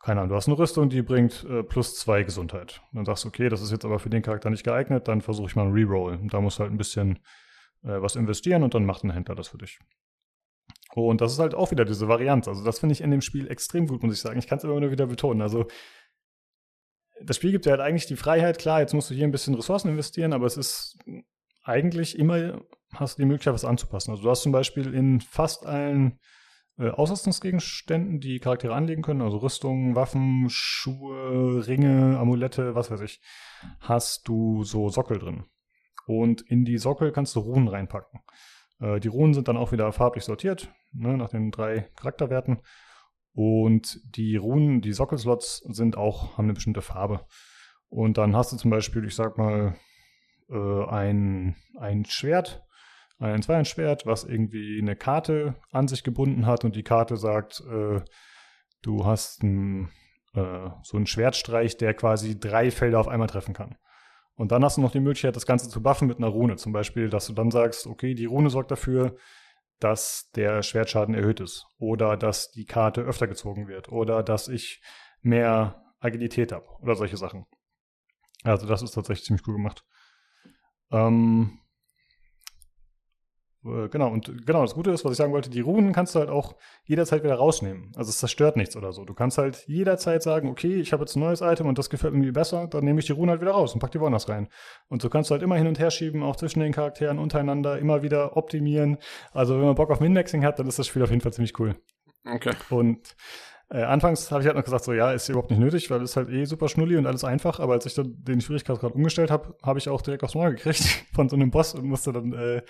keine 0.00 0.20
Ahnung, 0.20 0.30
du 0.30 0.36
hast 0.36 0.48
eine 0.48 0.58
Rüstung, 0.58 0.88
die 0.88 1.02
bringt 1.02 1.44
äh, 1.44 1.62
plus 1.62 1.96
zwei 1.96 2.22
Gesundheit. 2.22 2.80
Dann 2.92 3.04
sagst 3.04 3.24
du, 3.24 3.28
okay, 3.28 3.50
das 3.50 3.60
ist 3.60 3.70
jetzt 3.70 3.84
aber 3.84 3.98
für 3.98 4.08
den 4.08 4.22
Charakter 4.22 4.48
nicht 4.48 4.64
geeignet, 4.64 5.08
dann 5.08 5.20
versuche 5.20 5.48
ich 5.48 5.56
mal 5.56 5.66
einen 5.66 5.74
Reroll. 5.74 6.14
Und 6.14 6.32
da 6.32 6.40
musst 6.40 6.58
du 6.58 6.62
halt 6.62 6.72
ein 6.72 6.78
bisschen 6.78 7.18
äh, 7.82 8.00
was 8.00 8.16
investieren 8.16 8.62
und 8.62 8.72
dann 8.72 8.86
macht 8.86 9.04
ein 9.04 9.10
Händler 9.10 9.34
das 9.34 9.48
für 9.48 9.58
dich. 9.58 9.78
Und 10.94 11.20
das 11.20 11.32
ist 11.32 11.38
halt 11.38 11.54
auch 11.54 11.70
wieder 11.70 11.84
diese 11.84 12.08
Varianz. 12.08 12.48
Also 12.48 12.64
das 12.64 12.78
finde 12.78 12.94
ich 12.94 13.02
in 13.02 13.10
dem 13.10 13.20
Spiel 13.20 13.48
extrem 13.48 13.86
gut, 13.86 14.02
muss 14.02 14.14
ich 14.14 14.20
sagen. 14.20 14.38
Ich 14.38 14.46
kann 14.46 14.58
es 14.58 14.64
immer 14.64 14.80
nur 14.80 14.90
wieder 14.90 15.06
betonen. 15.06 15.42
Also 15.42 15.66
das 17.22 17.36
Spiel 17.36 17.52
gibt 17.52 17.66
dir 17.66 17.70
halt 17.70 17.80
eigentlich 17.80 18.06
die 18.06 18.16
Freiheit, 18.16 18.58
klar, 18.58 18.80
jetzt 18.80 18.94
musst 18.94 19.10
du 19.10 19.14
hier 19.14 19.24
ein 19.24 19.30
bisschen 19.30 19.54
Ressourcen 19.54 19.90
investieren, 19.90 20.32
aber 20.32 20.46
es 20.46 20.56
ist 20.56 20.98
eigentlich 21.62 22.18
immer, 22.18 22.60
hast 22.94 23.18
du 23.18 23.22
die 23.22 23.26
Möglichkeit, 23.26 23.54
was 23.54 23.64
anzupassen. 23.64 24.10
Also 24.10 24.22
du 24.22 24.30
hast 24.30 24.42
zum 24.42 24.52
Beispiel 24.52 24.92
in 24.94 25.20
fast 25.20 25.66
allen 25.66 26.18
äh, 26.78 26.90
Ausrüstungsgegenständen, 26.90 28.20
die 28.20 28.38
Charaktere 28.38 28.74
anlegen 28.74 29.02
können, 29.02 29.22
also 29.22 29.38
Rüstungen, 29.38 29.94
Waffen, 29.94 30.46
Schuhe, 30.48 31.66
Ringe, 31.66 32.18
Amulette, 32.18 32.74
was 32.74 32.90
weiß 32.90 33.02
ich, 33.02 33.20
hast 33.80 34.26
du 34.28 34.64
so 34.64 34.88
Sockel 34.88 35.18
drin. 35.18 35.44
Und 36.06 36.40
in 36.40 36.64
die 36.64 36.78
Sockel 36.78 37.12
kannst 37.12 37.36
du 37.36 37.40
Runen 37.40 37.68
reinpacken. 37.68 38.20
Äh, 38.80 39.00
die 39.00 39.08
Runen 39.08 39.34
sind 39.34 39.48
dann 39.48 39.56
auch 39.56 39.72
wieder 39.72 39.92
farblich 39.92 40.24
sortiert, 40.24 40.72
ne, 40.92 41.16
nach 41.16 41.28
den 41.28 41.50
drei 41.50 41.90
Charakterwerten. 41.96 42.60
Und 43.32 44.00
die 44.16 44.36
Runen, 44.36 44.80
die 44.80 44.92
Sockelslots 44.92 45.58
sind 45.68 45.96
auch, 45.96 46.36
haben 46.36 46.46
eine 46.46 46.54
bestimmte 46.54 46.82
Farbe. 46.82 47.26
Und 47.88 48.18
dann 48.18 48.34
hast 48.34 48.52
du 48.52 48.56
zum 48.56 48.70
Beispiel, 48.70 49.04
ich 49.04 49.14
sag 49.14 49.38
mal, 49.38 49.76
äh, 50.50 50.84
ein, 50.86 51.56
ein 51.78 52.04
Schwert, 52.04 52.64
ein 53.18 53.42
Zweihandschwert, 53.42 54.06
was 54.06 54.24
irgendwie 54.24 54.78
eine 54.80 54.96
Karte 54.96 55.56
an 55.72 55.88
sich 55.88 56.04
gebunden 56.04 56.46
hat 56.46 56.64
und 56.64 56.74
die 56.74 56.82
Karte 56.82 57.16
sagt, 57.16 57.62
äh, 57.70 58.00
du 58.82 59.04
hast 59.04 59.42
ein, 59.42 59.90
äh, 60.34 60.70
so 60.82 60.96
einen 60.96 61.06
Schwertstreich, 61.06 61.76
der 61.76 61.94
quasi 61.94 62.38
drei 62.38 62.70
Felder 62.70 62.98
auf 62.98 63.08
einmal 63.08 63.28
treffen 63.28 63.54
kann. 63.54 63.76
Und 64.40 64.52
dann 64.52 64.64
hast 64.64 64.78
du 64.78 64.80
noch 64.80 64.92
die 64.92 65.00
Möglichkeit, 65.00 65.36
das 65.36 65.44
Ganze 65.44 65.68
zu 65.68 65.82
buffen 65.82 66.08
mit 66.08 66.16
einer 66.16 66.28
Rune. 66.28 66.56
Zum 66.56 66.72
Beispiel, 66.72 67.10
dass 67.10 67.26
du 67.26 67.34
dann 67.34 67.50
sagst, 67.50 67.86
okay, 67.86 68.14
die 68.14 68.24
Rune 68.24 68.48
sorgt 68.48 68.70
dafür, 68.70 69.16
dass 69.80 70.30
der 70.34 70.62
Schwertschaden 70.62 71.14
erhöht 71.14 71.40
ist. 71.40 71.66
Oder 71.78 72.16
dass 72.16 72.50
die 72.50 72.64
Karte 72.64 73.02
öfter 73.02 73.26
gezogen 73.26 73.68
wird. 73.68 73.92
Oder 73.92 74.22
dass 74.22 74.48
ich 74.48 74.80
mehr 75.20 75.82
Agilität 75.98 76.52
habe. 76.52 76.64
Oder 76.80 76.94
solche 76.94 77.18
Sachen. 77.18 77.44
Also 78.42 78.66
das 78.66 78.80
ist 78.80 78.92
tatsächlich 78.92 79.26
ziemlich 79.26 79.46
cool 79.46 79.56
gemacht. 79.56 79.84
Ähm, 80.90 81.60
Äh, 83.64 83.88
genau, 83.88 84.08
und 84.10 84.46
genau, 84.46 84.62
das 84.62 84.74
Gute 84.74 84.90
ist, 84.90 85.04
was 85.04 85.12
ich 85.12 85.18
sagen 85.18 85.32
wollte, 85.32 85.50
die 85.50 85.60
Runen 85.60 85.92
kannst 85.92 86.14
du 86.14 86.20
halt 86.20 86.30
auch 86.30 86.56
jederzeit 86.84 87.22
wieder 87.22 87.34
rausnehmen. 87.34 87.92
Also 87.94 88.08
es 88.08 88.18
zerstört 88.18 88.56
nichts 88.56 88.74
oder 88.76 88.92
so. 88.92 89.04
Du 89.04 89.12
kannst 89.12 89.36
halt 89.36 89.66
jederzeit 89.66 90.22
sagen, 90.22 90.48
okay, 90.48 90.76
ich 90.76 90.92
habe 90.92 91.02
jetzt 91.02 91.16
ein 91.16 91.20
neues 91.20 91.42
Item 91.42 91.66
und 91.66 91.76
das 91.78 91.90
gefällt 91.90 92.14
mir 92.14 92.32
besser, 92.32 92.68
dann 92.68 92.84
nehme 92.84 93.00
ich 93.00 93.06
die 93.06 93.12
Runen 93.12 93.30
halt 93.30 93.40
wieder 93.42 93.52
raus 93.52 93.74
und 93.74 93.80
pack 93.80 93.90
die 93.90 94.00
woanders 94.00 94.28
rein. 94.28 94.48
Und 94.88 95.02
so 95.02 95.10
kannst 95.10 95.30
du 95.30 95.32
halt 95.32 95.42
immer 95.42 95.56
hin 95.56 95.66
und 95.66 95.78
her 95.78 95.90
schieben, 95.90 96.22
auch 96.22 96.36
zwischen 96.36 96.60
den 96.60 96.72
Charakteren 96.72 97.18
untereinander, 97.18 97.78
immer 97.78 98.02
wieder 98.02 98.36
optimieren. 98.36 98.96
Also 99.32 99.58
wenn 99.58 99.66
man 99.66 99.74
Bock 99.74 99.90
auf 99.90 100.00
Min-Maxing 100.00 100.44
hat, 100.44 100.58
dann 100.58 100.66
ist 100.66 100.78
das 100.78 100.86
Spiel 100.86 101.02
auf 101.02 101.10
jeden 101.10 101.20
Fall 101.20 101.32
ziemlich 101.32 101.58
cool. 101.58 101.76
Okay. 102.24 102.52
Und 102.70 103.14
äh, 103.72 103.82
anfangs 103.82 104.32
habe 104.32 104.42
ich 104.42 104.46
halt 104.46 104.56
noch 104.56 104.64
gesagt, 104.64 104.84
so 104.84 104.92
ja, 104.92 105.12
ist 105.12 105.28
überhaupt 105.28 105.50
nicht 105.50 105.60
nötig, 105.60 105.90
weil 105.90 106.02
es 106.02 106.16
halt 106.16 106.28
eh 106.28 106.44
super 106.44 106.68
schnulli 106.68 106.96
und 106.96 107.06
alles 107.06 107.22
einfach. 107.22 107.60
Aber 107.60 107.74
als 107.74 107.86
ich 107.86 107.94
dann 107.94 108.16
den 108.18 108.40
Schwierigkeitsgrad 108.40 108.92
umgestellt 108.94 109.30
habe, 109.30 109.54
habe 109.62 109.78
ich 109.78 109.88
auch 109.88 110.02
direkt 110.02 110.24
aufs 110.24 110.34
Maul 110.34 110.50
gekriegt 110.50 110.82
von 111.14 111.28
so 111.28 111.36
einem 111.36 111.52
Boss 111.52 111.74
und 111.74 111.84
musste 111.84 112.12
dann, 112.12 112.32
äh, 112.32 112.62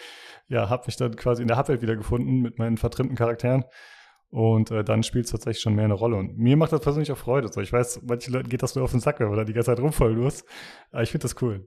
ja, 0.48 0.68
habe 0.68 0.84
mich 0.86 0.96
dann 0.96 1.16
quasi 1.16 1.40
in 1.40 1.48
der 1.48 1.56
Hubwelt 1.56 1.80
wiedergefunden 1.80 2.42
mit 2.42 2.58
meinen 2.58 2.76
vertrimmten 2.76 3.16
Charakteren. 3.16 3.64
Und 4.28 4.70
äh, 4.70 4.84
dann 4.84 5.02
spielt 5.02 5.24
es 5.24 5.32
tatsächlich 5.32 5.62
schon 5.62 5.74
mehr 5.74 5.86
eine 5.86 5.94
Rolle. 5.94 6.16
Und 6.16 6.36
mir 6.38 6.56
macht 6.56 6.72
das 6.72 6.82
persönlich 6.82 7.10
auch 7.10 7.18
Freude. 7.18 7.48
So, 7.50 7.62
ich 7.62 7.72
weiß, 7.72 8.02
manchen 8.02 8.34
Leuten 8.34 8.50
geht 8.50 8.62
das 8.62 8.74
nur 8.74 8.84
auf 8.84 8.90
den 8.90 9.00
Sack, 9.00 9.20
man 9.20 9.34
da 9.34 9.44
die 9.44 9.54
ganze 9.54 9.70
Zeit 9.70 9.80
rumvoll 9.80 10.12
los. 10.12 10.44
Aber 10.92 11.02
ich 11.02 11.10
finde 11.10 11.22
das 11.22 11.40
cool. 11.42 11.66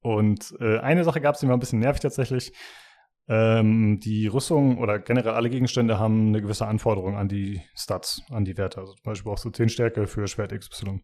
Und 0.00 0.54
äh, 0.60 0.78
eine 0.78 1.02
Sache 1.02 1.20
gab 1.20 1.34
es, 1.34 1.40
die 1.40 1.48
war 1.48 1.56
ein 1.56 1.60
bisschen 1.60 1.80
nervig 1.80 2.00
tatsächlich. 2.00 2.52
Ähm, 3.28 4.00
die 4.00 4.26
Rüstung 4.26 4.78
oder 4.78 4.98
generell 4.98 5.34
alle 5.34 5.50
Gegenstände 5.50 5.98
haben 5.98 6.28
eine 6.28 6.40
gewisse 6.40 6.66
Anforderung 6.66 7.16
an 7.16 7.28
die 7.28 7.60
Stats, 7.74 8.22
an 8.30 8.44
die 8.44 8.56
Werte. 8.56 8.80
Also 8.80 8.94
zum 8.94 9.02
Beispiel 9.04 9.30
brauchst 9.30 9.44
du 9.44 9.50
10 9.50 9.68
Stärke 9.68 10.06
für 10.06 10.26
Schwert 10.26 10.58
XY. 10.58 11.02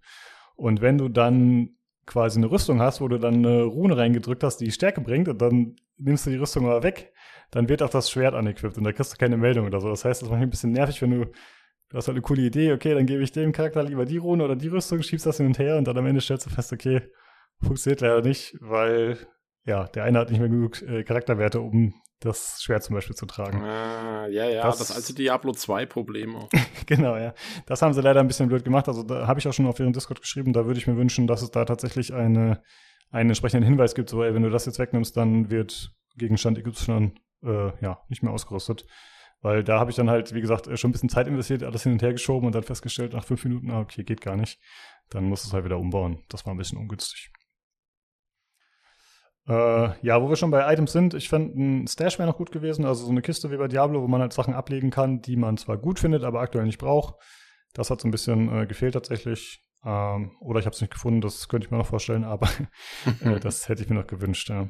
Und 0.57 0.81
wenn 0.81 0.97
du 0.97 1.09
dann 1.09 1.77
quasi 2.07 2.39
eine 2.39 2.51
Rüstung 2.51 2.81
hast, 2.81 3.01
wo 3.01 3.09
du 3.09 3.19
dann 3.19 3.35
eine 3.35 3.63
Rune 3.65 3.97
reingedrückt 3.97 4.43
hast, 4.43 4.59
die 4.59 4.71
Stärke 4.71 5.01
bringt, 5.01 5.29
und 5.29 5.41
dann 5.41 5.77
nimmst 5.97 6.27
du 6.27 6.31
die 6.31 6.37
Rüstung 6.37 6.65
mal 6.65 6.83
weg, 6.83 7.13
dann 7.51 7.69
wird 7.69 7.83
auch 7.83 7.91
das 7.91 8.11
Schwert 8.11 8.35
anequipped 8.35 8.79
und 8.79 8.85
da 8.85 8.93
kriegst 8.93 9.13
du 9.13 9.17
keine 9.17 9.37
Meldung 9.37 9.67
oder 9.67 9.81
so. 9.81 9.89
Das 9.89 10.05
heißt, 10.05 10.23
das 10.23 10.31
macht 10.31 10.41
ein 10.41 10.51
bisschen 10.51 10.73
nervig, 10.73 11.01
wenn 11.03 11.11
du, 11.11 11.27
du 11.27 11.97
hast 11.97 12.09
halt 12.09 12.17
eine 12.17 12.23
coole 12.23 12.43
Idee, 12.43 12.73
okay, 12.73 12.95
dann 12.95 13.07
gebe 13.07 13.23
ich 13.23 13.33
dem 13.33 13.53
Charakter 13.53 13.83
lieber 13.83 14.05
die 14.05 14.17
Rune 14.17 14.45
oder 14.45 14.57
die 14.57 14.69
Rüstung, 14.69 15.03
schiebst 15.03 15.27
das 15.27 15.37
hin 15.37 15.47
und 15.47 15.59
her 15.59 15.77
und 15.77 15.87
dann 15.87 15.97
am 15.97 16.07
Ende 16.07 16.21
stellst 16.21 16.47
du 16.47 16.51
fest, 16.51 16.73
okay, 16.73 17.03
funktioniert 17.61 18.01
leider 18.01 18.23
nicht, 18.23 18.57
weil 18.61 19.19
ja, 19.65 19.85
der 19.85 20.05
eine 20.05 20.19
hat 20.19 20.31
nicht 20.31 20.41
mehr 20.41 20.49
genug 20.49 20.83
äh, 20.83 21.05
Charakterwerte, 21.05 21.61
um 21.61 21.95
das 22.25 22.63
Schwert 22.63 22.83
zum 22.83 22.95
Beispiel 22.95 23.15
zu 23.15 23.27
tragen. 23.27 23.63
Ah, 23.63 24.27
ja, 24.29 24.49
ja, 24.49 24.63
das, 24.63 24.79
das 24.79 24.93
alte 24.93 25.15
Diablo 25.15 25.53
2 25.53 25.87
Problem. 25.87 26.37
genau, 26.87 27.17
ja. 27.17 27.35
Das 27.67 27.83
haben 27.83 27.93
sie 27.93 28.01
leider 28.01 28.21
ein 28.21 28.27
bisschen 28.27 28.49
blöd 28.49 28.65
gemacht. 28.65 28.89
Also 28.89 29.03
da 29.03 29.27
habe 29.27 29.39
ich 29.39 29.49
auch 29.49 29.53
schon 29.53 29.67
auf 29.67 29.79
ihren 29.79 29.93
Discord 29.93 30.21
geschrieben, 30.21 30.53
da 30.53 30.67
würde 30.67 30.79
ich 30.79 30.87
mir 30.87 30.97
wünschen, 30.97 31.27
dass 31.27 31.43
es 31.43 31.51
da 31.51 31.65
tatsächlich 31.65 32.13
eine, 32.13 32.63
einen 33.11 33.31
entsprechenden 33.31 33.65
Hinweis 33.65 33.95
gibt, 33.95 34.11
so, 34.11 34.23
ey, 34.23 34.35
wenn 34.35 34.43
du 34.43 34.51
das 34.51 34.67
jetzt 34.67 34.79
wegnimmst, 34.79 35.17
dann 35.17 35.51
wird 35.51 35.93
Gegenstand 36.17 36.63
XY 36.63 37.13
äh, 37.45 37.73
ja, 37.81 38.01
nicht 38.09 38.23
mehr 38.23 38.33
ausgerüstet. 38.33 38.87
Weil 39.43 39.63
da 39.63 39.79
habe 39.79 39.91
ich 39.91 39.97
dann 39.97 40.09
halt, 40.09 40.33
wie 40.33 40.41
gesagt, 40.41 40.67
schon 40.79 40.89
ein 40.89 40.93
bisschen 40.93 41.11
Zeit 41.11 41.27
investiert, 41.27 41.63
alles 41.65 41.83
hin 41.83 41.93
und 41.93 42.03
her 42.03 42.13
geschoben 42.13 42.47
und 42.47 42.55
dann 42.55 42.63
festgestellt, 42.63 43.13
nach 43.13 43.25
fünf 43.25 43.45
Minuten, 43.45 43.71
ah, 43.71 43.81
okay, 43.81 44.03
geht 44.03 44.23
gar 44.23 44.37
nicht. 44.37 44.59
Dann 45.11 45.25
muss 45.25 45.45
es 45.45 45.53
halt 45.53 45.67
wieder 45.67 45.77
umbauen. 45.79 46.23
Das 46.31 46.47
war 46.47 46.55
ein 46.55 46.57
bisschen 46.57 46.79
ungünstig. 46.79 47.31
Äh, 49.47 50.07
ja, 50.07 50.23
wo 50.23 50.29
wir 50.29 50.37
schon 50.37 50.51
bei 50.51 50.73
Items 50.73 50.93
sind, 50.93 51.13
ich 51.13 51.29
fände 51.29 51.61
ein 51.61 51.87
Stash 51.87 52.19
wäre 52.19 52.29
noch 52.29 52.39
gut 52.39 52.51
gewesen, 52.51 52.87
also 52.87 53.05
so 53.05 53.11
eine 53.11 53.21
Kiste 53.21 53.51
wie 53.51 53.59
bei 53.59 53.69
Diablo, 53.69 54.03
wo 54.03 54.09
man 54.09 54.23
halt 54.23 54.33
Sachen 54.33 54.55
ablegen 54.55 54.91
kann, 54.91 55.21
die 55.21 55.37
man 55.37 55.59
zwar 55.59 55.77
gut 55.77 55.99
findet, 55.99 56.25
aber 56.25 56.41
aktuell 56.41 56.65
nicht 56.65 56.79
braucht. 56.79 57.17
Das 57.75 57.91
hat 57.91 58.01
so 58.01 58.09
ein 58.09 58.11
bisschen 58.11 58.51
äh, 58.57 58.67
gefehlt 58.67 58.95
tatsächlich. 58.95 59.63
Ähm, 59.85 60.37
oder 60.41 60.61
ich 60.61 60.67
habe 60.67 60.75
es 60.75 60.81
nicht 60.81 60.93
gefunden, 60.93 61.21
das 61.21 61.49
könnte 61.49 61.67
ich 61.67 61.71
mir 61.71 61.77
noch 61.77 61.87
vorstellen, 61.87 62.25
aber 62.25 62.49
äh, 63.21 63.39
das 63.39 63.69
hätte 63.69 63.83
ich 63.83 63.91
mir 63.91 63.97
noch 63.97 64.07
gewünscht, 64.07 64.49
ja. 64.49 64.69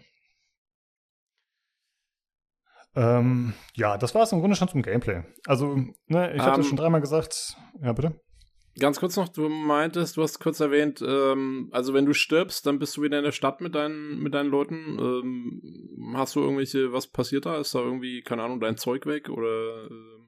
Ähm, 2.97 3.55
ja, 3.75 3.97
das 3.99 4.15
war 4.15 4.23
es 4.23 4.33
im 4.33 4.41
Grunde 4.41 4.57
schon 4.57 4.69
zum 4.69 4.83
Gameplay. 4.83 5.23
Also, 5.47 5.77
ne, 6.07 6.33
ich 6.33 6.41
um, 6.41 6.47
hatte 6.47 6.61
ähm, 6.61 6.67
schon 6.67 6.77
dreimal 6.77 7.01
gesagt, 7.01 7.57
ja, 7.81 7.93
bitte. 7.93 8.21
Ganz 8.79 8.99
kurz 8.99 9.17
noch, 9.17 9.29
du 9.29 9.49
meintest, 9.49 10.17
du 10.17 10.23
hast 10.23 10.41
kurz 10.41 10.59
erwähnt, 10.59 11.01
ähm, 11.07 11.69
also 11.71 11.95
wenn 11.95 12.07
du 12.07 12.13
stirbst, 12.13 12.67
dann 12.67 12.81
bist 12.81 12.97
du 12.97 13.03
wieder 13.03 13.19
in 13.19 13.25
der 13.25 13.33
Stadt 13.33 13.61
mit 13.61 13.75
deinen, 13.77 14.21
mit 14.21 14.35
deinen 14.35 14.51
Leuten. 14.51 14.99
Ähm, 14.99 16.15
hast 16.17 16.35
du 16.35 16.41
irgendwelche, 16.41 16.93
was 16.93 17.07
passiert 17.07 17.47
da? 17.47 17.59
Ist 17.59 17.75
da 17.75 17.79
irgendwie, 17.79 18.23
keine 18.23 18.43
Ahnung, 18.43 18.59
dein 18.59 18.77
Zeug 18.77 19.07
weg 19.07 19.29
oder 19.29 19.85
äh, 19.85 20.25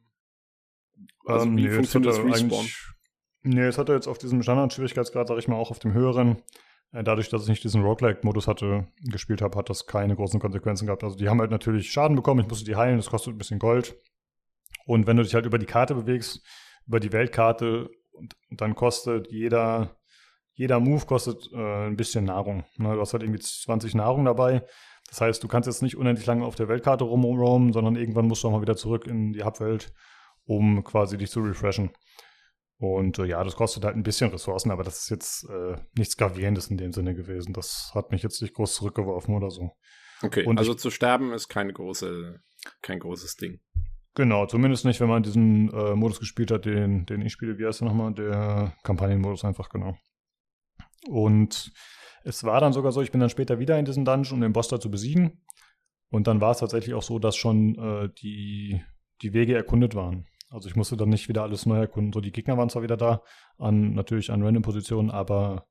also 1.27 1.47
ähm, 1.47 1.57
wie 1.57 1.65
nee, 1.65 1.71
funktioniert 1.71 2.13
das 2.13 2.25
Respawn? 2.25 2.67
Nee, 3.43 3.67
es 3.67 3.79
hatte 3.79 3.93
jetzt 3.93 4.07
auf 4.07 4.19
diesem 4.19 4.43
Standard-Schwierigkeitsgrad, 4.43 5.29
sag 5.29 5.39
ich 5.39 5.49
mal, 5.49 5.57
auch 5.57 5.73
auf 5.73 5.81
dem 5.81 5.93
höheren, 5.93 6.43
äh, 6.93 7.03
dadurch, 7.03 7.29
dass 7.29 7.43
ich 7.43 7.49
nicht 7.49 7.65
diesen 7.65 7.83
Roguelike-Modus 7.83 8.47
hatte, 8.47 8.87
gespielt 9.03 9.43
habe, 9.43 9.59
hat 9.59 9.71
das 9.71 9.87
keine 9.87 10.15
großen 10.15 10.39
Konsequenzen 10.39 10.87
gehabt. 10.87 11.03
Also 11.03 11.17
die 11.17 11.29
haben 11.29 11.41
halt 11.41 11.51
natürlich 11.51 11.91
Schaden 11.91 12.17
bekommen, 12.17 12.41
ich 12.41 12.49
musste 12.49 12.65
die 12.65 12.77
heilen, 12.77 12.97
das 12.97 13.11
kostet 13.11 13.35
ein 13.35 13.39
bisschen 13.39 13.59
Gold. 13.59 13.97
Und 14.87 15.09
wenn 15.09 15.17
du 15.17 15.25
dich 15.25 15.35
halt 15.35 15.47
über 15.47 15.59
die 15.59 15.67
Karte 15.67 15.97
bewegst, 15.97 16.47
über 16.87 17.01
die 17.01 17.13
Weltkarte 17.13 17.91
und, 18.17 18.35
und 18.51 18.61
dann 18.61 18.75
kostet 18.75 19.31
jeder, 19.31 19.97
jeder 20.55 20.81
Move 20.81 21.05
kostet 21.07 21.51
äh, 21.53 21.87
ein 21.87 21.97
bisschen 21.97 22.25
Nahrung. 22.25 22.65
Ne? 22.77 22.95
Du 22.95 23.01
hast 23.01 23.13
halt 23.13 23.23
irgendwie 23.23 23.41
20 23.41 23.95
Nahrung 23.95 24.25
dabei. 24.25 24.67
Das 25.09 25.21
heißt, 25.21 25.43
du 25.43 25.49
kannst 25.49 25.69
jetzt 25.69 25.83
nicht 25.83 25.97
unendlich 25.97 26.27
lange 26.27 26.45
auf 26.45 26.57
der 26.57 26.69
Weltkarte 26.69 27.05
rumroamen, 27.05 27.73
sondern 27.73 27.97
irgendwann 27.97 28.27
musst 28.27 28.43
du 28.43 28.49
auch 28.49 28.53
mal 28.53 28.63
wieder 28.63 28.77
zurück 28.77 29.07
in 29.07 29.33
die 29.33 29.45
Hubwelt, 29.45 29.93
um 30.45 30.83
quasi 30.83 31.17
dich 31.17 31.31
zu 31.31 31.41
refreshen. 31.41 31.91
Und 32.79 33.19
äh, 33.19 33.25
ja, 33.25 33.43
das 33.43 33.57
kostet 33.57 33.85
halt 33.85 33.97
ein 33.97 34.03
bisschen 34.03 34.31
Ressourcen, 34.31 34.71
aber 34.71 34.83
das 34.83 34.99
ist 35.03 35.11
jetzt 35.11 35.49
äh, 35.49 35.77
nichts 35.97 36.17
Gravierendes 36.17 36.69
in 36.69 36.77
dem 36.77 36.93
Sinne 36.93 37.15
gewesen. 37.15 37.53
Das 37.53 37.93
hat 37.95 38.11
mich 38.11 38.23
jetzt 38.23 38.43
nicht 38.43 38.55
groß 38.55 38.75
zurückgeworfen 38.75 39.35
oder 39.35 39.51
so. 39.51 39.77
Okay, 40.23 40.45
und 40.45 40.59
also 40.59 40.73
ich, 40.73 40.79
zu 40.79 40.91
sterben 40.91 41.33
ist 41.33 41.49
keine 41.49 41.73
große, 41.73 42.41
kein 42.83 42.99
großes 42.99 43.37
Ding. 43.37 43.61
Genau, 44.17 44.47
zumindest 44.47 44.87
nicht, 44.87 44.99
wenn 45.01 45.11
man 45.11 45.23
diesen 45.23 45.71
äh, 45.75 45.95
Modus 45.95 46.19
gespielt 46.19 46.51
hat, 46.51 46.65
den, 46.65 47.05
den 47.05 47.21
ich 47.21 47.33
spiele. 47.33 47.59
Wie 47.59 47.67
heißt 47.67 47.83
der 47.83 47.89
nochmal? 47.89 48.15
Der 48.15 48.73
Kampagnenmodus 48.83 49.45
einfach, 49.45 49.69
genau. 49.69 49.95
Und 51.07 51.71
es 52.25 52.43
war 52.43 52.63
dann 52.63 52.73
sogar 52.73 52.93
so, 52.93 53.03
ich 53.03 53.13
bin 53.13 53.21
dann 53.21 53.29
später 53.29 53.59
wieder 53.59 53.79
in 53.79 53.85
diesen 53.85 54.07
Dungeon, 54.07 54.37
um 54.37 54.41
den 54.41 54.55
Boss 54.55 54.69
da 54.69 54.81
zu 54.81 54.91
besiegen. 54.91 55.45
Und 56.09 56.29
dann 56.29 56.41
war 56.41 56.53
es 56.53 56.59
tatsächlich 56.59 56.95
auch 56.95 57.03
so, 57.03 57.19
dass 57.19 57.37
schon 57.37 57.77
äh, 57.79 58.09
die, 58.23 58.81
die 59.21 59.35
Wege 59.35 59.55
erkundet 59.55 59.95
waren. 59.95 60.27
Also 60.49 60.71
ich 60.71 60.77
musste 60.77 60.97
dann 60.97 61.11
nicht 61.11 61.29
wieder 61.29 61.43
alles 61.43 61.67
neu 61.67 61.79
erkunden. 61.79 62.15
So, 62.15 62.23
die 62.23 62.33
Gegner 62.33 62.57
waren 62.57 62.71
zwar 62.71 62.83
wieder 62.83 62.97
da, 62.97 63.21
an 63.59 63.93
natürlich 63.93 64.31
an 64.31 64.43
random 64.43 64.63
Positionen, 64.63 65.11
aber 65.11 65.67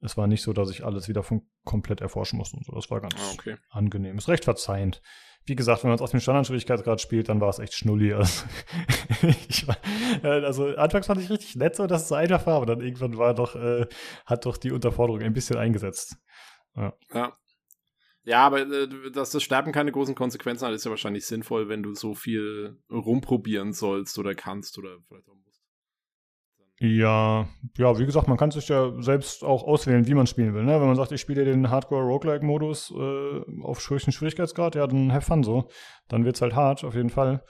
es 0.00 0.16
war 0.16 0.26
nicht 0.26 0.42
so, 0.42 0.52
dass 0.52 0.70
ich 0.70 0.84
alles 0.84 1.08
wieder 1.08 1.22
von 1.22 1.48
komplett 1.64 2.00
erforschen 2.00 2.38
musste 2.38 2.56
und 2.56 2.66
so. 2.66 2.72
Das 2.72 2.90
war 2.90 3.00
ganz 3.00 3.14
ah, 3.18 3.32
okay. 3.34 3.56
angenehm. 3.70 4.18
Ist 4.18 4.28
recht 4.28 4.44
verzeihend 4.44 5.02
wie 5.46 5.54
gesagt, 5.54 5.84
wenn 5.84 5.90
man 5.90 5.94
es 5.94 6.02
auf 6.02 6.10
dem 6.10 6.20
Standardschwierigkeitsgrad 6.20 7.00
spielt, 7.00 7.28
dann 7.28 7.40
war 7.40 7.48
es 7.48 7.58
echt 7.58 7.74
schnulli. 7.74 8.14
Also, 9.22 9.66
war, 9.68 9.76
also, 10.22 10.76
anfangs 10.76 11.06
fand 11.06 11.22
ich 11.22 11.30
richtig 11.30 11.56
nett, 11.56 11.74
so 11.76 11.86
dass 11.86 12.02
es 12.02 12.08
so 12.08 12.14
einfach 12.16 12.44
war, 12.46 12.56
aber 12.56 12.66
dann 12.66 12.80
irgendwann 12.80 13.16
war 13.16 13.32
doch, 13.34 13.54
äh, 13.54 13.86
hat 14.26 14.44
doch 14.44 14.56
die 14.56 14.72
Unterforderung 14.72 15.22
ein 15.22 15.32
bisschen 15.32 15.56
eingesetzt. 15.56 16.16
Ja. 16.74 16.92
ja. 17.14 17.36
Ja, 18.24 18.44
aber 18.44 18.60
äh, 18.60 18.88
dass 19.12 19.30
das 19.30 19.42
Sterben 19.42 19.72
keine 19.72 19.92
großen 19.92 20.14
Konsequenzen 20.14 20.66
hat, 20.66 20.74
ist 20.74 20.84
ja 20.84 20.90
wahrscheinlich 20.90 21.24
sinnvoll, 21.26 21.68
wenn 21.68 21.82
du 21.82 21.94
so 21.94 22.14
viel 22.14 22.76
rumprobieren 22.90 23.72
sollst 23.72 24.18
oder 24.18 24.34
kannst 24.34 24.76
oder 24.78 24.98
vielleicht 25.06 25.28
auch 25.28 25.36
ja, 26.78 27.48
ja, 27.78 27.98
wie 27.98 28.04
gesagt, 28.04 28.28
man 28.28 28.36
kann 28.36 28.50
sich 28.50 28.68
ja 28.68 28.92
selbst 29.00 29.42
auch 29.42 29.64
auswählen, 29.64 30.06
wie 30.06 30.14
man 30.14 30.26
spielen 30.26 30.52
will. 30.52 30.64
Ne? 30.64 30.78
Wenn 30.78 30.86
man 30.86 30.96
sagt, 30.96 31.10
ich 31.12 31.20
spiele 31.20 31.44
den 31.44 31.70
Hardcore-Roguelike-Modus 31.70 32.92
äh, 32.94 33.62
auf 33.62 33.88
höchsten 33.88 34.12
Schwierigkeitsgrad, 34.12 34.74
ja, 34.74 34.86
dann 34.86 35.12
have 35.12 35.24
fun 35.24 35.42
so. 35.42 35.68
Dann 36.08 36.26
wird's 36.26 36.42
halt 36.42 36.54
hart, 36.54 36.84
auf 36.84 36.94
jeden 36.94 37.08
Fall. 37.08 37.42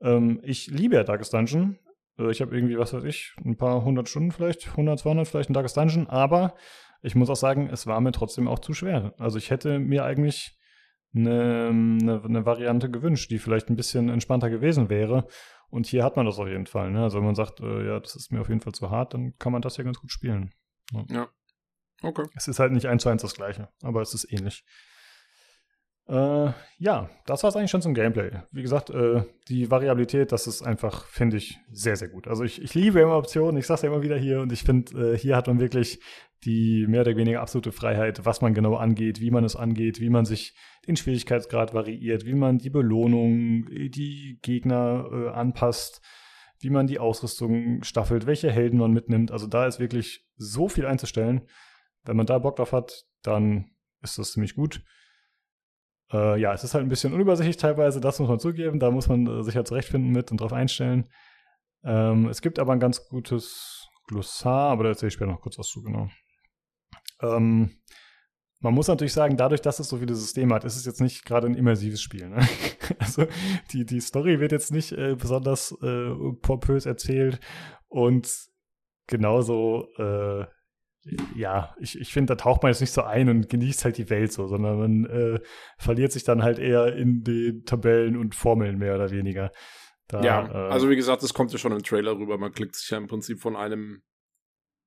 Ähm, 0.00 0.40
ich 0.42 0.68
liebe 0.68 0.96
ja 0.96 1.04
Darkest 1.04 1.34
Dungeon. 1.34 1.78
Äh, 2.18 2.30
ich 2.30 2.40
habe 2.40 2.56
irgendwie, 2.56 2.78
was 2.78 2.94
weiß 2.94 3.04
ich, 3.04 3.34
ein 3.44 3.58
paar 3.58 3.84
hundert 3.84 4.08
Stunden 4.08 4.32
vielleicht, 4.32 4.68
100, 4.68 4.98
200 5.00 5.28
vielleicht 5.28 5.50
in 5.50 5.54
Darkest 5.54 5.76
Dungeon. 5.76 6.08
Aber 6.08 6.54
ich 7.02 7.14
muss 7.14 7.28
auch 7.28 7.36
sagen, 7.36 7.68
es 7.70 7.86
war 7.86 8.00
mir 8.00 8.12
trotzdem 8.12 8.48
auch 8.48 8.60
zu 8.60 8.72
schwer. 8.72 9.12
Also 9.18 9.36
ich 9.36 9.50
hätte 9.50 9.78
mir 9.78 10.04
eigentlich 10.04 10.58
eine, 11.14 11.68
eine, 11.68 12.22
eine 12.24 12.46
Variante 12.46 12.90
gewünscht, 12.90 13.30
die 13.30 13.38
vielleicht 13.38 13.68
ein 13.68 13.76
bisschen 13.76 14.08
entspannter 14.08 14.48
gewesen 14.48 14.88
wäre. 14.88 15.26
Und 15.70 15.86
hier 15.86 16.04
hat 16.04 16.16
man 16.16 16.26
das 16.26 16.38
auf 16.38 16.48
jeden 16.48 16.66
Fall. 16.66 16.90
Ne? 16.90 17.02
Also 17.02 17.18
wenn 17.18 17.24
man 17.24 17.34
sagt, 17.34 17.60
äh, 17.60 17.86
ja, 17.86 18.00
das 18.00 18.16
ist 18.16 18.32
mir 18.32 18.40
auf 18.40 18.48
jeden 18.48 18.60
Fall 18.60 18.72
zu 18.72 18.90
hart, 18.90 19.14
dann 19.14 19.36
kann 19.38 19.52
man 19.52 19.62
das 19.62 19.76
ja 19.76 19.84
ganz 19.84 19.98
gut 19.98 20.10
spielen. 20.10 20.52
Ja. 20.92 21.04
ja. 21.08 21.28
Okay. 22.02 22.26
Es 22.34 22.48
ist 22.48 22.58
halt 22.58 22.72
nicht 22.72 22.86
eins 22.86 23.02
zu 23.02 23.08
eins 23.08 23.22
das 23.22 23.34
gleiche, 23.34 23.68
aber 23.82 24.00
es 24.00 24.14
ist 24.14 24.32
ähnlich. 24.32 24.64
Äh, 26.08 26.52
ja, 26.78 27.08
das 27.26 27.42
war 27.44 27.50
es 27.50 27.56
eigentlich 27.56 27.70
schon 27.70 27.82
zum 27.82 27.94
Gameplay. 27.94 28.32
Wie 28.50 28.62
gesagt, 28.62 28.90
äh, 28.90 29.22
die 29.48 29.70
Variabilität, 29.70 30.32
das 30.32 30.48
ist 30.48 30.62
einfach, 30.62 31.04
finde 31.04 31.36
ich, 31.36 31.60
sehr, 31.70 31.96
sehr 31.96 32.08
gut. 32.08 32.26
Also 32.26 32.42
ich, 32.42 32.60
ich 32.60 32.74
liebe 32.74 33.00
immer 33.00 33.16
Optionen, 33.16 33.56
ich 33.58 33.66
sag's 33.66 33.82
ja 33.82 33.90
immer 33.90 34.02
wieder 34.02 34.16
hier 34.16 34.40
und 34.40 34.50
ich 34.50 34.64
finde, 34.64 35.12
äh, 35.12 35.18
hier 35.18 35.36
hat 35.36 35.46
man 35.46 35.60
wirklich 35.60 36.00
die 36.44 36.86
mehr 36.86 37.02
oder 37.02 37.16
weniger 37.16 37.40
absolute 37.40 37.72
Freiheit, 37.72 38.24
was 38.24 38.40
man 38.40 38.54
genau 38.54 38.76
angeht, 38.76 39.20
wie 39.20 39.30
man 39.30 39.44
es 39.44 39.56
angeht, 39.56 40.00
wie 40.00 40.10
man 40.10 40.24
sich 40.24 40.54
den 40.86 40.96
Schwierigkeitsgrad 40.96 41.74
variiert, 41.74 42.24
wie 42.24 42.34
man 42.34 42.58
die 42.58 42.70
Belohnung, 42.70 43.66
die 43.68 44.38
Gegner 44.42 45.08
äh, 45.12 45.28
anpasst, 45.28 46.00
wie 46.58 46.70
man 46.70 46.86
die 46.86 46.98
Ausrüstung 46.98 47.82
staffelt, 47.82 48.26
welche 48.26 48.50
Helden 48.50 48.78
man 48.78 48.92
mitnimmt. 48.92 49.30
Also 49.32 49.46
da 49.46 49.66
ist 49.66 49.80
wirklich 49.80 50.26
so 50.36 50.68
viel 50.68 50.86
einzustellen. 50.86 51.42
Wenn 52.04 52.16
man 52.16 52.26
da 52.26 52.38
Bock 52.38 52.56
drauf 52.56 52.72
hat, 52.72 53.04
dann 53.22 53.70
ist 54.02 54.18
das 54.18 54.32
ziemlich 54.32 54.54
gut. 54.54 54.82
Äh, 56.12 56.40
ja, 56.40 56.52
es 56.52 56.64
ist 56.64 56.74
halt 56.74 56.84
ein 56.84 56.88
bisschen 56.88 57.12
unübersichtlich 57.12 57.56
teilweise, 57.56 58.00
das 58.00 58.18
muss 58.18 58.28
man 58.28 58.40
zugeben. 58.40 58.80
Da 58.80 58.90
muss 58.90 59.08
man 59.08 59.26
äh, 59.26 59.42
sich 59.42 59.56
halt 59.56 59.68
zurechtfinden 59.68 60.10
mit 60.10 60.30
und 60.30 60.40
drauf 60.40 60.52
einstellen. 60.52 61.08
Ähm, 61.84 62.28
es 62.28 62.42
gibt 62.42 62.58
aber 62.58 62.72
ein 62.72 62.80
ganz 62.80 63.08
gutes 63.08 63.88
Glossar, 64.06 64.70
aber 64.70 64.84
da 64.84 64.90
erzähle 64.90 65.08
ich 65.08 65.14
später 65.14 65.30
noch 65.30 65.40
kurz 65.40 65.58
was 65.58 65.68
zu, 65.68 65.82
genau. 65.82 66.10
Ähm, 67.22 67.70
man 68.60 68.74
muss 68.74 68.88
natürlich 68.88 69.14
sagen, 69.14 69.36
dadurch, 69.36 69.62
dass 69.62 69.80
es 69.80 69.88
so 69.88 69.96
viele 69.96 70.14
Systeme 70.14 70.54
hat, 70.54 70.64
ist 70.64 70.76
es 70.76 70.84
jetzt 70.84 71.00
nicht 71.00 71.24
gerade 71.24 71.46
ein 71.46 71.54
immersives 71.54 72.02
Spiel. 72.02 72.28
Ne? 72.28 72.46
Also 72.98 73.26
die, 73.72 73.86
die 73.86 74.00
Story 74.00 74.40
wird 74.40 74.50
jetzt 74.50 74.72
nicht 74.72 74.90
äh, 74.90 75.14
besonders 75.14 75.70
äh, 75.80 76.10
pompös 76.42 76.86
erzählt 76.86 77.38
und 77.88 78.28
genauso, 79.06 79.86
äh, 79.96 80.44
ja, 81.36 81.74
ich, 81.78 82.00
ich 82.00 82.12
finde, 82.12 82.34
da 82.34 82.42
taucht 82.42 82.62
man 82.62 82.72
jetzt 82.72 82.80
nicht 82.80 82.92
so 82.92 83.02
ein 83.02 83.28
und 83.28 83.48
genießt 83.48 83.84
halt 83.84 83.96
die 83.96 84.10
Welt 84.10 84.32
so, 84.32 84.48
sondern 84.48 84.78
man 84.78 85.04
äh, 85.06 85.40
verliert 85.78 86.10
sich 86.10 86.24
dann 86.24 86.42
halt 86.42 86.58
eher 86.58 86.96
in 86.96 87.22
den 87.22 87.64
Tabellen 87.64 88.16
und 88.16 88.34
Formeln 88.34 88.78
mehr 88.78 88.96
oder 88.96 89.10
weniger. 89.10 89.52
Da, 90.08 90.22
ja, 90.22 90.48
äh, 90.48 90.70
also 90.70 90.90
wie 90.90 90.96
gesagt, 90.96 91.22
das 91.22 91.32
kommt 91.32 91.52
ja 91.52 91.58
schon 91.58 91.72
im 91.72 91.82
Trailer 91.82 92.16
rüber. 92.18 92.38
Man 92.38 92.52
klickt 92.52 92.74
sich 92.74 92.90
ja 92.90 92.98
im 92.98 93.06
Prinzip 93.06 93.40
von 93.40 93.54
einem 93.54 94.02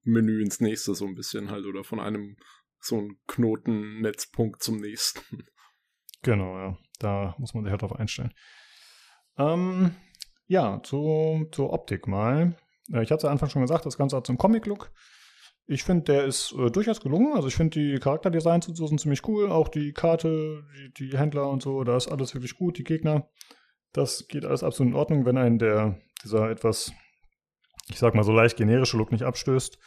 Menü 0.04 0.42
ins 0.42 0.60
nächste 0.60 0.96
so 0.96 1.06
ein 1.06 1.16
bisschen 1.16 1.50
halt 1.50 1.66
oder 1.66 1.84
von 1.84 2.00
einem 2.00 2.38
so 2.80 3.00
ein 3.00 3.18
Knotennetzpunkt 3.28 4.62
zum 4.62 4.80
nächsten. 4.80 5.44
Genau, 6.26 6.58
ja. 6.58 6.78
Da 7.00 7.36
muss 7.38 7.54
man 7.54 7.66
sich 7.66 7.72
halt 7.72 7.82
drauf 7.82 8.00
einstellen. 8.00 8.34
Ähm, 9.38 9.94
ja, 10.48 10.82
zu, 10.82 11.50
zur 11.52 11.74
Optik 11.74 12.08
mal. 12.08 12.56
Äh, 12.94 13.04
ich 13.04 13.12
hatte 13.12 13.20
es 13.20 13.26
am 13.26 13.32
Anfang 13.32 13.50
schon 13.50 13.62
gesagt, 13.62 13.86
das 13.86 13.98
Ganze 13.98 14.16
hat 14.16 14.26
so 14.26 14.32
einen 14.32 14.38
Comic-Look. 14.38 14.92
Ich 15.66 15.84
finde, 15.84 16.04
der 16.04 16.26
ist 16.26 16.54
äh, 16.54 16.70
durchaus 16.70 17.02
gelungen. 17.02 17.34
Also 17.34 17.48
ich 17.48 17.56
finde 17.56 17.80
die 17.80 18.00
Charakterdesigns 18.00 18.68
und 18.68 18.76
so 18.76 18.88
sind 18.88 19.00
ziemlich 19.00 19.28
cool. 19.28 19.50
Auch 19.50 19.70
die 19.70 19.94
Karte, 19.94 20.64
die, 20.98 21.10
die, 21.10 21.18
Händler 21.18 21.50
und 21.50 21.62
so, 21.62 21.84
da 21.84 21.96
ist 21.96 22.10
alles 22.10 22.34
wirklich 22.34 22.56
gut. 22.56 22.78
Die 22.78 22.84
Gegner, 22.84 23.30
das 23.94 24.28
geht 24.28 24.46
alles 24.46 24.64
absolut 24.64 24.94
in 24.94 25.00
Ordnung, 25.00 25.26
wenn 25.26 25.38
einen 25.38 25.60
der, 25.60 26.00
dieser 26.24 26.50
etwas, 26.50 26.92
ich 27.90 28.00
sag 28.00 28.16
mal 28.16 28.24
so 28.24 28.32
leicht 28.32 28.58
generische 28.58 28.98
Look 28.98 29.12
nicht 29.12 29.24
abstößt. 29.24 29.78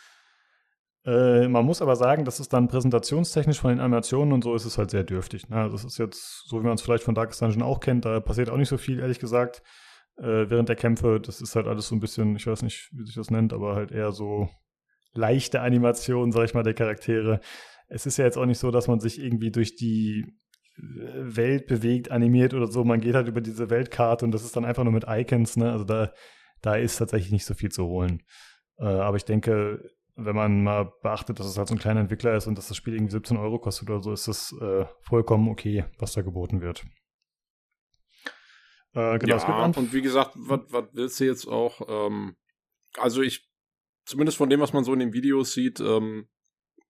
Äh, 1.06 1.48
man 1.48 1.64
muss 1.64 1.82
aber 1.82 1.96
sagen, 1.96 2.24
dass 2.24 2.40
es 2.40 2.48
dann 2.48 2.68
präsentationstechnisch 2.68 3.60
von 3.60 3.70
den 3.70 3.80
Animationen 3.80 4.32
und 4.32 4.42
so 4.42 4.54
ist 4.54 4.64
es 4.64 4.76
halt 4.76 4.90
sehr 4.90 5.04
dürftig. 5.04 5.48
Ne? 5.48 5.68
Das 5.70 5.84
ist 5.84 5.98
jetzt, 5.98 6.48
so 6.48 6.60
wie 6.60 6.64
man 6.64 6.74
es 6.74 6.82
vielleicht 6.82 7.04
von 7.04 7.14
Darkest 7.14 7.40
Dungeon 7.40 7.62
auch 7.62 7.80
kennt, 7.80 8.04
da 8.04 8.20
passiert 8.20 8.50
auch 8.50 8.56
nicht 8.56 8.68
so 8.68 8.76
viel, 8.76 8.98
ehrlich 8.98 9.20
gesagt, 9.20 9.62
äh, 10.18 10.50
während 10.50 10.68
der 10.68 10.76
Kämpfe. 10.76 11.20
Das 11.20 11.40
ist 11.40 11.54
halt 11.54 11.66
alles 11.66 11.88
so 11.88 11.94
ein 11.94 12.00
bisschen, 12.00 12.34
ich 12.36 12.46
weiß 12.46 12.62
nicht, 12.62 12.90
wie 12.92 13.04
sich 13.04 13.14
das 13.14 13.30
nennt, 13.30 13.52
aber 13.52 13.76
halt 13.76 13.92
eher 13.92 14.12
so 14.12 14.48
leichte 15.12 15.60
Animationen, 15.60 16.32
sag 16.32 16.44
ich 16.44 16.54
mal, 16.54 16.64
der 16.64 16.74
Charaktere. 16.74 17.40
Es 17.88 18.04
ist 18.04 18.16
ja 18.16 18.24
jetzt 18.24 18.36
auch 18.36 18.46
nicht 18.46 18.58
so, 18.58 18.72
dass 18.72 18.88
man 18.88 18.98
sich 18.98 19.20
irgendwie 19.22 19.52
durch 19.52 19.76
die 19.76 20.34
äh, 20.76 21.36
Welt 21.36 21.68
bewegt, 21.68 22.10
animiert 22.10 22.52
oder 22.52 22.66
so. 22.66 22.84
Man 22.84 23.00
geht 23.00 23.14
halt 23.14 23.28
über 23.28 23.40
diese 23.40 23.70
Weltkarte 23.70 24.24
und 24.24 24.32
das 24.32 24.44
ist 24.44 24.56
dann 24.56 24.64
einfach 24.64 24.82
nur 24.82 24.92
mit 24.92 25.04
Icons, 25.08 25.56
ne? 25.56 25.70
Also 25.70 25.84
da, 25.84 26.12
da 26.66 26.74
ist 26.74 26.96
tatsächlich 26.96 27.30
nicht 27.30 27.44
so 27.44 27.54
viel 27.54 27.70
zu 27.70 27.86
holen. 27.86 28.24
Äh, 28.78 28.86
aber 28.86 29.16
ich 29.16 29.24
denke, 29.24 29.88
wenn 30.16 30.34
man 30.34 30.64
mal 30.64 30.92
beachtet, 31.02 31.38
dass 31.38 31.46
es 31.46 31.56
halt 31.56 31.68
so 31.68 31.74
ein 31.74 31.78
kleiner 31.78 32.00
Entwickler 32.00 32.36
ist 32.36 32.48
und 32.48 32.58
dass 32.58 32.68
das 32.68 32.76
Spiel 32.76 32.94
irgendwie 32.94 33.12
17 33.12 33.36
Euro 33.36 33.60
kostet 33.60 33.88
oder 33.88 34.02
so, 34.02 34.12
ist 34.12 34.26
das 34.26 34.52
äh, 34.60 34.86
vollkommen 35.02 35.48
okay, 35.48 35.84
was 35.98 36.14
da 36.14 36.22
geboten 36.22 36.60
wird. 36.60 36.84
Äh, 38.94 39.18
genau, 39.18 39.36
ja, 39.36 39.64
und 39.66 39.92
wie 39.92 40.02
gesagt, 40.02 40.32
was 40.34 40.60
willst 40.92 41.20
du 41.20 41.24
jetzt 41.24 41.46
auch? 41.46 41.82
Ähm, 41.86 42.34
also 42.98 43.22
ich, 43.22 43.48
zumindest 44.04 44.38
von 44.38 44.50
dem, 44.50 44.60
was 44.60 44.72
man 44.72 44.82
so 44.84 44.92
in 44.92 44.98
den 45.00 45.12
Videos 45.12 45.52
sieht, 45.52 45.78
ähm, 45.78 46.28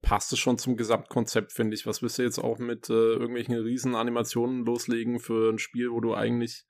passt 0.01 0.33
es 0.33 0.39
schon 0.39 0.57
zum 0.57 0.77
Gesamtkonzept, 0.77 1.53
finde 1.53 1.75
ich. 1.75 1.85
Was 1.85 2.01
willst 2.01 2.19
du 2.19 2.23
jetzt 2.23 2.39
auch 2.39 2.59
mit 2.59 2.89
äh, 2.89 2.93
irgendwelchen 2.93 3.57
riesen 3.57 3.95
Animationen 3.95 4.65
loslegen 4.65 5.19
für 5.19 5.53
ein 5.53 5.59
Spiel, 5.59 5.91
wo 5.91 6.01
du 6.01 6.15
eigentlich, 6.15 6.65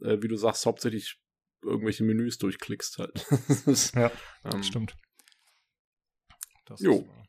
äh, 0.00 0.18
wie 0.22 0.28
du 0.28 0.36
sagst, 0.36 0.64
hauptsächlich 0.64 1.20
irgendwelche 1.64 2.04
Menüs 2.04 2.38
durchklickst 2.38 2.98
halt. 2.98 3.26
ja, 3.94 4.10
ähm, 4.44 4.62
stimmt. 4.62 4.96
Das 6.66 6.80
jo. 6.80 6.96
Ist, 6.96 7.02
äh, 7.02 7.24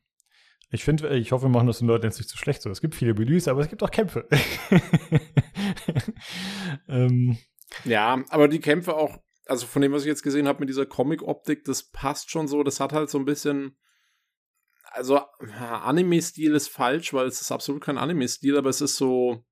ich 0.70 0.84
finde, 0.84 1.16
ich 1.16 1.32
hoffe, 1.32 1.46
wir 1.46 1.50
machen 1.50 1.68
das 1.68 1.78
den 1.78 1.88
Leuten 1.88 2.06
jetzt 2.06 2.18
nicht 2.18 2.28
zu 2.28 2.36
schlecht 2.36 2.62
so. 2.62 2.70
Es 2.70 2.80
gibt 2.80 2.94
viele 2.94 3.14
Menüs, 3.14 3.48
aber 3.48 3.60
es 3.60 3.68
gibt 3.68 3.82
auch 3.82 3.90
Kämpfe. 3.90 4.28
ähm. 6.88 7.38
Ja, 7.84 8.24
aber 8.30 8.48
die 8.48 8.60
Kämpfe 8.60 8.96
auch, 8.96 9.18
also 9.46 9.66
von 9.66 9.82
dem, 9.82 9.92
was 9.92 10.02
ich 10.02 10.08
jetzt 10.08 10.22
gesehen 10.22 10.48
habe 10.48 10.60
mit 10.60 10.68
dieser 10.68 10.86
Comic-Optik, 10.86 11.64
das 11.64 11.90
passt 11.90 12.30
schon 12.30 12.48
so. 12.48 12.62
Das 12.62 12.80
hat 12.80 12.92
halt 12.92 13.10
so 13.10 13.18
ein 13.18 13.24
bisschen, 13.24 13.76
also 14.84 15.20
Anime-Stil 15.58 16.54
ist 16.54 16.68
falsch, 16.68 17.12
weil 17.12 17.26
es 17.26 17.40
ist 17.40 17.52
absolut 17.52 17.82
kein 17.82 17.98
Anime-Stil, 17.98 18.56
aber 18.56 18.70
es 18.70 18.80
ist 18.80 18.96
so, 18.96 19.44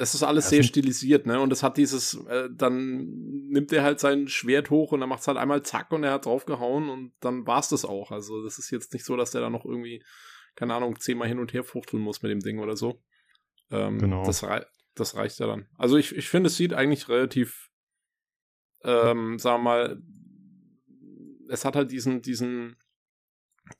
es 0.00 0.14
ist 0.14 0.22
alles 0.22 0.48
sehr 0.48 0.62
stilisiert, 0.62 1.26
ne? 1.26 1.38
Und 1.40 1.52
es 1.52 1.62
hat 1.62 1.76
dieses, 1.76 2.14
äh, 2.26 2.48
dann 2.50 3.04
nimmt 3.48 3.70
er 3.70 3.82
halt 3.82 4.00
sein 4.00 4.28
Schwert 4.28 4.70
hoch 4.70 4.92
und 4.92 5.00
dann 5.00 5.10
macht 5.10 5.20
es 5.20 5.28
halt 5.28 5.36
einmal 5.36 5.62
zack 5.62 5.92
und 5.92 6.04
er 6.04 6.12
hat 6.12 6.24
draufgehauen 6.24 6.88
und 6.88 7.12
dann 7.20 7.46
war 7.46 7.60
es 7.60 7.68
das 7.68 7.84
auch. 7.84 8.10
Also 8.10 8.42
das 8.42 8.58
ist 8.58 8.70
jetzt 8.70 8.94
nicht 8.94 9.04
so, 9.04 9.16
dass 9.16 9.30
der 9.30 9.42
da 9.42 9.50
noch 9.50 9.66
irgendwie, 9.66 10.02
keine 10.54 10.74
Ahnung, 10.74 10.98
zehnmal 10.98 11.28
hin 11.28 11.38
und 11.38 11.52
her 11.52 11.64
fuchteln 11.64 12.02
muss 12.02 12.22
mit 12.22 12.32
dem 12.32 12.40
Ding 12.40 12.60
oder 12.60 12.76
so. 12.76 13.02
Ähm, 13.70 13.98
genau. 13.98 14.24
Das, 14.24 14.42
rei 14.42 14.64
das 14.94 15.16
reicht 15.16 15.38
ja 15.38 15.46
dann. 15.46 15.68
Also 15.76 15.98
ich, 15.98 16.16
ich 16.16 16.30
finde, 16.30 16.48
es 16.48 16.56
sieht 16.56 16.72
eigentlich 16.72 17.10
relativ, 17.10 17.70
ähm, 18.82 19.38
sagen 19.38 19.62
wir 19.62 19.64
mal, 19.64 20.02
es 21.50 21.66
hat 21.66 21.76
halt 21.76 21.90
diesen, 21.90 22.22
diesen, 22.22 22.76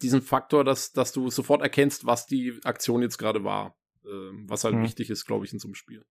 diesen 0.03 0.21
Faktor, 0.21 0.65
dass, 0.65 0.93
dass 0.93 1.13
du 1.13 1.31
sofort 1.31 1.63
erkennst, 1.63 2.05
was 2.05 2.27
die 2.27 2.61
Aktion 2.65 3.01
jetzt 3.01 3.17
gerade 3.17 3.43
war. 3.43 3.80
Ähm, 4.05 4.47
was 4.49 4.65
halt 4.65 4.75
hm. 4.75 4.83
wichtig 4.83 5.11
ist, 5.11 5.27
glaube 5.27 5.45
ich, 5.45 5.53
in 5.53 5.59
so 5.59 5.69
einem 5.69 5.75
Spiel. 5.75 6.05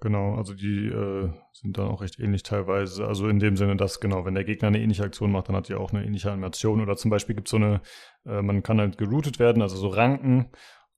Genau, 0.00 0.34
also 0.34 0.52
die 0.52 0.88
äh, 0.88 1.30
sind 1.52 1.78
dann 1.78 1.88
auch 1.88 2.02
recht 2.02 2.18
ähnlich 2.18 2.42
teilweise. 2.42 3.06
Also 3.06 3.28
in 3.28 3.38
dem 3.38 3.56
Sinne, 3.56 3.76
dass 3.76 3.98
genau, 3.98 4.26
wenn 4.26 4.34
der 4.34 4.44
Gegner 4.44 4.68
eine 4.68 4.80
ähnliche 4.80 5.04
Aktion 5.04 5.32
macht, 5.32 5.48
dann 5.48 5.56
hat 5.56 5.68
die 5.68 5.74
auch 5.74 5.92
eine 5.92 6.04
ähnliche 6.04 6.30
Animation. 6.30 6.82
Oder 6.82 6.96
zum 6.96 7.10
Beispiel 7.10 7.34
gibt 7.34 7.48
es 7.48 7.52
so 7.52 7.56
eine, 7.56 7.80
äh, 8.26 8.42
man 8.42 8.62
kann 8.62 8.78
halt 8.78 8.98
geroutet 8.98 9.38
werden, 9.38 9.62
also 9.62 9.76
so 9.76 9.88
Ranken. 9.88 10.50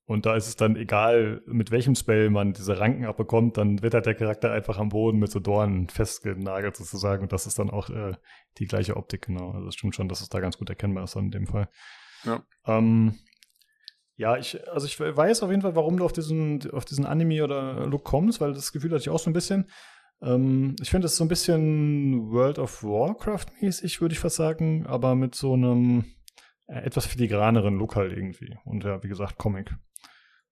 Und 0.05 0.27
da 0.27 0.35
ist 0.35 0.49
es 0.49 0.57
dann 0.57 0.75
egal, 0.75 1.43
mit 1.47 1.71
welchem 1.71 1.95
Spell 1.95 2.31
man 2.31 2.55
diese 2.55 2.81
Ranken 2.81 3.05
abbekommt, 3.05 3.57
dann 3.57 3.83
wird 3.83 3.95
halt 3.95 4.07
der 4.07 4.15
Charakter 4.15 4.51
einfach 4.51 4.79
am 4.79 4.89
Boden 4.89 5.19
mit 5.19 5.31
so 5.31 5.39
Dornen 5.39 5.89
festgenagelt 5.91 6.77
sozusagen. 6.77 7.23
Und 7.23 7.33
das 7.33 7.47
ist 7.47 7.59
dann 7.59 7.71
auch 7.71 7.91
äh, 7.91 8.15
die 8.57 8.67
gleiche 8.67 8.97
Optik, 8.97 9.27
genau. 9.27 9.53
Also 9.53 9.69
es 9.69 9.75
stimmt 9.75 9.95
schon, 9.95 10.09
dass 10.09 10.23
es 10.23 10.29
da 10.29 10.41
ganz 10.41 10.59
gut 10.59 10.71
erkennbar 10.71 11.05
ist 11.05 11.15
in 11.15 11.31
dem 11.31 11.47
Fall. 11.47 11.69
Ja. 12.25 12.43
Ähm, 12.67 13.19
ja, 14.19 14.37
ich, 14.37 14.69
also 14.69 14.85
ich 14.85 14.99
weiß 14.99 15.45
auf 15.45 15.51
jeden 15.51 15.63
Fall, 15.63 15.77
warum 15.77 15.97
du 15.97 16.05
auf 16.05 16.13
diesen, 16.13 16.69
auf 16.73 16.85
diesen 16.85 17.07
Anime 17.07 17.45
oder 17.45 17.87
Look 17.87 18.03
kommst, 18.03 18.41
weil 18.41 18.53
das 18.53 18.73
Gefühl 18.73 18.91
hatte 18.91 19.03
ich 19.03 19.11
auch 19.11 19.21
so 19.21 19.31
ein 19.31 19.33
bisschen. 19.33 19.71
Ähm, 20.21 20.75
ich 20.83 20.91
finde, 20.91 21.07
es 21.07 21.17
so 21.17 21.25
ein 21.25 21.29
bisschen 21.29 22.29
World 22.33 22.59
of 22.59 22.83
Warcraft-mäßig, 22.83 24.01
würde 24.01 24.15
ich 24.15 24.19
fast 24.19 24.35
sagen, 24.35 24.87
aber 24.89 25.15
mit 25.15 25.37
so 25.37 25.53
einem 25.53 26.17
äh, 26.67 26.81
etwas 26.81 27.07
filigraneren 27.07 27.79
Look 27.79 27.95
halt 27.95 28.13
irgendwie. 28.13 28.59
Und 28.65 28.83
ja, 28.83 29.01
wie 29.05 29.09
gesagt, 29.09 29.39
Comic. 29.39 29.73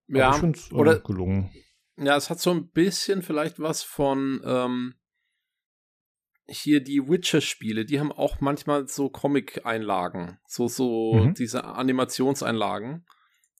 Ja, 0.06 0.30
ich 0.30 0.36
finde 0.36 0.56
es 0.56 0.70
äh, 0.70 1.00
gelungen. 1.00 1.50
Ja, 1.96 2.16
es 2.16 2.30
hat 2.30 2.38
so 2.38 2.52
ein 2.52 2.70
bisschen 2.70 3.22
vielleicht 3.22 3.58
was 3.58 3.82
von 3.82 4.40
ähm, 4.44 4.94
hier 6.46 6.80
die 6.84 7.08
Witcher-Spiele, 7.08 7.84
die 7.84 7.98
haben 7.98 8.12
auch 8.12 8.40
manchmal 8.40 8.86
so 8.86 9.08
Comic-Einlagen, 9.08 10.38
so, 10.46 10.68
so 10.68 11.14
mhm. 11.14 11.34
diese 11.34 11.64
Animationseinlagen 11.64 13.04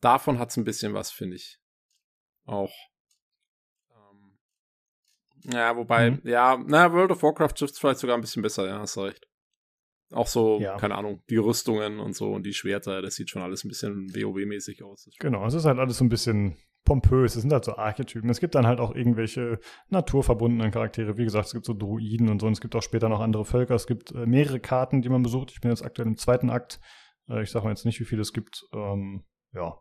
davon 0.06 0.38
hat 0.38 0.50
es 0.50 0.56
ein 0.56 0.64
bisschen 0.64 0.94
was, 0.94 1.10
finde 1.10 1.36
ich. 1.36 1.58
Auch. 2.44 2.72
Ähm, 3.90 4.38
ja, 5.52 5.76
wobei, 5.76 6.12
mhm. 6.12 6.20
ja, 6.22 6.62
na, 6.64 6.92
World 6.92 7.10
of 7.10 7.22
Warcraft 7.22 7.54
trifft 7.54 7.78
vielleicht 7.78 7.98
sogar 7.98 8.16
ein 8.16 8.20
bisschen 8.20 8.42
besser, 8.42 8.66
ja, 8.66 8.78
hast 8.78 8.96
recht. 8.96 9.26
Auch 10.12 10.28
so, 10.28 10.60
ja. 10.60 10.76
keine 10.76 10.94
Ahnung, 10.94 11.24
die 11.28 11.36
Rüstungen 11.36 11.98
und 11.98 12.14
so 12.14 12.32
und 12.32 12.46
die 12.46 12.54
Schwerter, 12.54 13.02
das 13.02 13.16
sieht 13.16 13.28
schon 13.28 13.42
alles 13.42 13.64
ein 13.64 13.68
bisschen 13.68 14.08
WoW-mäßig 14.14 14.84
aus. 14.84 15.08
Genau, 15.18 15.44
es 15.44 15.54
ist 15.54 15.64
halt 15.64 15.80
alles 15.80 15.98
so 15.98 16.04
ein 16.04 16.08
bisschen 16.08 16.56
pompös, 16.84 17.34
es 17.34 17.42
sind 17.42 17.52
halt 17.52 17.64
so 17.64 17.76
Archetypen. 17.76 18.30
Es 18.30 18.38
gibt 18.38 18.54
dann 18.54 18.68
halt 18.68 18.78
auch 18.78 18.94
irgendwelche 18.94 19.58
naturverbundenen 19.88 20.70
Charaktere. 20.70 21.18
Wie 21.18 21.24
gesagt, 21.24 21.46
es 21.46 21.52
gibt 21.52 21.66
so 21.66 21.74
Druiden 21.74 22.28
und 22.28 22.40
so 22.40 22.46
und 22.46 22.52
es 22.52 22.60
gibt 22.60 22.76
auch 22.76 22.82
später 22.82 23.08
noch 23.08 23.18
andere 23.18 23.44
Völker. 23.44 23.74
Es 23.74 23.88
gibt 23.88 24.12
äh, 24.12 24.26
mehrere 24.26 24.60
Karten, 24.60 25.02
die 25.02 25.08
man 25.08 25.24
besucht. 25.24 25.50
Ich 25.50 25.60
bin 25.60 25.72
jetzt 25.72 25.84
aktuell 25.84 26.06
im 26.06 26.16
zweiten 26.16 26.50
Akt. 26.50 26.78
Äh, 27.28 27.42
ich 27.42 27.50
sage 27.50 27.64
mal 27.64 27.72
jetzt 27.72 27.84
nicht, 27.84 27.98
wie 27.98 28.04
viele 28.04 28.22
es 28.22 28.32
gibt. 28.32 28.64
Ähm, 28.72 29.24
ja, 29.52 29.76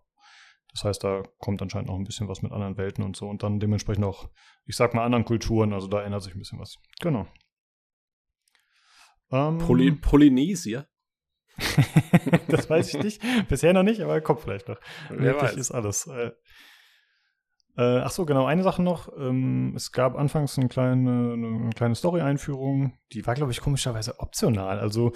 das 0.76 0.84
heißt, 0.84 1.04
da 1.06 1.24
kommt 1.40 1.62
anscheinend 1.62 1.88
noch 1.88 1.96
ein 1.96 2.04
bisschen 2.04 2.28
was 2.28 2.42
mit 2.42 2.52
anderen 2.52 2.76
Welten 2.76 3.02
und 3.02 3.16
so 3.16 3.30
und 3.30 3.44
dann 3.44 3.62
dementsprechend 3.62 4.04
auch, 4.04 4.30
ich 4.66 4.76
sag 4.76 4.94
mal, 4.94 5.06
anderen 5.06 5.24
Kulturen. 5.24 5.72
Also 5.72 5.88
da 5.88 6.04
ändert 6.04 6.22
sich 6.22 6.36
ein 6.36 6.40
bisschen 6.40 6.60
was. 6.60 6.76
Genau. 7.00 7.26
Ähm, 9.32 9.58
Poly 9.58 9.94
Polynesia? 9.94 10.86
das 12.50 12.70
weiß 12.70 12.94
ich 12.94 13.02
nicht. 13.02 13.22
Bisher 13.48 13.72
noch 13.72 13.84
nicht, 13.84 14.02
aber 14.02 14.20
kommt 14.20 14.42
vielleicht 14.42 14.68
noch. 14.68 14.78
Wer 15.10 15.42
weiß. 15.42 15.56
ist 15.56 15.72
alles. 15.72 16.08
Äh, 16.08 16.32
äh, 17.78 18.00
ach 18.00 18.12
so, 18.12 18.26
genau. 18.26 18.46
Eine 18.46 18.64
Sache 18.64 18.84
noch. 18.84 19.08
Ähm, 19.18 19.72
es 19.78 19.94
gab 19.94 20.18
anfangs 20.18 20.60
eine 20.60 20.68
kleine, 20.68 21.34
eine 21.34 21.70
kleine 21.70 21.96
Story-Einführung. 21.96 22.98
Die 23.14 23.26
war, 23.26 23.36
glaube 23.36 23.54
ich, 23.54 23.62
komischerweise 23.62 24.20
optional. 24.20 24.78
Also, 24.80 25.14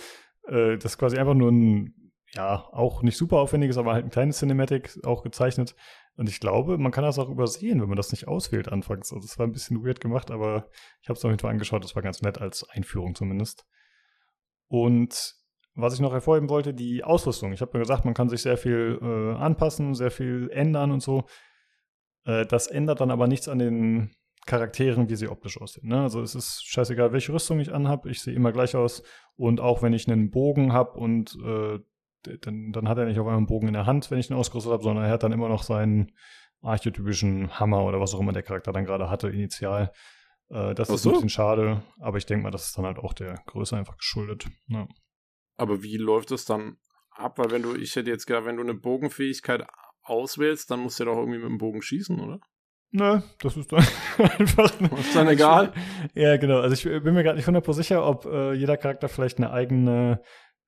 äh, 0.48 0.78
das 0.78 0.94
ist 0.94 0.98
quasi 0.98 1.18
einfach 1.18 1.34
nur 1.34 1.52
ein 1.52 2.09
ja, 2.36 2.68
auch 2.72 3.02
nicht 3.02 3.18
super 3.18 3.38
aufwendig 3.38 3.72
ist, 3.72 3.78
aber 3.78 3.94
halt 3.94 4.06
ein 4.06 4.12
kleines 4.12 4.40
Cinematic 4.40 5.00
auch 5.04 5.24
gezeichnet. 5.24 5.76
Und 6.16 6.30
ich 6.30 6.40
glaube, 6.40 6.78
man 6.78 6.92
kann 6.92 7.04
das 7.04 7.18
auch 7.18 7.30
übersehen, 7.30 7.82
wenn 7.82 7.88
man 7.88 7.96
das 7.96 8.12
nicht 8.12 8.28
auswählt 8.28 8.70
anfangs. 8.70 9.12
Also 9.14 9.26
es 9.26 9.40
war 9.40 9.48
ein 9.48 9.52
bisschen 9.52 9.84
weird 9.84 10.02
gemacht, 10.02 10.32
aber 10.32 10.70
ich 11.02 11.10
habe 11.10 11.18
es 11.18 11.24
auf 11.24 11.32
jeden 11.32 11.40
Fall 11.40 11.52
angeschaut. 11.52 11.84
Das 11.84 11.96
war 11.96 12.04
ganz 12.04 12.22
nett 12.22 12.40
als 12.40 12.68
Einführung 12.70 13.16
zumindest. 13.16 13.66
Und 14.68 15.36
was 15.76 15.94
ich 15.94 16.00
noch 16.00 16.12
hervorheben 16.12 16.50
wollte, 16.50 16.74
die 16.74 17.04
Ausrüstung. 17.04 17.54
Ich 17.54 17.62
habe 17.62 17.72
ja 17.74 17.80
gesagt, 17.80 18.06
man 18.06 18.14
kann 18.14 18.30
sich 18.30 18.42
sehr 18.42 18.58
viel 18.58 19.00
äh, 19.02 19.38
anpassen, 19.38 19.96
sehr 19.96 20.12
viel 20.12 20.50
ändern 20.52 20.92
und 20.92 21.02
so. 21.02 21.26
Äh, 22.26 22.46
das 22.46 22.68
ändert 22.68 23.02
dann 23.02 23.12
aber 23.12 23.28
nichts 23.28 23.48
an 23.48 23.60
den 23.60 24.12
Charakteren, 24.46 25.10
wie 25.10 25.16
sie 25.16 25.30
optisch 25.30 25.60
aussehen. 25.62 25.88
Ne? 25.90 26.02
Also 26.02 26.22
es 26.22 26.36
ist 26.36 26.66
scheißegal, 26.66 27.14
welche 27.14 27.34
Rüstung 27.34 27.60
ich 27.60 27.72
anhabe, 27.72 28.10
ich 28.10 28.22
sehe 28.22 28.34
immer 28.34 28.52
gleich 28.52 28.76
aus. 28.76 29.04
Und 29.36 29.60
auch 29.60 29.82
wenn 29.82 29.94
ich 29.94 30.08
einen 30.08 30.32
Bogen 30.32 30.74
habe 30.74 31.00
und 31.00 31.38
äh, 31.46 31.80
dann, 32.42 32.72
dann 32.72 32.90
hat 32.90 32.98
er 32.98 33.06
nicht 33.06 33.20
auf 33.20 33.26
einmal 33.26 33.38
einen 33.38 33.48
Bogen 33.48 33.68
in 33.68 33.74
der 33.74 33.86
Hand, 33.86 34.12
wenn 34.12 34.20
ich 34.20 34.30
ihn 34.30 34.36
ausgerüstet 34.36 34.72
habe, 34.72 34.84
sondern 34.84 35.06
er 35.06 35.12
hat 35.12 35.24
dann 35.24 35.32
immer 35.32 35.50
noch 35.50 35.64
seinen 35.64 36.12
archetypischen 36.62 37.60
Hammer 37.60 37.84
oder 37.86 38.00
was 38.00 38.14
auch 38.14 38.20
immer 38.20 38.34
der 38.34 38.44
Charakter 38.44 38.72
dann 38.72 38.86
gerade 38.86 39.10
hatte, 39.10 39.30
initial. 39.30 39.92
Äh, 40.50 40.76
das 40.76 40.90
Ach 40.90 40.96
ist 40.96 41.04
so? 41.04 41.10
ein 41.10 41.14
bisschen 41.14 41.30
schade, 41.30 41.84
aber 42.00 42.18
ich 42.18 42.26
denke 42.26 42.44
mal, 42.44 42.52
das 42.52 42.68
ist 42.68 42.78
dann 42.78 42.86
halt 42.86 42.98
auch 42.98 43.14
der 43.14 43.36
Größe 43.46 43.78
einfach 43.78 43.98
geschuldet. 43.98 44.48
Ja. 44.68 44.88
Aber 45.58 45.84
wie 45.84 45.98
läuft 45.98 46.32
das 46.32 46.46
dann 46.46 46.78
ab? 47.12 47.38
Weil 47.38 47.52
wenn 47.52 47.62
du, 47.62 47.76
ich 47.76 47.96
hätte 47.96 48.10
jetzt 48.10 48.26
gedacht, 48.26 48.46
wenn 48.46 48.58
du 48.58 48.64
eine 48.64 48.74
Bogenfähigkeit 48.74 49.66
auswählst, 50.04 50.72
dann 50.72 50.80
musst 50.82 51.00
du 51.00 51.04
ja 51.04 51.12
doch 51.12 51.18
irgendwie 51.18 51.40
mit 51.40 51.50
dem 51.50 51.58
Bogen 51.58 51.82
schießen, 51.82 52.20
oder? 52.20 52.40
Nö, 52.92 53.22
das 53.40 53.56
ist 53.56 53.72
dann 53.72 53.86
einfach. 54.18 54.72
Ist 54.98 55.16
dann 55.16 55.28
egal? 55.28 55.74
Ja, 56.16 56.38
genau. 56.38 56.60
Also 56.60 56.74
ich 56.74 57.04
bin 57.04 57.14
mir 57.14 57.24
gerade 57.24 57.38
nicht 57.38 57.48
100% 57.48 57.74
sicher, 57.74 58.06
ob 58.06 58.26
äh, 58.26 58.54
jeder 58.54 58.78
Charakter 58.78 59.08
vielleicht 59.08 59.38
eine 59.38 59.52
eigene 59.52 60.22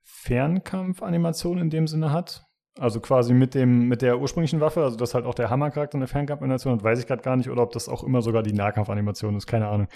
Fernkampfanimation 0.03 1.57
in 1.57 1.69
dem 1.69 1.88
Sinne 1.88 2.11
hat. 2.11 2.44
Also 2.80 3.02
quasi 3.02 3.34
mit 3.34 3.53
dem, 3.53 3.90
mit 3.90 4.02
der 4.02 4.19
ursprünglichen 4.19 4.61
Waffe, 4.61 4.82
also 4.82 4.95
dass 4.95 5.14
halt 5.14 5.26
auch 5.26 5.36
der 5.36 5.49
Hammercharakter 5.49 5.98
eine 5.98 6.07
Fernkampfanimation 6.07 6.73
hat, 6.73 6.84
weiß 6.84 6.99
ich 6.99 7.07
gerade 7.07 7.22
gar 7.22 7.36
nicht, 7.36 7.49
oder 7.49 7.64
ob 7.64 7.73
das 7.73 7.90
auch 7.90 8.02
immer 8.03 8.22
sogar 8.22 8.44
die 8.44 8.53
Nahkampfanimation 8.53 9.36
ist, 9.36 9.45
keine 9.45 9.68
Ahnung. 9.68 9.88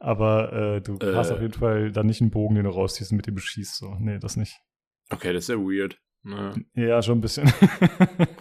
Aber 0.00 0.52
äh, 0.52 0.80
du 0.80 0.96
äh. 0.96 1.14
hast 1.14 1.30
auf 1.30 1.40
jeden 1.40 1.54
Fall 1.54 1.92
dann 1.92 2.06
nicht 2.06 2.20
einen 2.20 2.30
Bogen, 2.30 2.56
den 2.56 2.64
du 2.64 2.70
rausziehst 2.70 3.12
und 3.12 3.18
mit 3.18 3.26
dem 3.28 3.36
du 3.36 3.40
schießt. 3.40 3.76
So. 3.76 3.94
Nee, 4.00 4.18
das 4.18 4.36
nicht. 4.36 4.58
Okay, 5.10 5.32
das 5.32 5.44
ist 5.44 5.48
ja 5.48 5.56
weird. 5.56 5.96
Naja. 6.26 6.54
Ja, 6.74 7.02
schon 7.02 7.18
ein 7.18 7.20
bisschen. 7.20 7.46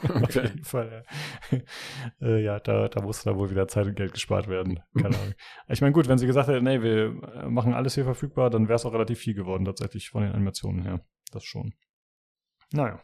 okay. 0.03 0.23
Auf 0.23 0.35
jeden 0.35 0.63
Fall, 0.63 1.05
ja. 1.51 1.59
äh, 2.21 2.41
ja, 2.41 2.59
da, 2.61 2.87
da 2.87 3.01
musste 3.01 3.29
da 3.29 3.37
wohl 3.37 3.49
wieder 3.51 3.67
Zeit 3.67 3.87
und 3.87 3.95
Geld 3.95 4.13
gespart 4.13 4.47
werden. 4.47 4.79
Keine 4.95 5.17
Ahnung. 5.17 5.33
Ich 5.67 5.81
meine, 5.81 5.91
gut, 5.91 6.07
wenn 6.07 6.17
sie 6.17 6.25
gesagt 6.25 6.47
hätten, 6.47 6.63
nee, 6.63 6.81
wir 6.81 7.11
machen 7.49 7.73
alles 7.73 7.95
hier 7.95 8.05
verfügbar, 8.05 8.49
dann 8.49 8.69
wäre 8.69 8.77
es 8.77 8.85
auch 8.85 8.93
relativ 8.93 9.19
viel 9.19 9.33
geworden, 9.33 9.65
tatsächlich 9.65 10.09
von 10.09 10.23
den 10.23 10.31
Animationen 10.31 10.81
her. 10.83 11.01
Das 11.33 11.43
schon. 11.43 11.73
Naja. 12.71 13.01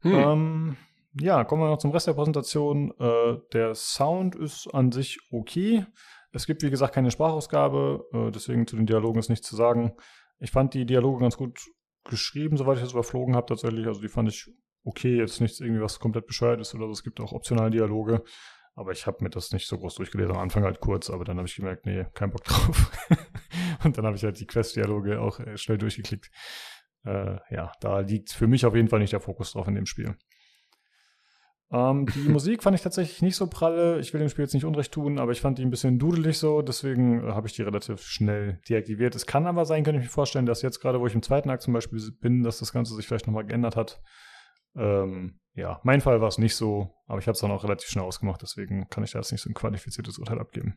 Hm. 0.00 0.12
Ähm, 0.12 0.76
ja, 1.20 1.44
kommen 1.44 1.62
wir 1.62 1.68
noch 1.68 1.78
zum 1.78 1.92
Rest 1.92 2.08
der 2.08 2.14
Präsentation. 2.14 2.92
Äh, 2.98 3.38
der 3.52 3.76
Sound 3.76 4.34
ist 4.34 4.66
an 4.74 4.90
sich 4.90 5.20
okay. 5.30 5.86
Es 6.32 6.46
gibt, 6.46 6.64
wie 6.64 6.70
gesagt, 6.70 6.94
keine 6.94 7.12
Sprachausgabe, 7.12 8.08
äh, 8.12 8.30
deswegen 8.32 8.66
zu 8.66 8.74
den 8.74 8.86
Dialogen 8.86 9.20
ist 9.20 9.28
nichts 9.28 9.46
zu 9.46 9.54
sagen. 9.54 9.92
Ich 10.40 10.50
fand 10.50 10.74
die 10.74 10.84
Dialoge 10.84 11.20
ganz 11.20 11.36
gut 11.36 11.60
geschrieben, 12.04 12.56
soweit 12.56 12.76
ich 12.76 12.82
das 12.82 12.92
überflogen 12.92 13.36
habe 13.36 13.46
tatsächlich. 13.46 13.86
Also 13.86 14.00
die 14.00 14.08
fand 14.08 14.28
ich 14.28 14.50
okay, 14.84 15.16
jetzt 15.16 15.40
nichts 15.40 15.60
irgendwie, 15.60 15.82
was 15.82 15.98
komplett 15.98 16.26
bescheuert 16.26 16.60
ist 16.60 16.74
oder 16.74 16.86
so. 16.86 16.92
Es 16.92 17.02
gibt 17.02 17.20
auch 17.20 17.32
optionale 17.32 17.70
Dialoge. 17.70 18.22
Aber 18.74 18.92
ich 18.92 19.06
habe 19.06 19.22
mir 19.22 19.30
das 19.30 19.52
nicht 19.52 19.68
so 19.68 19.78
groß 19.78 19.96
durchgelesen. 19.96 20.34
Am 20.34 20.40
Anfang 20.40 20.64
halt 20.64 20.80
kurz, 20.80 21.10
aber 21.10 21.24
dann 21.24 21.36
habe 21.36 21.46
ich 21.46 21.56
gemerkt, 21.56 21.84
nee, 21.84 22.06
kein 22.14 22.30
Bock 22.30 22.44
drauf. 22.44 22.90
und 23.84 23.98
dann 23.98 24.06
habe 24.06 24.16
ich 24.16 24.24
halt 24.24 24.40
die 24.40 24.46
Quest-Dialoge 24.46 25.20
auch 25.20 25.40
äh, 25.40 25.58
schnell 25.58 25.78
durchgeklickt. 25.78 26.30
Äh, 27.04 27.38
ja, 27.50 27.72
da 27.80 28.00
liegt 28.00 28.32
für 28.32 28.46
mich 28.46 28.64
auf 28.64 28.74
jeden 28.74 28.88
Fall 28.88 29.00
nicht 29.00 29.12
der 29.12 29.20
Fokus 29.20 29.52
drauf 29.52 29.68
in 29.68 29.74
dem 29.74 29.86
Spiel. 29.86 30.16
Ähm, 31.72 32.06
die 32.06 32.20
Musik 32.28 32.62
fand 32.62 32.76
ich 32.76 32.82
tatsächlich 32.82 33.22
nicht 33.22 33.36
so 33.36 33.46
pralle. 33.46 33.98
Ich 33.98 34.12
will 34.12 34.20
dem 34.20 34.28
Spiel 34.28 34.44
jetzt 34.44 34.54
nicht 34.54 34.64
Unrecht 34.64 34.92
tun, 34.92 35.18
aber 35.18 35.32
ich 35.32 35.40
fand 35.40 35.58
die 35.58 35.64
ein 35.64 35.70
bisschen 35.70 35.98
dudelig 35.98 36.38
so, 36.38 36.62
deswegen 36.62 37.24
äh, 37.24 37.32
habe 37.32 37.46
ich 37.46 37.54
die 37.54 37.62
relativ 37.62 38.02
schnell 38.02 38.60
deaktiviert. 38.68 39.14
Es 39.14 39.26
kann 39.26 39.46
aber 39.46 39.64
sein, 39.64 39.82
könnte 39.82 40.00
ich 40.00 40.06
mir 40.06 40.10
vorstellen, 40.10 40.46
dass 40.46 40.62
jetzt 40.62 40.80
gerade, 40.80 41.00
wo 41.00 41.06
ich 41.06 41.14
im 41.14 41.22
zweiten 41.22 41.50
Akt 41.50 41.62
zum 41.62 41.72
Beispiel 41.72 42.00
bin, 42.20 42.42
dass 42.42 42.58
das 42.58 42.72
Ganze 42.72 42.94
sich 42.94 43.06
vielleicht 43.08 43.26
nochmal 43.26 43.46
geändert 43.46 43.76
hat. 43.76 44.02
Ähm, 44.76 45.40
ja, 45.54 45.80
mein 45.82 46.00
Fall 46.00 46.20
war 46.20 46.28
es 46.28 46.38
nicht 46.38 46.56
so, 46.56 46.90
aber 47.06 47.18
ich 47.18 47.26
habe 47.26 47.34
es 47.34 47.40
dann 47.40 47.50
auch 47.50 47.64
relativ 47.64 47.88
schnell 47.88 48.04
ausgemacht, 48.04 48.42
deswegen 48.42 48.88
kann 48.88 49.04
ich 49.04 49.12
da 49.12 49.18
jetzt 49.18 49.32
nicht 49.32 49.42
so 49.42 49.50
ein 49.50 49.54
qualifiziertes 49.54 50.18
Urteil 50.18 50.38
abgeben. 50.38 50.76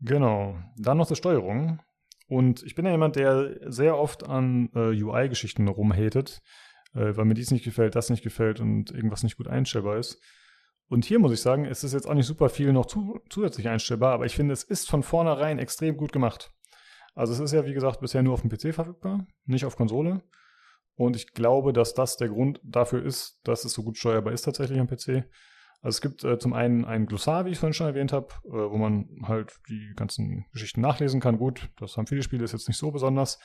Genau, 0.00 0.56
dann 0.76 0.98
noch 0.98 1.06
zur 1.06 1.16
Steuerung. 1.16 1.80
Und 2.28 2.62
ich 2.62 2.74
bin 2.74 2.84
ja 2.84 2.92
jemand, 2.92 3.16
der 3.16 3.56
sehr 3.72 3.96
oft 3.96 4.28
an 4.28 4.68
äh, 4.74 5.02
UI-Geschichten 5.02 5.66
rumhatet, 5.66 6.42
äh, 6.98 7.16
weil 7.16 7.24
mir 7.24 7.34
dies 7.34 7.50
nicht 7.50 7.64
gefällt, 7.64 7.94
das 7.94 8.10
nicht 8.10 8.22
gefällt 8.22 8.60
und 8.60 8.90
irgendwas 8.90 9.22
nicht 9.22 9.36
gut 9.36 9.48
einstellbar 9.48 9.96
ist. 9.96 10.20
Und 10.88 11.04
hier 11.04 11.18
muss 11.18 11.32
ich 11.32 11.40
sagen, 11.40 11.66
es 11.66 11.84
ist 11.84 11.92
jetzt 11.92 12.08
auch 12.08 12.14
nicht 12.14 12.26
super 12.26 12.48
viel 12.48 12.72
noch 12.72 12.86
zu, 12.86 13.20
zusätzlich 13.28 13.68
einstellbar, 13.68 14.14
aber 14.14 14.26
ich 14.26 14.34
finde, 14.34 14.54
es 14.54 14.64
ist 14.64 14.88
von 14.88 15.02
vornherein 15.02 15.58
extrem 15.58 15.96
gut 15.96 16.12
gemacht. 16.12 16.50
Also 17.14 17.32
es 17.32 17.40
ist 17.40 17.52
ja, 17.52 17.66
wie 17.66 17.74
gesagt, 17.74 18.00
bisher 18.00 18.22
nur 18.22 18.34
auf 18.34 18.42
dem 18.42 18.50
PC 18.50 18.74
verfügbar, 18.74 19.26
nicht 19.44 19.64
auf 19.64 19.76
Konsole. 19.76 20.22
Und 20.94 21.14
ich 21.14 21.32
glaube, 21.32 21.72
dass 21.72 21.94
das 21.94 22.16
der 22.16 22.28
Grund 22.28 22.60
dafür 22.64 23.04
ist, 23.04 23.40
dass 23.44 23.64
es 23.64 23.72
so 23.72 23.82
gut 23.82 23.98
steuerbar 23.98 24.32
ist 24.32 24.42
tatsächlich 24.42 24.80
am 24.80 24.88
PC. 24.88 25.24
Also 25.80 25.96
es 25.96 26.00
gibt 26.00 26.24
äh, 26.24 26.38
zum 26.38 26.54
einen 26.54 26.84
ein 26.84 27.06
Glossar, 27.06 27.44
wie 27.44 27.50
ich 27.50 27.58
vorhin 27.58 27.74
schon 27.74 27.86
erwähnt 27.86 28.12
habe, 28.12 28.28
äh, 28.46 28.50
wo 28.50 28.76
man 28.78 29.08
halt 29.22 29.52
die 29.68 29.92
ganzen 29.94 30.46
Geschichten 30.52 30.80
nachlesen 30.80 31.20
kann. 31.20 31.38
Gut, 31.38 31.70
das 31.76 31.96
haben 31.96 32.08
viele 32.08 32.22
Spiele, 32.22 32.42
ist 32.42 32.52
jetzt 32.52 32.66
nicht 32.66 32.78
so 32.78 32.90
besonders. 32.90 33.38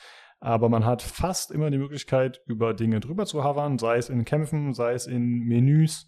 Aber 0.44 0.68
man 0.68 0.84
hat 0.84 1.00
fast 1.00 1.50
immer 1.50 1.70
die 1.70 1.78
Möglichkeit, 1.78 2.42
über 2.44 2.74
Dinge 2.74 3.00
drüber 3.00 3.24
zu 3.24 3.44
hovern, 3.44 3.78
sei 3.78 3.96
es 3.96 4.10
in 4.10 4.26
Kämpfen, 4.26 4.74
sei 4.74 4.92
es 4.92 5.06
in 5.06 5.38
Menüs, 5.38 6.06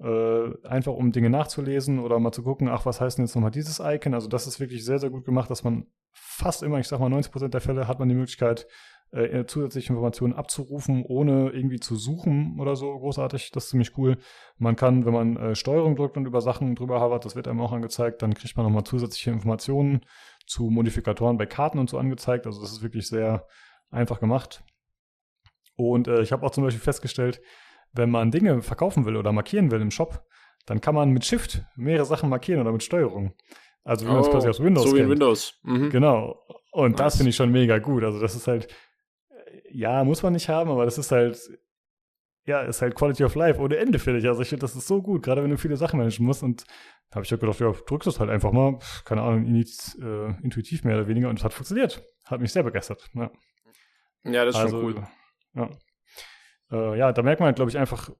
äh, 0.00 0.66
einfach 0.66 0.94
um 0.94 1.12
Dinge 1.12 1.28
nachzulesen 1.28 1.98
oder 1.98 2.18
mal 2.18 2.32
zu 2.32 2.42
gucken, 2.42 2.68
ach, 2.70 2.86
was 2.86 3.02
heißt 3.02 3.18
denn 3.18 3.26
jetzt 3.26 3.34
nochmal 3.34 3.50
dieses 3.50 3.78
Icon? 3.78 4.14
Also 4.14 4.26
das 4.26 4.46
ist 4.46 4.58
wirklich 4.58 4.86
sehr, 4.86 4.98
sehr 4.98 5.10
gut 5.10 5.26
gemacht, 5.26 5.50
dass 5.50 5.64
man 5.64 5.86
fast 6.12 6.62
immer, 6.62 6.78
ich 6.78 6.88
sag 6.88 6.98
mal 6.98 7.12
90% 7.12 7.48
der 7.48 7.60
Fälle 7.60 7.86
hat 7.86 7.98
man 7.98 8.08
die 8.08 8.14
Möglichkeit, 8.14 8.66
äh, 9.12 9.44
zusätzliche 9.46 9.92
Informationen 9.92 10.34
abzurufen, 10.34 11.04
ohne 11.06 11.50
irgendwie 11.50 11.80
zu 11.80 11.96
suchen 11.96 12.58
oder 12.60 12.76
so 12.76 12.98
großartig. 12.98 13.52
Das 13.52 13.64
ist 13.64 13.70
ziemlich 13.70 13.96
cool. 13.96 14.18
Man 14.58 14.76
kann, 14.76 15.06
wenn 15.06 15.12
man 15.12 15.36
äh, 15.36 15.54
Steuerung 15.54 15.96
drückt 15.96 16.16
und 16.16 16.26
über 16.26 16.40
Sachen 16.40 16.74
drüber 16.74 17.00
havert, 17.00 17.24
das 17.24 17.36
wird 17.36 17.48
einem 17.48 17.60
auch 17.60 17.72
angezeigt, 17.72 18.22
dann 18.22 18.34
kriegt 18.34 18.56
man 18.56 18.66
nochmal 18.66 18.84
zusätzliche 18.84 19.30
Informationen 19.30 20.00
zu 20.46 20.70
Modifikatoren 20.70 21.38
bei 21.38 21.46
Karten 21.46 21.78
und 21.78 21.88
so 21.88 21.98
angezeigt. 21.98 22.46
Also 22.46 22.60
das 22.60 22.72
ist 22.72 22.82
wirklich 22.82 23.08
sehr 23.08 23.46
einfach 23.90 24.20
gemacht. 24.20 24.62
Und 25.76 26.08
äh, 26.08 26.20
ich 26.22 26.32
habe 26.32 26.44
auch 26.44 26.50
zum 26.50 26.64
Beispiel 26.64 26.82
festgestellt, 26.82 27.40
wenn 27.92 28.10
man 28.10 28.30
Dinge 28.30 28.62
verkaufen 28.62 29.06
will 29.06 29.16
oder 29.16 29.32
markieren 29.32 29.70
will 29.70 29.80
im 29.80 29.90
Shop, 29.90 30.22
dann 30.66 30.80
kann 30.80 30.94
man 30.94 31.10
mit 31.10 31.24
Shift 31.24 31.62
mehrere 31.76 32.04
Sachen 32.04 32.28
markieren 32.28 32.60
oder 32.60 32.72
mit 32.72 32.82
Steuerung. 32.82 33.34
Also 33.84 34.06
wie 34.06 34.10
man 34.10 34.20
es 34.20 34.28
quasi 34.28 34.48
aus 34.48 34.62
Windows 34.62 34.84
So 34.84 34.96
wie 34.96 35.00
in 35.00 35.08
Windows. 35.08 35.54
Mhm. 35.62 35.88
Genau. 35.88 36.44
Und 36.72 36.92
nice. 36.92 36.98
das 36.98 37.16
finde 37.16 37.30
ich 37.30 37.36
schon 37.36 37.50
mega 37.50 37.78
gut. 37.78 38.04
Also 38.04 38.20
das 38.20 38.34
ist 38.34 38.46
halt, 38.46 38.68
ja, 39.70 40.04
muss 40.04 40.22
man 40.22 40.32
nicht 40.32 40.48
haben, 40.48 40.70
aber 40.70 40.84
das 40.84 40.98
ist 40.98 41.12
halt, 41.12 41.38
ja, 42.48 42.62
ist 42.62 42.80
halt 42.80 42.94
Quality 42.94 43.24
of 43.24 43.34
Life 43.34 43.60
ohne 43.60 43.76
Ende, 43.76 43.98
finde 43.98 44.20
ich. 44.20 44.26
Also 44.26 44.40
ich 44.40 44.48
finde, 44.48 44.62
das 44.62 44.74
ist 44.74 44.86
so 44.86 45.02
gut, 45.02 45.22
gerade 45.22 45.42
wenn 45.42 45.50
du 45.50 45.58
viele 45.58 45.76
Sachen 45.76 45.98
managen 45.98 46.24
musst. 46.24 46.42
Und 46.42 46.64
da 47.10 47.16
habe 47.16 47.24
ich 47.24 47.34
auch 47.34 47.38
gedacht, 47.38 47.60
ja, 47.60 47.70
drückst 47.70 48.08
es 48.08 48.20
halt 48.20 48.30
einfach 48.30 48.52
mal, 48.52 48.78
keine 49.04 49.22
Ahnung, 49.22 49.44
äh, 49.46 50.42
intuitiv 50.42 50.82
mehr 50.82 50.96
oder 50.96 51.08
weniger. 51.08 51.28
Und 51.28 51.38
es 51.38 51.44
hat 51.44 51.52
funktioniert. 51.52 52.02
Hat 52.24 52.40
mich 52.40 52.52
sehr 52.52 52.62
begeistert. 52.62 53.10
Ja, 53.14 53.30
ja 54.24 54.44
das 54.46 54.54
ist 54.56 54.62
also, 54.62 54.80
schon 54.80 54.94
cool. 54.94 55.06
Ja. 55.54 55.70
Äh, 56.70 56.98
ja, 56.98 57.12
da 57.12 57.22
merkt 57.22 57.40
man 57.40 57.48
halt, 57.48 57.56
glaube 57.56 57.70
ich, 57.70 57.76
einfach, 57.76 58.10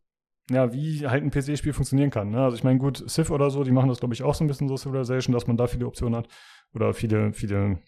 ja, 0.51 0.73
wie 0.75 1.07
halt 1.07 1.25
ein 1.25 1.31
PC-Spiel 1.31 1.73
funktionieren 1.73 2.11
kann. 2.11 2.31
Ne? 2.31 2.43
Also 2.43 2.57
ich 2.57 2.65
meine, 2.65 2.79
gut, 2.79 3.09
Civ 3.09 3.31
oder 3.31 3.49
so, 3.49 3.65
die 3.65 3.73
machen 3.73 3.89
das, 3.89 4.01
glaube 4.01 4.15
ich, 4.15 4.23
auch 4.23 4.35
so 4.35 4.45
ein 4.45 4.47
bisschen 4.47 4.69
so 4.69 4.77
Civilization, 4.77 5.33
dass 5.33 5.47
man 5.47 5.57
da 5.57 5.67
viele 5.67 5.87
Optionen 5.87 6.17
hat. 6.17 6.29
Oder 6.75 6.93
viele, 6.93 7.33
viele 7.33 7.79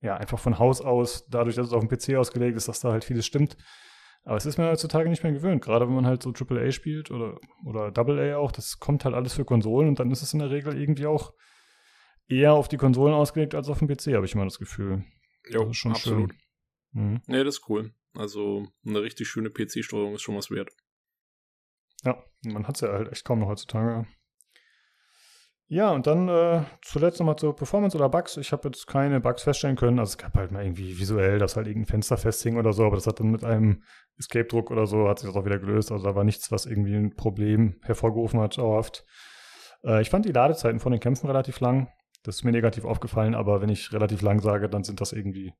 ja, 0.00 0.16
einfach 0.16 0.38
von 0.38 0.58
Haus 0.58 0.80
aus, 0.80 1.26
dadurch, 1.28 1.56
dass 1.56 1.68
es 1.68 1.72
auf 1.72 1.86
dem 1.86 1.88
PC 1.88 2.16
ausgelegt 2.16 2.56
ist, 2.56 2.68
dass 2.68 2.80
da 2.80 2.92
halt 2.92 3.04
vieles 3.04 3.26
stimmt. 3.26 3.56
Aber 4.24 4.36
es 4.36 4.46
ist 4.46 4.58
mir 4.58 4.68
heutzutage 4.68 5.08
nicht 5.08 5.22
mehr 5.22 5.32
gewöhnt, 5.32 5.62
gerade 5.62 5.86
wenn 5.86 5.94
man 5.94 6.06
halt 6.06 6.22
so 6.22 6.32
AAA 6.32 6.70
spielt 6.70 7.10
oder, 7.10 7.38
oder 7.64 7.92
AA 7.96 8.36
auch, 8.36 8.52
das 8.52 8.78
kommt 8.78 9.04
halt 9.04 9.14
alles 9.14 9.34
für 9.34 9.44
Konsolen 9.44 9.88
und 9.88 9.98
dann 10.00 10.10
ist 10.10 10.22
es 10.22 10.32
in 10.32 10.40
der 10.40 10.50
Regel 10.50 10.78
irgendwie 10.78 11.06
auch 11.06 11.32
eher 12.28 12.52
auf 12.52 12.68
die 12.68 12.76
Konsolen 12.76 13.14
ausgelegt 13.14 13.54
als 13.54 13.68
auf 13.68 13.78
dem 13.78 13.88
PC, 13.88 14.14
habe 14.14 14.26
ich 14.26 14.34
mal 14.34 14.44
das 14.44 14.58
Gefühl. 14.58 15.04
Ja, 15.48 15.60
das 15.60 15.70
ist 15.70 15.76
schon 15.76 15.92
absolut. 15.92 16.32
Schön. 16.32 16.40
Mhm. 16.92 17.22
Nee, 17.26 17.44
das 17.44 17.56
ist 17.56 17.68
cool. 17.68 17.92
Also 18.14 18.68
eine 18.84 19.02
richtig 19.02 19.28
schöne 19.28 19.50
PC-Steuerung 19.50 20.14
ist 20.14 20.22
schon 20.22 20.36
was 20.36 20.50
wert. 20.50 20.70
Ja, 22.04 22.22
man 22.44 22.66
hat 22.68 22.76
es 22.76 22.82
ja 22.82 22.92
halt 22.92 23.10
echt 23.10 23.24
kaum 23.24 23.40
noch 23.40 23.48
heutzutage. 23.48 24.06
Ja, 25.70 25.90
und 25.90 26.06
dann 26.06 26.28
äh, 26.28 26.62
zuletzt 26.80 27.20
nochmal 27.20 27.36
zur 27.36 27.54
Performance 27.54 27.94
oder 27.94 28.08
Bugs. 28.08 28.38
Ich 28.38 28.52
habe 28.52 28.68
jetzt 28.68 28.86
keine 28.86 29.20
Bugs 29.20 29.42
feststellen 29.42 29.76
können. 29.76 29.98
Also 29.98 30.12
es 30.12 30.18
gab 30.18 30.34
halt 30.34 30.50
mal 30.50 30.64
irgendwie 30.64 30.98
visuell, 30.98 31.38
dass 31.38 31.56
halt 31.56 31.66
irgendein 31.66 31.90
Fenster 31.90 32.16
festhing 32.16 32.56
oder 32.56 32.72
so, 32.72 32.86
aber 32.86 32.96
das 32.96 33.06
hat 33.06 33.20
dann 33.20 33.30
mit 33.30 33.44
einem 33.44 33.82
Escape-Druck 34.18 34.70
oder 34.70 34.86
so, 34.86 35.08
hat 35.08 35.18
sich 35.18 35.28
das 35.28 35.36
auch 35.36 35.44
wieder 35.44 35.58
gelöst. 35.58 35.92
Also 35.92 36.06
da 36.06 36.14
war 36.14 36.24
nichts, 36.24 36.50
was 36.50 36.64
irgendwie 36.64 36.94
ein 36.94 37.14
Problem 37.14 37.76
hervorgerufen 37.82 38.40
hat, 38.40 38.56
dauerhaft. 38.56 39.04
Äh, 39.84 40.00
ich 40.00 40.08
fand 40.08 40.24
die 40.24 40.32
Ladezeiten 40.32 40.80
von 40.80 40.90
den 40.90 41.00
Kämpfen 41.00 41.26
relativ 41.26 41.60
lang. 41.60 41.88
Das 42.22 42.36
ist 42.36 42.44
mir 42.44 42.52
negativ 42.52 42.86
aufgefallen, 42.86 43.34
aber 43.34 43.60
wenn 43.60 43.68
ich 43.68 43.92
relativ 43.92 44.22
lang 44.22 44.40
sage, 44.40 44.70
dann 44.70 44.84
sind 44.84 45.02
das 45.02 45.12
irgendwie, 45.12 45.52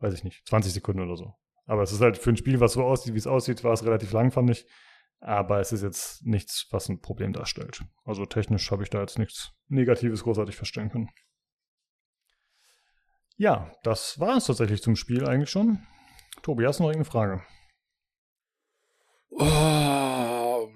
weiß 0.00 0.12
ich 0.12 0.24
nicht, 0.24 0.44
20 0.48 0.72
Sekunden 0.72 1.02
oder 1.02 1.16
so. 1.16 1.34
Aber 1.66 1.82
es 1.82 1.92
ist 1.92 2.00
halt 2.00 2.18
für 2.18 2.30
ein 2.30 2.36
Spiel, 2.36 2.58
was 2.58 2.72
so 2.72 2.82
aussieht, 2.82 3.14
wie 3.14 3.18
es 3.18 3.28
aussieht, 3.28 3.62
war 3.62 3.72
es 3.72 3.84
relativ 3.84 4.10
lang, 4.12 4.32
fand 4.32 4.50
ich. 4.50 4.66
Aber 5.20 5.60
es 5.60 5.72
ist 5.72 5.82
jetzt 5.82 6.24
nichts, 6.24 6.66
was 6.70 6.88
ein 6.88 7.00
Problem 7.00 7.32
darstellt. 7.32 7.82
Also 8.04 8.24
technisch 8.24 8.70
habe 8.70 8.82
ich 8.82 8.90
da 8.90 9.00
jetzt 9.00 9.18
nichts 9.18 9.52
Negatives 9.68 10.22
großartig 10.22 10.56
feststellen 10.56 10.90
können. 10.90 11.10
Ja, 13.36 13.72
das 13.82 14.18
war 14.18 14.36
es 14.36 14.46
tatsächlich 14.46 14.82
zum 14.82 14.96
Spiel 14.96 15.26
eigentlich 15.26 15.50
schon. 15.50 15.86
Tobi, 16.42 16.66
hast 16.66 16.78
du 16.78 16.84
noch 16.84 16.90
irgendeine 16.90 17.10
Frage? 17.10 17.42
Oh, 19.30 20.68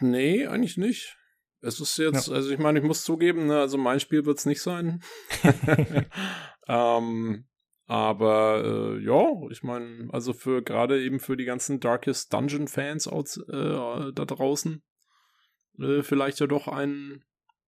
nee, 0.00 0.46
eigentlich 0.46 0.76
nicht. 0.76 1.16
Es 1.60 1.80
ist 1.80 1.96
jetzt, 1.96 2.28
ja. 2.28 2.34
also 2.34 2.50
ich 2.50 2.58
meine, 2.58 2.78
ich 2.80 2.84
muss 2.84 3.04
zugeben, 3.04 3.46
ne, 3.46 3.60
also 3.60 3.78
mein 3.78 4.00
Spiel 4.00 4.26
wird 4.26 4.38
es 4.38 4.46
nicht 4.46 4.60
sein. 4.60 5.02
ähm, 6.68 7.46
aber 7.86 8.62
äh, 8.64 9.04
ja, 9.04 9.26
ich 9.50 9.62
meine, 9.62 10.08
also 10.10 10.32
für 10.32 10.62
gerade 10.62 11.02
eben 11.02 11.20
für 11.20 11.36
die 11.36 11.44
ganzen 11.44 11.80
Darkest 11.80 12.32
Dungeon 12.32 12.68
Fans 12.68 13.06
aus, 13.06 13.36
äh, 13.36 14.12
da 14.12 14.24
draußen, 14.24 14.82
äh, 15.78 16.02
vielleicht 16.02 16.40
ja 16.40 16.46
doch 16.46 16.68
ein 16.68 17.24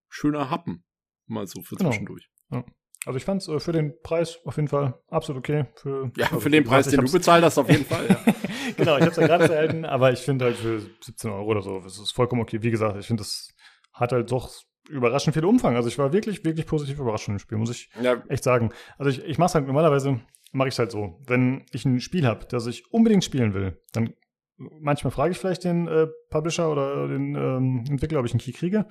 schöner 0.08 0.50
Happen. 0.50 0.86
Mal 1.28 1.48
so 1.48 1.62
für 1.62 1.76
genau. 1.76 1.90
zwischendurch. 1.90 2.30
Ja. 2.52 2.64
Also 3.06 3.18
ich 3.18 3.26
fand 3.26 3.42
es 3.42 3.48
äh, 3.48 3.60
für 3.60 3.72
den 3.72 3.94
Preis 4.02 4.40
auf 4.46 4.56
jeden 4.56 4.68
Fall 4.68 5.00
absolut 5.10 5.40
okay. 5.40 5.66
Für, 5.76 6.12
ja, 6.18 6.28
also 6.28 6.40
für 6.40 6.50
den 6.50 6.64
Preis, 6.64 6.88
den 6.88 7.06
du 7.06 7.12
bezahlt 7.12 7.44
hast, 7.44 7.58
auf 7.58 7.70
jeden 7.70 7.86
Fall. 7.86 8.08
Ja. 8.10 8.34
genau, 8.78 8.98
ich 8.98 9.02
habe 9.02 9.12
es 9.12 9.18
ja 9.18 9.28
gerade 9.28 9.54
erhalten, 9.54 9.86
aber 9.86 10.12
ich 10.12 10.20
finde 10.20 10.46
halt 10.46 10.56
für 10.56 10.82
17 11.02 11.30
Euro 11.30 11.52
oder 11.52 11.62
so, 11.62 11.80
das 11.82 12.00
ist 12.00 12.12
vollkommen 12.12 12.42
okay. 12.42 12.62
Wie 12.62 12.72
gesagt, 12.72 12.98
ich 12.98 13.08
finde, 13.08 13.22
das 13.22 13.50
hat 13.94 14.12
halt 14.12 14.32
doch 14.32 14.50
überraschend 14.90 15.34
viel 15.34 15.46
Umfang. 15.46 15.76
Also 15.76 15.88
ich 15.88 15.98
war 15.98 16.14
wirklich, 16.14 16.44
wirklich 16.46 16.66
positiv 16.66 17.00
überrascht 17.00 17.26
von 17.26 17.36
dem 17.36 17.40
Spiel, 17.40 17.58
muss 17.58 17.72
ich 17.72 17.90
ja. 18.02 18.22
echt 18.30 18.44
sagen. 18.44 18.72
Also 18.98 19.10
ich, 19.10 19.24
ich 19.24 19.38
mache 19.38 19.48
es 19.48 19.56
halt 19.56 19.68
normalerweise, 19.68 20.20
mache 20.52 20.68
ich 20.68 20.76
es 20.76 20.80
halt 20.80 20.92
so. 20.92 21.20
Wenn 21.26 21.66
ich 21.72 21.86
ein 21.86 22.00
Spiel 22.00 22.26
habe, 22.26 22.46
das 22.46 22.68
ich 22.68 22.92
unbedingt 22.92 23.24
spielen 23.24 23.54
will, 23.54 23.80
dann 23.94 24.14
manchmal 24.58 25.12
frage 25.12 25.32
ich 25.32 25.38
vielleicht 25.38 25.64
den 25.64 25.88
äh, 25.88 26.08
Publisher 26.30 26.72
oder 26.72 27.08
den 27.08 27.36
ähm, 27.36 27.84
Entwickler, 27.90 28.20
ob 28.20 28.26
ich 28.26 28.32
einen 28.32 28.40
Key 28.40 28.52
kriege. 28.52 28.86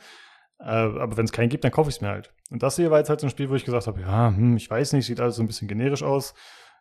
Äh, 0.60 0.64
aber 0.64 1.16
wenn 1.16 1.24
es 1.24 1.32
keinen 1.32 1.48
gibt, 1.48 1.64
dann 1.64 1.72
kaufe 1.72 1.90
ich 1.90 1.96
es 1.96 2.00
mir 2.00 2.08
halt. 2.08 2.32
Und 2.50 2.62
das 2.62 2.76
hier 2.76 2.90
war 2.90 2.98
jetzt 2.98 3.10
halt 3.10 3.20
so 3.20 3.26
ein 3.26 3.30
Spiel, 3.30 3.50
wo 3.50 3.54
ich 3.54 3.64
gesagt 3.64 3.86
habe, 3.86 4.00
ja, 4.00 4.28
hm, 4.28 4.56
ich 4.56 4.70
weiß 4.70 4.92
nicht, 4.92 5.06
sieht 5.06 5.20
alles 5.20 5.36
so 5.36 5.42
ein 5.42 5.46
bisschen 5.46 5.68
generisch 5.68 6.02
aus. 6.02 6.34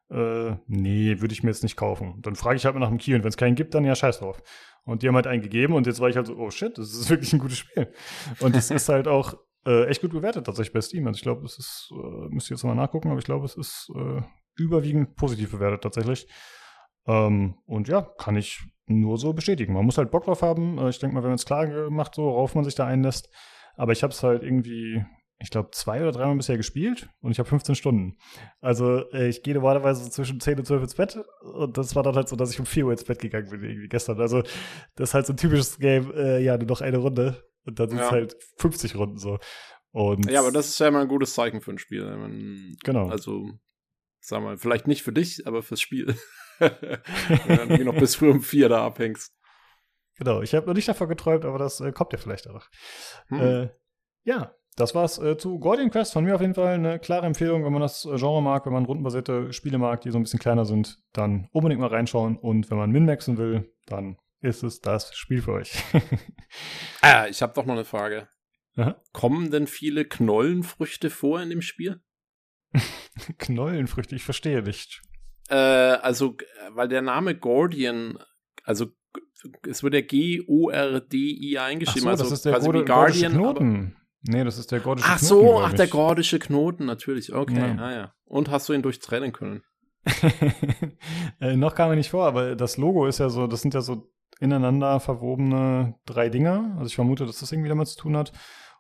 Äh, 0.10 0.56
nee, 0.68 1.22
würde 1.22 1.34
ich 1.34 1.44
mir 1.44 1.50
jetzt 1.50 1.64
nicht 1.64 1.78
kaufen. 1.78 2.20
Dann 2.22 2.36
frage 2.36 2.56
ich 2.58 2.66
halt 2.66 2.76
mal 2.76 2.82
nach 2.82 2.90
dem 2.90 2.98
Key 2.98 3.16
und 3.16 3.24
wenn 3.24 3.30
es 3.30 3.38
keinen 3.38 3.56
gibt, 3.56 3.74
dann 3.74 3.86
ja, 3.86 3.96
scheiß 3.96 4.20
drauf. 4.20 4.42
Und 4.86 5.02
die 5.02 5.08
haben 5.08 5.16
halt 5.16 5.28
einen 5.28 5.42
gegeben 5.42 5.74
und 5.74 5.88
jetzt 5.88 6.00
war 6.00 6.10
ich 6.10 6.18
halt 6.18 6.28
so, 6.28 6.36
oh 6.36 6.52
shit, 6.52 6.78
das 6.78 6.94
ist 6.94 7.10
wirklich 7.10 7.34
ein 7.34 7.40
gutes 7.40 7.60
Spiel. 7.60 7.92
Und 8.40 8.56
es 8.56 8.70
ist 8.70 8.90
halt 8.90 9.08
auch 9.08 9.36
äh, 9.66 9.86
echt 9.86 10.02
gut 10.02 10.12
bewertet 10.12 10.46
tatsächlich 10.46 10.74
bei 10.74 10.82
Steam. 10.82 11.08
Also 11.08 11.18
ich 11.18 11.24
glaube, 11.24 11.46
es 11.46 11.58
ist, 11.58 11.92
äh, 11.92 12.28
müsst 12.30 12.52
ihr 12.52 12.56
jetzt 12.56 12.64
mal 12.64 12.76
nachgucken, 12.76 13.10
aber 13.10 13.20
ich 13.20 13.26
glaube, 13.26 13.46
es 13.46 13.56
ist 13.56 13.92
äh, 13.96 14.22
überwiegend 14.56 15.16
positiv 15.16 15.52
bewertet 15.52 15.82
tatsächlich. 15.82 16.28
Ähm, 17.08 17.56
und 17.66 17.88
ja, 17.88 18.02
kann 18.02 18.36
ich 18.36 18.62
nur 18.86 19.18
so 19.18 19.34
bestätigen. 19.34 19.74
Man 19.74 19.86
muss 19.86 19.98
halt 19.98 20.12
Bock 20.12 20.26
drauf 20.26 20.42
haben. 20.42 20.78
Äh, 20.78 20.90
ich 20.90 21.00
denke 21.00 21.16
mal, 21.16 21.24
wenn 21.24 21.30
man 21.30 21.36
es 21.36 21.46
klar 21.46 21.68
gemacht, 21.68 22.16
so, 22.16 22.24
worauf 22.24 22.56
man 22.56 22.64
sich 22.64 22.76
da 22.76 22.86
einlässt. 22.86 23.30
Aber 23.76 23.92
ich 23.92 24.04
habe 24.04 24.12
es 24.12 24.22
halt 24.22 24.44
irgendwie 24.44 25.04
ich 25.40 25.50
glaube, 25.50 25.72
zwei 25.72 26.02
oder 26.02 26.12
dreimal 26.12 26.38
bisher 26.38 26.58
gespielt 26.58 27.10
und 27.22 27.32
ich 27.32 27.40
habe 27.40 27.50
15 27.50 27.76
Stunden. 27.76 28.18
Also 28.62 29.10
äh, 29.12 29.28
ich 29.28 29.44
gehe 29.44 29.54
normalerweise 29.54 30.10
zwischen 30.10 30.40
10 30.40 30.60
und 30.60 30.66
12 30.66 30.84
ins 30.84 30.96
Bett 30.96 31.20
und 31.42 31.78
das 31.78 31.96
war 31.96 32.04
dann 32.04 32.16
halt 32.16 32.30
so, 32.30 32.36
dass 32.36 32.52
ich 32.52 32.60
um 32.60 32.66
4 32.66 32.86
Uhr 32.86 32.92
ins 32.92 33.04
Bett 33.04 33.20
gegangen 33.20 33.50
bin 33.50 33.64
irgendwie 33.64 33.90
gestern. 33.90 34.20
Also 34.22 34.42
das 34.96 35.10
ist 35.10 35.14
halt 35.14 35.26
so 35.26 35.34
ein 35.34 35.38
typisches 35.38 35.80
Game, 35.80 36.14
äh, 36.14 36.40
ja, 36.40 36.58
nur 36.58 36.68
noch 36.68 36.82
eine 36.82 36.98
Runde 36.98 37.44
und 37.66 37.80
dann 37.80 37.90
sind 37.90 38.00
es 38.00 38.12
halt 38.12 38.38
50 38.58 38.96
Runden 38.96 39.18
so. 39.18 39.40
Und 39.92 40.30
ja, 40.30 40.40
aber 40.40 40.52
das 40.52 40.70
ist 40.70 40.80
ja 40.80 40.88
immer 40.88 41.02
ein 41.02 41.08
gutes 41.08 41.34
Zeichen 41.34 41.62
für 41.62 41.72
ein 41.72 41.78
Spiel. 41.78 42.04
Man, 42.04 42.76
genau. 42.84 43.10
Also, 43.10 43.52
sag 44.20 44.42
mal, 44.42 44.58
vielleicht 44.58 44.88
nicht 44.88 45.04
für 45.04 45.14
dich, 45.14 45.46
aber 45.46 45.62
fürs 45.62 45.82
Spiel. 45.82 46.16
Wenn 46.60 47.70
du 47.70 47.84
noch 47.86 47.98
bis 47.98 48.16
früh 48.16 48.30
um 48.30 48.42
4 48.42 48.70
da 48.70 48.86
abhängst. 48.86 49.36
Genau, 50.18 50.42
ich 50.42 50.56
habe 50.56 50.66
noch 50.68 50.74
nicht 50.74 50.88
davon 50.88 51.10
geträumt, 51.10 51.46
aber 51.46 51.60
das 51.60 51.80
äh, 51.80 51.92
kommt 51.92 52.12
ja 52.14 52.18
vielleicht 52.18 52.48
auch. 52.48 52.68
Hm. 53.28 53.40
Äh, 53.40 53.70
ja, 54.24 54.56
das 54.76 54.96
war's 54.96 55.20
äh, 55.20 55.38
zu 55.38 55.60
Guardian 55.60 55.92
Quest. 55.92 56.14
Von 56.14 56.24
mir 56.24 56.36
auf 56.36 56.42
jeden 56.42 56.56
Fall 56.56 56.74
eine 56.74 57.00
klare 57.00 57.26
Empfehlung, 57.26 57.64
wenn 57.66 57.74
man 57.74 57.82
das 57.82 58.06
äh, 58.06 58.16
Genre 58.18 58.42
mag, 58.42 58.66
wenn 58.66 58.74
man 58.74 58.86
rundenbasierte 58.86 59.54
Spiele 59.54 59.78
mag, 59.78 60.02
die 60.02 60.12
so 60.12 60.18
ein 60.18 60.24
bisschen 60.24 60.40
kleiner 60.40 60.66
sind, 60.66 61.00
dann 61.14 61.48
unbedingt 61.52 61.82
mal 61.82 61.88
reinschauen. 61.88 62.38
Und 62.38 62.70
wenn 62.70 62.78
man 62.78 62.92
Min-Maxen 62.92 63.38
will, 63.38 63.72
dann 63.86 64.18
ist 64.42 64.64
es 64.64 64.82
das 64.82 65.16
Spiel 65.16 65.42
für 65.42 65.54
euch. 65.54 65.74
ah, 67.02 67.28
ich 67.28 67.42
habe 67.42 67.54
doch 67.54 67.66
noch 67.66 67.74
eine 67.74 67.86
Frage. 67.86 68.28
Aha. 68.76 69.02
Kommen 69.12 69.52
denn 69.52 69.68
viele 69.68 70.06
Knollenfrüchte 70.06 71.10
vor 71.10 71.42
in 71.42 71.50
dem 71.50 71.62
Spiel? 71.62 72.02
Knollenfrüchte, 73.38 74.16
ich 74.16 74.24
verstehe 74.24 74.64
nicht. 74.64 75.02
Äh, 75.50 75.56
also, 75.56 76.36
weil 76.72 76.88
der 76.88 77.02
Name 77.02 77.36
Guardian, 77.36 78.18
also 78.64 78.88
es 79.68 79.84
wird 79.84 79.94
ja 79.94 80.02
G-O-R-D-I 80.02 81.58
eingeschrieben, 81.60 82.04
so, 82.04 82.10
also 82.10 82.24
das 82.24 82.32
ist 82.34 82.46
der 82.46 82.54
quasi 82.54 82.74
wie 82.74 82.86
Guardian. 82.86 83.34
Knoten. 83.34 83.96
Nee, 84.24 84.44
das 84.44 84.58
ist 84.58 84.72
der 84.72 84.80
gordische 84.80 85.10
ach 85.10 85.20
Knoten. 85.20 85.46
Ach 85.46 85.52
so, 85.52 85.62
ach, 85.62 85.74
der 85.74 85.88
gordische 85.88 86.40
Knoten, 86.40 86.86
natürlich. 86.86 87.34
Okay, 87.34 87.76
ja. 87.76 87.76
ah 87.78 87.92
ja. 87.92 88.14
Und 88.26 88.50
hast 88.50 88.70
du 88.70 88.74
ihn 88.74 88.82
durchtrennen 88.82 89.34
können? 89.34 89.64
äh, 91.40 91.56
noch 91.56 91.76
kam 91.76 91.90
er 91.90 91.96
nicht 91.96 92.10
vor, 92.10 92.26
aber 92.26 92.56
das 92.56 92.78
Logo 92.78 93.06
ist 93.06 93.20
ja 93.20 93.30
so, 93.30 93.48
das 93.48 93.62
sind 93.62 93.74
ja 93.74 93.82
so 93.82 94.12
ineinander 94.40 95.00
verwobene 95.00 95.96
drei 96.06 96.30
Dinger. 96.30 96.74
Also 96.76 96.88
ich 96.88 96.96
vermute, 96.96 97.26
dass 97.26 97.40
das 97.40 97.52
irgendwie 97.52 97.70
damit 97.70 97.88
zu 97.88 97.98
tun 97.98 98.18
hat. 98.18 98.32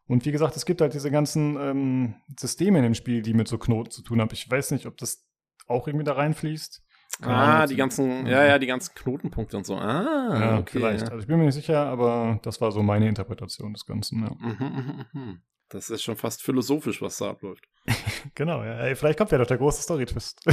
Und 0.07 0.25
wie 0.25 0.31
gesagt, 0.31 0.55
es 0.57 0.65
gibt 0.65 0.81
halt 0.81 0.93
diese 0.93 1.11
ganzen 1.11 1.57
ähm, 1.59 2.15
Systeme 2.37 2.79
in 2.79 2.83
dem 2.83 2.95
Spiel, 2.95 3.21
die 3.21 3.33
mit 3.33 3.47
so 3.47 3.57
Knoten 3.57 3.91
zu 3.91 4.01
tun 4.01 4.19
haben. 4.19 4.29
Ich 4.33 4.49
weiß 4.49 4.71
nicht, 4.71 4.85
ob 4.85 4.97
das 4.97 5.25
auch 5.67 5.87
irgendwie 5.87 6.05
da 6.05 6.13
reinfließt. 6.13 6.83
Ah, 7.21 7.67
die 7.67 7.75
ganzen, 7.75 8.25
ja, 8.25 8.45
ja, 8.45 8.59
die 8.59 8.65
ganzen 8.67 8.93
Knotenpunkte 8.95 9.55
und 9.57 9.65
so. 9.65 9.75
Ah, 9.75 10.39
ja, 10.39 10.57
okay. 10.59 10.79
Vielleicht. 10.79 11.03
Also 11.03 11.19
ich 11.19 11.27
bin 11.27 11.37
mir 11.37 11.45
nicht 11.45 11.55
sicher, 11.55 11.85
aber 11.85 12.39
das 12.41 12.59
war 12.59 12.71
so 12.71 12.81
meine 12.81 13.07
Interpretation 13.07 13.73
des 13.73 13.85
Ganzen, 13.85 14.23
ja. 14.23 14.31
Mhm, 14.39 14.57
mhm, 14.59 15.05
mhm. 15.13 15.41
Das 15.69 15.89
ist 15.89 16.03
schon 16.03 16.17
fast 16.17 16.43
philosophisch, 16.43 17.01
was 17.01 17.17
da 17.17 17.31
abläuft. 17.31 17.67
genau, 18.35 18.63
ja. 18.63 18.79
Ey, 18.79 18.95
vielleicht 18.95 19.17
kommt 19.17 19.31
ja 19.31 19.37
doch 19.37 19.47
der 19.47 19.57
große 19.57 19.81
Story-Twist. 19.81 20.45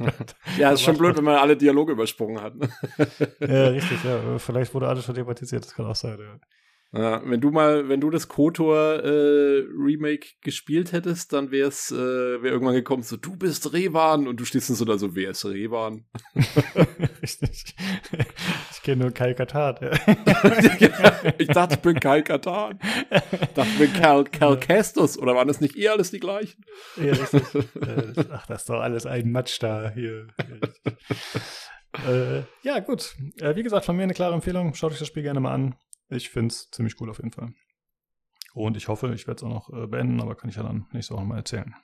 ja, 0.58 0.72
ist 0.72 0.82
schon 0.82 0.96
blöd, 0.96 1.16
wenn 1.16 1.24
man 1.24 1.36
alle 1.36 1.56
Dialoge 1.56 1.92
übersprungen 1.92 2.40
hat. 2.40 2.54
Ne? 2.56 2.68
ja, 3.40 3.68
richtig, 3.68 4.02
ja. 4.04 4.38
Vielleicht 4.38 4.72
wurde 4.74 4.88
alles 4.88 5.04
schon 5.04 5.14
thematisiert, 5.14 5.64
das 5.64 5.74
kann 5.74 5.86
auch 5.86 5.96
sein, 5.96 6.18
ja. 6.18 6.38
Ja, 6.94 7.22
wenn 7.24 7.40
du 7.40 7.50
mal, 7.50 7.88
wenn 7.88 8.02
du 8.02 8.10
das 8.10 8.28
Kotor 8.28 9.02
äh, 9.02 9.64
Remake 9.78 10.26
gespielt 10.42 10.92
hättest, 10.92 11.32
dann 11.32 11.50
wär's, 11.50 11.90
äh, 11.90 11.96
wär 11.96 12.52
irgendwann 12.52 12.74
gekommen 12.74 13.02
so, 13.02 13.16
du 13.16 13.34
bist 13.34 13.72
Revan 13.72 14.28
und 14.28 14.38
du 14.38 14.44
stehst 14.44 14.68
dann 14.68 14.76
so 14.76 14.84
da 14.84 14.98
so, 14.98 15.16
wer 15.16 15.30
ist 15.30 15.44
Revan? 15.46 16.04
Richtig. 17.22 17.74
Ich 18.72 18.84
kenne 18.84 19.04
nur 19.04 19.12
Kai 19.12 19.32
Katan. 19.32 19.76
Ja. 19.80 19.92
ich 21.38 21.46
dachte, 21.46 21.76
ich 21.76 21.80
bin 21.82 22.00
Kai 22.00 22.22
Katan. 22.22 22.80
Ich 23.12 23.52
dachte, 23.54 23.70
ich 23.74 23.78
bin 23.78 23.92
Cal, 23.92 24.24
Cal 24.24 24.58
Kestus. 24.58 25.16
Oder 25.16 25.36
waren 25.36 25.46
das 25.46 25.60
nicht 25.60 25.76
eh 25.76 25.86
alles 25.86 26.10
die 26.10 26.18
gleichen? 26.18 26.64
Ja, 26.96 27.12
richtig. 27.12 27.54
Äh, 27.54 28.24
ach, 28.32 28.44
das 28.48 28.62
ist 28.62 28.68
doch 28.68 28.80
alles 28.80 29.06
ein 29.06 29.30
Matsch 29.30 29.62
da 29.62 29.92
hier. 29.94 30.26
äh, 32.08 32.42
ja, 32.62 32.80
gut. 32.80 33.14
Äh, 33.40 33.54
wie 33.54 33.62
gesagt, 33.62 33.84
von 33.86 33.96
mir 33.96 34.02
eine 34.02 34.14
klare 34.14 34.34
Empfehlung. 34.34 34.74
Schaut 34.74 34.90
euch 34.90 34.98
das 34.98 35.06
Spiel 35.06 35.22
gerne 35.22 35.38
mal 35.38 35.54
an. 35.54 35.76
Ich 36.12 36.30
finde 36.30 36.48
es 36.48 36.70
ziemlich 36.70 37.00
cool 37.00 37.10
auf 37.10 37.18
jeden 37.18 37.32
Fall. 37.32 37.52
Und 38.54 38.76
ich 38.76 38.88
hoffe, 38.88 39.12
ich 39.14 39.26
werde 39.26 39.38
es 39.38 39.42
auch 39.42 39.48
noch 39.48 39.70
äh, 39.72 39.86
beenden, 39.86 40.20
aber 40.20 40.34
kann 40.34 40.50
ich 40.50 40.56
ja 40.56 40.62
dann 40.62 40.86
nächste 40.92 41.14
Woche 41.14 41.24
mal 41.24 41.38
erzählen. 41.38 41.74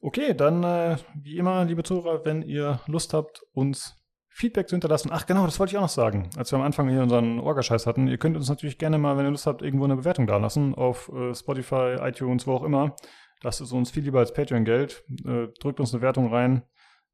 Okay, 0.00 0.34
dann 0.34 0.64
äh, 0.64 0.96
wie 1.14 1.38
immer, 1.38 1.64
liebe 1.64 1.84
Zuhörer, 1.84 2.24
wenn 2.24 2.42
ihr 2.42 2.80
Lust 2.86 3.14
habt, 3.14 3.42
uns 3.52 3.96
Feedback 4.28 4.68
zu 4.68 4.74
hinterlassen. 4.74 5.10
Ach 5.12 5.26
genau, 5.26 5.44
das 5.44 5.60
wollte 5.60 5.72
ich 5.72 5.76
auch 5.78 5.82
noch 5.82 5.88
sagen, 5.88 6.28
als 6.36 6.50
wir 6.50 6.58
am 6.58 6.64
Anfang 6.64 6.88
hier 6.88 7.02
unseren 7.02 7.38
Orgascheiß 7.38 7.86
hatten. 7.86 8.08
Ihr 8.08 8.18
könnt 8.18 8.36
uns 8.36 8.48
natürlich 8.48 8.78
gerne 8.78 8.98
mal, 8.98 9.16
wenn 9.16 9.26
ihr 9.26 9.30
Lust 9.30 9.46
habt, 9.46 9.62
irgendwo 9.62 9.84
eine 9.84 9.96
Bewertung 9.96 10.26
dalassen 10.26 10.74
auf 10.74 11.08
äh, 11.10 11.34
Spotify, 11.34 11.96
iTunes, 12.00 12.46
wo 12.46 12.54
auch 12.54 12.64
immer. 12.64 12.96
Das 13.42 13.60
ist 13.60 13.72
uns 13.72 13.92
viel 13.92 14.02
lieber 14.02 14.18
als 14.18 14.32
Patreon-Geld. 14.32 15.04
Äh, 15.24 15.48
drückt 15.60 15.78
uns 15.78 15.94
eine 15.94 16.02
Wertung 16.02 16.32
rein. 16.32 16.64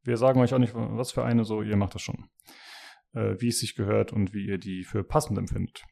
Wir 0.03 0.17
sagen 0.17 0.41
euch 0.41 0.55
auch 0.55 0.59
nicht, 0.59 0.73
was 0.75 1.13
für 1.13 1.23
eine, 1.23 1.45
so 1.45 1.61
ihr 1.61 1.77
macht 1.77 1.95
das 1.95 2.01
schon 2.01 2.31
äh, 3.15 3.35
wie 3.39 3.49
es 3.49 3.61
sich 3.61 3.75
gehört 3.75 4.13
und 4.13 4.35
wie 4.35 4.47
ihr 4.47 4.59
die 4.59 4.85
für 4.85 5.05
passend 5.05 5.39
empfindet. 5.39 5.85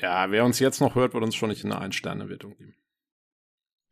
Ja, 0.00 0.30
wer 0.30 0.44
uns 0.44 0.58
jetzt 0.58 0.80
noch 0.80 0.94
hört, 0.94 1.14
wird 1.14 1.24
uns 1.24 1.34
schon 1.34 1.48
nicht 1.48 1.64
eine 1.64 1.78
Ein-Sterne-Wertung 1.78 2.56
geben. 2.56 2.76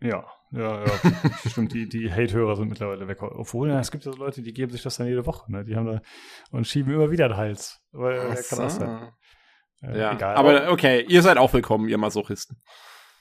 Ja, 0.01 0.27
ja, 0.51 0.85
ja. 0.85 1.01
Stimmt, 1.47 1.73
die, 1.73 1.89
die 1.89 2.13
Hate-Hörer 2.13 2.57
sind 2.57 2.69
mittlerweile 2.69 3.09
weg. 3.09 3.23
Obwohl, 3.23 3.71
ja, 3.71 3.81
es 3.81 3.91
gibt 3.91 4.05
ja 4.05 4.13
so 4.13 4.19
Leute, 4.19 4.43
die 4.43 4.53
geben 4.53 4.71
sich 4.71 4.83
das 4.83 4.97
dann 4.97 5.07
jede 5.07 5.25
Woche, 5.25 5.51
ne? 5.51 5.65
Die 5.65 5.77
haben 5.77 5.87
da 5.87 6.03
und 6.51 6.67
schieben 6.67 6.93
immer 6.93 7.11
wieder 7.11 7.29
den 7.29 7.37
Hals. 7.37 7.81
Aber 7.93 8.15
äh, 8.15 8.43
kann 8.49 8.59
das 8.59 8.77
sein. 8.77 9.13
Ja, 9.81 10.13
egal. 10.13 10.37
Aber 10.37 10.71
okay, 10.71 11.05
ihr 11.09 11.23
seid 11.23 11.39
auch 11.39 11.53
willkommen, 11.53 11.89
ihr 11.89 11.99
Masochisten. 11.99 12.63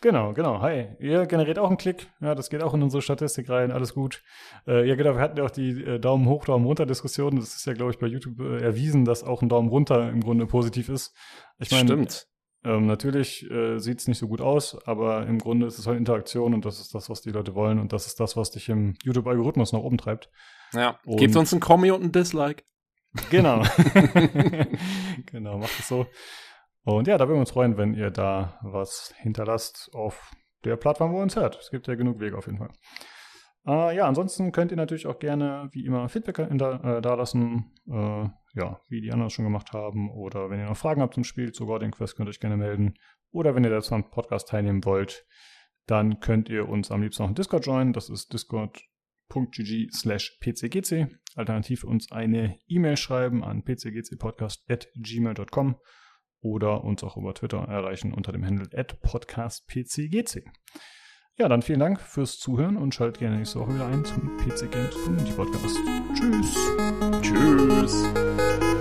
Genau, 0.03 0.33
genau. 0.33 0.59
Hi. 0.59 0.89
Ihr 0.99 1.25
generiert 1.27 1.57
auch 1.57 1.69
einen 1.69 1.77
Klick. 1.77 2.09
Ja, 2.19 2.35
das 2.35 2.49
geht 2.49 2.61
auch 2.61 2.73
in 2.73 2.83
unsere 2.83 3.01
Statistik 3.01 3.49
rein. 3.49 3.71
Alles 3.71 3.93
gut. 3.93 4.21
Äh, 4.67 4.85
ja, 4.85 4.95
genau. 4.95 5.15
Wir 5.15 5.21
hatten 5.21 5.37
ja 5.37 5.45
auch 5.45 5.49
die 5.49 5.81
äh, 5.81 5.97
Daumen 5.97 6.27
hoch, 6.27 6.43
Daumen 6.43 6.65
runter 6.65 6.85
Diskussion. 6.85 7.37
Das 7.37 7.55
ist 7.55 7.65
ja, 7.65 7.71
glaube 7.71 7.91
ich, 7.91 7.99
bei 7.99 8.07
YouTube 8.07 8.37
äh, 8.41 8.61
erwiesen, 8.61 9.05
dass 9.05 9.23
auch 9.23 9.41
ein 9.41 9.47
Daumen 9.47 9.69
runter 9.69 10.09
im 10.09 10.19
Grunde 10.19 10.45
positiv 10.45 10.89
ist. 10.89 11.15
Ich 11.57 11.71
meine, 11.71 11.87
Stimmt. 11.87 12.27
Ähm, 12.65 12.85
natürlich 12.85 13.49
äh, 13.49 13.79
sieht 13.79 14.01
es 14.01 14.09
nicht 14.09 14.17
so 14.17 14.27
gut 14.27 14.41
aus, 14.41 14.77
aber 14.85 15.25
im 15.25 15.39
Grunde 15.39 15.67
ist 15.67 15.79
es 15.79 15.87
halt 15.87 15.97
Interaktion 15.97 16.53
und 16.53 16.65
das 16.65 16.81
ist 16.81 16.93
das, 16.93 17.09
was 17.09 17.21
die 17.21 17.31
Leute 17.31 17.55
wollen 17.55 17.79
und 17.79 17.93
das 17.93 18.05
ist 18.05 18.19
das, 18.19 18.35
was 18.35 18.51
dich 18.51 18.67
im 18.67 18.95
YouTube-Algorithmus 19.03 19.71
nach 19.71 19.79
oben 19.79 19.97
treibt. 19.97 20.29
Ja, 20.73 20.99
und 21.05 21.15
gebt 21.17 21.35
uns 21.37 21.53
ein 21.53 21.61
Kommi 21.61 21.91
und 21.91 22.03
ein 22.03 22.11
Dislike. 22.11 22.63
Genau. 23.29 23.63
genau, 25.31 25.59
macht 25.59 25.79
es 25.79 25.87
so. 25.87 26.07
Und 26.83 27.07
ja, 27.07 27.17
da 27.17 27.27
würden 27.27 27.37
wir 27.37 27.41
uns 27.41 27.51
freuen, 27.51 27.77
wenn 27.77 27.93
ihr 27.93 28.11
da 28.11 28.59
was 28.61 29.13
hinterlasst 29.17 29.89
auf 29.93 30.31
der 30.65 30.75
Plattform, 30.75 31.13
wo 31.13 31.17
ihr 31.17 31.23
uns 31.23 31.35
hört. 31.35 31.57
Es 31.59 31.71
gibt 31.71 31.87
ja 31.87 31.95
genug 31.95 32.19
Wege 32.19 32.37
auf 32.37 32.45
jeden 32.45 32.57
Fall. 32.57 32.71
Äh, 33.65 33.95
ja, 33.95 34.05
ansonsten 34.07 34.51
könnt 34.51 34.71
ihr 34.71 34.77
natürlich 34.77 35.07
auch 35.07 35.19
gerne, 35.19 35.69
wie 35.71 35.85
immer, 35.85 36.09
Feedback 36.09 36.35
hinter, 36.37 36.83
äh, 36.83 37.01
da 37.01 37.13
lassen, 37.13 37.71
äh, 37.87 38.27
ja, 38.55 38.81
wie 38.89 38.99
die 39.01 39.13
anderen 39.13 39.29
schon 39.29 39.45
gemacht 39.45 39.71
haben. 39.71 40.11
Oder 40.11 40.49
wenn 40.49 40.59
ihr 40.59 40.65
noch 40.65 40.75
Fragen 40.75 41.01
habt 41.01 41.13
zum 41.13 41.23
Spiel, 41.23 41.53
zu 41.53 41.65
Guardian 41.65 41.91
Quest, 41.91 42.17
könnt 42.17 42.27
ihr 42.27 42.31
euch 42.31 42.41
gerne 42.41 42.57
melden. 42.57 42.95
Oder 43.31 43.55
wenn 43.55 43.63
ihr 43.63 43.69
selbst 43.69 43.93
am 43.93 44.09
Podcast 44.09 44.49
teilnehmen 44.49 44.83
wollt, 44.83 45.25
dann 45.87 46.19
könnt 46.19 46.49
ihr 46.49 46.67
uns 46.67 46.91
am 46.91 47.01
liebsten 47.01 47.23
auch 47.23 47.29
in 47.29 47.35
Discord 47.35 47.65
joinen. 47.65 47.93
Das 47.93 48.09
ist 48.09 48.33
discord.gg 48.33 49.91
slash 49.91 50.37
pcgc. 50.41 51.07
Alternativ 51.35 51.85
uns 51.85 52.11
eine 52.11 52.59
E-Mail 52.67 52.97
schreiben 52.97 53.41
an 53.43 53.63
pcgcpodcast.gmail.com 53.63 55.77
oder 56.43 56.83
uns 56.83 57.03
auch 57.03 57.17
über 57.17 57.33
Twitter 57.33 57.59
erreichen 57.59 58.13
unter 58.13 58.31
dem 58.31 58.45
Handle 58.45 58.67
podcastpcgc. 59.01 60.43
Ja, 61.35 61.49
dann 61.49 61.63
vielen 61.63 61.79
Dank 61.79 61.99
fürs 61.99 62.37
Zuhören 62.37 62.77
und 62.77 62.93
schaltet 62.93 63.17
gerne 63.17 63.37
nächste 63.37 63.59
Woche 63.59 63.73
wieder 63.73 63.87
ein 63.87 64.05
zum 64.05 64.37
PC 64.37 64.71
Games 64.71 64.93
Community 65.03 65.31
Podcast. 65.31 65.77
Tschüss. 66.13 66.55
Tschüss. 67.21 68.72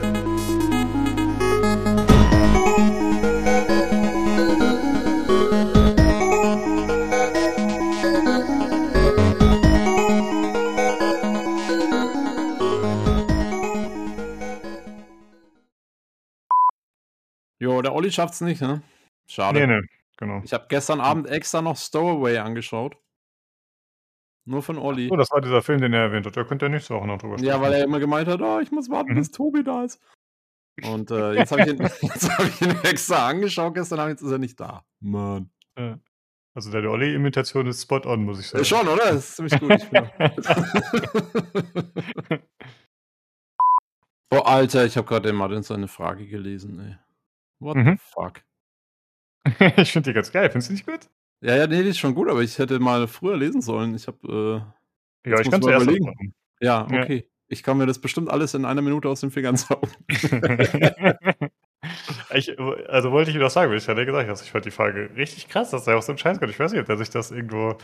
Der 17.92 17.96
Olli 17.96 18.10
schafft's 18.10 18.40
nicht, 18.40 18.60
ne? 18.62 18.82
Schade. 19.26 19.60
Nee, 19.60 19.66
nee, 19.80 19.86
genau. 20.16 20.40
Ich 20.44 20.52
habe 20.52 20.66
gestern 20.68 21.00
Abend 21.00 21.26
extra 21.28 21.60
noch 21.62 21.76
Stowaway 21.76 22.38
angeschaut. 22.38 22.96
Nur 24.44 24.62
von 24.62 24.76
Olli. 24.78 25.08
Oh, 25.10 25.16
das 25.16 25.30
war 25.30 25.40
dieser 25.40 25.62
Film, 25.62 25.80
den 25.80 25.92
er 25.92 26.00
erwähnt 26.00 26.26
hat. 26.26 26.36
Da 26.36 26.42
könnt 26.44 26.62
ihr 26.62 26.68
nächste 26.68 26.94
Woche 26.94 27.06
noch 27.06 27.18
drüber 27.18 27.38
sprechen. 27.38 27.48
Ja, 27.48 27.60
weil 27.60 27.74
er 27.74 27.84
immer 27.84 28.00
gemeint 28.00 28.26
hat, 28.28 28.40
oh, 28.42 28.58
ich 28.60 28.72
muss 28.72 28.90
warten, 28.90 29.12
Mhm. 29.12 29.16
bis 29.18 29.30
Tobi 29.30 29.62
da 29.62 29.84
ist. 29.84 30.00
Und 30.84 31.10
äh, 31.10 31.34
jetzt 31.34 31.52
habe 31.52 31.62
ich, 31.62 31.68
ihn- 31.68 31.78
jetzt 32.02 32.28
hab 32.30 32.44
ich 32.44 32.60
ihn 32.62 32.70
extra 32.82 33.28
angeschaut 33.28 33.74
gestern 33.74 34.00
Abend, 34.00 34.12
jetzt 34.12 34.22
ist 34.22 34.32
er 34.32 34.38
nicht 34.38 34.58
da. 34.58 34.84
Mann. 35.00 35.50
Also 36.54 36.70
der 36.72 36.90
Olli-Imitation 36.90 37.66
ist 37.66 37.82
spot 37.82 38.00
on, 38.04 38.24
muss 38.24 38.40
ich 38.40 38.48
sagen. 38.48 38.62
Äh, 38.62 38.64
schon, 38.64 38.88
oder? 38.88 39.04
Das 39.12 39.16
ist 39.16 39.36
ziemlich 39.36 39.58
gut. 39.60 39.80
Oh, 44.30 44.38
Alter, 44.44 44.84
ich 44.86 44.96
habe 44.96 45.06
gerade 45.06 45.28
den 45.28 45.36
Martin 45.36 45.62
seine 45.62 45.88
Frage 45.88 46.26
gelesen, 46.26 46.80
ey. 46.80 46.96
What 47.62 47.76
Mhm. 47.76 47.92
the 47.92 47.96
fuck? 48.12 48.42
ich 49.78 49.92
finde 49.92 50.10
die 50.10 50.14
ganz 50.14 50.30
geil. 50.32 50.50
Findest 50.50 50.68
du 50.70 50.72
nicht 50.74 50.86
gut? 50.86 51.08
Ja, 51.40 51.56
ja, 51.56 51.66
nee, 51.66 51.82
die 51.82 51.88
ist 51.90 51.98
schon 51.98 52.14
gut, 52.14 52.28
aber 52.28 52.42
ich 52.42 52.58
hätte 52.58 52.78
mal 52.78 53.08
früher 53.08 53.36
lesen 53.36 53.60
sollen. 53.62 53.94
Ich 53.94 54.06
habe, 54.06 54.64
Ja, 55.26 55.32
Jetzt 55.36 55.46
ich 55.46 55.50
kann 55.50 55.62
zuerst 55.62 55.82
überlegen. 55.84 56.06
machen. 56.06 56.34
äh, 56.60 56.66
ja, 56.66 56.86
Ja. 56.90 57.02
okay. 57.02 57.28
Ich 57.48 57.62
kann 57.62 57.76
mir 57.76 57.86
das 57.86 58.00
bestimmt 58.00 58.30
alles 58.30 58.54
in 58.54 58.64
einer 58.64 58.80
Minute 58.82 59.08
aus 59.08 59.20
den 59.20 59.30
Fingern 59.30 59.56
saugen. 59.56 59.90
ich, 62.34 62.58
also 62.88 63.12
wollte 63.12 63.30
ich 63.30 63.36
ihm 63.36 63.42
doch 63.42 63.50
sagen, 63.50 63.70
wie 63.72 63.76
ich 63.76 63.88
hatte 63.88 64.06
gesagt 64.06 64.28
hast, 64.30 64.42
ich 64.42 64.50
fand 64.50 64.64
die 64.64 64.70
Frage 64.70 65.10
richtig 65.16 65.48
krass, 65.48 65.70
dass 65.70 65.86
er 65.86 65.98
auch 65.98 66.02
so 66.02 66.12
einen 66.12 66.18
Scheiß 66.18 66.40
kann. 66.40 66.48
Ich 66.48 66.58
weiß 66.58 66.72
nicht, 66.72 66.80
ob 66.80 66.88
er 66.88 66.96
sich 66.96 67.10
das 67.10 67.30
irgendwo. 67.30 67.76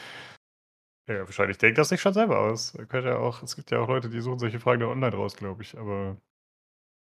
Ja, 1.08 1.20
wahrscheinlich 1.20 1.58
denkt 1.58 1.78
das 1.78 1.88
sich 1.90 2.00
schon 2.00 2.12
selber 2.14 2.38
aus. 2.38 2.72
Könnte 2.88 3.08
ja 3.08 3.16
auch, 3.18 3.42
es 3.42 3.56
gibt 3.56 3.70
ja 3.70 3.80
auch 3.80 3.88
Leute, 3.88 4.08
die 4.10 4.20
suchen 4.20 4.38
solche 4.38 4.60
Fragen 4.60 4.80
da 4.80 4.86
online 4.88 5.14
raus, 5.16 5.36
glaube 5.36 5.62
ich. 5.62 5.76
Aber. 5.76 6.16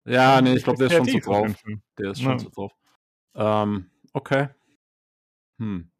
Ja, 0.07 0.41
nee, 0.41 0.53
ich 0.53 0.63
glaube, 0.63 0.77
der 0.79 0.87
ist 0.87 0.93
schon 0.95 1.07
zu 1.07 1.19
drauf. 1.19 1.47
Der 1.99 2.11
ist 2.11 2.21
schon 2.21 2.31
Ja. 2.33 2.39
so 2.39 2.49
drauf. 2.49 2.71
Ähm, 3.35 3.91
okay. 4.13 4.47
Hm. 5.59 5.91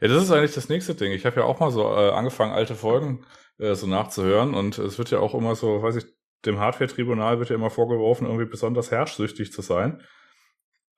Ja, 0.00 0.08
das 0.08 0.22
ist 0.24 0.30
eigentlich 0.32 0.54
das 0.54 0.68
nächste 0.68 0.94
Ding. 0.94 1.12
Ich 1.12 1.26
habe 1.26 1.40
ja 1.40 1.46
auch 1.46 1.60
mal 1.60 1.70
so 1.70 1.82
äh, 1.82 2.10
angefangen, 2.10 2.52
alte 2.52 2.74
Folgen 2.74 3.24
äh, 3.58 3.74
so 3.74 3.86
nachzuhören 3.86 4.54
und 4.54 4.78
es 4.78 4.98
wird 4.98 5.10
ja 5.10 5.18
auch 5.20 5.34
immer 5.34 5.54
so, 5.54 5.82
weiß 5.82 5.96
ich, 5.96 6.06
dem 6.44 6.58
Hardware-Tribunal 6.58 7.38
wird 7.38 7.50
ja 7.50 7.56
immer 7.56 7.70
vorgeworfen, 7.70 8.26
irgendwie 8.26 8.46
besonders 8.46 8.90
herrschsüchtig 8.90 9.52
zu 9.52 9.62
sein. 9.62 10.02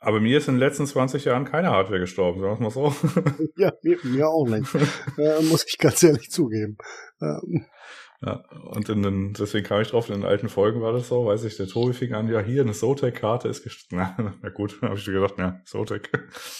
Aber 0.00 0.20
mir 0.20 0.38
ist 0.38 0.46
in 0.48 0.54
den 0.54 0.60
letzten 0.60 0.86
20 0.86 1.24
Jahren 1.24 1.44
keine 1.44 1.70
Hardware 1.70 1.98
gestorben, 2.00 2.40
sagen 2.40 2.58
wir 2.58 2.64
mal 2.64 2.70
so. 2.70 2.94
Ja, 3.56 3.72
mir, 3.82 3.98
mir 4.04 4.28
auch 4.28 4.46
nicht. 4.46 4.72
äh, 5.18 5.42
muss 5.42 5.64
ich 5.66 5.78
ganz 5.78 6.02
ehrlich 6.02 6.30
zugeben. 6.30 6.76
Ähm, 7.20 7.66
ja, 8.20 8.44
und 8.72 8.88
in 8.88 9.02
den, 9.02 9.32
deswegen 9.32 9.64
kam 9.64 9.80
ich 9.80 9.88
drauf, 9.88 10.08
in 10.08 10.16
den 10.16 10.24
alten 10.24 10.48
Folgen 10.48 10.80
war 10.80 10.92
das 10.92 11.08
so, 11.08 11.26
weiß 11.26 11.44
ich, 11.44 11.56
der 11.56 11.68
Tobi 11.68 11.92
fing 11.92 12.14
an, 12.14 12.28
ja, 12.28 12.40
hier 12.40 12.62
eine 12.62 12.72
Zotac-Karte 12.72 13.48
ist 13.48 13.62
gestorben. 13.62 14.08
Na, 14.18 14.34
na 14.42 14.48
gut, 14.48 14.80
habe 14.82 14.96
ich 14.96 15.04
schon 15.04 15.14
gedacht, 15.14 15.34
ja, 15.38 15.60
Zotac. 15.64 16.10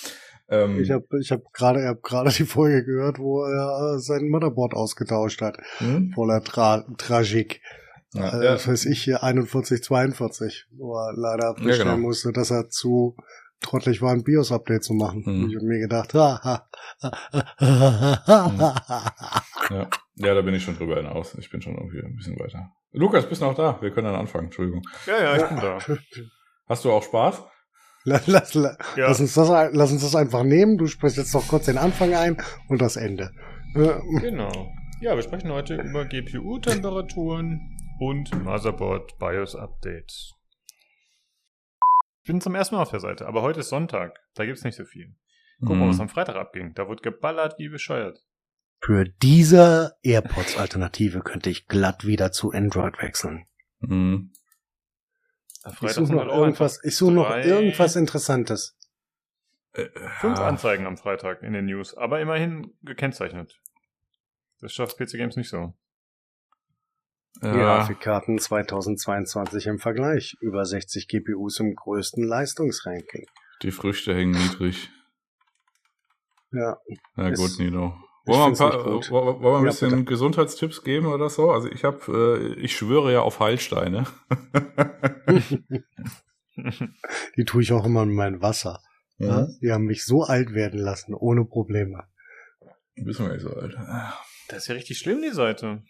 ähm, 0.49 0.81
ich 0.81 0.93
habe 0.93 1.05
ich 1.21 1.33
hab 1.33 1.53
gerade 1.53 1.85
hab 1.89 2.03
gerade 2.03 2.31
die 2.31 2.45
Folge 2.45 2.85
gehört, 2.85 3.19
wo 3.19 3.43
er 3.45 3.97
äh, 3.97 3.99
sein 3.99 4.29
Motherboard 4.29 4.75
ausgetauscht 4.75 5.43
hat. 5.43 5.59
hm? 5.79 6.13
Voller 6.15 6.45
Tra 6.45 6.85
Tragik. 6.97 7.61
ja, 8.15 8.39
äh, 8.39 8.45
ja, 8.45 8.53
Das 8.53 8.69
weiß 8.69 8.87
ich 8.87 9.03
hier 9.03 9.19
4142, 9.19 10.69
wo 10.77 10.97
er 10.97 11.13
leider 11.17 11.57
feststellen 11.57 11.97
genau. 11.97 12.07
musste, 12.07 12.33
dass 12.33 12.53
er 12.53 12.69
zu 12.69 13.17
trottelig 13.61 14.01
war, 14.03 14.13
ein 14.13 14.25
BIOS-Update 14.25 14.85
zu 14.85 14.95
machen. 14.95 15.23
Mhm. 15.27 15.49
Ich 15.51 15.57
habe 15.57 15.67
mir 15.67 15.79
gedacht, 15.81 16.15
ha, 16.15 16.41
ha, 16.43 16.69
ha, 17.03 18.23
ha, 18.27 18.85
ha, 18.89 19.43
ja, 19.71 19.89
ja, 20.17 20.35
da 20.35 20.43
bin 20.43 20.55
ich 20.55 20.63
schon 20.65 20.77
drüber 20.77 20.97
hinaus. 20.97 21.35
Ich 21.39 21.51
bin 21.51 21.61
schon 21.63 21.75
irgendwie 21.75 22.03
ein 22.03 22.15
bisschen 22.17 22.39
weiter. 22.39 22.71
Lukas, 22.93 23.29
bist 23.29 23.43
du 23.43 23.47
noch 23.47 23.55
da? 23.55 23.79
Wir 23.81 23.91
können 23.91 24.07
dann 24.07 24.15
anfangen, 24.17 24.47
Entschuldigung. 24.47 24.83
Ja, 25.07 25.21
ja, 25.23 25.37
ich 25.37 25.45
bin 25.49 25.57
da. 25.61 25.79
Hast 26.69 26.85
du 26.85 26.93
auch 26.93 27.03
Spaß? 27.03 27.43
lass, 28.05 28.27
lass, 28.27 28.55
Ja. 28.55 28.77
lass, 29.09 29.21
uns 29.21 29.35
das, 29.35 29.49
lass 29.73 29.93
uns 29.93 30.03
das 30.03 30.17
einfach 30.17 30.43
nehmen. 30.43 30.79
Du 30.79 30.87
sprichst 30.87 31.19
jetzt 31.19 31.35
noch 31.35 31.47
kurz 31.49 31.67
den 31.67 31.79
Anfang 31.79 32.15
ein 32.15 32.39
und 32.69 32.81
das 32.81 32.97
Ende. 32.97 33.31
Genau. 33.75 34.73
Ja, 35.01 35.15
wir 35.15 35.23
sprechen 35.23 35.53
heute 35.53 35.77
über 35.77 36.05
GPU-Temperaturen 36.07 37.61
und 38.01 38.45
Motherboard 38.45 39.19
BIOS 39.19 39.55
Updates. 39.55 40.33
Ich 40.33 40.38
bin 42.29 42.41
zum 42.41 42.55
ersten 42.55 42.77
Mal 42.77 42.83
auf 42.83 42.91
der 42.91 43.01
Seite, 43.01 43.27
aber 43.27 43.43
heute 43.43 43.61
ist 43.61 43.71
Sonntag. 43.71 44.21
Da 44.35 44.45
gibt's 44.45 44.63
nicht 44.63 44.77
so 44.77 44.85
viel. 44.85 45.17
Guck 45.61 45.71
mal, 45.71 45.85
Hm. 45.85 45.89
was 45.89 45.99
am 45.99 46.09
Freitag 46.09 46.37
abging. 46.37 46.75
Da 46.75 46.87
wurde 46.87 47.03
geballert 47.03 47.59
wie 47.59 47.69
bescheuert. 47.69 48.23
Für 48.81 49.05
diese 49.05 49.97
AirPods-Alternative 50.03 51.21
könnte 51.23 51.51
ich 51.51 51.67
glatt 51.67 52.07
wieder 52.07 52.31
zu 52.31 52.53
Android 52.53 53.03
wechseln. 53.03 53.47
Hm. 53.81 54.33
Am 55.65 55.77
Ich 55.83 55.91
suche 55.93 56.15
noch 56.15 56.27
irgendwas, 56.27 56.79
ich 56.85 56.97
suche 56.97 57.13
noch 57.13 57.35
irgendwas 57.35 57.97
Interessantes. 57.97 58.79
Äh, 59.73 59.89
Fünf 60.21 60.39
ah, 60.39 60.49
Anzeigen 60.49 60.87
am 60.87 60.97
Freitag 60.97 61.43
in 61.43 61.55
den 61.55 61.65
News, 61.65 61.97
aber 61.97 62.21
immerhin 62.21 62.75
gekennzeichnet. 62.83 63.61
Das 64.61 64.73
schafft 64.73 64.97
PC 64.99 65.13
Games 65.13 65.37
nicht 65.37 65.49
so. 65.49 65.75
Ja, 67.43 67.53
Grafikkarten 67.53 68.39
2022 68.39 69.67
im 69.67 69.79
Vergleich. 69.79 70.37
Über 70.41 70.65
60 70.65 71.09
GPUs 71.09 71.61
im 71.61 71.75
größten 71.75 72.25
Leistungsranking. 72.25 73.27
die 73.63 73.71
Früchte 73.71 74.15
hängen 74.15 74.33
niedrig. 74.33 74.91
Ja, 76.53 76.79
Na 77.17 77.29
Ist- 77.29 77.39
gut, 77.41 77.59
Nino. 77.59 77.95
ich 78.25 78.29
Wollen 78.29 78.41
wir 78.41 78.47
ein, 78.47 78.55
paar, 78.55 78.85
wollen 78.85 79.41
wir 79.43 79.49
ein 79.59 79.65
Ja, 79.65 79.71
bisschen 79.71 79.91
bitte. 79.91 80.05
Gesundheitstipps 80.05 80.83
geben 80.83 81.07
oder 81.07 81.29
so? 81.31 81.51
Also 81.51 81.69
ich 81.71 81.85
habe, 81.85 82.53
äh, 82.57 82.61
ich 82.61 82.77
schwöre 82.77 83.13
ja 83.13 83.21
auf 83.21 83.41
Heilsteine. 83.41 84.07
die 87.37 87.45
tue 87.45 87.63
ich 87.63 87.73
auch 87.73 87.85
immer 87.85 88.03
in 88.03 88.15
mein 88.15 88.41
Wasser. 88.43 88.81
Ja? 89.19 89.43
Mhm. 89.43 89.59
Die 89.63 89.73
haben 89.73 89.85
mich 89.85 90.05
so 90.05 90.23
alt 90.25 90.53
werden 90.55 90.79
lassen, 90.81 91.15
ohne 91.15 91.45
Probleme. 91.45 92.05
Wissen 92.97 93.27
wir 93.27 93.33
nicht 93.35 93.43
so, 93.43 93.51
alt. 93.55 93.77
Das 94.49 94.59
ist 94.59 94.69
ja 94.69 94.75
richtig 94.75 94.99
schlimm, 94.99 95.23
die 95.23 95.31
Seite. 95.35 95.83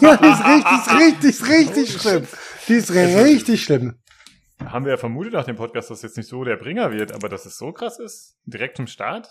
Ja, 0.00 0.16
die 0.16 0.26
ist 0.26 0.44
richtig, 0.44 1.30
ist 1.30 1.48
richtig, 1.48 1.48
ist 1.48 1.48
richtig 1.48 1.88
Holy 1.94 1.98
schlimm. 2.00 2.26
Die 2.68 2.72
ist 2.74 2.90
richtig 2.94 3.62
schlimm. 3.64 3.94
Haben 4.64 4.84
wir 4.84 4.92
ja 4.92 4.96
vermutet 4.98 5.32
nach 5.32 5.44
dem 5.44 5.56
Podcast, 5.56 5.90
dass 5.90 6.02
jetzt 6.02 6.16
nicht 6.16 6.28
so 6.28 6.44
der 6.44 6.56
Bringer 6.56 6.92
wird, 6.92 7.12
aber 7.12 7.28
dass 7.28 7.46
es 7.46 7.56
so 7.56 7.72
krass 7.72 7.98
ist? 7.98 8.36
Direkt 8.44 8.76
zum 8.76 8.86
Start? 8.86 9.28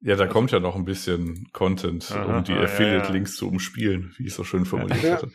Ja, 0.00 0.14
da 0.16 0.26
kommt 0.26 0.52
ja 0.52 0.60
noch 0.60 0.76
ein 0.76 0.84
bisschen 0.84 1.48
Content, 1.52 2.10
Aha, 2.12 2.38
um 2.38 2.44
die 2.44 2.52
ah, 2.52 2.56
ja, 2.58 2.62
Affiliate-Links 2.64 3.36
zu 3.36 3.48
umspielen, 3.48 4.14
wie 4.18 4.26
ich 4.26 4.34
so 4.34 4.44
schön 4.44 4.64
formuliert 4.64 5.02
Ja. 5.02 5.16
hatte. 5.16 5.32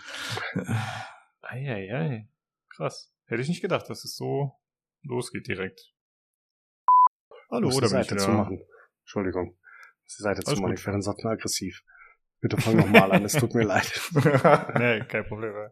Eieiei. 1.41 2.27
Krass. 2.69 3.11
Hätte 3.25 3.41
ich 3.41 3.49
nicht 3.49 3.61
gedacht, 3.61 3.89
dass 3.89 4.03
es 4.05 4.15
so 4.15 4.53
losgeht 5.03 5.47
direkt. 5.47 5.91
Hallo, 7.49 7.67
muss 7.67 7.77
die 7.77 7.83
ich 7.85 7.89
Seite 7.89 8.11
wieder. 8.15 8.23
zu 8.23 8.31
machen. 8.31 8.61
Entschuldigung. 9.01 9.57
Die 10.07 10.21
Seite 10.21 10.41
Alles 10.45 10.55
zu 10.55 10.61
machen. 10.61 10.71
gut. 10.71 10.79
Ich 10.79 10.85
werde 10.85 10.95
ansonsten 10.95 11.27
aggressiv. 11.27 11.83
Bitte 12.41 12.57
fang 12.59 12.75
nochmal 12.75 13.11
an, 13.11 13.23
es 13.23 13.33
tut 13.33 13.53
mir 13.53 13.63
leid. 13.71 13.91
nee, 14.77 15.01
kein 15.07 15.25
Problem. 15.25 15.69